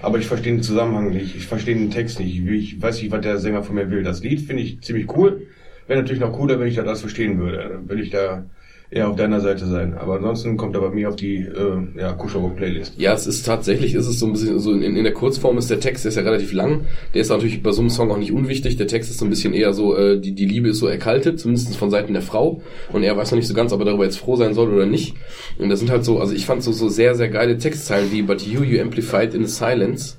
aber 0.00 0.18
ich 0.18 0.26
verstehe 0.26 0.52
den 0.54 0.62
Zusammenhang 0.62 1.10
nicht. 1.10 1.36
Ich 1.36 1.46
verstehe 1.46 1.74
den 1.74 1.90
Text 1.90 2.18
nicht. 2.18 2.34
Ich 2.46 2.80
weiß 2.80 3.02
nicht, 3.02 3.12
was 3.12 3.20
der 3.20 3.36
Sänger 3.38 3.62
von 3.62 3.74
mir 3.74 3.90
will. 3.90 4.02
Das 4.02 4.22
Lied 4.22 4.40
finde 4.40 4.62
ich 4.62 4.80
ziemlich 4.80 5.14
cool. 5.16 5.42
Wäre 5.86 6.00
natürlich 6.00 6.20
noch 6.20 6.32
cooler, 6.32 6.58
wenn 6.60 6.68
ich 6.68 6.76
da 6.76 6.82
das 6.82 7.00
verstehen 7.02 7.38
würde. 7.38 7.58
Dann 7.74 7.88
will 7.90 8.00
ich 8.00 8.08
da 8.10 8.46
eher 8.90 9.10
auf 9.10 9.16
deiner 9.16 9.40
Seite 9.40 9.66
sein. 9.66 9.94
Aber 9.98 10.16
ansonsten 10.16 10.56
kommt 10.56 10.74
er 10.74 10.80
bei 10.80 10.88
mir 10.88 11.10
auf 11.10 11.16
die 11.16 11.36
äh, 11.36 11.98
ja, 11.98 12.12
Kuschelrock-Playlist. 12.12 12.94
Ja, 12.96 13.12
es 13.12 13.26
ist 13.26 13.44
tatsächlich, 13.44 13.94
ist 13.94 14.06
es 14.06 14.18
so 14.18 14.26
ein 14.26 14.32
bisschen, 14.32 14.58
so 14.58 14.72
in, 14.72 14.96
in 14.96 15.04
der 15.04 15.12
Kurzform 15.12 15.58
ist 15.58 15.68
der 15.68 15.80
Text, 15.80 16.04
der 16.04 16.10
ist 16.10 16.16
ja 16.16 16.22
relativ 16.22 16.52
lang. 16.52 16.86
Der 17.12 17.20
ist 17.20 17.28
natürlich 17.28 17.62
bei 17.62 17.72
so 17.72 17.82
einem 17.82 17.90
Song 17.90 18.10
auch 18.10 18.16
nicht 18.16 18.32
unwichtig. 18.32 18.76
Der 18.76 18.86
Text 18.86 19.10
ist 19.10 19.18
so 19.18 19.26
ein 19.26 19.30
bisschen 19.30 19.52
eher 19.52 19.74
so, 19.74 19.94
äh, 19.94 20.18
die, 20.18 20.32
die 20.32 20.46
Liebe 20.46 20.68
ist 20.68 20.78
so 20.78 20.86
erkaltet, 20.86 21.38
zumindest 21.38 21.76
von 21.76 21.90
Seiten 21.90 22.14
der 22.14 22.22
Frau. 22.22 22.62
Und 22.90 23.02
er 23.02 23.16
weiß 23.16 23.30
noch 23.30 23.36
nicht 23.36 23.48
so 23.48 23.54
ganz, 23.54 23.72
ob 23.72 23.80
er 23.80 23.86
darüber 23.86 24.04
jetzt 24.04 24.18
froh 24.18 24.36
sein 24.36 24.54
soll 24.54 24.72
oder 24.72 24.86
nicht. 24.86 25.14
Und 25.58 25.68
das 25.68 25.80
sind 25.80 25.90
halt 25.90 26.04
so, 26.04 26.18
also 26.18 26.32
ich 26.32 26.46
fand 26.46 26.62
so, 26.62 26.72
so 26.72 26.88
sehr, 26.88 27.14
sehr 27.14 27.28
geile 27.28 27.58
Textzeilen 27.58 28.10
wie, 28.10 28.22
but 28.22 28.40
you, 28.40 28.62
you 28.62 28.80
amplified 28.80 29.34
in 29.34 29.44
the 29.44 29.52
silence. 29.52 30.16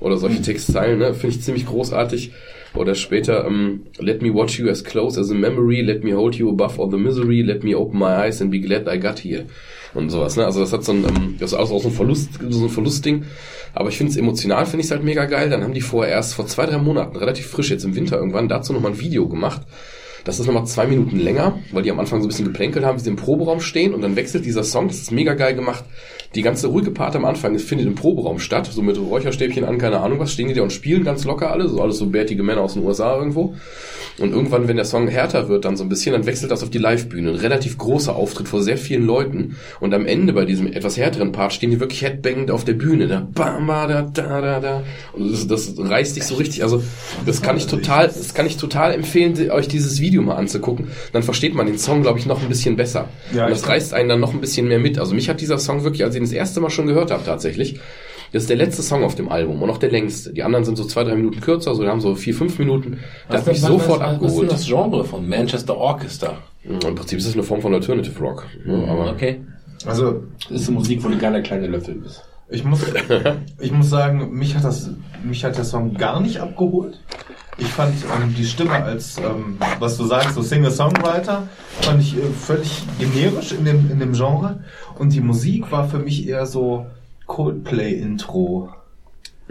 Oder 0.00 0.16
solche 0.16 0.42
Textzeilen, 0.42 0.98
ne, 0.98 1.14
finde 1.14 1.36
ich 1.36 1.42
ziemlich 1.42 1.66
großartig. 1.66 2.32
Oder 2.74 2.94
später, 2.94 3.44
ähm, 3.46 3.82
let 3.98 4.22
me 4.22 4.32
watch 4.32 4.58
you 4.58 4.68
as 4.68 4.84
close 4.84 5.18
as 5.20 5.30
a 5.30 5.34
memory, 5.34 5.80
let 5.80 6.04
me 6.04 6.14
hold 6.14 6.36
you 6.36 6.48
above 6.50 6.78
all 6.78 6.90
the 6.90 6.96
misery, 6.96 7.42
let 7.42 7.64
me 7.64 7.74
open 7.74 7.98
my 7.98 8.06
eyes 8.06 8.40
and 8.40 8.50
be 8.50 8.60
glad 8.60 8.86
I 8.86 8.98
got 8.98 9.18
here. 9.18 9.46
Und 9.92 10.10
sowas, 10.10 10.36
ne? 10.36 10.44
Also 10.44 10.60
das 10.60 10.72
hat 10.72 10.84
so 10.84 10.92
ein, 10.92 11.04
ähm, 11.04 11.36
das 11.40 11.52
ist 11.52 11.58
auch 11.58 11.66
so 11.66 11.88
ein 11.88 11.94
Verlust, 11.94 12.38
so 12.48 12.64
ein 12.64 12.68
Verlustding. 12.68 13.24
Aber 13.74 13.88
ich 13.88 13.96
finde 13.96 14.12
es 14.12 14.16
emotional, 14.16 14.66
finde 14.66 14.80
ich 14.80 14.86
es 14.86 14.92
halt 14.92 15.02
mega 15.02 15.24
geil. 15.24 15.50
Dann 15.50 15.64
haben 15.64 15.74
die 15.74 15.80
vorher 15.80 16.12
erst 16.12 16.34
vor 16.34 16.46
zwei, 16.46 16.66
drei 16.66 16.78
Monaten, 16.78 17.16
relativ 17.16 17.46
frisch 17.46 17.70
jetzt 17.70 17.84
im 17.84 17.96
Winter 17.96 18.16
irgendwann, 18.16 18.48
dazu 18.48 18.72
nochmal 18.72 18.92
ein 18.92 19.00
Video 19.00 19.28
gemacht. 19.28 19.62
Das 20.24 20.38
ist 20.38 20.46
nochmal 20.46 20.66
zwei 20.66 20.86
Minuten 20.86 21.18
länger, 21.18 21.58
weil 21.72 21.82
die 21.82 21.90
am 21.90 21.98
Anfang 21.98 22.20
so 22.20 22.26
ein 22.26 22.28
bisschen 22.28 22.44
geplänkelt 22.44 22.84
haben, 22.84 22.98
wie 22.98 23.02
sie 23.02 23.10
im 23.10 23.16
Proberaum 23.16 23.60
stehen 23.60 23.94
und 23.94 24.02
dann 24.02 24.16
wechselt 24.16 24.44
dieser 24.44 24.64
Song, 24.64 24.88
das 24.88 24.98
ist 24.98 25.12
mega 25.12 25.34
geil 25.34 25.54
gemacht. 25.54 25.84
Die 26.36 26.42
ganze 26.42 26.68
ruhige 26.68 26.92
Part 26.92 27.16
am 27.16 27.24
Anfang 27.24 27.58
findet 27.58 27.88
im 27.88 27.96
Proberaum 27.96 28.38
statt, 28.38 28.70
so 28.72 28.82
mit 28.82 28.96
Räucherstäbchen 28.96 29.64
an, 29.64 29.78
keine 29.78 29.98
Ahnung 29.98 30.20
was, 30.20 30.30
stehen 30.32 30.46
die 30.46 30.54
da 30.54 30.62
und 30.62 30.72
spielen 30.72 31.02
ganz 31.02 31.24
locker 31.24 31.50
alle, 31.50 31.68
so 31.68 31.82
alles 31.82 31.98
so 31.98 32.06
bärtige 32.06 32.44
Männer 32.44 32.60
aus 32.60 32.74
den 32.74 32.84
USA 32.84 33.16
irgendwo. 33.18 33.56
Und 34.18 34.32
irgendwann, 34.32 34.68
wenn 34.68 34.76
der 34.76 34.84
Song 34.84 35.08
härter 35.08 35.48
wird, 35.48 35.64
dann 35.64 35.76
so 35.76 35.82
ein 35.82 35.88
bisschen, 35.88 36.12
dann 36.12 36.26
wechselt 36.26 36.52
das 36.52 36.62
auf 36.62 36.70
die 36.70 36.78
Livebühne. 36.78 37.30
Ein 37.30 37.36
relativ 37.36 37.78
großer 37.78 38.14
Auftritt 38.14 38.46
vor 38.46 38.62
sehr 38.62 38.76
vielen 38.76 39.06
Leuten. 39.06 39.56
Und 39.80 39.92
am 39.92 40.06
Ende 40.06 40.32
bei 40.32 40.44
diesem 40.44 40.72
etwas 40.72 40.96
härteren 40.96 41.32
Part 41.32 41.52
stehen 41.52 41.70
die 41.70 41.80
wirklich 41.80 42.02
headbangend 42.02 42.50
auf 42.52 42.64
der 42.64 42.74
Bühne. 42.74 43.08
Da, 43.08 43.26
bam, 43.34 43.66
ba, 43.66 43.88
da, 43.88 44.02
da, 44.02 44.40
da, 44.40 44.60
da. 44.60 44.82
Und 45.14 45.32
das, 45.32 45.48
das 45.48 45.74
reißt 45.78 46.14
dich 46.14 46.24
so 46.24 46.36
richtig. 46.36 46.62
Also, 46.62 46.82
das 47.26 47.42
kann 47.42 47.56
ich 47.56 47.66
total, 47.66 48.06
das 48.06 48.34
kann 48.34 48.46
ich 48.46 48.56
total 48.56 48.94
empfehlen, 48.94 49.50
euch 49.50 49.68
dieses 49.68 50.00
Video 50.00 50.22
mal 50.22 50.36
anzugucken. 50.36 50.88
Dann 51.12 51.22
versteht 51.22 51.54
man 51.54 51.66
den 51.66 51.78
Song, 51.78 52.02
glaube 52.02 52.18
ich, 52.18 52.26
noch 52.26 52.42
ein 52.42 52.48
bisschen 52.48 52.76
besser. 52.76 53.08
Ja, 53.34 53.46
und 53.46 53.50
das 53.50 53.66
reißt 53.66 53.94
einen 53.94 54.10
dann 54.10 54.20
noch 54.20 54.34
ein 54.34 54.40
bisschen 54.40 54.68
mehr 54.68 54.78
mit. 54.78 54.98
Also 54.98 55.14
mich 55.14 55.28
hat 55.28 55.40
dieser 55.40 55.58
Song 55.58 55.82
wirklich, 55.82 56.04
als 56.04 56.14
ich 56.14 56.19
ihn 56.20 56.24
das 56.24 56.32
erste 56.32 56.60
Mal 56.60 56.70
schon 56.70 56.86
gehört 56.86 57.10
habe, 57.10 57.24
tatsächlich, 57.24 57.80
das 58.32 58.42
ist 58.42 58.50
der 58.50 58.56
letzte 58.56 58.82
Song 58.82 59.02
auf 59.02 59.14
dem 59.16 59.28
Album 59.28 59.60
und 59.62 59.70
auch 59.70 59.78
der 59.78 59.90
längste. 59.90 60.32
Die 60.32 60.42
anderen 60.42 60.64
sind 60.64 60.76
so 60.76 60.84
zwei, 60.84 61.02
drei 61.02 61.16
Minuten 61.16 61.40
kürzer, 61.40 61.74
so 61.74 61.82
die 61.82 61.88
haben 61.88 62.00
so 62.00 62.14
vier, 62.14 62.34
fünf 62.34 62.58
Minuten. 62.58 62.98
Da 63.28 63.38
hat 63.38 63.46
mich 63.46 63.60
sofort 63.60 64.00
was, 64.00 64.06
was 64.06 64.10
ist 64.10 64.14
abgeholt. 64.14 64.42
denn 64.42 64.48
das 64.48 64.66
Genre 64.66 65.04
von 65.04 65.28
Manchester 65.28 65.76
Orchestra? 65.76 66.38
Im 66.62 66.94
Prinzip 66.94 67.18
ist 67.18 67.26
es 67.26 67.34
eine 67.34 67.42
Form 67.42 67.60
von 67.60 67.74
Alternative 67.74 68.18
Rock. 68.20 68.46
ne, 68.64 68.86
Aber 68.88 69.10
Okay. 69.10 69.40
Also, 69.86 70.22
Das 70.50 70.60
ist 70.60 70.70
Musik, 70.70 71.02
wo 71.02 71.08
du 71.08 71.16
gerne 71.16 71.42
kleine 71.42 71.66
Löffel 71.66 71.94
bist. 71.94 72.22
ich 72.50 72.64
muss, 72.64 72.80
ich 73.58 73.72
muss 73.72 73.88
sagen, 73.88 74.30
mich 74.32 74.54
hat 74.54 74.64
das, 74.64 74.90
mich 75.24 75.42
hat 75.42 75.56
der 75.56 75.64
Song 75.64 75.94
gar 75.94 76.20
nicht 76.20 76.38
abgeholt. 76.38 77.00
Ich 77.60 77.68
fand 77.68 77.94
ähm, 78.04 78.34
die 78.34 78.46
Stimme 78.46 78.72
als, 78.72 79.18
ähm, 79.18 79.58
was 79.78 79.98
du 79.98 80.04
sagst, 80.06 80.34
so 80.34 80.40
Singer-Songwriter, 80.40 81.46
fand 81.82 82.00
ich 82.00 82.16
äh, 82.16 82.22
völlig 82.22 82.82
generisch 82.98 83.52
in 83.52 83.66
dem, 83.66 83.90
in 83.90 83.98
dem 83.98 84.14
Genre. 84.14 84.64
Und 84.98 85.12
die 85.12 85.20
Musik 85.20 85.70
war 85.70 85.86
für 85.86 85.98
mich 85.98 86.26
eher 86.26 86.46
so 86.46 86.86
Coldplay-Intro. 87.26 88.70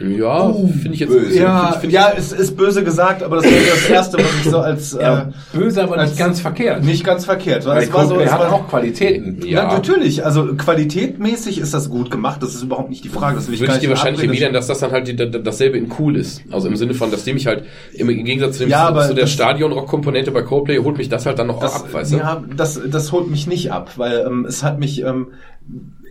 Ja, 0.02 0.54
finde 0.54 0.94
ich 0.94 1.00
jetzt 1.00 1.12
Oh, 1.14 1.20
Ja, 1.34 1.72
find 1.74 1.86
ich- 1.86 1.92
ja, 1.92 2.12
es 2.16 2.32
ist 2.32 2.56
böse 2.58 2.84
gesagt, 2.84 3.24
aber 3.24 3.38
das 3.38 3.46
war 3.46 3.52
das 3.52 3.90
erste, 3.90 4.18
was 4.18 4.26
ich 4.44 4.50
so 4.52 4.60
als 4.60 4.94
äh, 4.94 5.02
Ja, 5.04 5.30
böse, 5.54 5.84
aber 5.84 5.98
als- 5.98 6.12
nicht 6.12 6.20
ganz 6.20 6.40
verkehrt. 6.42 6.84
nicht 6.84 7.04
ganz 7.04 7.26
verkehrt. 7.26 7.66
Weil 7.66 7.78
Weil 7.78 7.84
es 7.84 7.94
war 7.94 8.06
so, 8.08 8.20
es 8.20 8.32
hat 8.32 8.40
war, 8.40 8.54
auch 8.54 8.68
Qualitäten. 8.70 9.40
ja. 9.46 9.64
Ja. 9.64 9.74
natürlich. 9.74 10.26
Also 10.26 10.56
qualitätmäßig 10.56 11.60
ist 11.60 11.74
das 11.74 11.90
gut 11.90 12.12
gemacht. 12.12 12.42
Das 12.44 12.54
ist 12.56 12.64
überhaupt 12.64 12.90
nicht 12.90 13.04
die 13.04 13.10
Frage. 13.10 13.36
Das 13.36 13.48
will 13.48 13.56
ich 13.56 13.60
würde 13.62 13.74
ich 13.74 13.80
dir 13.80 13.90
wahrscheinlich 13.90 14.24
erwidern, 14.24 14.54
dass 14.54 14.68
das 14.68 14.80
dann 14.80 14.92
halt 14.92 15.08
die, 15.08 15.16
da- 15.16 15.26
dasselbe 15.26 15.78
in 15.78 15.92
cool 16.00 16.16
ist. 16.16 16.42
Also 16.52 16.68
im 16.68 16.76
Sinne 16.76 16.94
von, 16.94 17.12
dass 17.12 17.24
dem 17.26 17.38
ich 17.38 17.48
halt 17.48 17.64
im 17.94 18.08
Gegensatz 18.08 18.54
zu, 18.58 18.64
dem, 18.64 18.70
Ja, 18.70 18.88
aber 18.88 19.08
zu 19.08 19.14
der 19.14 19.28
Stadion-Rock-Komponente 19.28 20.32
bei 20.32 20.42
Coldplay 20.44 20.78
holt 20.80 20.98
mich 20.98 21.10
das 21.10 21.26
halt 21.26 21.40
dann 21.40 21.48
noch 21.48 21.60
das, 21.60 21.76
ab, 21.76 21.94
weißt 21.94 22.14
du? 22.14 22.18
Ja, 22.18 22.44
das, 22.56 22.80
das 22.90 23.12
holt 23.12 23.30
mich 23.30 23.48
nicht 23.48 23.72
ab, 23.72 23.92
weil 23.98 24.24
ähm, 24.26 24.46
es 24.48 24.64
hat 24.64 24.80
mich, 24.80 25.02
ähm, 25.04 25.28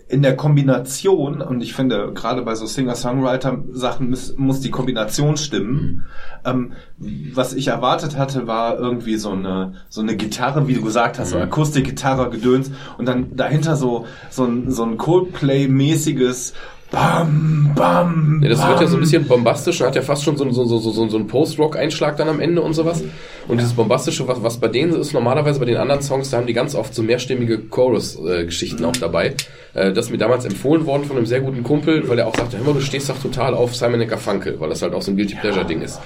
in 0.09 0.23
der 0.23 0.37
Kombination, 0.37 1.43
und 1.43 1.61
ich 1.63 1.75
finde, 1.75 2.13
gerade 2.15 2.43
bei 2.43 2.55
so 2.55 2.65
Singer-Songwriter-Sachen 2.65 4.09
muss, 4.09 4.35
muss 4.39 4.61
die 4.61 4.71
Kombination 4.71 5.37
stimmen. 5.37 6.05
Ähm, 6.47 6.73
was 6.99 7.53
ich 7.53 7.69
erwartet 7.69 8.17
hatte, 8.17 8.47
war 8.47 8.79
irgendwie 8.79 9.17
so 9.17 9.33
eine, 9.33 9.75
so 9.91 10.01
eine 10.01 10.17
Gitarre, 10.17 10.67
wie 10.67 10.75
du 10.75 10.83
gesagt 10.83 11.19
hast, 11.19 11.31
so 11.31 11.39
Akustikgitarre, 11.39 12.31
Gedöns, 12.31 12.71
und 12.97 13.07
dann 13.07 13.37
dahinter 13.37 13.77
so, 13.77 14.07
so 14.31 14.45
ein, 14.45 14.71
so 14.71 14.85
ein 14.85 14.97
Coldplay-mäßiges 14.97 16.55
Bam, 16.91 17.73
bam, 17.75 18.41
Ja, 18.43 18.49
das 18.49 18.67
wird 18.67 18.81
ja 18.81 18.87
so 18.87 18.95
ein 18.97 19.01
bam. 19.01 19.01
bisschen 19.01 19.27
bombastisch 19.27 19.83
hat 19.83 19.95
ja 19.95 20.01
fast 20.01 20.25
schon 20.25 20.39
so, 20.39 20.51
so, 20.51 20.65
so, 20.65 20.79
so, 20.79 21.07
so 21.07 21.17
einen 21.19 21.27
Post-Rock-Einschlag 21.27 22.17
dann 22.17 22.31
am 22.31 22.41
Ende 22.41 22.63
und 22.63 22.73
sowas. 22.73 23.05
Und 23.47 23.61
dieses 23.61 23.75
bombastische, 23.75 24.27
was, 24.27 24.43
was 24.43 24.57
bei 24.59 24.69
denen 24.69 24.95
ist, 24.95 25.13
normalerweise 25.13 25.59
bei 25.59 25.67
den 25.67 25.77
anderen 25.77 26.01
Songs, 26.01 26.31
da 26.31 26.39
haben 26.39 26.47
die 26.47 26.55
ganz 26.55 26.75
oft 26.75 26.95
so 26.95 27.03
mehrstimmige 27.03 27.59
Chorus-Geschichten 27.59 28.87
auch 28.87 28.97
dabei. 28.97 29.35
Äh, 29.74 29.93
das 29.93 30.07
ist 30.07 30.11
mir 30.11 30.19
damals 30.19 30.45
empfohlen 30.45 30.86
worden 30.86 31.05
von 31.05 31.16
einem 31.16 31.27
sehr 31.27 31.40
guten 31.40 31.62
Kumpel, 31.62 32.09
weil 32.09 32.19
er 32.19 32.27
auch 32.27 32.36
sagte, 32.36 32.59
hör 32.59 32.65
mal, 32.65 32.74
du 32.74 32.81
stehst 32.81 33.09
doch 33.09 33.19
total 33.19 33.55
auf 33.55 33.74
Simon 33.74 34.07
Garfunkel, 34.07 34.59
weil 34.59 34.69
das 34.69 34.82
halt 34.82 34.95
auch 34.95 35.03
so 35.03 35.11
ein 35.11 35.16
Guilty 35.16 35.36
Pleasure-Ding 35.36 35.82
ist. 35.82 36.01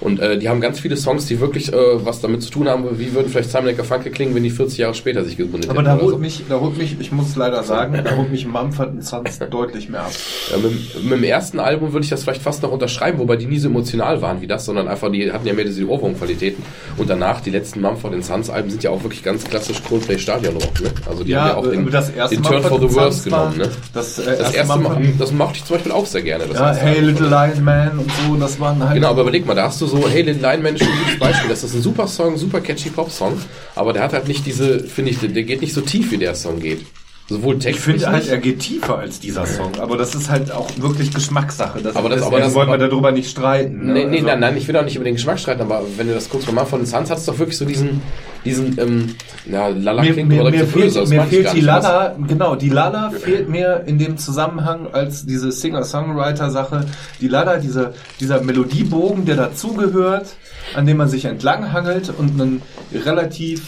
Und 0.00 0.20
äh, 0.20 0.38
die 0.38 0.48
haben 0.48 0.60
ganz 0.60 0.78
viele 0.78 0.96
Songs, 0.96 1.26
die 1.26 1.40
wirklich 1.40 1.72
äh, 1.72 1.76
was 2.04 2.20
damit 2.20 2.42
zu 2.42 2.50
tun 2.50 2.68
haben, 2.68 2.98
wie 2.98 3.12
würden 3.14 3.28
vielleicht 3.28 3.50
Simon 3.50 3.76
Garfunkel 3.76 4.12
klingen, 4.12 4.34
wenn 4.34 4.44
die 4.44 4.50
40 4.50 4.78
Jahre 4.78 4.94
später 4.94 5.24
sich 5.24 5.36
gegründet 5.36 5.70
Aber 5.70 5.82
da 5.82 5.94
hätten 5.94 6.04
holt 6.04 6.20
mich, 6.20 6.44
da 6.48 6.60
holt 6.60 6.78
mich, 6.78 6.96
ich 7.00 7.10
muss 7.10 7.34
leider 7.34 7.62
sagen, 7.64 8.00
da 8.04 8.16
holt 8.16 8.30
mich 8.30 8.46
Mumford 8.46 9.02
Sons 9.02 9.38
deutlich 9.50 9.88
mehr 9.88 10.02
ab. 10.02 10.12
Ja, 10.50 10.58
mit, 10.58 11.02
mit 11.02 11.12
dem 11.12 11.24
ersten 11.24 11.58
Album 11.58 11.92
würde 11.92 12.04
ich 12.04 12.10
das 12.10 12.22
vielleicht 12.22 12.42
fast 12.42 12.62
noch 12.62 12.70
unterschreiben, 12.70 13.18
wobei 13.18 13.36
die 13.36 13.46
nie 13.46 13.58
so 13.58 13.68
emotional 13.68 14.22
waren 14.22 14.40
wie 14.40 14.46
das, 14.46 14.64
sondern 14.64 14.86
einfach, 14.86 15.10
die 15.10 15.32
hatten 15.32 15.46
ja 15.46 15.52
mehr 15.52 15.64
diese 15.64 15.86
Ohrwurmqualitäten. 15.88 16.62
Und 16.96 17.10
danach, 17.10 17.40
die 17.40 17.50
letzten 17.50 17.80
Mumford 17.80 18.22
Sons 18.22 18.50
Alben 18.50 18.70
sind 18.70 18.82
ja 18.82 18.90
auch 18.90 19.02
wirklich 19.02 19.22
ganz 19.22 19.44
klassisch 19.44 19.82
Coldplay 19.82 20.18
Stadion 20.18 20.54
Rock, 20.54 20.80
ne? 20.80 20.90
Also 21.06 21.24
die 21.24 21.36
haben 21.36 21.48
ja 21.48 21.56
auch 21.56 21.66
den, 21.66 21.90
das 21.90 22.10
erste 22.10 22.36
den 22.36 22.44
Turn 22.44 22.62
for 22.62 22.80
the 22.80 22.94
Worst 22.94 23.07
War- 23.16 23.50
genommen, 23.50 23.58
ne? 23.58 23.70
Das, 23.92 24.18
äh, 24.18 24.36
Das 24.38 24.52
erste 24.54 24.78
Mal, 24.78 25.12
das 25.18 25.32
mochte 25.32 25.58
ich 25.58 25.64
zum 25.64 25.76
Beispiel 25.76 25.92
auch 25.92 26.06
sehr 26.06 26.22
gerne. 26.22 26.44
Das 26.46 26.58
Ja, 26.58 26.72
Hey. 26.74 27.00
Little 27.00 27.28
Lion 27.28 27.64
Man 27.64 27.98
und 27.98 28.10
so, 28.26 28.36
das 28.36 28.58
waren 28.60 28.82
halt. 28.82 28.94
Genau, 28.94 29.08
aber 29.10 29.22
überleg 29.22 29.46
mal, 29.46 29.54
da 29.54 29.64
hast 29.64 29.80
du 29.80 29.86
so, 29.86 30.08
hey, 30.08 30.22
Little 30.22 30.42
Lion 30.48 30.62
Man 30.62 30.74
ist 30.74 30.84
schon 30.84 30.92
ein 30.92 30.98
gutes 31.04 31.18
Beispiel. 31.18 31.48
Das 31.50 31.64
ist 31.64 31.74
ein 31.74 31.82
super 31.82 32.06
Song, 32.06 32.36
super 32.36 32.60
catchy 32.60 32.90
Pop-Song, 32.90 33.40
aber 33.74 33.92
der 33.92 34.02
hat 34.02 34.12
halt 34.12 34.28
nicht 34.28 34.44
diese, 34.46 34.80
finde 34.80 35.10
ich, 35.12 35.18
der 35.20 35.42
geht 35.42 35.60
nicht 35.60 35.74
so 35.74 35.80
tief, 35.80 36.10
wie 36.10 36.18
der 36.18 36.34
Song 36.34 36.60
geht. 36.60 36.84
Sowohl 37.30 37.56
ich 37.56 37.62
textlich 37.64 37.96
finde 37.96 38.10
halt, 38.10 38.26
er 38.28 38.38
geht 38.38 38.60
tiefer 38.60 38.98
als 38.98 39.20
dieser 39.20 39.44
Song. 39.44 39.72
Aber 39.80 39.98
das 39.98 40.14
ist 40.14 40.30
halt 40.30 40.50
auch 40.50 40.66
wirklich 40.78 41.12
Geschmackssache. 41.12 41.80
Das, 41.82 41.94
Aber 41.94 42.08
das- 42.08 42.22
aber 42.22 42.38
das- 42.40 42.54
wollen 42.54 42.70
wir 42.70 42.78
darüber 42.78 43.12
nicht 43.12 43.28
streiten. 43.30 43.84
ne? 43.86 43.92
Nee, 43.92 44.04
nee, 44.06 44.16
Also- 44.16 44.26
nein, 44.28 44.40
nein, 44.40 44.56
ich 44.56 44.66
will 44.66 44.74
auch 44.78 44.84
nicht 44.84 44.96
über 44.96 45.04
den 45.04 45.14
Geschmack 45.16 45.38
streiten, 45.38 45.60
aber 45.60 45.82
wenn 45.98 46.06
du 46.08 46.14
das 46.14 46.30
guckst, 46.30 46.50
Mann 46.50 46.66
von 46.66 46.86
Suns 46.86 47.10
hat 47.10 47.18
es 47.18 47.26
doch 47.26 47.38
wirklich 47.38 47.58
so 47.58 47.66
diesen, 47.66 48.00
diesen, 48.46 48.78
ähm, 48.78 49.14
ja, 49.44 49.68
Lala 49.68 50.02
Mir, 50.02 50.24
mir, 50.24 50.40
oder 50.40 50.50
mir 50.50 50.66
fehlt, 50.66 50.96
das 50.96 51.10
mir 51.10 51.22
ich 51.24 51.28
fehlt 51.28 51.52
die. 51.52 51.60
Lala, 51.60 52.16
genau, 52.26 52.56
die 52.56 52.70
Lala 52.70 53.10
fehlt 53.10 53.50
mir 53.50 53.82
in 53.86 53.98
dem 53.98 54.16
Zusammenhang 54.16 54.86
als 54.92 55.26
diese 55.26 55.52
Singer-Songwriter-Sache. 55.52 56.86
Die 57.20 57.28
Lala, 57.28 57.58
diese, 57.58 57.92
dieser 58.20 58.40
Melodiebogen, 58.40 59.26
der 59.26 59.36
dazugehört, 59.36 60.28
an 60.74 60.86
dem 60.86 60.96
man 60.96 61.08
sich 61.10 61.26
entlanghangelt 61.26 62.10
und 62.16 62.40
einen 62.40 62.62
relativ 62.94 63.62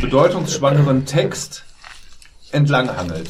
bedeutungsschwangeren 0.00 1.04
Text 1.06 1.64
entlanghangelt. 2.52 3.28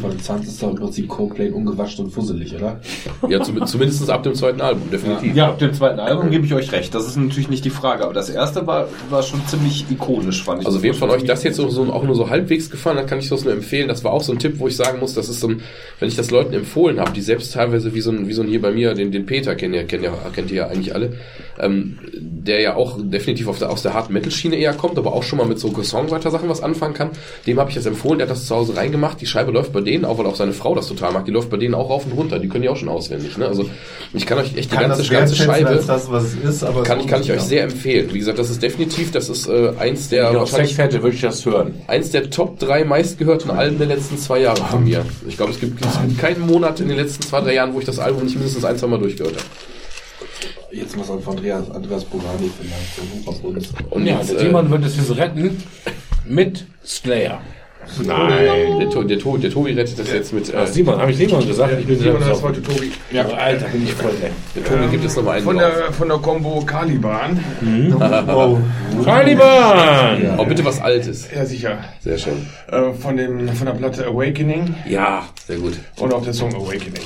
Von 0.00 0.18
Zanz 0.20 0.48
ist 0.48 0.62
doch 0.62 0.70
im 0.70 0.76
Prinzip 0.76 1.08
Coldplay 1.08 1.50
ungewaschen 1.50 2.04
und 2.04 2.10
fusselig, 2.10 2.54
oder? 2.54 2.80
Ja, 3.28 3.42
zum, 3.42 3.64
zumindest 3.66 4.08
ab 4.10 4.22
dem 4.22 4.34
zweiten 4.34 4.60
Album, 4.60 4.90
definitiv. 4.90 5.34
Ja, 5.34 5.48
ab 5.48 5.58
dem 5.58 5.72
zweiten 5.72 6.00
Album 6.00 6.30
gebe 6.30 6.44
ich 6.44 6.52
euch 6.54 6.72
recht. 6.72 6.94
Das 6.94 7.06
ist 7.06 7.16
natürlich 7.16 7.48
nicht 7.48 7.64
die 7.64 7.70
Frage, 7.70 8.04
aber 8.04 8.12
das 8.12 8.28
erste 8.28 8.66
war, 8.66 8.88
war 9.08 9.22
schon 9.22 9.44
ziemlich 9.46 9.86
ikonisch, 9.90 10.42
fand 10.42 10.62
ich. 10.62 10.66
Also 10.66 10.82
wem 10.82 10.94
von 10.94 11.10
euch 11.10 11.24
das 11.24 11.44
jetzt 11.44 11.56
so, 11.56 11.68
so 11.70 11.92
auch 11.92 12.02
nur 12.02 12.14
so 12.14 12.28
halbwegs 12.28 12.70
gefallen 12.70 12.98
hat, 12.98 13.06
kann 13.06 13.18
ich 13.18 13.28
das 13.28 13.44
nur 13.44 13.52
empfehlen. 13.52 13.88
Das 13.88 14.04
war 14.04 14.12
auch 14.12 14.22
so 14.22 14.32
ein 14.32 14.38
Tipp, 14.38 14.58
wo 14.58 14.68
ich 14.68 14.76
sagen 14.76 14.98
muss, 14.98 15.14
das 15.14 15.28
ist 15.28 15.40
so 15.40 15.48
ein, 15.48 15.62
wenn 16.00 16.08
ich 16.08 16.16
das 16.16 16.30
Leuten 16.30 16.52
empfohlen 16.54 16.98
habe, 17.00 17.12
die 17.12 17.22
selbst 17.22 17.54
teilweise 17.54 17.94
wie 17.94 18.00
so 18.00 18.10
ein, 18.10 18.28
wie 18.28 18.32
so 18.32 18.42
ein 18.42 18.48
hier 18.48 18.60
bei 18.60 18.72
mir, 18.72 18.94
den, 18.94 19.12
den 19.12 19.26
Peter 19.26 19.54
kennt 19.54 19.74
ihr, 19.74 19.84
kennt 19.84 20.02
ihr, 20.02 20.12
kennt 20.34 20.50
ihr 20.50 20.56
ja 20.56 20.66
eigentlich 20.66 20.94
alle, 20.94 21.14
ähm, 21.58 21.98
der 22.14 22.60
ja 22.60 22.76
auch 22.76 22.98
definitiv 23.00 23.48
auf 23.48 23.58
der, 23.58 23.70
aus 23.70 23.82
der 23.82 23.94
Hard 23.94 24.10
Metal 24.10 24.30
Schiene 24.30 24.56
eher 24.56 24.74
kommt, 24.74 24.98
aber 24.98 25.12
auch 25.12 25.22
schon 25.22 25.38
mal 25.38 25.46
mit 25.46 25.58
so 25.58 25.72
Songwriter-Sachen 25.82 26.48
was 26.48 26.62
anfangen 26.62 26.94
kann. 26.94 27.10
Dem 27.46 27.58
habe 27.58 27.70
ich 27.70 27.76
das 27.76 27.86
empfohlen, 27.86 28.18
der 28.18 28.28
hat 28.28 28.34
das 28.34 28.46
zu 28.46 28.54
Hause 28.54 28.76
reingemacht. 28.76 29.20
Die 29.20 29.26
Scheibe 29.26 29.52
läuft 29.52 29.72
bei 29.72 29.80
denen, 29.80 30.04
auch 30.04 30.18
weil 30.18 30.26
auch 30.26 30.36
seine 30.36 30.52
Frau 30.52 30.74
das 30.74 30.88
total 30.88 31.12
mag, 31.12 31.24
die 31.24 31.30
läuft 31.30 31.50
bei 31.50 31.56
denen 31.56 31.74
auch 31.74 31.90
rauf 31.90 32.06
und 32.06 32.12
runter. 32.12 32.38
Die 32.38 32.48
können 32.48 32.62
die 32.62 32.68
auch 32.68 32.76
schon 32.76 32.88
auswendig. 32.88 33.36
Ne? 33.36 33.46
Also 33.46 33.68
ich 34.12 34.26
kann 34.26 34.38
euch 34.38 34.56
echt 34.56 34.70
die 34.70 34.76
kann 34.76 34.88
ganze, 34.88 35.02
das 35.02 35.10
ganze 35.10 35.38
wertschätzen 35.38 35.66
Scheibe 35.66 35.84
das, 35.86 36.10
was 36.10 36.24
es 36.24 36.34
ist, 36.34 36.64
aber 36.64 36.82
kann 36.82 36.98
so 36.98 37.04
ich, 37.04 37.10
kann 37.10 37.22
ich 37.22 37.30
euch 37.30 37.36
ja. 37.38 37.42
sehr 37.42 37.62
empfehlen. 37.64 38.12
Wie 38.12 38.18
gesagt, 38.18 38.38
das 38.38 38.50
ist 38.50 38.62
definitiv, 38.62 39.10
das 39.10 39.28
ist 39.28 39.48
äh, 39.48 39.72
eins 39.78 40.08
der 40.08 40.30
ich 40.30 40.36
wahrscheinlich 40.36 40.78
hätte, 40.78 41.02
würde 41.02 41.14
ich 41.14 41.22
das 41.22 41.44
hören. 41.44 41.74
eins 41.86 42.10
der 42.10 42.30
Top 42.30 42.58
3 42.58 42.84
meistgehörten 42.84 43.50
Alben 43.50 43.78
der 43.78 43.88
letzten 43.88 44.18
zwei 44.18 44.40
Jahre 44.40 44.62
von 44.64 44.84
mir. 44.84 45.04
Ich 45.28 45.36
glaube, 45.36 45.52
es 45.52 45.60
gibt, 45.60 45.84
es 45.84 46.00
gibt 46.00 46.18
keinen 46.18 46.46
Monat 46.46 46.80
in 46.80 46.88
den 46.88 46.96
letzten 46.96 47.22
zwei, 47.22 47.40
drei 47.40 47.54
Jahren, 47.54 47.74
wo 47.74 47.78
ich 47.78 47.84
das 47.84 47.98
Album 47.98 48.24
nicht 48.24 48.34
mindestens 48.34 48.64
ein, 48.64 48.76
zwei 48.76 48.86
Mal 48.86 48.98
durchgehört 48.98 49.34
habe. 49.36 49.44
Jetzt 50.72 50.96
muss 50.96 51.06
von 51.06 51.20
Andreas, 51.36 51.70
Andreas 51.70 52.04
Bogani 52.04 52.50
vielleicht. 52.58 53.90
Und 53.90 54.06
Ja, 54.06 54.16
jetzt, 54.18 54.30
der 54.30 54.38
äh, 54.38 54.40
Simon 54.46 54.70
wird 54.70 54.84
es 54.84 54.96
jetzt 54.96 55.16
retten 55.16 55.62
mit 56.26 56.64
Slayer. 56.84 57.40
Nein. 58.04 58.78
Der, 58.78 58.90
To- 58.90 59.02
der, 59.02 59.18
To- 59.18 59.36
der 59.36 59.50
Tobi 59.50 59.72
rettet 59.72 59.98
das 59.98 60.10
jetzt 60.12 60.32
mit. 60.32 60.48
Äh, 60.48 60.56
Ach, 60.58 60.66
Simon, 60.68 60.98
habe 60.98 61.10
ich 61.10 61.16
Simon 61.16 61.44
gesagt? 61.46 61.74
ich 61.80 61.84
bin 61.86 61.98
Simon 61.98 62.24
heißt 62.24 62.40
heute 62.42 62.62
Tobi. 62.62 62.92
Ja, 63.10 63.24
Alter, 63.26 63.66
bin 63.66 63.82
ich 63.82 63.92
voll, 63.92 64.12
ey. 64.22 64.30
der 64.54 64.64
Tobi 64.64 64.86
gibt 64.88 65.04
es 65.04 65.16
nochmal 65.16 65.36
einen 65.36 65.44
Von 65.44 65.58
drauf. 65.58 65.72
der, 65.76 65.92
von 65.92 66.08
der 66.08 66.18
Combo 66.18 66.60
Caliban. 66.64 67.40
Caliban! 69.04 70.38
Oh, 70.38 70.44
bitte 70.44 70.64
was 70.64 70.80
Altes. 70.80 71.28
Ja, 71.34 71.44
sicher. 71.44 71.78
Sehr 72.00 72.18
schön. 72.18 72.46
Äh, 72.70 72.92
von, 72.94 73.16
dem, 73.16 73.48
von 73.48 73.66
der 73.66 73.74
Platte 73.74 74.06
Awakening 74.06 74.74
Ja, 74.88 75.24
sehr 75.46 75.56
gut. 75.58 75.74
und 75.98 76.14
auch 76.14 76.22
der 76.22 76.32
Song 76.34 76.54
Awakening. 76.54 77.02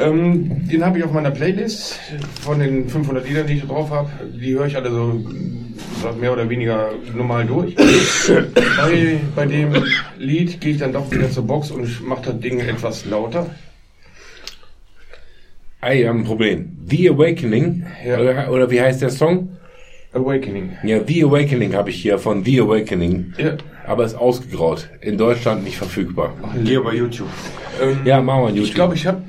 Ähm, 0.00 0.68
den 0.68 0.84
habe 0.84 0.98
ich 0.98 1.04
auf 1.04 1.12
meiner 1.12 1.30
Playlist 1.30 1.98
von 2.42 2.58
den 2.60 2.88
500 2.88 3.26
Liedern, 3.28 3.46
die 3.46 3.54
ich 3.54 3.64
drauf 3.66 3.90
habe. 3.90 4.08
Die 4.40 4.54
höre 4.54 4.66
ich 4.66 4.76
alle 4.76 4.90
so 4.90 5.20
mehr 6.20 6.32
oder 6.32 6.48
weniger 6.48 6.90
normal 7.16 7.46
durch. 7.46 7.74
bei, 7.74 9.18
bei 9.34 9.46
dem 9.46 9.72
Lied 10.18 10.60
gehe 10.60 10.72
ich 10.72 10.78
dann 10.78 10.92
doch 10.92 11.10
wieder 11.10 11.30
zur 11.30 11.46
Box 11.46 11.70
und 11.70 12.06
mache 12.06 12.22
das 12.26 12.40
Ding 12.40 12.60
etwas 12.60 13.04
lauter. 13.06 13.46
Ey, 15.80 16.00
wir 16.00 16.08
haben 16.08 16.20
ein 16.20 16.24
Problem. 16.24 16.76
The 16.88 17.10
Awakening, 17.10 17.86
Ja. 18.04 18.18
oder, 18.18 18.50
oder 18.52 18.70
wie 18.70 18.80
heißt 18.80 19.00
der 19.02 19.10
Song? 19.10 19.50
Awakening. 20.12 20.72
Ja, 20.82 21.00
The 21.06 21.24
Awakening 21.24 21.74
habe 21.74 21.90
ich 21.90 21.96
hier 22.02 22.18
von 22.18 22.44
The 22.44 22.60
Awakening. 22.62 23.34
Ja. 23.38 23.56
Aber 23.86 24.04
ist 24.04 24.14
ausgegraut. 24.14 24.88
In 25.00 25.16
Deutschland 25.18 25.64
nicht 25.64 25.76
verfügbar. 25.76 26.34
Geh 26.64 26.78
bei 26.78 26.94
YouTube. 26.94 27.28
Ähm, 27.80 27.98
Ja, 28.04 28.20
machen 28.20 28.42
wir 28.42 28.48
ein 28.48 28.54
Ich 28.54 28.60
YouTube. 28.60 28.74
glaube, 28.74 28.94
ich 28.94 29.06
habe 29.06 29.22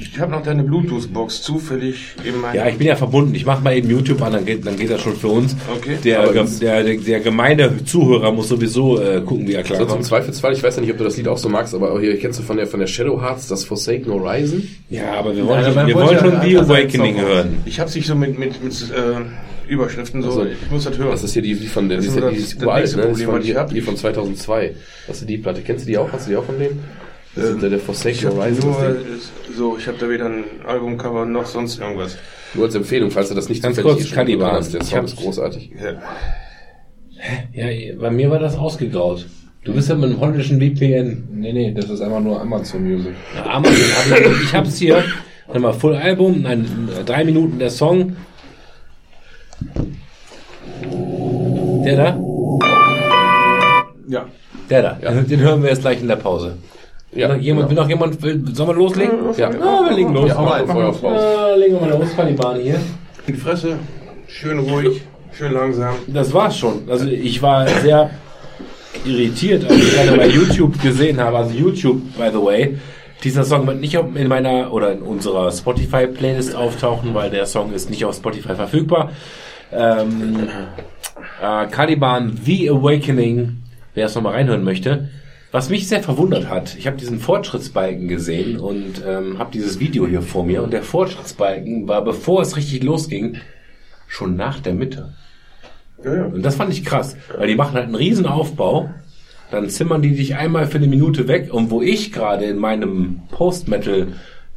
ich 0.00 0.18
hab 0.20 0.30
noch 0.30 0.42
deine 0.42 0.62
Bluetooth-Box 0.62 1.42
zufällig 1.42 2.14
in 2.24 2.40
meinem... 2.40 2.56
ja, 2.56 2.68
ich 2.68 2.76
bin 2.76 2.86
ja 2.86 2.96
verbunden. 2.96 3.34
Ich 3.34 3.44
mache 3.46 3.62
mal 3.62 3.76
eben 3.76 3.90
YouTube 3.90 4.20
an, 4.22 4.32
dann 4.32 4.44
geht, 4.44 4.66
dann 4.66 4.76
geht 4.76 4.90
das 4.90 5.00
schon 5.00 5.16
für 5.16 5.28
uns. 5.28 5.56
Okay. 5.76 5.96
Der, 6.04 6.32
der, 6.32 6.44
der, 6.82 6.96
der 6.96 7.20
gemeine 7.20 7.84
Zuhörer 7.84 8.32
muss 8.32 8.48
sowieso 8.48 9.00
äh, 9.00 9.20
gucken, 9.20 9.46
wie 9.48 9.54
er 9.54 9.62
So 9.64 9.68
zum 9.68 9.76
klarkommt. 9.86 10.04
Zweifelsfall, 10.04 10.52
ich 10.52 10.62
weiß 10.62 10.76
ja 10.76 10.82
nicht, 10.82 10.90
ob 10.92 10.98
du 10.98 11.04
das 11.04 11.16
Lied 11.16 11.28
auch 11.28 11.38
so 11.38 11.48
magst, 11.48 11.74
aber 11.74 12.00
hier 12.00 12.18
kennst 12.18 12.38
du 12.38 12.42
von 12.42 12.56
der, 12.56 12.66
von 12.66 12.80
der 12.80 12.86
Shadow 12.86 13.20
Hearts 13.20 13.48
das 13.48 13.64
Forsaken 13.64 14.12
Horizon? 14.12 14.68
Ja, 14.90 15.12
aber 15.14 15.34
wir 15.36 15.46
wollen, 15.46 15.74
man 15.74 15.86
wir 15.86 15.94
wollen 15.94 16.18
schon 16.18 16.40
The 16.42 16.58
Awakening 16.58 17.20
hören. 17.20 17.58
Ich 17.64 17.80
habe 17.80 17.90
sich 17.90 18.06
so 18.06 18.14
mit, 18.14 18.38
mit, 18.38 18.62
mit 18.62 18.72
äh, 18.90 19.70
Überschriften 19.70 20.22
so... 20.22 20.28
Also, 20.28 20.44
ich 20.46 20.70
muss 20.70 20.84
das 20.84 20.98
hören. 20.98 21.10
Das 21.10 21.22
ist 21.24 21.32
hier 21.32 21.42
die, 21.42 21.54
die 21.54 21.66
von 21.66 21.88
der, 21.88 21.98
die 21.98 22.06
Das 22.06 22.16
ist, 22.16 22.18
ist 22.18 22.22
ja- 22.22 22.30
das- 22.30 22.38
die 22.38 22.42
ist 22.44 22.56
das 22.56 22.62
uralt, 22.64 22.84
ne? 22.84 23.02
Das 23.02 23.18
ist 23.18 23.24
Problem, 23.24 23.26
von, 23.26 23.34
was 23.34 23.44
ich 23.44 23.68
die, 23.68 23.74
die 23.74 23.80
von 23.80 23.96
2002. 23.96 24.74
Das 25.06 25.20
ist 25.20 25.28
die 25.28 25.38
Platte. 25.38 25.62
Kennst 25.62 25.84
du 25.86 25.90
die 25.90 25.98
auch? 25.98 26.12
Hast 26.12 26.26
du 26.26 26.30
die 26.32 26.36
auch 26.36 26.44
von 26.44 26.58
denen? 26.58 26.80
Das 27.34 27.44
ist 27.44 27.62
Ähm, 27.62 27.70
der, 27.70 27.78
Forsaken 27.80 28.26
habe 28.26 28.36
Horizon. 28.36 28.70
nur, 28.70 28.96
so, 29.56 29.76
ich 29.78 29.86
habe 29.88 29.98
da 29.98 30.08
weder 30.08 30.26
ein 30.26 30.44
Albumcover 30.66 31.26
noch 31.26 31.46
sonst 31.46 31.80
irgendwas. 31.80 32.16
Nur 32.54 32.66
als 32.66 32.74
Empfehlung, 32.74 33.10
falls 33.10 33.28
du 33.28 33.34
das 33.34 33.48
nicht 33.48 33.62
Ganz 33.62 33.80
kurz, 33.80 34.08
getan 34.08 34.40
hast. 34.42 34.72
Der 34.74 34.84
Song 34.84 35.04
ist 35.04 35.16
großartig. 35.16 35.70
Ja. 35.82 35.94
Ja, 37.52 37.94
bei 37.98 38.10
mir 38.10 38.30
war 38.30 38.38
das 38.38 38.56
ausgegraut. 38.56 39.26
Du 39.64 39.72
bist 39.72 39.88
ja 39.88 39.94
mit 39.94 40.10
einem 40.10 40.20
holländischen 40.20 40.60
VPN. 40.60 41.26
Nee, 41.32 41.52
nee, 41.52 41.72
das 41.72 41.88
ist 41.88 42.02
einfach 42.02 42.20
nur 42.20 42.40
Amazon 42.40 42.84
Music. 42.84 43.14
Ja, 43.34 43.46
Amazon 43.54 43.76
hab 44.10 44.20
ich, 44.20 44.42
ich 44.42 44.54
hab's 44.54 44.76
hier. 44.76 45.02
Warte 45.46 45.60
mal, 45.60 45.72
Full 45.72 45.94
Album, 45.94 46.42
nein, 46.42 46.88
drei 47.06 47.24
Minuten 47.24 47.58
der 47.58 47.70
Song. 47.70 48.14
Der 51.84 51.96
da? 51.96 52.20
Ja. 54.08 54.26
Der 54.70 54.82
da. 54.82 54.98
Ja. 55.02 55.10
Den 55.22 55.40
hören 55.40 55.62
wir 55.62 55.70
jetzt 55.70 55.80
gleich 55.80 56.00
in 56.00 56.08
der 56.08 56.16
Pause. 56.16 56.58
Ja, 57.14 57.28
noch 57.28 57.36
jemand, 57.36 57.68
will 57.68 57.76
genau. 57.76 57.82
noch 57.82 57.88
jemand, 57.88 58.22
will, 58.22 58.42
sollen 58.54 58.68
wir 58.70 58.74
loslegen? 58.74 59.18
Ja, 59.36 59.48
Ah, 59.50 59.84
wir 59.88 59.96
legen 59.96 60.12
los. 60.12 60.28
Ja, 60.28 60.40
mal 60.40 60.66
Feuer 60.66 60.88
auf 60.88 61.02
raus. 61.02 61.20
Ah, 61.22 61.54
legen 61.56 61.74
wir 61.74 61.80
mal 61.80 61.98
los, 61.98 62.14
Caliban 62.16 62.58
hier. 62.60 62.74
In 63.26 63.34
die 63.34 63.40
Fresse, 63.40 63.78
schön 64.26 64.58
ruhig, 64.58 65.02
schön 65.32 65.52
langsam. 65.52 65.94
Das 66.08 66.32
war's 66.32 66.58
schon. 66.58 66.82
Also 66.88 67.06
ich 67.06 67.40
war 67.40 67.66
sehr 67.68 68.10
irritiert, 69.04 69.64
als 69.64 69.76
ich 69.76 69.94
gerade 69.94 70.16
bei 70.16 70.26
YouTube 70.28 70.80
gesehen 70.82 71.20
habe. 71.20 71.38
Also 71.38 71.54
YouTube, 71.54 72.00
by 72.16 72.30
the 72.32 72.42
way. 72.42 72.78
Dieser 73.22 73.44
Song 73.44 73.66
wird 73.66 73.80
nicht 73.80 73.94
in 73.94 74.28
meiner 74.28 74.72
oder 74.72 74.92
in 74.92 75.00
unserer 75.00 75.50
Spotify-Playlist 75.50 76.54
auftauchen, 76.54 77.14
weil 77.14 77.30
der 77.30 77.46
Song 77.46 77.72
ist 77.72 77.88
nicht 77.88 78.04
auf 78.04 78.16
Spotify 78.16 78.54
verfügbar. 78.54 79.12
Ähm, 79.72 80.48
äh, 81.42 81.66
Caliban 81.68 82.38
The 82.44 82.70
Awakening, 82.70 83.62
wer 83.94 84.06
es 84.06 84.14
nochmal 84.14 84.34
reinhören 84.34 84.62
möchte. 84.62 85.08
Was 85.54 85.70
mich 85.70 85.86
sehr 85.86 86.02
verwundert 86.02 86.48
hat, 86.48 86.74
ich 86.76 86.88
habe 86.88 86.96
diesen 86.96 87.20
Fortschrittsbalken 87.20 88.08
gesehen 88.08 88.58
und 88.58 89.04
ähm, 89.06 89.38
habe 89.38 89.52
dieses 89.52 89.78
Video 89.78 90.04
hier 90.04 90.20
vor 90.20 90.44
mir 90.44 90.64
und 90.64 90.72
der 90.72 90.82
Fortschrittsbalken 90.82 91.86
war, 91.86 92.02
bevor 92.02 92.42
es 92.42 92.56
richtig 92.56 92.82
losging, 92.82 93.36
schon 94.08 94.34
nach 94.34 94.58
der 94.58 94.74
Mitte. 94.74 95.14
Und 95.98 96.42
das 96.42 96.56
fand 96.56 96.72
ich 96.72 96.84
krass, 96.84 97.16
weil 97.38 97.46
die 97.46 97.54
machen 97.54 97.74
halt 97.74 97.84
einen 97.84 97.94
riesen 97.94 98.26
Aufbau, 98.26 98.90
dann 99.52 99.70
zimmern 99.70 100.02
die 100.02 100.16
dich 100.16 100.34
einmal 100.34 100.66
für 100.66 100.78
eine 100.78 100.88
Minute 100.88 101.28
weg 101.28 101.54
und 101.54 101.70
wo 101.70 101.82
ich 101.82 102.10
gerade 102.10 102.46
in 102.46 102.56
meinem 102.56 103.22
Post-Metal 103.30 104.08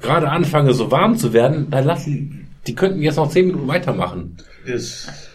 gerade 0.01 0.31
anfange 0.31 0.73
so 0.73 0.89
warm 0.89 1.15
zu 1.15 1.31
werden, 1.31 1.67
dann 1.69 1.85
lassen 1.85 2.47
die 2.65 2.73
könnten 2.73 3.03
jetzt 3.03 3.17
noch 3.17 3.29
zehn 3.29 3.45
Minuten 3.45 3.67
weitermachen. 3.67 4.37
Ist 4.65 5.29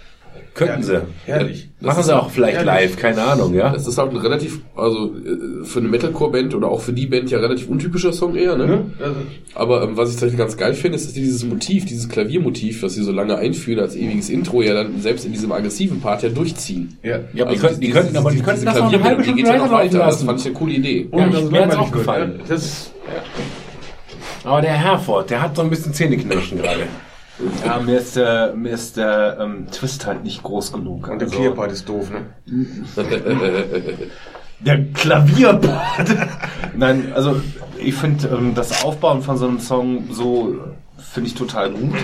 Könnten 0.55 0.83
sie. 0.83 1.01
herrlich. 1.25 1.71
Machen 1.81 2.03
sie 2.03 2.15
auch 2.15 2.31
vielleicht 2.31 2.63
live, 2.65 2.97
keine 2.99 3.23
Ahnung, 3.23 3.55
ja. 3.55 3.71
Das 3.71 3.87
ist 3.87 3.97
halt 3.97 4.11
ein 4.11 4.19
relativ, 4.19 4.61
also 4.77 5.07
äh, 5.17 5.65
für 5.65 5.79
eine 5.81 5.89
Metalcore-Band 5.89 6.55
oder 6.55 6.69
auch 6.69 6.81
für 6.83 6.93
die 6.93 7.07
Band 7.07 7.31
ja 7.31 7.39
relativ 7.39 7.69
untypischer 7.69 8.13
Song 8.13 8.37
eher, 8.37 8.57
ne? 8.57 8.85
Also, 9.01 9.15
Aber 9.55 9.83
ähm, 9.83 9.97
was 9.97 10.11
ich 10.11 10.17
tatsächlich 10.17 10.39
ganz 10.39 10.57
geil 10.59 10.75
finde, 10.75 10.97
ist, 10.97 11.07
dass 11.07 11.15
die 11.15 11.23
dieses 11.23 11.45
Motiv, 11.45 11.87
dieses 11.87 12.09
Klaviermotiv, 12.09 12.83
das 12.83 12.95
sie 12.95 13.03
so 13.03 13.13
lange 13.13 13.37
einführen 13.37 13.81
als 13.81 13.97
ewiges 13.97 14.29
Intro, 14.29 14.61
ja 14.63 14.75
dann 14.75 15.01
selbst 15.01 15.25
in 15.25 15.33
diesem 15.33 15.51
aggressiven 15.53 16.01
Part 16.01 16.23
ja 16.23 16.29
durchziehen. 16.29 16.99
ja. 17.03 17.21
Ja, 17.33 17.45
aber 17.47 17.55
die 17.55 17.57
Also 17.57 17.67
könnten, 17.67 17.81
die 17.81 17.87
diese- 17.87 17.99
könnten, 18.01 18.17
aber 18.19 18.31
die 18.31 18.41
könnten 18.43 18.65
das 18.67 18.79
noch 18.79 18.93
eine 18.93 19.03
halbe 19.05 19.23
Stunde 19.25 19.43
geht 19.43 19.51
ja 19.51 19.57
noch 19.59 19.71
weiterlaufen 19.73 19.79
weiter. 19.87 19.99
Das 19.99 20.07
lassen. 20.15 20.27
fand 20.27 20.41
ich 20.41 20.47
eine 20.47 20.55
coole 20.55 20.73
Idee. 20.75 21.09
Ja, 21.13 21.29
das 21.29 21.51
mir 21.51 21.65
hat's 21.65 21.77
auch 21.77 21.91
gefallen. 21.93 22.35
ja. 22.41 22.45
Das, 22.49 22.91
Aber 24.45 24.61
der 24.61 24.73
Herford, 24.75 25.31
der 25.31 25.41
hat 25.43 25.57
so 25.57 25.63
ein 25.63 25.71
bisschen 25.71 25.95
Zähneknirschen 25.95 26.59
gerade. 26.61 26.81
Ja, 27.65 27.79
mir 27.81 27.99
ist 27.99 28.17
der, 28.17 28.53
mir 28.55 28.71
ist 28.73 28.97
der 28.97 29.39
ähm, 29.41 29.67
Twist 29.71 30.07
halt 30.07 30.23
nicht 30.25 30.43
groß 30.43 30.73
genug. 30.73 31.09
und 31.09 31.19
der 31.21 31.29
Also, 31.29 31.39
Clearpart 31.41 31.73
ist 31.73 31.89
doof, 31.89 32.09
ne? 32.11 32.27
Der 34.61 34.85
Klavierpart. 34.93 36.09
Nein, 36.77 37.13
also 37.17 37.41
ich 37.79 37.95
finde 37.95 38.29
ähm, 38.29 38.55
das 38.55 38.85
Aufbauen 38.85 39.21
von 39.23 39.37
so 39.37 39.49
einem 39.49 39.59
Song 39.59 40.05
so 40.13 40.55
finde 41.13 41.29
ich 41.31 41.35
total 41.35 41.71
gut. 41.71 41.95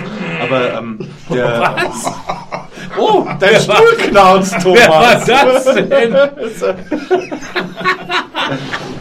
Aber 0.43 0.75
ähm, 0.75 0.99
der 1.33 1.77
Oh, 2.99 3.25
dein 3.39 3.61
Stuhl 3.61 3.97
knarzt, 3.99 4.57
Thomas. 4.61 5.25
das 5.25 5.65
denn? 5.75 6.17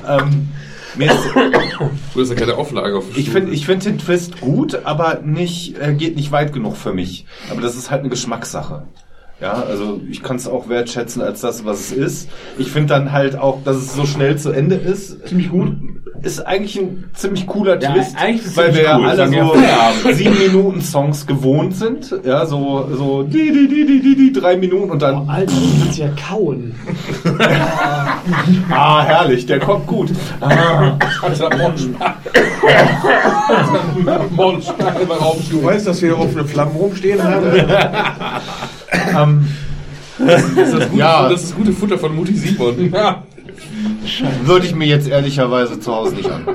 ähm, 0.07 0.49
mir 0.97 1.11
ist, 1.11 1.29
Du 2.13 2.21
hast 2.21 2.29
ja 2.29 2.35
keine 2.35 2.55
Auflage 2.55 2.97
auf 2.97 3.17
ich 3.17 3.29
finde 3.29 3.51
ich 3.51 3.65
find 3.65 3.85
den 3.85 3.97
Twist 3.97 4.41
gut, 4.41 4.85
aber 4.85 5.21
nicht 5.23 5.77
er 5.77 5.93
geht 5.93 6.15
nicht 6.15 6.31
weit 6.31 6.53
genug 6.53 6.77
für 6.77 6.93
mich. 6.93 7.25
Aber 7.49 7.61
das 7.61 7.75
ist 7.75 7.91
halt 7.91 8.01
eine 8.01 8.09
Geschmackssache. 8.09 8.83
Ja, 9.39 9.53
also 9.53 10.01
ich 10.09 10.23
kann 10.23 10.37
es 10.37 10.47
auch 10.47 10.67
wertschätzen 10.67 11.21
als 11.21 11.41
das, 11.41 11.63
was 11.63 11.79
es 11.79 11.91
ist. 11.91 12.29
Ich 12.57 12.71
finde 12.71 12.89
dann 12.95 13.11
halt 13.11 13.37
auch, 13.37 13.59
dass 13.63 13.75
es 13.77 13.93
so 13.93 14.05
schnell 14.07 14.35
zu 14.37 14.51
Ende 14.51 14.75
ist, 14.75 15.27
ziemlich 15.27 15.49
gut. 15.51 15.73
Ist 16.23 16.39
eigentlich 16.47 16.79
ein 16.79 17.03
ziemlich 17.13 17.45
cooler 17.45 17.79
Ja, 17.79 17.93
Twist, 17.93 18.17
eigentlich 18.17 18.41
ist 18.41 18.47
es 18.47 18.57
weil 18.57 18.73
wir 18.73 18.81
ja 18.83 18.97
cool. 18.97 19.05
alle 19.05 19.27
so 19.27 19.33
Feierabend. 19.53 20.15
sieben 20.15 20.37
Minuten 20.39 20.81
Songs 20.81 21.27
gewohnt 21.27 21.75
sind. 21.75 22.11
Ja, 22.25 22.47
so 22.47 22.89
so 22.91 23.21
die 23.21 23.51
die 23.51 23.67
die 23.67 23.85
die 23.85 24.01
die, 24.01 24.15
die 24.15 24.33
drei 24.33 24.57
Minuten 24.57 24.89
und 24.89 24.99
dann 25.03 25.29
Alter, 25.29 25.53
du 25.53 25.79
kannst 25.83 25.99
ja 25.99 26.07
kauen. 26.27 26.73
ah 28.71 29.03
herrlich, 29.03 29.45
der 29.45 29.59
kommt 29.59 29.85
gut. 29.85 30.09
Ah, 30.41 30.97
Du 35.51 35.63
weißt, 35.63 35.85
dass 35.87 36.01
wir 36.01 36.09
hier 36.15 36.19
offene 36.19 36.45
Flammen 36.45 36.75
rumstehen 36.75 37.23
haben? 37.23 37.45
ähm, 39.15 39.47
das, 40.19 40.43
ist 40.43 40.57
das, 40.73 40.89
gute, 40.89 40.99
Ja. 40.99 41.29
das 41.29 41.43
ist 41.43 41.55
gute 41.55 41.71
Futter 41.71 41.97
von 41.97 42.15
Mutti 42.15 42.33
Simon. 42.35 42.91
würde 44.43 44.65
ich 44.65 44.75
mir 44.75 44.87
jetzt 44.87 45.07
ehrlicherweise 45.07 45.79
zu 45.79 45.93
Hause 45.93 46.15
nicht 46.15 46.29
an. 46.29 46.45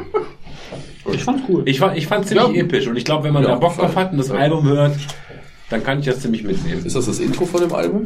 Ich 1.12 1.24
fand's 1.24 1.42
cool. 1.48 1.62
Ich, 1.66 1.80
ich 1.94 2.06
fand 2.06 2.26
ziemlich 2.26 2.56
episch 2.56 2.86
und 2.86 2.96
ich 2.96 3.04
glaube, 3.04 3.24
wenn 3.24 3.32
man 3.34 3.42
Ja, 3.42 3.50
da 3.50 3.54
Bock 3.56 3.76
drauf 3.76 3.96
hat 3.96 4.12
und 4.12 4.18
das 4.18 4.30
Album 4.30 4.66
hört, 4.68 4.96
dann 5.68 5.82
kann 5.82 5.98
ich 6.00 6.06
das 6.06 6.20
ziemlich 6.20 6.44
mitnehmen. 6.44 6.84
Ist 6.84 6.94
das 6.96 7.06
das 7.06 7.18
Intro 7.18 7.44
von 7.44 7.60
dem 7.60 7.72
Album? 7.74 8.04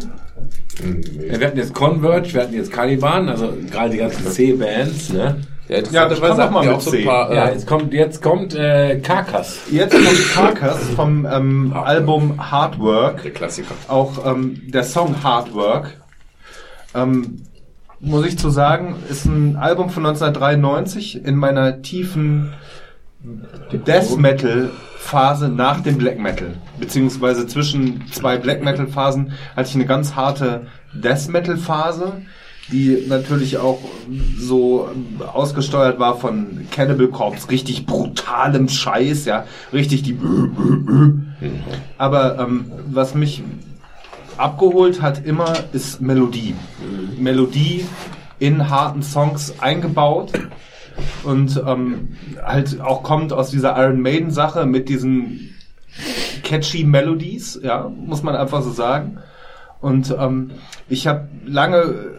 Ja, 1.28 1.40
wir 1.40 1.46
hatten 1.46 1.58
jetzt 1.58 1.74
Converge, 1.74 2.32
wir 2.34 2.42
hatten 2.42 2.54
jetzt 2.54 2.72
Caliban, 2.72 3.28
also 3.28 3.52
gerade 3.70 3.90
die 3.90 3.98
ganzen 3.98 4.26
C-Bands, 4.26 5.10
ne? 5.12 5.36
Ja, 5.68 5.76
Ja, 5.76 5.82
das 5.82 6.18
interessanterweise 6.18 6.44
auch 6.44 6.50
mal 6.50 6.68
auch 6.68 6.80
so 6.80 6.90
C. 6.90 6.98
ein 7.00 7.04
paar. 7.06 7.34
Ja, 7.34 7.46
Äh, 7.46 7.52
jetzt 7.52 7.66
kommt, 7.66 7.92
jetzt 7.92 8.22
kommt 8.22 8.54
äh, 8.54 9.00
Karkas. 9.00 9.60
Jetzt 9.70 9.92
kommt 9.92 10.34
Carcass 10.34 10.88
vom 10.90 11.26
ähm, 11.26 11.72
Album 11.74 12.50
Hard 12.50 12.78
Work. 12.78 13.22
der 13.22 13.32
Klassiker. 13.32 13.74
auch 13.88 14.24
ähm, 14.26 14.62
der 14.66 14.84
Song 14.84 15.22
Hard 15.22 15.54
Work, 15.54 16.00
ähm, 16.94 17.42
muss 17.98 18.26
ich 18.26 18.38
zu 18.38 18.50
sagen, 18.50 18.96
ist 19.08 19.24
ein 19.24 19.56
Album 19.56 19.90
von 19.90 20.04
1993 20.06 21.24
in 21.24 21.34
meiner 21.36 21.82
tiefen 21.82 22.52
Death 23.72 24.16
Metal 24.18 24.70
Phase 24.98 25.48
nach 25.48 25.80
dem 25.80 25.98
Black 25.98 26.18
Metal. 26.18 26.54
Beziehungsweise 26.78 27.46
zwischen 27.46 28.04
zwei 28.12 28.36
Black 28.36 28.62
Metal 28.62 28.86
Phasen 28.86 29.32
hatte 29.56 29.68
ich 29.68 29.74
eine 29.74 29.86
ganz 29.86 30.14
harte 30.14 30.66
Death 30.94 31.28
Metal 31.28 31.56
Phase, 31.56 32.22
die 32.72 33.04
natürlich 33.08 33.58
auch 33.58 33.78
so 34.38 34.90
ausgesteuert 35.32 35.98
war 35.98 36.16
von 36.18 36.66
Cannibal 36.70 37.08
Corpse, 37.08 37.50
richtig 37.50 37.86
brutalem 37.86 38.68
Scheiß, 38.68 39.24
ja, 39.24 39.44
richtig 39.72 40.02
die 40.02 40.18
aber 41.98 42.38
ähm, 42.38 42.72
was 42.90 43.14
mich 43.14 43.42
abgeholt 44.36 45.00
hat 45.00 45.24
immer, 45.24 45.54
ist 45.72 46.00
Melodie. 46.00 46.54
Melodie 47.18 47.86
in 48.38 48.68
harten 48.68 49.02
Songs 49.02 49.54
eingebaut. 49.60 50.32
Und 51.24 51.62
ähm, 51.66 52.16
halt 52.42 52.80
auch 52.80 53.02
kommt 53.02 53.32
aus 53.32 53.50
dieser 53.50 53.76
Iron 53.78 54.00
Maiden 54.00 54.30
Sache 54.30 54.66
mit 54.66 54.88
diesen 54.88 55.54
catchy 56.42 56.84
Melodies, 56.84 57.60
ja, 57.62 57.88
muss 57.88 58.22
man 58.22 58.34
einfach 58.36 58.62
so 58.62 58.70
sagen. 58.70 59.18
Und 59.80 60.14
ähm, 60.18 60.52
ich 60.88 61.06
habe 61.06 61.28
lange 61.44 62.16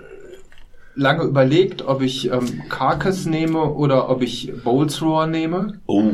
lange 0.98 1.24
überlegt, 1.24 1.84
ob 1.88 2.02
ich 2.02 2.30
ähm, 2.32 2.64
Carcass 2.70 3.26
nehme 3.26 3.60
oder 3.74 4.10
ob 4.10 4.22
ich 4.22 4.52
Bolts 4.64 5.02
Roar 5.02 5.28
nehme. 5.28 5.80
Oh, 5.86 6.12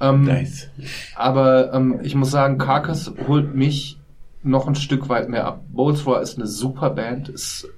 Ähm, 0.00 0.24
nice. 0.24 0.68
aber 1.16 1.72
ähm, 1.74 2.00
ich 2.02 2.14
muss 2.14 2.30
sagen, 2.30 2.56
Carcass 2.58 3.12
holt 3.28 3.54
mich 3.54 3.98
noch 4.42 4.66
ein 4.66 4.74
Stück 4.74 5.08
weit 5.08 5.28
mehr 5.28 5.46
ab. 5.46 5.62
Boltzroar 5.72 6.20
ist 6.20 6.36
eine 6.36 6.46
super 6.46 6.90
Band, 6.90 7.28
ist 7.28 7.68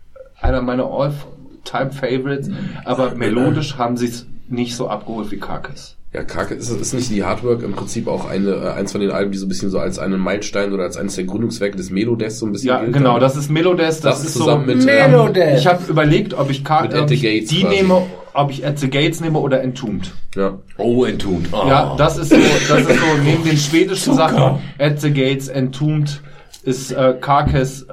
einer 0.41 0.63
meiner 0.63 0.85
All-Time-Favorites, 0.87 2.51
aber 2.85 3.15
melodisch 3.15 3.77
haben 3.79 3.97
sie 3.97 4.07
es 4.07 4.27
nicht 4.49 4.77
so 4.77 4.89
abgeholt 4.89 5.31
wie 5.31 5.39
Carcass. 5.39 5.96
Ja, 6.17 6.25
Kake, 6.25 6.55
ist, 6.55 6.71
ist 6.71 6.95
nicht 6.95 7.11
die 7.11 7.23
Hardwork 7.23 7.63
im 7.63 7.73
Prinzip 7.75 8.09
auch 8.09 8.27
eine, 8.27 8.51
äh, 8.53 8.71
eins 8.71 8.91
von 8.93 9.03
den 9.03 9.11
Alben, 9.11 9.33
die 9.33 9.37
so 9.37 9.45
ein 9.45 9.51
bisschen 9.51 9.69
so 9.69 9.79
als 9.79 9.99
einen 9.99 10.19
Meilenstein 10.19 10.73
oder 10.73 10.85
als 10.85 10.97
eines 10.97 11.15
der 11.17 11.25
Gründungswerke 11.25 11.77
des 11.77 11.91
Melodeath 11.91 12.33
so 12.33 12.47
ein 12.47 12.53
bisschen 12.53 12.69
Ja, 12.69 12.81
gilt 12.81 12.95
genau, 12.95 13.19
das 13.19 13.37
ist 13.37 13.51
Melodest, 13.51 14.03
das, 14.03 14.21
Das 14.21 14.29
ist 14.29 14.33
zusammen 14.33 14.65
so. 14.67 14.75
mit, 14.77 14.89
ähm, 14.89 15.11
Melodeath. 15.11 15.59
Ich 15.59 15.67
habe 15.67 15.83
überlegt, 15.91 16.33
ob 16.33 16.49
ich, 16.51 16.61
Mit 16.63 16.95
ob 16.95 17.11
ich 17.11 17.23
Gates 17.23 17.51
die 17.51 17.61
quasi. 17.61 17.77
nehme, 17.77 18.03
ob 18.33 18.51
ich 18.51 18.67
At 18.67 18.79
the 18.79 18.89
Gates 18.89 19.21
nehme 19.21 19.39
oder 19.39 19.61
Entombed. 19.63 20.11
Ja. 20.35 20.59
Oh, 20.79 21.05
Entombed. 21.05 21.51
Oh. 21.53 21.69
Ja, 21.69 21.95
das 21.99 22.17
ist 22.17 22.31
so, 22.31 22.37
das 22.37 22.81
ist 22.81 22.89
so 22.89 23.23
neben 23.23 23.45
den 23.45 23.59
schwedischen 23.59 24.15
Sachen, 24.15 24.59
At 24.79 24.99
the 25.03 25.13
Gates, 25.13 25.49
Entombed 25.49 26.23
ist 26.63 26.93
äh, 26.93 27.15
Carcass 27.21 27.85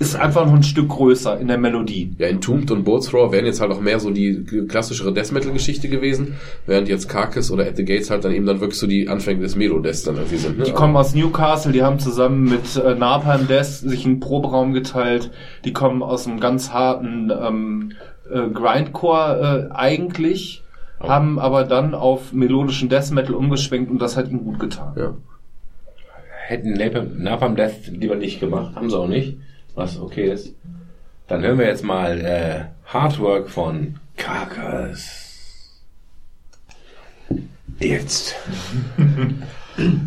ist 0.00 0.16
einfach 0.16 0.46
noch 0.46 0.54
ein 0.54 0.62
Stück 0.62 0.88
größer 0.88 1.38
in 1.38 1.48
der 1.48 1.58
Melodie. 1.58 2.14
Ja, 2.16 2.28
Entombed 2.28 2.70
und 2.70 2.88
Roar 2.88 3.32
wären 3.32 3.44
jetzt 3.44 3.60
halt 3.60 3.70
auch 3.70 3.82
mehr 3.82 4.00
so 4.00 4.10
die 4.10 4.44
klassischere 4.66 5.12
Death 5.12 5.30
Metal 5.30 5.52
Geschichte 5.52 5.90
gewesen, 5.90 6.36
während 6.64 6.88
jetzt 6.88 7.06
Carcass 7.06 7.50
oder 7.50 7.66
At 7.66 7.76
the 7.76 7.84
Gates 7.84 8.08
halt 8.08 8.24
dann 8.24 8.32
eben 8.32 8.46
dann 8.46 8.60
wirklich 8.60 8.78
so 8.78 8.86
die 8.86 9.08
Anfänge 9.08 9.42
des 9.42 9.56
Melodeaths 9.56 10.04
dann 10.04 10.16
irgendwie 10.16 10.38
sind. 10.38 10.56
Ne? 10.56 10.64
Die 10.64 10.72
kommen 10.72 10.96
aus 10.96 11.14
Newcastle, 11.14 11.72
die 11.72 11.82
haben 11.82 11.98
zusammen 11.98 12.44
mit 12.44 12.76
äh, 12.76 12.94
Napalm 12.94 13.46
Death 13.46 13.66
sich 13.66 14.06
einen 14.06 14.20
Proberaum 14.20 14.72
geteilt. 14.72 15.30
Die 15.66 15.74
kommen 15.74 16.02
aus 16.02 16.26
einem 16.26 16.40
ganz 16.40 16.72
harten 16.72 17.30
ähm, 17.30 17.92
äh, 18.32 18.48
Grindcore 18.48 19.68
äh, 19.70 19.74
eigentlich, 19.74 20.62
haben 20.98 21.38
aber 21.38 21.64
dann 21.64 21.92
auf 21.92 22.32
melodischen 22.32 22.88
Death 22.88 23.10
Metal 23.10 23.34
umgeschwenkt 23.34 23.90
und 23.90 24.00
das 24.00 24.16
hat 24.16 24.30
ihnen 24.30 24.44
gut 24.44 24.58
getan. 24.60 24.94
Ja. 24.96 25.14
Hätten 26.46 26.72
Napalm 27.22 27.54
Death 27.54 27.88
lieber 27.88 28.16
nicht 28.16 28.40
gemacht, 28.40 28.74
haben 28.76 28.88
sie 28.88 28.98
auch 28.98 29.06
nicht, 29.06 29.36
was 29.74 29.98
okay 29.98 30.32
ist. 30.32 30.54
Dann 31.28 31.42
hören 31.42 31.58
wir 31.58 31.66
jetzt 31.66 31.84
mal 31.84 32.20
äh, 32.20 32.64
Hardwork 32.86 33.48
von 33.50 33.96
Karkas. 34.16 35.26
Jetzt. 37.78 38.34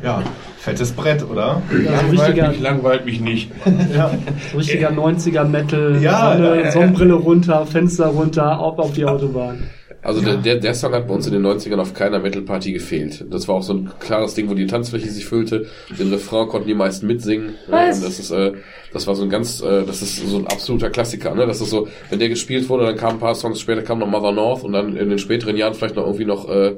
Ja, 0.03 0.21
fettes 0.59 0.91
Brett, 0.91 1.23
oder? 1.23 1.61
Ja, 1.71 1.99
so 1.99 2.05
Langweilt 2.05 2.11
richtiger, 2.11 2.47
mich, 2.49 2.59
langweilt 2.59 3.05
mich 3.05 3.19
nicht. 3.21 3.51
so 4.51 4.57
richtiger 4.57 4.91
90er 4.91 5.45
Metal, 5.45 5.97
Ja, 5.99 6.33
Sonne, 6.33 6.61
ja, 6.63 6.71
Sonnenbrille 6.71 7.13
runter, 7.13 7.65
Fenster 7.65 8.07
runter, 8.07 8.43
ab 8.51 8.77
auf 8.77 8.93
die 8.93 9.05
Autobahn. 9.05 9.63
Also 10.03 10.19
der, 10.19 10.35
der, 10.35 10.55
der 10.55 10.73
Song 10.73 10.93
hat 10.93 11.07
bei 11.07 11.13
uns 11.13 11.27
in 11.27 11.33
den 11.33 11.45
90ern 11.45 11.79
auf 11.79 11.93
keiner 11.93 12.19
Metal-Party 12.19 12.73
gefehlt. 12.73 13.25
Das 13.29 13.47
war 13.47 13.55
auch 13.55 13.63
so 13.63 13.73
ein 13.73 13.91
klares 13.99 14.33
Ding, 14.33 14.49
wo 14.49 14.53
die 14.53 14.67
Tanzfläche 14.67 15.09
sich 15.09 15.25
füllte. 15.25 15.67
Den 15.97 16.11
Refrain 16.11 16.49
konnten 16.49 16.67
die 16.67 16.73
meisten 16.73 17.07
mitsingen. 17.07 17.55
Was? 17.67 18.01
Das 18.01 18.19
ist, 18.19 18.31
äh, 18.31 18.51
das 18.91 19.07
war 19.07 19.15
so 19.15 19.23
ein 19.23 19.29
ganz, 19.29 19.61
äh, 19.61 19.85
das 19.85 20.01
ist 20.01 20.17
so 20.17 20.37
ein 20.37 20.47
absoluter 20.47 20.89
Klassiker. 20.89 21.33
Ne? 21.33 21.47
Das 21.47 21.61
ist 21.61 21.69
so, 21.69 21.87
wenn 22.09 22.19
der 22.19 22.27
gespielt 22.27 22.67
wurde, 22.67 22.85
dann 22.85 22.97
kamen 22.97 23.13
ein 23.13 23.19
paar 23.19 23.33
Songs 23.33 23.61
später, 23.61 23.81
kam 23.81 23.99
noch 23.99 24.07
Mother 24.07 24.33
North 24.33 24.63
und 24.63 24.73
dann 24.73 24.97
in 24.97 25.09
den 25.09 25.19
späteren 25.19 25.55
Jahren 25.55 25.73
vielleicht 25.73 25.95
noch 25.95 26.05
irgendwie 26.05 26.25
noch 26.25 26.49
äh, 26.49 26.75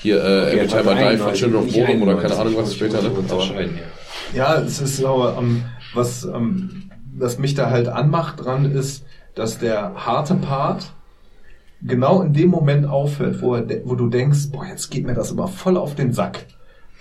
hier 0.00 0.22
äh, 0.22 0.52
Every 0.52 0.68
Time 0.68 0.92
I 0.92 1.10
Die 1.10 1.16
von 1.16 1.32
Children 1.34 1.64
of 1.64 1.72
Bodom 1.72 2.02
oder 2.02 2.14
keine 2.14 2.36
Ahnung 2.36 2.54
was 2.56 2.74
später. 2.74 3.02
Ne? 3.02 3.10
Aber, 3.28 3.44
Ja, 4.34 4.60
es 4.60 4.80
ist 4.80 4.98
so, 4.98 5.28
ähm, 5.36 5.64
was, 5.94 6.24
ähm, 6.24 6.90
was 7.16 7.38
mich 7.38 7.54
da 7.54 7.70
halt 7.70 7.88
anmacht 7.88 8.44
dran 8.44 8.70
ist, 8.70 9.04
dass 9.34 9.58
der 9.58 9.94
harte 10.06 10.34
Part 10.34 10.92
genau 11.82 12.22
in 12.22 12.32
dem 12.32 12.50
Moment 12.50 12.86
aufhört, 12.86 13.40
wo, 13.40 13.54
er, 13.54 13.66
wo 13.84 13.94
du 13.94 14.08
denkst, 14.08 14.50
boah, 14.50 14.66
jetzt 14.66 14.90
geht 14.90 15.06
mir 15.06 15.14
das 15.14 15.32
aber 15.32 15.48
voll 15.48 15.76
auf 15.76 15.94
den 15.94 16.12
Sack. 16.12 16.46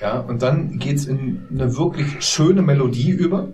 Ja, 0.02 0.20
und 0.20 0.41
dann 0.41 0.78
geht's 0.78 1.06
in 1.06 1.41
eine 1.52 1.76
wirklich 1.76 2.08
schöne 2.20 2.62
Melodie 2.62 3.10
über. 3.10 3.49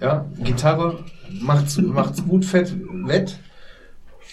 Ja, 0.00 0.24
Gitarre 0.42 1.04
macht's, 1.40 1.78
macht's 1.78 2.24
gut 2.24 2.44
fett, 2.44 2.74
wett. 3.06 3.38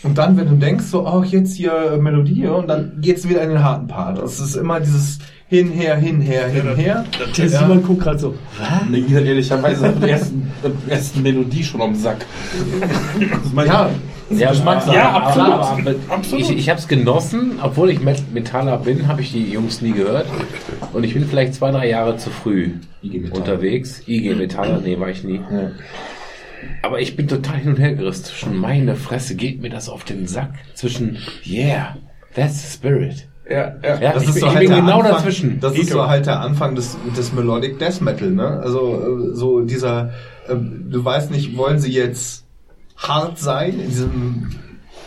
Und 0.04 0.18
dann, 0.18 0.36
wenn 0.36 0.50
du 0.50 0.56
denkst, 0.56 0.86
so, 0.86 1.08
oh, 1.08 1.24
jetzt 1.24 1.56
hier 1.56 2.00
Melodie, 2.02 2.42
ja, 2.42 2.54
und 2.54 2.68
dann 2.68 2.98
geht's 3.02 3.30
wieder 3.30 3.44
in 3.44 3.50
den 3.50 3.64
harten 3.64 3.88
Part. 3.88 4.18
Das 4.18 4.40
ist 4.40 4.56
immer 4.56 4.80
dieses 4.80 5.20
Hinher, 5.52 5.98
hinher, 5.98 6.48
hinher. 6.48 7.04
Der 7.38 7.50
Simon 7.50 7.84
guckt 7.84 8.04
gerade 8.04 8.18
so. 8.18 8.36
Nee, 8.90 9.02
geht 9.02 9.26
ehrlicherweise 9.26 9.90
ab 9.90 9.96
der 10.02 10.12
ersten, 10.12 10.50
ersten 10.88 11.22
Melodie 11.22 11.62
schon 11.62 11.82
am 11.82 11.94
Sack. 11.94 12.26
Ja, 13.66 13.90
Ja, 14.38 14.50
Geschmackssache. 14.52 14.96
Ja, 14.96 15.10
Aber- 15.10 15.26
absolut. 15.56 15.96
aber- 16.10 16.38
Ich, 16.38 16.50
ich 16.52 16.70
habe 16.70 16.80
es 16.80 16.88
genossen, 16.88 17.60
obwohl 17.62 17.90
ich 17.90 18.00
Met- 18.02 18.32
Metaller 18.34 18.78
bin, 18.78 19.08
habe 19.08 19.22
ich 19.22 19.32
die 19.32 19.52
Jungs 19.52 19.82
nie 19.82 19.92
gehört. 19.92 20.26
Und 20.94 21.04
ich 21.04 21.14
bin 21.14 21.26
vielleicht 21.26 21.54
zwei, 21.56 21.72
drei 21.72 21.90
Jahre 21.90 22.18
zu 22.18 22.30
früh 22.30 22.72
IG 23.04 23.30
unterwegs. 23.32 24.04
IG 24.08 24.36
Metaller, 24.36 24.80
nee, 24.82 25.00
war 25.00 25.10
ich 25.10 25.24
nie. 25.24 25.38
Ja. 25.52 25.72
Aber 26.84 27.00
ich 27.02 27.16
bin 27.16 27.28
total 27.28 27.58
hin 27.58 27.70
und 27.74 27.80
her 27.80 27.94
gerissen. 27.96 28.26
Zwischen 28.26 28.58
meine 28.58 28.96
Fresse 28.96 29.36
geht 29.36 29.62
mir 29.62 29.70
das 29.70 29.90
auf 29.90 30.04
den 30.04 30.28
Sack. 30.28 30.52
Zwischen, 30.76 31.18
yeah, 31.46 31.98
that's 32.36 32.62
the 32.62 32.74
spirit. 32.78 33.28
Ja, 33.50 33.76
ja. 33.84 34.00
Ja, 34.00 34.14
Das 34.14 34.24
ich, 34.24 34.30
ist 34.30 34.36
bin- 34.36 34.42
so 34.42 34.48
ich 34.48 34.54
halt 34.56 34.60
bin 34.62 34.70
der 34.70 34.80
genau 34.82 35.00
Anfang, 35.00 35.12
dazwischen. 35.16 35.60
Das 35.60 35.76
ist 35.78 35.90
so 35.90 36.08
halt 36.08 36.26
der 36.26 36.40
Anfang 36.40 36.76
des, 36.76 36.98
des 37.18 37.34
Melodic 37.34 37.80
Death 37.80 38.00
Metal, 38.02 38.30
ne? 38.30 38.62
Also 38.64 39.30
äh, 39.32 39.36
so 39.36 39.62
dieser, 39.62 40.12
ähm, 40.50 40.86
du 40.90 41.04
weißt 41.04 41.32
nicht, 41.32 41.58
wollen 41.58 41.80
sie 41.80 41.92
jetzt 41.92 42.46
hart 43.02 43.40
sein 43.40 43.80
in 43.80 43.90
diesem 43.90 44.48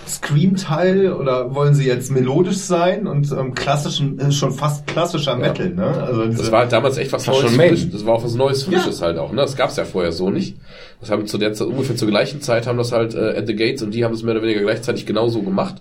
Scream-Teil 0.07 1.13
oder 1.13 1.55
wollen 1.55 1.75
sie 1.75 1.87
jetzt 1.87 2.11
melodisch 2.11 2.59
sein 2.59 3.07
und 3.07 3.31
ähm, 3.33 3.55
klassischen, 3.55 4.19
äh, 4.19 4.33
schon 4.33 4.53
fast 4.53 4.87
klassischer 4.87 5.37
Metal, 5.37 5.71
ne? 5.71 5.87
Also 5.87 6.27
Das 6.27 6.51
war 6.53 6.61
halt 6.61 6.73
damals 6.73 6.99
echt 6.99 7.13
was 7.13 7.27
Neues. 7.27 7.55
Frisches. 7.55 7.91
Das 7.91 8.07
war 8.07 8.15
auch 8.15 8.25
was 8.25 8.35
Neues, 8.35 8.65
Frisches 8.65 9.01
halt 9.01 9.17
auch. 9.19 9.31
Ne? 9.33 9.41
Das 9.41 9.57
gab's 9.57 9.77
ja 9.77 9.85
vorher 9.85 10.13
so 10.13 10.31
nicht. 10.31 10.57
Das 11.01 11.11
haben 11.11 11.27
zu 11.27 11.39
der 11.39 11.55
Zeit, 11.55 11.69
ungefähr 11.69 11.97
zur 11.97 12.09
gleichen 12.09 12.41
Zeit 12.43 12.67
haben 12.67 12.79
das 12.79 12.93
halt 12.93 13.15
äh, 13.15 13.39
At 13.39 13.47
the 13.47 13.57
Gates 13.57 13.83
und 13.83 13.93
die 13.93 14.05
haben 14.05 14.13
es 14.13 14.23
mehr 14.23 14.35
oder 14.35 14.43
weniger 14.43 14.61
gleichzeitig 14.61 15.07
genauso 15.07 15.43
gemacht. 15.43 15.77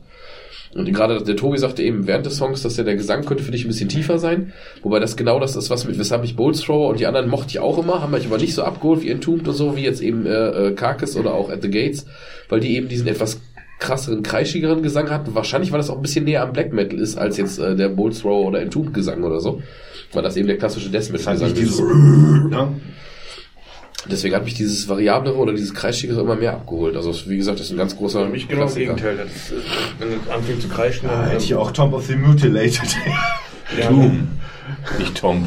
Und 0.76 0.92
gerade 0.92 1.22
der 1.22 1.36
Tobi 1.36 1.58
sagte 1.58 1.84
eben 1.84 2.08
während 2.08 2.26
des 2.26 2.38
Songs, 2.38 2.64
dass 2.64 2.78
ja 2.78 2.84
der 2.84 2.96
Gesang 2.96 3.26
könnte 3.26 3.44
für 3.44 3.52
dich 3.52 3.64
ein 3.64 3.68
bisschen 3.68 3.90
tiefer 3.90 4.18
sein. 4.18 4.54
Wobei 4.82 5.00
das 5.00 5.16
genau 5.16 5.40
das 5.40 5.56
ist, 5.56 5.70
was 5.70 5.86
mit, 5.86 6.00
weshalb 6.00 6.24
ich 6.24 6.36
Bolt 6.36 6.60
Thrower 6.60 6.90
und 6.90 7.00
die 7.00 7.06
anderen 7.06 7.30
mochte 7.30 7.50
ich 7.50 7.60
auch 7.60 7.78
immer, 7.78 8.02
haben 8.02 8.12
mich 8.12 8.26
aber 8.26 8.38
nicht 8.38 8.56
so 8.56 8.64
abgeholt 8.64 9.04
wie 9.04 9.10
Entombed 9.10 9.48
und 9.48 9.54
so, 9.54 9.76
wie 9.76 9.84
jetzt 9.84 10.02
eben 10.02 10.26
äh, 10.26 10.70
äh, 10.70 10.72
Carcass 10.72 11.16
oder 11.16 11.34
auch 11.34 11.52
At 11.52 11.62
the 11.62 11.70
Gates, 11.70 12.06
weil 12.50 12.60
die 12.60 12.76
eben 12.76 12.88
diesen 12.88 13.08
etwas 13.08 13.40
krasseren, 13.80 14.24
kreischigeren 14.24 14.82
Gesang 14.82 15.10
hatten. 15.10 15.36
Wahrscheinlich, 15.36 15.72
weil 15.72 15.78
das 15.80 15.90
auch 15.90 15.98
ein 15.98 16.02
bisschen 16.02 16.26
näher 16.26 16.42
am 16.42 16.54
Black 16.54 16.74
Metal 16.74 17.00
ist, 17.00 17.18
als 17.18 17.38
jetzt 17.38 17.60
äh, 17.60 17.76
der 17.76 17.90
Bolt 17.90 18.20
Thrower 18.20 18.48
oder 18.48 18.62
Entombed 18.62 18.94
Gesang 18.94 19.24
oder 19.24 19.40
so. 19.40 19.62
Weil 20.14 20.24
das 20.24 20.38
eben 20.38 20.48
der 20.48 20.58
klassische 20.58 20.90
Death 20.90 21.12
Metal 21.12 21.34
Gesang 21.34 21.50
nicht 21.50 21.58
dieses, 21.58 21.80
ist. 21.80 21.82
ne? 21.82 22.70
Deswegen 24.10 24.36
hat 24.36 24.44
mich 24.44 24.54
dieses 24.54 24.88
Variablere 24.90 25.36
oder 25.36 25.54
dieses 25.54 25.74
Kreischigere 25.74 26.22
immer 26.22 26.36
mehr 26.36 26.54
abgeholt. 26.54 26.96
Also 26.96 27.14
wie 27.30 27.38
gesagt, 27.38 27.60
das 27.60 27.68
ist 27.68 27.72
ein 27.72 27.78
ganz 27.78 27.96
großer 27.96 28.24
Für 28.26 28.30
mich 28.30 28.48
genau 28.48 28.64
das 28.64 28.76
Gegenteil. 28.76 29.18
Das 29.18 29.28
ist, 29.28 29.54
wenn 30.00 30.10
es 30.10 30.30
anfängt 30.30 30.62
zu 30.62 30.68
kreischen, 30.68 31.08
Da 31.08 31.22
dann, 31.22 31.30
hätte 31.30 31.44
ich 31.44 31.56
auch 31.56 31.72
Tomb 31.72 31.94
of 31.94 32.06
the 32.06 32.16
Mutilated. 32.16 32.96
Tom. 33.88 34.28
Nicht 35.00 35.16
Tom. 35.16 35.46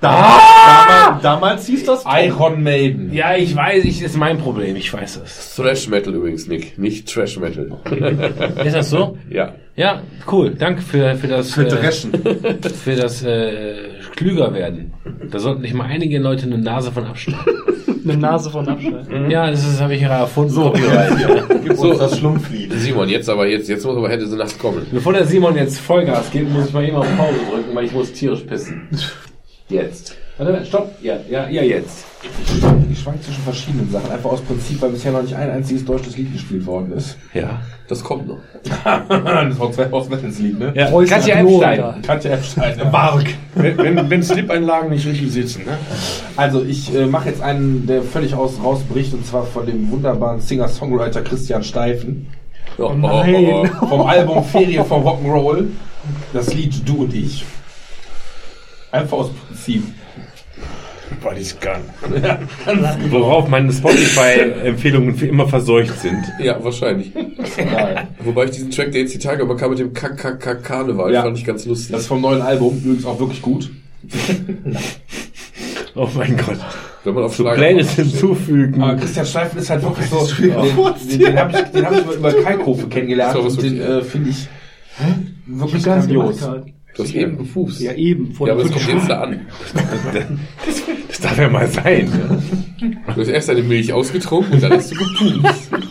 damals, 0.00 1.22
damals 1.22 1.66
hieß 1.66 1.84
das 1.84 2.04
Iron 2.06 2.62
Maiden. 2.62 3.12
Ja, 3.12 3.36
ich 3.36 3.54
weiß, 3.54 3.84
ich, 3.84 4.02
ist 4.02 4.16
mein 4.16 4.38
Problem, 4.38 4.76
ich 4.76 4.92
weiß 4.92 5.20
es. 5.24 5.54
Thrash 5.54 5.88
Metal 5.88 6.14
übrigens, 6.14 6.46
Nick, 6.46 6.78
nicht 6.78 7.12
Trash 7.12 7.38
Metal. 7.38 7.70
Ist 8.64 8.74
das 8.74 8.90
so? 8.90 9.18
ja. 9.28 9.54
Ja, 9.74 10.02
cool. 10.30 10.50
Danke 10.50 10.82
für, 10.82 11.14
für 11.16 11.28
das, 11.28 11.52
für 11.54 11.64
äh, 11.66 11.68
Dreschen. 11.68 12.12
für 12.84 12.94
das 12.94 13.22
äh, 13.22 13.91
klüger 14.16 14.54
werden. 14.54 14.92
Da 15.30 15.38
sollten 15.38 15.62
nicht 15.62 15.74
mal 15.74 15.84
einige 15.84 16.18
Leute 16.18 16.46
eine 16.46 16.58
Nase 16.58 16.92
von 16.92 17.04
abschneiden. 17.04 17.44
Eine 18.04 18.16
Nase 18.16 18.50
von 18.50 18.66
Abschneiden. 18.68 19.30
Ja, 19.30 19.48
das 19.48 19.64
ist- 19.64 19.80
habe 19.80 19.94
ich 19.94 20.00
ja 20.02 20.08
erfunden. 20.08 20.50
So. 20.50 20.72
Gib 21.62 21.78
uns 21.78 21.98
das 22.00 22.18
Schlumpflied. 22.18 22.72
Simon, 22.72 23.08
jetzt 23.08 23.28
aber, 23.30 23.46
jetzt, 23.46 23.68
jetzt 23.68 23.86
muss 23.86 23.96
aber 23.96 24.08
hätte 24.10 24.26
sie 24.26 24.34
Nacht 24.36 24.58
kommen. 24.58 24.84
Bevor 24.90 25.12
der 25.12 25.24
Simon 25.24 25.54
jetzt 25.54 25.78
Vollgas 25.78 26.28
geht, 26.32 26.50
muss 26.52 26.66
ich 26.66 26.72
mal 26.72 26.82
eben 26.84 26.96
auf 26.96 27.06
Pause 27.16 27.38
drücken, 27.48 27.72
weil 27.74 27.84
ich 27.84 27.92
muss 27.92 28.12
tierisch 28.12 28.40
pissen. 28.40 28.88
Jetzt. 29.68 30.16
Warte, 30.38 30.64
stopp. 30.64 30.94
Ja, 31.02 31.16
ja, 31.28 31.48
ja, 31.48 31.62
jetzt. 31.62 32.06
Ich 32.90 33.00
schwank 33.00 33.22
zwischen 33.22 33.42
verschiedenen 33.42 33.90
Sachen. 33.90 34.10
Einfach 34.10 34.30
aus 34.30 34.40
Prinzip, 34.40 34.80
weil 34.80 34.90
bisher 34.90 35.12
noch 35.12 35.22
nicht 35.22 35.36
ein 35.36 35.50
einziges 35.50 35.84
deutsches 35.84 36.16
Lied 36.16 36.32
gespielt 36.32 36.64
worden 36.64 36.92
ist. 36.92 37.18
Ja. 37.34 37.60
Das 37.88 38.02
kommt 38.02 38.26
noch. 38.26 38.38
das 38.84 39.58
war 39.58 39.72
zwei 39.72 39.84
Lied, 39.84 40.58
ne? 40.58 40.72
ja. 40.74 40.86
Preußen 40.86 41.14
Katja 41.14 41.40
Epstein. 41.40 42.02
Katja 42.02 42.30
Epstein. 42.30 42.78
Ja. 42.78 42.84
Bark. 42.84 43.26
wenn, 43.54 43.76
wenn, 43.76 44.10
wenn 44.10 44.22
Slip-Einlagen 44.22 44.88
nicht 44.90 45.06
richtig 45.06 45.30
sitzen. 45.30 45.64
Ne? 45.66 45.76
Also 46.36 46.64
ich 46.64 46.94
äh, 46.94 47.06
mache 47.06 47.28
jetzt 47.28 47.42
einen, 47.42 47.86
der 47.86 48.02
völlig 48.02 48.34
aus 48.34 48.52
rausbricht, 48.62 49.12
und 49.12 49.26
zwar 49.26 49.44
von 49.44 49.66
dem 49.66 49.90
wunderbaren 49.90 50.40
Singer-Songwriter 50.40 51.20
Christian 51.20 51.62
Steifen. 51.62 52.28
Oh, 52.78 52.92
nein. 52.94 53.70
Vom 53.78 54.02
Album 54.02 54.42
Ferien 54.44 54.86
vom 54.86 55.06
Rock'n'Roll. 55.06 55.66
Das 56.32 56.54
Lied 56.54 56.88
Du 56.88 57.02
und 57.02 57.14
ich. 57.14 57.44
Einfach 58.90 59.18
aus 59.18 59.30
Prinzip. 59.30 59.84
Weil 61.20 61.38
ich 61.38 61.58
kann. 61.60 61.82
Worauf 63.10 63.48
meine 63.48 63.72
Spotify-Empfehlungen 63.72 65.14
für 65.14 65.26
immer 65.26 65.46
verseucht 65.48 65.98
sind. 66.00 66.24
Ja, 66.40 66.62
wahrscheinlich. 66.62 67.12
Wobei 68.24 68.44
ich 68.46 68.52
diesen 68.52 68.70
Track, 68.70 68.92
der 68.92 69.02
jetzt 69.02 69.14
die 69.14 69.18
Tage 69.18 69.42
aber 69.42 69.56
kam 69.56 69.70
mit 69.70 69.78
dem 69.78 69.92
KKK-Karneval, 69.92 71.12
Ja. 71.12 71.22
fand 71.22 71.38
ich 71.38 71.44
ganz 71.44 71.64
lustig. 71.66 71.92
Das 71.92 72.02
ist 72.02 72.06
vom 72.06 72.20
neuen 72.20 72.42
Album, 72.42 72.78
übrigens 72.84 73.04
auch 73.04 73.18
wirklich 73.20 73.42
gut. 73.42 73.70
Oh 75.94 76.08
mein 76.16 76.34
Gott. 76.38 76.56
Wenn 77.04 77.12
man 77.14 77.24
auf 77.24 77.34
Schlager 77.34 77.56
Playlist 77.56 77.96
hinzufügen. 77.96 78.80
Aber 78.82 78.96
Christian 78.96 79.26
Steifen 79.26 79.58
ist 79.58 79.68
halt 79.68 79.82
wirklich 79.82 80.06
so. 80.06 80.26
Den, 80.26 80.52
den, 80.54 81.18
den 81.18 81.38
habe 81.38 81.52
ich, 81.52 81.64
den 81.70 81.84
hab 81.84 81.92
ich 81.92 81.98
über, 82.00 82.14
über 82.14 82.32
Kalkofe 82.42 82.86
kennengelernt 82.88 83.34
So, 83.34 83.40
und 83.42 83.62
den 83.62 83.78
äh, 83.78 84.00
finde 84.00 84.30
ich 84.30 84.48
wirklich 85.46 85.74
nicht 85.74 85.84
grandios. 85.84 86.38
Du 86.94 87.02
hast 87.02 87.14
eben 87.14 87.36
gefußt. 87.38 87.80
Ja, 87.82 87.92
eben. 87.92 88.32
Vor 88.32 88.46
Ja, 88.46 88.54
aber 88.54 88.64
der 88.64 88.70
es 88.74 88.76
kommt 88.86 88.94
jetzt 88.98 89.10
da 89.10 89.20
an. 89.20 89.40
Das 90.66 90.82
darf 91.22 91.38
ja 91.38 91.48
mal 91.48 91.66
sein. 91.68 92.10
ne? 92.80 93.02
Du 93.14 93.20
hast 93.20 93.28
erst 93.28 93.48
deine 93.48 93.62
Milch 93.62 93.92
ausgetrunken 93.92 94.54
und 94.54 94.62
dann 94.62 94.72
hast 94.72 94.90
du 94.92 94.96
gepupst. 94.96 95.70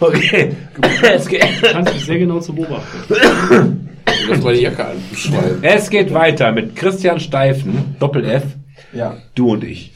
Okay. 0.00 0.56
Es 1.14 1.28
geht, 1.28 1.44
kannst 1.62 1.92
mich 1.94 2.04
sehr 2.04 2.18
genau 2.18 2.40
zu 2.40 2.52
beobachten. 2.52 3.88
Du 4.26 4.32
hast 4.32 4.42
meine 4.42 4.58
Jacke 4.60 4.84
an, 4.84 4.96
du 5.10 5.14
Schwein. 5.16 5.58
es 5.62 5.88
geht 5.90 6.12
weiter 6.12 6.50
mit 6.50 6.74
Christian 6.74 7.20
Steifen, 7.20 7.94
Doppel 8.00 8.24
F, 8.24 8.42
Ja, 8.92 9.16
du 9.36 9.52
und 9.52 9.62
ich. 9.62 9.92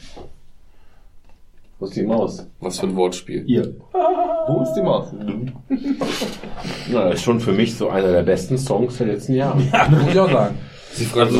Wo 1.79 1.85
ist 1.87 1.95
die 1.97 2.03
Maus? 2.03 2.47
Was 2.61 2.79
für 2.79 2.85
ein 2.87 2.95
Wortspiel. 2.95 3.43
hier. 3.45 3.73
Wo 4.47 4.61
ist 4.63 4.73
die 4.73 4.81
Maus? 4.81 5.07
Na, 6.89 7.05
das 7.09 7.15
ist 7.15 7.23
schon 7.23 7.41
für 7.41 7.51
mich 7.51 7.75
so 7.75 7.89
einer 7.89 8.11
der 8.13 8.23
besten 8.23 8.57
Songs 8.57 8.97
der 8.97 9.07
letzten 9.07 9.33
Jahre. 9.33 9.61
Ja, 9.73 9.89
muss 9.89 10.03
ich 10.09 10.19
auch 10.19 10.31
sagen. 10.31 10.55
Sie 10.95 11.05
fragen, 11.05 11.35
Also 11.35 11.39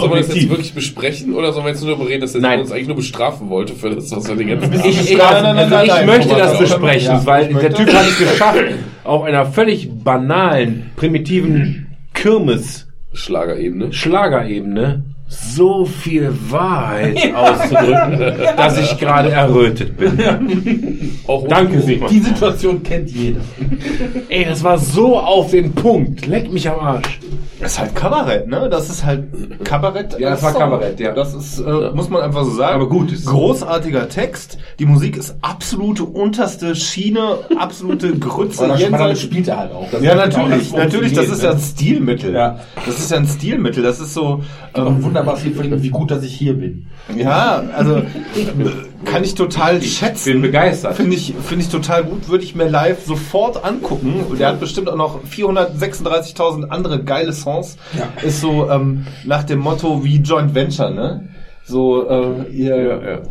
sollen 0.00 0.10
wir 0.10 0.16
das 0.16 0.26
jetzt, 0.28 0.28
das 0.30 0.36
jetzt 0.36 0.50
wirklich 0.50 0.74
besprechen? 0.74 1.34
Oder 1.34 1.52
sollen 1.52 1.64
wir 1.66 1.70
jetzt 1.70 1.82
nur 1.82 1.92
darüber 1.92 2.08
reden, 2.08 2.22
dass 2.22 2.34
er 2.34 2.58
uns 2.60 2.72
eigentlich 2.72 2.86
nur 2.88 2.96
bestrafen 2.96 3.48
wollte 3.48 3.74
für 3.74 3.90
das, 3.90 4.10
was 4.10 4.28
wir 4.28 4.34
den 4.34 4.48
ganzen 4.48 4.72
Tag 4.72 4.84
Ich, 4.84 5.10
ich, 5.12 5.16
Nein, 5.16 5.42
nein, 5.42 5.42
nein, 5.42 5.58
also 5.58 5.74
nein, 5.74 5.84
ich 5.84 5.92
nein, 5.92 6.06
möchte 6.06 6.34
das 6.34 6.58
besprechen, 6.58 7.12
Ja, 7.14 7.26
weil 7.26 7.54
der 7.54 7.72
Typ 7.72 7.92
hat 7.92 8.06
es 8.06 8.18
geschafft, 8.18 8.64
auf 9.04 9.22
einer 9.22 9.46
völlig 9.46 9.88
banalen, 10.02 10.90
primitiven 10.96 11.96
Kirmes 12.14 12.88
Schlagerebene. 13.12 13.92
Schlagerebene 13.92 15.04
so 15.28 15.84
viel 15.84 16.32
Wahrheit 16.50 17.18
auszudrücken, 17.34 18.18
dass 18.56 18.78
ich 18.78 18.98
gerade 18.98 19.30
errötet 19.30 19.96
bin. 19.96 21.18
Auch 21.26 21.46
Danke, 21.48 21.80
Simon. 21.80 22.08
Die 22.10 22.20
Situation 22.20 22.82
kennt 22.82 23.10
jeder. 23.10 23.40
Ey, 24.28 24.44
das 24.44 24.62
war 24.62 24.78
so 24.78 25.18
auf 25.18 25.50
den 25.50 25.72
Punkt. 25.72 26.26
Leck 26.26 26.52
mich 26.52 26.68
am 26.68 26.78
Arsch. 26.78 27.20
Das 27.58 27.72
ist 27.72 27.78
halt 27.78 27.94
Kabarett, 27.94 28.48
ne? 28.48 28.68
Das 28.68 28.90
ist 28.90 29.04
halt 29.04 29.24
Kabarett. 29.64 30.18
Ja, 30.18 30.30
das 30.30 30.42
war 30.42 30.52
Song. 30.52 30.60
Kabarett, 30.60 31.00
ja. 31.00 31.12
Das 31.12 31.32
ist, 31.32 31.58
äh, 31.58 31.90
muss 31.94 32.10
man 32.10 32.20
einfach 32.20 32.44
so 32.44 32.50
sagen. 32.50 32.74
Aber 32.74 32.88
gut, 32.88 33.12
Großartiger 33.24 34.10
Text. 34.10 34.58
Die 34.78 34.84
Musik 34.84 35.16
ist 35.16 35.36
absolute 35.40 36.04
unterste 36.04 36.76
Schiene, 36.76 37.38
absolute 37.58 38.12
Grütze. 38.18 38.64
Aber 38.64 39.08
das 39.08 39.22
spielt 39.22 39.48
er 39.48 39.58
halt 39.58 39.72
auch. 39.72 39.90
Das 39.90 40.02
ja, 40.02 40.14
natürlich, 40.14 40.70
das 40.70 40.78
natürlich, 40.84 41.12
das 41.14 41.28
ist 41.28 41.42
ja 41.42 41.52
ein 41.52 41.58
Stilmittel. 41.58 42.34
Ja. 42.34 42.60
Das 42.84 42.98
ist 42.98 43.10
ja 43.10 43.16
ein 43.16 43.26
Stilmittel. 43.26 43.82
Das 43.82 44.00
ist 44.00 44.12
so, 44.12 44.36
ne? 44.36 44.44
Auch 44.74 44.86
ähm, 44.88 45.00
wunderbares 45.18 45.44
Lied 45.44 45.56
von 45.56 45.64
ihm, 45.64 45.82
wie 45.82 45.90
gut, 45.90 46.10
dass 46.10 46.22
ich 46.22 46.34
hier 46.34 46.54
bin. 46.54 46.86
ja, 47.16 47.62
also, 47.74 48.02
kann 49.04 49.24
ich 49.24 49.34
total 49.34 49.80
schätzen. 49.82 50.32
bin 50.32 50.42
begeistert. 50.42 50.94
Finde 50.94 51.16
ich, 51.16 51.34
finde 51.42 51.64
ich 51.64 51.70
total 51.70 52.04
gut, 52.04 52.28
würde 52.28 52.44
ich 52.44 52.54
mir 52.54 52.68
live 52.68 53.04
sofort 53.04 53.64
angucken. 53.64 54.24
Und 54.28 54.40
der 54.40 54.48
hat 54.48 54.60
bestimmt 54.60 54.88
auch 54.88 54.96
noch 54.96 55.24
436.000 55.24 56.68
andere 56.68 57.02
geile 57.02 57.32
Songs. 57.32 57.76
Ja. 57.96 58.08
Ist 58.26 58.40
so 58.40 58.70
ähm, 58.70 59.06
nach 59.24 59.44
dem 59.44 59.60
Motto 59.60 60.04
wie 60.04 60.16
Joint 60.16 60.54
Venture, 60.54 60.90
ne? 60.90 61.28
So, 61.64 62.08
äh, 62.08 62.48
ihr, 62.52 63.22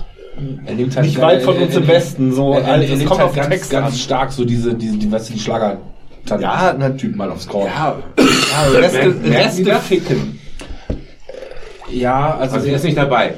Er 0.66 0.74
nimmt 0.76 0.95
halt 0.95 1.06
Nicht 1.06 1.22
weit 1.22 1.41
von 1.44 1.56
uns 1.56 1.76
im 1.76 1.88
Westen, 1.88 2.34
so, 2.34 2.53
Er, 2.53 2.62
er, 2.62 2.76
er 2.76 2.84
es 2.84 2.90
nimmt 2.90 3.06
kommt 3.06 3.20
halt 3.22 3.30
auf 3.30 3.34
den 3.34 3.41
ganz, 3.41 3.53
Text 3.53 3.72
ganz 3.72 3.88
an. 3.88 3.94
stark 3.94 4.32
so 4.32 4.44
diese, 4.44 4.74
diese, 4.74 4.98
die, 4.98 5.12
was 5.12 5.28
die 5.28 5.40
Schlager 5.40 5.78
Ja, 6.40 6.76
na, 6.78 6.90
Typ 6.90 7.16
mal 7.16 7.32
aufs 7.32 7.48
Korn. 7.48 7.68
ja, 7.68 7.95
ja 8.18 8.80
Reste, 8.80 9.16
Reste 9.24 9.76
ficken. 9.76 10.40
Ja, 11.90 12.36
also, 12.38 12.56
Also 12.56 12.68
er 12.68 12.76
ist 12.76 12.84
nicht 12.84 12.98
dabei. 12.98 13.36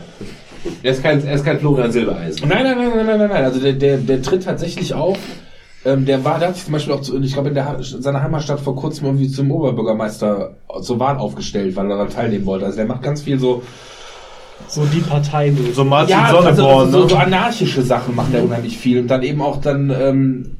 Er 0.83 0.91
ist 0.91 1.03
kein, 1.03 1.25
er 1.25 1.35
ist 1.35 1.45
kein 1.45 1.59
Florian 1.59 1.91
Silbereisen. 1.91 2.47
Nein, 2.47 2.63
nein, 2.63 2.77
nein, 2.77 2.91
nein, 2.95 3.05
nein, 3.05 3.19
nein, 3.19 3.29
nein. 3.29 3.43
Also 3.43 3.59
der, 3.59 3.73
der, 3.73 3.97
der 3.97 4.21
tritt 4.21 4.43
tatsächlich 4.43 4.93
auf. 4.93 5.17
Ähm, 5.85 6.05
der 6.05 6.25
war, 6.25 6.39
der 6.39 6.49
hat 6.49 6.55
sich 6.55 6.65
zum 6.65 6.73
Beispiel 6.73 6.93
auch, 6.93 7.01
zu, 7.01 7.21
ich 7.21 7.33
glaube, 7.33 7.49
in 7.49 7.55
der, 7.55 7.77
seiner 7.79 8.21
Heimatstadt 8.21 8.59
vor 8.59 8.75
kurzem 8.75 9.05
irgendwie 9.05 9.29
zum 9.29 9.51
Oberbürgermeister 9.51 10.55
zur 10.81 10.99
Wahl 10.99 11.17
aufgestellt, 11.17 11.75
weil 11.75 11.85
er 11.85 11.97
daran 11.97 12.09
teilnehmen 12.09 12.45
wollte. 12.45 12.65
Also 12.65 12.77
der 12.77 12.85
macht 12.87 13.03
ganz 13.03 13.21
viel 13.21 13.39
so, 13.39 13.61
So 14.67 14.83
die 14.85 14.99
Partei. 14.99 15.53
So 15.73 15.85
Martin 15.85 16.17
ja, 16.17 16.29
Sonneborn, 16.31 16.87
also, 16.87 16.91
so, 16.91 17.03
ne? 17.03 17.09
so 17.09 17.15
anarchische 17.15 17.81
Sachen 17.83 18.15
macht 18.15 18.33
er 18.33 18.43
unheimlich 18.43 18.77
viel 18.77 18.99
und 18.99 19.07
dann 19.07 19.23
eben 19.23 19.41
auch 19.41 19.61
dann, 19.61 19.89
ähm, 19.91 20.57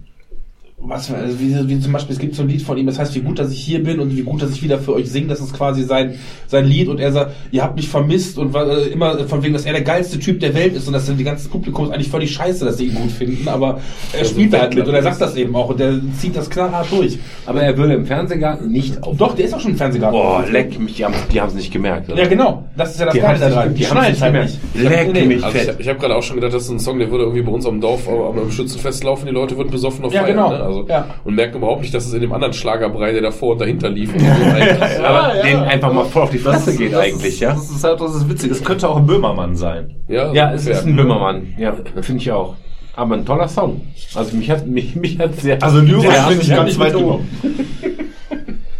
was, 0.80 1.12
also 1.12 1.40
wie, 1.40 1.68
wie 1.68 1.80
zum 1.80 1.92
Beispiel, 1.92 2.14
es 2.14 2.20
gibt 2.20 2.36
so 2.36 2.44
ein 2.44 2.50
Lied 2.50 2.62
von 2.62 2.78
ihm, 2.78 2.86
das 2.86 3.00
heißt, 3.00 3.16
wie 3.16 3.22
gut, 3.22 3.40
dass 3.40 3.52
ich 3.52 3.60
hier 3.60 3.84
bin 3.84 4.00
und 4.00 4.16
wie 4.16 4.22
gut, 4.22 4.44
dass 4.44 4.52
ich 4.52 4.62
wieder 4.62 4.78
für 4.78 4.94
euch 4.94 5.10
singe, 5.10 5.28
das 5.28 5.40
ist 5.42 5.54
quasi 5.54 5.84
sein, 5.84 6.20
sein 6.46 6.66
Lied 6.66 6.88
und 6.88 7.00
er 7.00 7.12
sagt, 7.12 7.32
ihr 7.52 7.64
habt 7.64 7.76
mich 7.76 7.90
vermisst 7.90 8.38
und 8.38 8.54
war, 8.54 8.70
äh, 8.70 8.84
immer 8.90 9.28
von 9.28 9.42
wegen, 9.42 9.54
dass 9.54 9.66
er 9.66 9.74
der 9.74 9.82
geilste 9.82 10.20
Typ 10.20 10.40
der 10.40 10.54
Welt 10.54 10.76
ist 10.76 10.86
und 10.88 10.94
dass 10.94 11.08
dann 11.08 11.18
die 11.18 11.24
ganze 11.24 11.50
Publikum 11.50 11.86
ist 11.86 11.92
eigentlich 11.92 12.10
völlig 12.10 12.32
scheiße, 12.32 12.64
dass 12.64 12.78
sie 12.78 12.86
ihn 12.86 12.96
gut 12.96 13.12
finden, 13.12 13.48
aber 13.48 13.82
er 14.14 14.24
spielt 14.24 14.54
da 14.54 14.60
halt 14.60 14.76
mit 14.76 14.88
und 14.88 14.94
er 14.94 15.02
sagt 15.02 15.20
das 15.20 15.36
eben 15.36 15.56
auch 15.56 15.70
und 15.70 15.80
der 15.80 15.96
zieht 16.20 16.36
das 16.36 16.48
knallhart 16.50 16.92
durch. 16.92 17.18
Aber 17.48 17.62
er 17.64 17.76
würde 17.76 17.96
im 17.96 18.06
Fernsehgarten 18.06 18.72
nicht 18.72 19.02
auf. 19.02 19.18
Doch, 19.18 19.36
der 19.36 19.46
ist 19.46 19.56
auch 19.56 19.60
schon 19.60 19.72
im 19.72 19.78
Fernsehgarten. 19.78 20.18
Boah, 20.18 20.46
leck 20.50 20.80
mich, 20.80 20.94
die 20.94 21.06
haben 21.06 21.16
die 21.32 21.40
es 21.40 21.54
nicht 21.56 21.74
gemerkt. 21.74 22.10
Oder? 22.12 22.22
Ja, 22.22 22.28
genau, 22.30 22.66
das 22.78 22.92
ist 22.92 23.00
ja 23.00 23.08
das 23.08 23.16
Die 23.16 23.22
Geile 23.22 23.40
daran. 23.40 23.74
Die 23.74 23.84
schneiden 23.84 24.12
nicht 24.12 24.22
halt 24.22 24.34
gemerkt. 24.34 24.76
nicht. 24.76 24.84
Leck 24.90 25.14
Nee, 25.14 25.26
mich 25.26 25.44
Also 25.44 25.58
ich, 25.80 25.88
habe 25.90 25.98
gerade 26.00 26.16
auch 26.16 26.24
schon 26.24 26.36
gedacht, 26.36 26.54
das 26.54 26.64
ist 26.66 26.70
ein 26.70 26.80
Song, 26.80 27.00
der 27.00 27.10
würde 27.10 27.24
irgendwie 27.24 27.42
bei 27.42 27.52
uns 27.52 27.66
am 27.66 27.82
Dorf 27.82 28.08
am, 28.08 28.38
am 28.38 28.52
Schützenfest 28.52 29.04
laufen, 29.04 29.26
die 29.26 29.32
Leute 29.32 29.58
würden 29.58 29.72
besoffen 29.72 30.06
auf 30.06 30.14
Ja, 30.14 30.22
feiern. 30.22 30.36
genau. 30.36 30.50
Ne? 30.52 30.67
Also, 30.68 30.86
Ja. 30.88 31.06
Und 31.24 31.36
merken 31.36 31.58
überhaupt 31.58 31.82
nicht, 31.82 31.94
dass 31.94 32.06
es 32.06 32.14
in 32.14 32.22
dem 32.22 32.34
anderen 32.34 32.54
Schlagerbrei, 32.54 33.12
der 33.14 33.22
davor 33.22 33.54
und 33.54 33.62
dahinter 33.62 33.90
lief. 33.90 34.14
und 34.14 34.20
so 34.20 34.26
eigentlich- 34.26 35.06
Aber 35.06 35.36
ja. 35.38 35.44
den 35.44 35.60
einfach 35.60 35.94
mal 35.94 36.06
voll 36.06 36.24
auf 36.24 36.32
die 36.32 36.38
Fresse 36.38 36.76
geht 36.78 36.94
das 36.94 37.00
eigentlich, 37.02 37.34
ist, 37.36 37.40
ja? 37.40 37.54
Das 37.54 37.70
ist 37.70 37.84
halt, 37.84 38.02
das 38.02 38.16
ist 38.16 38.30
witzig. 38.30 38.52
Es 38.52 38.64
könnte 38.64 38.90
auch 38.90 38.98
ein 38.98 39.06
Böhmermann 39.06 39.56
sein. 39.56 39.96
ja, 40.08 40.32
Ja, 40.34 40.54
es 40.54 40.68
ist 40.68 40.86
ein 40.86 40.96
Böhmermann. 40.96 41.54
Ja, 41.58 41.74
finde 42.02 42.22
ich 42.22 42.32
auch. 42.32 42.56
Aber 42.96 43.16
ein 43.16 43.26
toller 43.26 43.48
Song. 43.48 43.82
Also 44.16 44.36
mich 44.36 44.50
hat 44.50 44.66
mich, 44.66 44.96
mich 44.96 45.20
hat 45.20 45.36
sehr. 45.36 45.62
Also 45.62 45.80
Lyrik 45.82 46.12
sehr 46.12 46.24
finde 46.24 46.42
ich 46.44 46.50
ganz 46.50 46.80
weit 46.80 46.94
genommen. 46.94 47.28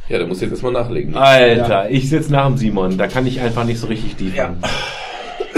Ja, 0.10 0.20
der 0.20 0.28
muss 0.28 0.40
jetzt 0.40 0.52
erstmal 0.52 0.72
nachlegen. 0.72 1.18
Alter, 1.18 1.90
ich 1.92 2.08
sitze 2.08 2.32
nach 2.32 2.48
dem 2.48 2.56
Simon, 2.56 2.98
da 2.98 3.08
kann 3.08 3.28
ich 3.28 3.42
einfach 3.42 3.66
nicht 3.66 3.78
so 3.78 3.88
richtig 3.88 4.16
tief 4.16 4.38
ja. 4.38 4.56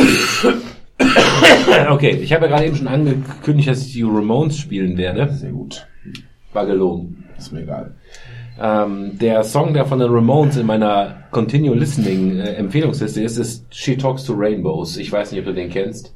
Okay, 1.92 2.20
ich 2.22 2.34
habe 2.34 2.46
ja 2.46 2.52
gerade 2.52 2.66
eben 2.66 2.76
schon 2.76 2.88
angekündigt, 2.88 3.70
dass 3.70 3.86
ich 3.86 3.94
die 3.94 4.04
Ramones 4.04 4.58
spielen 4.58 4.98
werde. 4.98 5.32
Sehr 5.34 5.52
gut. 5.52 5.86
War 6.54 6.66
gelogen. 6.66 7.26
Ist 7.38 7.52
mir 7.52 7.62
egal. 7.62 7.96
Ähm, 8.62 9.18
der 9.18 9.44
Song, 9.44 9.74
der 9.74 9.86
von 9.86 10.00
den 10.00 10.12
Ramones 10.12 10.58
in 10.58 10.66
meiner 10.66 11.24
Continue 11.32 11.76
Listening 11.76 12.40
äh, 12.40 12.56
Empfehlungsliste 12.56 13.22
ist, 13.22 13.38
ist 13.38 13.66
She 13.74 13.96
Talks 13.96 14.26
to 14.26 14.34
Rainbows. 14.36 14.98
Ich 14.98 15.12
weiß 15.12 15.32
nicht, 15.32 15.40
ob 15.40 15.46
du 15.46 15.54
den 15.54 15.70
kennst. 15.70 16.14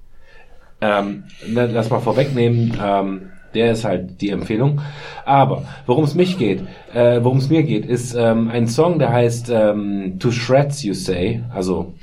Ähm, 0.81 1.23
lass 1.47 1.89
mal 1.89 1.99
vorwegnehmen. 1.99 2.77
Ähm, 2.83 3.29
der 3.53 3.71
ist 3.71 3.85
halt 3.85 4.19
die 4.21 4.29
Empfehlung. 4.29 4.81
Aber 5.25 5.63
worum 5.85 6.03
es 6.03 6.15
mich 6.15 6.37
geht, 6.37 6.63
äh, 6.93 7.23
worum 7.23 7.37
es 7.37 7.49
mir 7.49 7.63
geht, 7.63 7.85
ist 7.85 8.15
ähm, 8.15 8.49
ein 8.49 8.67
Song, 8.67 8.99
der 8.99 9.13
heißt 9.13 9.49
ähm, 9.49 10.17
To 10.19 10.31
Shreds 10.31 10.83
You 10.83 10.93
Say, 10.93 11.43
also 11.53 11.93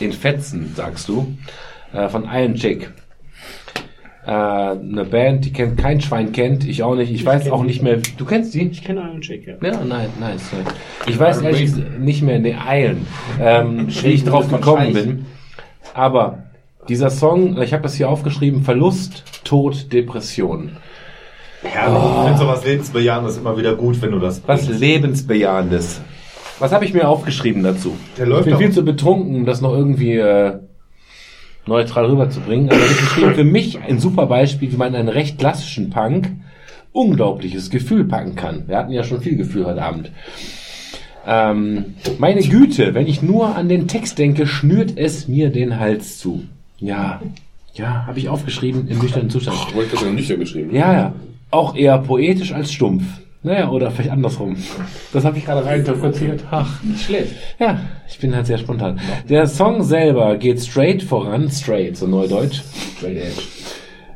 in 0.00 0.12
Fetzen, 0.12 0.72
sagst 0.74 1.08
du, 1.08 1.36
äh, 1.92 2.08
von 2.08 2.24
Iron 2.32 2.54
Chick. 2.54 2.90
Äh, 4.26 4.30
eine 4.30 5.04
Band, 5.04 5.44
die 5.44 5.52
kennt 5.52 5.76
kein 5.76 6.00
Schwein 6.00 6.32
kennt, 6.32 6.66
ich 6.66 6.82
auch 6.82 6.94
nicht. 6.94 7.12
Ich, 7.12 7.26
weiß 7.26 7.44
kenn 7.44 7.52
auch 7.52 7.62
nicht 7.62 7.82
mehr. 7.82 7.98
Du 8.16 8.24
kennst 8.24 8.54
die? 8.54 8.68
Ich 8.68 8.82
kenne 8.82 9.02
Iron 9.02 9.20
Chick, 9.20 9.46
ja. 9.46 9.54
Ja, 9.62 9.84
nein, 9.84 10.08
nice. 10.18 10.50
nice. 10.52 10.74
Ich 11.06 11.18
weiß 11.18 11.42
ehrlich 11.42 11.62
gesagt 11.66 11.98
nicht 11.98 12.22
mehr, 12.22 12.38
ne, 12.38 12.56
Eilen, 12.66 13.06
ähm, 13.38 13.86
wie 13.88 14.08
ich 14.08 14.24
drauf 14.24 14.50
gekommen 14.50 14.94
bin. 14.94 15.26
Aber 15.92 16.44
dieser 16.88 17.10
Song, 17.10 17.60
ich 17.60 17.72
habe 17.74 17.82
das 17.82 17.94
hier 17.94 18.08
aufgeschrieben, 18.08 18.62
Verlust, 18.62 19.24
Tod, 19.44 19.92
Depression. 19.92 20.76
Herrlich. 21.62 22.02
Ich 22.02 22.24
finde 22.24 22.38
sowas 22.38 22.64
Lebensbejahendes 22.64 23.36
immer 23.38 23.56
wieder 23.58 23.74
gut, 23.74 24.00
wenn 24.00 24.12
du 24.12 24.18
das 24.18 24.42
Was 24.46 24.68
Lebensbejahendes. 24.68 26.00
Was 26.58 26.72
habe 26.72 26.84
ich 26.84 26.94
mir 26.94 27.08
aufgeschrieben 27.08 27.62
dazu? 27.62 27.96
Der 28.16 28.24
Ich 28.24 28.30
läuft 28.30 28.44
bin 28.44 28.52
doch. 28.52 28.60
viel 28.60 28.72
zu 28.72 28.84
betrunken, 28.84 29.34
um 29.34 29.44
das 29.44 29.60
noch 29.60 29.72
irgendwie 29.72 30.16
äh, 30.16 30.60
neutral 31.66 32.06
rüberzubringen. 32.06 32.68
Aber 32.68 32.78
das 32.78 32.90
ist 32.90 33.34
für 33.34 33.44
mich 33.44 33.80
ein 33.80 33.98
super 33.98 34.26
Beispiel, 34.26 34.72
wie 34.72 34.76
man 34.76 34.94
einen 34.94 35.08
recht 35.08 35.38
klassischen 35.38 35.90
Punk 35.90 36.30
unglaubliches 36.92 37.70
Gefühl 37.70 38.04
packen 38.04 38.36
kann. 38.36 38.68
Wir 38.68 38.78
hatten 38.78 38.92
ja 38.92 39.02
schon 39.02 39.20
viel 39.20 39.36
Gefühl 39.36 39.66
heute 39.66 39.82
Abend. 39.82 40.10
Ähm, 41.26 41.94
meine 42.18 42.42
Güte, 42.42 42.94
wenn 42.94 43.06
ich 43.06 43.20
nur 43.22 43.56
an 43.56 43.68
den 43.68 43.88
Text 43.88 44.18
denke, 44.18 44.46
schnürt 44.46 44.96
es 44.96 45.26
mir 45.26 45.50
den 45.50 45.78
Hals 45.80 46.18
zu. 46.18 46.44
Ja, 46.78 47.20
ja, 47.74 48.06
habe 48.06 48.18
ich 48.18 48.28
aufgeschrieben 48.28 48.86
im 48.88 48.98
nüchternen 48.98 49.30
Zustand. 49.30 49.58
Ich 49.68 49.74
wollte 49.74 49.92
das 49.92 50.02
ja 50.02 50.10
nüchtern 50.10 50.38
geschrieben. 50.38 50.74
Ja, 50.74 50.92
ja. 50.92 51.14
Auch 51.50 51.74
eher 51.74 51.98
poetisch 51.98 52.52
als 52.52 52.72
stumpf. 52.72 53.04
Naja, 53.44 53.68
oder 53.70 53.90
vielleicht 53.90 54.10
andersrum. 54.10 54.56
Das 55.12 55.24
habe 55.24 55.36
ich 55.38 55.44
gerade 55.44 55.64
reininterpretiert. 55.64 56.44
Ach, 56.50 56.82
Nicht 56.82 57.02
schlecht. 57.04 57.34
ja, 57.58 57.78
ich 58.08 58.18
bin 58.18 58.34
halt 58.34 58.46
sehr 58.46 58.56
spontan. 58.58 58.98
Der 59.28 59.46
Song 59.46 59.82
selber 59.82 60.36
geht 60.38 60.60
straight 60.60 61.02
voran, 61.02 61.50
straight, 61.50 61.96
so 61.96 62.06
neudeutsch, 62.06 62.62
Straight 62.96 63.18
Edge. 63.18 63.42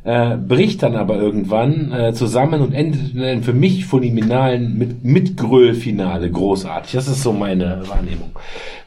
äh, 0.04 0.36
bricht 0.38 0.82
dann 0.82 0.96
aber 0.96 1.16
irgendwann 1.16 1.92
äh, 1.92 2.12
zusammen 2.14 2.62
und 2.62 2.72
endet 2.72 3.14
in 3.14 3.22
einem 3.22 3.42
für 3.42 3.52
mich 3.52 3.84
phänomenalen 3.84 4.78
mit 4.78 5.04
Mitgröl-Finale. 5.04 6.30
Großartig. 6.30 6.92
Das 6.92 7.06
ist 7.06 7.22
so 7.22 7.34
meine 7.34 7.82
Wahrnehmung. 7.86 8.30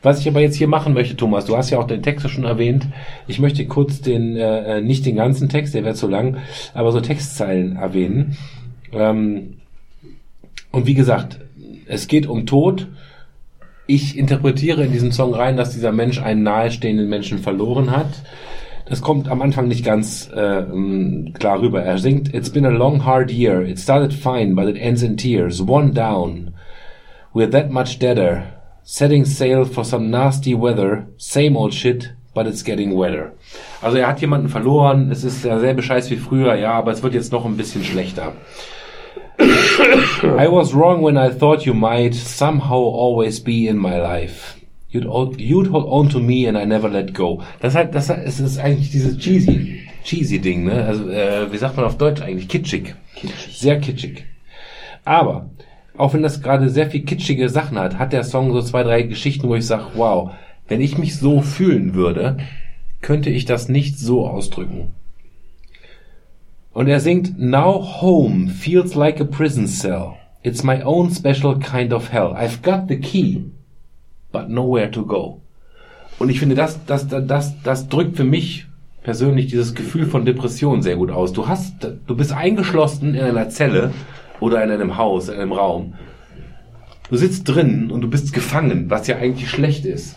Was 0.01 0.19
ich 0.21 0.27
aber 0.27 0.41
jetzt 0.41 0.55
hier 0.55 0.67
machen 0.67 0.95
möchte, 0.95 1.15
Thomas, 1.15 1.45
du 1.45 1.55
hast 1.55 1.69
ja 1.69 1.77
auch 1.77 1.85
den 1.85 2.01
Text 2.01 2.27
schon 2.31 2.45
erwähnt. 2.45 2.87
Ich 3.27 3.37
möchte 3.39 3.63
kurz 3.67 4.01
den, 4.01 4.35
äh, 4.35 4.79
äh, 4.79 4.81
nicht 4.81 5.05
den 5.05 5.17
ganzen 5.17 5.49
Text, 5.49 5.75
der 5.75 5.83
wäre 5.83 5.93
zu 5.93 6.07
lang, 6.07 6.37
aber 6.73 6.91
so 6.91 6.99
Textzeilen 6.99 7.75
erwähnen. 7.75 8.37
Ähm, 8.91 9.57
und 10.71 10.85
wie 10.85 10.93
gesagt, 10.93 11.39
es 11.87 12.07
geht 12.07 12.27
um 12.27 12.45
Tod. 12.45 12.87
Ich 13.87 14.17
interpretiere 14.17 14.83
in 14.85 14.91
diesen 14.91 15.11
Song 15.11 15.33
rein, 15.33 15.57
dass 15.57 15.71
dieser 15.71 15.91
Mensch 15.91 16.21
einen 16.21 16.43
nahestehenden 16.43 17.09
Menschen 17.09 17.39
verloren 17.39 17.91
hat. 17.91 18.23
Das 18.85 19.01
kommt 19.01 19.29
am 19.29 19.41
Anfang 19.41 19.67
nicht 19.67 19.85
ganz 19.85 20.29
äh, 20.33 20.59
ähm, 20.59 21.33
klar 21.37 21.61
rüber. 21.61 21.81
Er 21.81 21.97
singt, 21.97 22.33
It's 22.33 22.49
been 22.49 22.65
a 22.65 22.69
long 22.69 23.05
hard 23.05 23.31
year. 23.31 23.61
It 23.61 23.79
started 23.79 24.13
fine, 24.13 24.55
but 24.55 24.67
it 24.67 24.77
ends 24.77 25.01
in 25.03 25.17
tears. 25.17 25.61
One 25.61 25.93
down. 25.93 26.53
We're 27.33 27.49
that 27.51 27.69
much 27.69 27.99
deader. 27.99 28.43
Setting 28.83 29.25
sail 29.25 29.65
for 29.65 29.85
some 29.85 30.09
nasty 30.09 30.53
weather. 30.53 31.07
Same 31.17 31.55
old 31.55 31.73
shit, 31.73 32.13
but 32.33 32.47
it's 32.47 32.63
getting 32.63 32.97
wetter. 32.97 33.33
Also 33.81 33.97
er 33.97 34.07
hat 34.07 34.19
jemanden 34.19 34.49
verloren. 34.49 35.11
Es 35.11 35.23
ist 35.23 35.45
derselbe 35.45 35.81
Scheiß 35.81 36.09
wie 36.09 36.17
früher, 36.17 36.55
ja, 36.55 36.73
aber 36.73 36.91
es 36.91 37.03
wird 37.03 37.13
jetzt 37.13 37.31
noch 37.31 37.45
ein 37.45 37.57
bisschen 37.57 37.83
schlechter. 37.83 38.33
I 40.23 40.47
was 40.47 40.73
wrong 40.73 41.01
when 41.01 41.17
I 41.17 41.29
thought 41.29 41.65
you 41.65 41.73
might 41.73 42.13
somehow 42.13 42.77
always 42.77 43.39
be 43.39 43.67
in 43.67 43.77
my 43.77 43.99
life. 43.99 44.57
You'd, 44.89 45.05
hold- 45.05 45.39
you'd 45.39 45.67
hold 45.71 45.85
on 45.87 46.09
to 46.09 46.19
me 46.19 46.47
and 46.47 46.57
I 46.57 46.65
never 46.65 46.89
let 46.89 47.13
go. 47.13 47.41
Das 47.61 47.75
halt, 47.75 47.95
das 47.95 48.09
halt, 48.09 48.27
es 48.27 48.39
ist 48.39 48.59
eigentlich 48.59 48.91
dieses 48.91 49.17
cheesy, 49.17 49.79
cheesy 50.03 50.39
Ding, 50.39 50.65
ne? 50.65 50.83
Also, 50.85 51.09
äh, 51.09 51.51
wie 51.51 51.57
sagt 51.57 51.77
man 51.77 51.85
auf 51.85 51.97
Deutsch 51.97 52.21
eigentlich? 52.21 52.49
Kitschig. 52.49 52.93
Sehr 53.49 53.79
kitschig. 53.79 54.25
Aber, 55.05 55.49
auch 55.97 56.13
wenn 56.13 56.23
das 56.23 56.41
gerade 56.41 56.69
sehr 56.69 56.89
viel 56.89 57.05
kitschige 57.05 57.47
Sachen 57.49 57.79
hat, 57.79 57.97
hat 57.99 58.11
der 58.13 58.23
Song 58.23 58.51
so 58.51 58.61
zwei, 58.61 58.83
drei 58.83 59.03
Geschichten, 59.03 59.47
wo 59.47 59.55
ich 59.55 59.65
sage, 59.65 59.85
wow, 59.95 60.31
wenn 60.67 60.81
ich 60.81 60.97
mich 60.97 61.17
so 61.17 61.41
fühlen 61.41 61.93
würde, 61.93 62.37
könnte 63.01 63.29
ich 63.29 63.45
das 63.45 63.69
nicht 63.69 63.97
so 63.97 64.27
ausdrücken. 64.27 64.93
Und 66.73 66.87
er 66.87 66.99
singt, 66.99 67.37
Now 67.37 68.01
home 68.01 68.49
feels 68.49 68.95
like 68.95 69.19
a 69.19 69.25
prison 69.25 69.67
cell. 69.67 70.13
It's 70.43 70.63
my 70.63 70.81
own 70.83 71.11
special 71.11 71.59
kind 71.59 71.93
of 71.93 72.11
hell. 72.11 72.33
I've 72.35 72.61
got 72.61 72.87
the 72.87 72.99
key. 72.99 73.51
but 74.31 74.49
nowhere 74.49 74.89
to 74.91 75.05
go. 75.05 75.41
Und 76.19 76.29
ich 76.29 76.39
finde, 76.39 76.55
das, 76.55 76.79
das, 76.85 77.07
das, 77.07 77.61
das, 77.63 77.89
drückt 77.89 78.17
für 78.17 78.23
mich 78.23 78.67
persönlich 79.03 79.47
dieses 79.47 79.73
Gefühl 79.73 80.05
von 80.05 80.25
Depression 80.25 80.81
sehr 80.81 80.95
gut 80.95 81.11
aus. 81.11 81.33
Du 81.33 81.47
hast, 81.47 81.73
du 82.05 82.15
bist 82.15 82.31
eingeschlossen 82.31 83.15
in 83.15 83.23
einer 83.23 83.49
Zelle 83.49 83.91
oder 84.39 84.63
in 84.63 84.69
einem 84.69 84.97
Haus, 84.97 85.29
in 85.29 85.39
einem 85.39 85.51
Raum. 85.51 85.95
Du 87.09 87.17
sitzt 87.17 87.47
drin 87.49 87.91
und 87.91 88.01
du 88.01 88.09
bist 88.09 88.33
gefangen, 88.33 88.89
was 88.89 89.07
ja 89.07 89.17
eigentlich 89.17 89.49
schlecht 89.49 89.85
ist. 89.85 90.15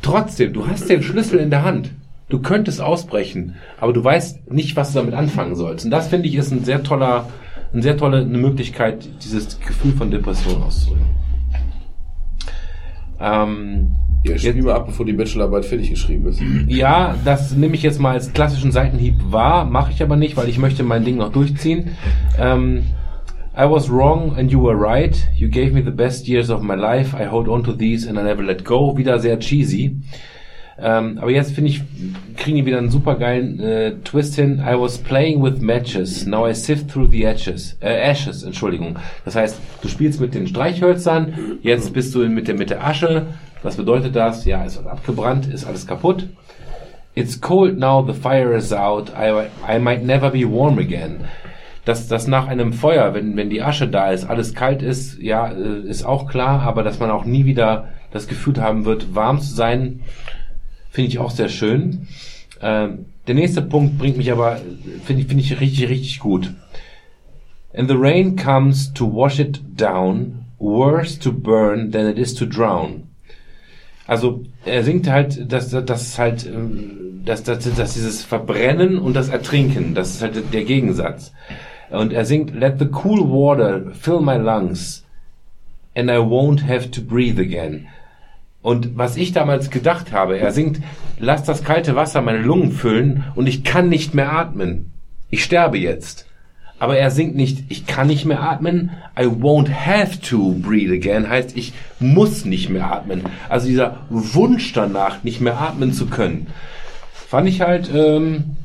Trotzdem, 0.00 0.52
du 0.52 0.66
hast 0.66 0.88
den 0.88 1.02
Schlüssel 1.02 1.38
in 1.38 1.50
der 1.50 1.62
Hand. 1.62 1.90
Du 2.32 2.38
könntest 2.40 2.80
ausbrechen, 2.80 3.56
aber 3.78 3.92
du 3.92 4.02
weißt 4.02 4.50
nicht, 4.50 4.74
was 4.74 4.92
du 4.94 5.00
damit 5.00 5.12
anfangen 5.12 5.54
sollst. 5.54 5.84
Und 5.84 5.90
das 5.90 6.08
finde 6.08 6.28
ich 6.28 6.34
ist 6.34 6.50
ein 6.50 6.64
sehr 6.64 6.82
toller, 6.82 7.28
eine 7.74 7.82
sehr 7.82 7.98
tolle 7.98 8.20
eine 8.22 8.38
Möglichkeit, 8.38 9.06
dieses 9.22 9.60
Gefühl 9.60 9.92
von 9.92 10.10
Depression 10.10 10.62
auszudrücken. 10.62 11.04
Ähm, 13.20 13.90
Ja, 14.24 14.38
spiel 14.38 14.62
mal 14.62 14.76
ab, 14.76 14.86
bevor 14.86 15.04
die 15.04 15.12
Bachelorarbeit 15.12 15.66
fertig 15.66 15.90
geschrieben 15.90 16.26
ist. 16.26 16.40
ja, 16.68 17.16
das 17.22 17.54
nehme 17.54 17.74
ich 17.74 17.82
jetzt 17.82 18.00
mal 18.00 18.12
als 18.12 18.32
klassischen 18.32 18.72
Seitenhieb 18.72 19.16
wahr, 19.30 19.66
mache 19.66 19.92
ich 19.92 20.02
aber 20.02 20.16
nicht, 20.16 20.34
weil 20.38 20.48
ich 20.48 20.56
möchte 20.56 20.84
mein 20.84 21.04
Ding 21.04 21.18
noch 21.18 21.32
durchziehen. 21.32 21.90
Ähm, 22.38 22.84
I 23.54 23.68
was 23.68 23.90
wrong 23.90 24.34
and 24.38 24.50
you 24.50 24.62
were 24.62 24.80
right. 24.80 25.28
You 25.36 25.50
gave 25.50 25.74
me 25.74 25.84
the 25.84 25.90
best 25.90 26.26
years 26.26 26.48
of 26.48 26.62
my 26.62 26.76
life. 26.76 27.14
I 27.14 27.26
hold 27.26 27.46
on 27.46 27.62
to 27.64 27.72
these 27.74 28.08
and 28.08 28.18
I 28.18 28.22
never 28.22 28.42
let 28.42 28.64
go. 28.64 28.96
Wieder 28.96 29.18
sehr 29.18 29.38
cheesy. 29.38 30.00
Ähm, 30.78 31.18
aber 31.20 31.30
jetzt 31.30 31.52
finde 31.52 31.70
ich, 31.70 31.82
kriegen 32.36 32.56
die 32.56 32.66
wieder 32.66 32.78
einen 32.78 32.90
super 32.90 33.16
geilen 33.16 33.60
äh, 33.60 33.92
Twist 34.04 34.34
hin. 34.36 34.62
I 34.66 34.78
was 34.78 34.98
playing 34.98 35.42
with 35.42 35.60
matches. 35.60 36.26
Now 36.26 36.48
I 36.48 36.54
sift 36.54 36.90
through 36.90 37.10
the 37.10 37.24
ashes. 37.24 37.76
Äh, 37.80 38.10
ashes, 38.10 38.42
Entschuldigung. 38.42 38.96
Das 39.24 39.36
heißt, 39.36 39.58
du 39.82 39.88
spielst 39.88 40.20
mit 40.20 40.34
den 40.34 40.46
Streichhölzern, 40.46 41.58
jetzt 41.62 41.92
bist 41.92 42.14
du 42.14 42.20
mit 42.28 42.48
der, 42.48 42.56
mit 42.56 42.70
der 42.70 42.84
Asche. 42.84 43.26
Was 43.62 43.76
bedeutet 43.76 44.16
das? 44.16 44.44
Ja, 44.44 44.64
es 44.64 44.76
wird 44.76 44.88
abgebrannt, 44.88 45.46
ist 45.46 45.66
alles 45.66 45.86
kaputt. 45.86 46.26
It's 47.14 47.40
cold 47.40 47.78
now, 47.78 48.04
the 48.04 48.18
fire 48.18 48.56
is 48.56 48.72
out. 48.72 49.10
I, 49.10 49.48
I 49.68 49.78
might 49.78 50.02
never 50.02 50.30
be 50.30 50.44
warm 50.44 50.78
again. 50.78 51.24
Dass 51.84 52.08
das 52.08 52.26
nach 52.26 52.48
einem 52.48 52.72
Feuer, 52.72 53.12
wenn, 53.12 53.36
wenn 53.36 53.50
die 53.50 53.60
Asche 53.60 53.88
da 53.88 54.10
ist, 54.10 54.24
alles 54.24 54.54
kalt 54.54 54.82
ist, 54.82 55.20
ja, 55.20 55.48
äh, 55.48 55.86
ist 55.86 56.04
auch 56.04 56.28
klar, 56.28 56.62
aber 56.62 56.82
dass 56.82 57.00
man 57.00 57.10
auch 57.10 57.24
nie 57.24 57.44
wieder 57.44 57.88
das 58.12 58.28
Gefühl 58.28 58.60
haben 58.62 58.84
wird, 58.84 59.14
warm 59.14 59.40
zu 59.40 59.54
sein, 59.54 60.00
finde 60.92 61.08
ich 61.08 61.18
auch 61.18 61.30
sehr 61.30 61.48
schön. 61.48 62.06
Ähm, 62.60 63.06
der 63.26 63.34
nächste 63.34 63.62
Punkt 63.62 63.98
bringt 63.98 64.16
mich 64.16 64.30
aber, 64.30 64.60
finde 65.04 65.22
ich, 65.22 65.28
finde 65.28 65.42
ich 65.42 65.60
richtig, 65.60 65.88
richtig 65.88 66.20
gut. 66.20 66.52
And 67.74 67.88
the 67.88 67.96
rain 67.96 68.36
comes 68.36 68.92
to 68.92 69.06
wash 69.06 69.40
it 69.40 69.60
down, 69.76 70.44
worse 70.58 71.18
to 71.18 71.32
burn 71.32 71.90
than 71.90 72.06
it 72.06 72.18
is 72.18 72.34
to 72.34 72.44
drown. 72.44 73.08
Also 74.06 74.44
er 74.66 74.84
singt 74.84 75.08
halt, 75.08 75.50
dass 75.50 75.70
das 75.70 76.18
halt, 76.18 76.46
ähm, 76.46 77.22
dass, 77.24 77.42
dass, 77.42 77.74
dass 77.74 77.94
dieses 77.94 78.22
Verbrennen 78.22 78.98
und 78.98 79.14
das 79.14 79.30
Ertrinken, 79.30 79.94
das 79.94 80.16
ist 80.16 80.22
halt 80.22 80.52
der 80.52 80.64
Gegensatz. 80.64 81.32
Und 81.90 82.12
er 82.12 82.24
singt, 82.24 82.54
Let 82.54 82.78
the 82.78 82.88
cool 83.04 83.20
water 83.20 83.92
fill 83.92 84.20
my 84.20 84.36
lungs, 84.36 85.04
and 85.94 86.10
I 86.10 86.16
won't 86.16 86.66
have 86.66 86.90
to 86.90 87.00
breathe 87.00 87.40
again. 87.40 87.86
Und 88.62 88.96
was 88.96 89.16
ich 89.16 89.32
damals 89.32 89.70
gedacht 89.70 90.12
habe, 90.12 90.38
er 90.38 90.52
singt, 90.52 90.80
lass 91.18 91.42
das 91.42 91.64
kalte 91.64 91.96
Wasser 91.96 92.22
meine 92.22 92.38
Lungen 92.38 92.70
füllen 92.70 93.24
und 93.34 93.48
ich 93.48 93.64
kann 93.64 93.88
nicht 93.88 94.14
mehr 94.14 94.32
atmen. 94.32 94.92
Ich 95.30 95.42
sterbe 95.42 95.78
jetzt. 95.78 96.26
Aber 96.78 96.96
er 96.96 97.10
singt 97.10 97.36
nicht, 97.36 97.64
ich 97.68 97.86
kann 97.86 98.08
nicht 98.08 98.24
mehr 98.24 98.42
atmen, 98.42 98.90
I 99.18 99.24
won't 99.26 99.68
have 99.70 100.20
to 100.20 100.54
breathe 100.54 100.92
again, 100.92 101.28
heißt, 101.28 101.56
ich 101.56 101.72
muss 102.00 102.44
nicht 102.44 102.70
mehr 102.70 102.90
atmen. 102.90 103.22
Also 103.48 103.68
dieser 103.68 103.98
Wunsch 104.10 104.72
danach, 104.72 105.22
nicht 105.22 105.40
mehr 105.40 105.60
atmen 105.60 105.92
zu 105.92 106.06
können, 106.06 106.48
fand 107.12 107.48
ich 107.48 107.60
halt, 107.60 107.88
ähm, 107.94 108.56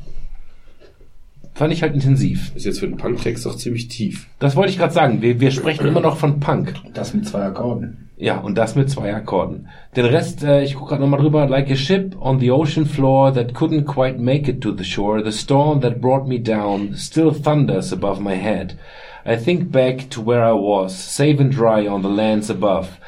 fand 1.58 1.72
ich 1.72 1.82
halt 1.82 1.92
intensiv. 1.92 2.54
Ist 2.54 2.66
jetzt 2.66 2.78
für 2.78 2.86
den 2.86 2.96
Punktext 2.96 3.44
doch 3.44 3.56
ziemlich 3.56 3.88
tief. 3.88 4.28
Das 4.38 4.54
wollte 4.54 4.70
ich 4.70 4.78
gerade 4.78 4.94
sagen, 4.94 5.22
wir, 5.22 5.40
wir 5.40 5.50
sprechen 5.50 5.88
immer 5.88 6.00
noch 6.00 6.16
von 6.16 6.38
Punk. 6.38 6.72
Das 6.94 7.14
mit 7.14 7.26
zwei 7.26 7.42
Akkorden. 7.42 8.10
Ja, 8.16 8.38
und 8.38 8.56
das 8.56 8.76
mit 8.76 8.88
zwei 8.88 9.12
Akkorden. 9.12 9.68
Den 9.96 10.04
Rest, 10.04 10.44
äh, 10.44 10.62
ich 10.62 10.74
gucke 10.74 10.90
gerade 10.90 11.02
nochmal 11.02 11.20
drüber. 11.20 11.48
Like 11.48 11.68
a 11.68 11.74
ship 11.74 12.14
on 12.20 12.38
the 12.38 12.52
ocean 12.52 12.86
floor 12.86 13.32
that 13.34 13.54
couldn't 13.54 13.86
quite 13.86 14.20
make 14.20 14.48
it 14.48 14.60
to 14.60 14.72
the 14.72 14.84
shore. 14.84 15.22
The 15.22 15.32
storm 15.32 15.80
that 15.80 16.00
brought 16.00 16.28
me 16.28 16.40
down 16.40 16.94
still 16.94 17.32
thunders 17.32 17.92
above 17.92 18.20
my 18.20 18.36
head. 18.36 18.78
I 19.26 19.36
think 19.36 19.72
back 19.72 20.08
to 20.10 20.20
where 20.20 20.44
I 20.44 20.52
was, 20.52 20.96
safe 20.96 21.40
and 21.40 21.50
dry 21.50 21.88
on 21.88 22.02
the 22.02 22.08
lands 22.08 22.48
above. 22.48 22.98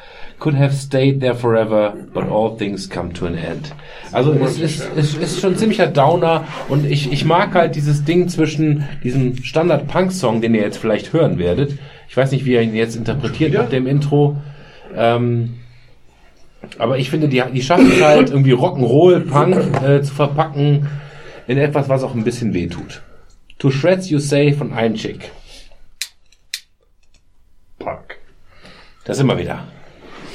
Could 0.41 0.55
have 0.55 0.73
stayed 0.73 1.21
there 1.21 1.35
forever, 1.35 1.93
but 2.15 2.27
all 2.27 2.57
things 2.57 2.89
come 2.89 3.13
to 3.13 3.27
an 3.27 3.35
end. 3.35 3.75
Also 4.11 4.33
es 4.33 4.57
ist, 4.59 4.89
es 4.97 5.13
ist 5.15 5.39
schon 5.39 5.53
ein 5.53 5.57
ziemlicher 5.59 5.85
Downer 5.85 6.45
und 6.67 6.83
ich, 6.83 7.11
ich 7.11 7.25
mag 7.25 7.53
halt 7.53 7.75
dieses 7.75 8.05
Ding 8.05 8.27
zwischen 8.27 8.89
diesem 9.03 9.37
Standard-Punk-Song, 9.37 10.41
den 10.41 10.55
ihr 10.55 10.61
jetzt 10.61 10.79
vielleicht 10.79 11.13
hören 11.13 11.37
werdet. 11.37 11.77
Ich 12.09 12.17
weiß 12.17 12.31
nicht, 12.31 12.43
wie 12.45 12.53
ihr 12.53 12.61
ihn 12.63 12.73
jetzt 12.73 12.95
interpretiert 12.95 13.53
nach 13.53 13.69
dem 13.69 13.85
Intro. 13.85 14.35
Ähm, 14.95 15.59
aber 16.79 16.97
ich 16.97 17.11
finde, 17.11 17.29
die, 17.29 17.43
die 17.53 17.61
schaffen 17.61 17.91
es 17.91 18.01
halt 18.01 18.29
irgendwie 18.31 18.55
Rock'n'Roll, 18.55 19.27
Punk 19.29 19.83
äh, 19.83 20.01
zu 20.01 20.11
verpacken 20.11 20.87
in 21.45 21.59
etwas, 21.59 21.87
was 21.87 22.03
auch 22.03 22.15
ein 22.15 22.23
bisschen 22.23 22.55
weh 22.55 22.65
tut. 22.65 23.03
To 23.59 23.69
Shreds 23.69 24.09
You 24.09 24.17
Say 24.17 24.53
von 24.53 24.73
Ein 24.73 24.95
Chick. 24.95 25.29
Punk. 27.77 28.17
Das 29.05 29.19
immer 29.19 29.37
wieder. 29.37 29.65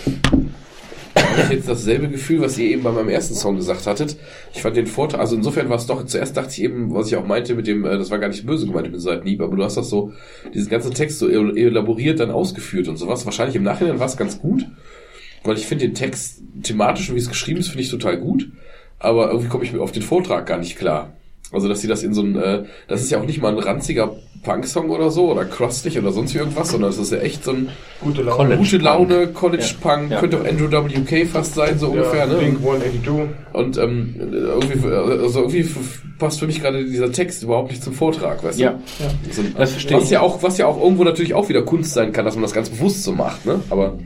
Ich 0.07 1.51
jetzt 1.51 1.69
dasselbe 1.69 2.09
Gefühl, 2.09 2.41
was 2.41 2.57
ihr 2.59 2.71
eben 2.71 2.83
bei 2.83 2.93
meinem 2.93 3.09
ersten 3.09 3.35
Song 3.35 3.57
gesagt 3.57 3.87
hattet. 3.87 4.17
Ich 4.55 4.63
fand 4.63 4.77
den 4.77 4.87
Vorteil, 4.87 5.21
also 5.21 5.37
insofern 5.37 5.69
war 5.69 5.77
es 5.77 5.87
doch, 5.87 6.05
zuerst 6.07 6.37
dachte 6.37 6.51
ich 6.53 6.63
eben, 6.63 6.95
was 6.95 7.09
ich 7.09 7.17
auch 7.17 7.27
meinte 7.27 7.55
mit 7.55 7.67
dem, 7.67 7.85
äh, 7.85 7.99
das 7.99 8.11
war 8.11 8.19
gar 8.19 8.29
nicht 8.29 8.47
böse 8.47 8.67
gemeint 8.67 8.87
mit 8.87 8.95
dem 8.95 9.01
Seitenhieb, 9.01 9.41
aber 9.41 9.57
du 9.57 9.65
hast 9.65 9.77
das 9.77 9.91
so, 9.91 10.13
diesen 10.55 10.71
ganzen 10.71 10.95
Text 10.95 11.19
so 11.19 11.29
el- 11.29 11.57
elaboriert 11.57 12.21
dann 12.21 12.31
ausgeführt 12.31 12.89
und 12.89 12.97
sowas. 12.97 13.25
Wahrscheinlich 13.27 13.57
im 13.57 13.63
Nachhinein 13.63 13.99
war 13.99 14.07
es 14.07 14.17
ganz 14.17 14.39
gut, 14.39 14.67
weil 15.45 15.57
ich 15.57 15.67
finde 15.67 15.87
den 15.87 15.95
Text 15.95 16.43
thematisch, 16.63 17.13
wie 17.13 17.19
es 17.19 17.29
geschrieben 17.29 17.61
ist, 17.61 17.69
finde 17.69 17.83
ich 17.83 17.91
total 17.91 18.19
gut, 18.19 18.51
aber 18.99 19.29
irgendwie 19.31 19.49
komme 19.49 19.65
ich 19.65 19.73
mir 19.73 19.81
auf 19.81 19.93
den 19.93 20.03
Vortrag 20.03 20.47
gar 20.47 20.59
nicht 20.59 20.79
klar. 20.79 21.13
Also, 21.53 21.69
dass 21.69 21.81
sie 21.81 21.87
das 21.87 22.03
in 22.03 22.13
so 22.13 22.23
ein, 22.23 22.37
äh, 22.37 22.65
das 22.89 23.03
ist 23.03 23.11
ja 23.11 23.21
auch 23.21 23.27
nicht 23.27 23.41
mal 23.41 23.53
ein 23.53 23.59
ranziger 23.59 24.17
Punk-Song 24.47 24.89
oder 24.91 25.11
so, 25.11 25.31
oder 25.33 25.45
crustig 25.45 25.99
oder 25.99 26.13
sonst 26.13 26.35
irgendwas, 26.35 26.71
sondern 26.71 26.91
das 26.91 26.99
ist 26.99 27.13
ja 27.13 27.19
echt 27.19 27.45
so 27.45 27.51
ein 27.51 27.69
Gute 28.01 28.23
Laune. 28.23 28.37
College 28.37 28.57
gute 28.59 28.71
Punk. 28.79 28.83
Laune, 28.85 29.27
College 29.33 29.75
Punk, 29.81 30.11
Ja. 30.13 30.21
könnte 30.21 30.41
auch 30.41 30.45
Andrew 30.47 30.71
WK 30.71 31.27
fast 31.27 31.55
sein, 31.55 31.79
so 31.79 31.89
ungefähr, 31.89 32.21
ja, 32.21 32.27
ne? 32.27 32.37
Blink 32.39 32.59
182. 32.61 33.29
Und 33.53 33.77
ähm, 33.77 34.15
irgendwie, 34.19 34.89
also 34.89 35.41
irgendwie 35.41 35.69
passt 36.19 36.39
für 36.39 36.47
mich 36.47 36.61
gerade 36.63 36.85
dieser 36.85 37.11
Text 37.13 37.43
überhaupt 37.43 37.71
nicht 37.71 37.83
zum 37.83 37.93
Vortrag, 37.93 38.43
weißt 38.45 38.59
Ja, 38.59 38.79
du? 38.99 39.33
So, 39.33 39.43
das 39.59 39.73
verstehe 39.73 39.97
was 39.99 40.05
ich. 40.05 40.11
ja 40.11 40.21
auch, 40.21 40.43
was 40.43 40.57
ja 40.59 40.67
auch 40.67 40.81
irgendwo 40.83 41.05
natürlich 41.05 41.35
auch 41.35 41.49
wieder 41.49 41.63
Kunst 41.63 41.93
sein 41.93 42.13
kann, 42.13 42.25
dass 42.25 42.35
man 42.37 42.43
das 42.43 42.53
ganz 42.53 42.71
bewusst 42.71 43.03
so 43.03 43.13
macht, 43.13 43.45
ne? 43.45 43.61
Aber 43.69 43.99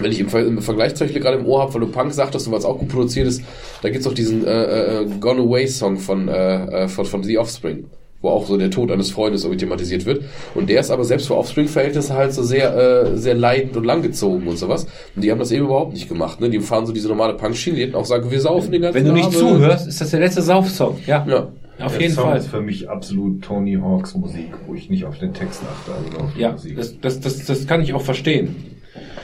wenn 0.00 0.10
ich 0.12 0.20
im, 0.20 0.28
Ver 0.28 0.44
im 0.44 0.60
Vergleich 0.60 0.94
zum 0.96 1.06
Beispiel 1.06 1.22
gerade 1.22 1.38
im 1.38 1.46
Ohr 1.46 1.62
habe, 1.62 1.74
weil 1.74 1.80
du 1.80 1.86
Punk 1.88 2.12
sagtest 2.12 2.46
und 2.46 2.52
was 2.52 2.64
auch 2.64 2.78
gut 2.78 2.88
produziert 2.88 3.26
ist, 3.28 3.42
da 3.82 3.88
gibt's 3.90 4.06
auch 4.06 4.14
diesen 4.14 4.46
äh, 4.46 5.00
äh, 5.02 5.06
Gone 5.20 5.40
Away 5.42 5.66
Song 5.68 5.96
von, 5.98 6.28
äh, 6.28 6.84
äh, 6.84 6.88
von, 6.88 7.04
von 7.04 7.22
The 7.22 7.38
Offspring, 7.38 7.84
wo 8.20 8.30
auch 8.30 8.46
so 8.46 8.56
der 8.56 8.70
Tod 8.70 8.90
eines 8.90 9.10
Freundes 9.10 9.44
irgendwie 9.44 9.60
thematisiert 9.60 10.04
wird. 10.06 10.22
Und 10.54 10.68
der 10.68 10.80
ist 10.80 10.90
aber 10.90 11.04
selbst 11.04 11.28
für 11.28 11.36
Offspring-Verhältnisse 11.36 12.14
halt 12.14 12.32
so 12.32 12.42
sehr, 12.42 12.76
äh, 12.76 13.16
sehr 13.16 13.34
leidend 13.34 13.76
und 13.76 13.84
langgezogen 13.84 14.48
und 14.48 14.56
sowas. 14.58 14.86
Und 15.14 15.22
die 15.22 15.30
haben 15.30 15.38
das 15.38 15.52
eben 15.52 15.66
überhaupt 15.66 15.92
nicht 15.92 16.08
gemacht, 16.08 16.40
ne? 16.40 16.50
Die 16.50 16.58
fahren 16.60 16.84
so 16.86 16.92
diese 16.92 17.08
normale 17.08 17.34
Punk-Schiene, 17.34 17.76
die 17.76 17.82
hätten 17.82 17.94
auch 17.94 18.04
sagen, 18.04 18.30
wir 18.30 18.40
saufen 18.40 18.72
den 18.72 18.82
ganzen 18.82 18.96
Wenn 18.96 19.04
du 19.06 19.12
nicht 19.12 19.26
Abend. 19.26 19.38
zuhörst, 19.38 19.86
ist 19.86 20.00
das 20.00 20.10
der 20.10 20.20
letzte 20.20 20.42
Saufsong. 20.42 20.98
Ja, 21.06 21.24
Ja. 21.28 21.48
auf 21.84 21.92
Der 21.92 22.00
jeden 22.02 22.14
Song 22.14 22.24
Fall. 22.24 22.38
ist 22.38 22.48
für 22.48 22.60
mich 22.60 22.90
absolut 22.90 23.42
Tony 23.42 23.74
Hawks 23.80 24.16
Musik, 24.16 24.48
wo 24.66 24.74
ich 24.74 24.90
nicht 24.90 25.04
auf 25.04 25.16
den 25.18 25.32
Text 25.32 25.62
achte, 25.62 25.92
also 25.96 26.24
auf 26.24 26.32
die 26.34 26.40
Ja, 26.40 26.52
Musik. 26.52 26.76
das, 26.76 26.98
das, 27.00 27.20
das, 27.20 27.44
das 27.46 27.66
kann 27.68 27.82
ich 27.82 27.94
auch 27.94 28.02
verstehen. 28.02 28.56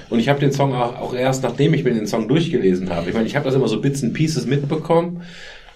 Und 0.08 0.20
ich 0.20 0.28
habe 0.28 0.38
den 0.38 0.52
Song 0.52 0.72
auch, 0.72 1.00
auch 1.00 1.14
erst, 1.14 1.42
nachdem 1.42 1.74
ich 1.74 1.82
mir 1.82 1.92
den 1.94 2.06
Song 2.06 2.28
durchgelesen 2.28 2.90
habe. 2.94 3.08
Ich 3.08 3.14
meine, 3.14 3.26
ich 3.26 3.34
habe 3.34 3.44
das 3.46 3.54
immer 3.56 3.66
so 3.66 3.80
Bits 3.80 4.04
and 4.04 4.12
Pieces 4.14 4.46
mitbekommen 4.46 5.22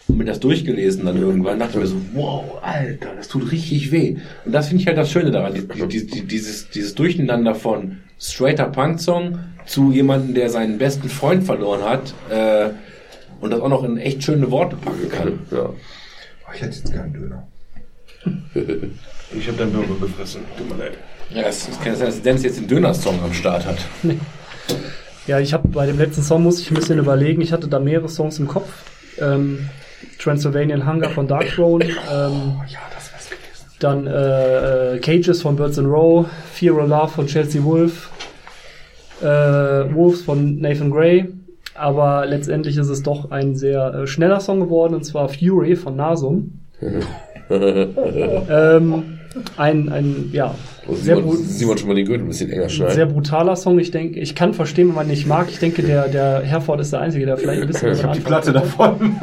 und 0.09 0.17
mir 0.17 0.25
das 0.25 0.41
durchgelesen 0.41 1.05
dann 1.05 1.17
irgendwann. 1.17 1.59
dachte 1.59 1.75
ich 1.75 1.81
mir 1.81 1.87
so, 1.87 1.97
wow, 2.15 2.45
Alter, 2.63 3.15
das 3.17 3.29
tut 3.29 3.53
richtig 3.53 3.93
weh. 3.93 4.17
Und 4.45 4.53
das 4.53 4.69
finde 4.69 4.83
ich 4.83 4.87
halt 4.87 4.99
das 4.99 5.11
Schöne 5.11 5.31
daran, 5.31 5.55
die, 5.55 5.67
die, 5.89 6.07
die, 6.07 6.23
dieses, 6.23 6.71
dieses 6.71 6.95
Durcheinander 6.95 7.55
von 7.55 7.99
straighter 8.19 8.67
Punk-Song 8.67 9.39
zu 9.67 9.93
jemandem, 9.93 10.35
der 10.35 10.49
seinen 10.51 10.79
besten 10.79 11.09
Freund 11.09 11.45
verloren 11.45 11.83
hat 11.83 12.15
äh, 12.31 12.71
und 13.41 13.51
das 13.51 13.61
auch 13.61 13.69
noch 13.69 13.85
in 13.85 13.99
echt 13.99 14.23
schöne 14.25 14.51
Worte 14.51 14.77
packen 14.77 15.09
kann. 15.11 15.39
Ja. 15.51 15.71
Oh, 15.71 16.55
ich 16.55 16.63
hätte 16.63 16.77
jetzt 16.77 16.93
keinen 16.93 17.13
Döner. 17.13 17.47
Ich 19.39 19.47
habe 19.47 19.59
deinen 19.59 19.73
Burger 19.75 20.07
gefressen. 20.07 20.41
Tut 20.57 20.71
mir 20.71 20.83
leid. 20.83 20.93
Ja, 21.35 21.43
es 21.43 21.69
kann 21.85 21.95
sein, 21.95 22.07
dass 22.07 22.23
Dennis 22.23 22.45
jetzt 22.45 22.59
den 22.59 22.67
Döner-Song 22.67 23.23
am 23.23 23.35
Start 23.35 23.67
hat. 23.67 23.79
Ja, 25.27 25.39
ich 25.39 25.53
habe 25.53 25.69
bei 25.69 25.85
dem 25.85 25.99
letzten 25.99 26.23
Song 26.23 26.43
musste 26.43 26.63
ich 26.63 26.71
ein 26.71 26.75
bisschen 26.75 26.99
überlegen. 26.99 27.43
Ich 27.43 27.53
hatte 27.53 27.69
da 27.69 27.79
mehrere 27.79 28.09
Songs 28.09 28.39
im 28.39 28.49
Kopf. 28.49 28.71
Ähm, 29.21 29.69
Transylvanian 30.19 30.87
Hunger 30.87 31.11
von 31.11 31.27
Dark 31.27 31.49
Throne. 31.55 31.85
Ähm, 31.85 32.61
Dann 33.79 34.07
äh, 34.07 34.95
äh, 34.95 34.99
Cages 34.99 35.43
von 35.43 35.57
Birds 35.57 35.79
and 35.79 35.89
Row. 35.89 36.27
Fear 36.53 36.75
or 36.75 36.87
Love 36.87 37.09
von 37.09 37.27
Chelsea 37.27 37.63
Wolf. 37.63 38.11
äh, 39.21 39.25
Wolves 39.25 40.23
von 40.23 40.59
Nathan 40.61 40.91
Gray. 40.91 41.27
Aber 41.75 42.27
letztendlich 42.27 42.77
ist 42.77 42.89
es 42.89 43.03
doch 43.03 43.31
ein 43.31 43.55
sehr 43.55 43.95
äh, 43.95 44.07
schneller 44.07 44.41
Song 44.41 44.61
geworden, 44.61 44.95
und 44.95 45.05
zwar 45.05 45.29
Fury 45.29 45.77
von 45.77 45.95
Nasum. 45.97 46.61
ähm, 47.51 49.18
ein, 49.57 49.89
ein, 49.91 50.31
ja, 50.33 50.55
Und 50.87 50.97
sehr, 50.97 51.17
Simon, 51.17 51.37
Simon 51.37 51.79
schon 51.79 51.89
mal 51.89 51.95
den 51.95 52.07
Gürtel 52.07 52.25
ein 52.25 52.29
bisschen 52.29 52.51
enger 52.51 52.69
schneiden. 52.69 52.95
sehr 52.95 53.07
brutaler 53.07 53.57
Song. 53.57 53.79
Ich 53.79 53.91
denke, 53.91 54.19
ich 54.21 54.35
kann 54.35 54.55
verstehen, 54.55 54.89
wenn 54.89 54.95
man 54.95 55.07
nicht 55.09 55.27
mag. 55.27 55.49
Ich 55.51 55.59
denke, 55.59 55.83
der, 55.83 56.09
der 56.09 56.41
Herford 56.43 56.81
ist 56.81 56.93
der 56.93 57.01
Einzige, 57.01 57.27
der 57.27 57.37
vielleicht 57.37 57.63
ein 57.63 57.67
bisschen 57.69 57.93
Ich 57.93 58.01
die 58.01 58.21
Platte 58.21 58.53
davon. 58.53 59.19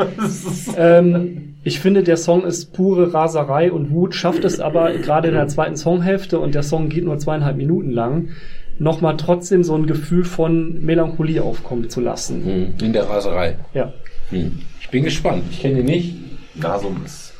Ähm, 0.78 1.56
ich 1.64 1.80
finde, 1.80 2.04
der 2.04 2.18
Song 2.18 2.44
ist 2.46 2.74
pure 2.74 3.14
Raserei 3.14 3.72
und 3.72 3.90
Wut, 3.92 4.14
schafft 4.14 4.44
es 4.46 4.60
aber 4.60 4.94
gerade 4.94 5.30
in 5.30 5.34
der 5.34 5.48
zweiten 5.48 5.76
Songhälfte 5.76 6.40
und 6.40 6.54
der 6.54 6.64
Song 6.64 6.90
geht 6.90 7.04
nur 7.06 7.18
zweieinhalb 7.18 7.58
Minuten 7.58 7.90
lang, 7.92 8.30
nochmal 8.78 9.18
trotzdem 9.18 9.64
so 9.64 9.74
ein 9.76 9.88
Gefühl 9.88 10.24
von 10.26 10.84
Melancholie 10.86 11.42
aufkommen 11.42 11.90
zu 11.90 12.02
lassen. 12.02 12.46
Hm, 12.46 12.74
In 12.86 12.94
der 12.94 13.10
Raserei. 13.10 13.58
Ja. 13.74 13.94
Hm. 14.30 14.60
Ich 14.82 14.90
bin 14.90 15.04
gespannt. 15.04 15.44
Ich 15.50 15.62
kenne 15.62 15.80
ihn 15.80 15.86
nicht. 15.86 16.16
Nasum 16.56 17.02
ist 17.06 17.34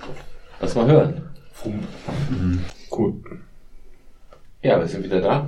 Lass 0.60 0.74
mal 0.76 0.88
hören. 0.88 1.14
Cool. 2.92 3.14
Ja, 4.62 4.80
wir 4.80 4.88
sind 4.88 5.04
wieder 5.04 5.22
da. 5.22 5.48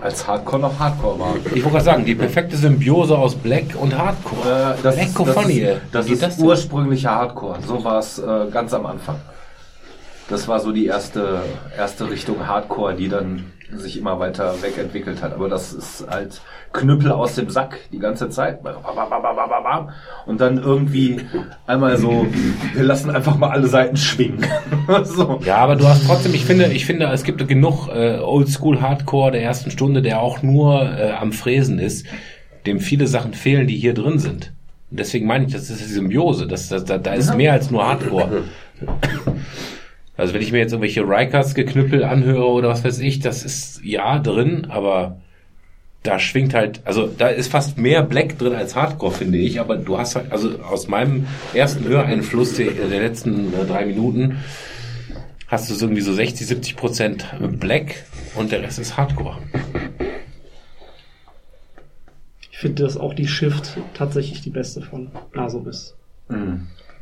als 0.00 0.26
Hardcore 0.26 0.62
noch 0.62 0.78
Hardcore 0.78 1.18
war. 1.18 1.34
Ich 1.36 1.62
wollte 1.62 1.70
gerade 1.70 1.84
sagen, 1.84 2.04
die 2.04 2.14
perfekte 2.14 2.56
Symbiose 2.56 3.16
aus 3.16 3.34
Black 3.34 3.74
und 3.80 3.96
Hardcore. 3.96 4.76
Äh, 4.78 4.82
das 4.82 4.96
ist, 4.96 5.04
das 5.06 5.24
Blackophony. 5.24 5.58
ist, 5.60 5.80
das 5.92 6.08
ist 6.08 6.22
das 6.22 6.36
denn? 6.36 6.46
ursprünglicher 6.46 7.10
Hardcore. 7.10 7.58
So 7.66 7.82
war 7.84 7.98
es 7.98 8.18
äh, 8.18 8.46
ganz 8.50 8.74
am 8.74 8.86
Anfang. 8.86 9.20
Das 10.28 10.48
war 10.48 10.60
so 10.60 10.72
die 10.72 10.86
erste, 10.86 11.42
erste 11.76 12.10
Richtung 12.10 12.46
Hardcore, 12.46 12.94
die 12.94 13.08
dann 13.08 13.52
sich 13.72 13.98
immer 13.98 14.18
weiter 14.18 14.54
wegentwickelt 14.62 15.22
hat. 15.22 15.32
Aber 15.32 15.48
das 15.48 15.72
ist 15.72 16.06
halt 16.08 16.40
Knüppel 16.72 17.12
aus 17.12 17.34
dem 17.34 17.50
Sack 17.50 17.78
die 17.92 17.98
ganze 17.98 18.28
Zeit. 18.30 18.60
Und 20.26 20.40
dann 20.40 20.58
irgendwie 20.58 21.20
einmal 21.66 21.96
so, 21.96 22.26
wir 22.74 22.82
lassen 22.82 23.10
einfach 23.10 23.36
mal 23.36 23.50
alle 23.50 23.68
Seiten 23.68 23.96
schwingen. 23.96 24.44
so. 25.04 25.40
Ja, 25.44 25.56
aber 25.56 25.76
du 25.76 25.86
hast 25.86 26.06
trotzdem, 26.06 26.34
ich 26.34 26.44
finde, 26.44 26.66
ich 26.66 26.86
finde, 26.86 27.06
es 27.06 27.24
gibt 27.24 27.46
genug 27.46 27.88
äh, 27.88 28.18
Oldschool 28.18 28.80
Hardcore 28.80 29.32
der 29.32 29.42
ersten 29.42 29.70
Stunde, 29.70 30.02
der 30.02 30.20
auch 30.20 30.42
nur 30.42 30.82
äh, 30.82 31.12
am 31.12 31.32
Fräsen 31.32 31.78
ist, 31.78 32.06
dem 32.66 32.80
viele 32.80 33.06
Sachen 33.06 33.34
fehlen, 33.34 33.66
die 33.66 33.76
hier 33.76 33.94
drin 33.94 34.18
sind. 34.18 34.52
Und 34.90 35.00
deswegen 35.00 35.26
meine 35.26 35.46
ich, 35.46 35.52
das 35.52 35.70
ist 35.70 35.80
die 35.80 35.92
Symbiose. 35.92 36.46
Das, 36.46 36.68
das, 36.68 36.84
da, 36.84 36.98
da 36.98 37.14
ist 37.14 37.34
mehr 37.34 37.52
als 37.52 37.70
nur 37.70 37.86
Hardcore. 37.86 38.44
Also 40.16 40.32
wenn 40.32 40.42
ich 40.42 40.52
mir 40.52 40.58
jetzt 40.58 40.72
irgendwelche 40.72 41.02
Rikers 41.02 41.54
geknüppel 41.54 42.04
anhöre 42.04 42.46
oder 42.46 42.68
was 42.68 42.84
weiß 42.84 43.00
ich, 43.00 43.20
das 43.20 43.44
ist 43.44 43.80
ja 43.82 44.18
drin, 44.18 44.66
aber 44.68 45.20
da 46.04 46.18
schwingt 46.18 46.54
halt, 46.54 46.82
also 46.84 47.06
da 47.06 47.28
ist 47.28 47.50
fast 47.50 47.78
mehr 47.78 48.02
Black 48.02 48.38
drin 48.38 48.54
als 48.54 48.76
Hardcore, 48.76 49.12
finde 49.12 49.38
ich, 49.38 49.58
aber 49.58 49.76
du 49.76 49.98
hast 49.98 50.14
halt, 50.14 50.30
also 50.30 50.58
aus 50.60 50.86
meinem 50.86 51.26
ersten 51.54 51.84
Höreinfluss 51.88 52.54
der, 52.56 52.72
der 52.72 53.00
letzten 53.00 53.52
äh, 53.54 53.64
drei 53.66 53.86
Minuten 53.86 54.38
hast 55.48 55.70
du 55.70 55.74
so 55.74 55.86
irgendwie 55.86 56.02
so 56.02 56.12
60, 56.12 56.46
70 56.46 56.76
Prozent 56.76 57.26
Black 57.58 58.04
und 58.34 58.52
der 58.52 58.62
Rest 58.62 58.78
ist 58.78 58.96
Hardcore. 58.96 59.38
Ich 62.50 62.58
finde, 62.58 62.82
dass 62.82 62.96
auch 62.96 63.14
die 63.14 63.26
Shift 63.26 63.78
tatsächlich 63.94 64.42
die 64.42 64.50
beste 64.50 64.82
von 64.82 65.10
Nasum 65.34 65.68
ist. 65.68 65.96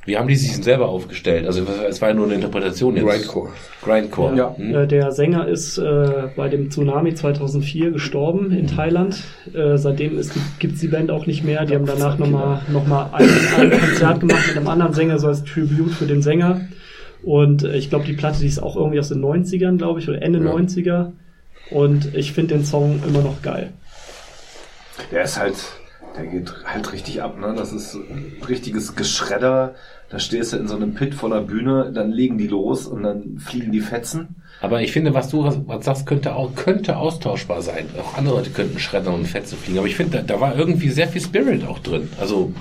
Wie 0.04 0.16
haben 0.16 0.26
die 0.26 0.34
sich 0.34 0.52
denn 0.52 0.64
selber 0.64 0.88
aufgestellt? 0.88 1.46
Also 1.46 1.64
es 1.88 2.00
war 2.02 2.08
ja 2.08 2.14
nur 2.14 2.24
eine 2.24 2.34
Interpretation 2.34 2.96
jetzt. 2.96 3.06
Grindcore. 3.06 3.50
Grindcore. 3.82 4.36
Ja. 4.36 4.56
Hm? 4.56 4.74
Äh, 4.74 4.86
der 4.88 5.12
Sänger 5.12 5.46
ist 5.46 5.78
äh, 5.78 6.28
bei 6.34 6.48
dem 6.48 6.70
Tsunami 6.70 7.14
2004 7.14 7.92
gestorben 7.92 8.50
in 8.50 8.66
Thailand. 8.66 9.22
Äh, 9.54 9.76
seitdem 9.78 10.20
gibt 10.58 10.74
es 10.74 10.80
die 10.80 10.88
Band 10.88 11.12
auch 11.12 11.26
nicht 11.26 11.44
mehr. 11.44 11.64
Die 11.66 11.76
haben 11.76 11.86
danach 11.86 12.18
nochmal 12.18 12.62
noch 12.72 12.86
mal 12.86 13.10
ein, 13.12 13.28
ein 13.58 13.70
Konzert 13.70 14.20
gemacht 14.20 14.44
mit 14.48 14.56
einem 14.56 14.66
anderen 14.66 14.92
Sänger, 14.92 15.18
so 15.20 15.28
als 15.28 15.44
Tribute 15.44 15.92
für 15.92 16.06
den 16.06 16.20
Sänger. 16.20 16.62
Und 17.22 17.62
äh, 17.62 17.76
ich 17.76 17.88
glaube, 17.88 18.04
die 18.04 18.14
Platte, 18.14 18.40
die 18.40 18.48
ist 18.48 18.60
auch 18.60 18.74
irgendwie 18.76 18.98
aus 18.98 19.08
den 19.08 19.24
90ern, 19.24 19.76
glaube 19.78 20.00
ich, 20.00 20.08
oder 20.08 20.20
Ende 20.20 20.40
Ja. 20.40 20.52
90er. 20.52 21.12
Und 21.70 22.12
ich 22.14 22.32
finde 22.32 22.56
den 22.56 22.64
Song 22.64 23.00
immer 23.06 23.22
noch 23.22 23.40
geil. 23.42 23.72
Der 25.12 25.22
ist 25.22 25.38
halt, 25.38 25.54
der 26.16 26.26
geht 26.26 26.52
halt 26.64 26.92
richtig 26.92 27.22
ab, 27.22 27.38
ne? 27.38 27.54
Das 27.56 27.72
ist 27.72 27.96
richtiges 28.48 28.94
Geschredder. 28.96 29.74
Da 30.10 30.18
stehst 30.18 30.52
du 30.52 30.58
in 30.58 30.68
so 30.68 30.76
einem 30.76 30.94
Pit 30.94 31.14
voller 31.14 31.40
Bühne, 31.40 31.90
dann 31.92 32.10
legen 32.10 32.36
die 32.36 32.46
los 32.46 32.86
und 32.86 33.02
dann 33.02 33.38
fliegen 33.38 33.72
die 33.72 33.80
Fetzen. 33.80 34.36
Aber 34.60 34.82
ich 34.82 34.92
finde, 34.92 35.14
was 35.14 35.28
du 35.28 35.44
was 35.66 35.84
sagst, 35.84 36.06
könnte 36.06 36.36
auch 36.36 36.54
könnte 36.54 36.96
austauschbar 36.96 37.62
sein. 37.62 37.86
Auch 38.00 38.16
andere 38.16 38.36
Leute 38.36 38.50
könnten 38.50 38.78
Schredder 38.78 39.12
und 39.12 39.26
Fetze 39.26 39.56
fliegen. 39.56 39.78
Aber 39.78 39.88
ich 39.88 39.96
finde, 39.96 40.18
da, 40.18 40.22
da 40.22 40.40
war 40.40 40.56
irgendwie 40.56 40.90
sehr 40.90 41.08
viel 41.08 41.22
Spirit 41.22 41.66
auch 41.66 41.78
drin. 41.78 42.08
Also, 42.20 42.52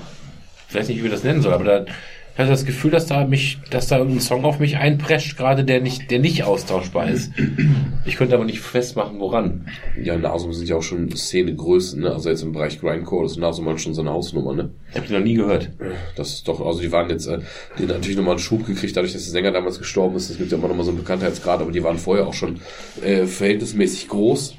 ich 0.68 0.74
weiß 0.74 0.88
nicht, 0.88 0.98
wie 0.98 1.04
wir 1.04 1.10
das 1.10 1.24
nennen 1.24 1.42
soll, 1.42 1.52
aber 1.52 1.64
da 1.64 1.84
ich 2.32 2.38
hatte 2.38 2.50
das 2.50 2.64
Gefühl, 2.64 2.90
dass 2.90 3.06
da 3.06 3.26
mich, 3.26 3.58
dass 3.68 3.88
da 3.88 4.00
ein 4.00 4.20
Song 4.20 4.46
auf 4.46 4.58
mich 4.58 4.78
einprescht, 4.78 5.36
gerade 5.36 5.64
der 5.64 5.82
nicht, 5.82 6.10
der 6.10 6.18
nicht 6.18 6.44
austauschbar 6.44 7.10
ist. 7.10 7.30
Ich 8.06 8.16
könnte 8.16 8.34
aber 8.34 8.46
nicht 8.46 8.60
festmachen, 8.60 9.20
woran. 9.20 9.66
Ja, 10.02 10.16
Nasum 10.16 10.54
sind 10.54 10.66
ja 10.66 10.76
auch 10.76 10.82
schon 10.82 11.14
Szenegrößen, 11.14 12.00
ne? 12.00 12.10
Also 12.10 12.30
jetzt 12.30 12.42
im 12.42 12.52
Bereich 12.52 12.80
Grindcore 12.80 13.26
ist 13.26 13.36
Nasum 13.36 13.68
halt 13.68 13.82
schon 13.82 13.92
so 13.92 14.00
eine 14.00 14.10
Hausnummer, 14.10 14.54
ne? 14.54 14.70
Ich 14.90 14.96
habe 14.96 15.06
die 15.06 15.12
noch 15.12 15.20
nie 15.20 15.34
gehört. 15.34 15.70
Das 16.16 16.32
ist 16.32 16.48
doch, 16.48 16.64
also 16.64 16.80
die 16.80 16.90
waren 16.90 17.10
jetzt, 17.10 17.26
äh, 17.26 17.40
die 17.78 17.82
haben 17.82 17.88
natürlich 17.88 18.16
nochmal 18.16 18.32
einen 18.32 18.40
Schub 18.40 18.66
gekriegt, 18.66 18.96
dadurch, 18.96 19.12
dass 19.12 19.24
der 19.24 19.32
Sänger 19.32 19.52
damals 19.52 19.78
gestorben 19.78 20.16
ist. 20.16 20.30
Das 20.30 20.38
gibt 20.38 20.50
ja 20.50 20.56
immer 20.56 20.68
nochmal 20.68 20.84
so 20.84 20.90
einen 20.90 21.00
Bekanntheitsgrad, 21.00 21.60
aber 21.60 21.70
die 21.70 21.84
waren 21.84 21.98
vorher 21.98 22.26
auch 22.26 22.34
schon 22.34 22.60
äh, 23.04 23.26
verhältnismäßig 23.26 24.08
groß. 24.08 24.54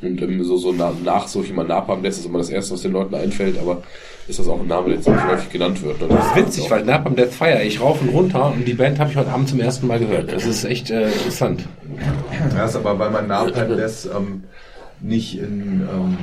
Und 0.00 0.22
ähm, 0.22 0.42
so, 0.44 0.56
so 0.56 0.72
nach, 0.72 0.94
nach 1.04 1.28
so 1.28 1.42
jemand 1.42 1.68
Napalm 1.68 2.02
Death 2.02 2.12
ist 2.12 2.26
immer 2.26 2.38
das 2.38 2.50
erste, 2.50 2.72
was 2.74 2.82
den 2.82 2.92
Leuten 2.92 3.14
einfällt, 3.14 3.58
aber 3.58 3.82
ist 4.28 4.38
das 4.38 4.48
auch 4.48 4.60
ein 4.60 4.66
Name, 4.66 4.90
der 4.90 5.00
ziemlich 5.00 5.24
häufig 5.24 5.50
genannt 5.50 5.82
wird. 5.82 6.00
Ne? 6.00 6.08
Das 6.08 6.26
ist 6.26 6.36
witzig, 6.36 6.70
weil 6.70 6.84
Napalm 6.84 7.16
Death 7.16 7.32
Fire, 7.32 7.62
ich 7.62 7.80
rauf 7.80 8.00
und 8.02 8.10
runter 8.10 8.52
und 8.52 8.66
die 8.66 8.74
Band 8.74 8.98
habe 8.98 9.10
ich 9.10 9.16
heute 9.16 9.30
Abend 9.30 9.48
zum 9.48 9.60
ersten 9.60 9.86
Mal 9.86 9.98
gehört. 9.98 10.32
Das 10.32 10.44
ist 10.44 10.64
echt 10.64 10.90
äh, 10.90 11.08
interessant. 11.08 11.64
Das 12.54 12.70
ist 12.70 12.76
aber, 12.76 12.98
weil 12.98 13.10
man 13.10 13.26
Napalm 13.26 13.76
das 13.76 14.06
ähm, 14.06 14.44
nicht 15.00 15.38
in 15.38 15.80
ähm, 15.80 16.18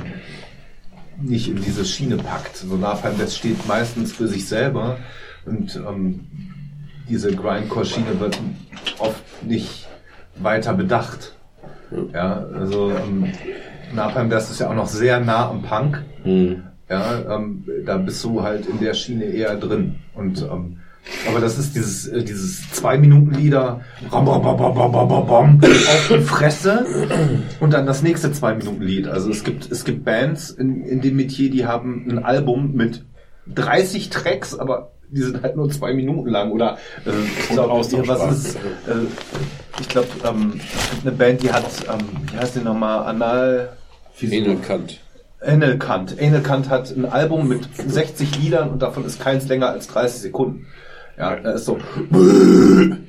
nicht 1.21 1.49
in 1.49 1.61
diese 1.61 1.85
Schiene 1.85 2.17
packt. 2.17 2.57
So 2.57 2.75
Napalm 2.75 3.15
das 3.17 3.35
steht 3.35 3.65
meistens 3.67 4.11
für 4.11 4.27
sich 4.27 4.47
selber 4.47 4.97
und 5.45 5.75
ähm, 5.75 6.27
diese 7.09 7.33
Grindcore-Schiene 7.35 8.19
wird 8.19 8.39
oft 8.99 9.23
nicht 9.43 9.87
weiter 10.35 10.73
bedacht. 10.73 11.35
Ja, 12.13 12.45
also 12.53 12.91
ähm, 12.91 13.31
Napalm 13.93 14.29
das 14.29 14.51
ist 14.51 14.59
ja 14.59 14.69
auch 14.69 14.75
noch 14.75 14.87
sehr 14.87 15.19
nah 15.19 15.49
am 15.49 15.61
Punk. 15.61 16.03
Hm. 16.23 16.63
Ja, 16.89 17.35
ähm, 17.35 17.63
da 17.85 17.97
bist 17.97 18.23
du 18.23 18.43
halt 18.43 18.67
in 18.67 18.79
der 18.79 18.93
Schiene 18.93 19.25
eher 19.25 19.55
drin. 19.55 19.95
Und 20.13 20.41
ähm, 20.41 20.77
aber 21.27 21.39
das 21.39 21.57
ist 21.57 21.75
dieses 21.75 22.07
äh, 22.07 22.23
dieses 22.23 22.71
zwei 22.71 22.97
Minuten 22.97 23.33
Lieder 23.33 23.81
ram, 24.11 24.27
ram, 24.27 24.41
ram, 24.41 24.59
ram, 24.59 24.77
ram, 24.77 25.11
ram, 25.11 25.29
ram, 25.29 25.61
auf 25.63 26.07
die 26.09 26.21
Fresse 26.21 26.85
und 27.59 27.73
dann 27.73 27.85
das 27.85 28.01
nächste 28.01 28.31
zwei 28.31 28.55
Minuten 28.55 28.81
Lied. 28.81 29.07
Also 29.07 29.29
es 29.29 29.43
gibt 29.43 29.71
es 29.71 29.85
gibt 29.85 30.03
Bands 30.03 30.49
in, 30.51 30.83
in 30.83 31.01
dem 31.01 31.15
Metier, 31.15 31.49
die 31.49 31.65
haben 31.65 32.07
ein 32.09 32.23
Album 32.23 32.73
mit 32.73 33.03
30 33.53 34.09
Tracks, 34.09 34.57
aber 34.57 34.91
die 35.09 35.21
sind 35.21 35.43
halt 35.43 35.55
nur 35.55 35.69
zwei 35.69 35.93
Minuten 35.93 36.29
lang 36.29 36.51
oder 36.51 36.77
äh, 37.05 37.11
ich 37.39 37.49
glaube 37.49 37.73
was 37.73 38.31
ist 38.31 38.55
äh, 38.55 38.59
ich 39.79 39.87
glaube 39.87 40.07
ähm, 40.27 40.53
es 40.59 40.89
gibt 40.91 41.07
eine 41.07 41.15
Band, 41.15 41.43
die 41.43 41.51
hat 41.51 41.65
ähm, 41.87 42.05
wie 42.31 42.37
heißt 42.37 42.55
die 42.55 42.59
nochmal 42.61 43.05
Anal 43.05 43.69
Enel 45.45 45.77
Kant. 45.77 46.15
Anal 46.19 46.41
Kant. 46.41 46.69
Hat 46.69 46.91
ein 46.95 47.05
Album 47.05 47.47
mit 47.47 47.67
60 47.87 48.39
Liedern 48.39 48.69
und 48.69 48.81
davon 48.81 49.05
ist 49.05 49.19
keins 49.21 49.47
länger 49.47 49.69
als 49.69 49.87
30 49.87 50.21
Sekunden. 50.21 50.67
Ja, 51.17 51.35
da 51.37 51.51
ist 51.51 51.65
so 51.65 51.77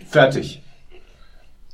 fertig. 0.09 0.63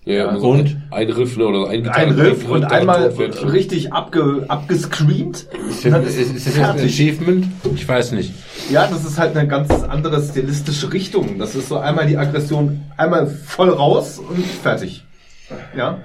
Ja, 0.05 0.15
ja, 0.15 0.29
und? 0.35 0.77
ein 0.91 1.11
Riff, 1.11 1.37
ne, 1.37 1.47
oder 1.47 1.69
ein 1.69 1.87
Ein 1.89 2.11
Riff 2.11 2.49
und 2.49 2.65
einmal 2.65 3.07
richtig 3.45 3.93
abge, 3.93 4.45
abgescreamt. 4.49 5.47
Ist, 5.69 5.85
das- 5.85 6.07
ist 6.07 6.17
ist, 6.19 6.47
ist 6.47 6.59
das 6.59 6.71
ein. 6.71 6.81
Achievement? 6.85 7.47
Ich 7.73 7.87
weiß 7.87 8.11
nicht. 8.13 8.33
Ja, 8.69 8.89
das 8.89 9.05
ist 9.05 9.17
halt 9.21 9.37
eine 9.37 9.47
ganz 9.47 9.71
andere 9.71 10.21
stilistische 10.21 10.93
Richtung. 10.93 11.39
Das 11.39 11.55
ist 11.55 11.69
so 11.69 11.79
einmal 11.79 12.07
die 12.09 12.17
Aggression, 12.19 12.83
einmal 12.97 13.29
voll 13.29 13.69
raus 13.71 14.19
und 14.19 14.45
fertig. 14.45 15.05
Ja. 15.77 15.99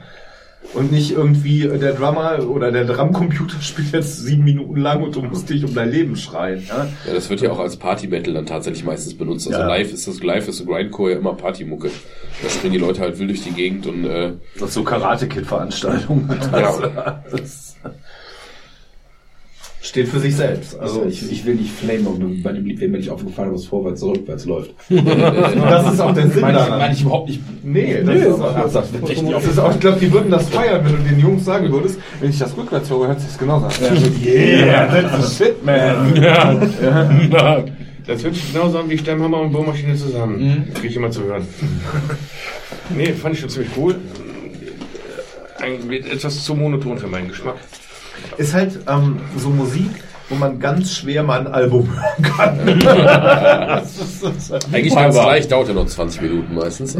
Und 0.73 0.91
nicht 0.91 1.11
irgendwie 1.11 1.63
äh, 1.63 1.77
der 1.79 1.93
Drummer 1.93 2.39
oder 2.47 2.71
der 2.71 2.83
Drumcomputer 2.85 3.55
spielt 3.61 3.93
jetzt 3.93 4.17
sieben 4.17 4.43
Minuten 4.43 4.77
lang 4.77 5.01
und 5.01 5.15
du 5.15 5.21
musst 5.21 5.49
dich 5.49 5.63
um 5.63 5.73
dein 5.73 5.89
Leben 5.91 6.15
schreien. 6.15 6.63
Ja? 6.67 6.87
Ja, 7.07 7.13
das 7.13 7.29
wird 7.29 7.41
ja 7.41 7.51
auch 7.51 7.59
als 7.59 7.77
Party-Metal 7.77 8.33
dann 8.33 8.45
tatsächlich 8.45 8.83
meistens 8.83 9.17
benutzt. 9.17 9.47
Also 9.47 9.59
Ja. 9.59 9.67
live 9.67 9.93
ist 9.93 10.07
das, 10.07 10.21
live 10.21 10.47
ist 10.47 10.57
so 10.57 10.65
Grindcore 10.65 11.11
ja 11.11 11.17
immer 11.17 11.33
Partymucke. 11.33 11.89
Da 12.43 12.49
springen 12.49 12.73
die 12.73 12.79
Leute 12.79 13.01
halt 13.01 13.17
wild 13.17 13.29
durch 13.29 13.43
die 13.43 13.51
Gegend 13.51 13.87
und 13.87 14.05
äh, 14.05 14.33
Das 14.59 14.69
ist 14.69 14.73
so 14.75 14.83
Karate-Kid-Veranstaltungen. 14.83 16.27
Das, 16.51 16.79
das, 17.31 17.75
steht 19.81 20.07
für 20.07 20.19
sich 20.19 20.35
selbst. 20.35 20.77
Also 20.79 21.01
Also 21.01 21.09
ich, 21.09 21.31
ich 21.31 21.45
will 21.45 21.55
nicht 21.55 21.71
flame, 21.71 22.07
aber 22.07 22.17
bei 22.43 22.51
dem 22.51 22.65
Lied 22.65 22.79
wäre 22.81 22.89
mir 22.91 22.97
nicht 22.97 23.09
aufgefallen, 23.09 23.51
dass 23.51 23.61
es 23.61 23.67
vorwärts 23.67 24.01
oder 24.03 24.17
rückwärts 24.19 24.45
läuft. 24.45 24.71
das 24.89 25.93
ist 25.93 25.99
auch 26.01 26.13
der 26.13 26.27
Sinn 26.29 26.41
Meine 26.41 26.57
ich, 26.57 26.63
daran. 26.65 26.79
meine 26.79 26.93
ich 26.93 27.01
überhaupt 27.01 27.29
nicht. 27.29 27.41
Nee, 27.63 27.93
das 28.03 28.05
Nee, 28.05 28.13
ist 28.15 29.11
ich 29.11 29.21
nicht 29.21 29.35
das 29.35 29.45
ist 29.45 29.59
auch, 29.59 29.71
ich 29.73 29.79
glaube, 29.79 29.99
die 29.99 30.11
würden 30.11 30.31
das 30.31 30.49
feiern, 30.49 30.83
wenn 30.85 30.97
du 30.97 31.03
den 31.09 31.19
Jungs 31.19 31.45
sagen 31.45 31.71
würdest, 31.71 31.99
wenn 32.19 32.29
ich 32.29 32.39
das 32.39 32.55
rückwärts 32.57 32.89
höre, 32.89 33.07
hört 33.07 33.19
sich 33.19 33.29
das 33.29 33.37
genauso 33.37 33.65
an. 33.67 33.71
Yeah, 34.25 34.87
that's 34.87 35.29
the 35.37 35.43
shit, 35.45 35.63
man. 35.65 36.15
Ja. 36.21 37.63
Das 38.05 38.23
hört 38.23 38.35
sich 38.35 38.53
genauso 38.53 38.79
an 38.79 38.89
wie 38.89 38.97
Steinhammer 38.97 39.41
und 39.41 39.51
Bohrmaschine 39.51 39.95
zusammen. 39.95 40.67
Krieg 40.73 40.91
ich 40.91 40.95
immer 40.95 41.11
zu 41.11 41.23
hören. 41.23 41.45
nee, 42.89 43.11
fand 43.13 43.35
ich 43.35 43.41
schon 43.41 43.49
ziemlich 43.49 43.71
cool. 43.77 43.95
Eigentlich 45.61 46.05
etwas 46.11 46.43
zu 46.43 46.55
monoton 46.55 46.97
für 46.97 47.07
meinen 47.07 47.27
Geschmack. 47.27 47.55
Ist 48.37 48.53
halt 48.53 48.79
ähm, 48.87 49.19
so 49.37 49.49
Musik, 49.49 49.89
wo 50.29 50.35
man 50.35 50.59
ganz 50.59 50.91
schwer 50.93 51.23
mal 51.23 51.39
ein 51.39 51.47
Album 51.47 51.89
hören 51.95 52.23
kann. 52.23 52.59
Eigentlich 54.71 54.93
ganz 54.95 55.15
leicht, 55.15 55.51
dauert 55.51 55.69
ja 55.69 55.73
noch 55.73 55.87
20 55.87 56.21
Minuten 56.21 56.55
meistens. 56.55 56.97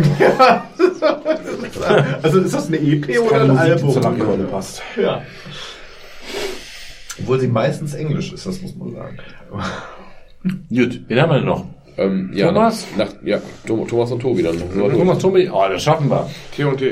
also 2.24 2.40
ist 2.40 2.54
das 2.54 2.68
eine 2.68 2.78
EP 2.78 3.20
oder 3.20 3.30
Keine 3.30 3.42
ein 3.44 3.48
Musik, 3.50 3.72
Album? 3.72 3.92
zur 3.92 4.02
Langeweile 4.02 4.44
passt. 4.46 4.82
Ja. 5.02 5.22
Obwohl 7.20 7.40
sie 7.40 7.48
meistens 7.48 7.94
Englisch 7.96 8.32
ist, 8.32 8.46
das 8.46 8.62
muss 8.62 8.76
man 8.76 8.94
sagen. 8.94 9.18
Gut, 10.70 11.02
wen 11.08 11.22
haben 11.22 11.30
wir 11.32 11.38
denn 11.38 11.46
noch? 11.46 11.66
Ähm, 11.98 12.30
ja, 12.34 12.48
Thomas? 12.48 12.86
Nach, 12.96 13.08
nach, 13.08 13.14
ja, 13.26 13.42
Thomas 13.66 14.12
und 14.12 14.20
Tobi 14.20 14.44
dann. 14.44 14.56
Thomas 14.72 15.18
Tobi? 15.18 15.50
Oh, 15.52 15.64
das 15.70 15.82
schaffen 15.84 16.10
wir. 16.10 16.30
T 16.56 16.64
und 16.64 16.78
T. 16.78 16.90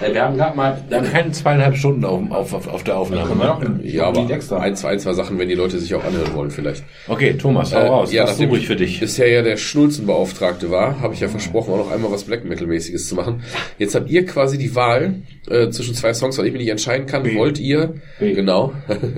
Äh, 0.00 0.12
Wir 0.12 0.22
haben 0.24 0.36
gerade 0.36 0.54
mal, 0.56 0.78
wir 0.88 0.98
haben 0.98 1.10
keine 1.10 1.30
zweieinhalb 1.32 1.74
Stunden 1.76 2.04
auf, 2.04 2.20
auf, 2.30 2.52
auf, 2.54 2.68
auf 2.68 2.84
der 2.84 2.98
Aufnahme. 2.98 3.80
Ja, 3.82 4.06
aber 4.08 4.20
Lied 4.22 4.30
extra. 4.30 4.58
ein, 4.58 4.76
zwei, 4.76 4.90
ein, 4.90 4.98
zwei 5.00 5.14
Sachen, 5.14 5.38
wenn 5.38 5.48
die 5.48 5.54
Leute 5.54 5.78
sich 5.78 5.94
auch 5.94 6.04
anhören 6.04 6.34
wollen 6.34 6.50
vielleicht. 6.50 6.84
Okay, 7.08 7.34
Thomas, 7.34 7.74
hau 7.74 7.78
Äh, 7.78 7.86
raus. 7.88 8.12
ja, 8.12 8.24
nachdem 8.26 8.50
suche 8.50 8.58
ich 8.58 8.66
für 8.66 8.76
dich? 8.76 9.00
bisher 9.00 9.28
ja 9.30 9.42
der 9.42 9.56
Schnulzenbeauftragte 9.56 10.70
war, 10.70 11.00
habe 11.00 11.14
ich 11.14 11.20
ja 11.20 11.28
versprochen, 11.28 11.72
auch 11.74 11.78
noch 11.78 11.90
einmal 11.90 12.12
was 12.12 12.24
Black 12.24 12.44
Metal-mäßiges 12.44 13.08
zu 13.08 13.14
machen. 13.14 13.42
Jetzt 13.78 13.94
habt 13.94 14.10
ihr 14.10 14.26
quasi 14.26 14.58
die 14.58 14.74
Wahl 14.74 15.14
äh, 15.50 15.70
zwischen 15.70 15.94
zwei 15.94 16.14
Songs, 16.14 16.38
weil 16.38 16.46
ich 16.46 16.52
mich 16.52 16.60
nicht 16.60 16.70
entscheiden 16.70 17.06
kann. 17.06 17.34
Wollt 17.34 17.58
ihr, 17.58 17.94
B. 18.18 18.32
genau, 18.32 18.72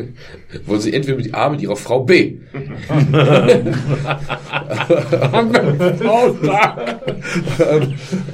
wollen 0.67 0.81
sie 0.81 0.93
entweder 0.93 1.17
mit 1.17 1.35
A 1.35 1.51
mit 1.51 1.61
ihrer 1.61 1.77
Frau 1.77 2.01
B. 2.01 2.39
ähm, 2.55 2.77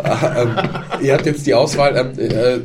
ähm, 0.05 0.57
ihr 1.03 1.13
habt 1.13 1.27
jetzt 1.27 1.47
die 1.47 1.55
Auswahl, 1.55 1.97
ähm, 1.97 2.19
äh, 2.19 2.61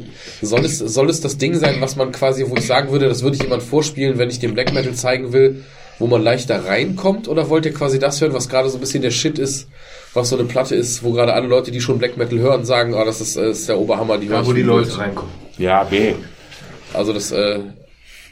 soll, 0.46 0.66
es, 0.66 0.78
soll 0.78 1.10
es 1.10 1.22
das 1.22 1.38
Ding 1.38 1.56
sein, 1.56 1.78
was 1.80 1.96
man 1.96 2.12
quasi, 2.12 2.46
wo 2.48 2.56
ich 2.56 2.66
sagen 2.66 2.92
würde, 2.92 3.08
das 3.08 3.24
würde 3.24 3.36
ich 3.36 3.44
jemand 3.44 3.64
vorspielen, 3.64 4.18
wenn 4.18 4.30
ich 4.30 4.40
den 4.40 4.54
Black 4.54 4.74
Metal 4.74 4.94
zeigen 4.94 5.34
will, 5.34 5.64
wo 5.98 6.08
man 6.08 6.22
leichter 6.22 6.66
reinkommt? 6.66 7.28
Oder 7.28 7.50
wollt 7.50 7.66
ihr 7.66 7.74
quasi 7.74 8.00
das 8.00 8.22
hören, 8.22 8.34
was 8.34 8.50
gerade 8.50 8.70
so 8.70 8.78
ein 8.78 8.82
bisschen 8.82 9.02
der 9.02 9.12
Shit 9.12 9.40
ist, 9.40 9.68
was 10.16 10.30
so 10.30 10.38
eine 10.38 10.46
Platte 10.48 10.76
ist, 10.76 11.04
wo 11.04 11.12
gerade 11.12 11.34
alle 11.34 11.48
Leute, 11.48 11.72
die 11.72 11.82
schon 11.82 11.98
Black 12.00 12.18
Metal 12.18 12.40
hören, 12.40 12.66
sagen, 12.66 12.94
ah, 12.96 13.04
das 13.06 13.22
ist, 13.22 13.36
äh, 13.38 13.50
ist 13.52 13.68
der 13.70 13.78
Oberhammer, 13.80 14.18
die 14.18 14.28
höre 14.30 14.38
Da, 14.38 14.42
ich 14.44 14.48
wo 14.48 14.54
die 14.54 14.62
Leute 14.64 14.98
reinkommen. 14.98 15.32
Ja, 15.58 15.84
B. 15.84 16.14
Also 16.94 17.12
das, 17.14 17.32
äh, 17.32 17.60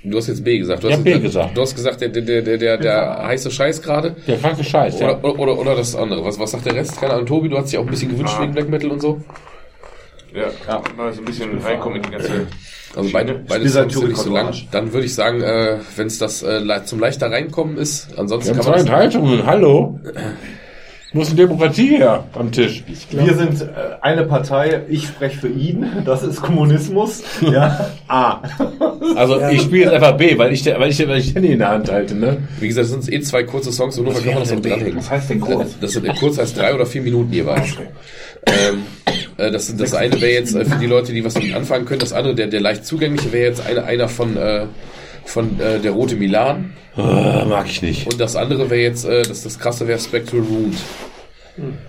du 0.03 0.17
hast 0.17 0.27
jetzt 0.27 0.43
B 0.43 0.57
gesagt. 0.57 0.83
Du 0.83 0.87
hast 0.89 0.97
hab 0.97 1.03
B 1.03 1.11
jetzt- 1.11 1.23
gesagt. 1.23 1.57
Du 1.57 1.61
hast 1.61 1.75
gesagt, 1.75 2.01
der, 2.01 2.09
der, 2.09 2.41
der, 2.41 2.57
der, 2.57 2.77
der 2.77 3.23
heiße 3.27 3.51
Scheiß 3.51 3.81
gerade. 3.81 4.15
Der 4.27 4.37
kranke 4.37 4.63
Scheiß, 4.63 4.99
ja. 4.99 5.17
Oder, 5.19 5.39
oder, 5.39 5.57
oder 5.59 5.75
das 5.75 5.95
andere. 5.95 6.23
Was, 6.25 6.39
was 6.39 6.51
sagt 6.51 6.65
der 6.65 6.75
Rest? 6.75 6.99
Keine 6.99 7.13
Ahnung, 7.13 7.25
Tobi, 7.25 7.49
du 7.49 7.57
hast 7.57 7.71
dich 7.71 7.77
auch 7.77 7.83
ein 7.83 7.89
bisschen 7.89 8.09
gewünscht 8.11 8.35
wegen 8.39 8.53
Black 8.53 8.69
Metal 8.69 8.89
und 8.91 9.01
so. 9.01 9.21
Ja, 10.33 10.45
ja. 10.67 10.81
mal 10.97 11.13
so 11.13 11.21
ein 11.21 11.25
bisschen 11.25 11.57
reinkommen 11.59 11.97
in 11.97 12.03
die 12.03 12.09
ganze. 12.09 12.47
Also 12.95 13.09
beide, 13.11 13.43
Songs 13.69 13.93
sind 13.93 14.07
nicht 14.07 14.17
so 14.17 14.31
lang. 14.33 14.53
Dann 14.71 14.91
würde 14.93 15.05
ich 15.05 15.13
sagen, 15.15 15.41
äh, 15.41 15.77
wenn 15.95 16.07
es 16.07 16.17
das 16.19 16.41
äh, 16.43 16.59
le- 16.59 16.83
zum 16.85 16.99
leichter 16.99 17.29
reinkommen 17.31 17.77
ist, 17.77 18.07
ansonsten 18.17 18.55
kann 18.55 18.65
man 18.71 18.85
zwei 18.85 19.07
hallo? 21.13 21.19
Muss 21.19 21.27
eine 21.27 21.35
Demokratie 21.37 21.97
her 21.97 22.23
am 22.33 22.51
Tisch. 22.51 22.83
Wir 23.11 23.33
sind 23.35 23.61
äh, 23.61 23.65
eine 24.01 24.23
Partei, 24.23 24.81
ich 24.89 25.07
spreche 25.07 25.39
für 25.39 25.47
ihn, 25.47 25.85
das 26.05 26.23
ist 26.23 26.41
Kommunismus. 26.41 27.23
Ja. 27.41 27.89
A. 28.07 28.41
Also 29.15 29.39
ich 29.51 29.61
spiele 29.61 29.83
jetzt 29.85 29.93
einfach 29.93 30.17
B, 30.17 30.37
weil 30.37 30.51
ich, 30.53 30.65
weil 30.65 30.89
ich, 30.89 31.07
weil 31.07 31.19
ich 31.19 31.35
Handy 31.35 31.51
in 31.53 31.59
der 31.59 31.69
Hand 31.69 31.91
halte, 31.91 32.15
ne? 32.15 32.37
wie 32.59 32.67
gesagt, 32.67 32.85
das 32.91 33.03
sind 33.03 33.13
eh 33.13 33.21
zwei 33.21 33.43
kurze 33.43 33.71
Songs 33.71 33.97
und 33.97 34.05
nur 34.05 34.13
kann 34.13 34.25
man 34.25 34.39
das 34.39 34.51
noch 34.51 34.59
dranhängen. 34.61 34.97
Was 34.97 35.09
heißt 35.11 35.29
denn 35.29 35.39
kurz? 35.39 35.77
Das 35.79 35.91
sind 35.93 36.07
kurz 36.19 36.37
heißt 36.37 36.57
drei 36.57 36.73
oder 36.73 36.85
vier 36.85 37.01
Minuten 37.01 37.31
jeweils. 37.31 37.75
Ähm, 38.45 38.83
äh, 39.37 39.51
das, 39.51 39.67
sind- 39.67 39.79
das 39.79 39.93
eine 39.93 40.19
wäre 40.19 40.33
jetzt 40.33 40.55
äh, 40.55 40.65
für 40.65 40.75
die 40.77 40.87
Leute, 40.87 41.13
die 41.13 41.23
was 41.23 41.33
damit 41.35 41.55
anfangen 41.55 41.85
können. 41.85 41.99
Das 41.99 42.11
andere, 42.13 42.35
der, 42.35 42.47
der 42.47 42.59
leicht 42.61 42.85
zugängliche, 42.85 43.31
wäre 43.31 43.47
jetzt 43.49 43.65
eine, 43.65 43.83
einer 43.85 44.09
von, 44.09 44.35
äh, 44.35 44.65
von 45.25 45.59
äh, 45.59 45.79
der 45.79 45.91
Rote 45.91 46.15
Milan. 46.15 46.73
Äh, 46.97 47.45
mag 47.45 47.65
ich 47.67 47.81
nicht. 47.81 48.07
Und 48.11 48.19
das 48.19 48.35
andere 48.35 48.69
wäre 48.69 48.81
jetzt, 48.81 49.05
äh, 49.05 49.23
das, 49.23 49.43
das 49.43 49.59
krasse 49.59 49.87
wäre 49.87 49.99
Spectral 49.99 50.47
Wound. 50.47 50.75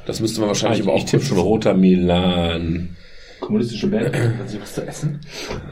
Das 0.07 0.21
müsste 0.21 0.41
man 0.41 0.49
wahrscheinlich 0.49 0.81
Ich, 0.81 0.87
aber 0.87 0.95
auch 0.95 0.99
ich 0.99 1.07
tippe 1.07 1.25
schon 1.25 1.39
roter 1.39 1.75
Milan. 1.75 2.97
Kommunistische 3.41 3.89
Band, 3.89 4.15
hat 4.15 4.49
sie 4.49 4.61
was 4.61 4.75
zu 4.75 4.87
essen? 4.87 5.21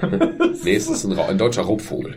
Nee, 0.64 0.76
es 0.76 0.88
ist 0.88 1.04
ein, 1.04 1.18
ein 1.18 1.38
deutscher 1.38 1.62
Raubvogel. 1.62 2.16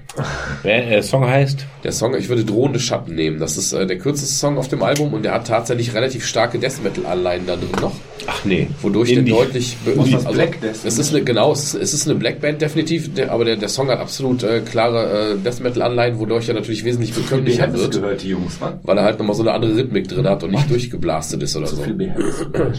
Wer 0.61 0.91
äh, 0.91 1.01
Song 1.01 1.25
heißt? 1.25 1.65
Der 1.83 1.91
Song, 1.91 2.15
ich 2.15 2.29
würde 2.29 2.43
drohende 2.43 2.79
Schatten 2.79 3.15
nehmen. 3.15 3.39
Das 3.39 3.57
ist 3.57 3.73
äh, 3.73 3.87
der 3.87 3.97
kürzeste 3.97 4.35
Song 4.35 4.59
auf 4.59 4.67
dem 4.67 4.83
Album 4.83 5.13
und 5.13 5.23
der 5.23 5.33
hat 5.33 5.47
tatsächlich 5.47 5.95
relativ 5.95 6.25
starke 6.25 6.59
Death 6.59 6.83
Metal 6.83 7.05
Anleihen 7.07 7.47
da 7.47 7.55
drin 7.55 7.69
noch, 7.81 7.95
Ach 8.27 8.45
nee. 8.45 8.67
wodurch 8.81 9.13
der 9.13 9.23
deutlich 9.23 9.77
also, 9.85 10.31
Black 10.31 10.61
Death? 10.61 10.85
Es 10.85 10.99
ist 10.99 11.13
eine 11.13 11.23
genau, 11.23 11.53
es 11.53 11.73
ist, 11.73 11.81
es 11.81 11.93
ist 11.93 12.07
eine 12.07 12.19
Black 12.19 12.39
Band 12.39 12.61
definitiv, 12.61 13.13
der, 13.15 13.31
aber 13.31 13.45
der, 13.45 13.55
der 13.55 13.69
Song 13.69 13.89
hat 13.89 13.99
absolut 13.99 14.43
äh, 14.43 14.61
klare 14.61 15.33
äh, 15.33 15.37
Death 15.37 15.61
Metal 15.61 15.81
Anleihen, 15.81 16.19
wodurch 16.19 16.47
er 16.47 16.53
natürlich 16.53 16.83
wesentlich 16.83 17.13
bekömmlicher 17.13 17.73
wird, 17.73 17.93
gehört, 17.93 18.21
die 18.21 18.29
Jungs, 18.29 18.59
ne? 18.59 18.79
weil 18.83 18.97
er 18.97 19.03
halt 19.03 19.17
nochmal 19.17 19.35
so 19.35 19.41
eine 19.41 19.53
andere 19.53 19.75
Rhythmik 19.75 20.07
drin 20.07 20.27
hat 20.27 20.43
und 20.43 20.51
nicht 20.51 20.69
durchgeblastet 20.69 21.41
ist 21.41 21.55
oder 21.55 21.65
Zu 21.65 21.77
so. 21.77 21.83
viel. 21.83 22.13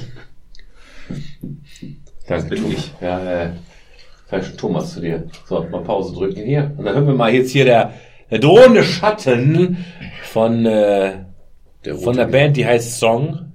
Das 2.28 2.48
bin 2.48 2.70
ich. 2.72 2.92
Ja, 3.00 3.44
äh, 3.44 3.50
sag 4.30 4.44
schon 4.44 4.56
Thomas 4.56 4.94
zu 4.94 5.00
dir. 5.00 5.24
So, 5.46 5.64
mal 5.70 5.82
Pause 5.82 6.14
drücken 6.14 6.44
hier. 6.44 6.72
Und 6.76 6.84
dann 6.84 6.94
hören 6.94 7.06
wir 7.06 7.14
mal 7.14 7.32
jetzt 7.32 7.50
hier 7.50 7.64
der, 7.64 7.92
der 8.30 8.38
drohende 8.40 8.82
Schatten 8.82 9.84
von, 10.24 10.66
äh, 10.66 11.12
Der 11.84 11.92
rote 11.94 12.04
von 12.04 12.16
der 12.16 12.26
Milan. 12.26 12.30
Band, 12.30 12.56
die 12.56 12.66
heißt 12.66 12.98
Song. 12.98 13.52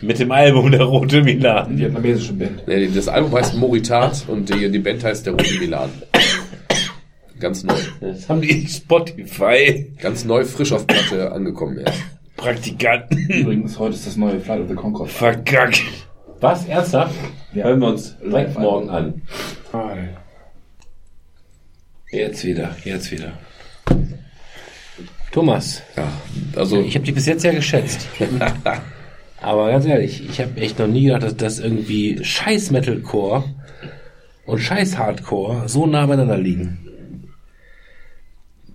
Mit 0.00 0.18
dem 0.18 0.32
Album 0.32 0.70
Der 0.70 0.84
Rote 0.84 1.22
Milan. 1.22 1.78
Vietnamesische 1.78 2.32
Band. 2.32 2.66
Nee, 2.66 2.88
das 2.94 3.08
Album 3.08 3.34
heißt 3.34 3.54
Moritat 3.56 4.24
und 4.28 4.48
die, 4.48 4.70
die 4.70 4.78
Band 4.78 5.04
heißt 5.04 5.26
Der 5.26 5.34
Rote 5.34 5.54
Milan. 5.58 5.90
Ganz 7.38 7.64
neu. 7.64 7.74
Das 8.00 8.28
haben 8.28 8.40
die 8.42 8.66
Spotify 8.66 9.92
Ganz 10.00 10.24
neu, 10.24 10.44
frisch 10.44 10.72
auf 10.72 10.86
Platte 10.86 11.32
angekommen 11.32 11.78
erst. 11.78 12.00
Praktikanten 12.36 13.18
Übrigens, 13.28 13.78
heute 13.78 13.94
ist 13.94 14.06
das 14.06 14.16
neue 14.16 14.40
Flight 14.40 14.60
of 14.62 14.68
the 14.68 14.74
Concord. 14.74 15.10
verkackt. 15.10 15.82
Was? 16.40 16.64
Ernsthaft? 16.66 17.14
Ja. 17.52 17.64
Hören 17.64 17.80
wir 17.80 17.88
uns 17.88 18.16
direkt 18.18 18.54
Live 18.54 18.58
morgen 18.58 18.88
an. 18.88 19.22
Jetzt 22.10 22.44
wieder, 22.44 22.74
jetzt 22.84 23.10
wieder. 23.10 23.32
Thomas, 25.32 25.82
Ja, 25.96 26.08
also 26.56 26.80
ich 26.80 26.94
habe 26.96 27.04
dich 27.04 27.14
bis 27.14 27.26
jetzt 27.26 27.44
ja 27.44 27.52
geschätzt. 27.52 28.08
Aber 29.40 29.70
ganz 29.70 29.84
ehrlich, 29.84 30.28
ich 30.28 30.40
habe 30.40 30.60
echt 30.60 30.78
noch 30.78 30.88
nie 30.88 31.04
gedacht, 31.04 31.22
dass 31.22 31.36
das 31.36 31.58
irgendwie 31.60 32.22
scheiß 32.24 32.70
Metalcore 32.72 33.44
und 34.46 34.58
scheiß 34.58 34.98
Hardcore 34.98 35.68
so 35.68 35.86
nah 35.86 36.06
beieinander 36.06 36.36
liegen. 36.36 36.89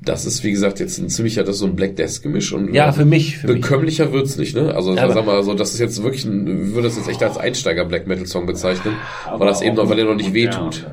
Das 0.06 0.26
ist 0.26 0.44
wie 0.44 0.52
gesagt 0.52 0.80
jetzt 0.80 0.98
ein 1.00 1.10
ziemlicher, 1.10 1.44
das 1.44 1.56
ist 1.56 1.60
so 1.60 1.66
ein 1.66 1.76
Black 1.76 1.96
Death 1.96 2.22
Gemisch 2.22 2.54
und 2.54 2.74
Ja, 2.74 2.92
für 2.92 3.06
mich, 3.06 3.38
für 3.40 3.48
mich. 3.48 3.62
bekömmlicher 3.62 4.12
wird's 4.14 4.38
nicht, 4.38 4.56
ne? 4.56 4.74
Also 4.74 4.96
Ja, 4.96 5.04
aber- 5.04 5.14
sag 5.14 5.26
mal 5.26 5.44
so, 5.44 5.54
das 5.54 5.74
ist 5.74 5.80
jetzt 5.80 6.02
wirklich 6.04 6.26
ein, 6.26 6.74
würde 6.74 6.88
das 6.88 6.98
jetzt 6.98 7.10
echt 7.10 7.22
als 7.24 7.38
Einsteiger 7.38 7.86
Black 7.86 8.08
Metal 8.08 8.26
Song 8.26 8.46
bezeichnen, 8.46 8.94
weil 9.38 9.48
das 9.48 9.62
eben 9.62 9.76
noch, 9.76 9.90
weil 9.90 9.96
der 9.98 10.06
noch 10.06 10.16
nicht 10.16 10.34
wehtut. 10.34 10.86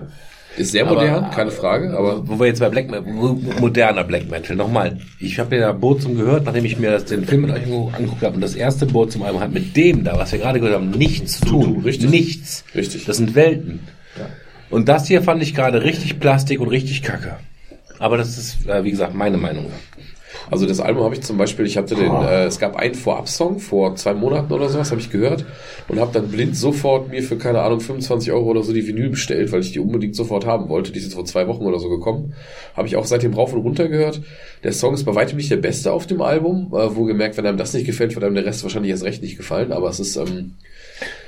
Ist 0.56 0.72
sehr 0.72 0.86
Aber- 0.86 0.96
modern, 0.96 1.30
keine 1.30 1.50
Frage, 1.50 1.96
aber 1.96 2.28
Wo 2.28 2.38
wir 2.38 2.46
jetzt 2.46 2.60
bei 2.60 2.68
Black 2.68 2.88
moderner 3.60 4.04
Black 4.04 4.30
Metal, 4.30 4.54
nochmal. 4.54 4.98
Ich 5.18 5.38
habe 5.38 5.56
ja 5.56 5.72
Borzum 5.72 6.14
gehört, 6.16 6.44
nachdem 6.44 6.66
ich 6.66 6.78
mir 6.78 6.90
das, 6.90 7.06
den 7.06 7.24
Film 7.24 7.42
mit 7.42 7.52
euch 7.52 7.62
angeguckt 7.94 8.22
habe. 8.22 8.34
Und 8.34 8.42
das 8.42 8.54
erste 8.54 8.84
Borzum 8.84 9.22
Album 9.22 9.40
hat 9.40 9.52
mit 9.52 9.74
dem 9.76 10.04
da, 10.04 10.18
was 10.18 10.30
wir 10.32 10.38
gerade 10.40 10.60
gehört 10.60 10.76
haben, 10.76 10.90
nichts 10.90 11.40
zu 11.40 11.46
tun. 11.46 11.80
richtig. 11.84 12.10
Nichts. 12.10 12.64
Richtig. 12.74 13.06
Das 13.06 13.16
sind 13.16 13.34
Welten. 13.34 13.80
Und 14.68 14.88
das 14.90 15.06
hier 15.06 15.22
fand 15.22 15.42
ich 15.42 15.54
gerade 15.54 15.82
richtig 15.84 16.20
Plastik 16.20 16.60
und 16.60 16.68
richtig 16.68 17.02
kacke. 17.02 17.36
Aber 18.02 18.16
das 18.16 18.36
ist, 18.36 18.66
äh, 18.66 18.82
wie 18.82 18.90
gesagt, 18.90 19.14
meine 19.14 19.36
Meinung. 19.36 19.66
Also 20.50 20.66
das 20.66 20.80
Album 20.80 21.04
habe 21.04 21.14
ich 21.14 21.20
zum 21.20 21.38
Beispiel, 21.38 21.66
ich 21.66 21.76
hatte 21.76 21.94
den, 21.94 22.12
äh, 22.12 22.46
es 22.46 22.58
gab 22.58 22.74
einen 22.74 22.96
Vorab-Song 22.96 23.60
vor 23.60 23.94
zwei 23.94 24.12
Monaten 24.12 24.52
oder 24.52 24.68
sowas, 24.68 24.90
habe 24.90 25.00
ich 25.00 25.08
gehört 25.08 25.44
und 25.86 26.00
habe 26.00 26.12
dann 26.12 26.26
blind 26.28 26.56
sofort 26.56 27.10
mir 27.10 27.22
für, 27.22 27.38
keine 27.38 27.62
Ahnung, 27.62 27.78
25 27.78 28.32
Euro 28.32 28.46
oder 28.46 28.64
so 28.64 28.72
die 28.72 28.88
Vinyl 28.88 29.08
bestellt, 29.08 29.52
weil 29.52 29.60
ich 29.60 29.70
die 29.70 29.78
unbedingt 29.78 30.16
sofort 30.16 30.46
haben 30.46 30.68
wollte. 30.68 30.90
Die 30.90 30.98
ist 30.98 31.04
jetzt 31.04 31.14
vor 31.14 31.26
zwei 31.26 31.46
Wochen 31.46 31.64
oder 31.64 31.78
so 31.78 31.88
gekommen. 31.88 32.34
Habe 32.76 32.88
ich 32.88 32.96
auch 32.96 33.04
seitdem 33.04 33.34
rauf 33.34 33.52
und 33.52 33.60
runter 33.60 33.86
gehört. 33.86 34.20
Der 34.64 34.72
Song 34.72 34.94
ist 34.94 35.04
bei 35.04 35.14
weitem 35.14 35.36
nicht 35.36 35.52
der 35.52 35.58
beste 35.58 35.92
auf 35.92 36.08
dem 36.08 36.22
Album, 36.22 36.72
äh, 36.74 36.96
wo 36.96 37.04
gemerkt, 37.04 37.36
wenn 37.36 37.46
einem 37.46 37.56
das 37.56 37.72
nicht 37.72 37.86
gefällt, 37.86 38.16
wird 38.16 38.24
einem 38.24 38.34
der 38.34 38.46
Rest 38.46 38.64
wahrscheinlich 38.64 38.90
erst 38.90 39.04
recht 39.04 39.22
nicht 39.22 39.36
gefallen, 39.36 39.70
aber 39.70 39.88
es 39.88 40.00
ist, 40.00 40.16
ähm, 40.16 40.54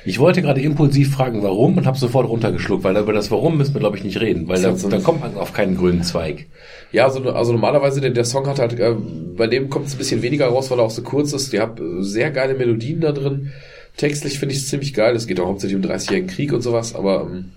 Ich 0.04 0.18
wollte 0.18 0.42
gerade 0.42 0.60
impulsiv 0.60 1.14
fragen, 1.14 1.42
warum 1.42 1.76
und 1.76 1.86
habe 1.86 1.98
sofort 1.98 2.28
runtergeschluckt, 2.28 2.84
weil 2.84 2.96
über 2.96 3.12
das 3.12 3.30
Warum 3.30 3.56
müssen 3.56 3.74
wir, 3.74 3.80
glaube 3.80 3.96
ich, 3.96 4.04
nicht 4.04 4.20
reden, 4.20 4.48
weil 4.48 4.60
da, 4.60 4.72
da 4.72 4.98
kommt 4.98 5.20
man 5.20 5.36
auf 5.36 5.52
keinen 5.52 5.76
grünen 5.76 6.02
Zweig. 6.02 6.46
Ja, 6.92 7.06
also, 7.06 7.22
also 7.30 7.52
normalerweise, 7.52 8.00
der, 8.00 8.10
der 8.10 8.24
Song 8.24 8.46
hat 8.46 8.58
halt, 8.58 8.78
äh, 8.78 8.94
bei 9.36 9.46
dem 9.46 9.70
kommt 9.70 9.86
es 9.86 9.94
ein 9.94 9.98
bisschen 9.98 10.22
weniger 10.22 10.46
raus, 10.46 10.70
weil 10.70 10.78
er 10.78 10.84
auch 10.84 10.90
so 10.90 11.02
kurz 11.02 11.32
ist. 11.32 11.52
Die 11.52 11.60
hat 11.60 11.80
äh, 11.80 12.02
sehr 12.02 12.30
geile 12.30 12.54
Melodien 12.54 13.00
da 13.00 13.12
drin. 13.12 13.52
Textlich 13.96 14.38
finde 14.38 14.54
ich 14.54 14.60
es 14.60 14.68
ziemlich 14.68 14.94
geil. 14.94 15.16
Es 15.16 15.26
geht 15.26 15.40
auch 15.40 15.46
hauptsächlich 15.46 15.76
um 15.76 15.82
den 15.82 15.90
30-jährigen 15.90 16.28
Krieg 16.28 16.52
und 16.52 16.62
sowas, 16.62 16.94
aber 16.94 17.28
ähm, 17.30 17.52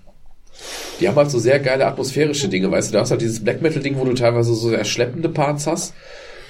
die 1.00 1.08
haben 1.08 1.16
halt 1.16 1.30
so 1.30 1.38
sehr 1.38 1.58
geile 1.60 1.86
atmosphärische 1.86 2.48
Dinge, 2.48 2.70
weißt 2.70 2.90
du, 2.90 2.94
da 2.94 3.00
hast 3.00 3.10
halt 3.10 3.20
dieses 3.20 3.42
Black 3.44 3.62
Metal-Ding, 3.62 3.96
wo 3.98 4.04
du 4.04 4.14
teilweise 4.14 4.54
so 4.54 4.70
sehr 4.70 4.84
schleppende 4.84 5.28
Parts 5.28 5.66
hast, 5.66 5.94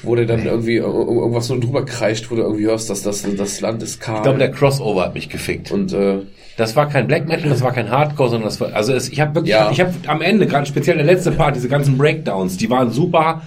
wo 0.03 0.15
der 0.15 0.27
dann 0.27 0.45
irgendwie 0.47 0.81
ir- 0.81 0.85
ir- 0.85 1.21
irgendwas 1.21 1.49
nur 1.49 1.61
drüber 1.61 1.85
kreischt, 1.85 2.31
wo 2.31 2.37
du 2.37 2.43
irgendwie 2.43 2.65
hörst, 2.67 2.89
dass 2.91 3.03
das, 3.03 3.27
das 3.37 3.61
Land 3.61 3.83
ist 3.83 4.01
kahl. 4.01 4.17
Ich 4.17 4.23
glaube, 4.23 4.39
der 4.39 4.51
Crossover 4.51 5.03
hat 5.05 5.15
mich 5.15 5.29
gefickt. 5.29 5.71
und 5.73 5.93
äh, 5.93 6.19
Das 6.57 6.77
war 6.77 6.89
kein 6.89 7.07
Black 7.07 7.27
Metal, 7.29 7.49
das 7.51 7.63
war 7.63 7.73
kein 7.73 7.91
Hardcore, 7.91 8.31
sondern 8.31 8.49
das 8.49 8.61
war, 8.61 8.73
also 8.75 8.93
es, 8.93 9.09
ich 9.09 9.21
habe 9.21 9.35
wirklich, 9.35 9.53
Ja. 9.53 9.71
ich 9.73 9.81
habe 9.81 9.93
am 10.07 10.21
Ende, 10.23 10.47
gerade 10.47 10.67
speziell 10.67 10.97
der 10.97 11.07
letzte 11.07 11.31
Part, 11.33 11.57
diese 11.57 11.69
ganzen 11.69 11.99
Breakdowns, 11.99 12.57
die 12.57 12.71
waren 12.71 12.91
super 12.93 13.43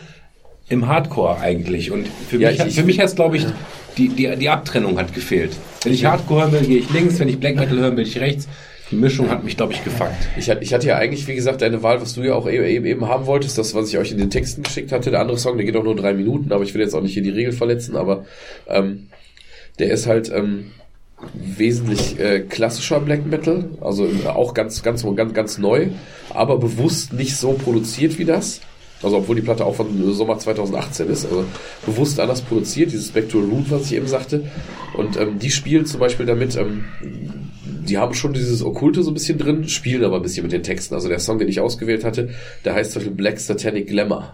im 0.69 0.88
Hardcore 0.88 1.39
eigentlich. 1.39 1.91
Und 1.91 2.07
für 2.07 2.38
Ja, 2.38 2.49
mich, 2.51 2.59
ich- 2.65 2.75
für 2.75 2.83
mich 2.83 2.99
hat 2.99 3.15
glaube 3.15 3.38
ich, 3.38 3.45
die, 3.97 4.07
die, 4.09 4.33
die 4.38 4.49
Abtrennung 4.49 4.97
hat 4.97 5.13
gefehlt. 5.13 5.51
Wenn 5.83 5.93
ich 5.93 6.05
Hardcore 6.05 6.41
hören 6.43 6.51
will, 6.53 6.61
gehe 6.61 6.77
ich 6.80 6.89
links, 6.91 7.19
wenn 7.19 7.27
ich 7.27 7.39
Black 7.39 7.55
Metal 7.57 7.77
hören 7.77 7.97
will, 7.97 8.05
ich 8.05 8.19
rechts. 8.19 8.47
Die 8.91 8.97
Mischung 8.97 9.29
hat 9.29 9.43
mich, 9.45 9.55
glaube 9.55 9.71
ich, 9.71 9.83
gefuckt. 9.83 10.11
Ich 10.37 10.49
hatte, 10.49 10.61
ich 10.63 10.73
hatte 10.73 10.87
ja 10.87 10.97
eigentlich, 10.97 11.25
wie 11.27 11.35
gesagt, 11.35 11.61
deine 11.61 11.81
Wahl, 11.81 12.01
was 12.01 12.13
du 12.13 12.23
ja 12.23 12.35
auch 12.35 12.49
eben, 12.49 12.85
eben, 12.85 13.07
haben 13.07 13.25
wolltest, 13.25 13.57
das, 13.57 13.73
was 13.73 13.87
ich 13.87 13.97
euch 13.97 14.11
in 14.11 14.17
den 14.17 14.29
Texten 14.29 14.63
geschickt 14.63 14.91
hatte. 14.91 15.11
Der 15.11 15.21
andere 15.21 15.37
Song, 15.37 15.55
der 15.55 15.65
geht 15.65 15.77
auch 15.77 15.83
nur 15.83 15.95
drei 15.95 16.13
Minuten, 16.13 16.51
aber 16.51 16.63
ich 16.65 16.73
will 16.73 16.81
jetzt 16.81 16.93
auch 16.93 17.01
nicht 17.01 17.13
hier 17.13 17.23
die 17.23 17.29
Regel 17.29 17.53
verletzen, 17.53 17.95
aber 17.95 18.25
ähm, 18.67 19.07
der 19.79 19.91
ist 19.91 20.07
halt 20.07 20.29
ähm, 20.29 20.71
wesentlich 21.33 22.19
äh, 22.19 22.41
klassischer 22.41 22.99
Black 22.99 23.25
Metal, 23.25 23.69
also 23.79 24.05
äh, 24.05 24.27
auch 24.27 24.53
ganz, 24.53 24.83
ganz, 24.83 25.05
ganz, 25.15 25.33
ganz 25.33 25.57
neu, 25.57 25.87
aber 26.29 26.57
bewusst 26.57 27.13
nicht 27.13 27.37
so 27.37 27.53
produziert 27.53 28.19
wie 28.19 28.25
das. 28.25 28.61
Also 29.03 29.17
obwohl 29.17 29.35
die 29.35 29.41
Platte 29.41 29.65
auch 29.65 29.75
von 29.75 30.13
Sommer 30.13 30.37
2018 30.37 31.09
ist, 31.09 31.25
also 31.25 31.45
bewusst 31.85 32.19
anders 32.19 32.41
produziert, 32.41 32.91
dieses 32.91 33.07
Spectral 33.07 33.43
Root, 33.43 33.71
was 33.71 33.85
ich 33.85 33.95
eben 33.95 34.07
sagte. 34.07 34.43
Und 34.93 35.17
ähm, 35.17 35.39
die 35.39 35.49
spielen 35.49 35.87
zum 35.87 35.99
Beispiel 35.99 36.27
damit, 36.27 36.55
ähm, 36.55 36.85
die 37.88 37.98
haben 37.98 38.14
schon 38.14 38.34
dieses 38.34 38.64
Okkulte 38.64 39.03
so 39.03 39.11
ein 39.11 39.14
bisschen 39.14 39.38
drin, 39.38 39.68
spielen 39.68 40.03
aber 40.03 40.18
ein 40.18 40.22
bisschen 40.22 40.43
mit 40.43 40.51
den 40.51 40.64
Texten. 40.64 40.95
Also 40.95 41.10
der 41.10 41.19
Song, 41.19 41.40
den 41.40 41.48
ich 41.48 41.60
ausgewählt 41.60 42.03
hatte, 42.03 42.30
der 42.66 42.76
heißt 42.76 42.92
zum 42.92 43.01
Beispiel 43.01 43.16
Black 43.16 43.40
Satanic 43.40 43.88
Glamour. 43.88 44.34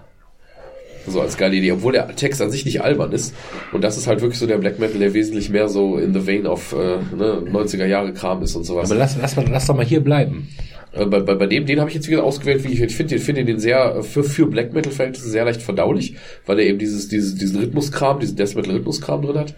So 1.07 1.21
als 1.21 1.37
geile 1.37 1.55
Idee, 1.55 1.71
obwohl 1.71 1.93
der 1.93 2.13
Text 2.15 2.41
an 2.41 2.51
sich 2.51 2.65
nicht 2.65 2.81
albern 2.81 3.13
ist. 3.13 3.33
Und 3.71 3.81
das 3.81 3.97
ist 3.97 4.07
halt 4.07 4.19
wirklich 4.19 4.39
so 4.39 4.45
der 4.45 4.57
Black 4.57 4.77
Metal, 4.77 4.99
der 4.99 5.13
wesentlich 5.13 5.49
mehr 5.49 5.69
so 5.69 5.97
in 5.97 6.13
the 6.13 6.27
vein 6.27 6.45
of 6.45 6.73
äh, 6.73 6.97
ne, 7.15 7.43
90er 7.49 7.85
Jahre 7.85 8.11
Kram 8.11 8.41
ist 8.43 8.55
und 8.55 8.65
sowas. 8.65 8.91
Aber 8.91 8.99
lass, 8.99 9.17
lass, 9.17 9.37
mal, 9.37 9.45
lass 9.49 9.67
doch 9.67 9.75
mal 9.75 9.85
hier 9.85 10.01
bleiben. 10.01 10.49
Äh, 10.91 11.05
bei, 11.05 11.21
bei, 11.21 11.35
bei 11.35 11.47
dem, 11.47 11.65
den 11.65 11.79
habe 11.79 11.89
ich 11.89 11.95
jetzt 11.95 12.09
wieder 12.09 12.25
ausgewählt, 12.25 12.65
wie 12.65 12.73
ich, 12.73 12.81
ich 12.81 12.95
finde 12.95 13.15
den, 13.15 13.23
finde 13.23 13.45
den 13.45 13.59
sehr, 13.59 13.95
äh, 13.95 14.03
für, 14.03 14.23
für 14.23 14.47
Black 14.47 14.73
Metal 14.73 14.91
Verhältnisse 14.91 15.29
sehr 15.29 15.45
leicht 15.45 15.61
verdaulich, 15.61 16.15
weil 16.45 16.59
er 16.59 16.65
eben 16.65 16.77
dieses, 16.77 17.07
dieses, 17.07 17.35
diesen 17.35 17.59
Rhythmuskram, 17.59 18.19
diesen 18.19 18.35
Death 18.35 18.55
Metal 18.55 18.73
Rhythmuskram 18.73 19.21
drin 19.21 19.37
hat. 19.37 19.55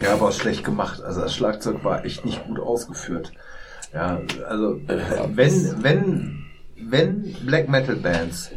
Ja, 0.00 0.12
aber 0.14 0.32
schlecht 0.32 0.64
gemacht. 0.64 1.02
Also 1.02 1.22
das 1.22 1.34
Schlagzeug 1.34 1.84
war 1.84 2.04
echt 2.04 2.24
nicht 2.24 2.46
gut 2.46 2.60
ausgeführt. 2.60 3.32
Ja, 3.92 4.20
also 4.46 4.80
wenn, 4.86 5.82
wenn, 5.82 6.46
wenn 6.76 7.34
Black 7.44 7.68
Metal 7.68 7.96
Bands 7.96 8.50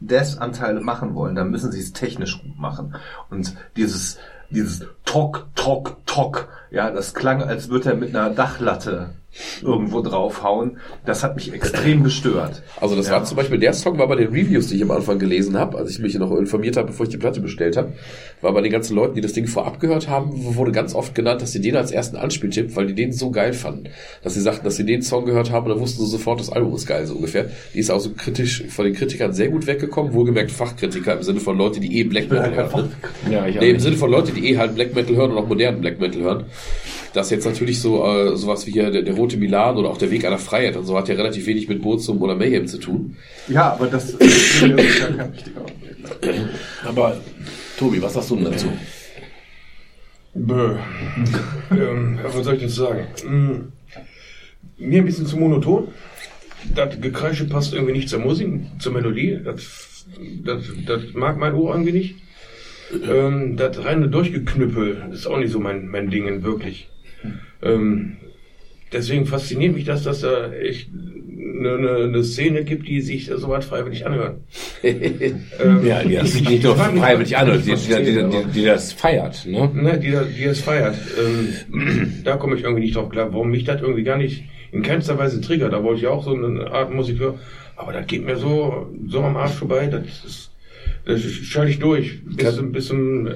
Death-Anteile 0.00 0.80
machen 0.80 1.14
wollen, 1.14 1.34
dann 1.34 1.50
müssen 1.50 1.72
sie 1.72 1.80
es 1.80 1.92
technisch 1.92 2.40
gut 2.40 2.58
machen. 2.58 2.94
Und 3.30 3.56
dieses, 3.76 4.18
dieses 4.50 4.86
Tok, 5.04 5.48
Tok, 5.54 5.96
Tok, 6.06 6.48
ja, 6.70 6.90
das 6.90 7.14
klang, 7.14 7.42
als 7.42 7.68
würde 7.68 7.90
er 7.90 7.96
mit 7.96 8.14
einer 8.14 8.30
Dachlatte 8.30 9.10
irgendwo 9.62 10.00
draufhauen. 10.00 10.78
Das 11.04 11.22
hat 11.22 11.36
mich 11.36 11.52
extrem 11.52 12.04
gestört. 12.04 12.62
Also 12.80 12.96
das 12.96 13.06
Ja. 13.06 13.12
war 13.14 13.24
zum 13.24 13.36
Beispiel 13.36 13.58
der 13.58 13.72
Song, 13.72 13.98
war 13.98 14.08
bei 14.08 14.16
den 14.16 14.28
Reviews, 14.28 14.68
die 14.68 14.76
ich 14.76 14.82
am 14.82 14.90
Anfang 14.90 15.18
gelesen 15.18 15.56
habe, 15.58 15.78
als 15.78 15.90
ich 15.90 15.98
mich 15.98 16.14
noch 16.18 16.30
informiert 16.36 16.76
habe, 16.76 16.88
bevor 16.88 17.04
ich 17.04 17.10
die 17.10 17.16
Platte 17.18 17.40
bestellt 17.40 17.76
habe, 17.76 17.92
war 18.40 18.52
bei 18.52 18.60
den 18.60 18.72
ganzen 18.72 18.94
Leuten, 18.96 19.14
die 19.14 19.20
das 19.20 19.32
Ding 19.32 19.46
vorab 19.46 19.80
gehört 19.80 20.08
haben, 20.08 20.30
wurde 20.56 20.72
ganz 20.72 20.94
oft 20.94 21.14
genannt, 21.14 21.42
dass 21.42 21.52
sie 21.52 21.60
den 21.60 21.76
als 21.76 21.90
ersten 21.90 22.16
Anspieltipp, 22.16 22.74
weil 22.76 22.86
die 22.86 22.94
den 22.94 23.12
so 23.12 23.30
geil 23.30 23.52
fanden, 23.52 23.84
dass 24.22 24.34
sie 24.34 24.40
sagten, 24.40 24.64
dass 24.64 24.76
sie 24.76 24.84
den 24.84 25.02
Song 25.02 25.24
gehört 25.24 25.50
haben 25.50 25.66
und 25.66 25.72
dann 25.72 25.80
wussten 25.80 26.04
sie 26.04 26.10
sofort, 26.10 26.40
das 26.40 26.50
Album 26.50 26.74
ist 26.74 26.86
geil, 26.86 27.06
so 27.06 27.14
ungefähr. 27.14 27.46
Die 27.74 27.78
ist 27.78 27.90
also 27.90 28.10
kritisch 28.10 28.64
von 28.68 28.84
den 28.84 28.94
Kritikern 28.94 29.32
sehr 29.32 29.48
gut 29.48 29.66
weggekommen, 29.66 30.12
wohlgemerkt 30.12 30.50
Fachkritiker 30.50 31.16
im 31.16 31.22
Sinne 31.22 31.40
von 31.40 31.56
Leute, 31.58 31.80
die 31.80 31.98
eh 31.98 32.04
Black 32.04 32.30
Metal 32.30 32.54
hören. 32.54 32.90
Ne? 33.26 33.32
Ja, 33.34 33.46
ich 33.46 33.58
Nee, 33.60 33.70
im 33.70 33.80
Sinne 33.80 33.96
von 33.96 34.10
Leute, 34.10 34.32
die 34.32 34.50
eh 34.52 34.58
halt 34.58 34.74
Black 34.74 34.94
Metal 34.94 35.14
hören 35.16 35.32
und 35.32 35.38
auch 35.38 35.48
modernen 35.48 35.80
Black 35.80 36.00
Metal 36.00 36.22
hören. 36.22 36.44
Das 37.14 37.30
jetzt 37.30 37.46
natürlich 37.46 37.80
so 37.80 38.04
äh, 38.04 38.36
sowas 38.36 38.66
wie 38.66 38.72
hier 38.72 38.90
der, 38.90 39.02
der 39.02 39.14
Rote 39.14 39.36
Milan 39.36 39.76
oder 39.76 39.90
auch 39.90 39.98
der 39.98 40.10
Weg 40.10 40.24
einer 40.24 40.38
Freiheit 40.38 40.76
und 40.76 40.84
so 40.84 40.96
hat 40.96 41.08
ja 41.08 41.14
relativ 41.14 41.46
wenig 41.46 41.68
mit 41.68 41.82
Burzum 41.82 42.20
oder 42.22 42.34
Mayhem 42.34 42.66
zu 42.66 42.78
tun. 42.78 43.16
Ja, 43.48 43.72
aber 43.72 43.86
das 43.86 44.10
ist 44.10 44.60
ja 44.60 44.68
kein 44.68 45.20
richtiger 45.20 45.64
Aber 46.84 47.20
Tobi, 47.78 48.02
was 48.02 48.14
sagst 48.14 48.30
du 48.30 48.36
denn 48.36 48.44
dazu? 48.44 48.68
Bäh. 50.34 50.76
ähm, 51.70 52.18
was 52.22 52.44
soll 52.44 52.54
ich 52.54 52.60
denn 52.60 52.68
sagen? 52.68 53.06
Hm, 53.22 53.72
mir 54.78 55.02
ein 55.02 55.06
bisschen 55.06 55.26
zu 55.26 55.36
monoton. 55.36 55.88
Das 56.74 57.00
Gekreische 57.00 57.46
passt 57.46 57.72
irgendwie 57.72 57.92
nicht 57.92 58.08
zur 58.08 58.20
Musik, 58.20 58.48
zur 58.78 58.92
Melodie. 58.92 59.38
Das, 59.44 60.06
das, 60.44 60.64
das 60.86 61.02
mag 61.14 61.38
mein 61.38 61.54
Ohr 61.54 61.72
irgendwie 61.72 61.92
nicht. 61.92 62.14
Ähm, 63.08 63.56
das 63.56 63.84
reine 63.84 64.08
Durchgeknüppel 64.08 65.10
ist 65.12 65.26
auch 65.26 65.38
nicht 65.38 65.52
so 65.52 65.60
mein, 65.60 65.88
mein 65.88 66.10
Ding, 66.10 66.42
wirklich. 66.42 66.88
Ähm, 67.62 68.16
deswegen 68.92 69.26
fasziniert 69.26 69.74
mich 69.74 69.84
das, 69.84 70.04
dass 70.04 70.20
da 70.20 70.52
echt 70.52 70.88
eine, 70.90 71.74
eine, 71.74 71.96
eine 72.04 72.24
Szene 72.24 72.64
gibt, 72.64 72.86
die 72.88 73.00
sich 73.00 73.26
so 73.26 73.48
was 73.48 73.66
freiwillig 73.66 74.06
anhören. 74.06 74.42
ähm, 74.82 75.84
Ja, 75.84 76.02
die 76.02 76.14
das 76.14 76.34
ich- 76.34 76.48
nicht 76.48 76.62
nur 76.62 76.76
mich, 76.76 77.00
freiwillig 77.00 77.36
an, 77.36 77.50
die, 77.62 77.74
die, 77.74 78.04
die, 78.04 78.44
die, 78.54 78.64
das 78.64 78.92
feiert, 78.92 79.44
ne? 79.46 79.68
Ne, 79.74 79.98
die, 79.98 80.10
da- 80.12 80.24
die 80.24 80.44
es 80.44 80.60
feiert. 80.60 80.96
Ähm, 81.72 82.12
da 82.24 82.36
komme 82.36 82.56
ich 82.56 82.62
irgendwie 82.62 82.82
nicht 82.82 82.96
drauf 82.96 83.08
klar, 83.10 83.32
warum 83.32 83.50
mich 83.50 83.64
das 83.64 83.80
irgendwie 83.80 84.04
gar 84.04 84.16
nicht 84.18 84.44
in 84.72 84.82
keinster 84.82 85.18
Weise 85.18 85.40
triggert. 85.40 85.72
Da 85.72 85.82
wollte 85.82 86.00
ich 86.00 86.06
auch 86.06 86.24
so 86.24 86.34
eine 86.34 86.70
Art 86.70 86.92
Musik 86.92 87.18
hören. 87.18 87.38
Aber 87.76 87.92
das 87.92 88.06
geht 88.06 88.24
mir 88.24 88.36
so, 88.36 88.88
so 89.06 89.20
am 89.22 89.36
Arsch 89.36 89.52
vorbei, 89.54 89.86
das 89.86 90.02
ist, 90.04 90.24
das 90.24 90.47
schalte 91.16 91.70
ich 91.70 91.78
durch 91.78 92.20
bis, 92.24 92.56
zum- 92.56 92.72
bis 92.72 92.86
zum 92.88 93.26
äh, 93.26 93.30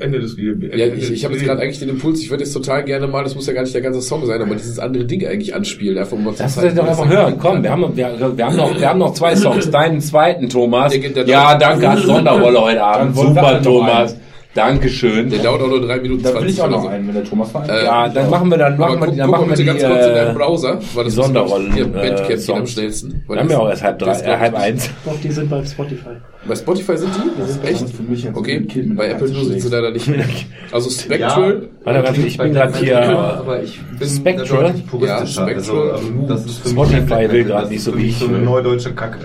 Ende 0.00 0.20
des 0.20 0.36
Liedes. 0.36 0.70
Ja, 0.78 0.86
ich, 0.86 1.10
ich 1.12 1.24
habe 1.24 1.34
jetzt 1.34 1.44
gerade 1.44 1.60
eigentlich 1.60 1.78
den 1.78 1.90
Impuls, 1.90 2.20
ich 2.22 2.30
würde 2.30 2.44
jetzt 2.44 2.52
total 2.54 2.84
gerne 2.84 3.06
mal, 3.06 3.22
das 3.24 3.34
muss 3.34 3.46
ja 3.46 3.52
gar 3.52 3.62
nicht 3.62 3.74
der 3.74 3.82
ganze 3.82 4.00
Song 4.00 4.24
sein, 4.24 4.40
aber 4.40 4.54
dieses 4.54 4.78
andere 4.78 5.04
Ding 5.04 5.26
eigentlich 5.26 5.54
anspielen, 5.54 5.98
einfach 5.98 6.12
um 6.12 6.24
mal 6.24 6.34
zu 6.34 6.42
Lass 6.42 6.56
uns 6.56 6.64
zeigen, 6.64 6.76
das 6.76 6.84
doch 6.86 6.92
was 6.92 7.00
einfach 7.02 7.14
hören. 7.16 7.34
Komm, 7.38 7.62
wir 7.62 7.70
haben, 7.70 7.96
wir, 7.96 8.36
wir, 8.36 8.46
haben 8.46 8.56
noch, 8.56 8.80
wir 8.80 8.88
haben 8.88 8.98
noch 8.98 9.12
zwei 9.12 9.36
Songs. 9.36 9.70
Deinen 9.70 10.00
zweiten, 10.00 10.48
Thomas. 10.48 10.92
Der 10.92 11.26
Ja, 11.26 11.54
danke, 11.58 11.88
hast 11.90 12.04
Sonderrolle 12.04 12.60
heute 12.60 12.82
Abend. 12.82 13.16
wir 13.16 13.22
Super, 13.22 13.60
Thomas. 13.62 14.16
Dankeschön. 14.54 15.28
Der 15.30 15.38
dauert 15.40 15.62
auch 15.62 15.68
nur 15.68 15.80
drei 15.86 16.00
Minuten 16.00 16.22
Da 16.24 16.40
will 16.40 16.48
ich 16.48 16.60
auch 16.60 16.68
noch 16.70 16.88
einen, 16.88 17.06
wenn 17.06 17.14
der 17.14 17.22
Thomas 17.24 17.54
einen 17.54 17.68
Äh, 17.68 17.84
Ja, 17.84 18.08
dann 18.08 18.28
machen 18.30 18.50
wir 18.50 18.58
dann 18.58 18.76
machen 18.76 18.98
wir, 19.00 19.06
guck, 19.06 19.16
dann 19.16 19.26
guck 19.26 19.30
mal 19.30 19.46
machen 19.46 19.50
wir 19.50 19.56
bitte 19.56 19.62
die, 19.62 19.66
ganz 19.68 19.84
kurz 19.84 20.06
in 20.06 20.14
deinem 20.14 20.30
äh, 20.30 20.38
Browser, 20.38 20.80
weil 20.94 21.04
das 21.04 21.14
die 21.14 21.20
Sonderrollen, 21.22 21.72
Hier, 21.74 21.84
äh, 21.84 21.88
Bandcamp 21.88 22.30
am 22.30 22.38
Songs. 22.38 22.72
schnellsten. 22.72 23.22
weil 23.26 23.36
wir 23.36 23.40
haben 23.42 23.50
ja 23.50 23.58
auch 23.58 23.68
erst 23.68 23.82
halb 23.84 23.98
drei, 24.00 24.06
das 24.06 24.22
äh, 24.22 24.36
halb 24.36 24.54
eins. 24.54 24.90
Doch, 25.04 25.20
die 25.22 25.30
sind 25.30 25.50
bei 25.50 25.64
Spotify. 25.64 26.08
Bei 26.46 26.54
Spotify 26.54 26.96
sind 26.96 27.10
die? 27.14 27.66
Echt? 27.68 27.90
für 27.90 28.02
mich 28.02 28.22
jetzt 28.24 28.36
Okay, 28.36 28.60
Kind 28.62 28.96
bei 28.96 29.08
Apple 29.08 29.28
News 29.28 29.48
sind 29.48 29.60
sie 29.60 29.68
leider 29.68 29.90
nicht. 29.90 30.08
Also 30.70 30.90
Spectral, 30.90 31.68
Warte, 31.82 32.02
warte, 32.04 32.20
ich 32.20 32.36
bin 32.36 32.52
gerade 32.52 32.78
hier. 32.78 33.00
aber 33.00 33.62
ich 33.62 33.80
bin 33.98 34.06
Spectral? 34.08 34.74
Ja, 35.00 35.16
also, 35.18 35.42
Spectral. 35.42 35.98
ähm, 35.98 36.26
das 36.28 36.44
ist 36.44 36.58
für 36.58 36.68
Spotify 36.68 37.14
mich 37.22 37.32
will 37.32 37.44
gerade 37.44 37.60
Das 37.62 37.70
nicht 37.70 37.78
ist 37.78 37.84
so 37.86 37.96
wie 37.98 38.06
ich, 38.08 38.18
so 38.18 38.26
eine 38.26 38.38
ne? 38.38 38.44
neudeutsche 38.44 38.92
Kacke. 38.92 39.18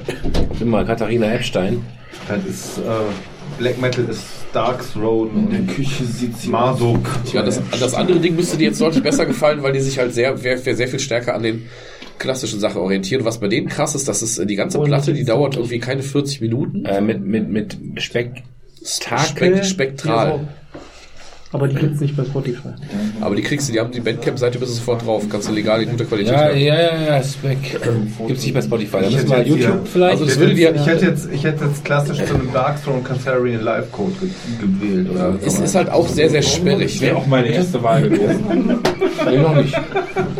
Nimm 0.59 0.69
mal 0.69 0.85
Katharina 0.85 1.33
Epstein. 1.33 1.81
Das 2.29 2.37
ist, 2.45 2.77
äh, 2.77 2.81
Black 3.59 3.79
Metal 3.81 4.05
ist 4.05 4.23
Dark 4.53 4.83
Throne 4.93 5.31
In 5.31 5.49
der 5.49 5.59
und 5.59 5.67
Küche 5.75 6.05
sieht 6.05 6.37
sie 6.37 6.49
Marduk. 6.49 7.05
Ja, 7.33 7.41
das, 7.43 7.61
das 7.77 7.93
andere 7.93 8.19
Ding 8.19 8.35
müsste 8.37 8.55
dir 8.57 8.69
jetzt 8.69 8.79
deutlich 8.79 9.03
besser 9.03 9.25
gefallen, 9.25 9.61
weil 9.61 9.73
die 9.73 9.81
sich 9.81 9.99
halt 9.99 10.13
sehr, 10.13 10.37
sehr, 10.37 10.57
sehr 10.57 10.87
viel 10.87 10.99
stärker 10.99 11.35
an 11.35 11.43
den 11.43 11.63
klassischen 12.23 12.59
Sachen 12.59 12.81
orientieren. 12.81 13.21
Und 13.21 13.27
was 13.27 13.39
bei 13.39 13.47
denen 13.47 13.67
krass 13.67 13.93
ist, 13.93 14.07
dass 14.07 14.21
es 14.21 14.39
äh, 14.39 14.45
die 14.45 14.55
ganze 14.55 14.79
Und 14.79 14.85
Platte, 14.85 15.11
das 15.11 15.15
die 15.15 15.21
ist 15.21 15.29
dauert 15.29 15.55
irgendwie 15.55 15.79
keine 15.79 16.01
40 16.01 16.41
Minuten. 16.41 16.85
Äh, 16.85 17.01
mit, 17.01 17.23
mit, 17.23 17.49
mit 17.49 17.77
Spektakel. 17.97 18.43
Spek 19.23 19.65
spektral. 19.65 20.47
Aber 21.53 21.67
die 21.67 21.75
gibt's 21.75 22.01
nicht 22.01 22.17
bei 22.17 22.23
Spotify. 22.25 22.69
Aber 23.21 23.35
die 23.35 23.43
kriegst 23.43 23.69
du, 23.69 23.73
die 23.73 23.79
haben 23.79 23.91
die 23.91 23.99
Bandcamp-Seite 23.99 24.57
bist 24.59 24.71
du 24.71 24.75
sofort 24.75 25.05
drauf. 25.05 25.23
Kannst 25.29 25.47
du 25.47 25.53
legal 25.53 25.83
in 25.83 25.91
guter 25.91 26.05
Qualität 26.05 26.33
Ja, 26.33 26.45
hören. 26.47 26.57
ja, 26.57 26.81
ja, 26.81 27.01
ja, 27.17 27.23
Spec. 27.23 27.79
Gibt's 28.27 28.43
nicht 28.43 28.53
bei 28.55 28.61
Spotify. 28.61 28.91
Da 28.91 28.99
Ich 29.01 29.13
müssen 29.13 29.17
hätte 29.17 29.29
wir 29.29 29.37
jetzt 29.37 29.47
YouTube 29.67 29.87
vielleicht. 29.87 30.11
Also 30.13 30.25
das 30.25 30.33
Ich 30.33 30.39
würde 30.39 30.51
hätte, 30.55 30.73
dir- 30.73 30.81
ich 30.81 30.87
hätte 30.87 31.05
jetzt, 31.05 31.29
ich 31.31 31.43
hätte 31.43 31.65
jetzt 31.65 31.85
klassisch 31.85 32.17
zu 32.25 32.33
einem 32.33 32.51
Dark 32.51 32.83
Throne 32.83 33.03
Cantharian 33.03 33.61
Live 33.61 33.91
Code 33.91 34.13
ge 34.19 34.29
gewählt. 34.59 35.09
Oder 35.11 35.35
Es 35.45 35.59
ist 35.59 35.75
halt 35.75 35.89
auch 35.89 36.07
sehr, 36.07 36.29
sehr 36.29 36.41
sperrig. 36.41 36.99
Wäre 37.01 37.17
auch 37.17 37.27
meine 37.27 37.47
erste 37.49 37.81
Wahl 37.83 38.01
gewesen. 38.09 38.43
nee, 39.29 39.37
noch 39.37 39.55
nicht. 39.55 39.75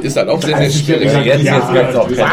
Ist 0.01 0.17
halt 0.17 0.30
auch 0.30 0.42
sehr, 0.42 0.58
sehr 0.58 0.72
sperrig. 0.72 1.11
Ja, 1.14 1.22
jetzt, 1.22 1.43
jetzt 1.43 1.74
wird's 1.74 1.95
auch 1.95 2.08
besser. 2.08 2.24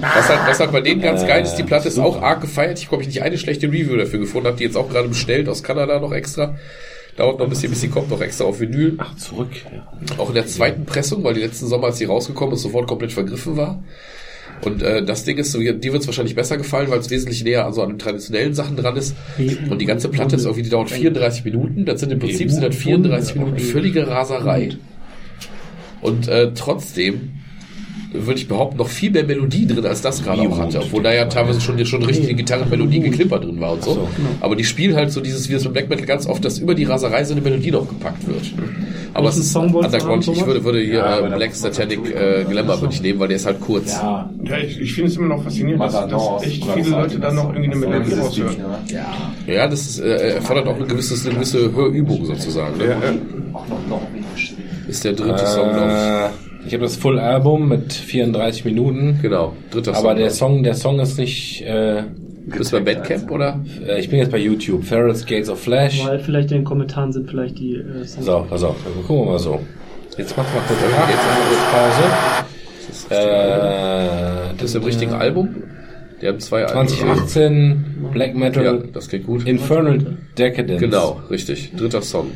Was 0.00 0.28
halt, 0.28 0.40
was 0.48 0.60
halt 0.60 0.72
bei 0.72 0.80
denen 0.80 1.00
ganz 1.02 1.26
geil 1.26 1.42
ist, 1.42 1.56
die 1.56 1.62
Platte 1.62 1.88
ist 1.88 1.98
auch 1.98 2.22
arg 2.22 2.40
gefeiert. 2.40 2.78
Ich 2.78 2.88
glaube, 2.88 3.02
ich 3.02 3.08
nicht 3.10 3.22
eine 3.22 3.36
schlechte 3.38 3.66
Review 3.68 3.96
dafür 3.96 4.18
gefunden 4.18 4.46
habe, 4.48 4.56
die 4.56 4.64
jetzt 4.64 4.76
auch 4.76 4.88
gerade 4.88 5.08
bestellt 5.08 5.48
aus 5.48 5.62
Kanada 5.62 6.00
noch 6.00 6.12
extra. 6.12 6.54
Dauert 7.18 7.40
noch 7.40 7.46
ein 7.46 7.50
bisschen, 7.50 7.70
bis 7.70 7.80
die 7.80 7.88
kommt, 7.88 8.10
noch 8.10 8.20
extra 8.20 8.44
auf 8.44 8.60
Vinyl. 8.60 8.94
Ach, 8.98 9.16
zurück. 9.16 9.50
Ja. 9.64 10.18
Auch 10.18 10.28
in 10.28 10.36
der 10.36 10.46
zweiten 10.46 10.84
Pressung, 10.84 11.24
weil 11.24 11.34
die 11.34 11.40
letzten 11.40 11.66
Sommer, 11.66 11.88
als 11.88 11.98
die 11.98 12.04
rausgekommen 12.04 12.54
ist, 12.54 12.62
sofort 12.62 12.86
komplett 12.86 13.12
vergriffen 13.12 13.56
war. 13.56 13.82
Und 14.64 14.82
äh, 14.82 15.04
das 15.04 15.24
Ding 15.24 15.36
ist, 15.36 15.50
so, 15.50 15.58
dir 15.58 15.82
wird 15.82 15.96
es 15.96 16.06
wahrscheinlich 16.06 16.36
besser 16.36 16.56
gefallen, 16.56 16.88
weil 16.90 17.00
es 17.00 17.10
wesentlich 17.10 17.42
näher 17.42 17.64
also 17.64 17.82
an 17.82 17.90
den 17.90 17.98
traditionellen 17.98 18.54
Sachen 18.54 18.76
dran 18.76 18.96
ist. 18.96 19.16
Und 19.68 19.80
die 19.80 19.84
ganze 19.84 20.08
Platte 20.08 20.36
ist 20.36 20.44
irgendwie, 20.44 20.62
die 20.62 20.70
dauert 20.70 20.90
34 20.90 21.44
Minuten. 21.44 21.84
Das 21.84 21.98
sind 21.98 22.12
im 22.12 22.20
Prinzip 22.20 22.52
sind 22.52 22.62
das 22.62 22.76
34 22.76 23.34
Minuten 23.34 23.58
völlige 23.58 24.06
Raserei. 24.06 24.70
Und 26.00 26.28
äh, 26.28 26.52
trotzdem 26.54 27.32
würde 28.12 28.40
ich 28.40 28.48
behaupten, 28.48 28.78
noch 28.78 28.88
viel 28.88 29.10
mehr 29.10 29.24
Melodie 29.24 29.66
drin, 29.66 29.84
als 29.84 30.00
das 30.00 30.22
gerade 30.22 30.42
auch 30.42 30.58
hatte. 30.58 30.80
Obwohl 30.80 31.02
da 31.02 31.12
ja 31.12 31.26
teilweise 31.26 31.60
schon, 31.60 31.84
schon 31.84 32.02
richtig 32.02 32.36
Gitarrenmelodie 32.36 33.00
geklimpert 33.00 33.44
drin 33.44 33.60
war 33.60 33.72
und 33.72 33.82
so. 33.84 34.08
Aber 34.40 34.56
die 34.56 34.64
spielen 34.64 34.96
halt 34.96 35.12
so 35.12 35.20
dieses, 35.20 35.48
wie 35.48 35.54
es 35.54 35.64
mit 35.64 35.74
Black 35.74 35.88
Metal 35.90 36.06
ganz 36.06 36.26
oft, 36.26 36.44
dass 36.44 36.58
über 36.58 36.74
die 36.74 36.84
Raserei 36.84 37.24
so 37.24 37.34
eine 37.34 37.42
Melodie 37.42 37.70
noch 37.70 37.86
gepackt 37.86 38.26
wird. 38.26 38.52
Aber 39.14 39.28
es 39.28 39.36
ist 39.36 39.54
underground. 39.56 40.26
Ich 40.26 40.46
würde, 40.46 40.64
würde 40.64 40.80
hier 40.80 40.94
Ja, 40.94 41.26
äh, 41.26 41.36
Black 41.36 41.54
Satanic 41.54 41.98
äh, 42.14 42.44
Glamour 42.48 42.80
würde 42.80 42.94
ich 42.94 43.02
nehmen, 43.02 43.18
weil 43.18 43.28
der 43.28 43.36
ist 43.36 43.46
halt 43.46 43.60
kurz. 43.60 43.92
Ja, 43.92 44.30
ich, 44.62 44.80
ich 44.80 44.94
finde 44.94 45.10
es 45.10 45.16
immer 45.16 45.28
noch 45.28 45.42
faszinierend, 45.42 45.82
dass, 45.82 45.92
dass 46.08 46.42
echt 46.42 46.64
viele 46.74 46.90
Leute 46.90 47.18
da 47.18 47.32
noch 47.32 47.52
irgendwie 47.54 47.72
eine 47.72 47.76
Melodie 47.86 48.14
raushören. 48.14 48.56
ja. 48.88 49.06
Ja, 49.46 49.66
das 49.66 49.80
ist, 49.80 50.00
äh, 50.00 50.34
erfordert 50.36 50.66
auch 50.68 50.76
eine 50.76 50.86
gewisse, 50.86 51.14
eine 51.26 51.34
gewisse 51.34 51.72
Hörübung 51.72 52.24
sozusagen. 52.24 52.76
Ne? 52.78 52.84
Ja, 52.84 52.90
ja. 52.90 53.14
Ist 54.88 55.04
der 55.04 55.12
dritte 55.12 55.46
Song 55.46 55.70
drauf. 55.70 55.90
Äh, 55.90 56.47
ich 56.68 56.74
habe 56.74 56.84
das 56.84 56.96
Full 56.96 57.18
Album 57.18 57.68
mit 57.68 57.92
34 57.92 58.64
Minuten. 58.64 59.18
Genau, 59.22 59.54
dritter 59.70 59.94
Song. 59.94 60.04
Aber 60.04 60.14
der. 60.14 60.30
Song, 60.30 60.62
der 60.62 60.74
Song 60.74 61.00
ist 61.00 61.18
nicht. 61.18 61.62
Äh, 61.62 62.04
Bist 62.46 62.72
du 62.72 62.76
bei 62.80 62.92
Bandcamp 62.94 63.30
oder? 63.30 63.60
äh, 63.86 63.98
ich 63.98 64.08
bin 64.10 64.18
jetzt 64.18 64.30
bei 64.30 64.38
YouTube. 64.38 64.84
Ferris 64.84 65.24
Gates 65.26 65.48
of 65.48 65.60
Flash. 65.60 66.06
Weil 66.06 66.18
vielleicht 66.20 66.50
in 66.52 66.58
den 66.58 66.64
Kommentaren 66.64 67.12
sind 67.12 67.28
vielleicht 67.28 67.58
die 67.58 67.74
äh, 67.76 68.04
Songs. 68.04 68.26
So, 68.26 68.46
pass 68.48 68.62
auf. 68.62 68.76
Dann 68.84 69.04
gucken 69.06 69.24
wir 69.26 69.32
mal 69.32 69.38
so. 69.38 69.60
Jetzt 70.16 70.36
machen 70.36 70.48
wir 70.54 70.60
kurz 70.62 70.80
Pause. 71.72 73.14
Äh, 73.14 74.54
Das 74.58 74.70
ist 74.70 74.74
im 74.76 74.82
richtigen 74.84 75.12
Album? 75.12 75.48
Die 76.20 76.26
haben 76.26 76.40
zwei 76.40 76.64
Alben. 76.66 76.88
2018 76.88 78.10
Black 78.12 78.34
Metal 78.34 78.64
Ja, 78.64 78.72
das 78.92 79.08
klingt 79.08 79.26
gut. 79.26 79.46
Infernal 79.46 80.18
Decadence. 80.36 80.80
Genau, 80.80 81.20
richtig. 81.30 81.72
Dritter 81.76 82.02
Song. 82.02 82.30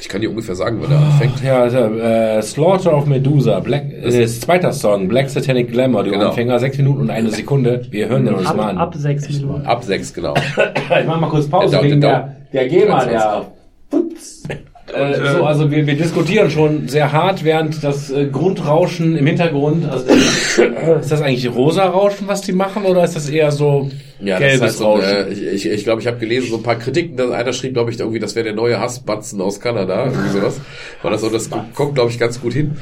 Ich 0.00 0.08
kann 0.08 0.20
dir 0.20 0.30
ungefähr 0.30 0.54
sagen, 0.54 0.78
wann 0.80 0.90
der 0.90 0.98
anfängt. 0.98 1.42
Ja, 1.42 1.62
also, 1.62 1.78
äh, 1.78 2.42
Slaughter 2.42 2.96
of 2.96 3.06
Medusa, 3.06 3.60
Black, 3.60 3.84
äh, 3.90 4.22
ist 4.24 4.42
zweiter 4.42 4.72
Song, 4.72 5.08
Black 5.08 5.28
Satanic 5.30 5.70
Glamour, 5.72 6.04
die 6.04 6.10
Genau. 6.10 6.28
Anfänger, 6.28 6.58
sechs 6.58 6.76
Minuten 6.78 7.00
und 7.02 7.10
eine 7.10 7.30
Sekunde. 7.30 7.82
Wir 7.90 8.08
hören 8.08 8.24
den 8.24 8.34
uns 8.34 8.44
mal 8.54 8.64
Ab, 8.64 8.68
an. 8.70 8.78
ab 8.78 8.94
sechs 8.94 9.28
Minuten. 9.28 9.66
Ab 9.66 9.82
sechs, 9.84 10.12
genau. 10.12 10.34
Ich 11.00 11.06
mach 11.06 11.20
mal 11.20 11.28
kurz 11.28 11.48
Pause 11.48 11.70
Der 11.76 11.82
wegen 11.82 12.00
der 12.00 12.36
der, 12.52 12.62
der 12.62 12.68
GEMA, 12.68 13.04
23. 13.04 14.48
der 14.48 14.56
Putz. 14.86 14.96
Äh, 14.96 15.32
so, 15.36 15.44
also 15.44 15.70
wir, 15.70 15.86
wir 15.86 15.96
diskutieren 15.96 16.50
schon 16.50 16.88
sehr 16.88 17.12
hart, 17.12 17.42
während 17.44 17.82
das 17.82 18.10
äh, 18.10 18.26
Grundrauschen 18.26 19.16
im 19.16 19.26
Hintergrund, 19.26 19.84
also 19.88 20.06
ist 20.06 21.10
das 21.10 21.20
eigentlich 21.22 21.52
rosa 21.52 21.84
Rauschen, 21.86 22.28
was 22.28 22.40
die 22.42 22.52
machen, 22.52 22.84
oder 22.84 23.02
ist 23.02 23.16
das 23.16 23.28
eher 23.28 23.50
so 23.50 23.90
Ja, 24.20 24.38
das 24.38 24.40
gelbes 24.40 24.62
heißt, 24.62 24.78
so, 24.78 24.84
Rauschen? 24.84 25.04
äh, 25.08 25.28
ich 25.30 25.44
ich, 25.66 25.66
ich, 25.66 25.84
glaube, 25.84 26.00
ich 26.00 26.06
habe 26.06 26.18
gelesen, 26.18 26.50
so 26.50 26.56
ein 26.58 26.62
paar 26.62 26.76
Kritiken. 26.76 27.16
dass 27.16 27.30
Einer 27.32 27.52
schrieb, 27.52 27.74
glaube 27.74 27.90
ich, 27.90 27.98
irgendwie, 27.98 28.20
das 28.20 28.34
wäre 28.36 28.44
der 28.44 28.54
neue 28.54 28.78
Hassbatzen 28.78 29.40
aus 29.40 29.58
Kanada, 29.60 30.06
irgendwie 30.06 30.30
sowas. 30.30 30.60
War 31.02 31.10
das 31.10 31.20
so, 31.20 31.30
das 31.30 31.50
kommt, 31.50 31.94
glaube 31.96 32.10
ich, 32.10 32.18
ganz 32.18 32.40
gut 32.40 32.52
hin. 32.52 32.76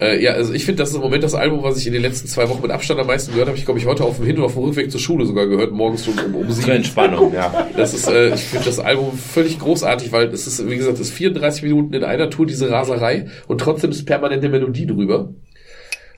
Äh, 0.00 0.22
ja, 0.22 0.32
also 0.32 0.52
ich 0.52 0.64
finde, 0.64 0.80
das 0.82 0.90
ist 0.90 0.94
im 0.94 1.00
Moment 1.00 1.24
das 1.24 1.34
Album, 1.34 1.62
was 1.64 1.76
ich 1.76 1.86
in 1.88 1.92
den 1.92 2.02
letzten 2.02 2.28
zwei 2.28 2.48
Wochen 2.48 2.62
mit 2.62 2.70
Abstand 2.70 3.00
am 3.00 3.08
meisten 3.08 3.32
gehört 3.32 3.48
habe. 3.48 3.58
Ich 3.58 3.64
glaube, 3.64 3.80
ich 3.80 3.86
heute 3.86 4.04
auf 4.04 4.16
dem 4.18 4.26
Hin- 4.26 4.38
und 4.38 4.44
auf 4.44 4.54
dem 4.54 4.62
Rückweg 4.62 4.90
zur 4.92 5.00
Schule 5.00 5.26
sogar 5.26 5.46
gehört, 5.48 5.72
morgens 5.72 6.06
um, 6.06 6.14
um 6.34 6.46
Zur 6.46 6.52
sieben. 6.54 6.70
Entspannung, 6.70 7.32
ja. 7.34 7.66
Das 7.76 7.94
ist, 7.94 8.08
äh, 8.08 8.32
ich 8.34 8.42
finde 8.42 8.66
das 8.66 8.78
Album 8.78 9.16
völlig 9.18 9.58
großartig, 9.58 10.12
weil 10.12 10.28
es 10.28 10.46
ist, 10.46 10.68
wie 10.70 10.76
gesagt, 10.76 10.94
es 10.94 11.08
ist 11.08 11.10
34 11.14 11.64
Minuten 11.64 11.94
in 11.94 12.04
einer 12.04 12.30
Tour, 12.30 12.46
diese 12.46 12.70
Raserei, 12.70 13.26
und 13.48 13.60
trotzdem 13.60 13.90
ist 13.90 14.04
permanente 14.06 14.48
Melodie 14.48 14.86
drüber. 14.86 15.30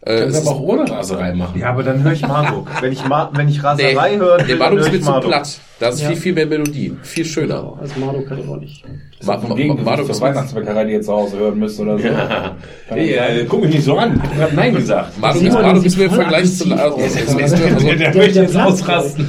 Äh, 0.02 0.20
Kannst 0.20 0.41
aber 0.47 0.57
auch 0.57 0.60
ohne 0.60 0.91
Raserei 0.91 1.33
machen. 1.34 1.60
Ja, 1.60 1.70
aber 1.70 1.83
dann 1.83 2.02
höre 2.02 2.12
ich 2.12 2.23
Marduk. 2.26 2.68
Wenn 2.83 2.92
ich, 2.92 3.05
Ma 3.07 3.31
wenn 3.34 3.49
ich 3.49 3.59
Nee, 3.59 3.62
Raserei 3.67 4.17
höre, 4.17 4.39
der 4.39 4.47
dann 4.47 4.59
Marduk 4.59 4.78
höre 4.81 4.86
ist 4.86 4.92
mir 4.92 4.99
ich 4.99 5.05
zu 5.05 5.20
platt. 5.28 5.59
Da 5.78 5.89
ist 5.91 6.00
Ja. 6.02 6.09
viel, 6.09 6.17
viel 6.17 6.33
mehr 6.34 6.47
Melodie. 6.47 6.97
Viel 7.02 7.25
schöner. 7.26 7.78
Also 7.81 8.00
Marduk 8.00 8.26
kann 8.26 8.39
ich 8.39 8.49
auch 8.49 8.57
nicht. 8.57 8.83
Ma 9.23 9.36
Ma 9.36 9.55
Gegen 9.55 9.74
Ma 9.76 9.82
Marduk 9.82 10.07
zur 10.07 10.15
ist 10.15 10.20
Weihnachtsbäckerei, 10.23 10.84
die 10.84 10.92
ihr 10.94 11.02
zu 11.02 11.12
Hause 11.12 11.36
hören 11.39 11.58
müsst 11.58 11.78
oder 11.78 11.99
so. 11.99 12.07
Ja, 12.08 12.57
guck 13.49 13.60
mich 13.62 13.74
nicht 13.74 13.84
so 13.84 13.97
an. 13.97 14.20
Ich 14.34 14.40
hab 14.40 14.52
Nein 14.55 14.74
gesagt. 14.74 15.18
Marduk 15.20 15.42
ist, 15.42 15.52
Simon, 15.52 15.84
ist 15.84 15.99
mir 15.99 16.05
im 16.05 16.10
Vergleich 16.10 16.57
zu... 16.57 16.73
Also, 16.74 16.99
es- 16.99 17.16
also, 17.42 17.57
Der 17.97 18.15
möchte 18.15 18.40
jetzt 18.40 18.57
ausrasten. 18.57 19.28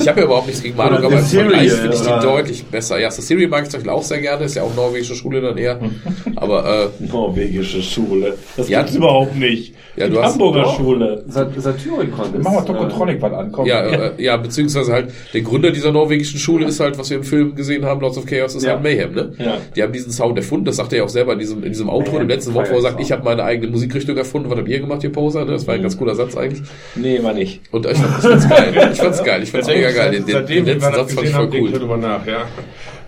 ich 0.00 0.08
habe 0.08 0.20
ja 0.20 0.26
überhaupt 0.26 0.46
nichts 0.48 0.62
gegen 0.62 0.76
Marduk, 0.76 0.98
Oder 0.98 1.06
aber 1.06 1.18
im 1.20 1.24
Vergleich 1.24 1.70
finde 1.72 1.94
ich 1.94 2.00
die 2.02 2.20
deutlich 2.26 2.64
besser. 2.66 2.98
Ja, 2.98 3.10
Siri 3.12 3.46
mag 3.46 3.62
ich 3.62 3.70
zum 3.70 3.78
Beispiel 3.78 3.92
auch 3.92 4.02
sehr 4.02 4.20
gerne. 4.20 4.44
Ist 4.44 4.56
ja 4.56 4.62
auch 4.64 4.74
norwegische 4.74 5.14
Schule 5.14 5.40
dann 5.40 5.56
eher. 5.56 5.78
Aber 6.36 6.90
äh, 7.00 7.04
Norwegische 7.04 7.82
Schule. 7.82 8.34
Das 8.56 8.68
Ja. 8.68 8.80
gibt's 8.80 8.96
überhaupt 8.96 9.36
nicht. 9.36 9.74
Ja, 9.96 10.06
Die 10.06 10.12
du 10.12 10.22
hast- 10.22 10.32
Hamburger 10.32 10.62
Doch. 10.62 10.76
Schule. 10.76 11.24
Sa- 11.28 11.48
Satyricon. 11.56 12.32
Dann 12.32 12.42
machen 12.42 12.54
wir 12.54 12.58
ist, 12.60 12.66
Tokotronic 12.66 13.22
was 13.22 13.32
an, 13.32 13.50
komm. 13.52 13.66
ja, 13.66 13.80
äh, 13.86 14.10
ja, 14.18 14.36
beziehungsweise 14.36 14.92
halt 14.92 15.08
der 15.32 15.40
Gründer 15.40 15.70
dieser 15.70 15.90
norwegischen 15.92 16.38
Schule 16.38 16.66
ist 16.66 16.80
halt, 16.80 16.98
was 16.98 17.08
wir 17.10 17.16
im 17.16 17.22
Film 17.24 17.54
gesehen 17.54 17.84
haben, 17.86 18.00
Lords 18.00 18.18
of 18.18 18.26
Chaos, 18.26 18.54
ist 18.54 18.64
Ja. 18.64 18.72
halt 18.72 18.82
Mayhem, 18.82 19.14
ne? 19.14 19.32
Ja. 19.38 19.56
Die 19.74 19.82
haben 19.82 19.92
diesen 19.92 20.12
Sound 20.12 20.36
erfunden, 20.36 20.66
das 20.66 20.76
sagt 20.76 20.92
er 20.92 20.98
ja 20.98 21.04
auch 21.04 21.08
selber 21.08 21.32
in 21.32 21.38
diesem, 21.38 21.62
in 21.62 21.70
diesem 21.70 21.88
Outro, 21.88 22.18
im 22.18 22.28
letzten 22.28 22.52
Wort, 22.54 22.70
wo 22.70 22.74
er 22.76 22.82
sagt, 22.82 23.00
ich 23.00 23.10
habe 23.10 23.24
meine 23.24 23.42
eigene 23.44 23.70
Musikrichtung 23.72 24.16
erfunden, 24.16 24.50
was 24.50 24.58
habt 24.58 24.68
ihr 24.68 24.80
gemacht, 24.80 25.02
ihr 25.02 25.12
Poser, 25.12 25.44
ne? 25.44 25.52
Das 25.52 25.66
war 25.66 25.74
ein 25.74 25.82
ganz 25.82 25.96
cooler 25.96 26.14
Satz 26.14 26.36
eigentlich. 26.36 26.62
Nee, 26.94 27.22
war 27.22 27.32
nicht. 27.32 27.60
Und 27.72 27.86
ich 27.86 27.96
fand- 27.96 28.18
ich 28.18 28.28
fand's 28.28 28.48
geil. 28.48 28.90
Ich 28.92 28.98
fand's 28.98 29.24
geil. 29.24 29.42
Ich 29.44 29.50
fand's 29.50 29.66
mega 29.68 29.90
geil. 29.92 30.10
Den, 30.10 30.26
den, 30.26 30.32
Seitdem 30.32 30.64
den 30.64 30.74
letzten 30.74 30.92
das 30.92 30.96
Satz 31.00 31.14
fand 31.14 31.26
ich 31.26 31.32
voll 31.34 31.50
cool. 31.58 31.70
darüber 31.72 31.96
nach, 31.96 32.26
ja. 32.26 32.44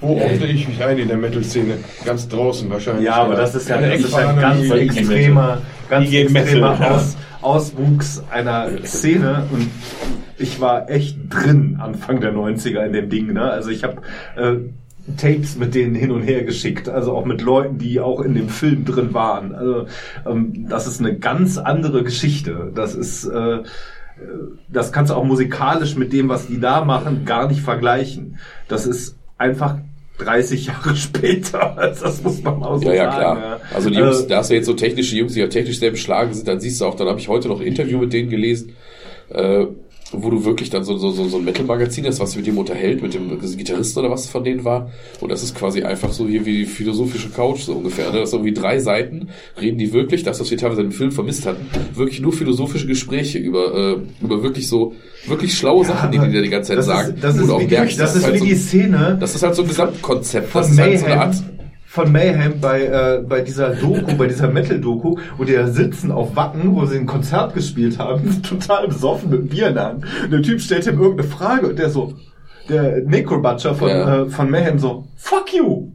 Wo 0.00 0.14
ordne 0.14 0.46
ich 0.46 0.68
mich 0.68 0.82
ein 0.82 0.96
in 0.98 1.08
der 1.08 1.16
Metal-Szene? 1.16 1.74
Ganz 2.04 2.28
draußen 2.28 2.70
wahrscheinlich. 2.70 3.04
Ja, 3.06 3.16
aber 3.16 3.34
das 3.34 3.54
ist 3.54 3.68
ja, 3.68 3.78
das 3.80 4.00
ist 4.00 4.12
ja 4.12 4.28
ein 4.28 4.40
ganz 4.40 4.70
extremer, 4.70 5.58
ganz 5.88 6.12
extremer. 6.12 6.90
Aus, 6.90 7.16
Auswuchs 7.40 8.22
einer 8.30 8.68
Szene 8.84 9.46
und 9.52 9.68
ich 10.38 10.60
war 10.60 10.90
echt 10.90 11.18
drin 11.30 11.78
Anfang 11.80 12.20
der 12.20 12.32
90er 12.32 12.84
in 12.84 12.92
dem 12.92 13.10
Ding. 13.10 13.32
Ne? 13.32 13.42
Also 13.42 13.70
ich 13.70 13.84
habe 13.84 14.02
äh, 14.36 14.56
Tapes 15.16 15.56
mit 15.56 15.74
denen 15.74 15.94
hin 15.94 16.10
und 16.10 16.22
her 16.22 16.44
geschickt, 16.44 16.88
also 16.88 17.16
auch 17.16 17.24
mit 17.24 17.40
Leuten, 17.40 17.78
die 17.78 18.00
auch 18.00 18.20
in 18.20 18.34
dem 18.34 18.48
Film 18.48 18.84
drin 18.84 19.14
waren. 19.14 19.54
Also 19.54 19.86
ähm, 20.26 20.66
das 20.68 20.86
ist 20.86 21.00
eine 21.00 21.16
ganz 21.16 21.58
andere 21.58 22.02
Geschichte. 22.02 22.70
Das 22.74 22.94
ist 22.94 23.24
äh, 23.24 23.62
das 24.68 24.92
kannst 24.92 25.10
du 25.10 25.14
auch 25.14 25.24
musikalisch 25.24 25.96
mit 25.96 26.12
dem, 26.12 26.28
was 26.28 26.48
die 26.48 26.60
da 26.60 26.84
machen, 26.84 27.24
gar 27.24 27.48
nicht 27.48 27.60
vergleichen. 27.60 28.38
Das 28.66 28.86
ist 28.86 29.16
einfach 29.38 29.78
30 30.18 30.66
Jahre 30.66 30.96
später. 30.96 31.76
Das 32.02 32.22
muss 32.22 32.42
man 32.42 32.62
auch 32.62 32.78
so 32.78 32.88
Ja, 32.88 32.94
ja, 32.94 33.10
sagen. 33.12 33.40
klar. 33.40 33.60
Also 33.74 33.90
die 33.90 33.96
Jungs, 33.98 34.20
Äh, 34.22 34.26
da 34.28 34.36
hast 34.38 34.50
du 34.50 34.54
jetzt 34.54 34.66
so 34.66 34.74
technische 34.74 35.16
Jungs, 35.16 35.32
die 35.34 35.40
ja 35.40 35.46
technisch 35.46 35.78
sehr 35.78 35.90
beschlagen 35.90 36.34
sind, 36.34 36.46
dann 36.48 36.60
siehst 36.60 36.80
du 36.80 36.84
auch, 36.86 36.94
dann 36.96 37.08
habe 37.08 37.18
ich 37.20 37.28
heute 37.28 37.48
noch 37.48 37.60
ein 37.60 37.66
Interview 37.66 37.98
mit 37.98 38.12
denen 38.12 38.28
gelesen, 38.30 38.76
äh, 39.30 39.66
wo 40.12 40.30
du 40.30 40.44
wirklich 40.44 40.70
dann 40.70 40.84
so, 40.84 40.96
so, 40.96 41.10
so, 41.10 41.28
so 41.28 41.36
ein 41.36 41.44
Metal-Magazin 41.44 42.06
hast, 42.06 42.20
was 42.20 42.30
sich 42.30 42.38
mit 42.38 42.46
dem 42.46 42.58
unterhält, 42.58 43.02
mit 43.02 43.14
dem 43.14 43.38
Gitarristen 43.40 44.00
oder 44.00 44.10
was 44.10 44.26
von 44.26 44.42
denen 44.42 44.64
war. 44.64 44.90
Und 45.20 45.30
das 45.30 45.42
ist 45.42 45.54
quasi 45.54 45.82
einfach 45.82 46.12
so 46.12 46.26
hier 46.26 46.46
wie 46.46 46.58
die 46.58 46.66
philosophische 46.66 47.28
Couch, 47.28 47.60
so 47.60 47.74
ungefähr. 47.74 48.10
Ne? 48.10 48.20
Das 48.20 48.30
sind 48.30 48.40
irgendwie 48.40 48.58
drei 48.60 48.78
Seiten, 48.78 49.28
reden 49.60 49.78
die 49.78 49.92
wirklich, 49.92 50.22
das, 50.22 50.40
was 50.40 50.50
wir 50.50 50.56
teilweise 50.56 50.80
im 50.80 50.92
Film 50.92 51.12
vermisst 51.12 51.46
hatten, 51.46 51.66
wirklich 51.94 52.20
nur 52.20 52.32
philosophische 52.32 52.86
Gespräche 52.86 53.38
über, 53.38 53.74
äh, 53.74 53.96
über 54.22 54.42
wirklich 54.42 54.66
so, 54.66 54.94
wirklich 55.26 55.56
schlaue 55.56 55.84
Sachen, 55.84 56.10
die 56.10 56.18
die 56.18 56.32
da 56.32 56.40
die 56.40 56.48
ganze 56.48 56.68
Zeit 56.68 56.78
das 56.78 56.86
sagen. 56.86 57.14
Ist, 57.14 57.24
das 57.24 57.36
ist 57.36 57.48
wie, 57.48 57.66
merkst, 57.66 58.00
das 58.00 58.16
ist 58.16 58.24
halt 58.24 58.34
wie 58.34 58.38
so, 58.38 58.44
die 58.46 58.54
Szene 58.54 59.16
das 59.20 59.34
ist 59.34 59.42
halt 59.42 59.54
so 59.54 59.62
ein 59.62 59.68
Gesamtkonzept. 59.68 60.48
von 60.48 60.62
Das 60.62 60.70
ist 60.70 60.78
halt 60.78 60.98
so 60.98 61.06
eine 61.06 61.20
Art, 61.20 61.36
von 61.98 62.12
Mayhem 62.12 62.60
bei, 62.60 62.82
äh, 62.84 63.22
bei 63.28 63.40
dieser 63.40 63.70
Doku, 63.70 64.14
bei 64.16 64.28
dieser 64.28 64.46
Metal-Doku, 64.48 65.16
wo 65.36 65.42
die 65.42 65.54
da 65.54 65.66
sitzen 65.66 66.12
auf 66.12 66.36
Wacken, 66.36 66.76
wo 66.76 66.84
sie 66.86 66.96
ein 66.96 67.06
Konzert 67.06 67.54
gespielt 67.54 67.98
haben, 67.98 68.40
total 68.48 68.86
besoffen 68.86 69.30
mit 69.30 69.50
Bier 69.50 69.68
in 69.68 69.74
der 69.74 69.84
Hand. 69.84 70.04
Und 70.22 70.30
der 70.30 70.42
Typ 70.42 70.60
stellt 70.60 70.86
ihm 70.86 71.00
irgendeine 71.00 71.28
Frage 71.28 71.66
und 71.66 71.76
der 71.76 71.90
so, 71.90 72.12
der 72.68 73.02
Necro-Butcher 73.02 73.74
von, 73.74 73.88
Ja. 73.88 74.22
äh, 74.22 74.26
von 74.26 74.48
Mayhem 74.48 74.78
so, 74.78 75.06
fuck 75.16 75.52
you! 75.52 75.88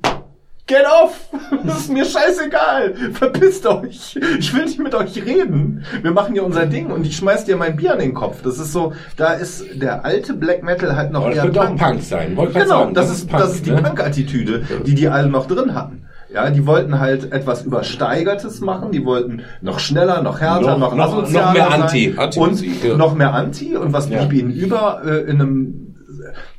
Get 0.66 0.86
off! 1.04 1.30
Das 1.66 1.80
ist 1.82 1.92
mir 1.94 2.04
scheißegal! 2.06 2.94
Verpisst 3.14 3.66
euch! 3.68 4.18
Ich 4.40 4.54
will 4.54 4.64
nicht 4.66 4.80
mit 4.80 4.94
euch 4.96 5.16
reden! 5.24 5.84
Wir 6.02 6.12
machen 6.12 6.34
hier 6.34 6.44
unser 6.46 6.66
Ding 6.66 6.88
und 6.88 7.06
ich 7.06 7.16
schmeiß 7.18 7.46
dir 7.46 7.56
mein 7.58 7.76
Bier 7.76 7.94
an 7.94 8.00
den 8.00 8.14
Kopf. 8.14 8.42
Das 8.44 8.60
ist 8.60 8.72
so, 8.74 8.94
da 9.18 9.34
ist 9.34 9.64
der 9.76 10.04
alte 10.06 10.34
Black 10.34 10.64
Metal 10.64 10.96
halt 10.96 11.12
noch 11.12 11.22
Aber 11.26 11.34
das 11.34 11.44
könnte 11.44 11.62
auch 11.62 11.76
Punk 11.76 12.02
sein. 12.02 12.36
Wollte 12.38 12.54
grad 12.54 12.64
Genau, 12.64 12.80
sagen, 12.80 12.94
das, 12.94 13.10
ist, 13.12 13.32
das 13.32 13.56
ist 13.56 13.66
die 13.66 13.72
ne? 13.72 13.82
Punk-Attitüde, 13.82 14.64
die 14.86 14.96
die 14.96 15.08
alle 15.08 15.30
noch 15.30 15.48
drin 15.48 15.74
hatten. 15.74 16.06
Ja, 16.34 16.50
die 16.50 16.66
wollten 16.66 17.00
halt 17.00 17.32
etwas 17.32 17.64
Übersteigertes 17.64 18.60
machen, 18.62 18.92
die 18.92 19.06
wollten 19.06 19.44
noch 19.62 19.80
schneller, 19.80 20.22
noch 20.24 20.40
härter, 20.42 20.78
Noch- 20.78 20.96
noch, 20.96 21.14
noch- 21.14 21.30
noch 21.32 21.54
mehr. 21.54 21.72
Anti. 21.72 22.16
Anti-Musik, 22.18 22.84
und 22.84 22.90
ja. 22.90 22.98
noch 22.98 23.14
mehr 23.16 23.34
Anti. 23.34 23.76
Und 23.78 23.94
was 23.94 24.10
Ja. 24.10 24.24
blieb 24.26 24.42
ihnen 24.42 24.52
über 24.52 25.02
äh, 25.06 25.30
in 25.30 25.40
einem 25.42 25.83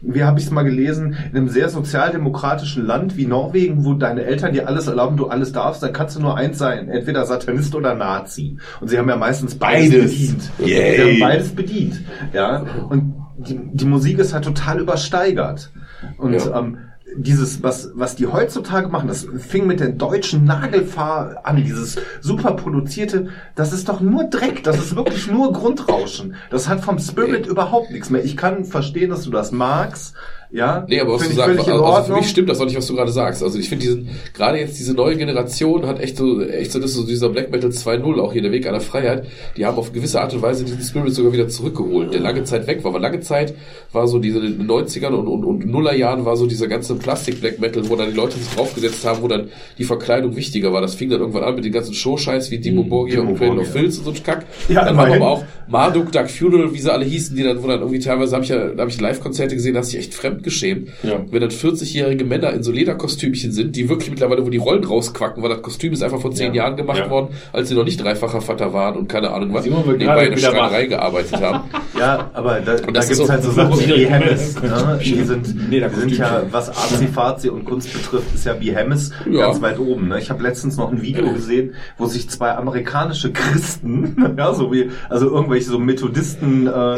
wie 0.00 0.22
habe 0.24 0.38
ich 0.38 0.46
es 0.46 0.50
mal 0.50 0.62
gelesen, 0.64 1.16
in 1.30 1.36
einem 1.36 1.48
sehr 1.48 1.68
sozialdemokratischen 1.68 2.84
Land 2.86 3.16
wie 3.16 3.26
Norwegen, 3.26 3.84
wo 3.84 3.94
deine 3.94 4.24
Eltern 4.24 4.52
dir 4.52 4.68
alles 4.68 4.86
erlauben, 4.86 5.16
du 5.16 5.28
alles 5.28 5.52
darfst, 5.52 5.82
dann 5.82 5.92
kannst 5.92 6.16
du 6.16 6.20
nur 6.20 6.36
eins 6.36 6.58
sein, 6.58 6.88
entweder 6.88 7.24
Satanist 7.26 7.74
oder 7.74 7.94
Nazi. 7.94 8.58
Und 8.80 8.88
sie 8.88 8.98
haben 8.98 9.08
ja 9.08 9.16
meistens 9.16 9.54
beides, 9.54 9.90
Beides. 9.90 10.10
bedient. 10.12 10.50
Yay. 10.58 10.96
Sie 10.96 11.02
haben 11.02 11.20
beides 11.20 11.54
bedient. 11.54 12.00
Ja, 12.32 12.64
und 12.88 13.14
die, 13.38 13.58
die 13.72 13.84
Musik 13.84 14.18
ist 14.18 14.32
halt 14.32 14.44
total 14.44 14.80
übersteigert. 14.80 15.70
Und 16.18 16.34
Ja. 16.34 16.58
ähm, 16.58 16.78
dieses, 17.16 17.62
was, 17.62 17.90
was 17.94 18.16
die 18.16 18.26
heutzutage 18.26 18.88
machen, 18.88 19.08
das 19.08 19.26
fing 19.38 19.66
mit 19.66 19.80
den 19.80 19.98
deutschen 19.98 20.44
Nagelfahr 20.44 21.40
an, 21.44 21.56
dieses 21.56 21.98
super 22.20 22.52
produzierte, 22.52 23.28
das 23.54 23.72
ist 23.72 23.88
doch 23.88 24.00
nur 24.00 24.24
Dreck, 24.24 24.62
das 24.64 24.78
ist 24.78 24.96
wirklich 24.96 25.30
nur 25.30 25.52
Grundrauschen. 25.52 26.34
Das 26.50 26.68
hat 26.68 26.80
vom 26.80 26.98
Spirit 26.98 27.46
überhaupt 27.46 27.90
nichts 27.90 28.10
mehr. 28.10 28.24
Ich 28.24 28.36
kann 28.36 28.64
verstehen, 28.64 29.10
dass 29.10 29.22
du 29.22 29.30
das 29.30 29.52
magst, 29.52 30.14
ja. 30.54 30.86
Nee, 30.88 31.00
aber 31.00 31.14
was 31.14 31.28
du 31.28 31.34
sagst, 31.34 31.66
in 31.66 31.72
also 31.72 32.12
für 32.12 32.18
mich 32.20 32.28
stimmt 32.28 32.48
das 32.48 32.60
auch 32.60 32.64
nicht, 32.64 32.76
was 32.76 32.86
du 32.86 32.94
gerade 32.94 33.10
sagst. 33.10 33.42
Also 33.42 33.58
ich 33.58 33.68
finde 33.68 33.86
diesen, 33.86 34.08
gerade 34.34 34.58
jetzt 34.58 34.78
diese 34.78 34.94
neue 34.94 35.16
Generation 35.16 35.84
hat 35.84 36.00
echt 36.00 36.16
so, 36.16 36.40
echt 36.42 36.70
so, 36.70 36.78
das 36.78 36.90
ist 36.90 36.96
so 36.96 37.04
dieser 37.04 37.28
Black 37.28 37.50
Metal 37.50 37.70
2.0, 37.70 38.20
auch 38.20 38.32
hier 38.32 38.42
der 38.42 38.52
Weg 38.52 38.64
einer 38.68 38.80
Freiheit, 38.80 39.26
die 39.56 39.66
haben 39.66 39.76
auf 39.76 39.92
gewisse 39.92 40.20
Art 40.20 40.32
und 40.32 40.42
Weise 40.42 40.64
diesen 40.64 40.80
Spirit 40.80 41.12
sogar 41.12 41.32
wieder 41.32 41.48
zurückgeholt, 41.48 42.14
der 42.14 42.20
lange 42.20 42.44
Zeit 42.44 42.68
weg 42.68 42.84
war. 42.84 42.94
Weil 42.94 43.02
lange 43.02 43.18
Zeit 43.18 43.52
war 43.92 44.06
so 44.06 44.20
diese 44.20 44.38
90ern 44.38 45.08
und, 45.08 45.26
und, 45.26 45.44
und 45.44 45.66
Nullerjahren 45.66 46.24
war 46.24 46.36
so 46.36 46.46
dieser 46.46 46.68
ganze 46.68 46.94
Plastik 46.94 47.40
Black 47.40 47.58
Metal, 47.58 47.88
wo 47.88 47.96
dann 47.96 48.10
die 48.10 48.16
Leute 48.16 48.38
sich 48.38 48.54
draufgesetzt 48.54 49.04
haben, 49.04 49.22
wo 49.22 49.26
dann 49.26 49.48
die 49.76 49.84
Verkleidung 49.84 50.36
wichtiger 50.36 50.72
war. 50.72 50.80
Das 50.80 50.94
fing 50.94 51.10
dann 51.10 51.18
irgendwann 51.18 51.42
an 51.42 51.56
mit 51.56 51.64
den 51.64 51.72
ganzen 51.72 51.94
Showscheiß 51.94 52.52
wie 52.52 52.58
Dimo 52.58 52.84
Borgia 52.84 53.22
und 53.22 53.36
Cradle 53.38 53.62
of 53.62 53.72
Filth 53.72 53.98
und 53.98 54.04
so 54.04 54.10
ein 54.10 54.22
Kack. 54.22 54.46
Ja, 54.68 54.84
dann 54.84 54.94
immerhin. 54.94 55.14
aber 55.20 55.30
auch 55.30 55.44
Marduk, 55.66 56.12
Dark 56.12 56.30
Funeral, 56.30 56.72
wie 56.72 56.78
sie 56.78 56.92
alle 56.92 57.04
hießen, 57.04 57.36
die 57.36 57.42
dann, 57.42 57.60
wo 57.60 57.66
dann 57.66 57.80
irgendwie 57.80 57.98
teilweise 57.98 58.34
habe 58.34 58.44
ich 58.44 58.50
ja, 58.50 58.68
da 58.68 58.82
habe 58.82 58.90
ich 58.90 59.00
Live-Konzerte 59.00 59.54
gesehen, 59.54 59.74
da 59.74 59.80
hast 59.80 59.92
du 59.92 59.98
echt 59.98 60.14
fremdgeschämt. 60.44 60.88
Ja. 61.02 61.20
Wenn 61.30 61.40
dann 61.40 61.50
40-jährige 61.50 62.24
Männer 62.24 62.52
in 62.52 62.62
so 62.62 62.70
Lederkostümchen 62.72 63.52
sind, 63.52 63.74
die 63.76 63.88
wirklich 63.88 64.10
mittlerweile, 64.10 64.44
wo 64.44 64.50
die 64.50 64.58
Rollen 64.58 64.84
rausquacken, 64.84 65.42
weil 65.42 65.50
das 65.50 65.62
Kostüm 65.62 65.92
ist 65.92 66.02
einfach 66.02 66.20
vor 66.20 66.32
zehn 66.32 66.54
Ja. 66.54 66.64
Jahren 66.64 66.76
gemacht 66.76 66.98
Ja. 66.98 67.10
worden, 67.10 67.28
als 67.52 67.68
sie 67.68 67.74
noch 67.74 67.84
nicht 67.84 68.02
dreifacher 68.02 68.40
Vater 68.40 68.72
waren 68.72 68.96
und 68.96 69.08
keine 69.08 69.30
Ahnung 69.30 69.52
was, 69.54 69.64
nebenbei 69.64 69.92
in 69.94 69.98
der 70.00 70.30
wieder 70.38 70.38
Schreinerei 70.50 70.86
gearbeitet 70.86 71.40
haben. 71.40 71.60
Ja, 71.96 72.28
aber 72.32 72.58
da, 72.60 72.74
da 72.74 72.90
das 72.90 73.06
gibt's 73.06 73.10
ist 73.10 73.16
so- 73.18 73.28
halt 73.28 73.44
so 73.44 73.52
Sachen 73.52 73.78
wie 73.78 73.86
Behemoth. 73.86 74.62
Ne? 74.62 74.98
Die 75.04 75.22
sind, 75.22 75.70
Nee, 75.70 75.78
da 75.78 75.88
die 75.88 75.94
sind 75.94 76.18
ja, 76.18 76.42
was 76.50 76.68
Arzi-Fazi 76.70 77.48
und 77.50 77.64
Kunst 77.66 77.92
betrifft, 77.92 78.34
ist 78.34 78.44
ja 78.44 78.52
Behemoth 78.54 79.10
Ja. 79.30 79.46
ganz 79.46 79.62
weit 79.62 79.78
oben. 79.78 80.08
Ne? 80.08 80.18
Ich 80.18 80.28
habe 80.28 80.42
letztens 80.42 80.76
noch 80.76 80.90
ein 80.90 81.02
Video 81.02 81.32
gesehen, 81.32 81.74
wo 81.96 82.06
sich 82.06 82.28
zwei 82.28 82.50
amerikanische 82.50 83.32
Christen, 83.32 84.34
ja, 84.36 84.52
so 84.54 84.72
wie, 84.72 84.90
also 85.08 85.26
irgendwelche 85.30 85.66
so 85.70 85.78
Methodisten, 85.78 86.66
äh, 86.66 86.96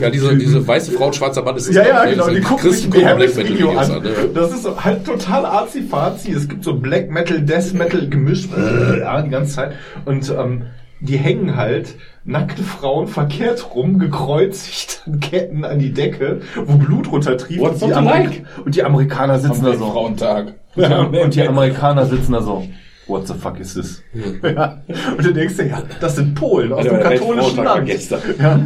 Ja, 0.00 0.10
diese, 0.10 0.36
diese 0.36 0.66
weiße 0.66 0.92
Frau 0.92 1.06
und 1.06 1.16
schwarzer 1.16 1.42
Mann 1.42 1.56
ist 1.56 1.68
das 1.70 1.76
Ja, 1.76 1.82
auch, 1.82 1.86
ja, 1.88 2.04
ne? 2.04 2.10
genau, 2.12 2.28
die 2.28 2.40
gucken 2.40 2.57
Christen 2.60 2.90
gucken 2.90 3.16
Black 3.16 3.18
Metal 3.18 3.48
Video 3.48 3.70
Videos 3.70 3.90
an. 3.90 3.96
an. 3.96 4.02
ne? 4.02 4.10
Das 4.34 4.52
ist 4.52 4.62
so 4.62 4.84
halt 4.84 5.04
total 5.04 5.46
arzi-fazi. 5.46 6.32
Es 6.32 6.48
gibt 6.48 6.64
so 6.64 6.74
Black 6.74 7.10
Metal, 7.10 7.40
Death 7.40 7.72
Metal 7.74 8.08
gemischt, 8.08 8.50
äh, 8.56 9.00
ja, 9.00 9.22
die 9.22 9.30
ganze 9.30 9.54
Zeit. 9.54 9.72
Und 10.04 10.28
ähm, 10.30 10.62
die 11.00 11.16
hängen 11.16 11.56
halt 11.56 11.94
nackte 12.24 12.62
Frauen 12.62 13.06
verkehrt 13.06 13.74
rum, 13.74 13.98
gekreuzigt 13.98 15.02
an 15.06 15.20
Ketten 15.20 15.64
an 15.64 15.78
die 15.78 15.92
Decke, 15.92 16.40
wo 16.64 16.76
Blut 16.76 17.10
runtertrieft. 17.10 17.60
What's 17.60 17.82
Und 17.82 17.94
die, 17.96 18.04
like? 18.04 18.44
und 18.64 18.74
die 18.74 18.82
Amerikaner 18.82 19.38
sitzen 19.38 19.64
da 19.64 19.74
so. 19.74 19.90
Frauentag. 19.90 20.54
Ja, 20.74 21.00
und 21.00 21.34
die 21.34 21.46
Amerikaner 21.46 22.06
sitzen 22.06 22.32
da 22.32 22.42
so. 22.42 22.64
What 23.08 23.26
the 23.26 23.32
fuck 23.34 23.58
is 23.58 23.72
this? 23.74 24.02
Ja. 24.42 24.78
Und 25.16 25.24
du 25.26 25.32
denkst 25.32 25.56
dir, 25.56 25.66
ja, 25.68 25.82
das 25.98 26.16
sind 26.16 26.34
Polen 26.34 26.70
aus 26.72 26.80
Also 26.80 26.90
dem 26.90 26.98
der 27.00 27.10
katholischen 27.12 27.56
Weltfrauentag 27.56 27.64
war 27.66 27.74
Land. 27.76 27.86
gestern. 27.86 28.20
Ja. 28.38 28.60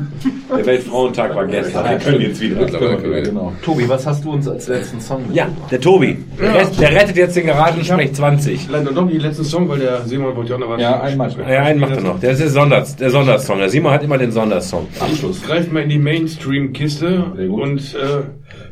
Der 0.56 0.66
Weltfrauentag 0.66 1.34
war 1.36 1.46
gestern. 1.46 1.90
Wir 1.90 1.98
können 1.98 2.20
jetzt 2.20 2.40
wieder. 2.40 2.66
Können 2.66 3.02
wir- 3.04 3.22
Genau. 3.22 3.52
Tobi, 3.64 3.88
was 3.88 4.04
hast 4.06 4.24
du 4.24 4.32
uns 4.32 4.48
als 4.48 4.66
letzten 4.66 5.00
Song 5.00 5.22
Ja, 5.32 5.46
der 5.70 5.80
Tobi. 5.80 6.18
Der, 6.40 6.64
der 6.66 6.90
rettet 7.00 7.16
jetzt 7.16 7.36
den 7.36 7.46
Garagensprech 7.46 8.12
20. 8.14 8.68
Leider 8.68 8.90
noch 8.90 9.08
die 9.08 9.18
letzten 9.18 9.44
Song, 9.44 9.68
weil 9.68 9.78
der 9.78 10.02
Simon 10.06 10.34
wollte 10.34 10.52
ja 10.52 10.58
noch 10.58 10.68
was. 10.70 10.80
Ja, 10.80 11.00
einmal. 11.00 11.30
Ja, 11.48 11.62
einen 11.62 11.78
macht 11.80 11.92
er 11.96 12.00
noch. 12.02 12.18
Der 12.20 12.32
ist 12.32 12.40
der, 12.40 12.48
Sonders, 12.50 12.96
der 12.96 13.10
Sondersong. 13.10 13.58
Der 13.58 13.68
Simon 13.70 13.92
hat 13.92 14.02
immer 14.02 14.18
den 14.18 14.32
Sondersong. 14.32 14.88
Abschluss. 14.98 15.40
Greift 15.42 15.72
mal 15.72 15.84
in 15.84 15.88
die 15.88 15.98
Mainstream-Kiste 15.98 17.24
und 17.48 17.94
äh, 17.94 18.22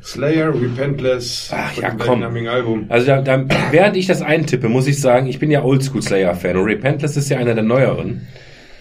Slayer, 0.03 0.55
Repentless, 0.55 1.51
Ach, 1.53 1.77
ja, 1.77 1.91
komm. 1.91 2.23
Album. 2.23 2.87
Also 2.89 3.07
da, 3.07 3.21
da, 3.21 3.45
während 3.71 3.97
ich 3.97 4.07
das 4.07 4.23
eintippe, 4.23 4.69
muss 4.69 4.87
ich 4.87 5.01
sagen, 5.01 5.27
ich 5.27 5.39
bin 5.39 5.51
ja 5.51 5.63
Oldschool 5.63 6.03
Slayer-Fan 6.03 6.57
und 6.57 6.65
Repentless 6.65 7.17
ist 7.17 7.29
ja 7.29 7.39
einer 7.39 7.55
der 7.55 7.65
neueren. 7.65 8.27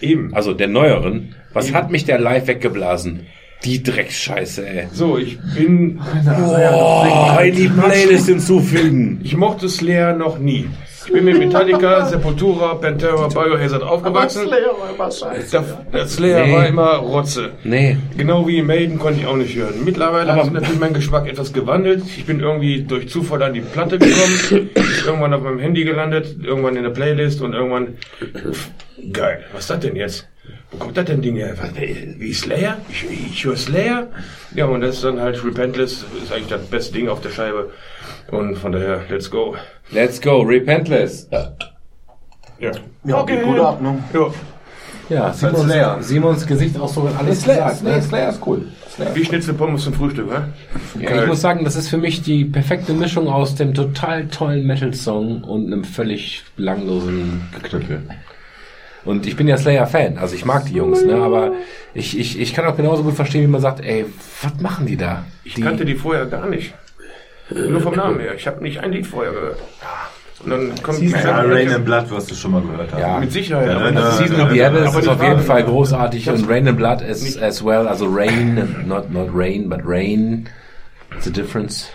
Eben. 0.00 0.34
Also 0.34 0.54
der 0.54 0.68
neueren. 0.68 1.34
Was 1.52 1.72
hat 1.72 1.90
mich 1.90 2.04
der 2.04 2.18
live 2.18 2.46
weggeblasen? 2.46 3.26
Die 3.64 3.82
Drecksscheiße, 3.82 4.66
ey. 4.66 4.86
So, 4.90 5.18
ich 5.18 5.38
bin. 5.54 6.00
Boah, 6.24 7.42
in 7.44 7.54
die 7.54 7.68
Playlist 7.68 8.26
hinzufügen. 8.26 9.20
Ich 9.22 9.36
mochte 9.36 9.68
Slayer 9.68 10.16
noch 10.16 10.38
nie. 10.38 10.66
Ich 11.06 11.12
bin 11.12 11.24
mit 11.24 11.38
Metallica, 11.38 12.04
Sepultura, 12.10 12.74
Pantera, 12.74 13.28
Biohazard 13.28 13.82
aufgewachsen. 13.82 14.48
Der, 14.50 15.64
der 15.92 16.06
Slayer 16.06 16.46
Nee. 16.46 16.52
war 16.54 16.66
immer 16.66 16.92
Rotze. 16.96 17.50
Nee. 17.64 17.96
Genau 18.16 18.46
wie 18.46 18.62
Maiden 18.62 18.98
konnte 18.98 19.20
ich 19.20 19.26
auch 19.26 19.36
nicht 19.36 19.56
hören. 19.56 19.82
Mittlerweile 19.84 20.32
hat 20.34 20.44
sich 20.44 20.52
natürlich 20.52 20.78
mein 20.80 20.92
Geschmack 20.94 21.26
etwas 21.28 21.52
gewandelt. 21.52 22.02
Ich 22.04 22.26
bin 22.26 22.40
irgendwie 22.40 22.82
durch 22.82 23.08
Zufall 23.08 23.42
an 23.42 23.54
die 23.54 23.60
Platte 23.62 23.98
gekommen, 23.98 24.70
ist 24.74 25.06
irgendwann 25.06 25.32
auf 25.34 25.42
meinem 25.42 25.58
Handy 25.58 25.84
gelandet, 25.84 26.36
irgendwann 26.42 26.76
in 26.76 26.82
der 26.82 26.90
Playlist 26.90 27.40
und 27.40 27.54
irgendwann 27.54 27.96
pff, 28.52 28.68
geil. 29.12 29.44
Was 29.52 29.62
ist 29.62 29.70
das 29.70 29.80
denn 29.80 29.96
jetzt? 29.96 30.26
Wo 30.72 30.78
kommt 30.78 30.96
das 30.96 31.04
denn 31.06 31.20
Ding 31.22 31.36
her? 31.36 31.54
Was, 31.60 31.70
Wie 31.76 32.32
Slayer? 32.32 32.76
Ich, 32.90 33.04
ich 33.32 33.44
höre 33.44 33.56
Slayer? 33.56 34.06
Ja, 34.54 34.66
und 34.66 34.82
das 34.82 34.96
ist 34.96 35.04
dann 35.04 35.20
halt 35.20 35.42
Repentless, 35.44 36.04
ist 36.22 36.32
eigentlich 36.32 36.46
das 36.48 36.64
beste 36.66 36.92
Ding 36.94 37.08
auf 37.08 37.20
der 37.20 37.30
Scheibe. 37.30 37.70
Und 38.30 38.56
von 38.56 38.72
daher, 38.72 39.00
let's 39.08 39.30
go. 39.30 39.56
Let's 39.90 40.20
go, 40.20 40.40
Repentless. 40.40 41.28
Ja. 41.30 41.52
Ja, 43.04 43.22
geht 43.22 43.42
gut 43.42 43.58
ab, 43.58 43.80
ne? 43.80 44.02
ja. 44.12 44.26
Ja, 45.10 45.32
Simons, 45.32 45.62
Slayer. 45.64 46.02
Simons 46.02 46.46
Gesicht 46.46 46.78
auch 46.78 46.88
so 46.88 47.08
alles 47.18 47.42
gesagt. 47.42 47.78
Slayer, 47.78 47.96
Ne? 47.96 48.02
Slayer 48.02 48.28
ist 48.30 48.46
cool. 48.46 48.68
Slayer. 48.94 49.14
Wie 49.14 49.24
Schnitzel 49.24 49.54
Pommes 49.54 49.82
zum 49.82 49.92
Frühstück, 49.92 50.28
wa? 50.30 50.48
Ja, 51.00 51.22
ich 51.22 51.26
muss 51.26 51.40
sagen, 51.40 51.64
das 51.64 51.74
ist 51.74 51.88
für 51.88 51.96
mich 51.98 52.22
die 52.22 52.44
perfekte 52.44 52.92
Mischung 52.92 53.26
aus 53.26 53.56
dem 53.56 53.74
total 53.74 54.28
tollen 54.28 54.66
Metal-Song 54.66 55.42
und 55.42 55.66
einem 55.66 55.82
völlig 55.82 56.44
langlosen 56.56 57.42
Geknüppel. 57.60 58.02
Und 59.04 59.26
ich 59.26 59.34
bin 59.34 59.48
ja 59.48 59.56
Slayer-Fan, 59.56 60.18
also 60.18 60.34
ich 60.34 60.44
mag 60.44 60.66
die 60.66 60.74
Jungs, 60.74 61.02
ne? 61.04 61.14
aber 61.14 61.54
ich, 61.94 62.18
ich, 62.18 62.38
ich 62.38 62.52
kann 62.52 62.66
auch 62.66 62.76
genauso 62.76 63.02
gut 63.02 63.14
verstehen, 63.14 63.42
wie 63.42 63.46
man 63.46 63.60
sagt, 63.60 63.80
ey, 63.80 64.04
was 64.42 64.60
machen 64.60 64.86
die 64.86 64.96
da? 64.96 65.24
Ich 65.42 65.54
die, 65.54 65.62
kannte 65.62 65.84
die 65.86 65.94
vorher 65.94 66.26
gar 66.26 66.46
nicht. 66.46 66.74
Nur 67.54 67.80
vom 67.80 67.94
Namen 67.94 68.20
her. 68.20 68.34
Ich 68.34 68.46
habe 68.46 68.62
nicht 68.62 68.78
ein 68.80 68.92
Lied 68.92 69.06
vorher 69.06 69.32
gehört. 69.32 69.58
Und 70.42 70.50
dann 70.50 70.82
kommt 70.82 71.00
Ja, 71.02 71.40
Rain 71.42 71.70
and 71.70 71.84
Blood 71.84 72.10
wirst 72.10 72.30
du 72.30 72.34
schon 72.34 72.52
mal 72.52 72.62
gehört 72.62 72.92
haben. 72.92 73.00
Ja. 73.00 73.18
mit 73.20 73.30
Sicherheit. 73.30 73.68
Ja, 73.68 73.76
aber 73.76 74.12
Season 74.12 74.40
of 74.40 74.50
the 74.50 74.62
Abyss 74.64 74.94
ist 74.94 75.04
die 75.04 75.08
auf 75.08 75.22
jeden 75.22 75.40
Fall 75.40 75.64
großartig 75.64 76.30
und 76.30 76.48
Rain 76.48 76.66
and 76.66 76.78
Blood 76.78 77.02
is 77.02 77.36
as 77.36 77.62
well, 77.62 77.86
also 77.86 78.06
Rain, 78.06 78.84
not, 78.86 79.10
not 79.12 79.28
Rain, 79.34 79.68
but 79.68 79.80
Rain, 79.84 80.48
it's 81.14 81.26
a 81.26 81.30
difference, 81.30 81.88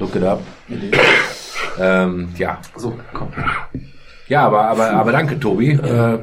look 0.00 0.16
it 0.16 0.24
up. 0.24 0.40
Ähm, 1.78 2.28
ja, 2.36 2.58
So, 2.76 2.98
komm. 3.14 3.28
Ja, 4.26 4.46
aber, 4.46 4.62
aber, 4.64 4.90
aber 4.90 5.12
danke, 5.12 5.38
Tobi. 5.38 5.72
Äh, 5.72 6.18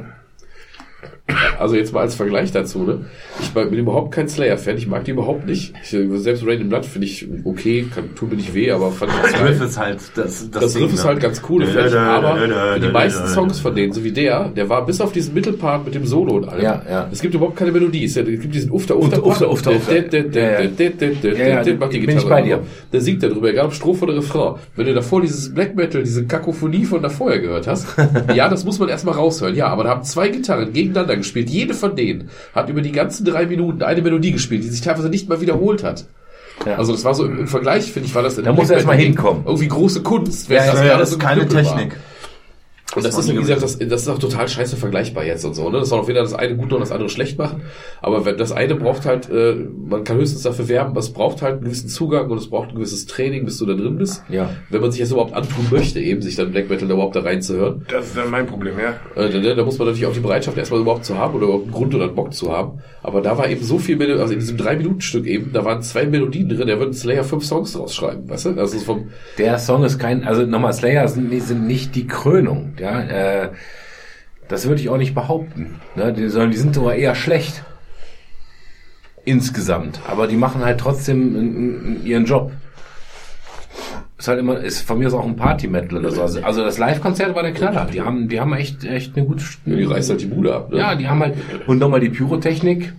Also 1.58 1.76
jetzt 1.76 1.92
mal 1.92 2.00
als 2.00 2.14
Vergleich 2.14 2.52
dazu, 2.52 2.82
ne? 2.82 3.06
Ich 3.40 3.50
bin 3.50 3.72
überhaupt 3.72 4.12
kein 4.12 4.28
Slayer-Fan, 4.28 4.76
ich 4.76 4.86
mag 4.86 5.04
die 5.04 5.12
überhaupt 5.12 5.46
nicht. 5.46 5.74
Ich, 5.82 5.90
selbst 5.90 6.46
Rain 6.46 6.60
in 6.60 6.68
Blood 6.68 6.86
finde 6.86 7.06
ich 7.06 7.26
okay, 7.44 7.86
kann, 7.94 8.14
tut 8.14 8.30
mir 8.30 8.36
nicht 8.36 8.54
weh, 8.54 8.70
aber 8.70 8.90
fand 8.90 9.12
ich 9.12 9.32
Das 9.32 9.42
Riff 9.42 9.62
ist 9.62 9.78
halt 9.78 9.98
das, 10.14 10.50
das 10.50 10.72
Ding, 10.72 10.82
Riff 10.82 10.94
ist 10.94 11.02
ne? 11.02 11.08
halt 11.08 11.20
ganz 11.20 11.42
cool, 11.48 11.66
vielleicht, 11.66 11.94
aber 11.94 12.36
für 12.74 12.80
die 12.80 12.88
meisten 12.88 13.26
Songs 13.28 13.60
von 13.60 13.74
denen, 13.74 13.92
so 13.92 14.04
wie 14.04 14.12
der, 14.12 14.48
der 14.48 14.68
war 14.68 14.84
bis 14.86 15.00
auf 15.00 15.12
diesen 15.12 15.34
Mittelpart 15.34 15.84
mit 15.84 15.94
dem 15.94 16.06
Solo 16.06 16.36
und 16.36 16.48
allem. 16.48 16.62
Ja, 16.62 16.82
ja. 16.88 17.08
Es 17.10 17.20
gibt 17.20 17.34
überhaupt 17.34 17.56
keine 17.56 17.72
Melodie. 17.72 18.04
Es 18.04 18.14
gibt 18.14 18.54
diesen 18.54 18.70
Ufter, 18.70 18.96
Ufter, 18.96 19.24
Ufter, 19.24 19.50
Ufter, 19.50 19.72
Ufter. 19.72 20.00
Den 21.64 21.78
macht 21.78 21.92
die 21.92 22.00
Gitarre. 22.00 22.60
Der 22.92 23.00
singt 23.00 23.22
darüber, 23.22 23.50
egal 23.50 23.66
ob 23.66 23.74
Strophe 23.74 24.04
oder 24.04 24.16
Refrain. 24.16 24.54
Wenn 24.76 24.86
du 24.86 24.94
davor 24.94 25.20
dieses 25.20 25.52
Black 25.54 25.74
Metal, 25.76 26.02
diese 26.02 26.24
Kakophonie 26.26 26.84
von 26.84 27.02
davor 27.02 27.30
gehört 27.38 27.66
hast, 27.66 27.86
ja, 28.34 28.48
das 28.48 28.64
muss 28.64 28.78
man 28.78 28.88
erstmal 28.88 29.14
raushören. 29.14 29.54
Ja, 29.54 29.68
aber 29.68 29.84
da 29.84 29.90
haben 29.90 30.04
zwei 30.04 30.28
Gitarren 30.28 30.72
gegeneinander 30.72 31.16
gespielt. 31.20 31.48
Jede 31.48 31.74
von 31.74 31.96
denen 31.96 32.30
hat 32.54 32.68
über 32.68 32.82
die 32.82 32.92
ganzen 32.92 33.24
drei 33.24 33.46
Minuten 33.46 33.82
eine 33.82 34.02
Melodie 34.02 34.32
gespielt, 34.32 34.64
die 34.64 34.68
sich 34.68 34.80
teilweise 34.80 35.08
nicht 35.08 35.28
mal 35.28 35.40
wiederholt 35.40 35.82
hat. 35.82 36.04
Ja. 36.66 36.76
Also 36.76 36.92
das 36.92 37.04
war 37.04 37.14
so 37.14 37.24
im, 37.24 37.38
im 37.38 37.46
Vergleich, 37.46 37.90
finde 37.92 38.08
ich, 38.08 38.14
war 38.14 38.22
das 38.22 38.36
in 38.38 38.44
Da 38.44 38.52
muss 38.52 38.68
Black 38.68 38.78
erst 38.78 38.86
mal 38.86 38.96
Metal 38.96 39.06
hinkommen. 39.06 39.44
Irgendwie 39.46 39.68
große 39.68 40.02
Kunst. 40.02 40.50
Ja, 40.50 40.76
wenn 40.76 40.86
ja, 40.86 40.98
das 40.98 41.12
ist 41.12 41.18
keine 41.18 41.42
geknüppelt 41.42 41.66
war. 41.66 41.88
Und 42.96 43.04
das, 43.04 43.14
Das 43.14 43.26
ist, 43.26 43.32
wie 43.32 43.38
gesagt, 43.38 43.62
das, 43.62 43.78
das 43.78 44.02
ist 44.02 44.08
auch 44.08 44.18
total 44.18 44.48
scheiße 44.48 44.76
vergleichbar 44.76 45.24
jetzt 45.24 45.44
und 45.44 45.54
so. 45.54 45.70
Ne? 45.70 45.78
Das 45.78 45.90
soll 45.90 46.00
auch 46.00 46.08
weder 46.08 46.22
das 46.22 46.34
eine 46.34 46.56
gut 46.56 46.70
noch 46.70 46.80
das 46.80 46.90
andere 46.90 47.08
schlecht 47.08 47.38
machen. 47.38 47.62
Aber 48.02 48.24
wenn 48.24 48.36
das 48.36 48.52
eine 48.52 48.74
braucht 48.74 49.06
halt, 49.06 49.30
äh, 49.30 49.54
man 49.54 50.04
kann 50.04 50.16
höchstens 50.16 50.42
dafür 50.42 50.68
werben, 50.68 50.96
es 50.96 51.10
braucht 51.10 51.42
halt 51.42 51.54
einen 51.54 51.64
gewissen 51.64 51.88
Zugang 51.88 52.30
und 52.30 52.38
es 52.38 52.48
braucht 52.48 52.70
ein 52.70 52.74
gewisses 52.74 53.06
Training, 53.06 53.44
bis 53.44 53.58
du 53.58 53.66
da 53.66 53.74
drin 53.74 53.96
bist. 53.96 54.24
Ja. 54.28 54.50
Wenn 54.70 54.80
man 54.80 54.90
sich 54.90 55.00
das 55.00 55.12
überhaupt 55.12 55.34
antun 55.34 55.66
möchte, 55.70 56.00
eben 56.00 56.20
sich 56.22 56.36
dann 56.36 56.50
Black 56.50 56.68
Metal 56.68 56.88
da 56.88 56.94
überhaupt 56.94 57.16
da 57.16 57.20
reinzuhören. 57.20 57.84
Das 57.88 58.06
ist 58.06 58.16
dann 58.16 58.30
mein 58.30 58.46
Problem, 58.46 58.74
ja. 58.78 59.22
Äh, 59.22 59.30
da, 59.30 59.54
da 59.54 59.64
muss 59.64 59.78
man 59.78 59.86
natürlich 59.86 60.06
auch 60.06 60.14
die 60.14 60.20
Bereitschaft 60.20 60.58
erstmal 60.58 60.80
überhaupt 60.80 61.04
zu 61.04 61.16
haben 61.16 61.34
oder 61.34 61.44
überhaupt 61.44 61.64
einen 61.64 61.72
Grund 61.72 61.94
oder 61.94 62.04
einen 62.04 62.14
Bock 62.14 62.34
zu 62.34 62.52
haben. 62.52 62.80
Aber 63.02 63.20
da 63.20 63.38
war 63.38 63.48
eben 63.48 63.62
so 63.62 63.78
viel 63.78 63.96
Melodie, 63.96 64.20
also 64.20 64.32
in 64.32 64.40
diesem 64.40 64.56
drei 64.56 64.76
Minuten 64.76 65.00
Stück 65.00 65.26
eben, 65.26 65.52
da 65.52 65.64
waren 65.64 65.82
zwei 65.82 66.06
Melodien 66.06 66.48
drin, 66.48 66.66
da 66.66 66.78
würden 66.78 66.92
Slayer 66.92 67.24
fünf 67.24 67.44
Songs 67.44 67.72
draus 67.72 67.94
schreiben, 67.94 68.28
weißt 68.28 68.46
du? 68.46 68.50
Also 68.58 68.78
vom, 68.78 69.08
Der 69.38 69.58
Song 69.58 69.84
ist 69.84 69.98
kein, 69.98 70.24
also 70.24 70.42
nochmal, 70.42 70.72
Slayer 70.72 71.08
sind, 71.08 71.30
sind 71.42 71.66
nicht 71.66 71.94
die 71.94 72.06
Krönung, 72.06 72.74
ja. 72.80 73.00
Äh, 73.00 73.48
das 74.48 74.66
würde 74.66 74.80
ich 74.80 74.88
auch 74.88 74.96
nicht 74.96 75.14
behaupten. 75.14 75.80
Ne? 75.94 76.12
Die, 76.12 76.28
sondern 76.28 76.50
die 76.50 76.56
sind 76.56 76.74
sogar 76.74 76.94
eher 76.94 77.14
schlecht. 77.14 77.62
Insgesamt. 79.24 80.00
Aber 80.08 80.26
die 80.26 80.36
machen 80.36 80.64
halt 80.64 80.80
trotzdem 80.80 81.36
n- 81.36 81.96
n- 81.98 82.06
ihren 82.06 82.24
Job. 82.24 82.52
ist 84.18 84.28
halt 84.28 84.38
immer, 84.40 84.58
ist 84.58 84.80
von 84.80 84.98
mir 84.98 85.06
aus 85.06 85.14
auch 85.14 85.24
ein 85.26 85.36
Party-Metal 85.36 85.98
oder 85.98 86.10
so. 86.10 86.22
Also, 86.22 86.42
also 86.42 86.64
das 86.64 86.78
Live-Konzert 86.78 87.34
war 87.34 87.42
der 87.42 87.52
Knaller. 87.52 87.86
Die 87.92 88.00
haben, 88.00 88.28
die 88.28 88.40
haben 88.40 88.52
echt, 88.54 88.82
echt 88.84 89.16
eine 89.16 89.26
gute, 89.26 89.44
Ja, 89.66 89.76
die 89.76 89.84
reißt 89.84 90.10
halt 90.10 90.20
die 90.22 90.26
Bude 90.26 90.54
ab. 90.54 90.70
Ne? 90.70 90.78
ja, 90.78 90.94
die 90.94 91.06
haben 91.08 91.20
halt, 91.20 91.36
und 91.66 91.78
nochmal 91.78 92.00
die 92.00 92.08
Pyrotechnik. 92.10 92.92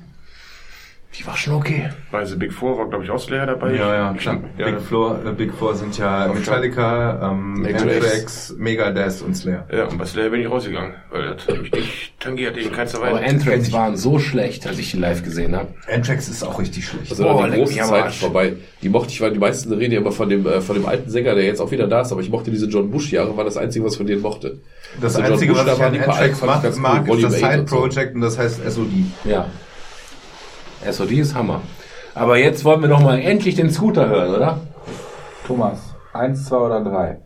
Die 1.13 1.27
war 1.27 1.35
schon 1.35 1.53
okay. 1.55 1.89
Bei 2.09 2.23
The 2.23 2.37
Big 2.37 2.53
Four 2.53 2.77
war, 2.77 2.87
glaube 2.87 3.03
ich, 3.03 3.09
auch 3.11 3.19
Slayer 3.19 3.45
dabei. 3.45 3.75
Ja, 3.75 3.93
ja, 3.93 4.13
klar. 4.13 4.39
Ja, 4.57 4.67
Big, 4.67 4.79
Four, 4.79 5.19
äh, 5.25 5.31
Big 5.33 5.53
Four 5.53 5.75
sind 5.75 5.97
ja 5.97 6.31
Metallica, 6.33 7.31
ähm, 7.31 7.67
Anthrax. 7.67 8.55
Megadeth 8.57 9.21
und 9.21 9.35
Slayer. 9.35 9.67
ja, 9.73 9.85
und 9.87 9.97
bei 9.97 10.05
Slayer 10.05 10.29
bin 10.29 10.39
ich 10.39 10.49
rausgegangen, 10.49 10.93
weil 11.11 11.35
das 11.35 11.45
hat 11.47 11.61
mich 11.61 11.71
nicht 11.73 12.13
tangiert 12.21 12.55
in 12.55 12.71
keinster 12.71 12.99
Aber 13.03 13.17
Weise. 13.17 13.25
Anthrax 13.25 13.73
waren 13.73 13.97
so 13.97 14.19
schlecht, 14.19 14.65
als 14.65 14.79
ich 14.79 14.91
die 14.91 14.97
live 14.99 15.21
gesehen 15.21 15.53
habe. 15.53 15.73
Anthrax 15.93 16.29
ist 16.29 16.43
auch 16.43 16.57
richtig 16.57 16.85
schlecht. 16.87 17.11
Also 17.11 17.23
Boah, 17.23 17.35
oh, 17.35 17.43
die 17.43 17.49
leck 17.49 17.59
große 17.59 17.73
mich 17.73 17.83
am 17.83 17.89
Zeit 17.89 18.03
Arsch. 18.05 18.19
vorbei. 18.19 18.53
Die 18.81 18.87
mochte 18.89 19.11
ich, 19.11 19.19
weil 19.19 19.31
die 19.33 19.39
meisten 19.39 19.73
reden 19.73 19.91
ja 19.93 19.99
immer 19.99 20.13
von 20.13 20.29
dem, 20.29 20.45
äh, 20.47 20.61
von 20.61 20.75
dem 20.77 20.85
alten 20.85 21.09
Sänger, 21.09 21.35
der 21.35 21.43
jetzt 21.43 21.59
auch 21.59 21.71
wieder 21.71 21.87
da 21.87 22.01
ist, 22.01 22.13
aber 22.13 22.21
ich 22.21 22.29
mochte 22.29 22.51
diese 22.51 22.67
John 22.67 22.89
Bush 22.89 23.11
Jahre, 23.11 23.35
war 23.35 23.43
das 23.43 23.57
einzige, 23.57 23.83
was 23.83 23.93
ich 23.93 23.97
von 23.97 24.07
denen 24.07 24.21
mochte. 24.21 24.59
Das 25.01 25.17
Also 25.17 25.29
Einzige, 25.33 25.51
Bush, 25.51 25.59
was 25.65 25.65
da 25.67 25.73
ich 25.75 25.83
an 25.83 25.93
die 25.93 25.99
paar 25.99 26.19
Anthrax 26.19 26.77
mag, 26.77 27.03
cool. 27.05 27.17
mag 27.17 27.17
ist 27.17 27.23
das 27.25 27.33
8 27.33 27.39
Side 27.51 27.59
und 27.63 27.69
so. 27.69 27.75
Project 27.75 28.15
und 28.15 28.21
das 28.21 28.37
heißt 28.37 28.61
SOD. 28.71 28.87
Ja. 29.25 29.47
SOD 30.89 31.11
ist 31.11 31.35
Hammer. 31.35 31.61
Aber 32.15 32.37
jetzt 32.37 32.65
wollen 32.65 32.81
wir 32.81 32.89
noch 32.89 33.01
mal 33.01 33.19
endlich 33.19 33.55
den 33.55 33.71
Scooter 33.71 34.07
hören, 34.07 34.35
oder? 34.35 34.59
Thomas, 35.47 35.79
eins, 36.13 36.45
zwei 36.45 36.57
oder 36.57 36.83
drei? 36.83 37.17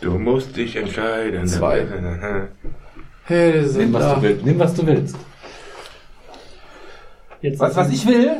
Du 0.00 0.12
musst 0.18 0.56
dich 0.56 0.76
entscheiden. 0.76 1.46
Zwei. 1.46 1.86
Nimm, 3.28 3.92
was 3.92 4.14
du 4.14 4.22
willst. 4.22 4.44
Nimm, 4.46 4.58
was 4.58 4.74
du 4.74 4.86
willst. 4.86 5.16
Jetzt 7.40 7.60
Was, 7.60 7.76
was 7.76 7.90
ich 7.92 8.06
will? 8.06 8.36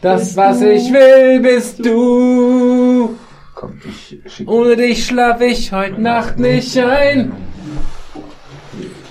Das, 0.00 0.36
was 0.36 0.62
ich 0.62 0.90
will, 0.92 1.40
bist 1.40 1.84
du. 1.84 3.16
Komm, 3.54 3.78
ich 3.86 4.18
schicke. 4.32 4.50
Ohne 4.50 4.76
dich 4.76 5.06
schlaf 5.06 5.40
ich 5.42 5.72
heute 5.72 6.00
Nacht 6.00 6.38
nicht 6.38 6.76
ein. 6.78 7.32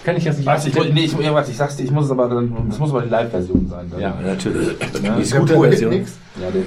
Kann 0.03 0.16
ich 0.18 0.24
das 0.24 0.38
nicht 0.38 0.45
Was, 0.45 0.66
ich, 0.66 0.74
nee, 0.94 1.02
ich, 1.06 1.14
ja, 1.19 1.34
warte, 1.34 1.52
ich 1.52 1.58
sag's 1.58 1.76
dir, 1.76 1.84
ich 1.84 1.92
muss 1.92 2.06
es 2.06 2.11
aber 2.11 2.28
dann, 2.30 2.53
das 2.69 2.80
muss 2.80 2.90
aber 2.92 3.02
die 3.02 3.10
Live-Version 3.10 3.68
sein. 3.68 3.88
Dann. 3.92 4.00
Ja, 4.00 4.18
natürlich. 4.26 4.78
Die 4.80 5.02
Der 5.02 5.26
Scooter-Version. 5.26 5.92
nix. 5.92 6.18
Ja, 6.42 6.50
der 6.52 6.64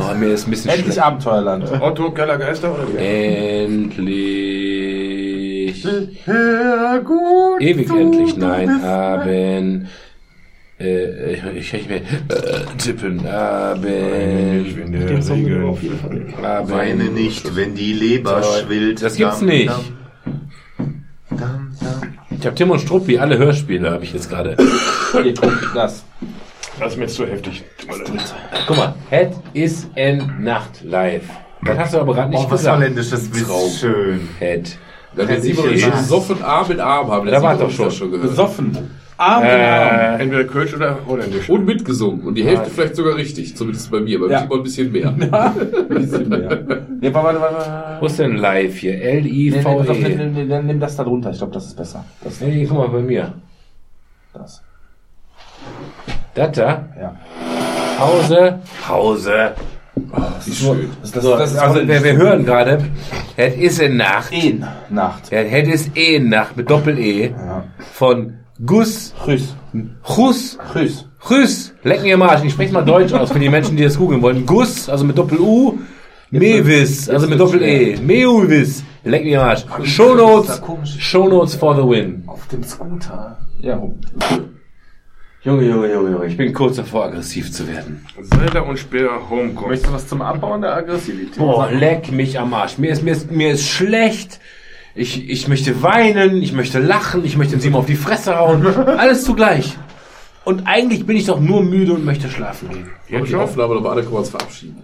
Oh, 0.00 0.14
mir 0.18 0.32
ist 0.34 0.46
ein 0.46 0.50
bisschen 0.50 0.70
Endlich 0.70 0.86
schlecht. 0.94 1.02
Abenteuerland. 1.06 1.80
Otto 1.80 2.10
Keller 2.10 2.36
Geister 2.38 2.74
oder 2.74 2.86
wie? 2.92 2.98
Endlich. 2.98 4.24
Ewig 7.60 7.90
endlich. 7.90 8.36
Nein, 8.36 8.82
haben. 8.82 9.88
Äh, 10.80 11.34
ich, 11.34 11.42
ich, 11.56 11.74
ich 11.74 11.88
mir, 11.88 11.96
äh, 11.96 12.00
tippen. 12.78 13.18
Ich 13.20 13.24
haben 13.24 13.82
Weine 16.70 17.04
nicht, 17.04 17.56
wenn 17.56 17.74
die 17.74 17.92
Leber 17.92 18.42
schwillt. 18.42 19.00
Das 19.02 19.16
gibt's 19.16 19.40
nicht. 19.40 19.72
Ich 22.38 22.46
habe 22.46 22.54
Tim 22.54 22.70
und 22.70 22.80
Struppi, 22.80 23.18
alle 23.18 23.38
Hörspiele 23.38 23.90
habe 23.90 24.04
ich 24.04 24.12
jetzt 24.12 24.28
gerade. 24.28 24.56
Hier, 25.22 25.34
guck, 25.34 25.72
das. 25.74 26.04
Das 26.78 26.92
ist 26.92 26.98
mir 26.98 27.04
jetzt 27.04 27.14
zu 27.14 27.26
heftig. 27.26 27.64
Guck 28.66 28.76
mal, 28.76 28.94
Het 29.10 29.32
is 29.52 29.86
en 29.94 30.42
Nacht 30.42 30.82
live. 30.84 31.24
Das 31.64 31.78
hast 31.78 31.94
du 31.94 31.98
aber 31.98 32.14
gerade 32.14 32.30
nicht 32.30 32.44
Oh, 32.44 32.48
gesagt. 32.48 32.76
holländisch, 32.76 33.10
das 33.10 33.22
ist 33.22 33.80
schön. 33.80 34.28
Het. 34.38 34.76
Wenn 35.14 35.28
wir 35.28 35.44
ich 35.44 35.90
besoffen 35.90 36.42
Arm 36.42 36.70
in 36.72 36.80
Arm 36.80 37.10
haben, 37.10 37.26
Da 37.26 37.32
der 37.32 37.42
war 37.42 37.54
doch 37.56 37.66
das 37.68 37.74
schon. 37.76 37.90
schon 37.90 38.10
gehört. 38.10 38.30
Besoffen. 38.30 38.90
Arm 39.16 39.44
in 39.44 39.50
Arm. 39.50 40.20
Entweder 40.20 40.44
Kölsch 40.44 40.74
oder 40.74 40.98
Holländisch. 41.06 41.48
Und 41.48 41.64
mitgesungen. 41.64 42.22
Und 42.26 42.34
die 42.34 42.44
Hälfte 42.44 42.70
vielleicht 42.70 42.96
sogar 42.96 43.14
richtig. 43.16 43.56
Zumindest 43.56 43.90
bei 43.90 44.00
mir. 44.00 44.18
Beim 44.20 44.30
Ja. 44.30 44.40
Simon 44.40 44.58
ein 44.58 44.62
bisschen 44.64 44.90
mehr. 44.92 45.10
Bisschen 45.88 46.28
mehr. 46.28 46.62
Nee, 47.00 47.14
warte, 47.14 47.40
warte, 47.40 47.54
warte. 47.56 48.00
wo 48.00 48.06
ist 48.06 48.18
denn 48.18 48.36
live 48.36 48.76
hier? 48.76 49.00
L-I-V-E. 49.00 49.92
nee, 50.16 50.26
nee, 50.26 50.48
dann 50.48 50.66
nimm 50.66 50.80
das 50.80 50.96
da 50.96 51.04
drunter. 51.04 51.30
Ich 51.30 51.38
glaube, 51.38 51.52
das 51.52 51.66
ist 51.66 51.76
besser. 51.76 52.04
Das, 52.22 52.40
Nee, 52.40 52.66
guck 52.68 52.78
mal 52.78 52.88
bei 52.88 53.00
mir. 53.00 53.32
das. 54.32 54.62
Das 56.34 56.52
da? 56.52 56.88
Ja. 57.00 57.16
Hause. 58.00 58.58
Hause. 58.88 59.52
Das 60.36 60.48
ist 60.48 60.58
schön. 60.58 60.90
Das, 61.00 61.12
das, 61.12 61.22
So, 61.22 61.36
das 61.38 61.52
ist 61.52 61.58
also, 61.58 61.86
wir, 61.86 62.02
wir 62.02 62.16
hören 62.16 62.44
gerade, 62.44 62.78
Het 63.36 63.56
is 63.56 63.78
en 63.78 63.96
Nacht. 63.96 64.32
in 64.32 64.64
Nacht. 64.90 65.30
Ja, 65.30 65.38
Het 65.38 65.68
is 65.68 65.90
en 65.94 66.28
Nacht 66.28 66.56
mit 66.56 66.68
Doppel-E 66.68 67.28
Ja. 67.28 67.64
von 67.92 68.34
Gus 68.64 69.14
Grüß. 69.24 69.54
Chus 70.04 70.58
Grüß. 70.72 71.08
Grüß, 71.20 71.74
leck 71.82 72.02
mir 72.02 72.14
am 72.14 72.22
Arsch. 72.22 72.44
Ich 72.44 72.52
spreche 72.52 72.72
mal 72.72 72.84
Deutsch 72.84 73.12
aus 73.12 73.32
für 73.32 73.38
die 73.38 73.48
Menschen, 73.48 73.76
die 73.76 73.82
das 73.82 73.98
googeln 73.98 74.22
wollen. 74.22 74.46
Gus, 74.46 74.88
also 74.88 75.04
mit 75.04 75.18
Doppel-U. 75.18 75.78
Mewis, 76.30 77.08
also 77.08 77.26
mit 77.26 77.40
Doppel-E. 77.40 77.96
Mewis, 77.96 78.84
leck 79.04 79.24
mir 79.24 79.40
am 79.42 79.48
Arsch. 79.48 79.64
Shownotes, 79.82 80.60
Shownotes 80.98 81.54
for 81.54 81.74
the 81.74 81.82
win. 81.82 82.22
Auf 82.26 82.46
dem 82.48 82.62
Scooter. 82.62 83.38
Ja, 83.60 83.80
Junge, 85.42 85.64
Junge, 85.68 85.92
Junge, 85.92 86.10
Junge, 86.10 86.26
ich 86.26 86.36
bin 86.36 86.54
kurz 86.54 86.76
davor, 86.76 87.04
aggressiv 87.04 87.52
zu 87.52 87.68
werden. 87.68 88.06
Zelda 88.22 88.60
und 88.60 88.78
Speer 88.78 89.10
Homecoming. 89.28 89.68
Möchtest 89.68 89.90
du 89.90 89.94
was 89.94 90.08
zum 90.08 90.22
Abbauen 90.22 90.62
der 90.62 90.74
Aggressivität? 90.74 91.36
Boah, 91.36 91.70
leck 91.70 92.10
mich 92.10 92.38
am 92.38 92.54
Arsch. 92.54 92.78
Mir 92.78 92.92
ist, 92.92 93.02
mir 93.02 93.12
ist, 93.12 93.30
mir 93.30 93.50
ist 93.50 93.66
schlecht. 93.66 94.40
Ich, 94.96 95.28
ich 95.28 95.48
möchte 95.48 95.82
weinen, 95.82 96.40
ich 96.40 96.52
möchte 96.52 96.78
lachen, 96.78 97.24
ich 97.24 97.36
möchte 97.36 97.56
den 97.56 97.60
Simon 97.60 97.80
auf 97.80 97.86
die 97.86 97.96
Fresse 97.96 98.38
hauen. 98.38 98.64
Alles 98.98 99.24
zugleich. 99.24 99.76
Und 100.44 100.66
eigentlich 100.66 101.04
bin 101.06 101.16
ich 101.16 101.26
doch 101.26 101.40
nur 101.40 101.62
müde 101.62 101.94
und 101.94 102.04
möchte 102.04 102.28
schlafen 102.28 102.68
gehen. 102.70 103.20
Und 103.20 103.28
die 103.28 103.34
Aufnahme 103.34 103.74
nochmal 103.74 103.92
alle 103.92 104.02
können 104.02 104.14
wir 104.14 104.18
uns 104.18 104.30
verabschieden. 104.30 104.82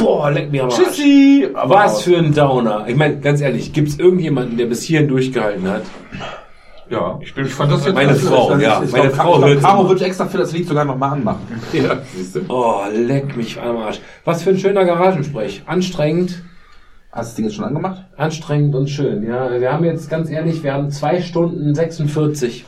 Boah, 0.00 0.30
leck 0.30 0.50
mir 0.50 0.64
am 0.64 0.70
Arsch. 0.70 0.78
Tschüssi! 0.78 1.48
Was 1.52 2.02
für 2.02 2.16
ein 2.16 2.34
Downer. 2.34 2.86
Ich 2.88 2.96
meine, 2.96 3.20
ganz 3.20 3.42
ehrlich, 3.42 3.72
gibt's 3.72 3.96
irgendjemanden, 3.96 4.56
der 4.56 4.64
bis 4.66 4.82
hierhin 4.82 5.08
durchgehalten 5.08 5.68
hat? 5.68 5.82
Ja, 6.88 7.18
Ich 7.22 7.34
bin 7.34 7.46
fand 7.46 7.72
das 7.72 7.84
jetzt 7.84 7.94
Meine 7.94 8.14
Frau, 8.14 8.56
ja. 8.56 8.82
Meine 8.90 9.10
Frau 9.10 9.42
hört 9.42 9.60
Caro 9.60 9.88
würde 9.88 10.04
extra 10.04 10.26
für 10.26 10.38
das 10.38 10.52
Lied 10.52 10.68
sogar 10.68 10.84
noch 10.84 10.96
mal 10.96 11.12
anmachen. 11.12 11.40
Ja, 11.72 11.98
siehst 12.14 12.36
du. 12.36 12.40
Oh, 12.48 12.82
leck 12.92 13.36
mich 13.36 13.60
am 13.60 13.76
Arsch. 13.78 14.00
Was 14.24 14.42
für 14.42 14.50
ein 14.50 14.58
schöner 14.58 14.84
Garagensprech. 14.84 15.62
Anstrengend, 15.66 16.42
Hast 17.14 17.26
du 17.26 17.30
das 17.30 17.34
Ding 17.36 17.44
jetzt 17.44 17.54
schon 17.54 17.64
angemacht? 17.64 18.04
anstrengend 18.16 18.74
und 18.74 18.90
schön. 18.90 19.22
Ja, 19.22 19.60
wir 19.60 19.72
haben 19.72 19.84
jetzt, 19.84 20.10
ganz 20.10 20.28
ehrlich, 20.30 20.64
wir 20.64 20.74
haben 20.74 20.90
zwei 20.90 21.22
Stunden 21.22 21.72
46. 21.72 22.64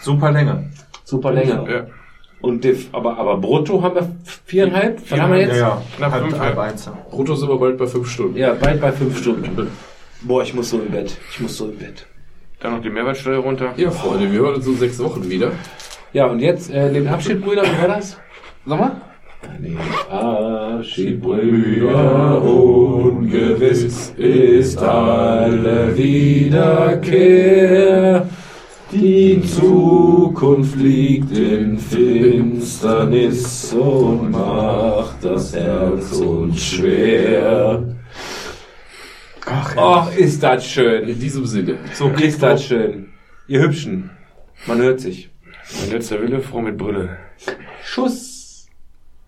super 0.00 0.30
Länge. 0.30 0.70
Super 1.02 1.32
Länge. 1.32 1.64
Ja. 1.68 1.86
Und 2.40 2.62
die, 2.62 2.86
aber, 2.92 3.18
aber 3.18 3.38
brutto 3.38 3.82
haben 3.82 3.96
wir 3.96 4.08
viereinhalb? 4.44 5.02
Was 5.10 5.20
haben 5.20 5.32
wir 5.32 5.40
jetzt? 5.40 5.56
Ja, 5.56 5.68
ja. 5.68 5.82
Knapp 5.96 6.12
halb, 6.12 6.22
fünf, 6.22 6.38
halb 6.38 6.54
ja. 6.56 6.62
eins. 6.62 6.88
Brutto 7.10 7.34
sind 7.34 7.48
wir 7.48 7.58
bald 7.58 7.78
bei 7.78 7.86
fünf 7.88 8.08
Stunden. 8.08 8.36
Ja, 8.36 8.54
bald 8.54 8.80
bei 8.80 8.92
fünf 8.92 9.18
Stunden. 9.18 9.68
Boah, 10.22 10.44
ich 10.44 10.54
muss 10.54 10.70
so 10.70 10.78
im 10.78 10.92
Bett. 10.92 11.16
Ich 11.32 11.40
muss 11.40 11.56
so 11.56 11.66
im 11.66 11.76
Bett. 11.76 12.06
Dann 12.60 12.74
noch 12.74 12.82
die 12.82 12.90
Mehrwertsteuer 12.90 13.40
runter. 13.40 13.72
Ja, 13.76 13.90
Freunde, 13.90 14.30
wir 14.30 14.38
hören 14.38 14.54
uns 14.54 14.68
in 14.68 14.76
sechs 14.76 15.00
Wochen 15.00 15.28
wieder. 15.28 15.50
Ja, 16.12 16.26
und 16.26 16.38
jetzt 16.38 16.70
äh, 16.70 16.92
den 16.92 17.08
Abschied, 17.08 17.42
Brüder, 17.42 17.64
wie 17.64 17.80
war 17.80 17.88
das? 17.88 18.16
Sag 18.64 18.78
mal. 18.78 19.00
Abschied, 20.10 21.20
Brüder, 21.20 22.42
ungewiss 22.42 24.12
ist 24.16 24.78
alle 24.78 25.96
Wiederkehr. 25.96 27.10
Die 28.92 29.40
Zukunft 29.42 30.76
liegt 30.76 31.30
in 31.36 31.78
Finsternis 31.78 33.72
und 33.72 34.32
macht 34.32 35.24
das 35.24 35.54
Herz 35.54 36.12
uns 36.12 36.60
schwer. 36.60 37.84
Ach, 39.76 40.16
ist 40.16 40.42
das 40.42 40.66
schön. 40.66 41.08
In 41.08 41.20
diesem 41.20 41.46
Sinne. 41.46 41.78
So 41.94 42.08
ist 42.08 42.42
das 42.42 42.64
schön. 42.64 43.10
Ihr 43.46 43.62
Hübschen. 43.62 44.10
Man 44.66 44.82
hört 44.82 45.00
sich. 45.00 45.30
Mein 45.80 45.92
letzter 45.92 46.20
Wille, 46.20 46.40
Frau 46.40 46.60
mit 46.60 46.76
Brille. 46.76 47.16
Schuss. 47.84 48.29